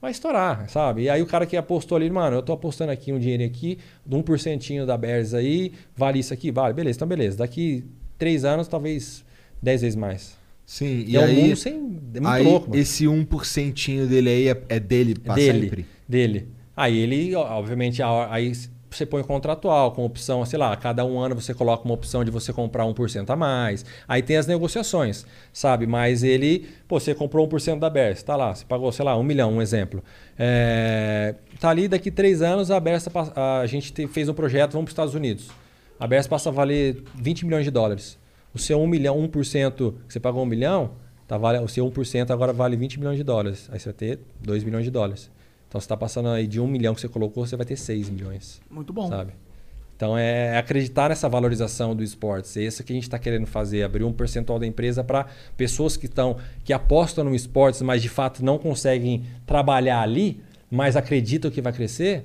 vai 0.00 0.10
estourar, 0.10 0.68
sabe? 0.68 1.02
E 1.02 1.10
aí 1.10 1.20
o 1.22 1.26
cara 1.26 1.44
que 1.46 1.56
apostou 1.56 1.96
ali, 1.96 2.08
mano, 2.10 2.36
eu 2.36 2.42
tô 2.42 2.52
apostando 2.52 2.92
aqui 2.92 3.12
um 3.12 3.18
dinheiro 3.18 3.44
aqui, 3.44 3.78
de 4.06 4.16
1% 4.16 4.86
da 4.86 4.96
Bears 4.96 5.34
aí, 5.34 5.72
vale 5.96 6.18
isso 6.18 6.32
aqui? 6.32 6.50
Vale, 6.50 6.72
beleza, 6.74 6.96
então 6.98 7.08
beleza. 7.08 7.38
Daqui 7.38 7.84
três 8.16 8.44
anos, 8.44 8.68
talvez 8.68 9.24
dez 9.62 9.80
vezes 9.82 9.96
mais. 9.96 10.36
Sim, 10.64 11.04
E 11.06 11.12
e 11.12 11.16
é 11.16 11.20
um 11.20 11.24
aí, 11.24 11.34
mundo 11.42 11.56
sem- 11.56 11.74
é 12.14 12.20
muito 12.20 12.26
aí 12.26 12.44
louco, 12.44 12.70
mano. 12.70 12.80
esse 12.80 13.06
1% 13.08 14.06
dele 14.06 14.28
aí 14.28 14.48
é, 14.48 14.62
é 14.68 14.78
dele 14.80 15.14
pra 15.14 15.34
dele, 15.34 15.62
sempre? 15.62 15.86
Dele. 16.08 16.48
Aí 16.76 16.96
ele, 16.98 17.34
obviamente, 17.34 18.00
aí 18.02 18.52
você 18.90 19.04
põe 19.04 19.22
contratual 19.22 19.92
com 19.92 20.04
opção, 20.04 20.44
sei 20.46 20.58
lá, 20.58 20.74
cada 20.76 21.04
um 21.04 21.18
ano 21.18 21.34
você 21.34 21.52
coloca 21.52 21.84
uma 21.84 21.94
opção 21.94 22.24
de 22.24 22.30
você 22.30 22.52
comprar 22.52 22.84
1% 22.84 23.28
a 23.30 23.36
mais. 23.36 23.84
Aí 24.06 24.22
tem 24.22 24.36
as 24.36 24.46
negociações, 24.46 25.26
sabe? 25.52 25.86
Mas 25.86 26.22
ele, 26.22 26.68
pô, 26.86 26.98
você 26.98 27.14
comprou 27.14 27.46
1% 27.48 27.78
da 27.78 27.90
Bersa, 27.90 28.24
tá 28.24 28.36
lá, 28.36 28.54
você 28.54 28.64
pagou, 28.64 28.90
sei 28.92 29.04
lá, 29.04 29.16
um 29.16 29.22
milhão, 29.22 29.52
um 29.52 29.62
exemplo. 29.62 30.02
É, 30.38 31.34
tá 31.60 31.68
ali, 31.70 31.88
daqui 31.88 32.10
três 32.10 32.40
anos 32.42 32.70
a 32.70 32.78
Bersa, 32.80 33.10
a 33.62 33.66
gente 33.66 33.92
te- 33.92 34.06
fez 34.06 34.28
um 34.28 34.34
projeto, 34.34 34.72
vamos 34.72 34.84
para 34.86 34.90
os 34.90 34.92
Estados 34.92 35.14
Unidos. 35.14 35.48
A 36.00 36.06
Bersa 36.06 36.28
passa 36.28 36.48
a 36.48 36.52
valer 36.52 37.02
20 37.14 37.44
milhões 37.44 37.64
de 37.64 37.70
dólares. 37.70 38.18
O 38.54 38.58
seu 38.58 38.80
1 38.80 38.86
milhão, 38.86 39.18
1% 39.28 39.94
que 40.06 40.12
você 40.14 40.20
pagou 40.20 40.42
1 40.42 40.46
milhão, 40.46 40.92
tá, 41.26 41.36
vale, 41.36 41.58
o 41.58 41.68
seu 41.68 41.84
1% 41.90 42.30
agora 42.30 42.52
vale 42.52 42.76
20 42.76 42.98
milhões 42.98 43.16
de 43.18 43.24
dólares. 43.24 43.68
Aí 43.70 43.78
você 43.78 43.86
vai 43.86 43.94
ter 43.94 44.20
2 44.40 44.64
milhões 44.64 44.84
de 44.84 44.90
dólares. 44.90 45.30
Então 45.68 45.80
você 45.80 45.84
está 45.84 45.96
passando 45.96 46.28
aí 46.30 46.46
de 46.46 46.60
1 46.60 46.66
milhão 46.66 46.94
que 46.94 47.00
você 47.00 47.08
colocou, 47.08 47.46
você 47.46 47.56
vai 47.56 47.66
ter 47.66 47.76
6 47.76 48.08
milhões. 48.08 48.60
Muito 48.70 48.92
bom. 48.92 49.08
Sabe? 49.08 49.32
Então 49.94 50.16
é 50.16 50.56
acreditar 50.56 51.08
nessa 51.08 51.28
valorização 51.28 51.94
do 51.94 52.02
esportes. 52.02 52.56
É 52.56 52.62
isso 52.62 52.84
que 52.84 52.92
a 52.92 52.94
gente 52.94 53.02
está 53.02 53.18
querendo 53.18 53.46
fazer, 53.46 53.82
abrir 53.82 54.04
um 54.04 54.12
percentual 54.12 54.58
da 54.58 54.66
empresa 54.66 55.02
para 55.02 55.26
pessoas 55.56 55.96
que 55.96 56.06
estão 56.06 56.36
que 56.64 56.72
apostam 56.72 57.24
no 57.24 57.34
esportes, 57.34 57.82
mas 57.82 58.00
de 58.00 58.08
fato 58.08 58.44
não 58.44 58.58
conseguem 58.58 59.24
trabalhar 59.44 60.00
ali, 60.00 60.40
mas 60.70 60.96
acreditam 60.96 61.50
que 61.50 61.60
vai 61.60 61.72
crescer, 61.72 62.24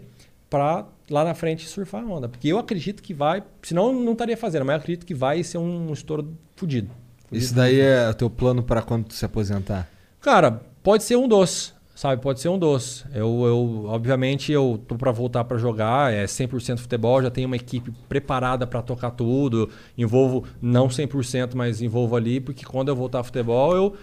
para 0.53 0.86
lá 1.10 1.24
na 1.24 1.34
frente 1.34 1.68
surfar 1.68 2.03
a 2.03 2.06
onda. 2.06 2.30
Porque 2.30 2.48
eu 2.48 2.60
acredito 2.60 3.02
que 3.02 3.11
vai, 3.11 3.44
senão 3.64 3.88
eu 3.88 3.94
não 3.94 4.11
estaria 4.11 4.38
fazendo, 4.38 4.65
mas 4.65 4.76
eu 4.76 4.80
acredito 4.80 5.03
que 5.03 5.15
vai 5.15 5.44
ser 5.44 5.57
um 5.57 5.91
estouro 5.91 6.32
fudido. 6.56 6.91
Isso 7.32 7.56
daí 7.56 7.80
é 7.80 8.07
o 8.07 8.14
teu 8.14 8.30
plano 8.30 8.61
pra 8.61 8.84
quando 8.84 9.06
tu 9.06 9.15
se 9.15 9.26
aposentar? 9.26 9.90
Cara, 10.22 10.61
pode 10.84 11.03
ser 11.03 11.15
um 11.15 11.28
dos, 11.28 11.73
sabe? 11.95 12.22
Pode 12.22 12.40
ser 12.40 12.49
um 12.49 12.57
dos. 12.57 13.06
Eu, 13.14 13.44
eu 13.45 13.86
obviamente, 13.86 14.52
eu 14.52 14.82
tô 14.88 14.95
para 14.95 15.11
voltar 15.11 15.44
para 15.44 15.57
jogar, 15.57 16.11
é 16.14 16.26
100% 16.26 16.80
futebol, 16.80 17.22
já 17.22 17.30
tenho 17.30 17.48
uma 17.48 17.56
equipe 17.56 17.91
preparada 18.10 18.65
para 18.65 18.82
tocar 18.82 19.11
tudo. 19.11 19.70
Envolvo 19.98 20.45
não 20.61 20.88
100%, 20.88 21.52
mas 21.56 21.82
envolvo 21.82 22.15
ali, 22.15 22.40
porque 22.40 22.65
quando 22.65 22.90
eu 22.90 22.95
voltar 22.95 23.20
a 23.20 23.24
futebol, 23.24 23.76
eu 23.76 23.95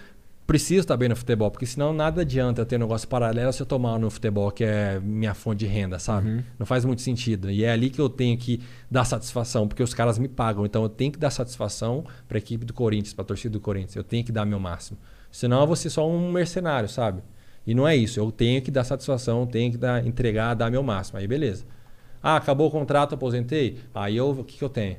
preciso 0.47 0.81
estar 0.81 0.97
bem 0.97 1.09
no 1.09 1.15
futebol, 1.15 1.49
porque 1.49 1.65
senão 1.65 1.93
nada 1.93 2.23
adianta 2.23 2.67
ter 2.67 2.75
um 2.75 2.81
negócio 2.81 3.07
paralelo 3.07 3.53
se 3.53 3.63
eu 3.63 3.67
tomar 3.67 4.01
no 4.01 4.11
futebol, 4.11 4.51
que 4.51 4.65
é 4.65 4.99
minha 4.99 5.33
fonte 5.33 5.61
de 5.61 5.67
renda, 5.67 5.97
sabe? 6.01 6.29
Não 6.59 6.67
faz 6.67 6.85
muito 6.85 7.03
sentido. 7.03 7.49
E 7.49 7.63
é 7.63 7.71
ali 7.71 7.89
que 7.89 8.01
eu 8.01 8.09
tenho 8.09 8.37
que 8.37 8.61
dar 8.91 9.05
satisfação, 9.05 9.69
porque 9.69 9.81
os 9.81 9.95
caras 9.95 10.19
me 10.19 10.27
pagam. 10.27 10.67
Então 10.67 10.83
eu 10.83 10.89
tenho 10.89 11.13
que 11.13 11.21
dar 11.21 11.31
satisfação 11.31 12.05
para 12.27 12.37
a 12.37 12.41
equipe 12.41 12.65
do 12.65 12.73
Corinthians, 12.75 13.15
para 13.15 13.23
a 13.23 13.27
torcida 13.27 13.53
do 13.53 13.61
Corinthians. 13.61 13.95
Eu 13.95 14.03
tenho 14.03 14.25
que 14.25 14.33
dar 14.33 14.45
meu 14.45 14.59
máximo. 14.59 14.99
Senão 15.31 15.61
eu 15.61 15.67
vou 15.69 15.77
ser 15.77 15.89
só 15.89 16.09
um 16.09 16.33
mercenário, 16.33 16.89
sabe? 16.89 17.23
E 17.67 17.75
não 17.75 17.87
é 17.87 17.95
isso. 17.97 18.19
Eu 18.19 18.31
tenho 18.33 18.61
que 18.63 18.71
dar 18.71 18.85
satisfação, 18.85 19.47
tenho 19.47 19.73
que 19.73 19.79
dar, 19.79 20.07
entregar, 20.07 20.55
dar 20.55 20.71
meu 20.71 20.83
máximo. 20.83 21.19
Aí 21.19 21.27
beleza. 21.27 21.65
Ah, 22.23 22.37
acabou 22.37 22.69
o 22.69 22.71
contrato, 22.71 23.15
aposentei. 23.15 23.79
Aí 23.95 24.17
eu, 24.17 24.31
o 24.31 24.45
que, 24.45 24.59
que 24.59 24.65
eu 24.65 24.69
tenho? 24.69 24.97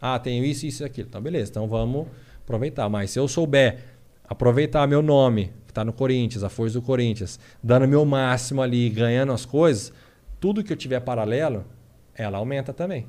Ah, 0.00 0.18
tenho 0.18 0.44
isso, 0.44 0.66
isso 0.66 0.82
e 0.82 0.86
aquilo. 0.86 1.08
Então, 1.08 1.20
beleza. 1.20 1.50
Então 1.50 1.66
vamos 1.66 2.06
aproveitar. 2.42 2.88
Mas 2.88 3.10
se 3.10 3.18
eu 3.18 3.26
souber 3.26 3.78
aproveitar 4.28 4.86
meu 4.86 5.02
nome, 5.02 5.52
que 5.66 5.70
está 5.70 5.84
no 5.84 5.92
Corinthians, 5.92 6.44
a 6.44 6.48
força 6.48 6.78
do 6.78 6.82
Corinthians, 6.82 7.40
dando 7.62 7.88
meu 7.88 8.04
máximo 8.04 8.62
ali, 8.62 8.88
ganhando 8.90 9.32
as 9.32 9.44
coisas, 9.44 9.92
tudo 10.40 10.62
que 10.62 10.72
eu 10.72 10.76
tiver 10.76 11.00
paralelo, 11.00 11.64
ela 12.14 12.38
aumenta 12.38 12.72
também. 12.72 13.06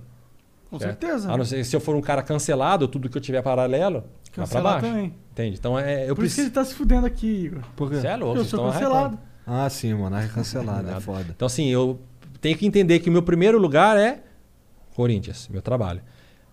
Com 0.69 0.79
certo? 0.79 0.99
certeza. 1.01 1.31
A 1.31 1.37
não 1.37 1.45
ser 1.45 1.63
se 1.63 1.75
eu 1.75 1.79
for 1.79 1.95
um 1.95 2.01
cara 2.01 2.21
cancelado, 2.21 2.87
tudo 2.87 3.09
que 3.09 3.17
eu 3.17 3.21
tiver 3.21 3.41
paralelo, 3.41 4.03
vai 4.35 4.47
pra 4.47 4.61
baixo. 4.61 4.85
também. 4.87 5.13
Entende? 5.31 5.57
Então 5.57 5.77
é, 5.79 6.09
eu 6.09 6.15
Por 6.15 6.25
isso 6.25 6.35
que 6.35 6.41
preciso. 6.41 6.47
ele 6.47 6.49
tá 6.51 6.65
se 6.65 6.73
fudendo 6.73 7.05
aqui, 7.05 7.27
Igor. 7.45 7.61
Por 7.75 7.89
quê? 7.89 7.97
Você 7.97 8.07
é 8.07 8.15
louco, 8.15 8.37
Eu 8.37 8.43
vocês 8.43 8.49
sou 8.49 8.59
estão 8.59 8.71
cancelado. 8.73 9.05
arretando. 9.05 9.19
Ah, 9.47 9.69
sim, 9.69 9.93
o 9.93 9.97
Monarca 9.99 10.33
cancelado, 10.33 10.89
é 10.89 10.99
foda. 10.99 11.27
Então, 11.35 11.45
assim, 11.45 11.67
eu 11.67 11.99
tenho 12.41 12.57
que 12.57 12.65
entender 12.65 12.99
que 12.99 13.09
o 13.09 13.11
meu 13.13 13.21
primeiro 13.21 13.59
lugar 13.59 13.95
é 13.97 14.23
Corinthians, 14.95 15.47
meu 15.49 15.61
trabalho. 15.61 16.01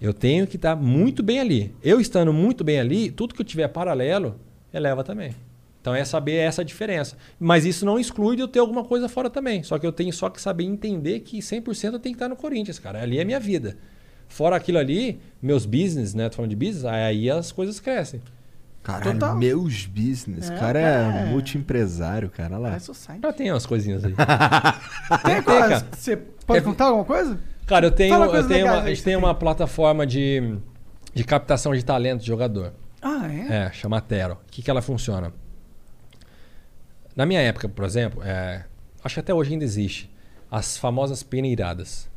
Eu 0.00 0.12
tenho 0.12 0.46
que 0.46 0.56
estar 0.56 0.74
muito 0.76 1.22
bem 1.22 1.38
ali. 1.40 1.74
Eu 1.82 2.00
estando 2.00 2.32
muito 2.32 2.64
bem 2.64 2.80
ali, 2.80 3.10
tudo 3.10 3.34
que 3.34 3.40
eu 3.40 3.44
tiver 3.46 3.68
paralelo, 3.68 4.34
eleva 4.74 5.04
também. 5.04 5.34
Então 5.80 5.94
é 5.94 6.04
saber 6.04 6.34
essa 6.34 6.64
diferença. 6.64 7.16
Mas 7.40 7.64
isso 7.64 7.84
não 7.86 7.98
exclui 7.98 8.36
de 8.36 8.42
eu 8.42 8.48
ter 8.48 8.58
alguma 8.58 8.84
coisa 8.84 9.08
fora 9.08 9.30
também. 9.30 9.62
Só 9.62 9.78
que 9.78 9.86
eu 9.86 9.92
tenho 9.92 10.12
só 10.12 10.28
que 10.28 10.40
saber 10.40 10.64
entender 10.64 11.20
que 11.20 11.38
100% 11.38 11.94
eu 11.94 11.98
tenho 11.98 12.14
que 12.14 12.16
estar 12.16 12.28
no 12.28 12.36
Corinthians, 12.36 12.78
cara. 12.78 13.00
Ali 13.02 13.18
é 13.18 13.24
minha 13.24 13.40
vida. 13.40 13.76
Fora 14.32 14.56
aquilo 14.56 14.78
ali, 14.78 15.20
meus 15.42 15.66
business, 15.66 16.14
né? 16.14 16.26
Tô 16.30 16.36
falando 16.36 16.48
de 16.50 16.56
business, 16.56 16.86
aí 16.86 17.28
as 17.30 17.52
coisas 17.52 17.78
crescem. 17.78 18.22
Caralho, 18.82 19.12
Total. 19.12 19.36
meus 19.36 19.84
business. 19.84 20.48
O 20.48 20.52
É, 20.54 20.58
cara 20.58 20.78
é, 20.80 21.22
é. 21.22 21.24
multi-empresário, 21.26 22.30
cara. 22.30 22.54
Olha 22.54 22.70
lá. 22.70 22.76
É. 22.76 22.80
Já 23.20 23.32
tem 23.32 23.50
umas 23.52 23.66
coisinhas 23.66 24.02
aí. 24.04 24.14
Tem, 25.22 25.34
Tem, 25.34 25.42
qual- 25.42 25.58
cara. 25.68 25.86
Você 25.92 26.16
pode 26.16 26.58
É- 26.60 26.62
contar 26.62 26.86
alguma 26.86 27.04
coisa? 27.04 27.38
Cara, 27.66 27.86
eu 27.86 27.90
tenho, 27.90 28.14
eu 28.24 28.48
tenho 28.48 28.66
uma, 28.66 28.80
a 28.80 28.88
gente 28.88 29.02
tem 29.04 29.14
uma 29.16 29.34
plataforma 29.34 30.06
de, 30.06 30.56
de 31.14 31.24
captação 31.24 31.74
de 31.74 31.84
talento 31.84 32.22
de 32.22 32.26
jogador. 32.26 32.72
Ah, 33.02 33.28
é? 33.30 33.66
É, 33.66 33.72
chama 33.72 34.00
Tero. 34.00 34.34
O 34.34 34.50
que, 34.50 34.62
que 34.62 34.70
ela 34.70 34.80
funciona? 34.80 35.30
Na 37.14 37.26
minha 37.26 37.40
época, 37.40 37.68
por 37.68 37.84
exemplo, 37.84 38.22
é, 38.24 38.64
acho 39.04 39.14
que 39.14 39.20
até 39.20 39.34
hoje 39.34 39.52
ainda 39.52 39.64
existe, 39.64 40.10
as 40.50 40.76
famosas 40.78 41.22
peneiradas. 41.22 42.10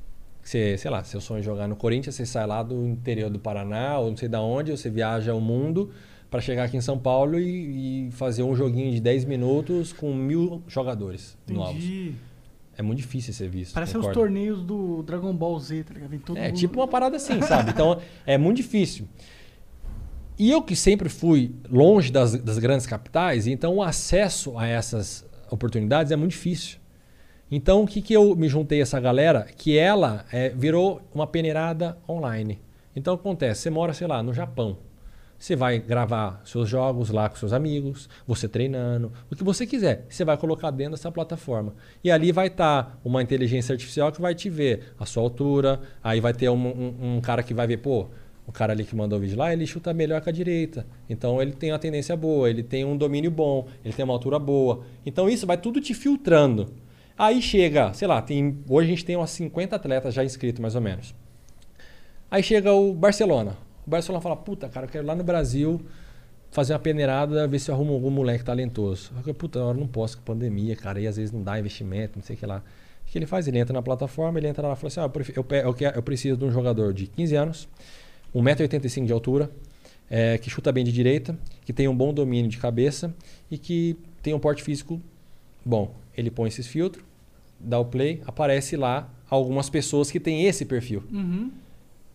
Você, 0.46 0.78
sei 0.78 0.92
lá, 0.92 1.04
seu 1.04 1.20
sonho 1.20 1.40
é 1.40 1.44
jogar 1.44 1.68
no 1.68 1.76
Corinthians, 1.76 2.14
você 2.14 2.24
sai 2.24 2.46
lá 2.46 2.62
do 2.62 2.88
interior 2.88 3.32
do 3.32 3.40
Paraná, 3.40 3.98
ou 3.98 4.12
não 4.12 4.16
sei 4.16 4.30
da 4.30 4.40
onde, 4.40 4.70
você 4.70 4.92
viaja 4.92 5.34
o 5.34 5.42
mundo 5.42 5.90
para 6.30 6.40
chegar 6.40 6.66
aqui 6.66 6.78
em 6.78 6.82
São 6.82 7.00
Paulo 7.00 7.40
e, 7.40 8.10
e 8.10 8.12
fazer 8.12 8.44
um 8.44 8.56
joguinho 8.56 8.92
de 8.92 9.00
10 9.00 9.26
minutos 9.26 9.92
com 9.92 10.14
mil 10.14 10.62
jogadores 10.68 11.36
novos. 11.48 11.84
Entendi. 11.84 12.14
É 12.78 12.84
muito 12.84 13.00
difícil 13.00 13.34
ser 13.34 13.50
visto. 13.50 13.74
Parece 13.74 13.98
os 13.98 14.06
torneios 14.10 14.62
do 14.62 15.02
Dragon 15.02 15.34
Ball 15.34 15.60
Z, 15.60 15.84
tá 15.84 15.96
ligado? 15.96 16.10
Vem 16.12 16.20
todo 16.20 16.38
É 16.38 16.50
mundo... 16.50 16.58
tipo 16.58 16.80
uma 16.80 16.88
parada 16.88 17.16
assim, 17.16 17.42
sabe? 17.48 17.72
Então 17.72 18.00
é 18.24 18.38
muito 18.38 18.58
difícil. 18.58 19.08
E 20.38 20.52
eu 20.52 20.62
que 20.62 20.76
sempre 20.76 21.10
fui 21.10 21.56
longe 21.68 22.12
das, 22.12 22.36
das 22.36 22.60
grandes 22.60 22.86
capitais, 22.86 23.48
então 23.48 23.78
o 23.78 23.82
acesso 23.82 24.60
a 24.60 24.68
essas 24.68 25.26
oportunidades 25.50 26.12
é 26.12 26.16
muito 26.16 26.32
difícil. 26.32 26.78
Então 27.52 27.84
o 27.84 27.88
que, 27.88 28.02
que 28.02 28.14
eu 28.14 28.36
me 28.36 28.48
juntei 28.48 28.80
a 28.80 28.84
essa 28.84 29.00
galera? 29.00 29.44
Que 29.58 29.78
ela 29.78 30.26
é, 30.32 30.50
virou 30.50 31.02
uma 31.14 31.28
peneirada 31.28 31.98
online. 32.10 32.60
Então 32.96 33.14
acontece, 33.14 33.62
você 33.62 33.70
mora, 33.70 33.94
sei 33.94 34.08
lá, 34.08 34.24
no 34.24 34.34
Japão. 34.34 34.78
Você 35.38 35.56
vai 35.56 35.78
gravar 35.80 36.42
seus 36.46 36.68
jogos 36.70 37.10
lá 37.10 37.28
com 37.28 37.36
seus 37.36 37.52
amigos, 37.52 38.10
você 38.26 38.48
treinando, 38.48 39.12
o 39.30 39.36
que 39.36 39.44
você 39.44 39.68
quiser. 39.68 40.06
Você 40.10 40.24
vai 40.24 40.38
colocar 40.38 40.72
dentro 40.72 40.94
dessa 40.94 41.12
plataforma. 41.12 41.76
E 42.04 42.10
ali 42.10 42.32
vai 42.32 42.48
estar 42.48 43.00
uma 43.04 43.22
inteligência 43.22 43.74
artificial 43.74 44.12
que 44.12 44.22
vai 44.22 44.34
te 44.34 44.50
ver 44.50 44.94
a 44.98 45.06
sua 45.06 45.22
altura. 45.22 45.82
Aí 46.02 46.22
vai 46.22 46.34
ter 46.34 46.50
um, 46.50 46.56
um- 46.68 47.18
um 47.18 47.22
cara 47.22 47.44
que 47.44 47.54
vai 47.54 47.68
ver, 47.68 47.78
pô, 47.78 48.08
o 48.48 48.52
cara 48.52 48.72
ali 48.74 48.86
que 48.86 48.96
mandou 48.96 49.20
o 49.20 49.22
vídeo 49.22 49.38
lá, 49.38 49.52
ele 49.52 49.68
chuta 49.68 49.94
melhor 49.94 50.22
com 50.22 50.30
a 50.30 50.34
direita. 50.34 50.88
Então 51.10 51.42
ele 51.42 51.52
tem 51.52 51.72
uma 51.72 51.80
tendência 51.80 52.16
boa, 52.16 52.50
ele 52.50 52.64
tem 52.64 52.86
um 52.86 52.96
domínio 52.96 53.30
bom, 53.30 53.68
ele 53.84 53.94
tem 53.94 54.06
uma 54.06 54.14
altura 54.14 54.40
boa. 54.40 54.84
Então 55.06 55.28
isso 55.30 55.46
vai 55.46 55.58
tudo 55.58 55.82
te 55.82 55.94
filtrando. 55.94 56.74
Aí 57.18 57.42
chega, 57.42 57.94
sei 57.94 58.08
lá, 58.08 58.22
tem, 58.22 58.60
hoje 58.68 58.88
a 58.88 58.90
gente 58.90 59.06
tem 59.06 59.16
umas 59.16 59.30
50 59.32 59.76
atletas 59.76 60.14
já 60.14 60.24
inscritos 60.24 60.60
mais 60.60 60.76
ou 60.76 60.82
menos. 60.82 61.16
Aí 62.30 62.44
chega 62.44 62.74
o 62.74 62.94
Barcelona. 62.94 63.56
O 63.88 63.90
Barcelona 63.90 64.22
fala: 64.22 64.36
Puta, 64.36 64.68
cara, 64.68 64.86
eu 64.86 64.90
quero 64.90 65.06
ir 65.06 65.08
lá 65.08 65.16
no 65.16 65.24
Brasil 65.24 65.82
fazer 66.52 66.74
uma 66.74 66.80
peneirada, 66.80 67.48
ver 67.48 67.60
se 67.60 67.72
eu 67.72 67.76
arrumo 67.76 67.94
algum 67.94 68.10
moleque 68.10 68.44
talentoso. 68.44 69.14
Eu 69.26 69.34
Puta, 69.34 69.60
eu 69.60 69.74
não 69.74 69.88
posso 69.88 70.18
com 70.18 70.24
pandemia, 70.24 70.76
cara, 70.76 71.00
e 71.00 71.08
às 71.08 71.16
vezes 71.16 71.32
não 71.32 71.42
dá 71.42 71.58
investimento, 71.60 72.18
não 72.18 72.24
sei 72.24 72.36
o 72.36 72.40
que 72.40 72.46
lá. 72.46 72.64
O 73.08 73.12
que 73.12 73.18
ele 73.18 73.26
faz? 73.26 73.48
Ele 73.48 73.60
entra 73.60 73.74
na 73.74 73.82
plataforma, 73.82 74.38
ele 74.38 74.48
entra 74.48 74.68
lá 74.68 74.74
e 74.74 74.76
fala 74.76 74.88
assim: 74.88 75.00
ah, 75.00 75.12
eu, 75.36 75.46
eu, 75.46 75.76
eu, 75.80 75.92
eu 75.96 76.04
preciso 76.04 76.36
de 76.36 76.44
um 76.44 76.52
jogador 76.52 76.94
de 76.94 77.08
15 77.08 77.36
anos, 77.36 77.68
1,85m 78.36 79.06
de 79.06 79.14
altura, 79.14 79.50
é, 80.10 80.38
que 80.38 80.50
chuta 80.50 80.72
bem 80.72 80.84
de 80.84 80.92
direita, 80.92 81.38
que 81.64 81.72
tem 81.72 81.88
um 81.88 81.96
bom 81.96 82.14
domínio 82.14 82.50
de 82.50 82.58
cabeça 82.58 83.14
e 83.50 83.58
que 83.58 83.96
tem 84.22 84.34
um 84.34 84.40
porte 84.40 84.64
físico 84.64 85.02
bom. 85.64 85.94
Ele 86.18 86.32
põe 86.32 86.48
esses 86.48 86.68
filtros, 86.68 87.05
dá 87.66 87.80
o 87.80 87.86
play, 87.86 88.22
aparece 88.26 88.78
lá 88.78 89.10
algumas 89.30 89.70
pessoas 89.70 90.12
que 90.12 90.20
têm 90.20 90.46
esse 90.46 90.66
perfil. 90.66 91.04
Uhum. 91.12 91.52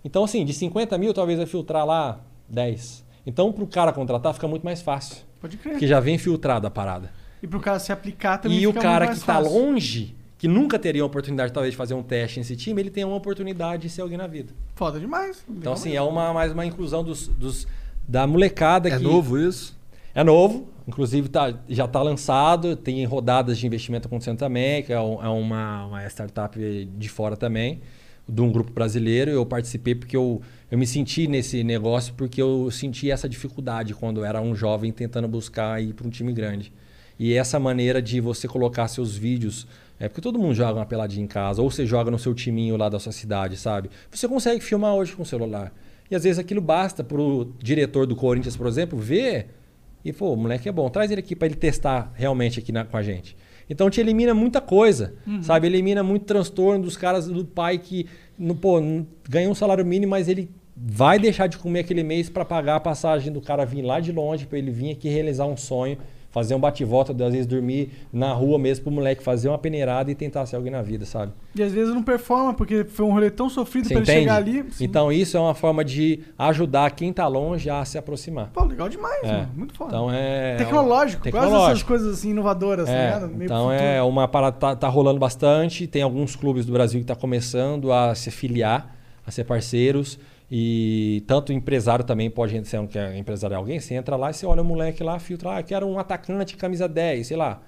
Então, 0.05 0.25
assim, 0.25 0.45
de 0.45 0.53
50 0.53 0.97
mil, 0.97 1.13
talvez 1.13 1.39
vai 1.39 1.47
filtrar 1.47 1.85
lá 1.85 2.21
10. 2.49 3.05
Então, 3.27 3.53
para 3.53 3.65
o 3.65 3.67
cara 3.67 3.93
contratar, 3.93 4.33
fica 4.33 4.49
muito 4.49 4.63
mais 4.63 4.81
fácil. 4.81 5.17
Pode 5.41 5.57
crer. 5.57 5.73
Porque 5.73 5.87
já 5.87 6.01
vem 6.01 6.17
filtrada 6.17 6.69
a 6.69 6.71
parada. 6.71 7.13
E 7.43 7.47
pro 7.47 7.61
cara 7.61 7.79
se 7.79 7.93
aplicar 7.93 8.39
também 8.39 8.59
E 8.59 8.67
o 8.67 8.73
cara 8.73 9.07
muito 9.07 9.17
que 9.17 9.21
está 9.21 9.39
longe, 9.39 10.15
que 10.39 10.47
nunca 10.49 10.79
teria 10.79 11.03
a 11.03 11.07
oportunidade, 11.07 11.53
talvez, 11.53 11.73
de 11.73 11.77
fazer 11.77 11.95
um 11.95 12.03
teste 12.03 12.39
nesse 12.39 12.57
time, 12.57 12.81
ele 12.81 12.91
tem 12.91 13.05
uma 13.05 13.17
oportunidade 13.17 13.83
de 13.83 13.91
ser 13.91 14.03
alguém 14.03 14.17
na 14.17 14.27
vida. 14.27 14.53
Foda 14.75 14.99
demais. 14.99 15.45
Então, 15.49 15.73
assim, 15.73 15.95
é 15.95 16.01
uma, 16.03 16.33
mais 16.33 16.53
uma 16.53 16.65
inclusão 16.65 17.03
dos, 17.05 17.29
dos- 17.29 17.67
da 18.09 18.27
molecada 18.27 18.89
É 18.89 18.97
que... 18.97 19.03
novo 19.03 19.39
isso? 19.39 19.79
É 20.13 20.25
novo, 20.25 20.69
inclusive 20.89 21.29
tá, 21.29 21.55
já 21.69 21.85
está 21.85 22.03
lançado, 22.03 22.75
tem 22.75 23.05
rodadas 23.05 23.59
de 23.59 23.67
investimento 23.67 24.09
acontecendo 24.09 24.39
também, 24.39 24.83
que 24.83 24.93
é, 24.93 24.97
é 24.97 24.99
uma, 25.01 25.87
uma 25.87 26.07
startup 26.09 26.59
de 26.59 27.09
fora 27.09 27.37
também, 27.37 27.81
de 28.29 28.43
um 28.43 28.51
grupo 28.51 28.73
brasileiro. 28.73 29.31
Eu 29.31 29.47
participei 29.47 29.95
porque 29.95 30.17
eu, 30.17 30.43
eu 30.69 30.77
me 30.77 30.87
senti 30.87 31.29
nesse 31.29 31.63
negócio 31.63 32.13
porque 32.15 32.43
eu 32.43 32.71
senti 32.73 33.09
essa 33.09 33.29
dificuldade 33.29 33.95
quando 33.95 34.21
eu 34.21 34.25
era 34.25 34.41
um 34.41 34.55
jovem 34.55 34.91
tentando 34.91 35.29
buscar 35.29 35.81
ir 35.81 35.95
para 35.95 36.07
um 36.07 36.11
time 36.11 36.33
grande. 36.33 36.73
E 37.17 37.35
essa 37.35 37.61
maneira 37.61 38.03
de 38.03 38.21
você 38.21 38.49
colocar 38.49 38.89
seus 38.89 39.15
vídeos, 39.15 39.69
é 39.99 40.09
porque 40.09 40.23
todo 40.23 40.39
mundo 40.39 40.55
joga 40.55 40.81
uma 40.81 40.87
peladinha 40.87 41.23
em 41.23 41.29
casa, 41.29 41.63
ou 41.63 41.71
você 41.71 41.87
joga 41.87 42.11
no 42.11 42.19
seu 42.19 42.35
timinho 42.35 42.77
lá 42.77 42.89
da 42.89 42.99
sua 42.99 43.13
cidade, 43.13 43.57
sabe? 43.57 43.91
Você 44.11 44.27
consegue 44.27 44.61
filmar 44.61 44.95
hoje 44.95 45.13
com 45.13 45.23
o 45.23 45.27
celular. 45.27 45.73
E 46.11 46.17
às 46.17 46.25
vezes 46.25 46.39
aquilo 46.39 46.61
basta 46.61 47.05
pro 47.05 47.53
diretor 47.63 48.07
do 48.07 48.17
Corinthians, 48.17 48.57
por 48.57 48.67
exemplo, 48.67 48.99
ver 48.99 49.60
e, 50.05 50.13
pô, 50.13 50.33
o 50.33 50.37
moleque 50.37 50.69
é 50.69 50.73
bom, 50.73 50.89
traz 50.89 51.11
ele 51.11 51.21
aqui 51.21 51.35
para 51.37 51.47
ele 51.47 51.55
testar 51.57 52.13
realmente 52.15 52.59
aqui 52.59 52.73
na- 52.73 52.85
com 52.85 52.97
a 52.97 53.03
gente. 53.03 53.37
Então 53.69 53.89
te 53.89 54.01
elimina 54.01 54.35
muita 54.35 54.61
coisa, 54.61 55.15
Uhum. 55.27 55.43
sabe? 55.43 55.67
Elimina 55.67 56.03
muito 56.03 56.25
transtorno 56.25 56.85
dos 56.85 56.97
caras 56.97 57.27
do 57.29 57.45
pai 57.45 57.79
que, 57.79 58.07
no, 58.39 58.55
pô, 58.55 58.81
ganha 59.29 59.49
um 59.49 59.55
salário 59.55 59.85
mínimo, 59.87 60.11
mas 60.11 60.29
ele 60.29 60.51
vai 60.77 61.19
deixar 61.19 61.47
de 61.47 61.59
comer 61.59 61.81
aquele 61.81 62.03
mês 62.03 62.29
para 62.31 62.45
pagar 62.45 62.77
a 62.77 62.81
passagem 62.81 63.33
do 63.33 63.41
cara 63.41 63.65
vir 63.67 63.83
lá 63.83 64.01
de 64.01 64.11
longe, 64.13 64.47
para 64.47 64.59
ele 64.59 64.71
vir 64.71 64.91
aqui 64.93 65.09
realizar 65.09 65.47
um 65.47 65.57
sonho, 65.57 65.99
fazer 66.31 66.55
um 66.55 66.61
bate-volta, 66.61 67.13
às 67.13 67.33
vezes 67.33 67.47
dormir 67.47 67.91
na 68.13 68.33
rua 68.33 68.59
mesmo 68.59 68.85
pro 68.85 68.93
moleque 68.93 69.23
fazer 69.23 69.49
uma 69.49 69.59
peneirada 69.59 70.11
e 70.11 70.15
tentar 70.15 70.47
ser 70.47 70.57
alguém 70.57 70.71
na 70.71 70.81
vida, 70.81 71.05
sabe? 71.05 71.33
E 71.55 71.63
às 71.63 71.73
vezes 71.73 71.93
não 71.93 72.03
performa, 72.03 72.55
porque 72.55 72.85
foi 72.85 73.05
um 73.05 73.13
rolê 73.13 73.31
tão 73.31 73.49
sofrido 73.51 73.89
pra 73.89 73.97
ele 73.97 74.07
chegar 74.07 74.37
ali. 74.37 74.65
Sim. 74.71 74.85
Então 74.85 75.11
isso 75.11 75.37
é 75.37 75.41
uma 75.41 75.55
forma 75.55 75.85
de 75.85 76.21
ajudar 76.39 76.91
quem 76.93 77.13
tá 77.13 77.27
longe 77.27 77.69
a 77.69 77.85
se 77.85 77.99
aproximar. 77.99 78.51
Pô, 78.55 78.65
legal 78.65 78.89
demais, 78.89 79.23
É. 79.25 79.33
mano. 79.33 79.49
Muito 79.57 79.75
foda. 79.75 79.91
Então 79.91 80.09
é. 80.13 80.57
Tecnológico. 80.57 81.23
Gosto 81.25 81.33
dessas 81.35 81.51
Tecnológico. 81.51 81.89
coisas 81.89 82.19
assim 82.19 82.31
inovadoras, 82.31 82.87
tá 82.87 82.93
É, 82.93 83.05
ligado? 83.07 83.29
Meio 83.29 83.45
então 83.45 83.73
é 83.73 84.01
uma 84.03 84.29
parada 84.29 84.57
tá, 84.57 84.77
tá 84.77 84.89
rolando 84.89 85.19
bastante. 85.19 85.87
Tem 85.87 86.03
alguns 86.03 86.37
clubes 86.37 86.65
do 86.65 86.73
Brasil 86.73 87.01
que 87.01 87.07
tá 87.07 87.17
começando 87.17 87.93
a 87.93 88.15
se 88.15 88.31
filiar, 88.31 88.95
a 89.27 89.31
ser 89.33 89.45
parceiros. 89.45 90.19
E 90.51 91.23
tanto 91.29 91.53
empresário 91.53 92.05
também 92.05 92.29
pode 92.29 92.65
ser 92.67 92.81
um 92.81 92.87
que 92.87 92.99
é 92.99 93.17
empresário 93.17 93.55
é 93.55 93.57
alguém, 93.57 93.79
você 93.79 93.95
entra 93.95 94.17
lá 94.17 94.31
e 94.31 94.35
você 94.35 94.45
olha 94.45 94.63
o 94.63 94.65
moleque 94.65 95.03
lá, 95.03 95.19
filtra, 95.21 95.59
ah, 95.59 95.63
quero 95.63 95.87
um 95.87 95.99
atacante 95.99 96.57
camisa 96.57 96.89
10, 96.89 97.29
sei 97.29 97.37
lá. 97.37 97.63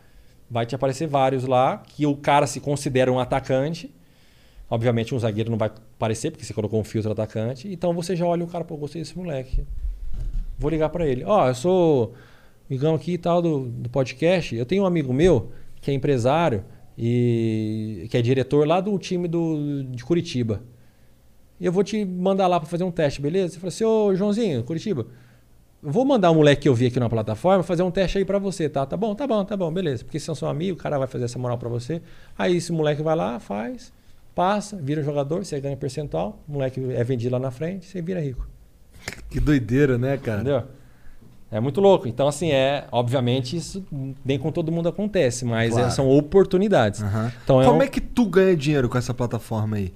Vai 0.51 0.67
te 0.67 0.75
aparecer 0.75 1.07
vários 1.07 1.45
lá 1.45 1.79
que 1.79 2.05
o 2.05 2.17
cara 2.17 2.47
se 2.47 2.59
considera 2.61 3.11
um 3.11 3.21
atacante. 3.21 3.91
Obviamente 4.69 5.15
um 5.15 5.19
zagueiro 5.19 5.51
não 5.51 5.57
vai 5.57 5.69
aparecer 5.69 6.31
porque 6.31 6.45
você 6.45 6.53
colocou 6.53 6.81
um 6.81 6.85
filtro 6.85 7.13
atacante. 7.13 7.73
Então 7.73 7.95
você 7.95 8.17
já 8.17 8.27
olha 8.27 8.45
o 8.45 8.49
cara, 8.49 8.65
pô, 8.65 8.77
gostei 8.77 9.01
desse 9.01 9.17
moleque. 9.17 9.65
Vou 10.59 10.69
ligar 10.69 10.89
pra 10.89 11.07
ele. 11.07 11.25
Ó, 11.25 11.49
eu 11.49 11.55
sou 11.55 12.15
amigão 12.69 12.95
aqui 12.95 13.13
e 13.13 13.19
tal 13.19 13.41
do, 13.41 13.61
do 13.67 13.89
podcast. 13.89 14.55
Eu 14.57 14.67
tenho 14.67 14.83
um 14.83 14.87
amigo 14.87 15.13
meu 15.13 15.53
que 15.81 15.91
é 15.91 15.95
empresário 15.95 16.65
e 16.99 18.07
que 18.11 18.17
é 18.17 18.23
diretor 18.23 18.67
lá 18.67 18.81
do 18.81 18.99
time 18.99 19.29
do, 19.29 19.85
de 19.85 20.05
Curitiba. 20.05 20.63
E 21.63 21.67
eu 21.67 21.71
vou 21.71 21.85
te 21.85 22.05
mandar 22.05 22.49
lá 22.49 22.59
para 22.59 22.69
fazer 22.69 22.83
um 22.83 22.91
teste, 22.91 23.23
beleza? 23.23 23.55
Você 23.55 23.61
fala 23.61 23.69
assim, 23.69 23.85
ô 23.85 24.13
Joãozinho, 24.17 24.65
Curitiba, 24.65 25.07
vou 25.81 26.05
mandar 26.05 26.33
um 26.33 26.35
moleque 26.35 26.63
que 26.63 26.69
eu 26.69 26.75
vi 26.75 26.87
aqui 26.87 26.99
na 26.99 27.09
plataforma 27.09 27.63
fazer 27.63 27.85
um 27.85 27.91
teste 27.91 28.19
aí 28.19 28.25
para 28.25 28.37
você, 28.41 28.69
tá? 28.69 28.85
Tá 28.85 28.97
bom, 28.97 29.15
tá 29.15 29.29
bom, 29.29 29.45
tá 29.45 29.57
bom, 29.57 29.73
beleza. 29.73 30.03
Porque 30.05 30.19
se 30.19 30.29
é 30.29 30.35
seu 30.35 30.49
amigo, 30.49 30.77
o 30.77 30.83
cara 30.83 30.99
vai 30.99 31.07
fazer 31.07 31.27
essa 31.27 31.39
moral 31.39 31.57
para 31.57 31.69
você. 31.69 32.03
Aí 32.37 32.57
esse 32.57 32.73
moleque 32.73 33.01
vai 33.01 33.15
lá, 33.15 33.39
faz, 33.39 33.93
passa, 34.35 34.77
vira 34.77 35.05
jogador, 35.05 35.45
você 35.45 35.61
ganha 35.61 35.77
percentual, 35.77 36.41
o 36.49 36.53
moleque 36.55 36.81
é 36.95 37.05
vendido 37.05 37.33
lá 37.33 37.39
na 37.39 37.53
frente, 37.53 37.87
você 37.87 38.03
vira 38.03 38.21
rico. 38.21 38.45
Que 39.31 39.39
doideira, 39.39 39.97
né, 39.97 40.17
cara? 40.17 40.41
Entendeu? 40.41 40.63
É 41.49 41.61
muito 41.61 41.81
louco. 41.81 42.09
Então, 42.09 42.27
assim, 42.27 42.51
é. 42.51 42.87
Obviamente, 42.91 43.57
isso 43.57 43.85
nem 44.25 44.37
com 44.37 44.51
todo 44.51 44.73
mundo 44.73 44.89
acontece, 44.89 45.45
mas 45.45 45.71
Claro. 45.75 45.87
é- 45.87 45.91
são 45.91 46.09
oportunidades. 46.09 47.01
Então, 47.45 47.63
é 47.63 47.67
Como 47.67 47.79
um- 47.79 47.83
é 47.83 47.87
que 47.87 48.01
tu 48.01 48.27
ganha 48.27 48.57
dinheiro 48.57 48.89
com 48.89 48.99
essa 48.99 49.15
plataforma 49.15 49.77
aí? 49.77 49.93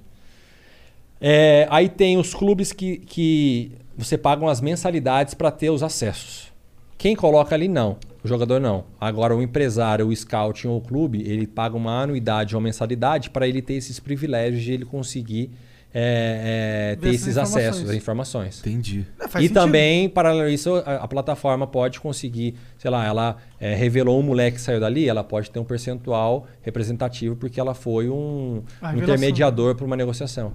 É, 1.19 1.67
aí 1.69 1.89
tem 1.89 2.17
os 2.17 2.33
clubes 2.33 2.71
que, 2.71 2.97
que 2.97 3.71
você 3.97 4.17
paga 4.17 4.43
umas 4.43 4.61
mensalidades 4.61 5.33
para 5.33 5.51
ter 5.51 5.69
os 5.69 5.81
acessos. 5.81 6.51
Quem 6.97 7.15
coloca 7.15 7.53
ali, 7.55 7.67
não. 7.67 7.97
O 8.23 8.27
jogador 8.27 8.59
não. 8.59 8.85
Agora, 8.99 9.35
o 9.35 9.41
empresário, 9.41 10.07
o 10.07 10.15
scouting 10.15 10.67
ou 10.67 10.77
o 10.77 10.81
clube, 10.81 11.21
ele 11.21 11.47
paga 11.47 11.77
uma 11.77 12.01
anuidade 12.01 12.55
ou 12.55 12.59
uma 12.59 12.65
mensalidade 12.65 13.29
para 13.29 13.47
ele 13.47 13.61
ter 13.61 13.75
esses 13.75 13.99
privilégios 13.99 14.63
de 14.63 14.71
ele 14.71 14.85
conseguir 14.85 15.51
é, 15.93 16.91
é, 16.93 16.95
ter 16.97 17.09
esses 17.09 17.37
acessos, 17.37 17.89
as 17.89 17.95
informações. 17.95 18.59
Entendi. 18.59 19.05
É, 19.19 19.27
faz 19.27 19.45
e 19.45 19.47
sentido. 19.47 19.53
também, 19.53 20.09
paralelo 20.09 20.47
a 20.47 20.51
isso, 20.51 20.75
a, 20.85 20.95
a 20.95 21.07
plataforma 21.07 21.65
pode 21.65 21.99
conseguir, 21.99 22.55
sei 22.77 22.91
lá, 22.91 23.05
ela 23.05 23.37
é, 23.59 23.73
revelou 23.73 24.19
um 24.19 24.23
moleque 24.23 24.57
que 24.57 24.61
saiu 24.61 24.79
dali, 24.79 25.07
ela 25.07 25.23
pode 25.23 25.49
ter 25.49 25.59
um 25.59 25.63
percentual 25.63 26.45
representativo 26.61 27.35
porque 27.35 27.59
ela 27.59 27.73
foi 27.73 28.09
um, 28.09 28.61
um 28.83 28.97
intermediador 28.97 29.75
para 29.75 29.85
uma 29.85 29.95
negociação. 29.95 30.53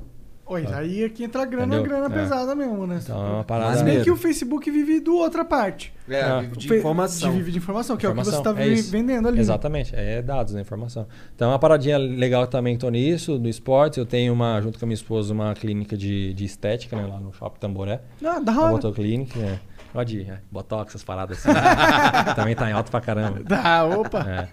Oi, 0.53 0.67
aí 0.73 1.05
aqui 1.05 1.25
entra 1.25 1.43
a 1.43 1.45
grana, 1.45 1.77
Entendeu? 1.77 1.83
grana 1.99 2.15
É. 2.15 2.19
pesada 2.21 2.55
mesmo, 2.55 2.87
né? 2.87 3.01
Então 3.03 3.17
é 3.27 3.31
uma 3.31 3.45
parada. 3.45 3.71
Mas 3.71 3.77
bem 3.79 3.85
Maneiro. 3.85 4.05
que 4.05 4.11
o 4.11 4.17
Facebook 4.17 4.71
vive 4.71 5.01
do 5.01 5.17
outra 5.17 5.45
parte. 5.45 5.93
É, 6.09 6.21
Ah. 6.21 6.41
vive 6.41 6.57
de 6.57 6.75
informação. 6.75 7.31
de- 7.31 7.37
vive 7.39 7.53
de 7.53 7.59
informação, 7.59 7.97
que 7.97 8.05
é 8.05 8.09
o 8.09 8.13
que 8.13 8.19
você 8.25 8.31
Informação, 8.31 8.53
está 8.53 8.65
é 8.65 8.75
vendendo 8.91 9.29
ali. 9.29 9.39
Exatamente, 9.41 9.95
é 9.95 10.21
dados, 10.21 10.53
né? 10.53 10.61
Informação. 10.61 11.07
Então, 11.35 11.51
uma 11.51 11.59
paradinha 11.59 11.97
legal 11.97 12.47
também 12.47 12.75
que 12.75 12.81
tô 12.81 12.91
nisso, 12.91 13.39
no 13.39 13.49
esporte. 13.49 13.99
Eu 13.99 14.05
tenho 14.07 14.33
uma, 14.33 14.61
junto 14.61 14.79
com 14.79 14.85
a 14.85 14.87
minha 14.89 14.95
esposa, 14.95 15.33
uma 15.33 15.55
clínica 15.55 15.97
de, 15.97 16.35
de 16.35 16.45
estética, 16.45 16.97
né? 16.97 17.07
Lá 17.07 17.19
no 17.21 17.33
Shopping 17.33 17.61
Tamboré. 17.61 18.01
Ah, 18.25 18.39
da 18.41 18.53
A 18.53 18.61
hora. 18.63 18.73
Botoclinic, 18.73 19.39
é. 19.41 19.59
Pode 19.93 20.19
ir, 20.21 20.31
é. 20.31 20.39
Botox, 20.51 20.91
essas 20.91 21.05
paradas 21.05 21.39
assim. 21.39 21.51
também 22.35 22.55
tá 22.55 22.69
em 22.69 22.73
alto 22.73 22.91
pra 22.91 23.01
caramba. 23.01 23.41
Ah, 23.63 23.85
opa. 23.85 24.21
É. 24.21 24.49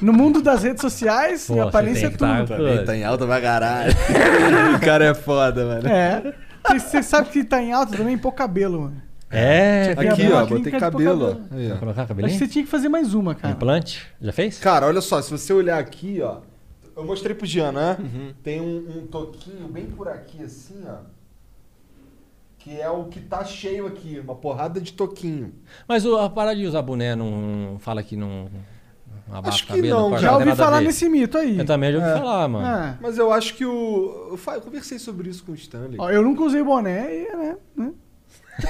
No 0.00 0.12
mundo 0.12 0.42
das 0.42 0.64
redes 0.64 0.80
sociais, 0.80 1.46
Pô, 1.46 1.62
aparência 1.62 2.06
é 2.06 2.10
que 2.10 2.16
tudo. 2.18 2.28
tá- 2.46 2.56
Também 2.56 2.84
tá 2.84 2.96
em 2.96 3.04
alta 3.04 3.26
pra 3.26 3.40
caralho. 3.40 3.92
o 4.76 4.80
cara 4.80 5.04
é 5.04 5.14
foda, 5.14 5.64
mano. 5.64 5.88
É. 5.88 6.34
Você- 6.78 7.02
sabe 7.02 7.28
que 7.30 7.44
tá 7.44 7.62
em 7.62 7.72
alta 7.72 7.96
também 7.96 8.18
pôr 8.18 8.32
cabelo, 8.32 8.80
mano. 8.82 9.02
É, 9.30 9.94
Tinha 9.94 9.96
que 9.96 10.08
Aqui, 10.08 10.32
ó, 10.32 10.44
botei 10.46 10.72
cabelo, 10.72 11.48
ó. 11.50 11.56
Aí, 11.56 11.72
ó. 11.72 11.76
colocar 11.76 12.02
Acho 12.02 12.12
que 12.12 12.38
você 12.38 12.48
tinha 12.48 12.64
que 12.64 12.70
fazer 12.70 12.88
mais 12.90 13.14
uma, 13.14 13.34
cara. 13.34 13.54
Implante? 13.54 14.06
Já 14.20 14.32
fez? 14.32 14.58
Cara, 14.58 14.86
olha 14.86 15.00
só, 15.00 15.22
se 15.22 15.30
você 15.30 15.52
olhar 15.54 15.78
aqui, 15.78 16.20
ó. 16.22 16.38
Eu 16.94 17.06
mostrei 17.06 17.34
pro 17.34 17.46
Jean, 17.46 17.72
né? 17.72 17.96
Tem 18.42 18.60
um, 18.60 18.98
um 18.98 19.06
toquinho 19.06 19.66
bem 19.68 19.86
por 19.86 20.06
aqui, 20.08 20.42
assim, 20.44 20.82
ó. 20.86 20.96
Que 22.62 22.80
é 22.80 22.88
o 22.88 23.04
que 23.04 23.20
tá 23.20 23.44
cheio 23.44 23.86
aqui, 23.86 24.20
uma 24.22 24.34
porrada 24.36 24.80
de 24.80 24.92
toquinho. 24.92 25.52
Mas 25.88 26.04
o- 26.06 26.16
a 26.16 26.30
parada 26.30 26.56
de 26.56 26.64
usar 26.66 26.80
boné 26.82 27.16
não 27.16 27.76
fala 27.80 28.02
que 28.04 28.16
não 28.16 28.48
abafa 29.28 29.48
Acho 29.48 29.66
que 29.66 29.74
cabelo? 29.74 30.10
não, 30.10 30.18
Já 30.18 30.36
ouvi 30.36 30.54
falar 30.54 30.80
nesse 30.80 31.08
mito 31.08 31.36
aí. 31.38 31.58
Eu 31.58 31.66
também 31.66 31.90
já 31.92 31.98
ouvi 31.98 32.10
É. 32.10 32.16
falar, 32.18 32.48
mano. 32.48 32.66
É. 32.66 32.98
Mas 33.00 33.18
eu 33.18 33.32
acho 33.32 33.54
que 33.54 33.64
o. 33.66 34.36
Eu, 34.46 34.54
eu 34.54 34.60
conversei 34.60 34.98
sobre 35.00 35.28
isso 35.28 35.42
com 35.44 35.50
o 35.52 35.54
Stanley. 35.56 35.96
Ó, 35.98 36.08
eu 36.10 36.22
nunca 36.22 36.42
usei 36.44 36.62
boné 36.62 37.12
e, 37.24 37.36
né? 37.36 37.56
né? 37.76 37.90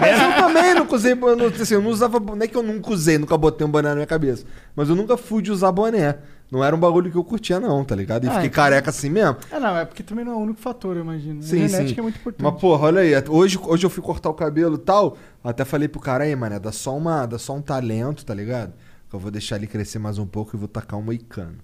Mas 0.00 0.20
eu 0.22 0.32
também 0.44 0.74
nunca 0.74 0.94
usei 0.96 1.14
boné. 1.14 1.46
Assim, 1.46 1.74
eu 1.74 1.82
não 1.82 1.90
usava 1.90 2.18
boné 2.18 2.46
que 2.48 2.56
eu 2.56 2.62
nunca 2.62 2.90
usei, 2.90 3.16
nunca 3.18 3.36
botei 3.38 3.66
um 3.66 3.70
boné 3.70 3.88
na 3.90 3.94
minha 3.94 4.06
cabeça. 4.06 4.44
Mas 4.76 4.88
eu 4.88 4.94
nunca 4.96 5.16
fui 5.16 5.42
de 5.42 5.50
usar 5.50 5.72
boné. 5.72 6.18
Não 6.50 6.64
era 6.64 6.74
um 6.74 6.78
bagulho 6.80 7.10
que 7.12 7.16
eu 7.16 7.22
curtia, 7.22 7.60
não, 7.60 7.84
tá 7.84 7.94
ligado? 7.94 8.24
E 8.24 8.28
Ah, 8.28 8.32
fiquei 8.32 8.46
então- 8.48 8.56
careca 8.64 8.90
assim 8.90 9.08
mesmo. 9.08 9.36
É, 9.52 9.60
não, 9.60 9.76
é 9.76 9.84
porque 9.84 10.02
também 10.02 10.24
não 10.24 10.32
é 10.32 10.34
o 10.34 10.38
único 10.40 10.60
fator, 10.60 10.96
eu 10.96 11.02
imagino. 11.02 11.40
Sim, 11.42 11.62
a 11.64 11.68
genética 11.68 11.94
sim. 11.94 12.00
é 12.00 12.02
muito 12.02 12.18
importante. 12.18 12.42
Mas, 12.42 12.60
porra, 12.60 12.86
olha 12.86 13.00
aí. 13.02 13.12
Hoje, 13.28 13.56
hoje 13.62 13.86
eu 13.86 13.90
fui 13.90 14.02
cortar 14.02 14.30
o 14.30 14.34
cabelo 14.34 14.74
e 14.74 14.78
tal. 14.78 15.16
Até 15.44 15.64
falei 15.64 15.86
pro 15.86 16.00
cara 16.00 16.24
aí, 16.24 16.34
mano, 16.34 16.58
dá 16.58 16.72
só, 16.72 16.96
uma, 16.96 17.24
dá 17.24 17.38
só 17.38 17.54
um 17.54 17.62
talento, 17.62 18.24
tá 18.24 18.34
ligado? 18.34 18.72
Que 19.08 19.14
eu 19.14 19.20
vou 19.20 19.30
deixar 19.30 19.56
ele 19.56 19.68
crescer 19.68 20.00
mais 20.00 20.18
um 20.18 20.26
pouco 20.26 20.56
e 20.56 20.58
vou 20.58 20.66
tacar 20.66 20.98
um 20.98 21.02
moicano. 21.02 21.58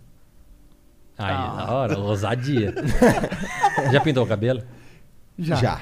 Aí, 1.18 1.34
Ah. 1.34 1.54
da 1.66 1.72
hora, 1.72 1.98
ousadia. 1.98 2.72
já 3.90 4.00
pintou 4.00 4.22
o 4.24 4.26
cabelo? 4.26 4.62
Já. 5.38 5.56
Já. 5.56 5.80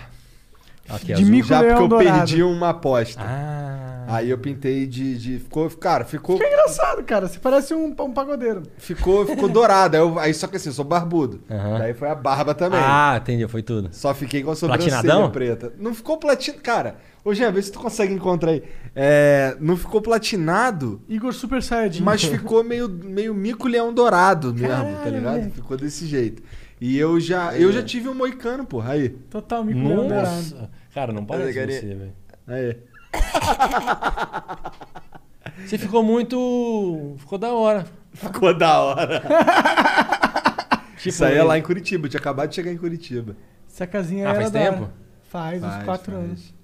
Aqui, 0.89 1.15
De 1.15 1.24
mico 1.24 1.48
Já 1.48 1.56
porque 1.59 1.69
leão 1.73 1.82
eu 1.82 1.89
dourado. 1.89 2.16
perdi 2.19 2.43
uma 2.43 2.69
aposta. 2.70 3.23
Ah. 3.23 4.05
Aí 4.06 4.28
eu 4.28 4.36
pintei 4.36 4.86
de. 4.86 5.16
de 5.16 5.39
ficou, 5.39 5.69
cara, 5.70 6.05
ficou. 6.05 6.39
Que 6.39 6.44
engraçado, 6.47 7.02
cara. 7.05 7.27
Você 7.27 7.39
parece 7.39 7.73
um, 7.74 7.86
um 7.98 8.12
pagodeiro. 8.12 8.62
Ficou, 8.77 9.24
ficou 9.27 9.48
dourado. 9.48 9.97
Aí, 9.97 10.02
eu- 10.02 10.19
aí 10.19 10.35
só 10.35 10.47
que 10.47 10.56
assim, 10.56 10.69
eu 10.69 10.74
sou 10.74 10.85
barbudo. 10.85 11.40
Aham. 11.51 11.78
Daí 11.78 11.94
foi 11.94 12.09
a 12.11 12.15
barba 12.15 12.55
também. 12.55 12.78
Ah, 12.82 13.19
entendi, 13.20 13.48
foi 13.48 13.62
tudo. 13.62 13.89
Só 13.93 14.12
fiquei 14.12 14.43
com 14.43 14.51
a 14.51 14.56
sobrancelha 14.56 15.28
preta. 15.31 15.73
Não 15.78 15.94
ficou 15.94 16.19
platinado. 16.19 16.62
Cara, 16.62 16.97
ô 17.24 17.32
Jean, 17.32 17.51
vê 17.51 17.62
se 17.62 17.73
tu 17.73 17.78
consegue 17.78 18.12
encontrar 18.12 18.51
aí. 18.51 18.62
É, 18.94 19.56
não 19.59 19.78
ficou 19.78 20.02
platinado, 20.02 21.01
Igor 21.09 21.32
Super 21.32 21.62
Saiyajin. 21.62 22.02
mas 22.02 22.23
ficou 22.23 22.62
meio, 22.62 22.89
meio 22.89 23.35
mico-leão 23.35 23.93
dourado 23.93 24.52
mesmo, 24.52 24.69
tá 24.69 24.77
Caralho, 24.85 25.11
ligado? 25.16 25.32
moleque. 25.35 25.51
Ficou 25.55 25.77
desse 25.78 26.06
jeito. 26.06 26.43
E 26.86 26.98
eu 26.98 27.19
já, 27.19 27.56
eu 27.56 27.73
já 27.73 27.82
tive 27.82 28.11
um 28.11 28.15
moicano, 28.15 28.66
porra. 28.66 28.93
Aí. 28.93 29.09
Total 29.09 29.65
dourado. 29.65 30.09
Nossa. 30.12 30.70
Cara, 30.93 31.15
não 31.15 31.24
parece 31.24 31.44
Alegaria. 31.59 31.81
você, 31.81 31.94
velho. 31.94 32.12
Aí. 32.47 32.77
Você 35.65 35.78
ficou 35.78 36.02
muito... 36.02 37.15
Ficou 37.19 37.39
da 37.39 37.55
hora. 37.55 37.86
Ficou 38.12 38.52
da 38.56 38.81
hora. 38.81 39.23
Tipo, 40.97 41.09
Isso 41.09 41.24
aí 41.24 41.36
é 41.39 41.43
lá 41.43 41.56
em 41.59 41.62
Curitiba. 41.62 42.05
Eu 42.06 42.11
tinha 42.11 42.20
acabado 42.20 42.51
de 42.51 42.55
chegar 42.55 42.70
em 42.70 42.77
Curitiba. 42.77 43.35
Essa 43.66 43.86
casinha 43.86 44.27
Ah, 44.27 44.31
era 44.32 44.40
faz 44.40 44.51
da 44.51 44.61
hora. 44.61 44.73
tempo? 44.73 44.90
Faz, 45.31 45.62
uns 45.65 45.73
Faz, 45.73 45.85
4 45.85 46.12
faz. 46.12 46.24
anos. 46.24 46.55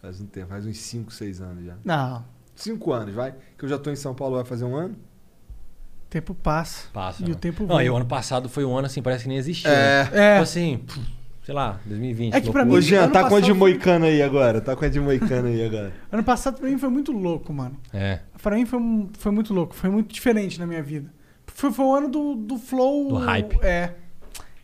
Faz 0.00 0.20
um 0.20 0.26
tempo, 0.26 0.48
faz 0.48 0.64
uns 0.66 0.78
5, 0.78 1.12
6 1.12 1.40
anos 1.42 1.64
já. 1.66 1.74
Não, 1.84 2.24
5 2.54 2.92
anos, 2.92 3.14
vai. 3.14 3.34
Que 3.58 3.64
eu 3.64 3.68
já 3.68 3.78
tô 3.78 3.90
em 3.90 3.96
São 3.96 4.14
Paulo, 4.14 4.36
vai 4.36 4.44
fazer 4.44 4.64
um 4.64 4.74
ano. 4.74 4.96
O 6.12 6.20
tempo 6.20 6.34
passa. 6.34 6.88
Passa. 6.92 7.22
E 7.22 7.26
né? 7.26 7.32
o 7.32 7.34
tempo 7.36 7.62
Não, 7.62 7.68
voa. 7.70 7.84
e 7.84 7.88
o 7.90 7.96
ano 7.96 8.06
passado 8.06 8.48
foi 8.48 8.64
um 8.64 8.76
ano 8.76 8.86
assim, 8.86 9.00
parece 9.02 9.22
que 9.24 9.28
nem 9.28 9.38
existiu. 9.38 9.70
É. 9.70 10.04
né? 10.04 10.10
É. 10.12 10.30
Tipo 10.32 10.42
assim, 10.42 10.80
sei 11.44 11.54
lá, 11.54 11.80
2020. 11.86 12.34
É 12.34 12.40
que 12.40 12.50
pra 12.50 12.62
loucura. 12.62 12.78
Ô, 12.78 12.82
mim- 12.82 12.86
Jean, 12.88 13.08
tá 13.08 13.20
com 13.28 13.34
a 13.36 13.40
de 13.40 13.46
passado 13.46 13.46
foi- 13.46 13.54
moicano 13.70 14.04
aí 14.04 14.22
agora. 14.22 14.60
Tá 14.60 14.76
com 14.76 14.84
a 14.84 14.88
de 14.88 15.00
moicano 15.00 15.48
aí 15.48 15.64
agora. 15.64 15.92
Ano 16.12 16.22
passado 16.22 16.58
pra 16.60 16.68
mim 16.68 16.76
foi 16.78 16.88
muito 16.90 17.12
louco, 17.12 17.52
mano. 17.52 17.76
É. 17.92 18.20
Pra 18.42 18.54
mim 18.56 18.66
foi, 18.66 18.78
um- 18.78 19.08
foi 19.18 19.32
muito 19.32 19.54
louco. 19.54 19.74
Foi 19.74 19.88
muito 19.90 20.12
diferente 20.12 20.60
na 20.60 20.66
minha 20.66 20.82
vida. 20.82 21.10
Foi, 21.46 21.72
foi 21.72 21.84
o 21.84 21.94
ano 21.94 22.08
do, 22.08 22.34
do 22.34 22.58
flow. 22.58 23.08
Do 23.08 23.14
hype. 23.16 23.58
É. 23.62 23.92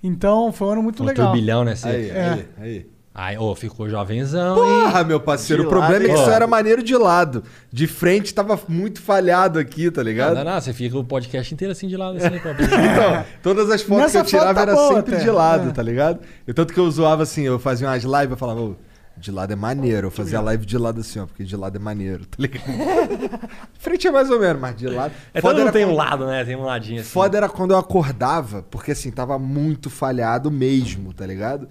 Então, 0.03 0.53
foi 0.53 0.69
um 0.69 0.71
ano 0.73 0.83
muito 0.83 1.03
Um 1.03 1.07
legal. 1.07 1.27
turbilhão, 1.27 1.65
né? 1.65 1.75
Aí, 1.83 2.11
É. 2.11 2.29
aí, 2.31 2.47
aí. 2.59 2.87
Ai, 3.21 3.37
ô, 3.37 3.53
ficou 3.53 3.89
jovenzão, 3.89 4.55
Porra, 4.55 5.01
hein? 5.01 5.07
meu 5.09 5.19
parceiro, 5.19 5.63
De 5.63 5.67
o 5.67 5.71
problema 5.71 5.95
lado, 5.95 6.05
é 6.05 6.09
que 6.09 6.15
isso 6.21 6.31
era 6.31 6.47
maneiro 6.47 6.85
de 6.85 6.97
lado. 6.97 7.43
De 7.73 7.89
frente 7.89 8.33
tava 8.33 8.57
muito 8.69 9.03
falhado 9.03 9.59
aqui, 9.59 9.91
tá 9.91 10.03
Não, 10.03 10.09
ligado? 10.09 10.37
não, 10.37 10.45
não, 10.45 10.61
você 10.61 10.73
fica 10.73 10.97
o 10.97 11.03
podcast 11.03 11.53
inteiro 11.53 11.73
assim 11.73 11.89
de 11.89 11.97
lado, 11.97 12.17
assim, 12.17 12.39
pra 12.39 12.53
Então, 12.55 13.25
todas 13.43 13.69
as 13.71 13.83
fotos 13.83 14.05
Nessa 14.05 14.21
que 14.21 14.37
eu 14.37 14.41
tirava 14.41 14.47
foto 14.55 14.55
tá 14.55 14.63
era 14.63 14.75
boa 14.75 14.95
sempre 14.95 15.15
até. 15.17 15.25
de 15.25 15.31
lado, 15.33 15.69
É. 15.71 15.73
tá 15.73 15.83
ligado? 15.83 16.21
E 16.47 16.53
tanto 16.55 16.73
que 16.73 16.79
eu 16.79 16.89
zoava 16.89 17.25
assim, 17.25 17.43
eu 17.43 17.59
fazia 17.59 17.89
umas 17.89 18.05
lives, 18.05 18.31
eu 18.31 18.37
falava, 18.37 18.61
ô, 18.61 18.77
de 19.17 19.33
lado 19.33 19.53
é 19.53 19.57
maneiro. 19.57 20.07
Eu 20.07 20.11
fazia 20.13 20.41
live 20.41 20.65
de 20.65 20.79
lado 20.79 21.01
assim, 21.01 21.19
ó, 21.19 21.27
porque 21.27 21.43
de 21.43 21.57
lado 21.57 21.75
é 21.75 21.81
maneiro, 21.81 22.25
tá 22.25 22.37
ligado? 22.39 22.63
frente 23.81 24.07
é 24.07 24.13
mais 24.13 24.31
ou 24.31 24.39
menos, 24.39 24.61
mas 24.63 24.77
de 24.77 24.87
lado. 24.87 25.13
É, 25.35 25.41
Foda 25.41 25.55
todo 25.55 25.65
mundo 25.65 25.73
tem 25.73 25.85
um 25.85 25.89
quando- 25.89 25.97
lado, 25.97 26.27
né? 26.29 26.45
Tem 26.45 26.55
um 26.55 26.63
ladinho 26.63 27.01
assim. 27.01 27.11
Foda 27.11 27.37
era 27.37 27.49
quando 27.49 27.73
eu 27.73 27.79
acordava, 27.79 28.63
porque 28.71 28.93
assim, 28.93 29.11
tava 29.11 29.37
muito 29.41 29.91
falhado 29.91 30.53
mesmo, 30.53 31.13
tá 31.13 31.27
ligado? 31.27 31.69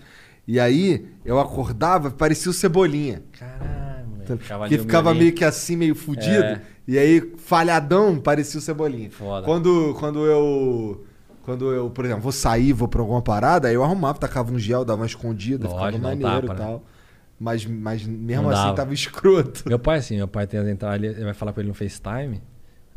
E 0.48 0.60
aí, 0.60 1.06
eu 1.26 1.40
acordava, 1.40 2.10
parecia 2.10 2.50
o 2.50 2.54
Cebolinha. 2.54 3.22
Caralho. 3.38 4.08
Tá- 4.26 4.38
Ficava 4.38 4.68
que 4.68 4.78
ficava 4.78 5.14
meio 5.14 5.34
que 5.34 5.44
assim, 5.44 5.76
meio 5.76 5.96
fudido. 5.96 6.44
É. 6.44 6.62
E 6.88 6.98
aí, 6.98 7.34
falhadão, 7.38 8.18
parecia 8.20 8.58
o 8.60 8.62
Cebolinha. 8.62 9.10
Foda. 9.12 9.46
Quando, 9.46 9.94
quando 10.00 10.26
eu. 10.26 11.04
Quando 11.44 11.72
eu, 11.74 11.90
por 11.90 12.04
exemplo, 12.04 12.22
vou 12.24 12.32
sair, 12.34 12.74
vou 12.74 12.90
pra 12.90 13.00
alguma 13.02 13.22
parada, 13.22 13.70
aí 13.70 13.74
eu 13.74 13.82
arrumava, 13.82 14.20
tacava 14.20 14.52
um 14.52 14.60
gel, 14.60 14.84
dava 14.84 15.00
uma 15.02 15.06
escondida, 15.06 15.66
Lógico, 15.66 15.86
ficava 15.86 16.04
maneiro 16.04 16.42
tapa, 16.42 16.46
e 16.46 16.50
né? 16.50 16.56
tal. 16.66 16.84
Mas, 17.40 17.66
mas 17.66 18.04
mesmo 18.06 18.44
Não 18.44 18.50
assim 18.50 18.64
dava. 18.64 18.76
tava 18.76 18.94
escroto. 18.94 19.64
Meu 19.66 19.80
pai, 19.80 20.00
assim, 20.00 20.18
meu 20.18 20.28
pai 20.28 20.46
tem 20.46 20.60
as 20.60 20.68
entradas, 20.68 21.02
ele 21.16 21.24
vai 21.24 21.34
falar 21.34 21.54
com 21.54 21.62
ele 21.62 21.70
no 21.70 21.74
FaceTime, 21.74 22.42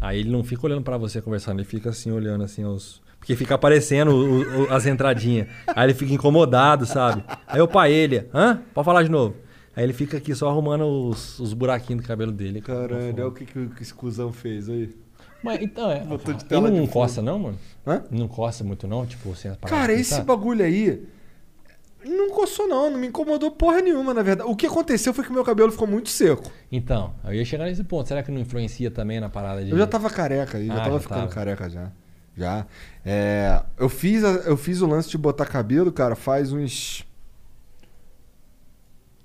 aí 0.01 0.19
ele 0.21 0.31
não 0.31 0.43
fica 0.43 0.67
olhando 0.67 0.83
pra 0.83 0.97
você 0.99 1.21
conversando, 1.23 1.61
ele 1.61 1.69
fica 1.69 1.91
assim, 1.91 2.11
olhando 2.11 2.43
assim 2.43 2.65
os... 2.65 3.01
Porque 3.21 3.37
fica 3.37 3.55
aparecendo 3.55 4.11
o- 4.11 4.65
o- 4.65 4.73
as 4.73 4.87
entradinhas. 4.87 5.47
Aí 5.69 5.87
ele 5.87 5.95
fica 5.95 6.13
incomodado, 6.13 6.85
sabe? 6.87 7.23
Aí 7.47 7.61
o 7.61 7.69
pai, 7.69 7.93
ele, 7.93 8.27
hã? 8.35 8.61
Pode 8.75 8.85
falar 8.85 9.03
de 9.05 9.11
novo. 9.11 9.37
Aí 9.77 9.85
ele 9.85 9.93
fica 9.93 10.17
aqui 10.17 10.35
só 10.35 10.49
arrumando 10.49 10.85
os, 10.85 11.39
os 11.39 11.53
buraquinhos 11.53 12.03
do 12.03 12.09
cabelo 12.09 12.33
dele. 12.33 12.61
Caralho, 12.61 13.15
olha 13.15 13.29
o 13.29 13.33
que, 13.33 13.45
que 13.45 13.83
esse 13.83 13.95
cuzão 13.95 14.33
fez 14.33 14.69
aí. 14.69 14.91
Mas 15.45 15.61
então, 15.63 15.91
é. 15.91 16.01
Botou 16.01 16.35
de 16.35 16.45
Ele 16.51 16.71
não 16.71 16.83
de 16.85 16.89
coça, 16.91 17.23
não, 17.23 17.39
mano? 17.39 17.59
Hã? 17.87 18.03
Não 18.11 18.27
coça 18.27 18.65
muito, 18.65 18.89
não? 18.89 19.07
Tipo, 19.07 19.35
sem 19.37 19.51
as 19.51 19.57
paradas 19.57 19.81
Cara, 19.81 19.93
esse 19.93 20.11
sabe? 20.11 20.27
bagulho 20.27 20.65
aí. 20.65 21.07
Não 22.05 22.31
coçou, 22.31 22.67
não. 22.67 22.91
Não 22.91 22.99
me 22.99 23.07
incomodou 23.07 23.51
porra 23.51 23.81
nenhuma, 23.81 24.13
na 24.15 24.23
verdade. 24.23 24.51
O 24.51 24.57
que 24.57 24.67
aconteceu 24.67 25.13
foi 25.15 25.25
que 25.25 25.33
meu 25.33 25.45
cabelo 25.45 25.71
ficou 25.71 25.87
muito 25.87 26.09
seco. 26.09 26.51
Então, 26.73 27.13
eu 27.25 27.35
ia 27.35 27.45
chegar 27.45 27.67
nesse 27.67 27.85
ponto. 27.85 28.09
Será 28.09 28.23
que 28.23 28.31
não 28.33 28.41
influencia 28.41 28.91
também 28.91 29.21
na 29.21 29.29
parada 29.29 29.63
de. 29.65 29.71
Eu 29.71 29.79
já 29.79 29.87
tava 29.87 30.09
careca 30.11 30.57
aí, 30.59 30.67
já 30.67 30.75
Ah, 30.75 30.81
tava 30.81 30.93
já 30.95 31.01
ficando 31.01 31.21
tava. 31.21 31.33
careca 31.33 31.69
já. 31.71 31.91
Já. 32.41 32.67
É, 33.05 33.63
eu, 33.79 33.89
fiz 33.91 34.25
a- 34.25 34.43
eu 34.47 34.57
fiz 34.57 34.81
o 34.81 34.87
lance 34.87 35.11
de 35.11 35.19
botar 35.19 35.45
cabelo, 35.45 35.93
cara, 35.93 36.17
faz 36.17 36.53
uns. 36.53 37.07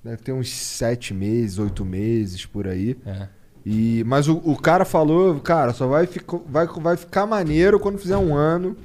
Deve 0.04 0.18
ter 0.18 0.32
uns 0.34 0.50
sete 0.52 1.14
meses, 1.14 1.58
oito 1.58 1.84
meses 1.84 2.46
por 2.46 2.68
aí. 2.68 2.98
É. 3.06 3.28
E, 3.66 4.04
mas 4.06 4.28
o, 4.28 4.36
o 4.44 4.56
cara 4.56 4.86
falou, 4.86 5.40
cara, 5.40 5.74
só 5.74 5.88
vai, 5.88 6.06
ficar 6.06 6.38
vai, 6.46 6.68
vai 6.68 6.98
ficar 6.98 7.26
maneiro 7.26 7.80
quando 7.80 7.98
fizer 7.98 8.18
um 8.18 8.36
ano. 8.36 8.76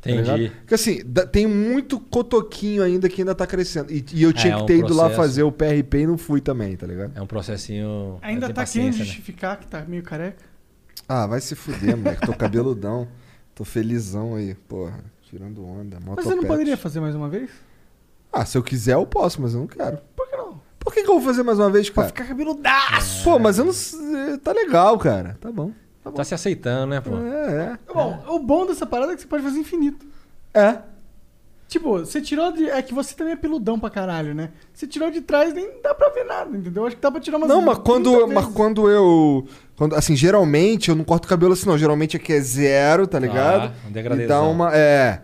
tá 0.00 0.08
Entendi. 0.10 0.30
ligado? 0.32 0.56
Porque 0.60 0.74
assim, 0.74 1.00
tem 1.30 1.46
muito 1.46 2.00
cotoquinho 2.00 2.82
ainda 2.82 3.08
que 3.08 3.20
ainda 3.20 3.34
tá 3.34 3.46
crescendo. 3.46 3.92
E, 3.92 4.02
e 4.14 4.22
eu 4.22 4.32
tinha 4.32 4.54
É, 4.54 4.56
que 4.56 4.62
um 4.62 4.66
ter 4.66 4.78
ido 4.78 4.94
lá 4.94 5.04
processo. 5.10 5.16
fazer 5.20 5.42
o 5.42 5.52
PRP 5.52 5.98
e 5.98 6.06
não 6.06 6.16
fui 6.16 6.40
também, 6.40 6.74
tá 6.76 6.86
ligado? 6.86 7.12
É 7.14 7.20
um 7.20 7.26
processinho. 7.26 8.18
Ainda 8.22 8.46
tem 8.46 8.54
tá 8.54 8.64
querendo 8.64 8.92
né? 8.96 9.04
justificar 9.04 9.58
que 9.58 9.66
tá 9.66 9.82
meio 9.86 10.02
careca? 10.02 10.42
Ah, 11.06 11.26
vai 11.26 11.40
se 11.42 11.54
fuder, 11.54 11.96
moleque. 11.96 12.24
Tô 12.24 12.32
cabeludão. 12.32 13.06
Tô 13.60 13.64
felizão 13.66 14.36
aí, 14.36 14.54
porra. 14.54 15.04
Tirando 15.28 15.62
onda. 15.62 15.98
Mas 16.02 16.24
você 16.24 16.34
não 16.34 16.44
poderia 16.44 16.78
fazer 16.78 16.98
mais 16.98 17.14
uma 17.14 17.28
vez? 17.28 17.50
Ah, 18.32 18.46
se 18.46 18.56
eu 18.56 18.62
quiser 18.62 18.94
eu 18.94 19.04
posso, 19.06 19.42
mas 19.42 19.52
eu 19.52 19.60
não 19.60 19.66
quero. 19.66 19.98
Por 20.16 20.26
que 20.30 20.34
não? 20.34 20.58
Por 20.78 20.94
que, 20.94 21.02
que 21.02 21.10
eu 21.10 21.16
vou 21.16 21.22
fazer 21.22 21.42
mais 21.42 21.58
uma 21.58 21.68
vez, 21.68 21.90
cara? 21.90 22.08
Ficar 22.08 22.24
cabeludaço! 22.24 23.22
Pô, 23.22 23.38
mas 23.38 23.58
eu 23.58 23.64
não. 23.66 23.72
s- 23.72 23.98
Tá 24.42 24.52
legal, 24.52 24.98
cara. 24.98 25.36
Tá 25.42 25.52
bom. 25.52 25.72
Tá 26.14 26.24
se 26.24 26.34
aceitando, 26.34 26.86
né, 26.86 27.02
pô? 27.02 27.14
É, 27.18 27.78
é. 27.88 27.92
Bom, 27.92 28.24
o 28.28 28.38
bom 28.38 28.64
dessa 28.64 28.86
parada 28.86 29.12
é 29.12 29.14
que 29.14 29.20
você 29.20 29.28
pode 29.28 29.42
fazer 29.42 29.58
infinito. 29.58 30.06
É. 30.54 30.78
Tipo, 31.70 32.00
você 32.00 32.20
tirou 32.20 32.50
de. 32.50 32.68
É 32.68 32.82
que 32.82 32.92
você 32.92 33.14
também 33.14 33.34
é 33.34 33.36
peludão 33.36 33.78
pra 33.78 33.88
caralho, 33.88 34.34
né? 34.34 34.50
Você 34.74 34.88
tirou 34.88 35.08
de 35.08 35.20
trás 35.20 35.54
nem 35.54 35.80
dá 35.80 35.94
pra 35.94 36.08
ver 36.08 36.24
nada, 36.24 36.56
entendeu? 36.56 36.84
Acho 36.84 36.96
que 36.96 37.02
dá 37.02 37.12
pra 37.12 37.20
tirar 37.20 37.36
umas. 37.36 37.48
Não, 37.48 37.62
mas 37.62 37.78
30 37.78 37.82
quando, 37.84 38.26
mas 38.26 38.46
quando 38.46 38.90
eu. 38.90 39.46
Quando, 39.76 39.94
assim, 39.94 40.16
geralmente 40.16 40.88
eu 40.88 40.96
não 40.96 41.04
corto 41.04 41.28
cabelo 41.28 41.52
assim, 41.52 41.66
não. 41.68 41.78
Geralmente 41.78 42.16
aqui 42.16 42.32
é 42.32 42.40
zero, 42.40 43.06
tá 43.06 43.20
ligado? 43.20 43.72
um 43.86 44.20
e 44.20 44.26
dá 44.26 44.42
uma. 44.42 44.74
É. 44.74 45.22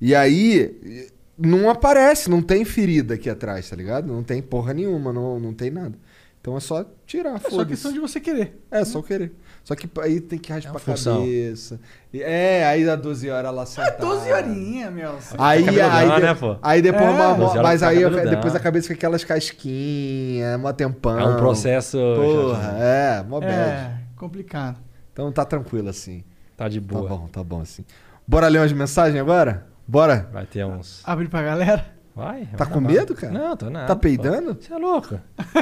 E 0.00 0.14
aí. 0.14 1.10
Não 1.36 1.68
aparece, 1.68 2.30
não 2.30 2.40
tem 2.40 2.64
ferida 2.64 3.14
aqui 3.14 3.28
atrás, 3.28 3.68
tá 3.68 3.76
ligado? 3.76 4.06
Não 4.06 4.22
tem 4.22 4.40
porra 4.40 4.72
nenhuma, 4.72 5.12
não, 5.12 5.38
não 5.38 5.52
tem 5.52 5.70
nada. 5.70 5.98
Então 6.40 6.56
é 6.56 6.60
só 6.60 6.86
tirar, 7.06 7.36
É 7.36 7.38
só 7.38 7.50
foda-se. 7.50 7.68
questão 7.68 7.92
de 7.92 8.00
você 8.00 8.18
querer. 8.18 8.60
É, 8.70 8.82
só 8.84 9.02
querer. 9.02 9.32
Só 9.64 9.76
que 9.76 9.88
aí 10.00 10.20
tem 10.20 10.38
que 10.38 10.52
raspar 10.52 10.74
a 10.76 10.78
função. 10.80 11.18
cabeça. 11.20 11.78
E- 12.12 12.20
É, 12.22 12.66
aí 12.66 12.84
dá 12.84 12.96
12 12.96 13.30
horas 13.30 13.54
lá 13.54 13.64
sentada. 13.64 13.96
12 13.98 14.32
horinhas, 14.32 14.92
meu. 14.92 15.16
Aí, 15.38 15.64
aí, 15.80 16.10
de- 16.16 16.20
né, 16.22 16.34
pô? 16.34 16.56
aí 16.60 16.82
depois 16.82 17.04
É. 17.04 17.10
uma, 17.10 17.62
mas 17.62 17.82
aí 17.82 17.98
depois 18.28 18.54
a 18.56 18.60
cabeça 18.60 18.88
fica 18.88 18.98
aquelas 18.98 19.22
casquinhas, 19.24 20.58
mó 20.60 20.72
tempão. 20.72 21.18
É 21.18 21.24
um 21.24 21.36
processo. 21.36 21.96
Porra, 22.16 22.76
é, 22.78 23.22
mó 23.22 23.38
bad. 23.40 23.52
É, 23.52 23.92
complicado. 24.16 24.78
Então 25.12 25.30
tá 25.30 25.44
tranquilo 25.44 25.88
assim. 25.88 26.24
Tá 26.56 26.68
de 26.68 26.80
Tá 26.80 26.94
boa. 26.94 27.08
bom, 27.08 27.28
tá 27.28 27.42
bom 27.44 27.60
assim. 27.60 27.84
Bora 28.26 28.48
ler 28.48 28.58
umas 28.58 28.72
mensagens 28.72 29.20
agora? 29.20 29.66
Bora? 29.86 30.28
Vai 30.32 30.46
ter 30.46 30.64
uns. 30.64 31.00
Abrir 31.04 31.28
pra 31.28 31.42
galera. 31.42 31.84
Vai. 32.14 32.42
Tá 32.42 32.64
vai 32.64 32.66
com 32.68 32.78
acabar. 32.78 32.92
medo, 32.92 33.14
cara? 33.14 33.32
Não, 33.32 33.56
tô 33.56 33.70
nada. 33.70 33.86
Tá 33.86 33.96
peidando? 33.96 34.58
Você 34.60 34.72
é 34.72 34.76
louco. 34.76 35.18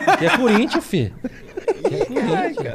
Aqui 0.06 0.27
é 0.27 0.36
Corinthians, 0.36 0.85
fi. 0.85 1.14
Aqui 1.85 1.94
é 1.94 2.05
Corinthians. 2.06 2.74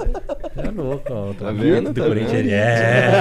Você 0.55 0.67
é 0.67 0.71
louco, 0.71 1.13
ó. 1.13 1.33
Tá 1.33 1.51
vendo? 1.51 1.91
Do 1.91 2.01
Tá 2.01 2.07
Corinthians 2.07 2.31
vendo? 2.43 2.51
é. 2.53 3.11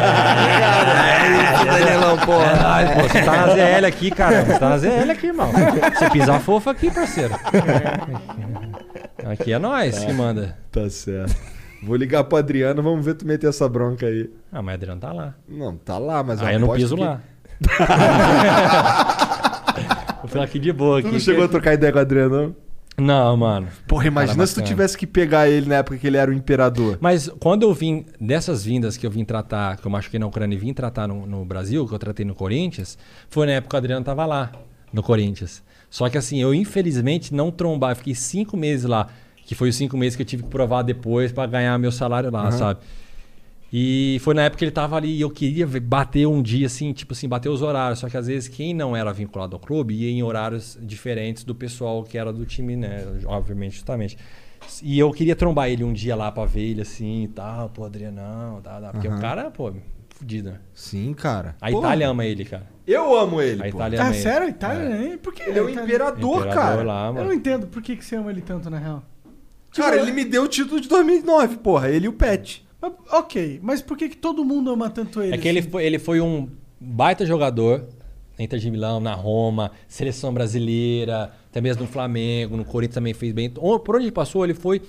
É 1.10 1.54
isso, 1.56 1.64
Danielão, 1.66 2.14
É 2.14 2.24
porra. 2.24 2.54
nóis, 2.62 2.90
pô. 2.90 3.00
Você 3.08 3.22
tá 3.24 3.36
na 3.36 3.48
ZL 3.54 3.86
aqui, 3.86 4.10
cara. 4.12 4.44
Você 4.44 4.58
tá 4.58 4.68
na 4.68 4.78
ZL 4.78 5.10
aqui, 5.10 5.26
irmão. 5.26 5.50
Você 5.98 6.10
pisar 6.10 6.40
fofo 6.40 6.70
aqui, 6.70 6.88
parceiro. 6.90 7.34
Aqui 9.28 9.52
é 9.52 9.58
nós 9.58 10.04
que 10.04 10.12
manda. 10.12 10.56
Tá 10.70 10.88
certo. 10.88 11.34
Vou 11.82 11.96
ligar 11.96 12.22
pro 12.24 12.38
Adriano, 12.38 12.80
vamos 12.82 13.04
ver 13.04 13.14
tu 13.14 13.26
meter 13.26 13.48
essa 13.48 13.68
bronca 13.68 14.06
aí. 14.06 14.30
Ah, 14.52 14.62
mas 14.62 14.74
Adriano 14.76 15.00
tá 15.00 15.12
lá. 15.12 15.34
Não, 15.48 15.76
tá 15.76 15.98
lá, 15.98 16.22
mas 16.22 16.40
Aí 16.42 16.54
eu 16.54 16.60
não 16.60 16.68
piso 16.74 16.94
que- 16.96 17.02
lá. 17.02 17.20
Ficar 20.34 20.44
aqui 20.44 20.58
de 20.58 20.72
boa. 20.72 21.00
Tu 21.00 21.06
Aqui, 21.06 21.14
não 21.14 21.20
chegou 21.20 21.44
a 21.44 21.48
trocar 21.48 21.74
ideia 21.74 21.92
com 21.92 21.98
o 21.98 22.02
Adriano, 22.02 22.36
não? 22.42 22.64
Não, 22.96 23.36
mano. 23.36 23.68
Porra, 23.88 24.06
imagina 24.06 24.36
Cara 24.36 24.46
se 24.46 24.54
tu 24.54 24.62
tivesse 24.62 24.96
que 24.96 25.06
pegar 25.06 25.48
ele 25.48 25.68
na 25.68 25.76
época 25.76 25.98
que 25.98 26.06
ele 26.06 26.16
era 26.16 26.30
o 26.30 26.34
imperador. 26.34 26.96
Mas 27.00 27.28
quando 27.40 27.64
eu 27.64 27.74
vim, 27.74 28.06
dessas 28.20 28.64
vindas 28.64 28.96
que 28.96 29.04
eu 29.04 29.10
vim 29.10 29.24
tratar, 29.24 29.76
que 29.76 29.86
eu 29.86 29.90
machuquei 29.90 30.20
na 30.20 30.26
Ucrânia 30.26 30.54
e 30.54 30.58
vim 30.58 30.72
tratar 30.72 31.08
no, 31.08 31.26
no 31.26 31.44
Brasil, 31.44 31.86
que 31.88 31.92
eu 31.94 31.98
tratei 31.98 32.24
no 32.24 32.34
Corinthians, 32.34 32.96
foi 33.28 33.46
na 33.46 33.52
época 33.52 33.70
que 33.70 33.76
o 33.76 33.78
Adriano 33.78 34.04
tava 34.04 34.24
lá, 34.24 34.52
no 34.92 35.02
Corinthians. 35.02 35.62
Só 35.90 36.08
que 36.08 36.16
assim, 36.16 36.40
eu 36.40 36.54
infelizmente 36.54 37.34
não 37.34 37.50
trombar, 37.50 37.92
eu 37.92 37.96
fiquei 37.96 38.14
cinco 38.14 38.56
meses 38.56 38.84
lá, 38.84 39.08
que 39.44 39.56
foi 39.56 39.68
os 39.70 39.76
cinco 39.76 39.96
meses 39.96 40.14
que 40.14 40.22
eu 40.22 40.26
tive 40.26 40.44
que 40.44 40.48
provar 40.48 40.82
depois 40.82 41.32
pra 41.32 41.46
ganhar 41.46 41.76
meu 41.78 41.90
salário 41.90 42.30
lá, 42.30 42.50
sabe? 42.52 42.80
E 43.76 44.18
foi 44.20 44.34
na 44.34 44.42
época 44.42 44.58
que 44.60 44.64
ele 44.66 44.70
tava 44.70 44.94
ali 44.96 45.16
e 45.16 45.20
eu 45.20 45.28
queria 45.28 45.66
bater 45.66 46.28
um 46.28 46.40
dia, 46.40 46.66
assim, 46.66 46.92
tipo 46.92 47.12
assim, 47.12 47.28
bater 47.28 47.48
os 47.48 47.60
horários. 47.60 47.98
Só 47.98 48.08
que 48.08 48.16
às 48.16 48.28
vezes 48.28 48.48
quem 48.48 48.72
não 48.72 48.94
era 48.96 49.12
vinculado 49.12 49.56
ao 49.56 49.60
clube 49.60 49.94
ia 49.94 50.08
em 50.08 50.22
horários 50.22 50.78
diferentes 50.80 51.42
do 51.42 51.56
pessoal 51.56 52.04
que 52.04 52.16
era 52.16 52.32
do 52.32 52.46
time, 52.46 52.76
né? 52.76 53.04
Obviamente, 53.26 53.72
justamente. 53.74 54.16
E 54.80 54.96
eu 54.96 55.10
queria 55.10 55.34
trombar 55.34 55.68
ele 55.70 55.82
um 55.82 55.92
dia 55.92 56.14
lá 56.14 56.30
pra 56.30 56.44
ver 56.44 56.60
ele 56.62 56.82
assim 56.82 57.24
e 57.24 57.28
tal, 57.28 57.68
pô, 57.68 57.84
Adrianão, 57.84 58.60
tá, 58.62 58.80
tá. 58.80 58.90
Porque 58.92 59.08
Aham. 59.08 59.16
o 59.18 59.20
cara, 59.20 59.50
pô, 59.50 59.72
fudido, 60.10 60.50
né? 60.52 60.58
Sim, 60.72 61.12
cara. 61.12 61.56
A 61.60 61.68
Porra. 61.68 61.88
Itália 61.88 62.08
ama 62.10 62.24
ele, 62.24 62.44
cara. 62.44 62.66
Eu 62.86 63.18
amo 63.18 63.42
ele, 63.42 63.60
A 63.60 63.70
pô. 63.72 63.76
Itália 63.78 64.00
Ah, 64.00 64.04
ama 64.06 64.14
ele. 64.14 64.22
sério? 64.22 64.48
Itália, 64.50 64.88
né? 64.88 65.18
Por 65.20 65.34
que 65.34 65.42
Ele 65.42 65.58
é 65.58 65.62
o 65.62 65.68
Itália? 65.68 65.84
imperador, 65.84 66.36
Imperador 66.42 66.54
cara. 66.54 66.82
lá, 66.84 67.08
Eu 67.08 67.24
não 67.24 67.32
entendo 67.32 67.66
por 67.66 67.82
que, 67.82 67.96
que 67.96 68.04
você 68.04 68.14
ama 68.14 68.30
ele 68.30 68.40
tanto, 68.40 68.70
na 68.70 68.78
real. 68.78 69.02
Cara, 69.74 69.96
Tipo, 69.96 70.04
ele 70.04 70.12
me 70.12 70.24
deu 70.24 70.44
o 70.44 70.48
título 70.48 70.80
de 70.80 70.88
2009, 70.88 71.56
porra. 71.56 71.90
Ele 71.90 72.06
e 72.06 72.08
o 72.08 72.12
Pet. 72.12 72.63
Mas, 72.90 72.92
ok, 73.12 73.60
mas 73.62 73.80
por 73.82 73.96
que, 73.96 74.08
que 74.08 74.16
todo 74.16 74.44
mundo 74.44 74.70
ama 74.70 74.90
tanto 74.90 75.22
ele? 75.22 75.34
É 75.34 75.38
que 75.38 75.48
ele 75.48 75.60
assim? 75.60 75.70
foi, 75.70 75.84
ele 75.84 75.98
foi 75.98 76.20
um 76.20 76.48
baita 76.80 77.24
jogador 77.24 77.86
na 78.38 78.44
Inter 78.44 78.58
de 78.58 78.70
Milão, 78.70 79.00
na 79.00 79.14
Roma, 79.14 79.70
seleção 79.88 80.34
brasileira, 80.34 81.32
até 81.48 81.60
mesmo 81.60 81.82
no 81.82 81.88
Flamengo, 81.88 82.56
no 82.56 82.64
Corinthians 82.64 82.94
também 82.94 83.14
fez 83.14 83.32
bem. 83.32 83.48
Por 83.50 83.96
onde 83.96 84.04
ele 84.06 84.12
passou, 84.12 84.44
ele 84.44 84.54
foi 84.54 84.82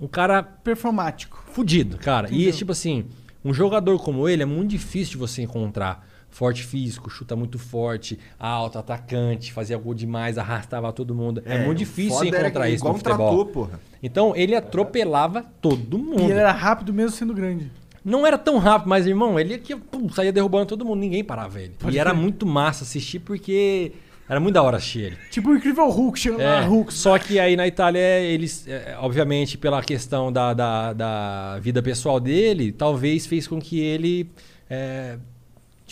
um 0.00 0.06
cara 0.06 0.42
Performático. 0.42 1.42
fudido, 1.52 1.96
cara. 1.96 2.28
E 2.30 2.34
Entendeu? 2.34 2.52
tipo 2.52 2.72
assim, 2.72 3.06
um 3.44 3.52
jogador 3.52 3.98
como 3.98 4.28
ele 4.28 4.42
é 4.42 4.46
muito 4.46 4.70
difícil 4.70 5.12
de 5.12 5.18
você 5.18 5.42
encontrar. 5.42 6.06
Forte 6.32 6.64
físico, 6.64 7.10
chuta 7.10 7.36
muito 7.36 7.58
forte, 7.58 8.18
alto, 8.38 8.78
atacante, 8.78 9.52
fazia 9.52 9.76
gol 9.76 9.92
demais, 9.92 10.38
arrastava 10.38 10.90
todo 10.92 11.14
mundo. 11.14 11.42
É, 11.44 11.64
muito 11.64 11.78
difícil 11.78 12.26
era 12.28 12.40
encontrar 12.48 12.68
isso 12.70 12.78
igual 12.78 12.94
no 12.94 12.98
futebol. 12.98 13.46
porra. 13.46 13.78
Então 14.02 14.34
ele 14.34 14.56
atropelava 14.56 15.44
todo 15.60 15.98
mundo. 15.98 16.22
E 16.22 16.24
ele 16.24 16.40
era 16.40 16.50
rápido 16.50 16.92
mesmo 16.92 17.10
sendo 17.10 17.34
grande. 17.34 17.70
Não 18.04 18.26
era 18.26 18.36
tão 18.38 18.58
rápido, 18.58 18.88
mas, 18.88 19.06
irmão, 19.06 19.38
ele 19.38 19.54
aqui 19.54 19.76
pum, 19.76 20.08
saía 20.08 20.32
derrubando 20.32 20.66
todo 20.66 20.84
mundo, 20.84 20.98
ninguém 21.00 21.22
parava 21.22 21.60
ele. 21.60 21.74
Pode 21.78 21.94
e 21.94 21.98
era 22.00 22.10
crer. 22.10 22.20
muito 22.22 22.44
massa 22.46 22.82
assistir 22.82 23.20
porque 23.20 23.92
era 24.28 24.40
muito 24.40 24.54
da 24.54 24.62
hora 24.62 24.78
assistir 24.78 25.00
ele. 25.02 25.16
Tipo 25.30 25.50
o 25.50 25.56
incrível 25.56 25.88
Hulk 25.88 26.18
chegando 26.18 26.40
É, 26.40 26.46
lá, 26.46 26.60
Hulk. 26.62 26.92
só 26.94 27.16
que 27.18 27.38
aí 27.38 27.54
na 27.54 27.66
Itália, 27.66 28.00
eles, 28.20 28.66
é, 28.66 28.96
obviamente, 28.98 29.56
pela 29.58 29.82
questão 29.82 30.32
da, 30.32 30.52
da, 30.54 30.92
da 30.94 31.58
vida 31.60 31.80
pessoal 31.82 32.18
dele, 32.18 32.72
talvez 32.72 33.26
fez 33.26 33.46
com 33.46 33.60
que 33.60 33.78
ele 33.78 34.28
é, 34.68 35.18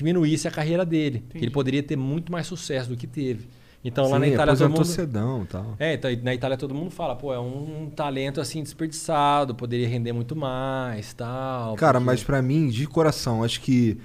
diminuísse 0.01 0.49
a 0.49 0.51
carreira 0.51 0.85
dele. 0.85 1.23
Que 1.31 1.39
ele 1.45 1.51
poderia 1.51 1.83
ter 1.83 1.97
muito 1.97 2.33
mais 2.33 2.47
sucesso 2.47 2.89
do 2.89 2.97
que 2.97 3.07
teve. 3.07 3.47
Então 3.85 4.11
lá 4.11 4.19
na 4.19 4.27
Sim, 4.27 4.33
Itália 4.35 4.57
todo 4.57 4.69
mundo. 4.71 4.85
cedão 4.85 5.43
e 5.43 5.47
tal. 5.47 5.75
É, 5.79 5.95
então, 5.95 6.11
na 6.23 6.35
Itália 6.35 6.57
todo 6.57 6.75
mundo 6.75 6.91
fala, 6.91 7.17
pô, 7.17 7.33
é 7.33 7.41
um, 7.41 7.85
um 7.85 7.91
talento 7.91 8.39
assim 8.41 8.63
desperdiçado, 8.63 9.55
poderia 9.55 9.89
render 9.89 10.13
muito 10.13 10.37
mais, 10.37 11.13
tal. 11.15 11.77
Cara, 11.77 11.95
porque- 11.99 12.05
mas 12.07 12.23
pra 12.23 12.43
mim, 12.43 12.69
de 12.69 12.87
coração, 12.87 13.43
acho 13.43 13.61
que 13.63 13.97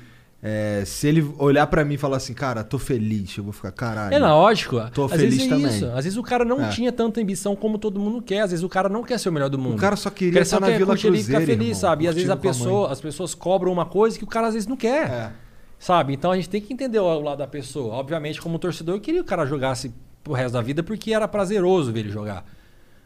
é, 0.41 0.83
se 0.85 1.07
ele 1.07 1.29
olhar 1.39 1.67
pra 1.67 1.83
mim 1.83 1.95
e 1.95 1.97
falar 1.97 2.17
assim, 2.17 2.33
cara, 2.33 2.63
tô 2.63 2.77
feliz, 2.79 3.35
eu 3.37 3.43
vou 3.43 3.51
ficar, 3.51 3.71
caralho. 3.73 4.13
É 4.15 4.19
lógico. 4.19 4.79
Tô 4.93 5.05
às 5.05 5.11
feliz 5.11 5.35
vezes 5.35 5.45
é 5.47 5.49
também. 5.49 5.67
isso. 5.67 5.85
Às 5.87 6.03
vezes 6.05 6.17
o 6.17 6.23
cara 6.23 6.45
não 6.45 6.63
É. 6.63 6.69
tinha 6.69 6.91
tanta 6.93 7.19
ambição 7.19 7.53
como 7.53 7.77
todo 7.77 7.99
mundo 7.99 8.21
quer. 8.21 8.41
Às 8.41 8.51
vezes 8.51 8.63
o 8.63 8.69
cara 8.69 8.87
não 8.87 9.03
quer 9.03 9.17
ser 9.19 9.27
o 9.27 9.33
melhor 9.33 9.49
do 9.49 9.57
mundo. 9.59 9.73
O 9.73 9.77
cara 9.77 9.95
só 9.97 10.09
queria 10.09 10.33
Quer 10.33 10.41
estar 10.43 10.59
na 10.61 10.67
quer 10.67 10.77
Vila 10.77 10.93
e 10.93 10.97
ficar 10.97 11.09
Cruzeiro, 11.11 11.45
feliz, 11.45 11.61
irmão, 11.67 11.79
sabe? 11.81 12.05
E 12.05 12.07
às 12.07 12.15
vezes 12.15 12.29
a 12.29 12.37
pessoa, 12.37 12.91
as 12.93 13.01
pessoas 13.01 13.33
cobram 13.35 13.73
uma 13.73 13.85
coisa 13.85 14.17
que 14.17 14.23
o 14.23 14.27
cara 14.27 14.47
às 14.47 14.53
vezes 14.53 14.67
não 14.69 14.77
quer. 14.77 15.09
É. 15.09 15.31
Sabe? 15.77 16.13
Então 16.13 16.31
a 16.31 16.35
gente 16.35 16.49
tem 16.49 16.61
que 16.61 16.73
entender 16.73 16.99
o 16.99 17.19
lado 17.21 17.37
da 17.39 17.47
pessoa. 17.47 17.93
Obviamente, 17.95 18.41
como 18.41 18.57
torcedor, 18.57 18.95
eu 18.95 19.01
queria 19.01 19.21
que 19.21 19.25
o 19.25 19.29
cara 19.29 19.45
jogasse 19.45 19.93
pro 20.23 20.33
resto 20.33 20.53
da 20.53 20.61
vida 20.61 20.81
porque 20.81 21.13
era 21.13 21.27
prazeroso 21.27 21.91
ver 21.91 22.01
ele 22.01 22.09
jogar. 22.11 22.45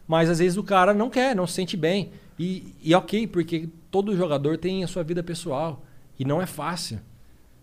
Mas 0.08 0.30
às 0.30 0.40
vezes 0.40 0.58
o 0.58 0.64
cara 0.64 0.94
não 0.94 1.10
quer, 1.10 1.36
não 1.36 1.46
se 1.46 1.54
sente 1.54 1.76
bem. 1.78 2.12
E, 2.38 2.74
e 2.82 2.96
ok, 2.96 3.28
porque 3.28 3.70
todo 3.92 4.16
jogador 4.16 4.58
tem 4.58 4.84
a 4.84 4.88
sua 4.88 5.04
vida 5.04 5.22
pessoal. 5.22 5.84
E 6.18 6.24
não 6.26 6.42
é 6.42 6.46
fácil. 6.46 7.00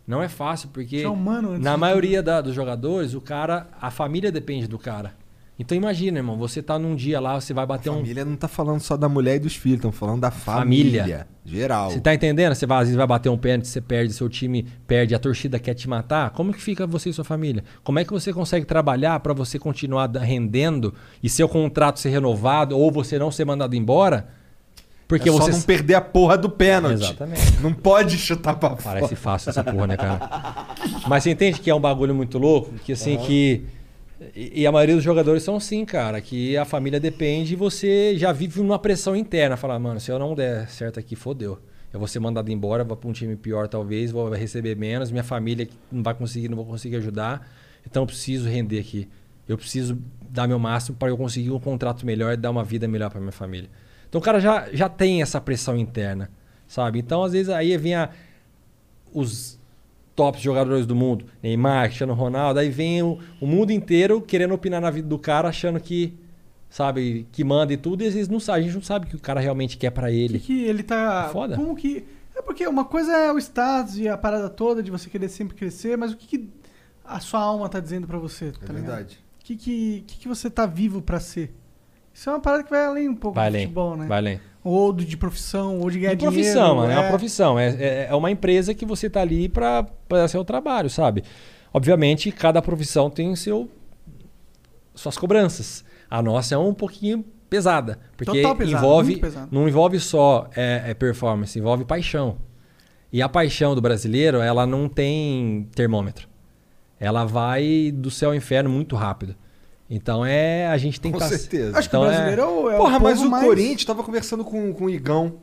Não 0.07 0.23
é 0.23 0.29
fácil, 0.29 0.69
porque 0.73 0.99
é 0.99 1.09
humano 1.09 1.59
na 1.59 1.77
maioria 1.77 2.23
da- 2.23 2.41
dos 2.41 2.55
jogadores, 2.55 3.15
o 3.15 3.21
cara, 3.21 3.67
a 3.81 3.91
família 3.91 4.31
depende 4.31 4.69
do 4.69 4.79
cara. 4.79 5.15
Então 5.59 5.77
imagina, 5.77 6.19
irmão, 6.19 6.37
você 6.37 6.61
tá 6.63 6.79
num 6.79 6.95
dia 6.95 7.19
lá, 7.19 7.41
você 7.41 7.55
vai 7.55 7.65
bater 7.65 7.89
um. 7.89 7.97
Família 7.97 8.25
não 8.27 8.37
tá 8.37 8.47
falando 8.47 8.81
só 8.81 8.95
da 8.95 9.09
mulher 9.09 9.37
e 9.37 9.39
dos 9.39 9.57
filhos, 9.57 9.79
estão 9.79 9.91
falando 9.91 10.21
da 10.21 10.31
família. 10.31 11.01
Família. 11.01 11.27
Geral. 11.47 11.91
Você 11.91 12.01
tá 12.01 12.13
entendendo? 12.13 12.55
Você 12.55 12.67
vai, 12.67 12.79
às 12.79 12.85
vezes 12.85 12.97
vai 12.97 13.07
bater 13.07 13.31
um 13.31 13.39
pênalti, 13.39 13.69
você 13.69 13.81
perde, 13.81 14.13
seu 14.13 14.29
time 14.29 14.67
perde, 14.87 15.15
a 15.15 15.19
torcida 15.19 15.59
quer 15.59 15.73
te 15.73 15.89
matar. 15.89 16.31
Como 16.31 16.53
que 16.53 16.61
fica 16.61 16.87
você 16.87 17.09
e 17.09 17.13
sua 17.13 17.25
família? 17.25 17.65
Como 17.83 17.99
é 17.99 18.05
que 18.05 18.13
você 18.13 18.33
consegue 18.33 18.67
trabalhar 18.67 19.19
pra 19.21 19.33
você 19.33 19.59
continuar 19.59 20.11
rendendo 20.11 20.93
e 21.23 21.29
seu 21.31 21.49
contrato 21.49 22.01
ser 22.01 22.11
renovado 22.11 22.77
ou 22.77 22.93
você 22.93 23.19
não 23.19 23.31
ser 23.31 23.47
mandado 23.47 23.75
embora? 23.75 24.29
Porque 25.09 25.29
é 25.29 25.33
só 25.33 25.39
você 25.39 25.53
não 25.53 25.63
perder 25.63 25.95
a 25.95 26.01
porra 26.01 26.37
do 26.37 26.51
pênalti. 26.51 27.05
Exatamente. 27.05 27.63
Não 27.63 27.73
pode 27.73 28.19
chutar 28.19 28.57
pra 28.57 28.71
fora. 28.77 29.01
Parece 29.01 29.15
fácil 29.15 29.51
essa 29.51 29.63
porra, 29.63 29.87
né, 29.87 29.97
cara? 29.97 30.67
Mas 31.07 31.23
você 31.23 31.31
entende 31.31 31.61
que 31.61 31.71
é 31.71 31.75
um 31.75 31.81
bagulho 31.81 32.15
muito 32.15 32.39
louco? 32.39 32.75
Que 32.85 32.93
assim, 32.93 33.17
que. 33.19 33.65
E 34.35 34.63
e 34.63 34.67
a 34.67 34.73
maioria 34.73 34.95
dos 34.95 35.05
jogadores 35.05 35.43
são 35.43 35.57
assim, 35.57 35.85
cara, 35.85 36.21
que 36.21 36.57
a 36.57 36.65
família 36.65 36.99
depende 36.99 37.53
e 37.53 37.57
você 37.57 38.17
já 38.17 38.33
vive 38.33 38.61
numa 38.61 38.79
pressão 38.79 39.15
interna. 39.15 39.57
Falar, 39.57 39.79
mano, 39.79 40.01
se 40.01 40.11
eu 40.11 40.19
não 40.19 40.35
der 40.35 40.69
certo 40.69 40.99
aqui, 40.99 41.15
fodeu. 41.15 41.59
Eu 41.93 41.99
vou 41.99 42.09
ser 42.09 42.19
mandado 42.19 42.51
embora, 42.51 42.85
vou 42.85 42.97
pra 42.97 43.09
um 43.09 43.13
time 43.13 43.37
pior 43.37 43.69
talvez, 43.69 44.11
vou 44.11 44.31
receber 44.31 44.77
menos, 44.77 45.11
minha 45.11 45.25
família 45.25 45.69
não 45.91 46.03
vai 46.03 46.15
conseguir, 46.15 46.49
não 46.49 46.57
vou 46.57 46.67
conseguir 46.67 46.97
ajudar. 46.97 47.49
Então 47.87 48.03
eu 48.03 48.07
preciso 48.07 48.49
render 48.49 48.81
aqui. 48.81 49.09
Eu 49.49 49.57
preciso 49.57 49.99
dar 50.29 50.49
meu 50.49 50.59
máximo 50.59 50.97
para 50.97 51.09
eu 51.09 51.17
conseguir 51.17 51.51
um 51.51 51.61
contrato 51.61 52.05
melhor 52.05 52.33
e 52.33 52.37
dar 52.37 52.51
uma 52.51 52.65
vida 52.65 52.89
melhor 52.89 53.11
para 53.11 53.21
minha 53.21 53.33
família. 53.33 53.71
Então 54.09 54.21
o 54.21 54.25
cara 54.25 54.41
já, 54.41 54.69
já 54.73 54.89
tem 54.89 55.23
essa 55.23 55.41
pressão 55.41 55.77
interna, 55.77 56.31
sabe? 56.67 56.99
Então 56.99 57.23
às 57.23 57.33
vezes 57.33 57.49
aí 57.49 57.77
vem 57.77 57.95
a, 57.95 58.11
os 59.13 59.59
tops 60.17 60.41
jogadores 60.41 60.87
do 60.87 60.97
mundo, 60.97 61.27
Neymar, 61.43 61.85
Cristiano 61.87 62.15
Ronaldo, 62.15 62.59
aí 62.59 62.71
vem 62.71 63.03
o, 63.03 63.19
o 63.41 63.47
mundo 63.47 63.71
inteiro 63.71 64.21
querendo 64.21 64.55
opinar 64.55 64.81
na 64.81 64.91
vida 64.91 65.07
do 65.07 65.19
cara, 65.19 65.49
achando 65.51 65.79
que, 65.79 66.19
sabe, 66.71 67.27
que 67.31 67.45
manda 67.45 67.73
e 67.73 67.77
tudo, 67.77 68.03
e 68.03 68.07
às 68.07 68.15
vezes 68.15 68.29
não 68.29 68.41
sabe, 68.41 68.61
a 68.61 68.63
gente 68.63 68.75
não 68.75 68.83
sabe 68.83 69.07
o 69.07 69.09
que 69.11 69.17
o 69.17 69.21
cara 69.21 69.39
realmente 69.41 69.77
quer 69.77 69.91
pra 69.91 70.11
ele. 70.11 70.39
que 70.41 70.65
ele 70.65 70.83
tá. 70.83 71.27
É 71.29 71.33
foda. 71.33 71.55
Como 71.57 71.77
que. 71.77 72.05
É 72.35 72.43
porque 72.43 72.67
uma 72.67 72.85
coisa 72.85 73.13
é 73.13 73.33
o 73.33 73.39
status 73.39 73.97
e 73.99 74.09
a 74.09 74.17
parada 74.19 74.49
toda 74.51 74.83
de 74.83 74.91
você 74.91 75.09
querer 75.09 75.29
sempre 75.29 75.55
crescer, 75.57 75.97
mas 75.97 76.13
o 76.13 76.17
que, 76.17 76.27
que 76.27 76.51
a 77.05 77.21
sua 77.21 77.41
alma 77.41 77.69
tá 77.69 77.79
dizendo 77.81 78.07
pra 78.07 78.19
você? 78.19 78.53
Tá 78.53 78.59
É 78.63 78.67
ligado? 78.73 78.87
verdade. 78.87 79.19
O 79.41 79.45
que, 79.47 79.57
que, 79.57 80.05
que, 80.07 80.19
que 80.19 80.29
você 80.29 80.51
tá 80.51 80.67
vivo 80.67 81.01
pra 81.01 81.21
ser? 81.21 81.55
Isso 82.17 82.31
é 82.31 82.33
uma 82.33 82.41
parada 82.41 82.65
que 82.65 82.71
vai 82.71 82.83
além 82.83 83.11
um 83.11 83.15
pouco 83.15 83.35
Vai 83.35 83.45
do 83.51 83.55
além, 83.55 83.63
futebol, 83.67 83.95
né? 83.95 84.07
vai 84.07 84.19
além. 84.19 84.41
Ou 84.65 84.91
do- 84.91 85.05
de 85.05 85.17
profissão, 85.19 85.79
ou 85.81 85.91
de 85.91 86.01
ganhar 86.01 86.15
De 86.15 86.25
profissão, 86.25 86.53
dinheiro. 86.53 86.77
mano, 86.77 86.93
é 86.93 86.99
uma 86.99 87.09
profissão. 87.11 87.59
É, 87.59 87.69
é, 87.79 88.07
é 88.11 88.15
uma 88.15 88.31
empresa 88.31 88.73
que 88.73 88.87
você 88.87 89.11
tá 89.11 89.21
ali 89.21 89.53
ser 90.29 90.39
o 90.39 90.45
trabalho, 90.45 90.89
sabe? 90.89 91.23
Obviamente, 91.75 92.33
cada 92.33 92.63
profissão 92.63 93.11
tem 93.11 93.37
seu, 93.37 93.69
suas 94.95 95.19
cobranças. 95.19 95.85
A 96.11 96.23
nossa 96.23 96.55
é 96.55 96.59
um 96.59 96.73
pouquinho 96.73 97.23
pesada. 97.51 97.99
Porque 98.17 98.41
pesada, 98.43 98.65
envolve, 98.65 99.21
não 99.51 99.69
envolve 99.69 100.01
só 100.01 100.49
é, 100.57 100.85
é 100.87 100.95
performance, 100.95 101.59
envolve 101.59 101.85
paixão. 101.85 102.39
E 103.13 103.21
a 103.21 103.29
paixão 103.29 103.75
do 103.75 103.83
brasileiro, 103.83 104.39
ela 104.39 104.67
não 104.67 104.89
tem 104.89 105.69
termômetro. 105.75 106.27
Ela 106.99 107.27
vai 107.27 107.93
do 107.95 108.11
céu 108.11 108.31
ao 108.31 108.35
inferno 108.35 108.71
muito 108.71 108.97
rápido. 108.97 109.37
Então 109.89 110.25
é. 110.25 110.67
A 110.67 110.77
gente 110.77 111.01
tem 111.01 111.13
Com 111.13 111.19
que 111.19 111.25
tá- 111.25 111.31
certeza. 111.31 111.79
Acho 111.79 111.89
que 111.89 111.97
o 111.97 111.99
Então, 111.99 112.09
brasileiro 112.09 112.43
é, 112.43 112.47
o. 112.47 112.71
É 112.71 112.77
Porra, 112.77 112.99
o 112.99 113.03
mas 113.03 113.17
povo 113.19 113.29
o 113.29 113.31
mais... 113.31 113.45
Corinthians, 113.45 113.85
tava 113.85 114.03
conversando 114.03 114.45
com, 114.45 114.73
com 114.73 114.85
o 114.87 114.91
Igão 114.91 115.35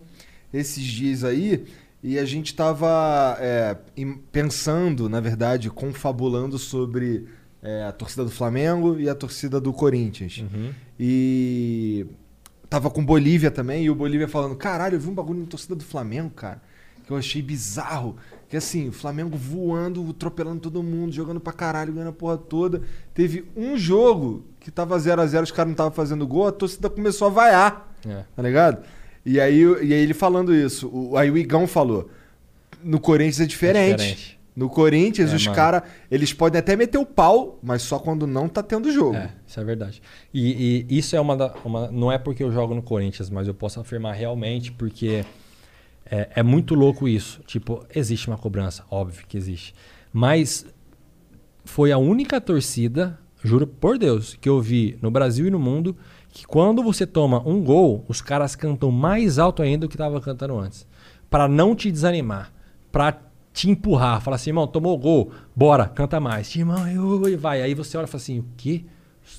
esses 0.54 0.84
dias 0.84 1.24
aí, 1.24 1.66
e 2.04 2.20
a 2.20 2.26
gente 2.26 2.54
tava 2.54 3.38
é, 3.40 3.76
pensando, 4.32 5.10
na 5.10 5.20
verdade, 5.20 5.70
confabulando 5.72 6.60
sobre 6.60 7.26
é, 7.62 7.84
a 7.86 7.92
torcida 7.92 8.24
do 8.24 8.30
Flamengo 8.30 9.00
e 9.00 9.10
a 9.10 9.16
torcida 9.16 9.60
do 9.60 9.74
Corinthians. 9.74 10.40
Uhum. 10.40 10.72
E 11.00 12.06
tava 12.70 12.90
com 12.90 13.04
Bolívia 13.04 13.50
também, 13.50 13.86
e 13.86 13.90
o 13.90 13.96
Bolívia 13.96 14.28
falando: 14.28 14.56
caralho, 14.56 14.96
eu 14.96 15.00
vi 15.00 15.10
um 15.10 15.14
bagulho 15.14 15.40
na 15.40 15.48
torcida 15.48 15.76
do 15.76 15.84
Flamengo, 15.84 16.30
cara, 16.32 16.62
que 17.06 17.12
eu 17.12 17.18
achei 17.18 17.42
bizarro. 17.42 18.16
Que 18.54 18.58
assim, 18.58 18.90
o 18.90 18.92
Flamengo 18.92 19.36
voando, 19.36 20.08
atropelando 20.12 20.60
todo 20.60 20.84
mundo, 20.84 21.12
jogando 21.12 21.40
pra 21.40 21.52
caralho, 21.52 21.92
ganhando 21.92 22.10
a 22.10 22.14
porra 22.14 22.38
toda. 22.38 22.84
Teve 23.12 23.46
um 23.58 23.76
jogo 23.76 24.46
que 24.60 24.70
tava 24.70 25.00
0 25.00 25.24
a 25.24 25.26
0 25.26 25.44
os 25.44 25.50
caras 25.50 25.70
não 25.70 25.74
estavam 25.74 25.92
fazendo 25.92 26.28
gol, 26.28 26.46
a 26.46 26.52
torcida 26.52 26.88
começou 26.88 27.30
a 27.30 27.32
vaiar. 27.32 27.92
É. 28.08 28.24
Tá 28.36 28.44
ligado? 28.44 28.86
E 29.26 29.40
aí, 29.40 29.60
e 29.60 29.92
aí 29.92 30.04
ele 30.04 30.14
falando 30.14 30.54
isso, 30.54 30.88
o, 30.88 31.18
aí 31.18 31.32
o 31.32 31.38
Igão 31.40 31.66
falou: 31.66 32.12
no 32.84 33.00
Corinthians 33.00 33.40
é 33.40 33.48
diferente. 33.48 33.98
diferente. 33.98 34.40
No 34.56 34.70
Corinthians, 34.70 35.34
É, 35.34 35.36
os 35.36 35.48
caras, 35.48 35.82
eles 36.12 36.32
podem 36.32 36.60
até 36.60 36.76
meter 36.76 37.00
o 37.00 37.08
pau, 37.08 37.58
mas 37.64 37.82
só 37.82 37.98
quando 37.98 38.28
não 38.28 38.48
tá 38.48 38.62
tendo 38.62 38.92
jogo. 38.92 39.16
É, 39.16 39.32
isso 39.48 39.60
é 39.60 39.64
verdade. 39.64 40.00
E, 40.32 40.86
e 40.88 41.00
isso 41.00 41.16
é 41.16 41.20
uma, 41.20 41.36
da, 41.36 41.56
uma. 41.66 41.90
Não 41.90 42.12
é 42.12 42.20
porque 42.20 42.44
eu 42.44 42.52
jogo 42.52 42.76
no 42.76 42.84
Corinthians, 42.84 43.32
mas 43.32 43.48
eu 43.48 43.56
posso 43.56 43.80
afirmar 43.80 44.14
realmente 44.14 44.72
porque 44.72 45.26
é, 46.14 46.30
é 46.36 46.44
muito 46.44 46.76
louco 46.76 47.08
isso. 47.08 47.42
Tipo, 47.48 47.84
existe 47.94 48.28
uma 48.28 48.38
cobrança, 48.38 48.86
óbvio 48.92 49.26
que 49.28 49.36
existe. 49.36 49.74
Mas 50.12 50.64
foi 51.66 51.92
a 51.92 51.98
única 51.98 52.40
torcida, 52.40 53.20
juro 53.44 53.66
por 53.66 53.98
Deus, 53.98 54.38
que 54.40 54.48
eu 54.48 54.62
vi 54.62 54.96
no 55.02 55.10
Brasil 55.10 55.48
e 55.48 55.50
no 55.50 55.58
mundo 55.58 55.98
que 56.30 56.46
quando 56.46 56.84
você 56.84 57.08
toma 57.08 57.42
um 57.48 57.64
gol, 57.64 58.06
os 58.08 58.22
caras 58.22 58.56
cantam 58.56 58.92
mais 58.92 59.40
alto 59.40 59.64
ainda 59.64 59.88
do 59.88 59.90
que 59.90 59.98
tava 59.98 60.22
cantando 60.22 60.56
antes. 60.58 60.86
Pra 61.32 61.48
não 61.48 61.76
te 61.76 61.92
desanimar, 61.92 62.54
pra 62.92 63.20
te 63.52 63.70
empurrar, 63.72 64.22
falar 64.22 64.36
assim, 64.36 64.52
irmão, 64.52 64.68
tomou 64.68 64.96
o 64.96 65.00
gol, 65.00 65.32
bora, 65.56 65.88
canta 65.88 66.20
mais. 66.20 66.56
Irmão, 66.56 66.88
eu, 66.88 67.28
e 67.28 67.36
vai. 67.36 67.64
Aí 67.64 67.74
você 67.74 67.98
olha 67.98 68.06
e 68.06 68.08
fala 68.08 68.22
assim, 68.22 68.38
o 68.38 68.46
quê? 68.56 68.86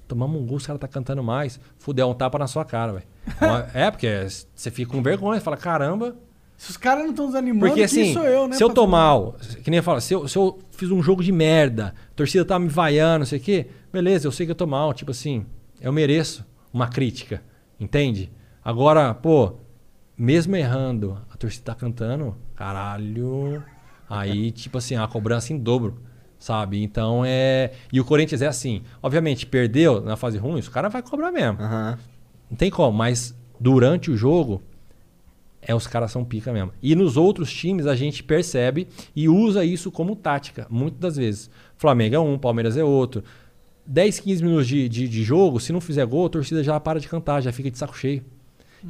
Tomamos 0.09 0.41
um 0.41 0.45
gol, 0.45 0.57
os 0.57 0.67
caras 0.67 0.81
tá 0.81 0.89
cantando 0.89 1.23
mais. 1.23 1.61
Fudeu, 1.79 2.09
é 2.09 2.11
um 2.11 2.15
tapa 2.15 2.37
na 2.37 2.49
sua 2.49 2.65
cara, 2.65 2.93
velho. 2.93 3.07
é, 3.73 3.91
porque 3.93 4.09
você 4.55 4.71
fica 4.73 4.91
com 4.91 5.03
vergonha, 5.03 5.41
fala, 5.41 5.57
caramba, 5.57 6.17
Se 6.57 6.71
os 6.71 6.77
caras 6.77 7.05
não 7.05 7.11
estão 7.11 7.27
desanimando, 7.27 7.67
porque 7.67 7.75
quem 7.75 7.85
assim, 7.85 8.13
sou 8.13 8.25
eu, 8.25 8.49
né? 8.49 8.57
se 8.57 8.63
eu 8.63 8.71
tô 8.71 8.87
mal, 8.87 9.37
que 9.63 9.71
nem 9.71 9.79
eu 9.79 9.83
falo, 9.83 10.01
se 10.01 10.15
eu, 10.15 10.27
se 10.29 10.37
eu 10.37 10.59
fiz 10.71 10.91
um 10.91 11.03
jogo 11.03 11.23
de 11.23 11.33
merda, 11.33 11.95
a 12.11 12.15
torcida 12.15 12.45
tá 12.45 12.59
me 12.59 12.69
vaiando, 12.69 13.21
não 13.21 13.27
sei 13.27 13.39
o 13.39 13.43
quê, 13.43 13.67
beleza, 13.93 14.27
eu 14.27 14.33
sei 14.33 14.47
que 14.47 14.53
eu 14.53 14.57
tô 14.57 14.67
mal, 14.67 14.95
tipo 14.95 15.11
assim, 15.11 15.45
eu 15.81 15.93
mereço 15.93 16.45
uma 16.73 16.89
crítica, 16.89 17.43
entende? 17.79 18.31
Agora, 18.65 19.13
pô, 19.13 19.57
mesmo 20.17 20.57
errando, 20.57 21.19
a 21.31 21.37
torcida 21.37 21.65
tá 21.67 21.75
cantando, 21.75 22.37
caralho, 22.55 23.63
aí, 24.09 24.51
tipo 24.51 24.79
assim, 24.79 24.97
a 24.97 25.07
cobrança 25.07 25.53
em 25.53 25.59
dobro, 25.59 26.01
sabe? 26.39 26.83
Então 26.83 27.23
é. 27.27 27.73
E 27.93 28.01
o 28.01 28.05
Corinthians 28.05 28.43
é 28.43 28.47
assim, 28.47 28.83
obviamente, 29.03 29.45
perdeu 29.45 30.01
na 30.01 30.17
fase 30.17 30.39
ruim, 30.39 30.61
os 30.61 30.69
caras 30.69 30.93
vai 30.93 31.03
cobrar 31.03 31.33
mesmo. 31.33 31.59
Não 32.51 32.57
tem 32.57 32.71
como, 32.71 32.97
mas 32.97 33.37
durante 33.59 34.11
o 34.11 34.17
jogo, 34.17 34.63
é 35.67 35.75
os 35.75 35.87
caras 35.87 36.13
são 36.13 36.25
pica 36.25 36.53
mesmo. 36.53 36.73
E 36.83 36.95
nos 36.95 37.17
outros 37.17 37.53
times 37.53 37.87
a 37.87 37.97
gente 37.97 38.23
percebe 38.23 38.87
e 39.15 39.29
usa 39.29 39.65
isso 39.65 39.91
como 39.91 40.15
tática, 40.15 40.67
muitas 40.71 41.01
das 41.01 41.17
vezes. 41.17 41.51
Flamengo 41.77 42.15
é 42.15 42.19
um, 42.19 42.39
Palmeiras 42.39 42.77
é 42.77 42.85
outro. 42.85 43.25
10, 43.87 44.21
15 44.21 44.43
minutos 44.43 44.67
de, 44.67 44.89
de, 44.89 45.09
de 45.09 45.23
jogo, 45.23 45.61
se 45.61 45.73
não 45.73 45.81
fizer 45.81 46.07
gol, 46.07 46.27
a 46.27 46.31
torcida 46.31 46.63
já 46.63 46.79
para 46.81 46.99
de 46.99 47.09
cantar, 47.09 47.43
já 47.43 47.53
fica 47.53 47.71
de 47.71 47.79
saco 47.79 47.97
cheio. 47.97 48.25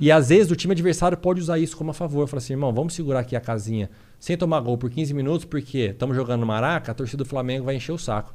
E 0.01 0.11
às 0.11 0.29
vezes 0.29 0.51
o 0.51 0.57
time 0.57 0.73
adversário 0.73 1.17
pode 1.17 1.41
usar 1.41 1.59
isso 1.59 1.77
como 1.77 1.91
a 1.91 1.95
favor. 1.95 2.27
Fala 2.27 2.39
assim, 2.39 2.53
irmão, 2.53 2.73
vamos 2.73 2.95
segurar 2.95 3.21
aqui 3.21 3.37
a 3.37 3.41
casinha 3.41 3.91
sem 4.19 4.37
tomar 4.37 4.61
gol 4.61 4.77
por 4.79 4.91
15 4.91 5.15
minutos, 5.15 5.45
porque 5.45 5.91
estamos 5.91 6.17
jogando 6.17 6.41
no 6.41 6.47
Maraca, 6.47 6.93
a 6.93 6.95
torcida 6.95 7.23
do 7.23 7.29
Flamengo 7.29 7.67
vai 7.67 7.77
encher 7.77 7.93
o 7.93 7.99
saco. 7.99 8.35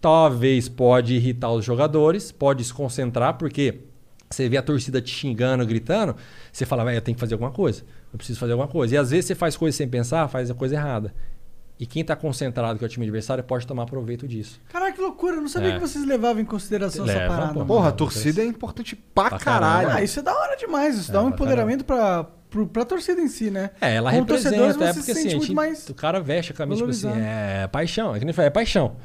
Talvez 0.00 0.68
pode 0.68 1.14
irritar 1.14 1.50
os 1.50 1.64
jogadores, 1.64 2.30
pode 2.30 2.62
se 2.62 2.72
concentrar, 2.72 3.38
porque 3.38 3.80
você 4.30 4.48
vê 4.48 4.56
a 4.56 4.62
torcida 4.62 5.00
te 5.00 5.10
xingando, 5.10 5.64
gritando, 5.66 6.16
você 6.52 6.66
fala, 6.66 6.84
velho, 6.84 6.96
eu 6.96 7.00
tenho 7.02 7.14
que 7.14 7.20
fazer 7.20 7.34
alguma 7.34 7.50
coisa. 7.50 7.82
Eu 8.12 8.16
preciso 8.18 8.38
fazer 8.38 8.52
alguma 8.52 8.68
coisa. 8.68 8.94
E 8.94 8.98
às 8.98 9.10
vezes 9.10 9.26
você 9.26 9.34
faz 9.34 9.56
coisa 9.56 9.76
sem 9.76 9.88
pensar, 9.88 10.26
faz 10.28 10.50
a 10.50 10.54
coisa 10.54 10.74
errada. 10.74 11.14
E 11.78 11.84
quem 11.84 12.02
tá 12.02 12.16
concentrado, 12.16 12.78
que 12.78 12.84
é 12.84 12.86
o 12.86 12.88
time 12.88 13.04
adversário, 13.04 13.44
pode 13.44 13.66
tomar 13.66 13.84
proveito 13.84 14.26
disso. 14.26 14.58
Caraca, 14.70 14.92
que 14.92 15.00
loucura. 15.00 15.36
Eu 15.36 15.42
não 15.42 15.48
sabia 15.48 15.70
É. 15.70 15.74
que 15.74 15.80
vocês 15.80 16.06
levavam 16.06 16.40
em 16.40 16.44
consideração 16.46 17.04
essa 17.04 17.18
Leva, 17.18 17.34
parada. 17.34 17.52
pô. 17.54 17.66
Porra, 17.66 17.90
a 17.90 17.92
torcida 17.92 18.40
é 18.40 18.46
importante 18.46 18.96
pra, 18.96 19.28
Pra 19.28 19.38
caralho. 19.38 19.90
Ah, 19.90 20.02
isso 20.02 20.18
é 20.18 20.22
da 20.22 20.34
hora 20.34 20.56
demais. 20.56 20.96
Isso 20.98 21.12
dá 21.12 21.20
um 21.20 21.26
pra 21.26 21.34
empoderamento 21.34 21.84
pra, 21.84 22.24
pro, 22.48 22.66
pra 22.66 22.82
torcida 22.86 23.20
em 23.20 23.28
si, 23.28 23.50
né? 23.50 23.70
É, 23.78 23.96
ela 23.96 24.10
Como 24.10 24.22
representa, 24.22 24.56
é 24.56 24.72
você 24.72 24.78
porque 24.94 25.02
se 25.02 25.10
assim, 25.10 25.20
sente 25.22 25.26
a 25.34 25.36
muito 25.36 25.46
gente- 25.48 25.54
mais 25.54 25.86
o 25.90 25.94
cara 25.94 26.18
veste 26.18 26.52
a 26.52 26.54
camisa, 26.54 26.78
tipo 26.80 26.90
assim, 26.90 27.10
é 27.20 27.66
paixão, 27.70 28.14
é 28.16 28.18
que 28.18 28.24
nem 28.24 28.32
fala, 28.32 28.46
é 28.46 28.50
paixão. 28.50 28.96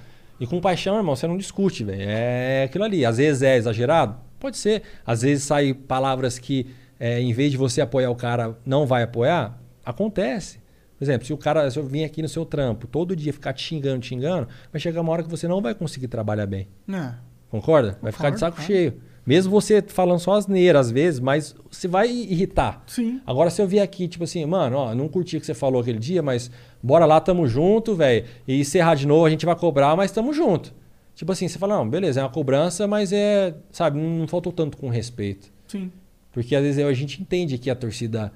E 0.42 0.48
com 0.48 0.60
paixão, 0.60 0.98
irmão, 0.98 1.16
você 1.16 1.28
não 1.28 1.38
discute, 1.38 1.84
velho. 1.84 2.02
É 2.02 2.64
aquilo 2.64 2.84
ali. 2.84 3.06
Às 3.06 3.18
vezes 3.18 3.44
é 3.44 3.58
exagerado? 3.58 4.16
Pode 4.40 4.58
ser. 4.58 4.82
Às 5.06 5.22
vezes 5.22 5.44
saem 5.44 5.72
palavras 5.72 6.40
que, 6.40 6.66
é, 7.00 7.22
em 7.22 7.32
vez 7.32 7.52
de 7.52 7.58
você 7.58 7.80
apoiar 7.80 8.10
o 8.10 8.16
cara, 8.16 8.58
não 8.66 8.88
vai 8.88 9.04
apoiar. 9.04 9.62
Acontece. 9.86 10.60
Por 10.98 11.06
exemplo, 11.06 11.28
se 11.28 11.32
o 11.32 11.38
cara, 11.38 11.70
se 11.70 11.78
eu 11.78 11.84
vim 11.84 12.04
aqui 12.04 12.24
no 12.24 12.28
seu 12.28 12.44
trampo, 12.44 12.88
todo 12.88 13.16
dia 13.16 13.32
ficar 13.32 13.54
te 13.54 13.62
xingando, 13.62 14.00
te 14.00 14.08
xingando, 14.08 14.48
vai 14.72 14.82
chegar 14.82 15.02
uma 15.02 15.12
hora 15.12 15.22
que 15.22 15.30
você 15.30 15.48
não 15.48 15.62
vai 15.62 15.76
conseguir 15.76 16.08
trabalhar 16.08 16.48
bem. 16.48 16.68
É. 16.92 17.14
Concorda? 17.52 18.00
Vai 18.02 18.12
ficar 18.12 18.32
de 18.32 18.40
saco 18.40 18.56
claro. 18.58 18.68
cheio. 18.68 18.94
Mesmo 19.24 19.52
você 19.52 19.84
falando 19.84 20.20
só 20.20 20.34
asneira 20.34 20.80
às 20.80 20.90
vezes, 20.90 21.20
mas 21.20 21.56
você 21.70 21.88
vai 21.88 22.10
irritar. 22.10 22.84
Sim. 22.88 23.22
Agora, 23.28 23.52
se 23.52 23.62
eu 23.62 23.68
vier 23.68 23.84
aqui, 23.84 24.08
tipo 24.08 24.24
assim, 24.24 24.44
mano, 24.46 24.78
ó, 24.78 24.96
não 24.96 25.08
curti 25.08 25.38
o 25.38 25.40
que 25.40 25.46
você 25.46 25.54
falou 25.54 25.82
aquele 25.82 26.00
dia, 26.00 26.24
mas 26.24 26.50
bora 26.82 27.06
lá, 27.06 27.20
tamo 27.20 27.48
junto, 27.48 27.96
velho. 27.96 28.26
E 28.48 28.60
encerrar 28.60 28.96
de 28.96 29.08
novo, 29.08 29.26
a 29.26 29.30
gente 29.30 29.46
vai 29.46 29.56
cobrar, 29.56 29.96
mas 29.96 30.12
tamo 30.12 30.34
junto. 30.34 30.74
Tipo 31.14 31.32
assim, 31.32 31.48
você 31.48 31.60
fala, 31.60 31.78
não, 31.78 31.90
beleza, 31.90 32.22
é 32.22 32.24
uma 32.24 32.30
cobrança, 32.30 32.88
mas 32.88 33.12
é, 33.12 33.54
sabe, 33.72 34.00
não, 34.00 34.10
não 34.10 34.28
faltou 34.28 34.52
tanto 34.52 34.78
com 34.78 34.90
respeito. 34.90 35.52
Sim. 35.68 35.92
Porque 36.32 36.56
às 36.56 36.64
vezes 36.64 36.84
a 36.84 36.94
gente 36.94 37.22
entende 37.22 37.58
que 37.58 37.70
a 37.70 37.76
torcida 37.76 38.32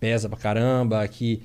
pesa 0.00 0.28
pra 0.28 0.38
caramba, 0.38 1.06
que 1.06 1.42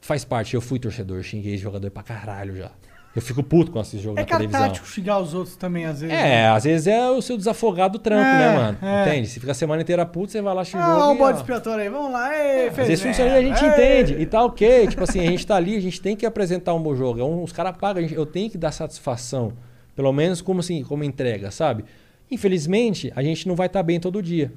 faz 0.00 0.24
parte. 0.24 0.54
Eu 0.54 0.60
fui 0.60 0.78
torcedor, 0.78 1.22
xinguei 1.22 1.56
jogador 1.56 1.90
pra 1.90 2.02
caralho 2.02 2.56
já. 2.56 2.70
Eu 3.14 3.20
fico 3.20 3.42
puto 3.42 3.70
com 3.70 3.78
esse 3.80 3.98
jogo 3.98 4.18
É 4.18 4.22
na 4.22 4.26
televisão. 4.26 4.60
cartático 4.60 4.86
xingar 4.86 5.18
os 5.18 5.34
outros 5.34 5.54
também, 5.56 5.84
às 5.84 6.00
vezes. 6.00 6.16
É, 6.16 6.22
né? 6.22 6.48
às 6.48 6.64
vezes 6.64 6.86
é 6.86 7.10
o 7.10 7.20
seu 7.20 7.36
desafogado 7.36 7.98
do 7.98 8.02
trampo, 8.02 8.24
É, 8.24 8.38
né, 8.38 8.56
mano? 8.56 8.78
é. 8.80 9.02
Entende? 9.06 9.28
Você 9.28 9.38
fica 9.38 9.52
a 9.52 9.54
semana 9.54 9.82
inteira 9.82 10.06
puto, 10.06 10.32
você 10.32 10.40
vai 10.40 10.54
lá 10.54 10.64
xingar 10.64 10.86
Ah, 10.86 11.10
o 11.10 11.14
e, 11.14 11.18
bode 11.18 11.38
expiatório 11.38 11.82
aí, 11.82 11.90
vamos 11.90 12.10
lá. 12.10 12.34
Ei, 12.34 12.68
às 12.68 12.74
fez 12.74 12.88
vezes 12.88 13.04
funciona 13.04 13.30
e 13.32 13.34
a 13.38 13.42
gente 13.42 13.64
entende. 13.64 14.14
E 14.14 14.24
tá 14.24 14.42
ok. 14.42 14.86
Tipo 14.86 15.04
assim, 15.04 15.20
a 15.20 15.30
gente 15.30 15.46
tá 15.46 15.56
ali, 15.56 15.76
a 15.76 15.80
gente 15.80 16.00
tem 16.00 16.16
que 16.16 16.24
apresentar 16.24 16.72
um 16.72 16.80
bom 16.82 16.94
jogo. 16.94 17.20
É 17.20 17.24
um- 17.24 17.42
os 17.42 17.52
caras 17.52 17.76
pagam, 17.76 18.02
eu 18.02 18.24
tenho 18.24 18.48
que 18.48 18.56
dar 18.56 18.72
satisfação. 18.72 19.52
Pelo 19.94 20.10
menos 20.10 20.40
como 20.40 20.60
assim, 20.60 20.82
como 20.82 21.04
entrega, 21.04 21.50
sabe? 21.50 21.84
Infelizmente, 22.30 23.12
a 23.14 23.22
gente 23.22 23.46
não 23.46 23.54
vai 23.54 23.66
estar 23.66 23.82
bem 23.82 24.00
todo 24.00 24.22
dia. 24.22 24.50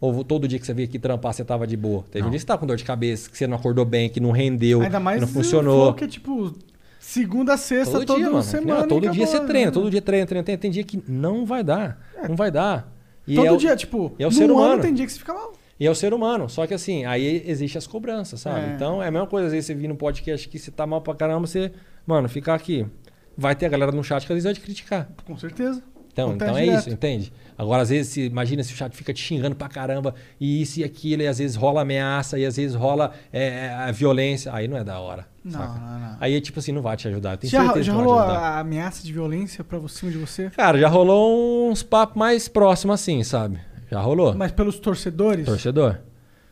Ou 0.00 0.24
todo 0.24 0.48
dia 0.48 0.58
que 0.58 0.64
você 0.64 0.72
veio 0.72 0.88
aqui 0.88 0.98
trampar, 0.98 1.34
você 1.34 1.44
tava 1.44 1.66
de 1.66 1.76
boa. 1.76 2.02
Teve 2.10 2.26
um 2.26 2.30
dia 2.30 2.38
que 2.38 2.40
você 2.40 2.46
tá 2.46 2.56
com 2.56 2.64
dor 2.64 2.76
de 2.78 2.84
cabeça, 2.84 3.28
que 3.30 3.36
você 3.36 3.46
não 3.46 3.58
acordou 3.58 3.84
bem, 3.84 4.08
que 4.08 4.18
não 4.18 4.30
rendeu, 4.30 4.80
Ainda 4.80 4.98
mais 4.98 5.16
que 5.20 5.26
não 5.26 5.28
funcionou. 5.30 5.92
Que 5.92 6.04
é 6.04 6.08
tipo 6.08 6.54
segunda 7.00 7.54
a 7.54 7.56
sexta, 7.56 7.94
Todo 7.94 8.06
toda 8.06 8.18
dia, 8.20 8.30
mano. 8.30 8.42
semana. 8.42 8.80
Não, 8.82 8.86
todo 8.88 9.08
dia 9.10 9.26
você 9.26 9.40
treina, 9.40 9.66
né? 9.66 9.72
todo 9.72 9.90
dia 9.90 10.02
treina, 10.02 10.26
treina, 10.26 10.44
treina. 10.44 10.60
Tem 10.60 10.70
dia 10.70 10.84
que 10.84 11.02
não 11.08 11.44
vai 11.46 11.64
dar. 11.64 11.98
Não 12.28 12.36
vai 12.36 12.50
dar. 12.50 12.92
E 13.26 13.34
Todo 13.34 13.46
é 13.46 13.52
o- 13.52 13.56
dia, 13.56 13.74
tipo, 13.74 14.14
é 14.18 14.26
o 14.26 14.30
ser 14.30 14.44
ano 14.44 14.54
humano. 14.54 14.82
tem 14.82 14.92
dia 14.94 15.06
que 15.06 15.12
você 15.12 15.18
fica 15.18 15.32
mal. 15.34 15.52
E 15.78 15.86
é 15.86 15.90
o 15.90 15.94
ser 15.94 16.12
humano. 16.12 16.48
Só 16.48 16.66
que 16.66 16.74
assim, 16.74 17.06
aí 17.06 17.42
existe 17.46 17.78
as 17.78 17.86
cobranças, 17.86 18.40
sabe? 18.40 18.70
É. 18.70 18.74
Então 18.74 19.02
é 19.02 19.08
a 19.08 19.10
mesma 19.10 19.26
coisa, 19.26 19.46
às 19.46 19.52
vezes 19.52 19.66
você 19.66 19.74
vir 19.74 19.88
no 19.88 19.96
podcast 19.96 20.46
que 20.48 20.58
você 20.58 20.70
tá 20.70 20.86
mal 20.86 21.00
pra 21.00 21.14
caramba, 21.14 21.46
você, 21.46 21.72
mano, 22.06 22.28
ficar 22.28 22.54
aqui. 22.54 22.86
Vai 23.36 23.54
ter 23.56 23.64
a 23.64 23.68
galera 23.70 23.90
no 23.92 24.04
chat 24.04 24.26
que 24.26 24.32
às 24.32 24.36
vezes 24.36 24.44
vai 24.44 24.52
te 24.54 24.60
criticar. 24.60 25.08
Com 25.24 25.38
certeza. 25.38 25.82
Então, 26.20 26.30
Acontece 26.30 26.50
então 26.50 26.58
é 26.58 26.64
direto. 26.64 26.80
isso, 26.80 26.90
entende? 26.90 27.32
Agora, 27.56 27.82
às 27.82 27.90
vezes, 27.90 28.12
se, 28.12 28.22
imagina 28.22 28.62
se 28.62 28.72
o 28.72 28.76
chat 28.76 28.96
fica 28.96 29.12
te 29.12 29.22
xingando 29.22 29.54
pra 29.54 29.68
caramba, 29.68 30.14
e 30.40 30.62
isso 30.62 30.80
e 30.80 30.84
aquilo, 30.84 31.22
e 31.22 31.26
às 31.26 31.38
vezes 31.38 31.56
rola 31.56 31.82
ameaça, 31.82 32.38
e 32.38 32.46
às 32.46 32.56
vezes 32.56 32.74
rola 32.74 33.12
é, 33.32 33.68
a 33.70 33.90
violência. 33.92 34.52
Aí 34.54 34.66
não 34.66 34.76
é 34.76 34.84
da 34.84 34.98
hora. 34.98 35.26
Não, 35.44 35.52
saca? 35.52 35.78
não, 35.78 35.98
não. 35.98 36.16
Aí, 36.20 36.40
tipo 36.40 36.58
assim, 36.58 36.72
não 36.72 36.82
vai 36.82 36.96
te 36.96 37.08
ajudar. 37.08 37.36
Tem 37.36 37.48
Já, 37.50 37.80
já 37.82 37.92
rolou 37.92 38.18
a 38.18 38.60
ameaça 38.60 39.02
de 39.02 39.12
violência 39.12 39.62
pra 39.62 39.78
cima 39.88 40.10
de 40.10 40.18
você? 40.18 40.50
Cara, 40.50 40.78
já 40.78 40.88
rolou 40.88 41.70
uns 41.70 41.82
papos 41.82 42.16
mais 42.16 42.48
próximos 42.48 42.94
assim, 42.94 43.22
sabe? 43.22 43.58
Já 43.90 44.00
rolou. 44.00 44.34
Mas 44.34 44.52
pelos 44.52 44.78
torcedores? 44.78 45.44
Torcedor. 45.44 45.98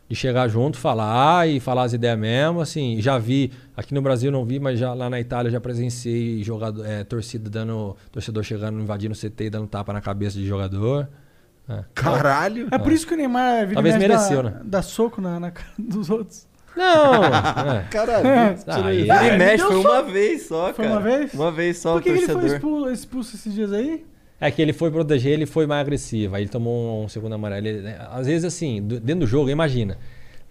De 0.08 0.16
chegar 0.16 0.48
junto, 0.48 0.78
falar 0.78 1.46
e 1.48 1.60
falar 1.60 1.82
as 1.82 1.92
ideias 1.92 2.18
mesmo, 2.18 2.62
assim, 2.62 2.98
já 2.98 3.18
vi, 3.18 3.52
aqui 3.76 3.92
no 3.92 4.00
Brasil 4.00 4.32
não 4.32 4.42
vi, 4.44 4.58
mas 4.58 4.78
já 4.78 4.94
lá 4.94 5.10
na 5.10 5.20
Itália 5.20 5.50
já 5.50 5.60
presenciei 5.60 6.42
jogador, 6.42 6.82
é, 6.86 7.04
torcida 7.04 7.50
dando, 7.50 7.94
torcedor 8.10 8.42
chegando, 8.42 8.80
invadindo 8.80 9.12
o 9.14 9.16
CT 9.18 9.44
e 9.44 9.50
dando 9.50 9.66
tapa 9.66 9.92
na 9.92 10.00
cabeça 10.00 10.38
de 10.38 10.46
jogador. 10.46 11.06
É. 11.68 11.84
Caralho! 11.94 12.68
É 12.70 12.78
por 12.78 12.90
isso 12.90 13.06
que 13.06 13.12
o 13.12 13.16
Neymar 13.18 13.60
vira 13.66 13.74
Talvez 13.74 13.96
mereceu, 13.98 14.42
dá, 14.42 14.50
né? 14.50 14.60
dá 14.64 14.80
soco 14.80 15.20
na, 15.20 15.38
na 15.38 15.50
cara 15.50 15.68
dos 15.78 16.08
outros. 16.08 16.46
Não! 16.74 17.24
é. 17.76 17.82
Caralho! 17.90 18.26
Ah, 18.66 18.86
aí- 18.86 19.00
Ele 19.02 19.10
Ah, 19.12 19.36
mexe, 19.36 19.64
foi 19.64 19.82
só- 19.82 19.90
uma 19.90 20.02
vez 20.10 20.46
só, 20.46 20.72
Foi 20.72 20.84
cara. 20.86 20.96
uma 20.96 21.02
vez? 21.02 21.34
Uma 21.34 21.52
vez 21.52 21.76
só 21.78 21.92
Por 21.92 22.02
que, 22.02 22.10
o 22.10 22.14
que 22.14 22.18
ele 22.20 22.32
foi 22.32 22.46
expulso, 22.46 22.90
expulso 22.90 23.36
esses 23.36 23.52
dias 23.52 23.72
aí? 23.74 24.06
É 24.40 24.50
que 24.50 24.62
ele 24.62 24.72
foi 24.72 24.90
proteger, 24.90 25.32
ele 25.32 25.46
foi 25.46 25.66
mais 25.66 25.80
agressivo. 25.80 26.34
Aí 26.36 26.42
ele 26.42 26.48
tomou 26.50 27.04
um 27.04 27.08
segundo 27.08 27.34
amarelo. 27.34 27.66
Ele- 27.66 27.80
né, 27.82 27.96
às 28.10 28.26
vezes, 28.26 28.44
assim, 28.44 28.80
dentro 28.82 29.20
do 29.20 29.26
jogo, 29.26 29.50
imagina. 29.50 29.98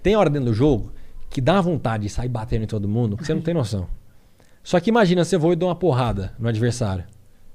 Tem 0.04 0.16
hora 0.16 0.30
dentro 0.30 0.48
do 0.50 0.54
jogo 0.54 0.92
que 1.30 1.40
dá 1.42 1.60
vontade 1.62 2.04
de 2.04 2.10
sair 2.10 2.28
batendo 2.30 2.64
em 2.64 2.68
todo 2.68 2.88
mundo, 2.88 3.16
que 3.18 3.26
você 3.26 3.34
não 3.34 3.42
tem 3.42 3.54
noção. 3.54 3.88
Só 4.64 4.80
que 4.80 4.90
imagina, 4.90 5.24
você 5.24 5.38
voa 5.38 5.54
e 5.54 5.56
dá 5.56 5.66
uma 5.68 5.76
porrada 5.76 6.34
no 6.38 6.48
adversário. 6.50 7.06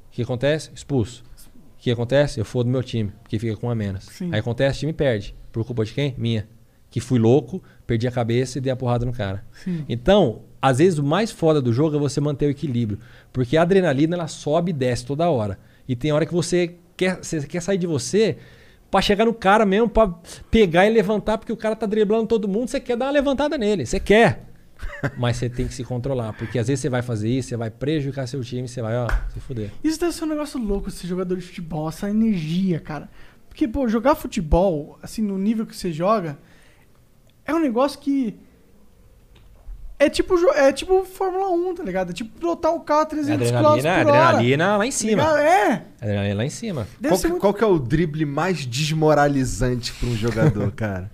O 0.09 0.13
que 0.13 0.23
acontece? 0.23 0.71
Expulso. 0.75 1.23
O 1.77 1.83
que 1.83 1.91
acontece? 1.91 2.39
Eu 2.41 2.45
fodo 2.45 2.71
meu 2.71 2.83
time, 2.83 3.13
porque 3.23 3.39
fica 3.39 3.57
com 3.57 3.69
a 3.69 3.75
menos. 3.75 4.05
Sim. 4.05 4.31
Aí 4.33 4.39
acontece, 4.41 4.79
o 4.79 4.81
time 4.81 4.93
perde. 4.93 5.35
Por 5.51 5.65
culpa 5.67 5.85
de 5.85 5.93
quem? 5.93 6.15
Minha. 6.17 6.47
Que 6.91 7.01
fui 7.01 7.19
louco, 7.19 7.63
perdi 7.87 8.07
a 8.07 8.11
cabeça 8.13 8.57
e 8.59 8.61
dei 8.61 8.73
a 8.73 8.77
porrada 8.77 9.05
no 9.05 9.13
cara. 9.13 9.45
Sim. 9.65 9.85
Então, 9.89 10.43
às 10.61 10.79
vezes 10.79 10.99
o 10.99 11.03
mais 11.03 11.31
foda 11.31 11.61
do 11.61 11.73
jogo 11.73 11.97
é 11.97 11.99
você 11.99 12.21
manter 12.21 12.47
o 12.47 12.51
equilíbrio. 12.51 12.99
Porque 13.33 13.57
a 13.57 13.63
adrenalina 13.63 14.15
ela 14.17 14.29
sobe 14.29 14.71
e 14.71 14.73
desce 14.75 15.05
toda 15.05 15.29
hora. 15.29 15.59
E 15.89 15.97
tem 15.97 16.13
hora 16.13 16.27
que 16.27 16.33
você 16.33 16.77
quer, 16.97 17.17
você 17.17 17.41
quer 17.47 17.61
sair 17.61 17.79
de 17.79 17.87
você 17.87 18.39
pra 18.91 19.01
chegar 19.01 19.25
no 19.25 19.33
cara 19.33 19.65
mesmo, 19.65 19.89
pra 19.89 20.15
pegar 20.51 20.87
e 20.87 20.91
levantar, 20.91 21.39
porque 21.39 21.53
o 21.53 21.57
cara 21.57 21.75
tá 21.75 21.87
driblando 21.87 22.27
todo 22.27 22.47
mundo, 22.47 22.69
você 22.69 22.79
quer 22.79 22.97
dar 22.97 23.07
uma 23.07 23.13
levantada 23.13 23.57
nele. 23.57 23.87
Você 23.87 23.99
quer. 23.99 24.47
Mas 25.17 25.37
você 25.37 25.49
tem 25.49 25.67
que 25.67 25.75
se 25.75 25.85
controlar. 25.85 26.33
Porque 26.35 26.59
às 26.59 26.69
vezes 26.69 26.83
você 26.83 26.89
vai 26.89 27.03
fazer 27.03 27.29
isso, 27.29 27.49
você 27.49 27.57
vai 27.57 27.71
prejudicar 27.71 28.27
seu 28.27 28.43
time, 28.43 28.69
você 28.69 28.83
vai, 28.83 28.97
ó, 28.97 29.09
se 29.33 29.41
fuder. 29.41 29.71
Isso 29.83 29.99
deve 29.99 30.13
ser 30.13 30.25
um 30.25 30.29
negócio 30.29 30.61
louco, 30.61 30.89
esse 30.89 31.07
jogador 31.07 31.37
de 31.37 31.43
futebol, 31.43 31.89
essa 31.89 32.11
energia, 32.11 32.79
cara. 32.79 33.09
Porque, 33.49 33.69
pô, 33.69 33.87
jogar 33.89 34.15
futebol, 34.15 34.99
assim, 35.03 35.23
no 35.23 35.37
nível 35.39 35.67
que 35.67 35.77
você 35.77 35.93
joga, 35.93 36.39
é 37.45 37.55
um 37.55 37.61
negócio 37.61 37.99
que. 37.99 38.37
É 40.05 40.09
tipo, 40.11 40.35
é 40.55 40.73
tipo 40.73 41.05
Fórmula 41.05 41.49
1, 41.51 41.75
tá 41.77 41.83
ligado? 41.85 42.11
É 42.11 42.13
tipo 42.13 42.39
pilotar 42.39 42.73
um 42.75 42.81
carro 42.81 43.03
a 43.03 43.07
300 43.07 43.51
km 43.51 43.57
por 43.59 43.67
Adrenalina, 43.69 43.91
hora. 43.91 44.01
adrenalina 44.29 44.77
lá 44.77 44.87
em 44.87 44.91
cima. 44.91 45.23
Ligado? 45.23 45.39
É. 45.39 45.83
Adrenalina 46.01 46.35
lá 46.35 46.45
em 46.45 46.51
cima. 46.51 46.87
Qual 47.07 47.19
que, 47.21 47.29
muito... 47.29 47.41
qual 47.41 47.55
que 47.55 47.65
é 47.65 47.67
o 47.67 47.79
drible 47.79 48.25
mais 48.27 48.67
desmoralizante 48.67 49.93
pra 49.93 50.09
um 50.09 50.17
jogador, 50.17 50.71
cara? 50.77 51.11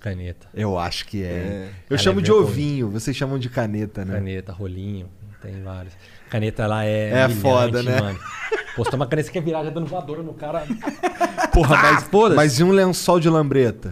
Caneta. 0.00 0.46
Eu 0.52 0.78
acho 0.78 1.06
que 1.06 1.22
é. 1.22 1.26
É. 1.26 1.68
Eu 1.88 1.96
Cara, 1.96 2.02
chamo 2.02 2.20
é 2.20 2.22
de 2.22 2.30
ovinho, 2.32 2.90
vocês 2.90 3.16
chamam 3.16 3.38
de 3.38 3.48
caneta, 3.48 4.04
né? 4.04 4.14
Caneta, 4.14 4.52
rolinho, 4.52 5.08
tem 5.40 5.62
vários. 5.62 5.94
Caneta 6.28 6.66
lá 6.66 6.84
é. 6.84 7.10
É 7.10 7.28
foda, 7.30 7.82
né? 7.82 8.00
Mano. 8.00 8.18
Pô, 8.76 8.84
você 8.84 8.90
toma 8.90 9.06
caneta, 9.06 9.28
você 9.28 9.32
quer 9.32 9.42
virar 9.42 9.64
já 9.64 9.70
dando 9.70 9.86
voadora 9.86 10.22
no 10.22 10.34
cara. 10.34 10.66
Porra, 11.54 11.76
Ah, 11.76 11.92
mas, 11.94 12.02
foda-se. 12.04 12.36
mas 12.36 12.58
e 12.60 12.64
um 12.64 12.70
lençol 12.72 13.18
de 13.20 13.30
lambreta? 13.30 13.90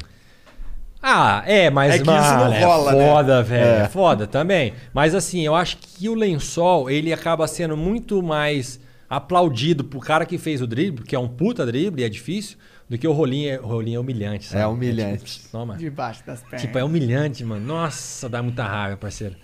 Ah, 1.03 1.43
é, 1.47 1.69
mas 1.69 1.95
É 1.95 1.99
que 1.99 2.03
isso 2.05 2.13
mano, 2.13 2.55
não 2.55 2.61
rola, 2.61 2.93
é 2.93 2.95
né? 2.97 3.09
foda, 3.09 3.43
velho. 3.43 3.65
É. 3.65 3.81
É. 3.83 3.89
foda 3.89 4.27
também. 4.27 4.73
Mas 4.95 5.15
assim, 5.15 5.41
eu 5.45 5.55
acho 5.55 5.77
que 5.79 6.09
o 6.09 6.15
lençol, 6.15 6.89
ele 6.89 7.13
acaba 7.13 7.47
sendo 7.49 7.77
muito 7.77 8.23
mais 8.23 8.79
aplaudido 9.11 9.83
pro 9.85 9.99
cara 10.01 10.25
que 10.25 10.39
fez 10.39 10.63
o 10.63 10.67
drible, 10.67 11.05
que 11.05 11.15
é 11.15 11.19
um 11.19 11.29
puta 11.29 11.67
drible, 11.67 12.05
é 12.05 12.09
difícil, 12.09 12.57
do 12.89 12.97
que 12.97 13.07
o 13.07 13.13
rolinho. 13.13 13.61
O 13.63 13.67
rolinho 13.67 13.97
é 13.97 14.01
humilhante, 14.01 14.47
sabe? 14.47 14.63
É 14.63 14.67
humilhante. 14.67 15.25
tipo, 15.41 15.49
toma. 15.51 15.77
Debaixo 15.77 16.25
das 16.25 16.41
pernas. 16.43 16.61
Tipo, 16.63 16.79
é 16.79 16.85
humilhante, 16.85 17.45
mano. 17.45 17.67
Nossa, 17.67 18.29
dá 18.29 18.43
muita 18.43 18.63
raiva, 18.65 18.97
parceiro. 18.97 19.35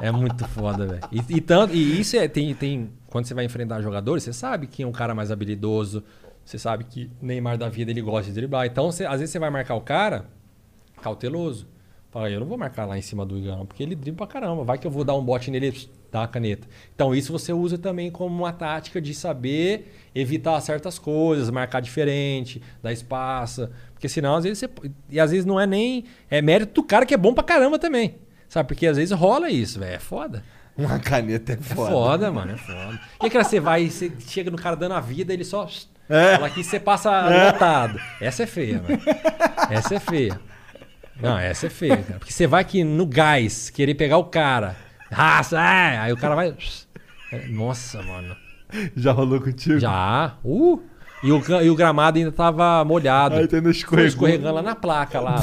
É 0.00 0.10
muito 0.10 0.46
foda, 0.48 0.86
velho. 0.86 1.00
E, 1.12 1.36
e 1.36 1.40
tanto, 1.40 1.74
e 1.74 2.00
isso 2.00 2.16
é, 2.16 2.26
tem, 2.28 2.54
tem. 2.54 2.90
Quando 3.08 3.26
você 3.26 3.34
vai 3.34 3.44
enfrentar 3.44 3.80
jogadores, 3.80 4.22
você 4.24 4.32
sabe 4.32 4.66
que 4.66 4.82
é 4.82 4.86
um 4.86 4.92
cara 4.92 5.14
mais 5.14 5.30
habilidoso. 5.30 6.02
Você 6.44 6.58
sabe 6.58 6.84
que 6.84 7.10
o 7.22 7.26
Neymar 7.26 7.56
da 7.58 7.68
vida 7.68 7.90
ele 7.90 8.00
gosta 8.02 8.26
de 8.30 8.32
driblar. 8.34 8.66
Então, 8.66 8.90
você- 8.90 9.04
às 9.06 9.20
vezes 9.20 9.30
você 9.30 9.38
vai 9.38 9.50
marcar 9.50 9.74
o 9.74 9.80
cara 9.80 10.26
cauteloso. 11.02 11.66
Fala, 12.10 12.30
eu 12.30 12.40
não 12.40 12.46
vou 12.46 12.56
marcar 12.56 12.86
lá 12.86 12.96
em 12.96 13.02
cima 13.02 13.26
do 13.26 13.36
Igor, 13.36 13.56
não, 13.56 13.66
porque 13.66 13.82
ele 13.82 13.94
dribla 13.94 14.26
pra 14.26 14.40
caramba. 14.40 14.64
Vai 14.64 14.78
que 14.78 14.86
eu 14.86 14.90
vou 14.90 15.04
dar 15.04 15.14
um 15.14 15.22
bote 15.22 15.50
nele 15.50 15.68
e 15.68 15.88
dar 16.10 16.22
a 16.22 16.28
caneta. 16.28 16.66
Então, 16.94 17.14
isso 17.14 17.30
você 17.32 17.52
usa 17.52 17.76
também 17.76 18.10
como 18.10 18.34
uma 18.34 18.52
tática 18.52 19.00
de 19.00 19.12
saber 19.12 19.92
evitar 20.14 20.58
certas 20.62 20.98
coisas, 20.98 21.50
marcar 21.50 21.80
diferente, 21.80 22.62
dar 22.82 22.92
espaço. 22.92 23.68
Porque 23.92 24.08
senão, 24.08 24.36
às 24.36 24.44
vezes, 24.44 24.58
você. 24.60 24.70
E 25.10 25.20
às 25.20 25.30
vezes 25.30 25.44
não 25.44 25.60
é 25.60 25.66
nem. 25.66 26.04
É 26.30 26.40
mérito 26.40 26.80
do 26.80 26.82
cara 26.86 27.04
que 27.04 27.12
é 27.12 27.18
bom 27.18 27.34
pra 27.34 27.44
caramba 27.44 27.78
também. 27.78 28.14
Sabe? 28.48 28.68
Porque 28.68 28.86
às 28.86 28.96
vezes 28.96 29.12
rola 29.16 29.50
isso, 29.50 29.78
velho. 29.80 29.94
É 29.96 29.98
foda. 29.98 30.42
Uma 30.78 30.98
caneta 30.98 31.52
é 31.52 31.56
É 31.56 31.58
foda. 31.58 31.90
foda, 31.90 32.32
mano. 32.32 32.52
É 32.52 32.56
foda. 32.56 33.00
E 33.22 33.26
aquela 33.26 33.44
você 33.44 33.58
vai, 33.58 33.88
você 33.90 34.12
chega 34.20 34.50
no 34.50 34.56
cara 34.56 34.76
dando 34.76 34.92
a 34.94 35.00
vida, 35.00 35.32
ele 35.34 35.44
só. 35.44 35.68
É. 36.08 36.34
Fala 36.36 36.46
aqui 36.46 36.62
você 36.62 36.78
passa 36.78 37.10
lotado. 37.50 37.98
Essa 38.20 38.44
é 38.44 38.46
feia, 38.46 38.80
mano. 38.82 39.02
Essa 39.70 39.96
é 39.96 40.00
feia. 40.00 40.38
Não, 41.20 41.38
essa 41.38 41.66
é 41.66 41.70
feia, 41.70 41.96
cara. 41.96 42.18
Porque 42.18 42.32
você 42.32 42.46
vai 42.46 42.60
aqui 42.60 42.84
no 42.84 43.06
gás, 43.06 43.70
querer 43.70 43.94
pegar 43.94 44.18
o 44.18 44.24
cara. 44.24 44.76
Raça, 45.10 45.58
é. 45.60 45.98
Aí 45.98 46.12
o 46.12 46.16
cara 46.16 46.34
vai. 46.34 46.54
Nossa, 47.48 48.02
mano. 48.02 48.36
Já 48.96 49.12
rolou 49.12 49.40
contigo? 49.40 49.78
Já. 49.78 50.36
Uh! 50.44 50.80
E 51.22 51.32
o, 51.32 51.42
e 51.62 51.70
o 51.70 51.74
gramado 51.74 52.18
ainda 52.18 52.30
tava 52.32 52.84
molhado. 52.84 53.36
Aí 53.36 53.46
tá 53.48 53.56
ainda 53.56 53.68
Foi 53.68 53.72
escorregou. 53.72 54.08
escorregando 54.08 54.54
lá 54.54 54.62
na 54.62 54.74
placa, 54.74 55.20
lá. 55.20 55.36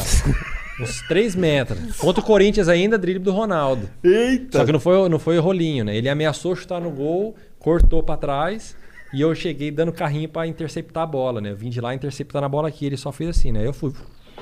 uns 0.79 1.01
3 1.07 1.35
metros. 1.35 1.97
Contra 1.97 2.21
o 2.21 2.25
Corinthians 2.25 2.67
ainda, 2.67 2.97
drible 2.97 3.23
do 3.23 3.31
Ronaldo. 3.31 3.89
Eita! 4.03 4.59
Só 4.59 4.65
que 4.65 4.71
não 4.71 4.79
foi, 4.79 5.09
não 5.09 5.19
foi 5.19 5.37
rolinho, 5.39 5.83
né? 5.83 5.95
Ele 5.95 6.09
ameaçou 6.09 6.55
chutar 6.55 6.79
no 6.79 6.91
gol, 6.91 7.35
cortou 7.59 8.03
pra 8.03 8.15
trás 8.17 8.75
e 9.13 9.21
eu 9.21 9.33
cheguei 9.33 9.71
dando 9.71 9.91
carrinho 9.91 10.29
pra 10.29 10.45
interceptar 10.47 11.03
a 11.03 11.07
bola, 11.07 11.41
né? 11.41 11.51
Eu 11.51 11.55
vim 11.57 11.69
de 11.69 11.81
lá 11.81 11.93
interceptar 11.93 12.43
a 12.43 12.49
bola 12.49 12.67
aqui, 12.67 12.85
ele 12.85 12.97
só 12.97 13.11
fez 13.11 13.29
assim, 13.31 13.51
né? 13.51 13.65
Eu 13.65 13.73
fui. 13.73 13.93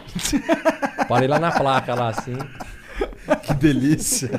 Parei 1.08 1.28
lá 1.28 1.40
na 1.40 1.52
placa, 1.52 1.94
lá 1.96 2.10
assim. 2.10 2.36
Que 3.44 3.54
delícia. 3.54 4.30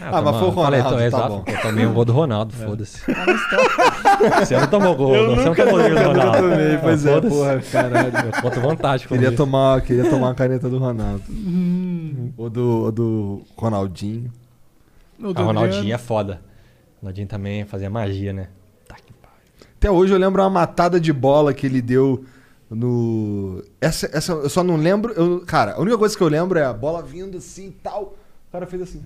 Ah, 0.00 0.22
mas 0.22 0.36
foi 0.36 0.48
o 0.48 0.52
falei, 0.52 0.80
Ronaldo, 0.80 0.88
tô- 0.90 0.96
tá 0.96 1.06
exato, 1.06 1.28
bom. 1.28 1.44
Eu 1.46 1.60
tomei 1.60 1.86
o 1.86 1.92
gol 1.92 2.04
do 2.06 2.12
Ronaldo, 2.12 2.54
foda-se. 2.54 3.02
Você 4.38 4.56
não 4.56 4.66
tomou 4.66 4.96
gol, 4.96 5.14
Eu 5.14 5.28
não. 5.28 5.36
Você 5.36 5.44
não 5.44 5.54
tomou 5.54 5.72
gol 5.78 5.90
do 5.90 5.96
Ronaldo. 6.08 6.38
tomei, 6.38 6.78
pois 6.78 7.06
é, 7.06 7.12
Foda-se. 7.14 7.34
porra, 7.36 7.60
caralho. 7.70 8.12
Eu 8.34 8.42
conto 8.42 8.60
vantagem 8.60 9.08
Queria 9.08 9.28
isso. 9.28 9.36
tomar, 9.36 9.80
queria 9.82 10.08
tomar 10.08 10.30
a 10.30 10.34
caneta 10.34 10.68
do 10.70 10.78
Ronaldo. 10.78 11.22
Hum. 11.28 12.32
Ou 12.36 12.48
do, 12.48 12.66
ou 12.84 12.92
do 12.92 13.42
Ronaldinho. 13.56 14.30
O 15.22 15.38
A 15.38 15.42
Ronaldinho 15.42 15.94
é 15.94 15.98
foda. 15.98 16.40
O 16.98 17.02
Ronaldinho 17.02 17.26
também 17.26 17.64
fazia 17.66 17.90
magia, 17.90 18.32
né? 18.32 18.48
Tac, 18.88 19.00
Até 19.76 19.90
hoje 19.90 20.14
eu 20.14 20.18
lembro 20.18 20.42
uma 20.42 20.48
matada 20.50 20.98
de 20.98 21.12
bola 21.12 21.52
que 21.52 21.66
ele 21.66 21.82
deu 21.82 22.24
no. 22.70 23.62
Essa, 23.80 24.08
essa 24.12 24.32
eu 24.32 24.48
só 24.48 24.62
não 24.64 24.76
lembro. 24.76 25.12
Eu, 25.14 25.40
cara, 25.46 25.72
a 25.74 25.80
única 25.80 25.98
coisa 25.98 26.16
que 26.16 26.22
eu 26.22 26.28
lembro 26.28 26.58
é 26.58 26.64
a 26.64 26.72
bola 26.72 27.02
vindo 27.02 27.36
assim 27.38 27.68
e 27.68 27.72
tal. 27.72 28.14
O 28.48 28.52
cara 28.52 28.66
fez 28.66 28.82
assim. 28.82 29.02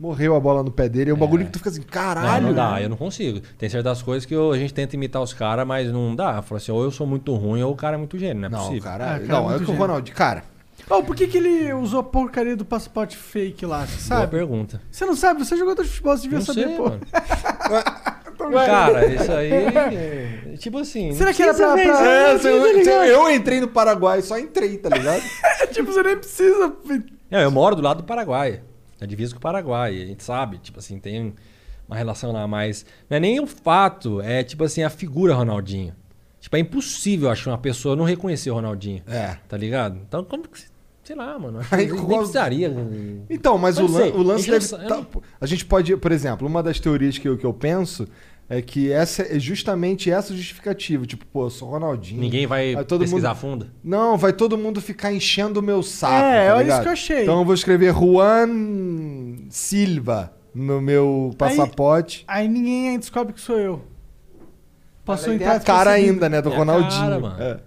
Morreu 0.00 0.36
a 0.36 0.40
bola 0.40 0.62
no 0.62 0.70
pé 0.70 0.88
dele. 0.88 1.10
É 1.10 1.14
um 1.14 1.16
bagulho 1.18 1.44
que 1.44 1.50
tu 1.50 1.58
fica 1.58 1.70
assim, 1.70 1.82
caralho. 1.82 2.42
Não, 2.42 2.48
não 2.50 2.54
dá, 2.54 2.80
eu 2.80 2.88
não 2.88 2.96
consigo. 2.96 3.40
Tem 3.58 3.68
certas 3.68 4.00
coisas 4.00 4.24
que 4.24 4.32
eu- 4.32 4.52
a 4.52 4.56
gente 4.58 4.72
tenta 4.72 4.94
imitar 4.94 5.20
os 5.20 5.32
caras, 5.32 5.66
mas 5.66 5.90
não 5.92 6.14
dá. 6.14 6.40
Fala 6.40 6.58
assim, 6.60 6.70
ou 6.70 6.84
eu 6.84 6.90
sou 6.92 7.04
muito 7.04 7.34
ruim 7.34 7.62
ou 7.62 7.72
o 7.72 7.76
cara 7.76 7.96
é 7.96 7.98
muito 7.98 8.16
gênio, 8.16 8.40
não 8.42 8.46
é 8.46 8.48
Não, 8.48 8.58
possível. 8.60 8.82
cara, 8.84 9.04
Ah, 9.04 9.18
cara, 9.18 9.26
não, 9.26 9.46
é 9.50 9.54
muito 9.54 9.64
que 9.64 9.70
o. 9.72 9.74
Ronaldinho. 9.74 10.16
Cara, 10.16 10.44
Oh, 10.90 11.02
por 11.02 11.14
que, 11.16 11.26
que 11.26 11.36
ele 11.36 11.72
usou 11.74 12.00
a 12.00 12.02
porcaria 12.04 12.56
do 12.56 12.64
passaporte 12.64 13.14
fake 13.16 13.66
lá? 13.66 13.84
Você 13.84 14.08
Boa 14.08 14.20
sabe? 14.20 14.30
pergunta. 14.30 14.80
Você 14.90 15.04
não 15.04 15.16
sabe? 15.16 15.44
Você 15.44 15.54
é 15.54 15.58
jogador 15.58 15.82
de 15.82 15.88
futebol, 15.88 16.16
você 16.16 16.22
devia 16.22 16.38
Não 16.38 16.46
saber, 16.46 16.66
sei, 16.66 16.76
pô. 16.76 16.90
Cara, 18.66 19.06
isso 19.06 19.32
aí. 19.32 19.50
é- 19.52 20.56
Tipo 20.58 20.78
assim. 20.78 21.12
Será 21.12 21.32
que 21.32 21.42
era 21.42 21.54
pra- 21.54 21.72
pra- 21.74 22.06
É, 22.06 22.34
eu, 22.34 23.04
eu 23.04 23.30
entrei 23.30 23.60
no 23.60 23.68
Paraguai, 23.68 24.22
só 24.22 24.38
entrei, 24.38 24.78
tá 24.78 24.88
ligado? 24.88 25.22
tipo, 25.72 25.92
você 25.92 26.02
nem 26.02 26.16
precisa. 26.16 26.72
Não, 27.30 27.40
eu 27.40 27.50
moro 27.50 27.76
do 27.76 27.82
lado 27.82 27.98
do 27.98 28.04
Paraguai. 28.04 28.62
É 29.00 29.06
divisa 29.06 29.32
com 29.32 29.38
o 29.38 29.42
Paraguai. 29.42 30.02
A 30.02 30.06
gente 30.06 30.24
sabe, 30.24 30.58
tipo 30.58 30.78
assim, 30.78 30.98
tem 30.98 31.34
uma 31.86 31.96
relação 31.96 32.32
lá, 32.32 32.46
mas 32.48 32.84
não 33.08 33.16
é 33.16 33.20
nem 33.20 33.38
o 33.40 33.46
fato, 33.46 34.20
é 34.20 34.42
tipo 34.42 34.64
assim, 34.64 34.82
a 34.82 34.90
figura 34.90 35.34
Ronaldinho. 35.34 35.94
Tipo, 36.40 36.56
é 36.56 36.60
impossível, 36.60 37.30
acho, 37.30 37.50
uma 37.50 37.58
pessoa 37.58 37.94
não 37.96 38.04
reconhecer 38.04 38.50
o 38.50 38.54
Ronaldinho. 38.54 39.02
É. 39.08 39.36
Tá 39.48 39.56
ligado? 39.56 39.98
Então, 40.08 40.24
como 40.24 40.44
que. 40.48 40.62
Sei 41.08 41.16
lá, 41.16 41.38
mano. 41.38 41.60
Acho 41.60 41.74
Aí, 41.74 41.86
que 41.86 41.92
nem 41.94 42.04
qual- 42.04 42.18
precisaria. 42.18 42.70
Então, 43.30 43.56
mas 43.56 43.78
o, 43.78 43.86
lan- 43.86 44.12
o 44.12 44.22
lance 44.22 44.50
A 44.50 44.58
gente 44.58 44.70
deve. 44.72 44.88
não 44.90 45.04
tá- 45.04 45.20
a 45.40 45.46
gente 45.46 45.64
pode, 45.64 45.96
por 45.96 46.12
exemplo, 46.12 46.46
uma 46.46 46.62
das 46.62 46.78
teorias 46.78 47.16
que 47.16 47.26
eu, 47.26 47.38
que 47.38 47.46
eu 47.46 47.54
penso 47.54 48.06
é 48.46 48.60
que 48.60 48.92
essa 48.92 49.22
é 49.22 49.38
justamente 49.38 50.10
essa 50.10 50.34
justificativa. 50.36 51.06
Tipo, 51.06 51.24
pô, 51.24 51.46
eu 51.46 51.50
sou 51.50 51.70
Ronaldinho. 51.70 52.20
Ninguém 52.20 52.46
vai 52.46 52.74
Aí 52.74 52.84
todo 52.84 53.00
pesquisar 53.00 53.30
a 53.30 53.32
mundo- 53.32 53.40
fundo. 53.40 53.66
Não, 53.82 54.18
vai 54.18 54.34
todo 54.34 54.58
mundo 54.58 54.82
ficar 54.82 55.10
enchendo 55.10 55.60
o 55.60 55.62
meu 55.62 55.82
saco. 55.82 56.12
É, 56.14 56.48
tá 56.48 56.54
olha 56.56 56.62
ligado? 56.64 56.74
isso 56.76 56.82
que 56.82 56.88
eu 56.88 56.92
achei. 56.92 57.22
Então 57.22 57.38
eu 57.38 57.44
vou 57.46 57.54
escrever 57.54 57.94
Juan 57.94 58.48
Silva 59.48 60.32
no 60.54 60.78
meu 60.78 61.30
passaporte. 61.38 62.22
Aí 62.28 62.46
ninguém 62.48 62.98
descobre 62.98 63.32
que 63.32 63.40
sou 63.40 63.58
eu. 63.58 63.82
Passou 65.06 65.32
Aí 65.32 65.38
em 65.42 65.44
a 65.46 65.58
cara 65.58 65.92
ainda, 65.92 66.28
né, 66.28 66.42
do 66.42 66.50
É 66.50 66.54
a 66.54 66.58
Ronaldinho. 66.58 67.00
cara, 67.00 67.18
mano. 67.18 67.42
É. 67.42 67.60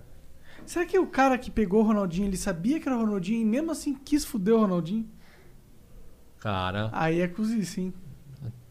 Será 0.72 0.86
que 0.86 0.98
o 0.98 1.06
cara 1.06 1.38
que 1.38 1.52
pegou 1.52 1.82
o 1.82 1.86
Ronaldinho, 1.86 2.30
ele 2.30 2.38
sabia 2.38 2.80
que 2.80 2.88
era 2.88 2.96
o 2.98 3.02
Ronaldinho 3.02 3.42
e 3.42 3.44
mesmo 3.44 3.72
assim 3.72 3.94
quis 3.94 4.24
fuder 4.24 4.54
o 4.54 4.60
Ronaldinho? 4.62 5.06
Cara, 6.40 6.90
Aí 6.94 7.20
é 7.20 7.28
cozice, 7.28 7.82
hein? 7.82 7.94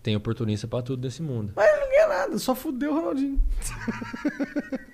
tem 0.02 0.16
oportunista 0.16 0.66
pra 0.66 0.81
tudo 0.81 1.02
desse 1.02 1.20
mundo. 1.20 1.52
Mas 1.55 1.70
ele 1.70 1.81
não 1.81 1.90
ganha 1.90 2.09
nada, 2.09 2.39
só 2.39 2.55
fudeu 2.55 2.93
o 2.93 2.94
Ronaldinho. 2.94 3.39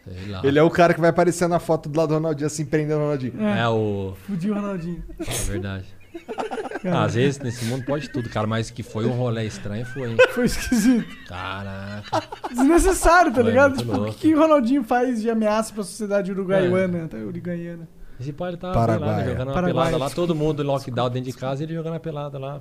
Sei 0.03 0.27
lá. 0.27 0.41
Ele 0.43 0.59
é 0.59 0.63
o 0.65 0.69
cara 0.69 0.95
que 0.95 1.01
vai 1.01 1.11
aparecer 1.11 1.47
na 1.49 1.61
foto 1.61 1.89
do 1.89 1.97
lado 1.97 2.09
do 2.09 2.15
Ronaldinho, 2.15 2.49
assim, 2.49 2.67
prendendo 2.67 2.99
o 2.99 3.03
Ronaldinho. 3.05 3.41
É 3.41 3.69
o. 3.69 4.17
Fudi 4.27 4.51
o 4.51 4.55
Ronaldinho. 4.55 5.05
É 5.21 5.45
verdade. 5.45 5.87
Ah, 6.85 7.05
às 7.05 7.15
vezes 7.15 7.39
nesse 7.41 7.65
mundo 7.67 7.85
pode 7.85 8.09
tudo, 8.11 8.29
cara, 8.29 8.47
mas 8.47 8.71
que 8.71 8.83
foi 8.83 9.05
um 9.07 9.13
rolê 9.13 9.45
estranho 9.47 9.85
foi, 9.87 10.11
hein? 10.11 10.17
Foi 10.33 10.45
esquisito. 10.47 11.07
Caraca. 11.27 12.23
Desnecessário, 12.51 13.31
tá 13.33 13.41
Foi 13.41 13.45
ligado? 13.51 13.77
Tipo, 13.77 14.01
o 14.09 14.13
que, 14.15 14.35
o 14.35 14.39
Ronaldinho 14.39 14.85
faz 14.85 15.21
de 15.23 15.31
ameaça 15.31 15.73
pra 15.73 15.83
sociedade 15.83 16.31
uruguaiana? 16.33 17.09
Tá, 17.09 17.17
uruguaiana. 17.19 17.89
Esse 18.19 18.33
pai 18.33 18.51
ele 18.51 18.57
tava 18.57 18.73
Paraguai. 18.73 19.17
né, 19.17 19.25
jogando 19.27 19.49
uma 19.49 19.53
Paraguai. 19.55 19.87
pelada 19.91 19.97
lá, 20.05 20.11
todo 20.11 20.35
mundo 20.35 20.63
em 20.63 20.67
lockdown 20.67 21.11
dentro 21.11 21.31
de 21.31 21.37
casa 21.37 21.63
e 21.63 21.67
ele 21.67 21.75
jogando 21.75 21.97
a 21.97 22.01
pelada 22.01 22.39
lá. 22.39 22.61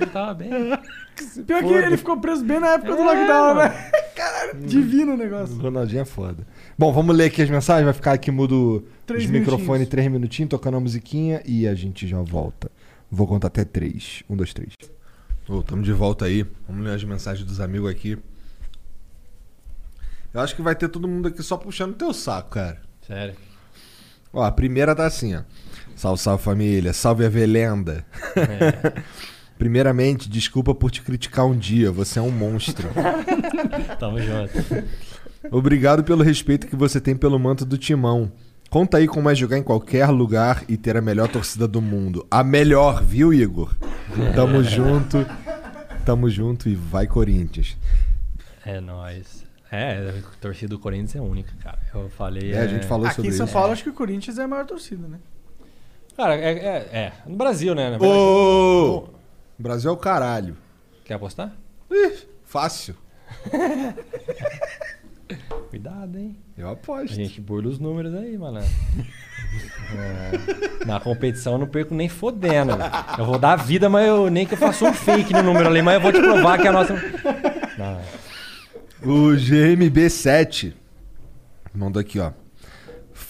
Ele 0.00 0.10
tava 0.10 0.34
bem. 0.34 0.50
Pior 1.46 1.62
que 1.62 1.72
ele 1.72 1.96
ficou 1.96 2.18
preso 2.18 2.44
bem 2.44 2.58
na 2.58 2.70
época 2.70 2.96
do 2.96 3.02
É, 3.02 3.04
lockdown, 3.04 3.54
mano. 3.54 3.60
né? 3.68 3.90
Caralho, 4.16 4.58
divino 4.66 5.14
o 5.14 5.16
negócio. 5.16 5.54
O 5.56 5.60
Ronaldinho 5.60 6.00
é 6.02 6.04
foda. 6.04 6.44
Bom, 6.76 6.92
vamos 6.92 7.14
ler 7.14 7.26
aqui 7.26 7.40
as 7.42 7.48
mensagens. 7.50 7.84
Vai 7.84 7.92
ficar 7.94 8.12
aqui 8.12 8.30
mudo 8.32 8.84
Três 9.06 9.24
os 9.24 9.30
microfones 9.30 9.88
três 9.88 10.08
minutinhos, 10.10 10.50
tocando 10.50 10.76
a 10.76 10.80
musiquinha 10.80 11.40
e 11.46 11.68
a 11.68 11.74
gente 11.74 12.06
já 12.08 12.20
volta. 12.20 12.70
Vou 13.10 13.26
contar 13.26 13.48
até 13.48 13.64
três. 13.64 14.22
Um, 14.28 14.36
dois, 14.36 14.54
três. 14.54 14.72
Ô, 15.48 15.62
tamo 15.62 15.82
de 15.82 15.92
volta 15.92 16.26
aí. 16.26 16.46
Vamos 16.68 16.84
ler 16.84 16.94
as 16.94 17.02
mensagens 17.02 17.46
dos 17.46 17.60
amigos 17.60 17.90
aqui. 17.90 18.16
Eu 20.32 20.40
acho 20.40 20.54
que 20.54 20.62
vai 20.62 20.76
ter 20.76 20.88
todo 20.88 21.08
mundo 21.08 21.26
aqui 21.26 21.42
só 21.42 21.56
puxando 21.56 21.96
teu 21.96 22.14
saco, 22.14 22.50
cara. 22.50 22.80
Sério. 23.04 23.34
Ó, 24.32 24.44
a 24.44 24.52
primeira 24.52 24.94
tá 24.94 25.06
assim, 25.06 25.34
ó. 25.34 25.42
Salve, 25.96 26.22
salve 26.22 26.44
família. 26.44 26.92
Salve 26.92 27.26
a 27.26 27.28
Velenda. 27.28 28.06
É. 28.36 29.02
Primeiramente, 29.58 30.28
desculpa 30.30 30.74
por 30.74 30.90
te 30.90 31.02
criticar 31.02 31.44
um 31.46 31.58
dia. 31.58 31.90
Você 31.90 32.18
é 32.18 32.22
um 32.22 32.30
monstro. 32.30 32.88
Tamo 33.98 34.18
junto. 34.18 34.52
Obrigado 35.50 36.04
pelo 36.04 36.22
respeito 36.22 36.66
que 36.66 36.76
você 36.76 37.00
tem 37.00 37.16
pelo 37.16 37.38
manto 37.38 37.66
do 37.66 37.76
Timão. 37.76 38.32
Conta 38.70 38.98
aí 38.98 39.08
como 39.08 39.28
é 39.28 39.34
jogar 39.34 39.58
em 39.58 39.64
qualquer 39.64 40.06
lugar 40.10 40.62
e 40.68 40.76
ter 40.76 40.96
a 40.96 41.00
melhor 41.00 41.28
torcida 41.28 41.66
do 41.66 41.82
mundo. 41.82 42.24
A 42.30 42.44
melhor, 42.44 43.02
viu, 43.02 43.34
Igor? 43.34 43.74
Tamo 44.32 44.62
junto. 44.62 45.26
Tamo 46.06 46.30
junto 46.30 46.68
e 46.68 46.76
vai 46.76 47.08
Corinthians. 47.08 47.76
É 48.64 48.80
nóis. 48.80 49.44
É, 49.72 50.14
a 50.18 50.38
torcida 50.40 50.68
do 50.68 50.78
Corinthians 50.78 51.16
é 51.16 51.20
única, 51.20 51.52
cara. 51.60 51.80
Eu 51.92 52.08
falei. 52.10 52.52
É, 52.52 52.60
a 52.60 52.66
gente 52.68 52.86
falou 52.86 53.06
Aqui 53.06 53.16
sobre 53.16 53.30
em 53.30 53.34
São 53.34 53.46
isso. 53.46 53.52
Paulo, 53.52 53.72
acho 53.72 53.82
que 53.82 53.90
o 53.90 53.94
Corinthians 53.94 54.38
é 54.38 54.44
a 54.44 54.48
maior 54.48 54.64
torcida, 54.64 55.06
né? 55.08 55.18
Cara, 56.16 56.36
é, 56.36 56.52
é, 56.52 56.76
é. 56.92 57.12
No 57.26 57.36
Brasil, 57.36 57.74
né? 57.74 57.98
Ô! 57.98 59.08
Brasil 59.58 59.90
é 59.90 59.92
o 59.92 59.96
caralho. 59.96 60.56
Quer 61.04 61.14
apostar? 61.14 61.52
Ih, 61.90 62.18
fácil. 62.44 62.94
Cuidado, 65.70 66.18
hein? 66.18 66.36
Eu 66.56 66.68
A 66.68 66.72
aposto. 66.72 67.14
gente 67.14 67.40
burla 67.40 67.68
os 67.68 67.78
números 67.78 68.14
aí, 68.14 68.36
malandro. 68.38 68.68
É, 69.96 70.84
na 70.86 71.00
competição 71.00 71.54
eu 71.54 71.58
não 71.58 71.66
perco 71.66 71.94
nem 71.94 72.08
fodendo. 72.08 72.72
Eu 73.18 73.24
vou 73.24 73.38
dar 73.38 73.52
a 73.52 73.56
vida, 73.56 73.88
mas 73.88 74.06
eu 74.06 74.30
nem 74.30 74.46
que 74.46 74.54
eu 74.54 74.58
faça 74.58 74.84
um 74.84 74.92
fake 74.92 75.32
no 75.32 75.42
número 75.42 75.68
ali, 75.68 75.82
mas 75.82 75.94
eu 75.94 76.00
vou 76.00 76.12
te 76.12 76.20
provar 76.20 76.58
que 76.60 76.68
a 76.68 76.72
nossa. 76.72 76.94
Não. 77.78 78.00
O 79.02 79.30
GMB7 79.34 80.74
mandou 81.74 82.00
aqui, 82.00 82.18
ó. 82.20 82.32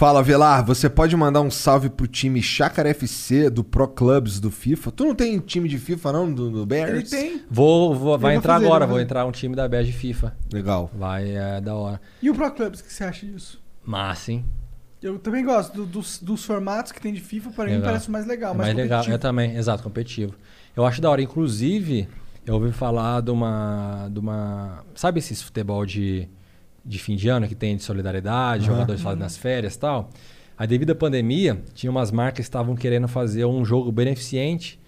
Fala, 0.00 0.22
Velar, 0.22 0.64
você 0.64 0.88
pode 0.88 1.14
mandar 1.14 1.42
um 1.42 1.50
salve 1.50 1.90
pro 1.90 2.06
time 2.06 2.40
Chácara 2.40 2.88
FC 2.88 3.50
do 3.50 3.62
Pro 3.62 3.86
Clubs 3.86 4.40
do 4.40 4.50
FIFA? 4.50 4.90
Tu 4.92 5.04
não 5.04 5.14
tem 5.14 5.38
time 5.40 5.68
de 5.68 5.76
FIFA, 5.76 6.12
não, 6.12 6.32
do, 6.32 6.50
do 6.50 6.64
Bears? 6.64 6.90
Ele 6.90 7.02
tem. 7.02 7.42
Vou, 7.50 7.94
vou- 7.94 8.18
vai 8.18 8.34
entrar 8.34 8.54
fazer, 8.54 8.64
agora, 8.64 8.86
vou 8.86 8.98
entrar 8.98 9.26
um 9.26 9.30
time 9.30 9.54
da 9.54 9.68
BES 9.68 9.90
FIFA. 9.90 10.34
Legal. 10.50 10.90
Vai, 10.94 11.36
é 11.36 11.60
da 11.60 11.74
hora. 11.74 12.00
E 12.22 12.30
o 12.30 12.34
Pro 12.34 12.50
Clubs, 12.50 12.80
o 12.80 12.84
que 12.84 12.90
você 12.90 13.04
acha 13.04 13.26
disso? 13.26 13.60
Massa, 13.84 14.32
hein? 14.32 14.46
Eu 15.02 15.18
também 15.18 15.44
gosto 15.44 15.74
do- 15.74 15.84
dos, 15.84 16.18
dos 16.18 16.46
formatos 16.46 16.92
que 16.92 17.00
tem 17.02 17.12
de 17.12 17.20
FIFA, 17.20 17.50
para 17.50 17.70
mim 17.70 17.82
parece 17.82 18.10
mais 18.10 18.24
legal, 18.26 18.54
É 18.54 18.56
mais, 18.56 18.68
mais 18.68 18.82
legal, 18.82 19.04
eu 19.04 19.18
também, 19.18 19.54
exato, 19.54 19.82
competitivo. 19.82 20.34
Eu 20.74 20.86
acho 20.86 21.02
da 21.02 21.10
hora. 21.10 21.20
Inclusive, 21.20 22.08
eu 22.46 22.54
ouvi 22.54 22.72
falar 22.72 23.20
de 23.20 23.30
uma. 23.30 24.08
De 24.10 24.18
uma 24.18 24.82
sabe 24.94 25.18
esses 25.18 25.42
futebol 25.42 25.84
de, 25.84 26.26
de 26.84 26.98
fim 26.98 27.16
de 27.16 27.28
ano 27.28 27.46
que 27.46 27.54
tem 27.54 27.76
de 27.76 27.82
solidariedade, 27.82 28.64
Aham. 28.64 28.72
jogadores 28.74 29.00
fazem 29.02 29.18
nas 29.18 29.36
férias 29.36 29.74
e 29.74 29.78
tal? 29.78 30.10
Aí, 30.58 30.66
devido 30.66 30.90
à 30.90 30.94
pandemia, 30.94 31.60
tinha 31.74 31.90
umas 31.90 32.10
marcas 32.10 32.36
que 32.36 32.42
estavam 32.42 32.74
querendo 32.76 33.08
fazer 33.08 33.44
um 33.46 33.64
jogo 33.64 33.90
beneficente 33.90 34.78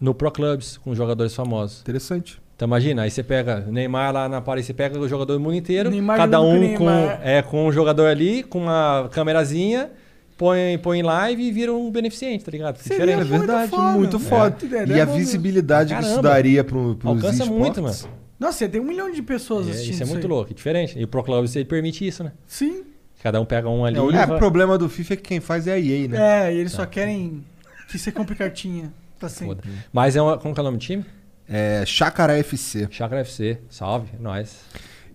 no 0.00 0.12
Pro 0.14 0.30
Clubs 0.30 0.76
com 0.78 0.94
jogadores 0.94 1.34
famosos. 1.34 1.80
Interessante. 1.80 2.40
Então 2.56 2.66
imagina, 2.66 3.02
aí 3.02 3.10
você 3.10 3.22
pega 3.22 3.64
o 3.66 3.72
Neymar 3.72 4.12
lá 4.12 4.28
na 4.28 4.40
Paris, 4.42 4.66
você 4.66 4.74
pega 4.74 4.98
o 4.98 5.08
jogador 5.08 5.32
do 5.34 5.40
mundo 5.40 5.54
inteiro, 5.54 5.88
Neymar 5.90 6.16
cada 6.18 6.42
um 6.42 6.74
com, 6.76 6.90
é, 7.22 7.40
com 7.42 7.66
um 7.66 7.72
jogador 7.72 8.06
ali, 8.06 8.42
com 8.42 8.58
uma 8.64 9.08
câmerazinha, 9.12 9.90
põe, 10.36 10.76
põe 10.78 10.98
em 10.98 11.02
live 11.02 11.42
e 11.42 11.50
vira 11.52 11.72
um 11.72 11.90
beneficente, 11.90 12.44
tá 12.44 12.50
ligado? 12.50 12.76
Seria 12.76 12.96
É 12.96 13.06
diferente. 13.06 13.28
muito 13.30 13.46
verdade, 13.46 13.70
foda. 13.70 13.92
muito 13.92 14.16
É. 14.16 14.20
foda. 14.20 14.56
É, 14.76 14.86
E 14.88 14.92
a 14.94 14.98
é 14.98 15.06
visibilidade 15.06 15.94
que 15.94 16.00
isso 16.00 16.10
Caramba. 16.10 16.28
daria 16.28 16.62
pro, 16.64 16.96
pros 16.96 17.10
Alcança 17.16 17.44
esportes. 17.44 17.56
muito, 17.58 17.82
mano. 17.82 17.96
Nossa, 18.40 18.66
tem 18.68 18.80
um 18.80 18.84
milhão 18.84 19.12
de 19.12 19.22
pessoas 19.22 19.68
É, 19.68 19.70
assistindo 19.72 19.92
isso 19.94 20.02
é 20.02 20.06
muito 20.06 20.24
aí. 20.26 20.30
louco, 20.30 20.50
é 20.50 20.54
diferente. 20.54 20.98
E 20.98 21.04
o 21.04 21.08
Pro 21.08 21.22
Clubs 21.22 21.54
ele 21.54 21.66
permite 21.66 22.06
isso, 22.06 22.24
né? 22.24 22.32
Sim. 22.46 22.84
Cada 23.22 23.38
um 23.40 23.44
pega 23.44 23.68
um 23.68 23.84
ali. 23.84 23.98
É, 23.98 24.00
o 24.00 24.10
vai- 24.10 24.38
problema 24.38 24.78
do 24.78 24.88
FIFA 24.88 25.12
é 25.12 25.16
que 25.18 25.22
quem 25.24 25.40
faz 25.40 25.66
é 25.66 25.72
a 25.74 25.78
EA, 25.78 26.08
né? 26.08 26.48
É, 26.48 26.54
e 26.54 26.58
eles 26.58 26.72
Tá. 26.72 26.78
só 26.78 26.86
querem 26.86 27.44
que 27.86 27.98
você 27.98 28.10
compre 28.10 28.34
cartinha. 28.34 28.90
Tá 29.18 29.28
sempre. 29.28 29.56
Foda. 29.56 29.62
Mas 29.92 30.16
é 30.16 30.22
uma, 30.22 30.38
como 30.38 30.54
que 30.54 30.60
é 30.60 30.62
o 30.62 30.64
nome 30.64 30.78
do 30.78 30.80
time? 30.80 31.04
É 31.46 31.84
Chácara 31.84 32.38
FC. 32.38 32.88
Chácara 32.90 33.20
FC. 33.20 33.58
Salve, 33.68 34.08
nós. 34.18 34.60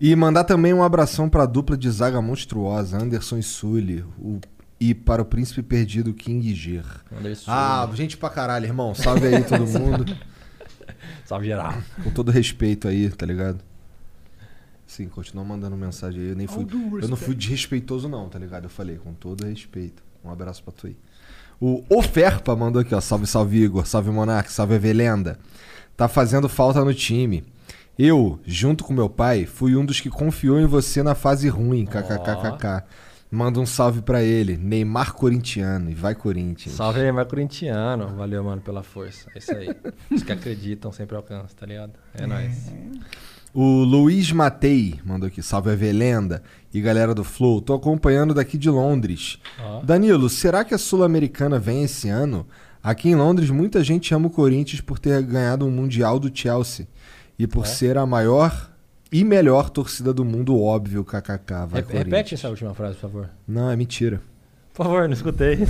E 0.00 0.14
mandar 0.14 0.44
também 0.44 0.72
um 0.72 0.82
abração 0.84 1.28
pra 1.28 1.46
dupla 1.46 1.76
de 1.76 1.90
zaga 1.90 2.22
monstruosa, 2.22 2.96
Anderson 3.02 3.38
e 3.38 3.42
Sully. 3.42 4.04
O, 4.20 4.38
e 4.78 4.94
para 4.94 5.22
o 5.22 5.24
príncipe 5.24 5.62
perdido, 5.62 6.12
King 6.14 6.54
Gir. 6.54 6.84
Anderson. 7.18 7.50
Ah, 7.50 7.88
gente 7.94 8.16
pra 8.16 8.28
caralho, 8.30 8.66
irmão. 8.66 8.94
Salve 8.94 9.26
aí 9.26 9.42
todo 9.42 9.66
mundo. 9.66 10.16
Salve 11.24 11.46
geral. 11.46 11.74
Com 12.02 12.10
todo 12.10 12.30
respeito 12.30 12.88
aí, 12.88 13.10
tá 13.10 13.26
ligado? 13.26 13.60
Sim, 14.86 15.08
continua 15.08 15.44
mandando 15.44 15.76
mensagem 15.76 16.20
aí. 16.20 16.28
Eu 16.28 16.36
nem 16.36 16.46
fui, 16.46 16.66
eu 17.02 17.08
não 17.08 17.16
fui 17.16 17.34
desrespeitoso, 17.34 18.08
não, 18.08 18.28
tá 18.28 18.38
ligado? 18.38 18.64
Eu 18.64 18.70
falei, 18.70 18.96
com 18.96 19.12
todo 19.12 19.44
respeito. 19.44 20.02
Um 20.24 20.30
abraço 20.30 20.62
pra 20.62 20.72
tu 20.72 20.86
aí. 20.86 20.96
O 21.60 21.82
Oferpa 21.88 22.54
mandou 22.54 22.82
aqui, 22.82 22.94
ó. 22.94 23.00
Salve, 23.00 23.26
salve, 23.26 23.62
Igor. 23.62 23.86
Salve, 23.86 24.10
Monark. 24.10 24.52
Salve, 24.52 24.74
Evelenda. 24.74 25.38
Tá 25.96 26.06
fazendo 26.06 26.48
falta 26.48 26.84
no 26.84 26.92
time. 26.92 27.44
Eu, 27.98 28.38
junto 28.44 28.84
com 28.84 28.92
meu 28.92 29.08
pai, 29.08 29.46
fui 29.46 29.74
um 29.74 29.84
dos 29.84 30.00
que 30.00 30.10
confiou 30.10 30.60
em 30.60 30.66
você 30.66 31.02
na 31.02 31.14
fase 31.14 31.48
ruim, 31.48 31.86
kkkk. 31.86 32.84
Manda 33.30 33.58
um 33.58 33.66
salve 33.66 34.02
pra 34.02 34.22
ele, 34.22 34.56
Neymar 34.56 35.12
corintiano, 35.12 35.90
e 35.90 35.94
vai 35.94 36.14
Corinthians. 36.14 36.76
Salve 36.76 37.10
vai 37.10 37.24
corintiano. 37.24 38.14
Valeu, 38.16 38.44
mano, 38.44 38.62
pela 38.62 38.82
força. 38.82 39.28
É 39.34 39.38
isso 39.38 39.52
aí. 39.52 39.68
Os 40.10 40.22
que 40.22 40.30
acreditam 40.32 40.92
sempre 40.92 41.16
alcançam, 41.16 41.56
tá 41.56 41.66
ligado? 41.66 41.92
É, 42.14 42.24
nóis. 42.26 42.72
O 43.52 43.82
Luiz 43.84 44.30
Matei 44.32 45.00
mandou 45.04 45.26
aqui, 45.26 45.42
salve 45.42 45.70
a 45.70 45.74
Velenda 45.74 46.42
e 46.72 46.80
galera 46.80 47.14
do 47.14 47.24
Flow. 47.24 47.60
Tô 47.60 47.74
acompanhando 47.74 48.34
daqui 48.34 48.56
de 48.58 48.68
Londres. 48.70 49.38
Ó. 49.58 49.82
Danilo, 49.82 50.28
será 50.28 50.64
que 50.64 50.74
a 50.74 50.78
Sul-Americana 50.78 51.58
vem 51.58 51.82
esse 51.82 52.08
ano? 52.08 52.46
Aqui 52.82 53.08
em 53.08 53.16
Londres, 53.16 53.50
muita 53.50 53.82
gente 53.82 54.14
ama 54.14 54.28
o 54.28 54.30
Corinthians 54.30 54.80
por 54.80 54.98
ter 54.98 55.20
ganhado 55.22 55.66
um 55.66 55.70
Mundial 55.70 56.20
do 56.20 56.30
Chelsea 56.32 56.86
e 57.38 57.46
por 57.46 57.64
É? 57.64 57.68
ser 57.68 57.98
a 57.98 58.06
maior 58.06 58.70
e 59.12 59.24
melhor 59.24 59.70
torcida 59.70 60.12
do 60.12 60.24
mundo, 60.24 60.60
óbvio, 60.60 61.04
kkk. 61.04 61.66
Vai 61.68 61.82
Corinthians. 61.82 62.04
repete 62.04 62.34
essa 62.34 62.48
última 62.48 62.74
frase, 62.74 62.94
por 62.94 63.00
favor. 63.02 63.30
Não, 63.46 63.70
é 63.70 63.76
mentira. 63.76 64.20
Por 64.74 64.84
favor, 64.84 65.06
não 65.08 65.14
escutei. 65.14 65.58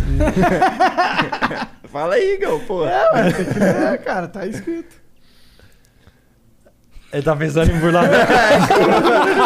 Fala 1.90 2.14
aí, 2.14 2.38
Gão, 2.38 2.58
pô. 2.60 2.84
É, 2.86 3.32
que 3.32 3.58
ler, 3.58 3.98
cara, 4.02 4.26
tá 4.28 4.46
escrito. 4.46 4.96
Ele 7.16 7.22
tá 7.22 7.34
pensando 7.34 7.70
em 7.72 7.78
burlar. 7.78 8.04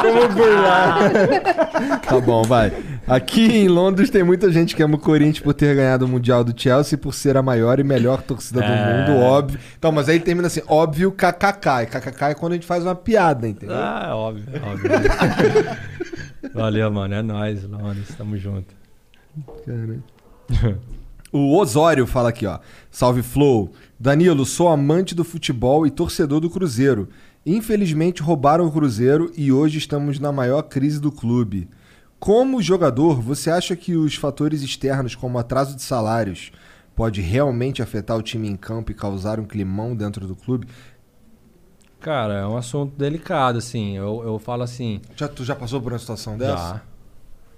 Como 0.03 0.29
burlar? 0.35 2.01
tá 2.01 2.21
bom, 2.21 2.43
vai. 2.43 2.73
Aqui 3.07 3.43
em 3.59 3.69
Londres 3.69 4.11
tem 4.11 4.25
muita 4.25 4.51
gente 4.51 4.75
que 4.75 4.83
ama 4.83 4.97
o 4.97 4.99
Corinthians 4.99 5.39
por 5.39 5.55
ter 5.55 5.77
ganhado 5.77 6.05
o 6.05 6.09
Mundial 6.09 6.43
do 6.43 6.53
Chelsea 6.61 6.99
por 6.99 7.15
ser 7.15 7.37
a 7.37 7.43
maior 7.43 7.79
e 7.79 7.85
melhor 7.85 8.23
torcida 8.23 8.61
do 8.61 8.67
É. 8.67 9.07
mundo, 9.09 9.21
óbvio. 9.21 9.61
Então, 9.79 9.93
mas 9.93 10.09
aí 10.09 10.19
termina 10.19 10.49
assim, 10.49 10.63
óbvio, 10.67 11.13
kkk. 11.13 11.83
E 11.83 11.87
kkk 11.87 12.25
é 12.25 12.35
quando 12.35 12.53
a 12.53 12.55
gente 12.57 12.67
faz 12.67 12.83
uma 12.83 12.97
piada, 12.97 13.47
entendeu? 13.47 13.77
Ah, 13.77 14.07
é 14.09 14.13
óbvio, 14.13 14.45
óbvio. 14.67 14.91
Valeu, 16.53 16.91
mano. 16.91 17.15
É 17.15 17.23
nóis, 17.23 17.63
Londres. 17.63 18.09
Tamo 18.19 18.37
junto. 18.37 18.75
O 21.33 21.57
Osório 21.57 22.05
fala 22.07 22.31
aqui, 22.31 22.47
ó. 22.47 22.59
Salve 22.91 23.23
Flow. 23.23 23.71
Danilo, 23.99 24.45
sou 24.45 24.67
amante 24.69 25.15
do 25.15 25.23
futebol 25.23 25.87
e 25.87 25.91
torcedor 25.91 26.41
do 26.41 26.51
Cruzeiro. 26.51 27.09
Infelizmente 27.45 28.23
roubaram 28.23 28.67
o 28.67 28.73
Cruzeiro 28.73 29.33
e 29.35 29.51
hoje 29.51 29.79
estamos 29.79 30.19
na 30.19 30.31
maior 30.31 30.63
crise 30.63 31.01
do 31.01 31.11
clube. 31.11 31.69
Como 32.19 32.61
jogador, 32.61 33.21
você 33.21 33.51
acha 33.51 33.75
que 33.75 33.97
os 33.97 34.15
fatores 34.15 34.61
externos, 34.61 35.15
como 35.15 35.39
atraso 35.39 35.75
de 35.75 35.81
salários, 35.81 36.53
pode 36.95 37.23
realmente 37.23 37.81
afetar 37.81 38.19
o 38.19 38.23
time 38.23 38.47
em 38.47 38.57
campo 38.57 38.93
e 38.93 38.95
causar 38.95 39.41
um 39.41 39.47
climão 39.47 39.97
dentro 39.97 40.27
do 40.27 40.37
clube? 40.37 40.69
Cara, 41.99 42.41
é 42.41 42.47
um 42.47 42.59
assunto 42.59 42.95
delicado, 42.95 43.57
assim. 43.57 43.97
Eu, 43.97 44.23
eu 44.23 44.39
falo 44.39 44.63
assim. 44.63 45.01
Já, 45.17 45.27
tu 45.27 45.43
já 45.43 45.57
passou 45.57 45.81
por 45.81 45.93
uma 45.93 45.99
situação 45.99 46.37
dessa? 46.37 46.57
Já. 46.57 46.83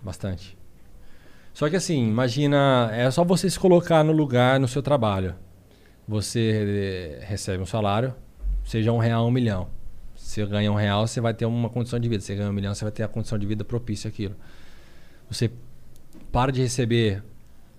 Bastante. 0.00 0.56
Só 1.52 1.68
que 1.68 1.76
assim, 1.76 2.08
imagina, 2.08 2.88
é 2.92 3.10
só 3.10 3.24
você 3.24 3.50
se 3.50 3.58
colocar 3.58 4.04
no 4.04 4.12
lugar 4.12 4.60
no 4.60 4.68
seu 4.68 4.82
trabalho. 4.82 5.34
Você 6.06 7.18
eh, 7.20 7.24
recebe 7.24 7.62
um 7.62 7.66
salário, 7.66 8.14
seja 8.64 8.92
um 8.92 8.98
real, 8.98 9.26
um 9.26 9.30
milhão. 9.30 9.68
Você 10.14 10.44
ganha 10.46 10.70
um 10.70 10.74
real, 10.74 11.06
você 11.06 11.20
vai 11.20 11.34
ter 11.34 11.44
uma 11.46 11.68
condição 11.68 11.98
de 11.98 12.08
vida. 12.08 12.22
Você 12.22 12.34
ganha 12.34 12.48
um 12.48 12.52
milhão, 12.52 12.74
você 12.74 12.84
vai 12.84 12.92
ter 12.92 13.02
a 13.02 13.08
condição 13.08 13.38
de 13.38 13.46
vida 13.46 13.64
propícia 13.64 14.08
àquilo. 14.08 14.34
Você 15.30 15.50
para 16.30 16.50
de 16.50 16.60
receber 16.60 17.22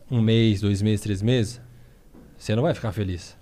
um 0.10 0.22
mês, 0.22 0.62
dois 0.62 0.82
meses, 0.82 1.02
três 1.02 1.22
meses, 1.22 1.62
você 2.38 2.56
não 2.56 2.64
vai 2.64 2.74
ficar 2.74 2.92
feliz. 2.92 3.36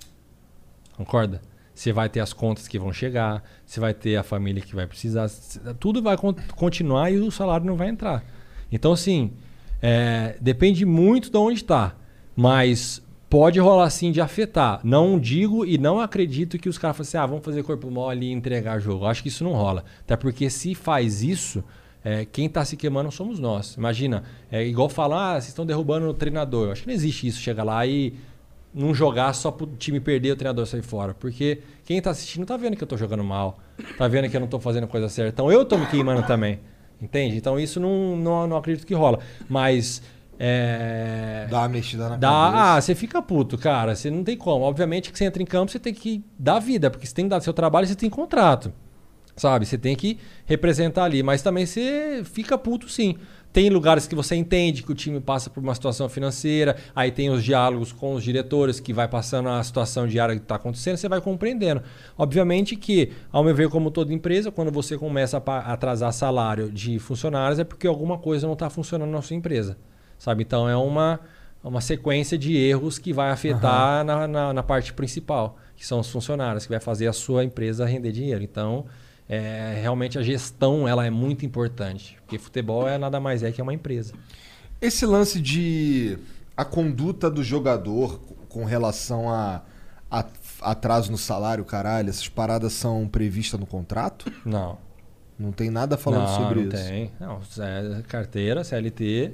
Concorda? 0.95 1.41
Você 1.73 1.91
vai 1.91 2.07
ter 2.09 2.19
as 2.19 2.31
contas 2.31 2.67
que 2.67 2.77
vão 2.77 2.93
chegar, 2.93 3.43
você 3.65 3.79
vai 3.79 3.93
ter 3.93 4.15
a 4.15 4.23
família 4.23 4.61
que 4.61 4.75
vai 4.75 4.85
precisar, 4.85 5.29
tudo 5.79 6.01
vai 6.01 6.15
con- 6.15 6.35
continuar 6.55 7.09
e 7.11 7.17
o 7.17 7.31
salário 7.31 7.65
não 7.65 7.75
vai 7.75 7.89
entrar. 7.89 8.23
Então, 8.71 8.91
assim, 8.91 9.33
é, 9.81 10.37
depende 10.39 10.85
muito 10.85 11.31
de 11.31 11.37
onde 11.37 11.55
está, 11.55 11.95
mas 12.35 13.01
pode 13.31 13.61
rolar 13.61 13.89
sim 13.89 14.11
de 14.11 14.19
afetar. 14.19 14.81
Não 14.83 15.17
digo 15.17 15.65
e 15.65 15.77
não 15.77 16.01
acredito 16.01 16.59
que 16.59 16.67
os 16.67 16.77
caras 16.77 16.97
falem 16.97 17.07
assim, 17.07 17.17
ah, 17.17 17.25
vamos 17.25 17.45
fazer 17.45 17.63
corpo 17.63 17.89
mole 17.89 18.25
e 18.25 18.31
entregar 18.31 18.77
jogo. 18.77 19.05
Acho 19.05 19.23
que 19.23 19.29
isso 19.29 19.45
não 19.45 19.53
rola. 19.53 19.85
Até 20.01 20.17
porque 20.17 20.49
se 20.49 20.75
faz 20.75 21.23
isso, 21.23 21.63
é, 22.03 22.25
quem 22.25 22.47
está 22.47 22.65
se 22.65 22.75
queimando 22.75 23.09
somos 23.09 23.39
nós. 23.39 23.75
Imagina, 23.75 24.23
é 24.51 24.67
igual 24.67 24.89
falar, 24.89 25.29
ah, 25.29 25.33
vocês 25.35 25.47
estão 25.47 25.65
derrubando 25.65 26.09
o 26.09 26.13
treinador. 26.13 26.71
Acho 26.73 26.81
que 26.81 26.89
não 26.89 26.93
existe 26.93 27.25
isso, 27.25 27.39
chega 27.39 27.63
lá 27.63 27.87
e 27.87 28.15
não 28.73 28.93
jogar 28.93 29.31
só 29.31 29.49
pro 29.49 29.65
time 29.65 30.01
perder 30.01 30.33
o 30.33 30.35
treinador 30.35 30.65
sair 30.65 30.81
fora. 30.81 31.13
Porque 31.13 31.61
quem 31.85 32.01
tá 32.01 32.09
assistindo 32.09 32.45
tá 32.45 32.57
vendo 32.57 32.75
que 32.75 32.83
eu 32.83 32.87
tô 32.87 32.97
jogando 32.97 33.23
mal. 33.23 33.59
Tá 33.97 34.09
vendo 34.09 34.29
que 34.29 34.35
eu 34.35 34.41
não 34.41 34.47
tô 34.47 34.59
fazendo 34.59 34.87
coisa 34.87 35.07
certa. 35.07 35.31
Então 35.31 35.49
eu 35.49 35.63
tô 35.63 35.77
me 35.77 35.85
queimando 35.85 36.23
também. 36.27 36.59
Entende? 37.01 37.37
Então 37.37 37.57
isso 37.57 37.79
não, 37.79 38.17
não, 38.17 38.45
não 38.45 38.57
acredito 38.57 38.85
que 38.85 38.93
rola. 38.93 39.19
Mas. 39.47 40.01
É... 40.43 41.45
Dá 41.51 41.59
uma 41.59 41.69
mexida 41.69 42.09
na 42.09 42.17
Dá, 42.17 42.27
cabeça. 42.27 42.63
ah, 42.63 42.81
você 42.81 42.95
fica 42.95 43.21
puto, 43.21 43.59
cara. 43.59 43.95
Você 43.95 44.09
não 44.09 44.23
tem 44.23 44.35
como. 44.35 44.65
Obviamente 44.65 45.11
que 45.11 45.17
você 45.17 45.25
entra 45.25 45.43
em 45.43 45.45
campo, 45.45 45.71
você 45.71 45.77
tem 45.77 45.93
que 45.93 46.25
dar 46.37 46.57
vida, 46.57 46.89
porque 46.89 47.05
você 47.05 47.13
tem 47.13 47.25
que 47.25 47.29
dar 47.29 47.39
seu 47.41 47.53
trabalho, 47.53 47.85
você 47.85 47.93
tem 47.93 48.09
contrato. 48.09 48.73
Sabe? 49.35 49.67
Você 49.67 49.77
tem 49.77 49.95
que 49.95 50.17
representar 50.47 51.03
ali. 51.03 51.21
Mas 51.21 51.43
também 51.43 51.67
você 51.67 52.23
fica 52.25 52.57
puto, 52.57 52.89
sim. 52.89 53.17
Tem 53.53 53.69
lugares 53.69 54.07
que 54.07 54.15
você 54.15 54.35
entende 54.35 54.81
que 54.81 54.91
o 54.91 54.95
time 54.95 55.19
passa 55.19 55.47
por 55.47 55.61
uma 55.61 55.75
situação 55.75 56.09
financeira, 56.09 56.75
aí 56.95 57.11
tem 57.11 57.29
os 57.29 57.43
diálogos 57.43 57.91
com 57.91 58.15
os 58.15 58.23
diretores 58.23 58.79
que 58.79 58.93
vai 58.93 59.07
passando 59.07 59.49
a 59.49 59.61
situação 59.61 60.07
diária 60.07 60.35
que 60.35 60.41
está 60.41 60.55
acontecendo, 60.55 60.95
você 60.97 61.09
vai 61.09 61.19
compreendendo. 61.21 61.83
Obviamente 62.17 62.75
que, 62.77 63.11
ao 63.29 63.43
meu 63.43 63.53
ver, 63.53 63.69
como 63.69 63.91
toda 63.91 64.13
empresa, 64.13 64.51
quando 64.51 64.71
você 64.71 64.97
começa 64.97 65.43
a 65.45 65.73
atrasar 65.73 66.13
salário 66.13 66.71
de 66.71 66.97
funcionários, 66.97 67.59
é 67.59 67.65
porque 67.65 67.85
alguma 67.85 68.17
coisa 68.17 68.47
não 68.47 68.53
está 68.53 68.69
funcionando 68.69 69.11
na 69.11 69.21
sua 69.21 69.35
empresa. 69.35 69.77
Sabe? 70.21 70.43
Então 70.43 70.69
é 70.69 70.77
uma, 70.77 71.19
uma 71.63 71.81
sequência 71.81 72.37
de 72.37 72.55
erros 72.55 72.99
que 72.99 73.11
vai 73.11 73.31
afetar 73.31 74.05
na, 74.05 74.27
na, 74.27 74.53
na 74.53 74.61
parte 74.61 74.93
principal, 74.93 75.57
que 75.75 75.83
são 75.83 75.99
os 75.99 76.11
funcionários, 76.11 76.63
que 76.63 76.69
vai 76.69 76.79
fazer 76.79 77.07
a 77.07 77.13
sua 77.13 77.43
empresa 77.43 77.87
render 77.87 78.11
dinheiro. 78.11 78.43
Então, 78.43 78.85
é, 79.27 79.79
realmente 79.81 80.19
a 80.19 80.21
gestão 80.21 80.87
ela 80.87 81.03
é 81.03 81.09
muito 81.09 81.43
importante, 81.43 82.19
porque 82.21 82.37
futebol 82.37 82.87
é 82.87 82.99
nada 82.99 83.19
mais 83.19 83.41
é 83.41 83.51
que 83.51 83.59
uma 83.63 83.73
empresa. 83.73 84.13
Esse 84.79 85.07
lance 85.07 85.41
de 85.41 86.19
a 86.55 86.63
conduta 86.63 87.27
do 87.27 87.43
jogador 87.43 88.19
com 88.47 88.63
relação 88.63 89.27
a, 89.27 89.63
a 90.11 90.23
atraso 90.61 91.11
no 91.11 91.17
salário, 91.17 91.65
caralho, 91.65 92.09
essas 92.09 92.29
paradas 92.29 92.73
são 92.73 93.07
previstas 93.07 93.59
no 93.59 93.65
contrato? 93.65 94.31
Não. 94.45 94.77
Não 95.39 95.51
tem 95.51 95.71
nada 95.71 95.97
falando 95.97 96.27
não, 96.27 96.37
sobre 96.37 96.61
não 96.61 96.67
isso. 96.67 96.83
Tem. 96.83 97.11
Não, 97.19 97.39
é 97.57 98.03
carteira, 98.03 98.63
CLT, 98.63 99.33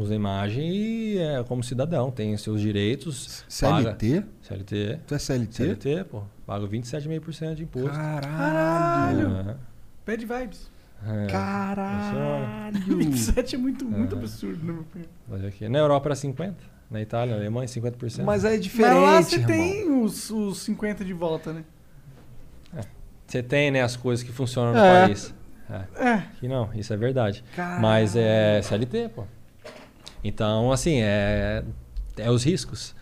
usa 0.00 0.14
imagem 0.14 0.70
e 0.72 1.18
é 1.18 1.44
como 1.44 1.62
cidadão, 1.62 2.10
tem 2.10 2.32
os 2.34 2.42
seus 2.42 2.60
direitos. 2.60 3.44
CLT? 3.48 4.20
Paga. 4.20 4.28
CLT. 4.42 4.98
Tu 5.06 5.14
é 5.14 5.18
CLT? 5.18 5.52
CLT, 5.52 6.04
pô. 6.04 6.22
Paga 6.46 6.66
27,5% 6.66 7.54
de 7.54 7.62
imposto. 7.64 7.90
Caralho! 7.90 9.50
É. 9.50 9.56
Bad 10.06 10.24
vibes. 10.26 10.70
É, 11.06 11.26
Caralho! 11.30 12.96
27 12.98 13.54
é 13.54 13.58
muito, 13.58 13.84
muito 13.84 14.14
É. 14.14 14.18
absurdo, 14.18 14.64
né, 14.66 14.72
meu 14.72 14.84
filho? 14.92 15.08
Mas 15.28 15.44
aqui, 15.44 15.68
na 15.68 15.78
Europa 15.78 16.08
era 16.08 16.14
50%, 16.14 16.54
na 16.90 17.00
Itália, 17.00 17.34
na 17.34 17.40
Alemanha 17.40 17.66
50%. 17.66 18.22
Mas 18.24 18.44
é 18.44 18.50
Mas 18.50 18.60
diferente, 18.62 19.00
lá 19.00 19.22
você 19.22 19.36
irmão. 19.36 19.48
tem 19.48 20.02
os, 20.02 20.30
os 20.30 20.58
50 20.62 21.04
de 21.04 21.12
volta, 21.12 21.52
né? 21.52 21.64
Você 23.26 23.42
tem, 23.44 23.70
né, 23.70 23.80
as 23.80 23.94
coisas 23.96 24.24
que 24.24 24.32
funcionam 24.32 24.72
no 24.72 24.78
É. 24.80 25.02
país. 25.06 25.32
É. 25.70 26.04
É. 26.08 26.12
Aqui 26.14 26.48
não, 26.48 26.68
isso 26.74 26.92
é 26.92 26.96
verdade. 26.96 27.44
Caralho. 27.54 27.80
Mas 27.80 28.16
é 28.16 28.60
CLT, 28.60 29.08
pô. 29.14 29.24
Então, 30.22 30.70
assim, 30.70 31.00
é, 31.00 31.64
é 32.16 32.30
os 32.30 32.44
riscos. 32.44 32.94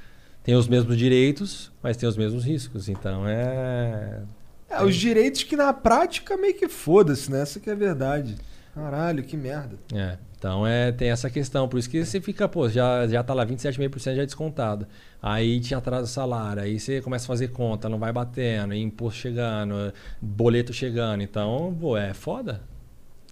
Tem 0.49 0.55
os 0.55 0.67
mesmos 0.67 0.97
direitos, 0.97 1.71
mas 1.83 1.97
tem 1.97 2.09
os 2.09 2.17
mesmos 2.17 2.43
riscos. 2.43 2.89
Então 2.89 3.29
é. 3.29 4.23
É, 4.71 4.83
os 4.83 4.97
direitos 4.97 5.43
que 5.43 5.55
na 5.55 5.75
prática 5.75 6.39
meio 6.39 6.55
que 6.55 6.69
foda-se, 6.69 7.31
né? 7.31 7.43
Essa 7.43 7.61
que 7.61 7.69
é 7.69 7.75
a 7.75 7.77
verdade. 7.77 8.35
Caralho, 8.75 9.23
que 9.23 9.37
merda. 9.37 9.77
É. 9.93 10.17
Então 10.39 10.67
é, 10.67 10.91
tem 10.91 11.11
essa 11.11 11.29
questão. 11.29 11.69
Por 11.69 11.79
isso 11.79 11.91
que 11.91 12.03
você 12.03 12.19
fica, 12.19 12.49
pô, 12.49 12.67
já, 12.67 13.07
já 13.07 13.23
tá 13.23 13.35
lá 13.35 13.45
27,5% 13.45 14.15
já 14.15 14.25
descontado. 14.25 14.87
Aí 15.21 15.61
te 15.61 15.75
atrasa 15.75 16.05
o 16.05 16.07
salário, 16.07 16.63
aí 16.63 16.81
você 16.81 17.03
começa 17.03 17.27
a 17.27 17.29
fazer 17.29 17.49
conta, 17.49 17.89
não 17.89 17.99
vai 17.99 18.13
batendo, 18.13 18.73
imposto 18.73 19.21
chegando, 19.21 19.93
boleto 20.19 20.73
chegando. 20.73 21.23
Então, 21.23 21.77
pô, 21.79 21.95
é 21.95 22.15
foda. 22.15 22.63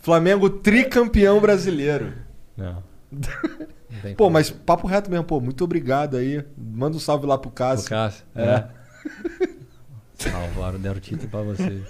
Flamengo 0.00 0.48
tricampeão 0.48 1.40
brasileiro. 1.40 2.12
Não. 2.56 2.82
Não 3.10 4.00
tem 4.02 4.14
Pô, 4.14 4.24
como. 4.24 4.34
mas 4.34 4.50
papo 4.50 4.86
reto 4.86 5.10
mesmo, 5.10 5.24
pô. 5.24 5.40
Muito 5.40 5.62
obrigado 5.64 6.16
aí. 6.16 6.44
Manda 6.56 6.96
um 6.96 7.00
salve 7.00 7.26
lá 7.26 7.36
pro 7.36 7.50
Cássio. 7.50 7.88
Cássio. 7.90 8.24
É. 8.34 8.64
Salvaram, 10.28 10.78
deram 10.78 11.00
título 11.00 11.28
pra 11.30 11.40
você. 11.42 11.82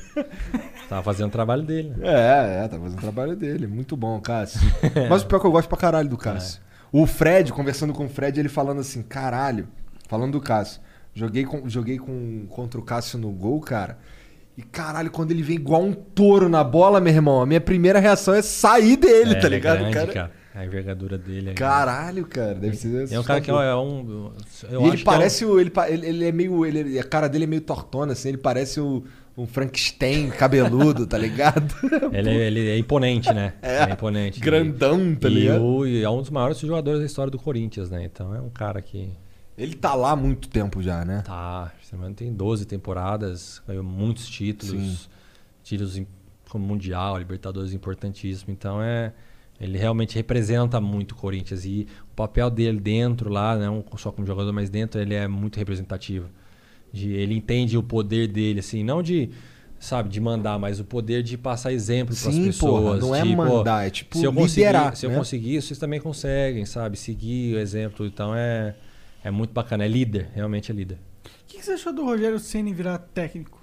Tava 0.89 1.03
fazendo 1.03 1.29
o 1.29 1.33
trabalho 1.33 1.63
dele. 1.63 1.91
né? 1.97 2.09
É, 2.09 2.65
é, 2.65 2.69
tá 2.69 2.79
fazendo 2.79 2.99
o 2.99 3.01
trabalho 3.01 3.35
dele. 3.37 3.67
Muito 3.67 3.97
bom, 3.97 4.21
Cássio. 4.21 4.61
Mas 5.09 5.23
o 5.23 5.27
pior 5.27 5.39
é 5.39 5.41
que 5.41 5.47
eu 5.47 5.51
gosto 5.53 5.69
pra 5.69 5.79
caralho 5.79 6.09
do 6.09 6.17
Cássio. 6.17 6.61
O 6.93 7.07
Fred, 7.07 7.53
conversando 7.53 7.93
com 7.93 8.07
o 8.07 8.09
Fred, 8.09 8.39
ele 8.39 8.49
falando 8.49 8.81
assim, 8.81 9.03
caralho, 9.03 9.69
falando 10.09 10.33
do 10.33 10.41
Cássio. 10.41 10.81
Joguei, 11.15 11.45
com, 11.45 11.69
joguei 11.69 11.99
com, 11.99 12.47
contra 12.49 12.79
o 12.81 12.83
Cássio 12.85 13.19
no 13.19 13.31
gol, 13.31 13.61
cara. 13.61 13.99
E 14.57 14.63
caralho, 14.63 15.11
quando 15.11 15.31
ele 15.31 15.43
vem 15.43 15.57
igual 15.57 15.83
um 15.83 15.93
touro 15.93 16.49
na 16.49 16.63
bola, 16.63 17.01
meu 17.01 17.13
irmão, 17.13 17.41
a 17.41 17.47
minha 17.47 17.61
primeira 17.61 17.99
reação 17.99 18.35
é 18.35 18.43
sair 18.43 18.97
dele, 18.97 19.33
É, 19.33 19.41
tá 19.41 19.47
ele 19.47 19.55
é 19.55 19.59
ligado? 19.59 19.79
grande, 19.79 19.95
cara? 19.95 20.13
cara. 20.13 20.40
A 20.55 20.65
envergadura 20.65 21.17
dele 21.17 21.51
é 21.51 21.55
Caralho, 21.55 22.27
cara, 22.27 22.55
deve 22.55 22.77
ser. 22.77 23.13
É 23.13 23.21
um 23.21 23.23
cara 23.23 23.41
que 23.41 23.51
assustador. 23.51 23.63
é 23.63 23.77
um. 23.77 24.33
E 24.83 24.89
ele 24.89 24.97
que 24.97 24.99
é 24.99 25.01
um- 25.03 25.05
parece 25.05 25.45
o. 25.45 25.61
Ele, 25.61 25.71
ele, 25.89 26.25
é 26.27 26.33
meio. 26.33 26.67
Ele, 26.67 26.99
a 26.99 27.05
cara 27.05 27.29
dele 27.29 27.45
é 27.45 27.47
meio 27.47 27.63
tortona, 27.63 28.15
assim. 28.15 28.31
Ele 28.31 28.39
parece 28.39 28.81
o, 28.81 29.05
um 29.37 29.47
Frankenstein 29.47 30.29
cabeludo, 30.31 31.07
tá 31.07 31.17
ligado? 31.17 31.73
Ele, 32.13 32.31
é- 32.31 32.47
ele 32.49 32.69
é 32.69 32.77
imponente, 32.79 33.33
né? 33.33 33.53
É, 33.63 33.85
Ele 33.85 33.93
imponente. 33.93 34.41
grandão, 34.41 35.15
tá 35.15 35.29
e, 35.29 35.35
ligado? 35.35 35.63
o- 35.63 35.87
e 35.87 36.03
é 36.03 36.11
um 36.11 36.21
dos 36.21 36.31
maiores 36.31 36.59
jogadores 36.59 36.99
da 36.99 37.07
história 37.07 37.31
do 37.31 37.39
Corinthians, 37.39 37.89
né? 37.89 38.05
Então 38.05 38.35
é 38.35 38.41
um 38.41 38.51
cara 38.51 38.83
que. 38.83 39.09
Ele 39.57 39.75
tá 39.77 39.95
lá 39.95 40.13
há 40.13 40.17
muito 40.17 40.49
tempo 40.49 40.83
já, 40.83 41.05
né? 41.05 41.23
Tá, 41.25 41.71
tem 42.17 42.33
12 42.33 42.65
temporadas, 42.67 43.63
ganhou 43.69 43.85
muitos 43.85 44.27
títulos, 44.29 44.73
Sim. 45.03 45.09
títulos 45.63 46.01
como 46.49 46.67
Mundial, 46.67 47.19
Libertadores 47.19 47.73
importantíssimo. 47.73 48.53
Então 48.53 48.83
é. 48.83 49.13
Ele 49.61 49.77
realmente 49.77 50.15
representa 50.15 50.81
muito 50.81 51.13
o 51.13 51.15
Corinthians. 51.15 51.65
E 51.67 51.87
o 52.11 52.15
papel 52.15 52.49
dele 52.49 52.81
dentro 52.81 53.29
lá, 53.29 53.57
não 53.57 53.85
só 53.97 54.11
como 54.11 54.27
jogador, 54.27 54.53
mas 54.53 54.71
dentro, 54.71 55.01
ele 55.01 55.15
é 55.15 55.29
muito 55.29 55.59
representativo. 55.59 56.29
De, 56.93 57.13
ele 57.13 57.35
entende 57.35 57.77
o 57.77 57.83
poder 57.83 58.27
dele, 58.27 58.61
assim, 58.61 58.83
não 58.83 59.03
de, 59.03 59.31
sabe, 59.79 60.09
de 60.09 60.19
mandar, 60.21 60.59
mas 60.59 60.81
o 60.81 60.85
poder 60.85 61.23
de 61.23 61.37
passar 61.37 61.73
exemplo 61.73 62.17
para 62.17 62.29
as 62.29 62.35
Sim, 62.35 62.47
pessoas. 62.47 62.83
porra, 62.83 62.97
não 62.97 63.15
é 63.15 63.23
de, 63.23 63.37
mandar, 63.37 63.87
é 63.87 63.91
tipo 63.91 64.17
se 64.19 64.25
eu 64.25 64.33
conseguir, 64.33 64.67
liderar, 64.67 64.97
Se 64.97 65.07
eu 65.07 65.11
né? 65.11 65.17
conseguir, 65.17 65.63
vocês 65.63 65.79
também 65.79 66.01
conseguem, 66.01 66.65
sabe? 66.65 66.97
Seguir 66.97 67.55
o 67.55 67.59
exemplo. 67.61 68.07
Então 68.07 68.35
é, 68.35 68.75
é 69.23 69.31
muito 69.31 69.53
bacana. 69.53 69.85
É 69.85 69.89
líder, 69.89 70.31
realmente 70.35 70.73
é 70.73 70.75
líder. 70.75 70.99
O 71.25 71.47
que 71.47 71.59
que 71.59 71.65
você 71.65 71.73
achou 71.73 71.93
do 71.93 72.03
Rogério 72.03 72.39
Ceni 72.39 72.73
virar 72.73 72.99
técnico? 72.99 73.60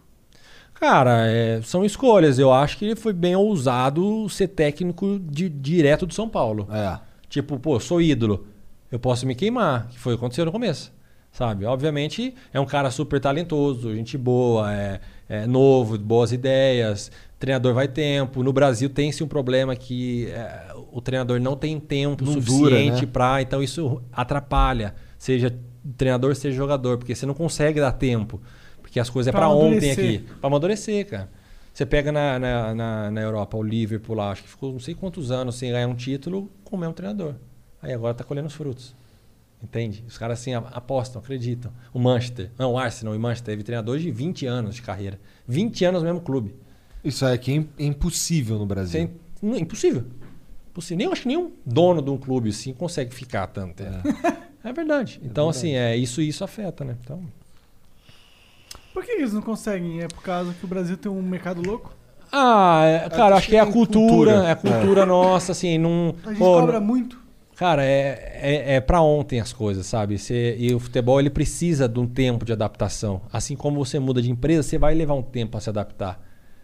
Cara, 0.79 1.27
é, 1.27 1.61
são 1.61 1.83
escolhas. 1.83 2.37
Eu 2.37 2.51
acho 2.53 2.77
que 2.77 2.85
ele 2.85 2.95
foi 2.95 3.13
bem 3.13 3.35
ousado 3.35 4.27
ser 4.29 4.49
técnico 4.49 5.19
de, 5.19 5.49
direto 5.49 6.05
do 6.05 6.13
São 6.13 6.29
Paulo. 6.29 6.67
É. 6.71 6.99
Tipo, 7.29 7.57
pô, 7.59 7.79
sou 7.79 8.01
ídolo. 8.01 8.47
Eu 8.91 8.99
posso 8.99 9.25
me 9.25 9.35
queimar, 9.35 9.87
que 9.87 9.99
foi 9.99 10.13
o 10.13 10.17
que 10.17 10.23
aconteceu 10.23 10.45
no 10.45 10.51
começo. 10.51 10.95
Sabe? 11.31 11.65
Obviamente 11.65 12.33
é 12.51 12.59
um 12.59 12.65
cara 12.65 12.89
super 12.89 13.19
talentoso, 13.19 13.93
gente 13.93 14.17
boa, 14.17 14.73
é, 14.73 14.99
é 15.27 15.45
novo, 15.45 15.97
boas 15.97 16.31
ideias. 16.31 17.11
Treinador 17.37 17.73
vai 17.73 17.87
tempo. 17.87 18.41
No 18.41 18.51
Brasil 18.51 18.89
tem-se 18.89 19.23
um 19.23 19.27
problema 19.27 19.75
que 19.75 20.27
é, 20.27 20.73
o 20.91 21.01
treinador 21.01 21.39
não 21.39 21.55
tem 21.55 21.79
tempo 21.79 22.23
Não 22.23 22.33
suficiente 22.33 23.05
né? 23.05 23.11
pra. 23.11 23.41
Então 23.41 23.61
isso 23.61 24.01
atrapalha. 24.11 24.95
Seja 25.17 25.53
treinador, 25.95 26.35
seja 26.35 26.55
jogador, 26.55 26.97
porque 26.97 27.13
você 27.13 27.25
não 27.25 27.33
consegue 27.33 27.79
dar 27.79 27.91
tempo. 27.91 28.41
Porque 28.87 29.01
as 29.01 29.09
coisas 29.09 29.27
é 29.27 29.31
Pra 29.31 29.41
pra 29.41 29.49
ontem 29.49 29.91
amadurecer. 29.91 30.05
aqui. 30.05 30.17
Pra 30.39 30.47
amadurecer, 30.47 31.05
cara. 31.07 31.29
Você 31.73 31.85
pega 31.85 32.09
na, 32.09 32.39
na, 32.39 32.73
na, 32.73 33.11
na 33.11 33.21
Europa 33.21 33.57
o 33.57 33.61
Liverpool 33.61 34.15
lá, 34.15 34.31
acho 34.31 34.43
que 34.43 34.49
ficou 34.49 34.71
não 34.71 34.79
sei 34.79 34.95
quantos 34.95 35.29
anos 35.29 35.55
sem 35.55 35.71
ganhar 35.71 35.87
um 35.87 35.93
título 35.93 36.49
com 36.63 36.77
o 36.77 36.79
mesmo 36.79 36.93
treinador. 36.93 37.35
Aí 37.81 37.91
agora 37.93 38.13
tá 38.13 38.23
colhendo 38.23 38.47
os 38.47 38.53
frutos. 38.53 38.95
Entende? 39.61 40.03
Os 40.07 40.17
caras 40.17 40.39
assim 40.39 40.53
apostam, 40.53 41.21
acreditam. 41.21 41.71
O 41.93 41.99
Manchester, 41.99 42.49
não, 42.57 42.73
o 42.73 42.77
Arsenal 42.79 43.13
e 43.13 43.17
Manchester 43.19 43.53
teve 43.53 43.63
treinador 43.63 43.99
de 43.99 44.09
20 44.09 44.45
anos 44.45 44.75
de 44.75 44.81
carreira. 44.81 45.19
20 45.47 45.83
anos 45.85 46.01
no 46.01 46.07
mesmo 46.07 46.21
clube. 46.21 46.55
Isso 47.03 47.25
é 47.25 47.37
que 47.37 47.51
é 47.51 47.55
im- 47.55 47.69
é 47.77 47.83
impossível 47.85 48.57
no 48.57 48.65
Brasil. 48.65 49.09
Não, 49.41 49.57
impossível. 49.57 50.03
Impossível. 50.71 50.97
Nem, 50.97 51.05
eu 51.07 51.11
acho 51.11 51.23
que 51.23 51.27
nenhum 51.27 51.51
dono 51.65 52.01
de 52.01 52.09
um 52.09 52.17
clube 52.17 52.49
assim 52.49 52.73
consegue 52.73 53.13
ficar 53.13 53.47
tanto. 53.47 53.83
É, 53.83 54.37
É 54.69 54.73
verdade. 54.73 55.19
Então, 55.23 55.47
assim, 55.49 55.73
é, 55.75 55.95
isso 55.95 56.21
isso 56.21 56.43
afeta, 56.43 56.83
né? 56.83 56.95
Então, 57.03 57.21
Por 58.97 59.05
que 59.05 59.11
eles 59.11 59.31
não 59.31 59.43
conseguem? 59.43 60.01
É 60.01 60.07
por 60.07 60.23
causa 60.23 60.51
que 60.55 60.65
o 60.65 60.67
Brasil 60.67 60.97
tem 60.97 61.11
um 61.11 61.21
mercado 61.21 61.61
louco? 61.61 61.93
Ah, 62.31 62.81
é, 62.83 63.09
cara, 63.11 63.35
acho 63.35 63.47
que 63.47 63.55
é 63.55 63.59
a 63.59 63.65
cultura, 63.67 64.07
cultura. 64.07 64.31
é 64.47 64.51
a 64.51 64.55
cultura 64.55 65.05
nossa, 65.05 65.51
assim, 65.51 65.77
não. 65.77 66.15
A 66.25 66.29
gente 66.29 66.39
pô, 66.39 66.59
cobra 66.59 66.79
muito. 66.79 67.19
Cara, 67.55 67.85
é, 67.85 68.39
é, 68.41 68.75
é 68.77 68.81
para 68.81 68.99
ontem 68.99 69.39
as 69.39 69.53
coisas, 69.53 69.85
sabe? 69.85 70.17
Você, 70.17 70.55
e 70.57 70.73
o 70.73 70.79
futebol 70.79 71.19
ele 71.19 71.29
precisa 71.29 71.87
de 71.87 71.99
um 71.99 72.07
tempo 72.07 72.43
de 72.43 72.53
adaptação. 72.53 73.21
Assim 73.31 73.55
como 73.55 73.85
você 73.85 73.99
muda 73.99 74.19
de 74.19 74.31
empresa, 74.31 74.63
você 74.63 74.79
vai 74.79 74.95
levar 74.95 75.13
um 75.13 75.21
tempo 75.21 75.51
para 75.51 75.59
se 75.59 75.69
adaptar. 75.69 76.19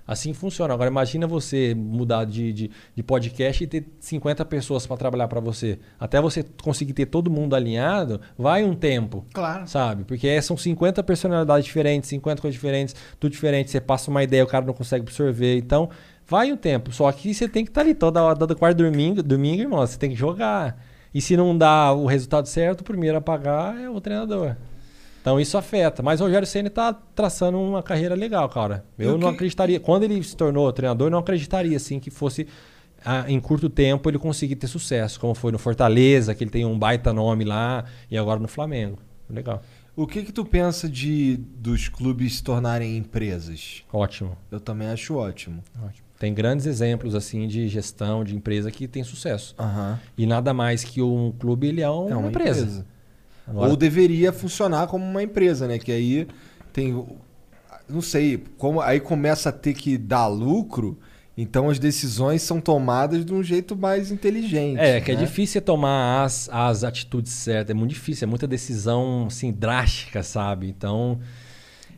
Assim 0.06 0.34
funciona. 0.34 0.74
Agora 0.74 0.90
imagina 0.90 1.26
você 1.26 1.74
mudar 1.74 2.26
de, 2.26 2.52
de, 2.52 2.72
de 2.96 3.04
podcast 3.04 3.64
e 3.64 3.68
ter 3.68 3.86
50 4.00 4.44
pessoas 4.46 4.86
para 4.86 4.98
trabalhar 4.98 5.28
para 5.28 5.40
você. 5.40 5.80
Até 6.00 6.20
você 6.20 6.44
conseguir 6.62 6.94
ter 6.94 7.06
todo 7.06 7.32
mundo 7.32 7.56
alinhado, 7.56 8.20
vai 8.38 8.64
um 8.64 8.76
tempo. 8.76 9.26
Claro. 9.34 9.68
Sabe? 9.68 10.04
Porque 10.04 10.28
é- 10.28 10.42
são 10.42 10.58
50 10.58 11.02
personalidades 11.04 11.66
diferentes, 11.66 12.10
50 12.10 12.42
coisas 12.42 12.56
diferentes, 12.56 12.96
tudo 13.20 13.32
diferente. 13.32 13.72
Você 13.72 13.80
passa 13.80 14.12
uma 14.12 14.22
ideia, 14.24 14.44
o 14.44 14.48
cara 14.48 14.66
não 14.66 14.74
consegue 14.74 15.04
absorver. 15.04 15.58
Então, 15.58 15.90
vai 16.28 16.52
um 16.52 16.58
tempo. 16.58 16.92
Só 16.92 17.10
que 17.12 17.34
você 17.34 17.48
tem 17.48 17.64
que 17.64 17.72
estar 17.72 17.82
ali 17.82 17.94
toda 17.94 18.22
hora, 18.22 18.38
todo 18.38 18.56
quarto 18.56 18.78
domingo, 18.78 19.24
domingo, 19.24 19.62
irmão. 19.62 19.80
Você 19.80 19.98
tem 19.98 20.10
que 20.10 20.16
jogar. 20.16 20.84
E 21.14 21.22
se 21.22 21.38
não 21.38 21.58
dá 21.58 21.94
o 21.94 22.06
resultado 22.08 22.48
certo, 22.48 22.82
o 22.82 22.84
primeiro 22.84 23.18
a 23.18 23.22
pagar 23.22 23.80
é 23.80 23.90
o 23.90 24.02
treinador. 24.02 24.56
Então 25.24 25.40
isso 25.40 25.58
afeta. 25.58 26.04
Mas 26.04 26.20
o 26.20 26.26
Rogério 26.26 26.46
Ceni 26.46 26.70
tá 26.70 26.92
traçando 27.16 27.58
uma 27.58 27.82
carreira 27.82 28.14
legal, 28.14 28.50
cara. 28.50 28.84
Eu 29.00 29.18
não 29.18 29.30
que- 29.30 29.36
acreditaria. 29.36 29.80
Quando 29.80 30.04
ele 30.04 30.22
se 30.22 30.36
tornou 30.36 30.70
treinador, 30.74 31.08
eu 31.08 31.12
não 31.12 31.20
acreditaria 31.20 31.78
assim 31.78 31.98
que 31.98 32.12
fosse 32.12 32.46
ah, 33.06 33.24
em 33.30 33.40
curto 33.40 33.70
tempo 33.70 34.10
ele 34.10 34.20
conseguir 34.20 34.58
ter 34.58 34.68
sucesso, 34.68 35.18
como 35.22 35.34
foi 35.34 35.54
no 35.54 35.58
Fortaleza, 35.58 36.36
que 36.36 36.44
ele 36.44 36.52
tem 36.52 36.66
um 36.66 36.78
baita 36.78 37.14
nome 37.14 37.46
lá, 37.46 37.86
e 38.12 38.18
agora 38.18 38.38
no 38.40 38.50
Flamengo. 38.50 38.98
Legal. 39.30 39.62
O 39.96 40.06
que 40.06 40.24
que 40.24 40.32
tu 40.34 40.44
pensa 40.44 40.90
de 40.90 41.38
dos 41.58 41.88
clubes 41.88 42.36
se 42.38 42.44
tornarem 42.44 42.98
empresas? 42.98 43.84
Ótimo. 43.94 44.36
Eu 44.52 44.60
também 44.60 44.88
acho 44.90 45.16
ótimo. 45.16 45.64
Ótimo. 45.86 46.06
Tem 46.20 46.34
grandes 46.34 46.66
exemplos 46.66 47.16
assim 47.16 47.48
de 47.48 47.68
gestão 47.68 48.24
de 48.24 48.36
empresa 48.36 48.70
que 48.72 48.88
tem 48.88 49.04
sucesso. 49.04 49.54
Aham. 49.60 50.00
E 50.18 50.26
nada 50.26 50.54
mais 50.54 50.84
que 50.84 51.02
um 51.02 51.32
clube, 51.32 51.68
ele 51.68 51.82
é 51.82 51.90
uma, 51.90 52.10
É 52.12 52.16
uma 52.16 52.30
empresa. 52.30 52.62
empresa. 52.62 52.86
Agora- 53.48 53.70
Ou 53.70 53.76
deveria 53.76 54.32
funcionar 54.32 54.88
como 54.88 55.06
uma 55.06 55.22
empresa, 55.22 55.68
né? 55.68 55.78
Que 55.78 55.92
aí 55.92 56.28
tem. 56.72 57.06
Não 57.90 58.02
sei, 58.02 58.42
como 58.58 58.80
aí 58.80 59.00
começa 59.00 59.50
a 59.50 59.52
ter 59.52 59.74
que 59.74 59.98
dar 59.98 60.28
lucro 60.28 60.98
Então 61.36 61.70
as 61.70 61.80
decisões 61.80 62.42
são 62.44 62.62
tomadas 62.62 63.26
de 63.26 63.34
um 63.34 63.44
jeito 63.44 63.76
mais 63.76 64.12
inteligente. 64.12 64.80
É, 64.80 65.02
que 65.02 65.12
é 65.12 65.16
né? 65.16 65.26
difícil 65.26 65.54
você 65.54 65.62
tomar 65.62 66.24
as, 66.24 66.48
as 66.52 66.84
atitudes 66.84 67.34
certas. 67.34 67.72
É 67.72 67.74
muito 67.74 67.90
difícil, 67.90 68.26
é 68.26 68.30
muita 68.30 68.48
decisão 68.48 69.26
assim, 69.28 69.52
drástica, 69.52 70.22
sabe? 70.24 70.70
Então. 70.70 71.20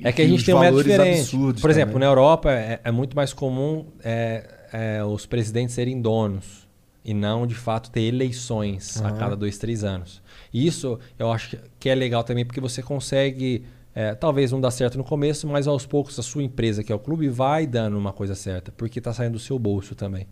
É 0.01 0.11
que 0.11 0.22
a 0.22 0.27
gente 0.27 0.43
tem 0.43 0.53
um 0.56 0.59
método 0.59 0.83
diferente. 0.83 1.32
Por 1.61 1.69
exemplo, 1.69 1.93
também. 1.93 1.99
na 1.99 2.06
Europa 2.06 2.51
é, 2.51 2.80
é 2.83 2.91
muito 2.91 3.15
mais 3.15 3.32
comum 3.33 3.85
é, 4.03 4.43
é, 4.74 5.03
os 5.03 5.25
presidentes 5.25 5.75
serem 5.75 6.01
donos 6.01 6.65
e 7.06 7.14
não, 7.14 7.45
de 7.48 7.56
fato, 7.56 7.90
ter 7.92 8.01
eleições 8.01 9.00
a 9.01 9.09
Aham. 9.09 9.17
cada 9.17 9.35
dois, 9.35 9.58
três 9.58 9.84
anos. 9.84 10.22
E 10.53 10.66
isso 10.66 11.00
eu 11.19 11.32
acho 11.32 11.51
que- 11.51 11.59
que 11.80 11.90
é 11.90 11.95
legal 11.95 12.24
também 12.24 12.45
porque 12.45 12.59
você 12.59 12.82
consegue. 12.82 13.64
é, 13.98 14.14
talvez 14.14 14.51
não 14.51 14.59
dá 14.59 14.69
certo 14.69 14.98
no 14.98 15.06
começo, 15.06 15.48
mas 15.48 15.67
aos 15.67 15.85
poucos 15.85 16.19
a 16.19 16.22
sua 16.22 16.43
empresa, 16.43 16.84
que 16.84 16.92
é 16.92 16.95
o 16.95 17.00
clube, 17.00 17.30
vai 17.30 17.66
dando 17.66 17.98
uma 17.98 18.11
coisa 18.11 18.35
certa, 18.35 18.69
porque 18.74 19.00
está 19.00 19.14
saindo 19.14 19.34
do 19.34 19.40
seu 19.40 19.58
bolso 19.58 19.95
também. 19.95 20.27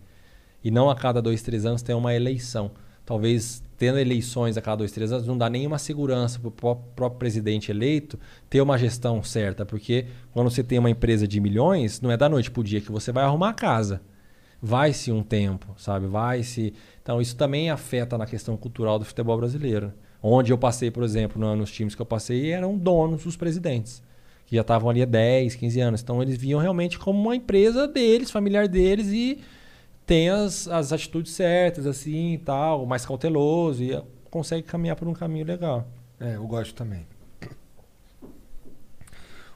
E 0.62 0.70
não 0.70 0.90
a 0.90 0.96
cada 0.98 1.22
dois, 1.22 1.42
três 1.42 1.66
anos 1.66 1.82
tem 1.82 1.96
uma 1.96 2.14
eleição. 2.14 2.72
Talvez 3.06 3.64
tendo 3.78 3.98
eleições 4.00 4.58
a 4.58 4.62
cada 4.62 4.78
dois, 4.80 4.92
três 4.92 5.14
anos 5.14 5.26
não 5.26 5.38
dá 5.38 5.50
nenhuma 5.50 5.78
segurança 5.78 6.40
para 6.40 6.48
o 6.50 6.52
próprio 6.76 7.18
presidente 7.20 7.72
eleito 7.72 8.20
ter 8.50 8.60
uma 8.62 8.78
gestão 8.78 9.24
certa. 9.24 9.66
Porque 9.66 10.08
quando 10.34 10.50
você 10.50 10.62
tem 10.62 10.78
uma 10.78 10.90
empresa 10.90 11.26
de 11.26 11.40
milhões, 11.40 12.02
não 12.02 12.12
é 12.12 12.18
da 12.18 12.28
noite 12.28 12.52
para 12.52 12.60
o 12.60 12.64
dia 12.66 12.82
que 12.82 12.92
você 12.92 13.14
vai 13.14 13.24
arrumar 13.24 13.50
a 13.50 13.54
casa. 13.54 14.02
Vai-se 14.66 15.12
um 15.12 15.22
tempo, 15.22 15.68
sabe? 15.78 16.08
Vai-se. 16.08 16.74
Então 17.02 17.20
isso 17.20 17.36
também 17.36 17.70
afeta 17.70 18.18
na 18.18 18.26
questão 18.26 18.56
cultural 18.56 18.98
do 18.98 19.04
futebol 19.04 19.36
brasileiro. 19.38 19.92
Onde 20.22 20.54
eu 20.54 20.58
passei, 20.58 20.90
por 20.90 21.04
exemplo, 21.04 21.38
no- 21.38 21.54
nos 21.54 21.70
times 21.70 21.94
que 21.94 22.02
eu 22.02 22.06
passei, 22.06 22.52
eram 22.54 22.78
donos 22.78 23.26
os 23.26 23.36
presidentes. 23.36 24.02
Que 24.46 24.56
já 24.56 24.62
estavam 24.62 24.90
ali 24.90 25.02
há 25.02 25.06
10, 25.06 25.56
15 25.56 25.82
anos. 25.82 26.02
Então 26.02 26.22
eles 26.22 26.38
viam 26.38 26.62
realmente 26.62 26.98
como 26.98 27.20
uma 27.22 27.36
empresa 27.36 27.90
deles, 27.90 28.32
familiar 28.32 28.70
deles, 28.70 29.08
e 29.08 29.40
tem 30.06 30.30
as, 30.30 30.66
as 30.70 30.94
atitudes 30.94 31.34
certas, 31.34 31.86
assim 31.86 32.40
tal, 32.46 32.86
mais 32.86 33.06
cauteloso, 33.06 33.84
e 33.84 34.02
consegue 34.32 34.64
caminhar 34.66 34.96
por 34.96 35.10
um 35.10 35.14
caminho 35.14 35.46
legal. 35.46 35.86
É, 36.18 36.36
eu 36.36 36.48
gosto 36.48 36.74
também. 36.74 37.06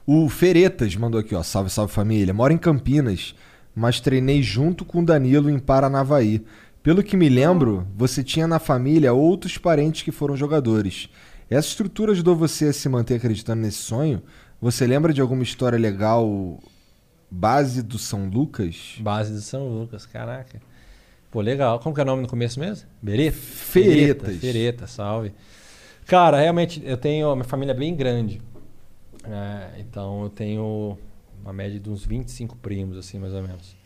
O 0.06 0.28
Feretas 0.28 0.94
mandou 0.96 1.18
aqui, 1.20 1.34
ó. 1.34 1.42
Salve, 1.42 1.70
salve 1.70 1.92
família. 1.94 2.32
Moro 2.34 2.52
em 2.52 2.58
Campinas, 2.58 3.34
mas 3.78 4.00
treinei 4.00 4.42
junto 4.42 4.84
com 4.84 5.00
o 5.00 5.04
Danilo 5.04 5.48
em 5.48 5.58
Paranavaí. 5.58 6.44
Pelo 6.82 7.00
que 7.00 7.16
me 7.16 7.28
lembro, 7.28 7.86
você 7.96 8.24
tinha 8.24 8.46
na 8.46 8.58
família 8.58 9.12
outros 9.12 9.56
parentes 9.56 10.02
que 10.02 10.10
foram 10.10 10.36
jogadores. 10.36 11.08
Essa 11.48 11.68
estrutura 11.68 12.10
ajudou 12.10 12.34
você 12.34 12.66
a 12.66 12.72
se 12.72 12.88
manter 12.88 13.14
acreditando 13.14 13.62
nesse 13.62 13.78
sonho? 13.78 14.20
Você 14.60 14.84
lembra 14.84 15.12
de 15.12 15.20
alguma 15.20 15.44
história 15.44 15.78
legal 15.78 16.58
base 17.30 17.80
do 17.80 17.98
São 17.98 18.28
Lucas? 18.28 18.96
Base 18.98 19.32
do 19.32 19.40
São 19.40 19.68
Lucas, 19.68 20.04
caraca. 20.04 20.60
Pô, 21.30 21.40
legal. 21.40 21.78
Como 21.78 21.94
que 21.94 22.00
é 22.00 22.04
o 22.04 22.06
nome 22.06 22.22
no 22.22 22.28
começo 22.28 22.58
mesmo? 22.58 22.88
Bereta? 23.00 23.36
Feretas. 23.36 24.36
Fereta, 24.38 24.86
salve. 24.88 25.32
Cara, 26.04 26.40
realmente, 26.40 26.82
eu 26.84 26.96
tenho. 26.96 27.32
Minha 27.36 27.44
família 27.44 27.72
é 27.72 27.76
bem 27.76 27.94
grande. 27.94 28.42
É, 29.24 29.78
então 29.78 30.24
eu 30.24 30.30
tenho 30.30 30.98
uma 31.42 31.52
média 31.52 31.78
de 31.78 31.88
uns 31.90 32.04
25 32.04 32.56
primos, 32.56 32.96
assim, 32.96 33.18
mais 33.18 33.32
ou 33.34 33.42
menos. 33.42 33.76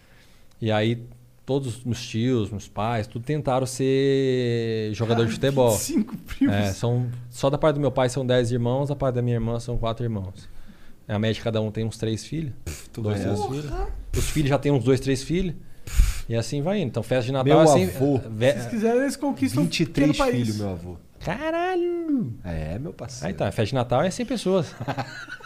E 0.61 0.71
aí, 0.71 1.03
todos 1.45 1.79
os 1.79 1.85
meus 1.85 2.07
tios, 2.07 2.51
meus 2.51 2.69
pais, 2.69 3.07
tudo 3.07 3.25
tentaram 3.25 3.67
ser 3.67 4.91
jogador 4.95 5.27
de 5.27 5.33
futebol. 5.33 5.71
25 5.73 6.17
primos. 6.19 6.55
É, 6.55 6.73
são, 6.73 7.09
só 7.31 7.51
da 7.51 7.59
parte 7.59 7.75
do 7.77 7.81
meu 7.81 7.91
pai 7.91 8.09
são 8.09 8.25
10 8.25 8.53
irmãos, 8.53 8.89
da 8.89 8.97
parte 8.97 9.17
da 9.17 9.23
minha 9.23 9.37
irmã 9.37 9.59
são 9.61 9.77
4 9.77 10.05
irmãos. 10.05 10.49
A 11.09 11.19
média 11.19 11.43
cada 11.43 11.61
um 11.61 11.71
tem 11.71 11.85
uns 11.85 11.99
3 11.99 12.25
filhos. 12.25 12.53
dois, 12.97 13.21
três 13.21 13.45
filhos. 13.45 13.67
Os 14.17 14.31
filhos 14.31 14.49
já 14.49 14.59
têm 14.59 14.71
uns 14.73 14.85
2, 14.85 15.01
3 15.01 15.23
filhos. 15.23 15.55
E 16.29 16.37
assim 16.37 16.63
vai 16.63 16.79
indo. 16.81 16.87
Então, 16.89 17.03
festa 17.03 17.27
de 17.27 17.33
Natal 17.33 17.45
Meu 17.45 17.61
é 17.61 17.65
assim. 17.65 17.85
avô. 17.97 18.19
ve- 18.31 18.53
Se 18.53 18.59
vocês 18.61 18.71
quiserem, 18.71 19.01
eles 19.03 19.17
conquistam 19.17 19.63
um 19.63 19.67
23 19.67 19.89
pequeno 20.13 20.15
país. 20.17 20.41
filhos, 20.47 20.57
meu 20.59 20.69
avô. 20.71 20.97
Caralho! 21.19 22.33
É, 22.45 22.79
meu 22.79 22.93
parceiro. 22.93 23.27
Ah, 23.27 23.31
então, 23.31 23.47
a 23.47 23.51
festa 23.51 23.67
de 23.71 23.75
Natal 23.75 24.03
é 24.03 24.11
100 24.11 24.25
pessoas. 24.27 24.73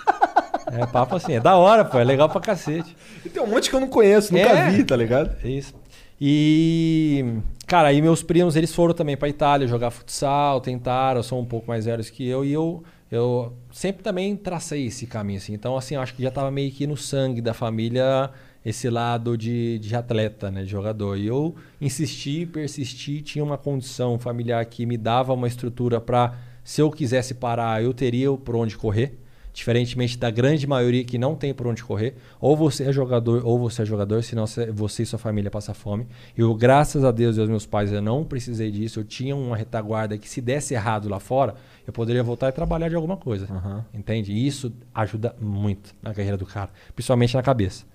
é 0.79 0.87
papo 0.87 1.17
assim, 1.17 1.35
é 1.35 1.41
da 1.41 1.57
hora, 1.57 1.85
pô, 1.85 1.99
é 1.99 2.05
legal 2.05 2.29
pra 2.29 2.41
cacete. 2.41 2.97
E 3.25 3.29
tem 3.29 3.43
um 3.43 3.47
monte 3.47 3.69
que 3.71 3.77
eu 3.77 3.81
não 3.81 3.89
conheço, 3.89 4.33
nunca 4.33 4.49
É. 4.51 4.71
vi, 4.71 4.85
tá 4.85 4.97
ligado? 4.97 5.35
É 5.45 5.49
isso. 5.49 5.75
E, 6.21 7.25
cara, 7.67 7.89
aí 7.89 8.01
meus 8.03 8.23
primos, 8.23 8.57
eles 8.57 8.75
foram 8.75 8.95
também 8.95 9.17
pra 9.17 9.29
Itália 9.29 9.67
jogar 9.69 9.91
futsal, 9.91 10.61
tentaram, 10.61 11.23
são 11.23 11.39
um 11.41 11.45
pouco 11.45 11.69
mais 11.69 11.85
velhos 11.85 12.09
que 12.11 12.27
eu, 12.27 12.45
e 12.45 12.53
eu, 12.53 12.83
eu 13.11 13.53
sempre 13.71 14.03
também 14.03 14.35
tracei 14.35 14.87
esse 14.87 15.07
caminho, 15.07 15.39
assim. 15.39 15.53
Então, 15.55 15.77
assim, 15.77 15.95
eu 15.95 16.01
acho 16.01 16.15
que 16.15 16.23
já 16.23 16.31
tava 16.31 16.51
meio 16.51 16.71
que 16.73 16.87
no 16.87 16.97
sangue 16.97 17.41
da 17.41 17.55
família 17.55 18.31
esse 18.65 18.91
lado 18.91 19.39
de, 19.39 19.79
de 19.79 19.95
atleta, 19.95 20.51
né, 20.51 20.63
de 20.65 20.69
jogador. 20.71 21.17
E 21.17 21.27
eu 21.29 21.55
insisti, 21.81 22.45
persisti, 22.47 23.23
tinha 23.23 23.45
uma 23.45 23.57
condição 23.57 24.19
familiar 24.19 24.65
que 24.67 24.85
me 24.85 24.97
dava 24.97 25.33
uma 25.33 25.47
estrutura 25.47 26.01
pra, 26.01 26.35
se 26.65 26.81
eu 26.81 26.91
quisesse 26.91 27.35
parar, 27.35 27.81
eu 27.83 27.95
teria 27.95 28.33
por 28.33 28.57
onde 28.57 28.77
correr. 28.77 29.19
Diferentemente 29.57 30.19
da 30.19 30.31
grande 30.31 30.67
maioria 30.67 31.03
que 31.03 31.17
não 31.17 31.35
tem 31.35 31.55
por 31.55 31.67
onde 31.67 31.83
correr. 31.83 32.15
Ou 32.39 32.55
você 32.55 32.85
é 32.85 32.93
jogador, 32.93 33.41
ou 33.43 33.59
você 33.59 33.81
é 33.81 33.85
jogador, 33.87 34.23
senão 34.23 34.45
você 34.75 35.03
e 35.03 35.07
sua 35.07 35.19
família 35.19 35.51
passam 35.51 35.75
fome. 35.75 36.07
Eu, 36.37 36.55
graças 36.55 37.03
a 37.03 37.11
Deus 37.11 37.39
e 37.39 37.41
aos 37.41 37.49
meus 37.49 37.65
pais, 37.65 37.91
eu 37.91 38.03
não 38.03 38.23
precisei 38.23 38.71
disso. 38.71 39.01
Eu 39.01 39.05
tinha 39.05 39.35
uma 39.35 39.57
retaguarda 39.57 40.19
que 40.19 40.29
se 40.29 40.43
desse 40.43 40.75
errado 40.75 41.09
lá 41.09 41.19
fora, 41.19 41.55
eu 41.87 41.93
poderia 41.93 42.23
voltar 42.23 42.51
e 42.51 42.53
trabalhar 42.53 42.91
de 42.91 42.97
alguma 42.97 43.17
coisa. 43.17 43.47
Entende? 43.95 44.31
E 44.31 44.47
isso 44.47 44.71
ajuda 44.95 45.35
muito 45.41 45.95
na 46.03 46.13
carreira 46.13 46.37
do 46.37 46.45
cara. 46.45 46.69
Principalmente 46.95 47.35
na 47.35 47.43
cabeça. 47.43 47.87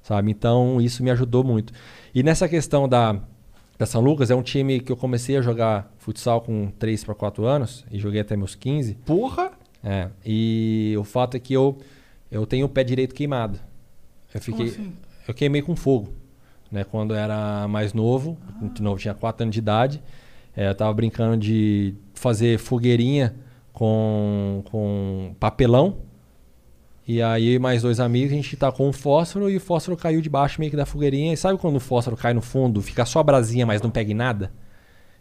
Sabe? 0.00 0.30
Então, 0.30 0.80
isso 0.80 1.02
me 1.02 1.10
ajudou 1.10 1.42
muito. 1.42 1.72
E 2.14 2.22
nessa 2.22 2.48
questão 2.48 2.88
da, 2.88 3.20
da 3.76 3.86
São 3.86 4.00
Lucas, 4.00 4.30
é 4.30 4.36
um 4.36 4.42
time 4.42 4.78
que 4.78 4.92
eu 4.92 4.96
comecei 4.96 5.36
a 5.36 5.42
jogar 5.42 5.92
futsal 5.98 6.42
com 6.42 6.70
3 6.78 7.02
para 7.02 7.14
4 7.16 7.44
anos. 7.44 7.84
E 7.90 7.98
joguei 7.98 8.20
até 8.20 8.36
meus 8.36 8.54
15. 8.54 8.94
Porra! 9.04 9.50
É, 9.82 10.08
e 10.24 10.94
o 10.98 11.04
fato 11.04 11.36
é 11.36 11.40
que 11.40 11.52
eu, 11.54 11.78
eu 12.30 12.46
tenho 12.46 12.66
o 12.66 12.68
pé 12.68 12.82
direito 12.82 13.14
queimado. 13.14 13.58
Eu 14.34 14.40
fiquei, 14.40 14.66
assim? 14.66 14.92
eu 15.26 15.34
queimei 15.34 15.62
com 15.62 15.74
fogo, 15.76 16.12
né? 16.70 16.84
Quando 16.84 17.14
eu 17.14 17.18
era 17.18 17.66
mais 17.68 17.92
novo, 17.92 18.36
muito 18.60 18.82
novo, 18.82 19.00
tinha 19.00 19.14
4 19.14 19.44
anos 19.44 19.54
de 19.54 19.60
idade, 19.60 20.02
é, 20.56 20.68
eu 20.68 20.74
tava 20.74 20.92
brincando 20.92 21.36
de 21.36 21.94
fazer 22.14 22.58
fogueirinha 22.58 23.34
com, 23.72 24.62
com 24.70 25.34
papelão. 25.38 25.98
E 27.06 27.22
aí 27.22 27.58
mais 27.58 27.80
dois 27.80 28.00
amigos, 28.00 28.32
a 28.32 28.36
gente 28.36 28.54
tacou 28.56 28.86
um 28.86 28.92
fósforo 28.92 29.48
e 29.48 29.56
o 29.56 29.60
fósforo 29.60 29.96
caiu 29.96 30.20
debaixo 30.20 30.60
meio 30.60 30.70
que 30.70 30.76
da 30.76 30.84
fogueirinha. 30.84 31.32
E 31.32 31.36
sabe 31.36 31.56
quando 31.58 31.76
o 31.76 31.80
fósforo 31.80 32.16
cai 32.16 32.34
no 32.34 32.42
fundo, 32.42 32.82
fica 32.82 33.06
só 33.06 33.20
a 33.20 33.22
brasinha, 33.22 33.64
mas 33.64 33.80
não 33.80 33.88
pega 33.88 34.10
em 34.10 34.14
nada? 34.14 34.52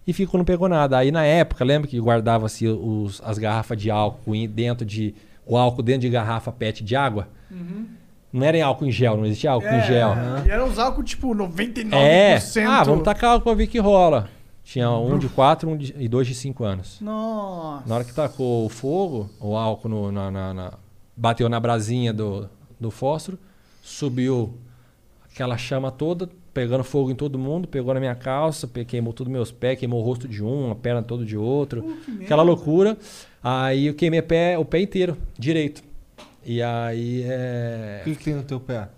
E 0.07 0.13
ficou 0.13 0.37
não 0.37 0.45
pegou 0.45 0.67
nada. 0.69 0.97
Aí 0.97 1.11
na 1.11 1.23
época, 1.25 1.63
lembra 1.65 1.87
que 1.87 1.99
guardava-se 1.99 2.65
os- 2.67 3.21
as 3.25 3.37
garrafas 3.37 3.77
de 3.79 3.91
álcool 3.91 4.33
dentro 4.47 4.85
de 4.85 5.13
o 5.45 5.55
álcool 5.57 5.81
dentro 5.83 6.01
de 6.01 6.09
garrafa 6.09 6.51
PET 6.51 6.83
de 6.83 6.95
água? 6.95 7.27
Não 8.31 8.45
era 8.45 8.57
em 8.57 8.61
álcool 8.61 8.85
em 8.85 8.91
gel, 8.91 9.15
não 9.17 9.25
existia 9.25 9.51
álcool 9.51 9.67
em 9.67 9.81
gel. 9.83 10.09
E 10.45 10.49
era 10.49 10.63
uns 10.65 10.77
álcool 10.77 11.03
tipo 11.03 11.33
99%. 11.33 11.93
É. 11.93 12.35
Ah, 12.65 12.83
vamos 12.83 13.03
tacar 13.03 13.31
álcool 13.31 13.43
pra 13.45 13.53
ver 13.53 13.67
que 13.67 13.79
rola. 13.79 14.29
Tinha 14.63 14.89
um 14.91 15.17
de 15.17 15.29
4 15.29 15.69
um 15.69 15.77
de- 15.77 15.95
e 15.97 16.09
dois 16.09 16.27
de 16.27 16.35
5 16.35 16.65
anos. 16.65 16.99
Nossa. 16.99 17.87
Na 17.87 17.95
hora 17.95 18.03
que 18.03 18.13
tacou 18.13 18.65
o 18.65 18.69
fogo, 18.69 19.29
o 19.39 19.55
álcool 19.55 19.87
no- 19.87 20.11
na, 20.11 20.29
na- 20.29 20.53
na- 20.53 20.73
bateu 21.15 21.47
na 21.47 21.57
brasinha 21.57 22.11
do, 22.13 22.49
do 22.77 22.91
fósforo, 22.91 23.39
subiu 23.81 24.53
aquela 25.31 25.57
chama 25.57 25.89
toda, 25.89 26.29
pegando 26.57 26.83
fogo 26.83 27.11
em 27.11 27.15
todo 27.15 27.37
mundo, 27.37 27.67
pegou 27.67 27.93
na 27.93 27.99
minha 27.99 28.15
calça, 28.15 28.67
queimou 28.87 29.13
todos 29.13 29.31
meus 29.31 29.51
pés, 29.51 29.77
queimou 29.77 30.01
o 30.01 30.03
rosto 30.03 30.27
de 30.27 30.43
um, 30.43 30.71
a 30.71 30.75
perna 30.75 31.03
toda 31.03 31.23
de 31.23 31.37
outro. 31.37 31.95
aquela 32.19 32.41
loucura. 32.41 32.97
Aí 33.43 33.85
eu 33.85 33.93
queimei 33.93 34.23
pé, 34.23 34.57
o 34.57 34.65
pé 34.65 34.79
inteiro, 34.81 35.15
direito. 35.37 35.83
E 36.43 36.59
aí 36.63 37.21
é. 37.27 37.99
O 38.01 38.05
que, 38.05 38.15
que 38.15 38.23
tem 38.23 38.33
no 38.33 38.41
teu 38.41 38.59
pé? 38.59 38.89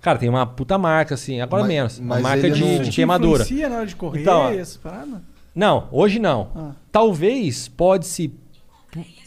Cara, 0.00 0.16
tem 0.16 0.28
uma 0.28 0.46
puta 0.46 0.78
marca, 0.78 1.16
assim, 1.16 1.40
agora 1.40 1.64
Mas- 1.64 1.68
menos. 1.72 1.98
Uma 1.98 2.20
marca 2.20 2.48
de, 2.48 2.60
não- 2.60 2.76
de 2.76 2.82
Isso 2.82 2.92
queimadura. 2.92 3.44
na 3.68 3.76
hora 3.78 3.86
de 3.86 3.96
correr 3.96 4.20
Então, 4.20 4.54
e 4.54 4.58
essas 4.58 4.76
paradas? 4.76 5.20
Não, 5.52 5.88
hoje 5.90 6.20
não. 6.20 6.52
Ah. 6.54 6.70
Talvez 6.92 7.66
pode 7.66 8.06
se. 8.06 8.32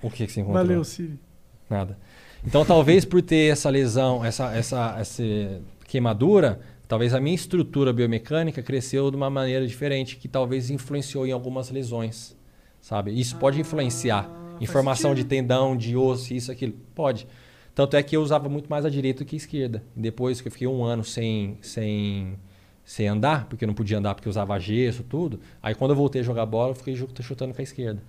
O 0.00 0.10
que, 0.10 0.26
que 0.26 0.32
você 0.32 0.40
encontrou? 0.40 0.64
Valeu, 0.64 0.82
Siri. 0.82 1.16
Nada. 1.70 1.96
Então, 2.44 2.64
talvez 2.64 3.04
por 3.04 3.22
ter 3.22 3.52
essa 3.52 3.70
lesão, 3.70 4.24
essa, 4.24 4.52
essa, 4.54 4.96
essa 4.98 5.22
queimadura, 5.86 6.60
talvez 6.88 7.14
a 7.14 7.20
minha 7.20 7.36
estrutura 7.36 7.92
biomecânica 7.92 8.60
cresceu 8.62 9.10
de 9.10 9.16
uma 9.16 9.30
maneira 9.30 9.64
diferente, 9.66 10.16
que 10.16 10.26
talvez 10.26 10.68
influenciou 10.68 11.24
em 11.26 11.30
algumas 11.30 11.70
lesões. 11.70 12.36
Sabe? 12.80 13.12
Isso 13.18 13.36
pode 13.36 13.60
influenciar. 13.60 14.28
Informação 14.60 15.14
de 15.14 15.24
tendão, 15.24 15.76
de 15.76 15.96
osso, 15.96 16.34
isso, 16.34 16.50
aquilo. 16.50 16.74
Pode. 16.94 17.28
Tanto 17.74 17.96
é 17.96 18.02
que 18.02 18.16
eu 18.16 18.20
usava 18.20 18.48
muito 18.48 18.68
mais 18.68 18.84
a 18.84 18.90
direita 18.90 19.24
do 19.24 19.26
que 19.26 19.36
a 19.36 19.38
esquerda. 19.38 19.82
Depois 19.94 20.40
que 20.40 20.48
eu 20.48 20.52
fiquei 20.52 20.66
um 20.66 20.84
ano 20.84 21.04
sem, 21.04 21.58
sem, 21.62 22.36
sem 22.84 23.06
andar, 23.06 23.46
porque 23.48 23.64
eu 23.64 23.66
não 23.68 23.74
podia 23.74 23.98
andar 23.98 24.14
porque 24.14 24.28
eu 24.28 24.30
usava 24.30 24.58
gesso, 24.58 25.04
tudo. 25.04 25.40
Aí 25.62 25.74
quando 25.74 25.92
eu 25.92 25.96
voltei 25.96 26.20
a 26.20 26.24
jogar 26.24 26.44
bola, 26.44 26.72
eu 26.72 26.74
fiquei 26.74 26.96
chutando 26.96 27.54
com 27.54 27.60
a 27.60 27.64
esquerda. 27.64 28.02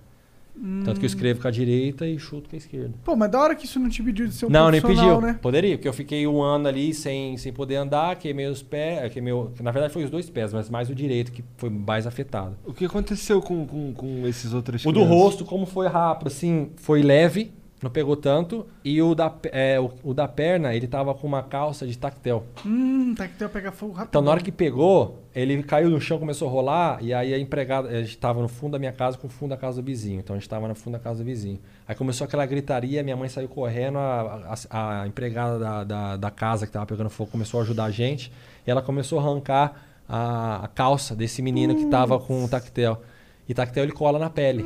Tanto 0.84 1.00
que 1.00 1.04
eu 1.04 1.08
escrevo 1.08 1.40
com 1.42 1.48
a 1.48 1.50
direita 1.50 2.06
e 2.06 2.18
chuto 2.18 2.48
com 2.48 2.54
a 2.54 2.58
esquerda. 2.58 2.94
Pô, 3.04 3.16
mas 3.16 3.30
da 3.30 3.40
hora 3.40 3.54
que 3.56 3.64
isso 3.66 3.78
não 3.80 3.88
te 3.88 4.02
pediu 4.02 4.26
de 4.28 4.34
ser 4.34 4.46
um 4.46 4.50
não, 4.50 4.70
nem 4.70 4.80
profissional, 4.80 5.16
pediu. 5.16 5.32
né? 5.32 5.38
Poderia, 5.42 5.76
porque 5.76 5.88
eu 5.88 5.92
fiquei 5.92 6.26
um 6.26 6.40
ano 6.42 6.68
ali 6.68 6.94
sem, 6.94 7.36
sem 7.36 7.52
poder 7.52 7.74
andar, 7.76 8.16
queimei 8.16 8.46
os 8.46 8.62
pés, 8.62 9.12
queimei, 9.12 9.32
o- 9.32 9.50
na 9.60 9.70
verdade 9.72 9.92
foi 9.92 10.04
os 10.04 10.10
dois 10.10 10.30
pés, 10.30 10.52
mas 10.52 10.70
mais 10.70 10.88
o 10.88 10.94
direito 10.94 11.32
que 11.32 11.42
foi 11.56 11.68
mais 11.70 12.06
afetado. 12.06 12.56
O 12.64 12.72
que 12.72 12.84
aconteceu 12.84 13.42
com, 13.42 13.66
com, 13.66 13.92
com 13.94 14.26
esses 14.28 14.52
outros 14.54 14.84
O 14.86 14.92
do 14.92 15.02
rosto, 15.02 15.44
como 15.44 15.66
foi 15.66 15.88
rápido, 15.88 16.28
assim, 16.28 16.70
foi 16.76 17.02
leve, 17.02 17.50
não 17.84 17.90
pegou 17.90 18.16
tanto. 18.16 18.66
E 18.84 19.00
o 19.00 19.14
da, 19.14 19.32
é, 19.52 19.78
o, 19.78 19.90
o 20.02 20.12
da 20.14 20.26
perna, 20.26 20.74
ele 20.74 20.88
tava 20.88 21.14
com 21.14 21.26
uma 21.26 21.42
calça 21.42 21.86
de 21.86 21.96
tactel. 21.96 22.44
Hum, 22.66 23.14
que 23.14 23.48
pegar 23.48 23.70
fogo 23.72 23.92
rápido. 23.92 24.08
Então, 24.08 24.22
na 24.22 24.30
hora 24.32 24.40
que 24.40 24.50
pegou, 24.50 25.22
ele 25.34 25.62
caiu 25.62 25.88
no 25.90 26.00
chão, 26.00 26.18
começou 26.18 26.48
a 26.48 26.50
rolar, 26.50 26.98
e 27.02 27.14
aí 27.14 27.32
a 27.32 27.38
empregada, 27.38 27.88
a 27.88 28.02
gente 28.02 28.18
tava 28.18 28.40
no 28.42 28.48
fundo 28.48 28.72
da 28.72 28.78
minha 28.78 28.92
casa 28.92 29.16
com 29.16 29.26
o 29.26 29.30
fundo 29.30 29.50
da 29.50 29.56
casa 29.56 29.80
do 29.80 29.84
vizinho. 29.84 30.18
Então, 30.18 30.34
a 30.34 30.38
gente 30.38 30.48
tava 30.48 30.66
no 30.66 30.74
fundo 30.74 30.94
da 30.94 30.98
casa 30.98 31.18
do 31.22 31.24
vizinho. 31.24 31.60
Aí 31.86 31.94
começou 31.94 32.24
aquela 32.24 32.44
gritaria, 32.46 33.02
minha 33.02 33.16
mãe 33.16 33.28
saiu 33.28 33.48
correndo, 33.48 33.98
a, 33.98 34.54
a- 34.70 35.02
a 35.02 35.06
empregada 35.06 35.58
da, 35.58 35.84
da, 35.84 36.16
da 36.16 36.30
casa 36.30 36.66
que 36.66 36.72
tava 36.72 36.86
pegando 36.86 37.10
fogo 37.10 37.30
começou 37.30 37.60
a 37.60 37.62
ajudar 37.62 37.84
a 37.84 37.90
gente, 37.90 38.32
e 38.66 38.70
ela 38.70 38.80
começou 38.82 39.18
a 39.18 39.22
arrancar 39.22 39.76
a, 40.08 40.64
a 40.64 40.68
calça 40.68 41.14
desse 41.14 41.40
menino 41.42 41.74
que 41.76 41.86
tava 41.86 42.18
com 42.18 42.44
o 42.44 42.48
tactel. 42.48 43.00
E 43.48 43.52
tactel 43.52 43.82
ele 43.84 43.92
cola 43.92 44.18
na 44.18 44.30
pele. 44.30 44.64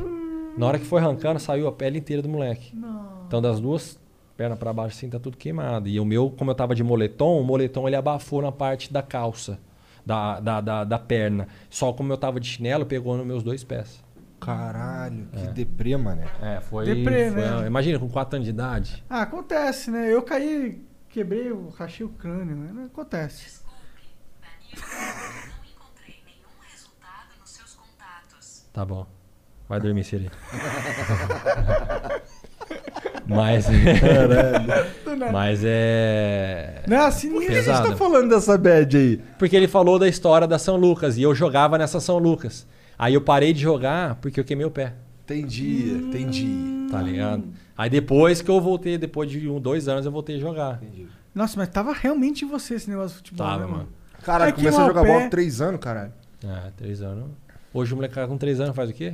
Na 0.56 0.66
hora 0.66 0.78
que 0.78 0.84
foi 0.84 1.00
arrancando, 1.00 1.38
saiu 1.38 1.68
a 1.68 1.72
pele 1.72 1.98
inteira 1.98 2.20
do 2.22 2.28
moleque. 2.28 2.72
Então, 3.28 3.40
das 3.42 3.60
duas 3.60 4.00
pernas 4.36 4.58
pra 4.58 4.72
baixo, 4.72 4.96
assim, 4.96 5.10
tá 5.10 5.18
tudo 5.18 5.36
queimado. 5.36 5.86
E 5.88 6.00
o 6.00 6.04
meu, 6.04 6.30
como 6.30 6.50
eu 6.50 6.54
tava 6.54 6.74
de 6.74 6.82
moletom, 6.82 7.38
o 7.40 7.44
moletom 7.44 7.86
ele 7.86 7.94
abafou 7.96 8.40
na 8.40 8.50
parte 8.50 8.90
da 8.90 9.02
calça, 9.02 9.60
da, 10.04 10.40
da, 10.40 10.60
da, 10.62 10.84
da 10.84 10.98
perna. 10.98 11.46
Só 11.68 11.92
como 11.92 12.10
eu 12.12 12.16
tava 12.16 12.40
de 12.40 12.48
chinelo, 12.48 12.86
pegou 12.86 13.16
nos 13.18 13.26
meus 13.26 13.42
dois 13.42 13.62
pés. 13.62 14.02
Caralho, 14.40 15.26
que 15.36 15.46
deprê, 15.48 15.96
mané. 15.96 16.26
É, 16.40 16.60
foi. 16.60 16.86
Deprê, 16.86 17.30
foi- 17.30 17.40
né? 17.42 17.66
Imagina, 17.66 17.98
com 17.98 18.08
4 18.08 18.36
anos 18.36 18.46
de 18.46 18.50
idade. 18.50 19.04
Ah, 19.10 19.22
acontece, 19.22 19.90
né? 19.90 20.12
Eu 20.12 20.22
caí, 20.22 20.82
quebrei, 21.08 21.52
rachei 21.76 22.06
o 22.06 22.08
crânio, 22.08 22.56
né? 22.56 22.84
Acontece. 22.90 23.60
Tá 28.72 28.84
bom. 28.84 29.06
Vai 29.68 29.80
dormir, 29.80 30.04
Siri. 30.04 30.30
Mas. 33.28 33.66
Mas 35.32 35.60
é. 35.64 36.82
Não, 36.86 37.02
assim, 37.06 37.30
Por 37.30 37.42
que 37.42 37.52
a 37.52 37.62
gente 37.62 37.66
tá 37.66 37.96
falando 37.96 38.30
dessa 38.30 38.56
bad 38.56 38.96
aí? 38.96 39.20
Porque 39.38 39.54
ele 39.54 39.68
falou 39.68 39.98
da 39.98 40.08
história 40.08 40.46
da 40.46 40.58
São 40.58 40.76
Lucas 40.76 41.18
e 41.18 41.22
eu 41.22 41.34
jogava 41.34 41.76
nessa 41.76 42.00
São 42.00 42.18
Lucas. 42.18 42.66
Aí 42.98 43.14
eu 43.14 43.20
parei 43.20 43.52
de 43.52 43.60
jogar 43.60 44.16
porque 44.16 44.40
eu 44.40 44.44
queimei 44.44 44.64
o 44.66 44.70
pé. 44.70 44.94
Entendi, 45.24 45.90
entendi. 46.08 46.88
Tá 46.90 47.02
ligado? 47.02 47.44
Aí 47.76 47.90
depois 47.90 48.40
que 48.40 48.50
eu 48.50 48.60
voltei, 48.60 48.96
depois 48.96 49.30
de 49.30 49.48
um, 49.48 49.60
dois 49.60 49.86
anos, 49.88 50.06
eu 50.06 50.10
voltei 50.12 50.36
a 50.36 50.40
jogar. 50.40 50.80
Nossa, 51.34 51.54
mas 51.58 51.68
tava 51.68 51.92
realmente 51.92 52.44
em 52.44 52.48
você 52.48 52.74
esse 52.74 52.88
negócio 52.88 53.10
de 53.10 53.16
futebol, 53.30 53.46
Tava, 53.46 53.66
né, 53.66 53.70
mano. 53.70 53.88
Caralho, 54.24 54.48
É 54.48 54.52
que 54.52 54.58
começou 54.60 54.80
a 54.84 54.86
jogar 54.88 55.02
pé- 55.02 55.08
bola 55.08 55.22
com 55.24 55.30
3 55.30 55.60
anos, 55.60 55.80
caralho. 55.80 56.12
É, 56.44 56.70
três 56.76 57.02
anos. 57.02 57.26
Hoje 57.72 57.92
o 57.92 57.96
molecada 57.96 58.26
com 58.26 58.36
três 58.38 58.58
anos 58.58 58.74
faz 58.74 58.90
o 58.90 58.92
quê? 58.94 59.12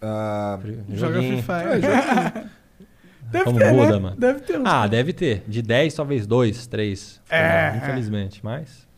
Ah, 0.00 0.58
Joga. 0.90 1.18
Free 1.18 1.38
É, 1.38 1.42
Fire. 1.42 2.50
Deve 3.30 3.44
Como 3.44 3.58
ter, 3.58 3.72
muda, 3.72 3.92
né? 3.92 3.98
mano. 3.98 4.16
Deve 4.16 4.40
ter 4.40 4.58
uns. 4.58 4.66
Ah, 4.66 4.86
deve 4.86 5.12
ter. 5.12 5.44
De 5.46 5.62
10, 5.62 5.94
talvez 5.94 6.26
2, 6.26 6.66
3. 6.66 7.20
É, 7.30 7.76
Infelizmente, 7.76 8.40
mas. 8.42 8.88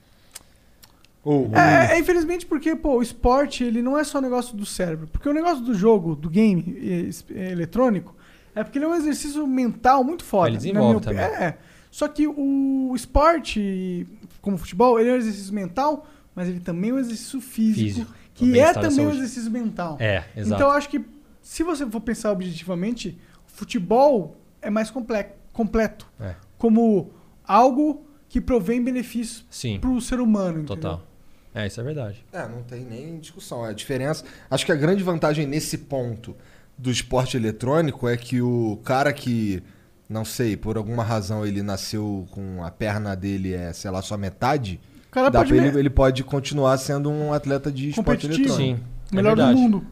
É, 1.53 1.95
é, 1.95 2.01
infelizmente 2.01 2.45
porque, 2.45 2.75
pô, 2.75 2.97
o 2.99 3.03
esporte, 3.03 3.63
ele 3.63 3.81
não 3.81 3.97
é 3.97 4.03
só 4.03 4.21
negócio 4.21 4.57
do 4.57 4.67
cérebro. 4.67 5.07
Porque 5.07 5.29
o 5.29 5.33
negócio 5.33 5.63
do 5.63 5.73
jogo, 5.73 6.17
do 6.17 6.29
game 6.29 7.11
eh, 7.31 7.51
eletrônico, 7.53 8.17
é 8.57 8.65
porque 8.65 8.77
ele 8.79 8.87
é 8.87 8.89
um 8.89 8.95
exercício 8.95 9.47
mental 9.47 10.03
muito 10.03 10.25
foda. 10.25 10.49
Ele 10.49 10.57
desenvolve 10.57 11.01
também. 11.01 11.25
É. 11.25 11.57
Só 11.93 12.09
que 12.09 12.27
o 12.27 12.93
esporte, 12.97 14.07
como 14.41 14.57
o 14.57 14.59
futebol, 14.59 14.99
ele 14.99 15.11
é 15.11 15.13
um 15.13 15.17
exercício 15.17 15.55
mental, 15.55 16.09
mas 16.35 16.49
ele 16.49 16.59
também 16.59 16.91
é 16.91 16.95
um 16.95 16.99
exercício 16.99 17.41
físico. 17.41 17.91
Físico. 17.91 18.15
Que 18.35 18.59
é 18.59 18.73
também 18.73 19.07
um 19.07 19.11
exercício 19.11 19.51
mental. 19.51 19.97
É, 20.01 20.25
exato. 20.35 20.55
Então 20.55 20.69
eu 20.69 20.71
acho 20.71 20.89
que, 20.89 21.05
se 21.41 21.63
você 21.63 21.87
for 21.87 22.01
pensar 22.01 22.33
objetivamente, 22.33 23.17
futebol 23.53 24.37
é 24.61 24.71
mais 24.71 24.91
comple 24.91 25.27
completo. 25.53 26.11
É. 26.21 26.35
Como 26.59 27.11
algo 27.45 28.07
que 28.29 28.41
provém 28.41 28.83
benefícios 28.83 29.45
Sim. 29.51 29.79
pro 29.79 30.01
ser 30.01 30.21
humano. 30.21 30.61
entendeu? 30.61 30.77
Total. 30.77 31.07
É, 31.55 31.67
isso 31.67 31.81
é 31.81 31.85
verdade. 31.85 32.25
É, 32.33 32.49
não 32.49 32.63
tem 32.63 32.83
nem 32.83 33.19
discussão. 33.19 33.63
A 33.63 33.73
diferença. 33.73 34.25
Acho 34.51 34.65
que 34.65 34.73
a 34.73 34.75
grande 34.75 35.03
vantagem 35.03 35.47
nesse 35.47 35.77
ponto 35.77 36.35
do 36.79 36.91
esporte 36.91 37.37
eletrônico 37.37 38.09
é 38.09 38.17
que 38.17 38.41
o 38.41 38.81
cara 38.83 39.13
que, 39.13 39.63
não 40.09 40.25
sei, 40.25 40.57
por 40.57 40.79
alguma 40.79 41.05
razão 41.05 41.47
ele 41.47 41.63
nasceu 41.63 42.27
com 42.31 42.65
a 42.65 42.71
perna 42.71 43.15
dele 43.15 43.53
é, 43.53 43.73
sei 43.75 43.91
lá, 43.91 44.01
só 44.01 44.17
metade. 44.17 44.81
O 45.09 45.11
cara 45.11 45.31
pode 45.31 45.55
ele, 45.55 45.79
ele 45.79 45.91
pode 45.91 46.25
continuar 46.25 46.79
sendo 46.79 47.11
um 47.11 47.35
atleta 47.35 47.71
de 47.71 47.91
esporte 47.91 48.27
eletrônico. 48.27 48.57
Sim. 48.57 48.81
Melhor 49.13 49.33
é 49.33 49.37
do 49.37 49.45
verdade. 49.45 49.61
mundo. 49.61 49.87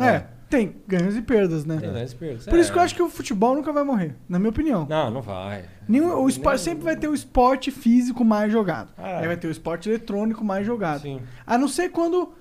É. 0.00 0.06
É. 0.06 0.26
tem 0.50 0.76
ganhos 0.86 1.16
e 1.16 1.22
perdas, 1.22 1.64
né? 1.64 1.78
Tem 1.78 1.92
ganhos 1.92 2.12
e 2.12 2.16
perdas. 2.16 2.44
Por 2.44 2.58
É. 2.58 2.60
isso 2.60 2.72
que 2.72 2.78
eu 2.78 2.82
acho 2.82 2.94
que 2.94 3.02
o 3.02 3.08
futebol 3.08 3.54
nunca 3.54 3.72
vai 3.72 3.84
morrer, 3.84 4.16
na 4.28 4.38
minha 4.38 4.50
opinião. 4.50 4.86
Não, 4.88 5.10
não 5.10 5.22
vai. 5.22 5.64
Nenhum, 5.88 6.12
o 6.20 6.28
esporte 6.28 6.60
sempre 6.60 6.84
vai 6.84 6.96
ter 6.96 7.08
o 7.08 7.14
esporte 7.14 7.70
físico 7.70 8.24
mais 8.24 8.52
jogado. 8.52 8.92
Ah. 8.98 9.18
Aí 9.20 9.26
vai 9.26 9.36
ter 9.36 9.46
o 9.46 9.50
esporte 9.50 9.88
eletrônico 9.88 10.44
mais 10.44 10.66
jogado. 10.66 11.02
Sim. 11.02 11.20
A 11.46 11.56
não 11.56 11.68
ser 11.68 11.88
quando 11.90 12.32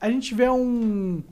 a 0.00 0.08
gente 0.08 0.28
tiver 0.28 0.50
um. 0.50 1.22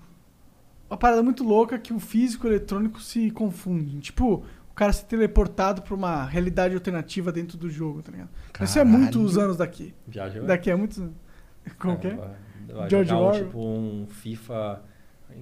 Uma 0.91 0.99
parada 0.99 1.23
muito 1.23 1.43
louca 1.43 1.79
que 1.79 1.93
o 1.95 1.99
físico 1.99 2.47
e 2.47 2.51
o 2.51 2.53
eletrônico 2.53 3.01
se 3.01 3.31
confundem. 3.31 3.99
Tipo, 4.01 4.45
o 4.71 4.75
cara 4.75 4.93
ser 4.93 5.07
teleportado 5.07 5.83
pra 5.83 5.95
uma 5.95 6.25
realidade 6.25 6.75
alternativa 6.75 7.33
dentro 7.33 7.57
do 7.57 7.71
jogo, 7.71 8.03
tá 8.03 8.13
ligado? 8.13 8.29
Isso 8.61 8.79
é 8.79 8.83
Caralho. 8.85 8.99
muitos 8.99 9.39
anos 9.39 9.57
daqui. 9.57 9.95
Viajou? 10.07 10.45
Daqui 10.45 10.71
a 10.71 10.77
muitos 10.77 10.99
anos. 10.99 11.15
Como 11.79 11.97
que 11.99 12.09
é? 12.09 12.15
Vai- 12.15 12.29
vai 12.77 12.91
George 12.91 13.09
jogar 13.11 13.23
Orwell. 13.23 13.45
tipo 13.47 13.59
um 13.59 14.07
FIFA 14.09 14.83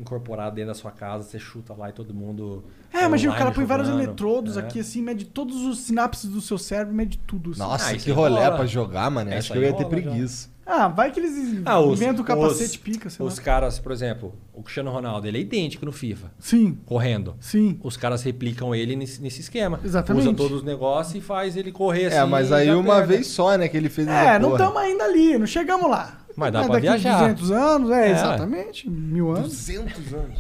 incorporado 0.01 0.55
dentro 0.57 0.69
da 0.69 0.75
sua 0.75 0.91
casa, 0.91 1.25
você 1.29 1.39
chuta 1.39 1.75
lá 1.75 1.91
e 1.91 1.93
todo 1.93 2.13
mundo. 2.15 2.65
É, 2.93 3.05
imagina, 3.05 3.33
o 3.33 3.37
cara 3.37 3.51
põe 3.51 3.65
vários 3.65 3.89
eletrodos 3.89 4.57
É. 4.57 4.61
aqui, 4.61 4.81
assim, 4.81 5.01
mede 5.03 5.25
todos 5.25 5.57
os 5.63 5.79
sinapses 5.81 6.29
do 6.31 6.41
seu 6.41 6.59
cérebro, 6.59 6.95
mede 6.95 7.19
tudo. 7.19 7.51
Assim. 7.53 7.59
Nossa, 7.61 7.91
Ah, 7.91 7.97
que 7.97 8.11
rolé 8.11 8.45
rola. 8.45 8.57
pra 8.57 8.67
jogar, 8.67 9.11
mano. 9.11 9.31
É, 9.31 9.39
Acho 9.39 9.53
que 9.53 9.59
eu 9.59 9.63
ia 9.63 9.73
ter 9.73 9.85
rola, 9.85 9.91
já. 9.91 10.52
Ah, 10.65 10.87
vai 10.89 11.11
que 11.11 11.19
eles 11.19 11.61
Ah, 11.65 11.81
os, 11.81 12.01
inventam 12.01 12.23
o 12.23 12.27
capacete 12.27 12.71
os- 12.71 12.77
pica, 12.77 13.11
sei 13.11 13.27
Os 13.27 13.37
lá. 13.37 13.43
caras, 13.43 13.79
por 13.81 13.91
exemplo, 13.91 14.33
o 14.53 14.63
Cristiano 14.63 14.91
Ronaldo, 14.93 15.27
ele 15.27 15.39
é 15.39 15.41
idêntico 15.41 15.85
no 15.85 15.91
FIFA, 15.93 16.31
Sim, 16.39 16.79
correndo. 16.87 17.35
sim. 17.41 17.79
Os 17.83 17.97
caras 17.97 18.23
replicam 18.23 18.73
ele 18.75 18.95
nesse, 18.95 19.21
nesse 19.21 19.41
esquema. 19.41 19.81
Exatamente. 19.85 20.29
Usa 20.29 20.37
todos 20.37 20.59
os 20.59 20.63
negócios 20.63 21.17
e 21.17 21.21
faz 21.21 21.57
ele 21.57 21.73
correr 21.73 22.07
assim. 22.07 22.17
É, 22.17 22.25
mas 22.25 22.53
aí 22.53 22.71
uma 22.73 22.95
pega. 22.95 23.07
vez 23.09 23.27
só, 23.27 23.57
né, 23.59 23.67
que 23.67 23.77
ele 23.77 23.89
fez 23.89 24.07
É, 24.07 24.11
essa 24.13 24.39
não 24.39 24.53
estamos 24.53 24.77
ainda 24.77 25.05
ali, 25.05 25.37
não 25.37 25.47
chegamos 25.47 25.91
lá. 25.91 26.19
Mas 26.37 26.53
dá 26.53 26.61
Mas 26.61 26.67
pra 26.69 26.77
daqui 26.77 26.87
viajar. 26.87 27.19
200 27.35 27.51
anos, 27.51 27.91
é, 27.91 28.09
É. 28.09 28.13
exatamente, 28.13 28.89
mil 28.89 29.31
anos. 29.33 29.49
200 29.49 30.15
anos. 30.15 30.39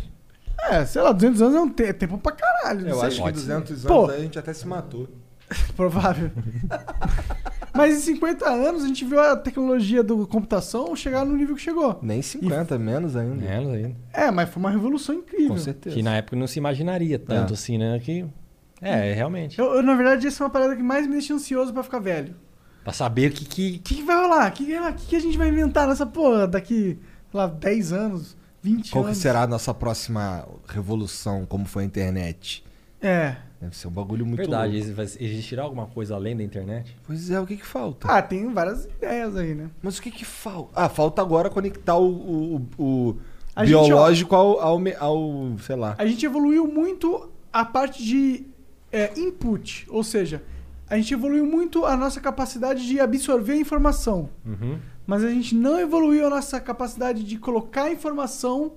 É, 0.70 0.86
sei 0.86 1.02
lá, 1.02 1.10
200 1.10 1.42
anos 1.42 1.54
é 1.56 1.60
um 1.60 1.68
te- 1.68 1.82
é 1.82 1.92
tempo 1.92 2.16
pra 2.16 2.30
caralho. 2.32 2.86
Eu 2.88 3.02
acho 3.02 3.16
que 3.16 3.22
Pode 3.22 3.40
ser. 3.40 3.46
200 3.46 3.84
Pô. 3.84 4.04
anos 4.04 4.10
aí 4.10 4.20
a 4.20 4.22
gente 4.22 4.38
até 4.38 4.52
se 4.54 4.66
matou. 4.68 5.08
Provável. 5.76 6.30
Mas 7.74 7.96
em 7.96 8.00
50 8.00 8.48
anos 8.48 8.84
a 8.84 8.86
gente 8.86 9.04
viu 9.04 9.18
a 9.18 9.34
tecnologia 9.36 10.02
do 10.02 10.26
computação 10.26 10.94
chegar 10.94 11.24
no 11.24 11.36
nível 11.36 11.54
que 11.56 11.62
chegou. 11.62 11.98
Nem 12.02 12.20
50, 12.20 12.78
menos 12.78 13.16
ainda. 13.16 13.34
Menos 13.34 13.72
ainda. 13.72 13.96
É, 14.12 14.30
mas 14.30 14.48
foi 14.50 14.60
uma 14.60 14.70
revolução 14.70 15.14
incrível. 15.14 15.48
Com 15.48 15.58
certeza. 15.58 15.96
Que 15.96 16.02
na 16.02 16.16
época 16.16 16.36
não 16.36 16.46
se 16.46 16.58
imaginaria 16.58 17.18
tanto 17.18 17.52
É. 17.52 17.54
assim, 17.54 17.78
né? 17.78 17.98
Que... 17.98 18.26
É, 18.80 19.12
realmente. 19.14 19.58
Eu, 19.58 19.66
eu, 19.76 19.82
na 19.82 19.94
verdade, 19.94 20.26
essa 20.26 20.42
é 20.42 20.44
uma 20.44 20.50
parada 20.50 20.76
que 20.76 20.82
mais 20.82 21.06
me 21.06 21.12
deixa 21.12 21.32
ansioso 21.32 21.72
pra 21.72 21.82
ficar 21.82 22.00
velho. 22.00 22.34
Pra 22.84 22.92
saber 22.92 23.30
o 23.30 23.34
que, 23.34 23.44
que, 23.44 23.76
O 23.76 23.82
que, 23.82 23.94
que 23.96 24.02
vai 24.02 24.16
rolar? 24.16 24.48
O 24.50 24.52
que, 24.52 24.66
que, 24.66 25.06
que 25.06 25.16
a 25.16 25.20
gente 25.20 25.38
vai 25.38 25.48
inventar 25.48 25.86
nessa 25.86 26.04
porra 26.04 26.46
daqui, 26.48 26.98
sei 27.30 27.40
lá, 27.40 27.46
10 27.46 27.92
anos, 27.92 28.36
20 28.60 28.90
Qual 28.90 29.04
anos? 29.04 29.18
será 29.18 29.42
a 29.42 29.46
nossa 29.46 29.72
próxima 29.72 30.46
revolução, 30.68 31.46
como 31.46 31.64
foi 31.64 31.84
a 31.84 31.86
internet? 31.86 32.64
É. 33.00 33.36
Deve 33.62 33.76
ser 33.76 33.86
um 33.86 33.92
bagulho 33.92 34.26
muito 34.26 34.38
Verdade, 34.38 34.76
louco. 34.78 34.92
vai- 34.94 35.04
existirá 35.04 35.62
alguma 35.62 35.86
coisa 35.86 36.16
além 36.16 36.36
da 36.36 36.42
internet? 36.42 36.96
Pois 37.06 37.30
é, 37.30 37.38
o 37.40 37.46
que 37.46 37.56
que 37.56 37.64
falta? 37.64 38.08
Ah, 38.10 38.20
tem 38.20 38.52
várias 38.52 38.86
ideias 38.86 39.36
aí, 39.36 39.54
né? 39.54 39.70
Mas 39.80 39.98
o 39.98 40.02
que 40.02 40.10
que 40.10 40.24
falta? 40.24 40.72
Ah, 40.74 40.88
falta 40.88 41.22
agora 41.22 41.48
conectar 41.48 41.96
o, 41.96 42.10
o, 42.56 42.68
o 42.76 43.16
A 43.54 43.64
gente, 43.64 43.76
ó- 43.76 43.84
biológico 43.86 44.34
ao, 44.34 44.60
ao, 44.60 44.78
me- 44.80 44.96
ao, 44.96 45.56
sei 45.64 45.76
lá. 45.76 45.94
A 45.96 46.04
gente 46.04 46.26
evoluiu 46.26 46.66
muito 46.66 47.30
a 47.52 47.64
parte 47.64 48.02
de 48.04 48.44
é, 48.90 49.12
input, 49.16 49.86
ou 49.88 50.02
seja, 50.02 50.42
a 50.90 50.96
gente 50.96 51.14
evoluiu 51.14 51.46
muito 51.46 51.86
a 51.86 51.96
nossa 51.96 52.20
capacidade 52.20 52.84
de 52.84 52.98
absorver 52.98 53.54
informação, 53.54 54.28
Uhum. 54.44 54.76
mas 55.06 55.22
a 55.22 55.30
gente 55.30 55.54
não 55.54 55.78
evoluiu 55.78 56.26
a 56.26 56.30
nossa 56.30 56.60
capacidade 56.60 57.22
de 57.22 57.38
colocar 57.38 57.92
informação 57.92 58.72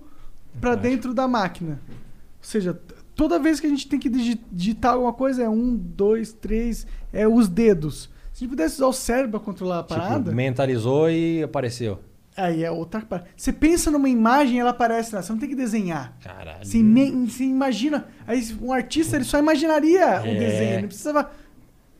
pra 0.61 0.72
Verdade. 0.75 0.89
dentro 0.95 1.14
da 1.15 1.27
máquina. 1.27 1.81
Ou 1.89 2.43
seja, 2.47 2.75
t- 2.75 2.94
toda 3.15 3.39
vez 3.39 3.59
que 3.59 3.67
a 3.67 3.69
gente 3.69 3.87
tem 3.87 3.99
que 3.99 4.09
digi- 4.09 4.39
digitar 4.51 4.93
alguma 4.93 5.13
coisa 5.13 5.43
é 5.43 5.49
um, 5.49 5.75
dois, 5.75 6.33
três, 6.33 6.85
é 7.13 7.27
os 7.27 7.47
dedos. 7.47 8.09
Se 8.33 8.43
a 8.43 8.45
gente 8.45 8.49
pudesse 8.49 8.75
usar 8.75 8.87
o 8.87 8.93
cérebro 8.93 9.31
pra 9.31 9.39
controlar 9.39 9.79
a 9.79 9.83
parada, 9.83 10.23
Tipo, 10.25 10.35
mentalizou 10.35 11.09
e 11.09 11.41
apareceu. 11.43 11.99
Aí 12.37 12.65
é 12.65 12.69
outra 12.69 12.99
parte. 12.99 13.29
Você 13.37 13.53
pensa 13.53 13.89
numa 13.89 14.09
imagem, 14.09 14.59
ela 14.59 14.71
aparece 14.71 15.15
lá. 15.15 15.21
Você 15.21 15.31
não 15.31 15.39
tem 15.39 15.47
que 15.47 15.55
desenhar. 15.55 16.17
Caralho. 16.21 16.65
Você, 16.65 16.83
você 16.83 17.43
imagina. 17.45 18.07
Aí 18.27 18.43
um 18.61 18.73
artista 18.73 19.15
ele 19.15 19.23
só 19.23 19.39
imaginaria 19.39 20.21
o 20.21 20.27
É. 20.27 20.35
desenho. 20.35 20.81
Não 20.81 20.87
precisava. 20.89 21.31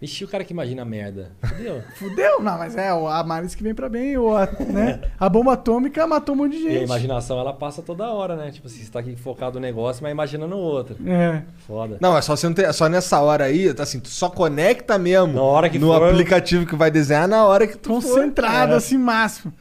Ixi, 0.02 0.26
o 0.26 0.28
cara 0.28 0.44
que 0.44 0.52
imagina 0.52 0.82
a 0.82 0.86
merda. 0.86 1.32
Entendeu? 1.44 1.82
Fudeu? 1.96 2.42
Não, 2.42 2.58
mas 2.58 2.76
é 2.76 2.90
a 2.90 3.24
Maris 3.24 3.56
que 3.56 3.64
vem 3.64 3.74
pra 3.74 3.88
bem. 3.88 4.18
Ou 4.18 4.36
a, 4.36 4.46
né? 4.46 5.00
a 5.18 5.30
bomba 5.30 5.54
atômica 5.54 6.06
matou 6.06 6.36
um 6.36 6.40
monte 6.40 6.52
de 6.58 6.64
gente. 6.64 6.74
E 6.76 6.78
a 6.80 6.84
imaginação, 6.84 7.40
ela 7.40 7.54
passa 7.54 7.82
toda 7.82 8.06
hora, 8.12 8.36
né? 8.36 8.52
Tipo 8.52 8.68
assim, 8.68 8.84
você 8.84 8.92
tá 8.92 9.00
aqui 9.00 9.16
focado 9.16 9.56
no 9.60 9.62
negócio, 9.66 10.04
mas 10.04 10.12
imaginando 10.12 10.54
o 10.56 10.60
outro. 10.60 10.98
É. 11.10 11.44
Foda. 11.66 11.98
Não, 12.02 12.16
é 12.18 12.22
só, 12.22 12.36
você 12.36 12.46
não 12.46 12.54
ter- 12.54 12.66
é 12.66 12.74
só 12.74 12.90
nessa 12.90 13.20
hora 13.22 13.46
aí, 13.46 13.74
tá 13.74 13.84
assim, 13.84 14.00
tu 14.02 14.10
só 14.10 14.30
conecta 14.30 14.98
mesmo 15.00 15.34
Na 15.34 15.42
hora 15.42 15.70
que 15.70 15.80
no 15.80 15.88
for- 15.88 16.04
aplicativo 16.10 16.66
que 16.66 16.76
vai 16.76 16.92
desenhar 16.92 17.28
na 17.28 17.46
hora 17.46 17.66
que 17.66 17.78
tu 17.78 17.90
Concentrado, 17.90 18.72
for. 18.74 18.78
assim, 18.78 18.98
máximo. 18.98 19.54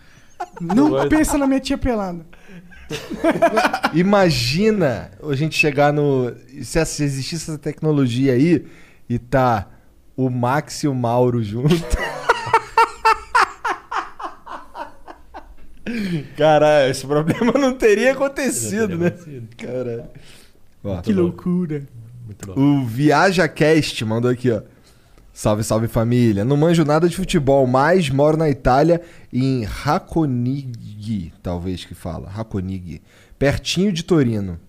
Não 0.60 0.90
Doido. 0.90 1.08
pensa 1.08 1.38
na 1.38 1.46
minha 1.46 1.60
tia 1.60 1.78
pelada. 1.78 2.26
Imagina 3.94 5.10
a 5.22 5.34
gente 5.34 5.56
chegar 5.56 5.92
no. 5.92 6.32
Se 6.62 6.78
existisse 6.80 7.50
essa 7.50 7.58
tecnologia 7.58 8.32
aí 8.34 8.64
e 9.08 9.18
tá 9.18 9.66
o 10.16 10.30
Max 10.30 10.82
e 10.82 10.88
o 10.88 10.94
Mauro 10.94 11.42
junto. 11.42 11.74
Caralho, 16.36 16.90
esse 16.90 17.06
problema 17.06 17.52
não 17.52 17.74
teria 17.74 18.12
acontecido, 18.12 18.96
né? 18.96 19.12
Caralho. 19.56 20.04
Ó, 20.82 21.00
Que 21.02 21.12
loucura. 21.12 21.84
Muito 22.24 22.58
O 22.58 22.84
ViajaCast 22.86 24.04
mandou 24.04 24.30
aqui, 24.30 24.50
ó. 24.50 24.62
Salve, 25.32 25.64
salve 25.64 25.88
família. 25.88 26.44
Não 26.44 26.56
manjo 26.56 26.84
nada 26.84 27.08
de 27.08 27.16
futebol, 27.16 27.66
mas 27.66 28.08
moro 28.08 28.36
na 28.36 28.48
Itália, 28.48 29.02
em 29.32 29.64
Raconig, 29.64 31.32
talvez 31.42 31.84
que 31.84 31.94
fala. 31.94 32.28
Raconig. 32.28 33.02
Pertinho 33.38 33.92
de 33.92 34.04
Torino. 34.04 34.60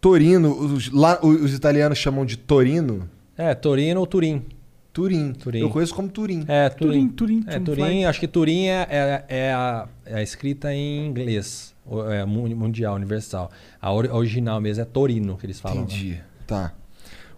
Torino, 0.00 0.56
os, 0.56 0.90
lá, 0.92 1.18
os 1.20 1.52
italianos 1.52 1.98
chamam 1.98 2.24
de 2.24 2.36
Torino. 2.36 3.08
É, 3.36 3.54
Torino 3.54 4.00
ou 4.00 4.06
Turim. 4.06 4.44
Turim. 4.92 5.32
Turim. 5.32 5.58
Eu 5.58 5.70
conheço 5.70 5.94
como 5.94 6.08
Turim. 6.08 6.44
É, 6.46 6.68
Turim. 6.68 7.08
Turim, 7.08 7.44
É, 7.48 7.52
Turim, 7.54 7.64
Turim, 7.64 7.82
fly. 7.84 8.04
acho 8.04 8.20
que 8.20 8.28
Turim 8.28 8.66
é, 8.66 8.86
é, 8.88 9.24
é 9.28 9.52
a, 9.52 9.88
é 10.06 10.14
a 10.16 10.22
escrita 10.22 10.72
em 10.72 11.06
inglês. 11.06 11.74
o- 11.84 12.02
É 12.04 12.24
mu- 12.24 12.48
mundial, 12.56 12.94
universal. 12.94 13.50
A, 13.82 13.92
ori- 13.92 14.08
a 14.08 14.14
original 14.14 14.60
mesmo 14.60 14.82
é 14.82 14.84
Torino, 14.86 15.36
que 15.36 15.46
eles 15.46 15.58
falam. 15.58 15.82
Entendi. 15.82 16.20
Tá. 16.46 16.72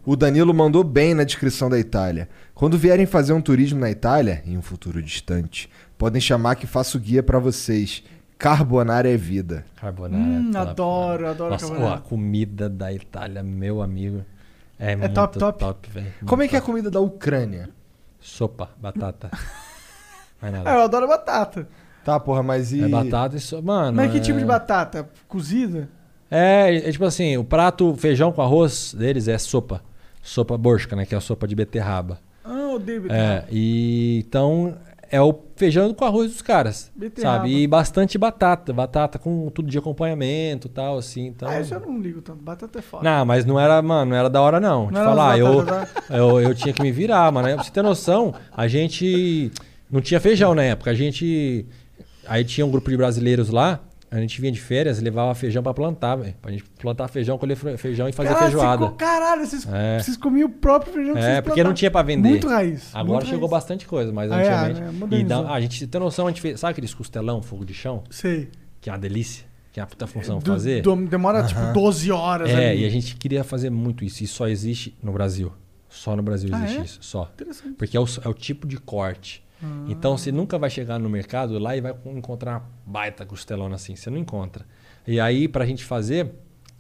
O 0.04 0.14
Danilo 0.14 0.52
mandou 0.54 0.84
bem 0.84 1.14
na 1.14 1.24
descrição 1.24 1.68
da 1.70 1.78
Itália. 1.78 2.28
Quando 2.54 2.78
vierem 2.78 3.06
fazer 3.06 3.32
um 3.32 3.40
turismo 3.40 3.80
na 3.80 3.90
Itália, 3.90 4.42
em 4.46 4.56
um 4.56 4.62
futuro 4.62 5.02
distante, 5.02 5.68
podem 5.98 6.20
chamar 6.20 6.54
que 6.56 6.66
faço 6.66 6.98
guia 7.00 7.22
pra 7.22 7.38
vocês. 7.40 8.04
Carbonara 8.38 9.10
é 9.10 9.16
vida. 9.16 9.64
Carbonara. 9.80 10.22
Hum, 10.22 10.50
toda- 10.52 10.70
adoro, 10.70 11.26
adoro 11.26 11.50
Nossa, 11.52 11.66
carbonara. 11.68 11.94
ó, 11.94 11.96
a 11.96 12.00
comida 12.00 12.68
da 12.68 12.92
Itália, 12.92 13.42
meu 13.42 13.80
amigo. 13.82 14.22
É, 14.78 14.94
muito 14.96 15.14
top, 15.14 15.38
top, 15.38 15.58
top. 15.58 15.88
velho. 15.90 16.12
Como 16.26 16.42
é 16.42 16.48
que 16.48 16.54
é 16.54 16.58
a 16.58 16.62
comida 16.62 16.90
da 16.90 17.00
Ucrânia? 17.00 17.70
Sopa, 18.20 18.70
batata. 18.80 19.30
Mais 20.40 20.52
nada. 20.52 20.70
Ah, 20.70 20.74
eu 20.74 20.80
adoro 20.82 21.08
batata. 21.08 21.66
Tá, 22.04 22.20
porra, 22.20 22.42
mas 22.42 22.72
e. 22.72 22.82
É 22.84 22.88
batata 22.88 23.36
e 23.36 23.40
sopa. 23.40 23.62
Mano. 23.62 23.96
Mas 23.96 24.10
que 24.12 24.18
é- 24.18 24.20
tipo 24.20 24.38
de 24.38 24.44
batata? 24.44 25.08
Cozida? 25.26 25.88
É, 26.30 26.76
é 26.88 26.92
tipo 26.92 27.04
assim, 27.04 27.36
o 27.36 27.44
prato 27.44 27.94
feijão 27.96 28.32
com 28.32 28.42
arroz 28.42 28.92
deles 28.94 29.28
é 29.28 29.38
sopa. 29.38 29.82
Sopa 30.22 30.56
borsca, 30.58 30.94
né? 30.96 31.06
Que 31.06 31.14
é 31.14 31.18
a 31.18 31.20
sopa 31.20 31.46
de 31.48 31.54
beterraba. 31.54 32.18
Ah, 32.44 32.72
odeio 32.74 32.98
É, 32.98 33.02
beterraba. 33.02 33.46
e 33.50 34.24
então 34.26 34.76
é 35.10 35.20
o 35.20 35.34
feijão 35.56 35.92
com 35.94 36.04
arroz 36.04 36.30
dos 36.32 36.42
caras, 36.42 36.90
Beterraba. 36.94 37.38
sabe? 37.38 37.62
E 37.62 37.66
bastante 37.66 38.18
batata, 38.18 38.72
batata 38.72 39.18
com 39.18 39.48
tudo 39.50 39.68
de 39.70 39.78
acompanhamento, 39.78 40.66
e 40.68 40.70
tal 40.70 40.98
assim, 40.98 41.26
então. 41.26 41.48
Ah, 41.48 41.60
isso 41.60 41.74
eu 41.74 41.80
não 41.80 41.98
ligo 42.00 42.20
tanto. 42.20 42.42
Batata 42.42 42.78
é 42.78 42.82
foda. 42.82 43.04
Não, 43.04 43.24
mas 43.24 43.44
não 43.44 43.58
era, 43.58 43.80
mano, 43.82 44.10
não 44.10 44.16
era 44.16 44.28
da 44.30 44.40
hora 44.40 44.58
não. 44.60 44.88
Te 44.88 44.94
Não 44.94 45.04
falar, 45.04 45.38
eu, 45.38 45.64
eu, 46.10 46.40
eu 46.40 46.54
tinha 46.54 46.72
que 46.72 46.82
me 46.82 46.90
virar, 46.92 47.30
mano. 47.32 47.48
Pra 47.54 47.62
você 47.64 47.70
ter 47.70 47.82
noção, 47.82 48.34
a 48.54 48.66
gente 48.68 49.50
não 49.90 50.00
tinha 50.00 50.20
feijão 50.20 50.54
na 50.54 50.62
época. 50.62 50.90
A 50.90 50.94
gente. 50.94 51.66
Aí 52.28 52.44
tinha 52.44 52.66
um 52.66 52.70
grupo 52.70 52.90
de 52.90 52.96
brasileiros 52.96 53.50
lá, 53.50 53.80
a 54.10 54.18
gente 54.20 54.40
vinha 54.40 54.52
de 54.52 54.60
férias 54.60 54.98
e 55.00 55.02
levava 55.04 55.34
feijão 55.34 55.62
pra 55.62 55.74
plantar, 55.74 56.16
velho. 56.16 56.34
Pra 56.40 56.50
gente 56.52 56.64
plantar 56.80 57.08
feijão, 57.08 57.36
colher 57.38 57.56
fe- 57.56 57.76
feijão 57.76 58.08
e 58.08 58.12
fazer 58.12 58.28
Caralho, 58.30 58.46
feijoada. 58.52 58.86
você 58.86 58.94
Caralho, 58.96 59.46
vocês, 59.46 59.66
É. 59.72 59.98
vocês 59.98 60.16
comiam 60.16 60.48
o 60.48 60.52
próprio 60.52 60.92
feijão 60.92 61.14
que 61.14 61.18
É, 61.20 61.22
vocês 61.22 61.40
porque 61.44 61.64
não 61.64 61.74
tinha 61.74 61.90
pra 61.90 62.02
vender. 62.02 62.28
Muito 62.28 62.48
raiz. 62.48 62.90
Agora 62.94 63.18
muito 63.18 63.26
chegou 63.26 63.48
raiz. 63.48 63.50
bastante 63.62 63.86
coisa, 63.86 64.12
mas 64.12 64.30
Ah, 64.30 64.40
é, 64.40 64.48
antigamente. 64.48 64.80
né? 64.80 64.90
e 64.90 64.92
Modernizou. 64.96 65.44
dá- 65.44 65.52
a 65.52 65.60
gente 65.60 65.86
tem 65.86 66.00
noção, 66.00 66.26
a 66.26 66.30
gente 66.30 66.40
fez. 66.40 66.60
Sabe 66.60 66.70
aqueles 66.72 66.94
costelão, 66.94 67.42
fogo 67.42 67.64
de 67.64 67.74
chão? 67.74 68.04
Sei. 68.10 68.48
Que 68.80 68.88
é 68.90 68.92
uma 68.92 68.98
delícia, 68.98 69.44
que 69.72 69.80
é 69.80 69.82
uma 69.82 69.88
puta 69.88 70.06
função 70.06 70.38
Do- 70.38 70.52
fazer. 70.52 70.82
do- 70.82 70.96
demora 71.06 71.42
tipo 71.44 71.60
12 71.72 72.10
horas 72.12 72.48
É, 72.50 72.70
ali. 72.70 72.82
e 72.82 72.86
a 72.86 72.90
gente 72.90 73.16
queria 73.16 73.42
fazer 73.44 73.70
muito 73.70 74.04
isso. 74.04 74.22
E 74.22 74.26
só 74.26 74.46
existe 74.48 74.96
no 75.02 75.12
Brasil. 75.12 75.52
Só 75.88 76.14
no 76.14 76.22
Brasil 76.22 76.50
Ah, 76.52 76.58
existe 76.64 76.78
é? 76.80 76.84
isso. 76.84 76.98
Só. 77.00 77.30
Interessante. 77.34 77.74
Porque 77.76 77.96
é 77.96 78.00
o, 78.00 78.04
é 78.24 78.28
o 78.28 78.34
tipo 78.34 78.66
de 78.66 78.76
corte. 78.76 79.42
Ah. 79.62 79.84
Então 79.88 80.16
você 80.16 80.30
nunca 80.32 80.58
vai 80.58 80.70
chegar 80.70 80.98
no 80.98 81.08
mercado 81.08 81.58
lá 81.58 81.76
e 81.76 81.80
vai 81.80 81.94
encontrar 82.06 82.52
uma 82.58 82.62
baita 82.84 83.24
costelona 83.24 83.74
assim. 83.76 83.96
Você 83.96 84.10
não 84.10 84.18
encontra. 84.18 84.64
E 85.06 85.18
aí, 85.20 85.46
pra 85.48 85.64
gente 85.64 85.84
fazer, 85.84 86.32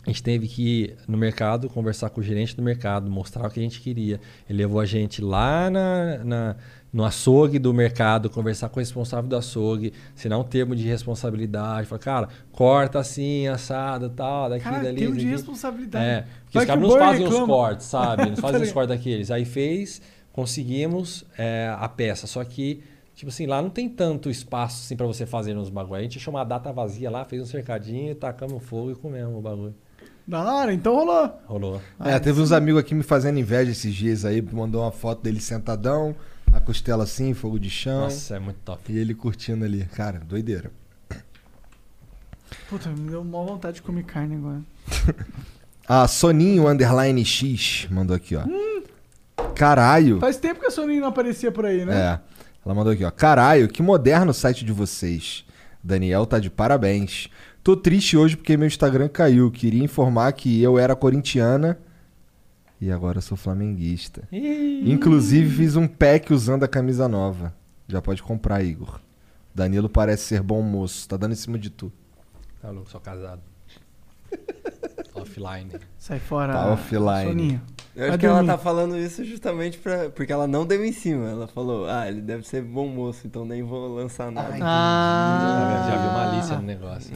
a 0.04 0.08
gente 0.10 0.22
teve 0.22 0.46
que 0.48 0.62
ir 0.82 0.96
no 1.08 1.16
mercado, 1.16 1.68
conversar 1.68 2.10
com 2.10 2.20
o 2.20 2.24
gerente 2.24 2.54
do 2.56 2.62
mercado, 2.62 3.10
mostrar 3.10 3.46
o 3.46 3.50
que 3.50 3.60
a 3.60 3.62
gente 3.62 3.80
queria. 3.80 4.20
Ele 4.48 4.58
levou 4.58 4.80
a 4.80 4.84
gente 4.86 5.22
lá 5.22 5.70
na, 5.70 6.18
na- 6.24 6.56
no 6.92 7.04
açougue 7.04 7.58
do 7.58 7.74
mercado, 7.74 8.30
conversar 8.30 8.68
com 8.70 8.76
o 8.76 8.80
responsável 8.80 9.28
do 9.28 9.36
açougue, 9.36 9.92
assinar 10.16 10.38
um 10.38 10.44
termo 10.44 10.74
de 10.74 10.84
responsabilidade. 10.86 11.86
Falar, 11.86 11.98
cara, 11.98 12.28
corta 12.52 12.98
assim, 12.98 13.46
assado 13.48 14.08
tal, 14.10 14.48
daqui, 14.48 14.64
Cara, 14.64 14.82
dali. 14.82 14.96
termo 14.96 15.16
de 15.16 15.26
responsabilidade. 15.26 16.04
É, 16.04 16.20
porque 16.44 16.58
Vai 16.58 16.64
os 16.64 16.66
caras 16.66 16.82
não 16.82 16.90
fazem 16.98 17.24
os 17.26 17.30
reclama. 17.30 17.46
cortes, 17.54 17.86
sabe? 17.86 18.26
Não 18.26 18.34
Tá 18.34 18.40
fazem 18.42 18.62
os 18.62 18.72
cortes 18.72 18.96
daqueles. 18.96 19.30
Aí 19.30 19.44
fez, 19.44 20.00
conseguimos 20.36 21.24
é, 21.38 21.74
a 21.80 21.88
peça. 21.88 22.26
Só 22.26 22.44
que, 22.44 22.82
tipo 23.14 23.30
assim, 23.30 23.46
lá 23.46 23.62
não 23.62 23.70
tem 23.70 23.88
tanto 23.88 24.28
espaço 24.28 24.84
assim 24.84 24.94
para 24.94 25.06
você 25.06 25.24
fazer 25.24 25.54
nos 25.54 25.70
bagulho. 25.70 25.98
A 25.98 26.02
gente 26.02 26.20
chamou 26.20 26.38
a 26.38 26.44
data 26.44 26.70
vazia 26.70 27.10
lá, 27.10 27.24
fez 27.24 27.40
um 27.40 27.46
cercadinho, 27.46 28.14
tacamos 28.14 28.62
fogo 28.62 28.92
e 28.92 28.94
comemos 28.94 29.34
o 29.34 29.40
bagulho. 29.40 29.74
Da 30.28 30.44
hora, 30.44 30.74
então 30.74 30.94
rolou. 30.94 31.40
Rolou. 31.46 31.82
É, 32.04 32.18
teve 32.18 32.40
uns 32.40 32.52
amigos 32.52 32.80
aqui 32.80 32.94
me 32.94 33.02
fazendo 33.02 33.38
inveja 33.38 33.70
esses 33.70 33.94
dias 33.94 34.24
aí, 34.26 34.42
mandou 34.42 34.82
uma 34.82 34.92
foto 34.92 35.22
dele 35.22 35.40
sentadão, 35.40 36.14
a 36.52 36.60
costela 36.60 37.04
assim, 37.04 37.32
fogo 37.32 37.58
de 37.58 37.70
chão. 37.70 38.02
Nossa, 38.02 38.36
é 38.36 38.38
muito 38.38 38.58
top. 38.62 38.92
E 38.92 38.98
ele 38.98 39.14
curtindo 39.14 39.64
ali. 39.64 39.84
Cara, 39.94 40.18
doideira. 40.18 40.70
Puta, 42.68 42.90
me 42.90 43.08
deu 43.08 43.22
uma 43.22 43.44
vontade 43.44 43.76
de 43.76 43.82
comer 43.82 44.04
carne 44.04 44.34
agora. 44.34 44.60
A 45.88 46.06
Soninho 46.08 46.68
Underline 46.68 47.24
X 47.24 47.86
mandou 47.90 48.14
aqui, 48.14 48.36
ó. 48.36 48.44
Caralho. 49.54 50.20
Faz 50.20 50.36
tempo 50.36 50.60
que 50.60 50.66
a 50.66 50.70
Soninho 50.70 51.00
não 51.00 51.08
aparecia 51.08 51.50
por 51.50 51.66
aí, 51.66 51.84
né? 51.84 51.94
É. 51.94 52.20
Ela 52.64 52.74
mandou 52.74 52.92
aqui, 52.92 53.04
ó. 53.04 53.10
Caralho, 53.10 53.68
que 53.68 53.82
moderno 53.82 54.30
o 54.30 54.34
site 54.34 54.64
de 54.64 54.72
vocês. 54.72 55.44
Daniel 55.82 56.26
tá 56.26 56.38
de 56.38 56.50
parabéns. 56.50 57.28
Tô 57.62 57.76
triste 57.76 58.16
hoje 58.16 58.36
porque 58.36 58.56
meu 58.56 58.66
Instagram 58.66 59.08
caiu. 59.08 59.50
Queria 59.50 59.82
informar 59.82 60.32
que 60.32 60.62
eu 60.62 60.78
era 60.78 60.96
corintiana 60.96 61.78
e 62.80 62.90
agora 62.90 63.20
sou 63.20 63.36
flamenguista. 63.36 64.28
Inclusive 64.30 65.54
fiz 65.56 65.76
um 65.76 65.86
pack 65.86 66.32
usando 66.32 66.64
a 66.64 66.68
camisa 66.68 67.08
nova. 67.08 67.54
Já 67.88 68.02
pode 68.02 68.22
comprar, 68.22 68.62
Igor. 68.62 69.00
Danilo 69.54 69.88
parece 69.88 70.24
ser 70.24 70.42
bom 70.42 70.60
moço. 70.60 71.08
Tá 71.08 71.16
dando 71.16 71.32
em 71.32 71.36
cima 71.36 71.58
de 71.58 71.70
tu. 71.70 71.92
Tá 72.60 72.70
louco, 72.70 72.90
sou 72.90 73.00
casado. 73.00 73.42
Offline. 75.28 75.70
Sai 75.98 76.18
fora. 76.18 76.52
Tá 76.52 76.72
offline. 76.72 77.28
Soninho. 77.28 77.62
Eu 77.94 78.02
acho 78.02 78.10
Vai 78.10 78.18
que 78.18 78.26
ela 78.26 78.34
dormir. 78.36 78.50
tá 78.52 78.58
falando 78.58 78.98
isso 78.98 79.24
justamente 79.24 79.78
pra, 79.78 80.10
porque 80.10 80.30
ela 80.32 80.46
não 80.46 80.66
deu 80.66 80.84
em 80.84 80.92
cima. 80.92 81.28
Ela 81.30 81.46
falou, 81.48 81.86
ah, 81.88 82.06
ele 82.06 82.20
deve 82.20 82.46
ser 82.46 82.62
bom 82.62 82.86
moço, 82.88 83.26
então 83.26 83.44
nem 83.46 83.62
vou 83.62 83.88
lançar 83.94 84.30
nada. 84.30 84.54
Ah. 84.60 85.86
Já 85.90 85.96
viu 86.02 86.10
malícia 86.12 86.56
no 86.56 86.62
negócio. 86.62 87.12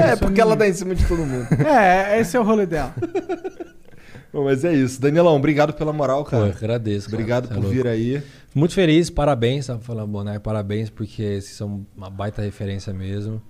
É, 0.00 0.14
porque 0.16 0.40
ela 0.40 0.54
dá 0.54 0.68
em 0.68 0.72
cima 0.72 0.94
de 0.94 1.04
todo 1.06 1.26
mundo. 1.26 1.46
É, 1.66 2.20
esse 2.20 2.36
é 2.36 2.40
o 2.40 2.44
rolê 2.44 2.66
dela. 2.66 2.94
Bom, 4.32 4.44
mas 4.44 4.64
é 4.64 4.74
isso. 4.74 5.00
Danilão, 5.00 5.34
obrigado 5.36 5.72
pela 5.72 5.92
moral, 5.92 6.22
Pô, 6.24 6.30
cara. 6.30 6.46
eu 6.46 6.52
agradeço. 6.52 7.06
cara. 7.06 7.16
Obrigado 7.16 7.46
Cê 7.46 7.52
é 7.52 7.54
por 7.54 7.62
louco. 7.62 7.74
vir 7.76 7.86
aí. 7.86 8.22
Muito 8.54 8.74
feliz, 8.74 9.08
parabéns, 9.10 9.66
tá 9.66 9.78
falando 9.78 10.08
Bonar, 10.08 10.40
parabéns, 10.40 10.90
porque 10.90 11.22
vocês 11.40 11.56
são 11.56 11.86
uma 11.96 12.10
baita 12.10 12.42
referência 12.42 12.92
mesmo. 12.92 13.40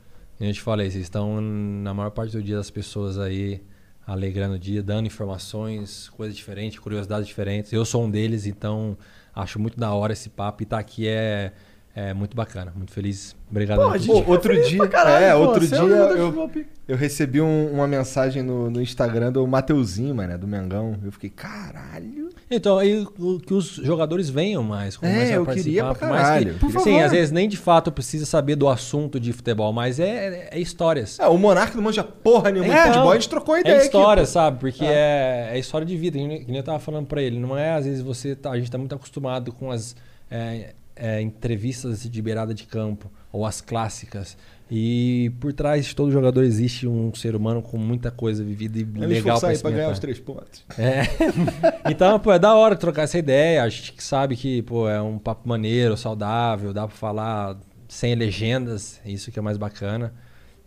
E 0.40 0.46
eu 0.46 0.52
te 0.52 0.60
falei, 0.60 0.90
vocês 0.90 1.02
estão 1.04 1.40
na 1.40 1.92
maior 1.94 2.10
parte 2.10 2.32
do 2.32 2.42
dia 2.42 2.56
das 2.56 2.70
pessoas 2.70 3.18
aí, 3.18 3.62
alegrando 4.06 4.54
o 4.54 4.58
dia, 4.58 4.82
dando 4.82 5.06
informações, 5.06 6.08
coisas 6.10 6.36
diferentes, 6.36 6.78
curiosidades 6.78 7.26
diferentes. 7.26 7.72
Eu 7.72 7.84
sou 7.84 8.04
um 8.04 8.10
deles, 8.10 8.46
então 8.46 8.96
acho 9.34 9.58
muito 9.58 9.78
da 9.78 9.92
hora 9.92 10.12
esse 10.12 10.30
papo 10.30 10.62
e 10.62 10.64
estar 10.64 10.78
aqui 10.78 11.08
é, 11.08 11.52
é 11.96 12.12
muito 12.12 12.36
bacana, 12.36 12.72
muito 12.76 12.92
feliz. 12.92 13.34
Obrigado. 13.50 13.78
Pô, 13.78 13.88
a 13.88 13.96
gente 13.96 14.22
Pô, 14.24 14.30
outro 14.32 14.52
dia, 14.68 14.76
pra 14.78 14.88
caralho, 14.88 15.24
é, 15.24 15.32
pô, 15.32 15.38
outro 15.38 15.64
é 15.64 15.66
dia 15.66 15.78
de 15.78 16.18
eu, 16.20 16.50
eu 16.88 16.96
recebi 16.96 17.40
um- 17.40 17.72
uma 17.72 17.86
mensagem 17.86 18.42
no, 18.42 18.68
no 18.68 18.82
Instagram 18.82 19.32
do 19.32 19.46
Mateuzinho, 19.46 20.14
mano, 20.14 20.36
do 20.36 20.46
Mengão. 20.46 20.96
Eu 21.02 21.10
fiquei, 21.10 21.30
caralho. 21.30 22.28
Então, 22.50 22.76
aí 22.78 23.06
que 23.46 23.54
os 23.54 23.66
jogadores 23.76 24.28
venham 24.28 24.62
mais. 24.62 24.98
É, 25.00 25.36
eu 25.36 25.46
queria 25.46 25.84
pra 25.84 25.94
que- 25.94 26.00
caralho. 26.00 26.54
Por 26.58 26.68
Sim, 26.70 26.78
favor. 26.78 27.02
às 27.04 27.10
vezes 27.12 27.30
nem 27.32 27.48
de 27.48 27.56
fato 27.56 27.90
precisa 27.90 28.26
saber 28.26 28.56
do 28.56 28.68
assunto 28.68 29.18
de 29.18 29.32
futebol, 29.32 29.72
mas 29.72 29.98
é, 29.98 30.48
é 30.52 30.58
histórias. 30.60 31.18
É, 31.18 31.26
o 31.26 31.38
Monarca 31.38 31.74
não 31.76 31.82
manja 31.84 32.04
porra 32.04 32.50
nenhuma 32.50 32.72
de 32.74 32.78
Então, 32.78 32.86
futebol, 32.92 33.10
a 33.10 33.14
gente 33.14 33.28
trocou 33.30 33.58
ideia 33.58 33.74
É 33.74 33.76
aqui, 33.78 33.86
história, 33.86 34.22
pô. 34.22 34.28
sabe? 34.28 34.58
Porque 34.60 34.84
é, 34.84 35.48
é 35.52 35.58
história 35.58 35.86
de 35.86 35.96
vida. 35.96 36.18
Que 36.18 36.26
nem 36.26 36.40
que 36.44 36.48
nem 36.48 36.58
eu 36.58 36.62
tava 36.64 36.78
falando 36.78 37.06
pra 37.06 37.22
ele. 37.22 37.38
Não 37.38 37.56
é, 37.56 37.72
às 37.72 37.84
vezes, 37.86 38.02
você 38.02 38.36
tá, 38.36 38.50
a 38.50 38.58
gente 38.58 38.70
tá 38.70 38.76
muito 38.76 38.94
acostumado 38.94 39.50
com 39.52 39.70
as 39.70 39.96
é, 40.30 40.74
é, 40.96 41.20
entrevistas 41.20 42.08
de 42.08 42.22
beirada 42.22 42.54
de 42.54 42.64
campo 42.64 43.10
ou 43.30 43.44
as 43.44 43.60
clássicas. 43.60 44.36
E 44.68 45.30
por 45.38 45.52
trás 45.52 45.86
de 45.86 45.94
todo 45.94 46.10
jogador 46.10 46.42
existe 46.42 46.88
um 46.88 47.14
ser 47.14 47.36
humano 47.36 47.62
com 47.62 47.78
muita 47.78 48.10
coisa 48.10 48.42
vivida 48.42 48.78
e 48.78 48.82
Eles 48.82 49.08
legal 49.08 49.38
sair 49.38 49.60
pra 49.60 49.70
ganhar 49.70 49.90
os 49.90 50.00
três 50.00 50.18
pontos. 50.18 50.64
É. 50.76 51.02
então, 51.88 52.18
pô, 52.18 52.32
é 52.32 52.38
da 52.38 52.54
hora 52.54 52.74
trocar 52.74 53.02
essa 53.02 53.16
ideia. 53.16 53.62
A 53.62 53.68
gente 53.68 53.92
que 53.92 54.02
sabe 54.02 54.34
que, 54.34 54.62
pô, 54.62 54.88
é 54.88 55.00
um 55.00 55.18
papo 55.18 55.48
maneiro, 55.48 55.96
saudável, 55.96 56.72
dá 56.72 56.88
pra 56.88 56.96
falar 56.96 57.56
sem 57.86 58.16
legendas, 58.16 59.00
isso 59.04 59.30
que 59.30 59.38
é 59.38 59.42
mais 59.42 59.56
bacana. 59.56 60.12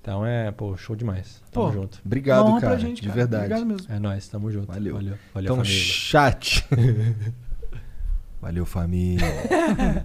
Então 0.02 0.26
é, 0.26 0.50
pô, 0.52 0.78
show 0.78 0.96
demais. 0.96 1.42
Tamo 1.52 1.68
Pô, 1.68 1.74
junto. 1.74 2.00
Obrigado, 2.06 2.46
honra 2.46 2.60
pra 2.60 2.70
cara. 2.70 2.80
gente, 2.80 3.02
de 3.02 3.08
cara. 3.10 3.20
verdade. 3.20 3.44
Obrigado 3.44 3.66
mesmo. 3.68 3.94
É 3.94 4.00
nóis, 4.00 4.28
tamo 4.30 4.50
junto. 4.50 4.68
Valeu. 4.68 4.94
Valeu, 4.94 5.18
valeu 5.34 5.54
então, 5.54 5.58
família. 5.58 5.84
chat. 5.84 6.66
Valeu, 8.42 8.66
família. 8.66 9.28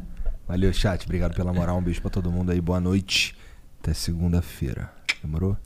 Valeu, 0.46 0.72
chat. 0.72 1.04
Obrigado 1.04 1.34
pela 1.34 1.52
moral. 1.52 1.78
Um 1.78 1.82
beijo 1.82 2.00
pra 2.00 2.10
todo 2.10 2.30
mundo 2.30 2.50
aí. 2.50 2.60
Boa 2.60 2.80
noite. 2.80 3.34
Até 3.80 3.94
segunda-feira. 3.94 4.92
Demorou? 5.22 5.56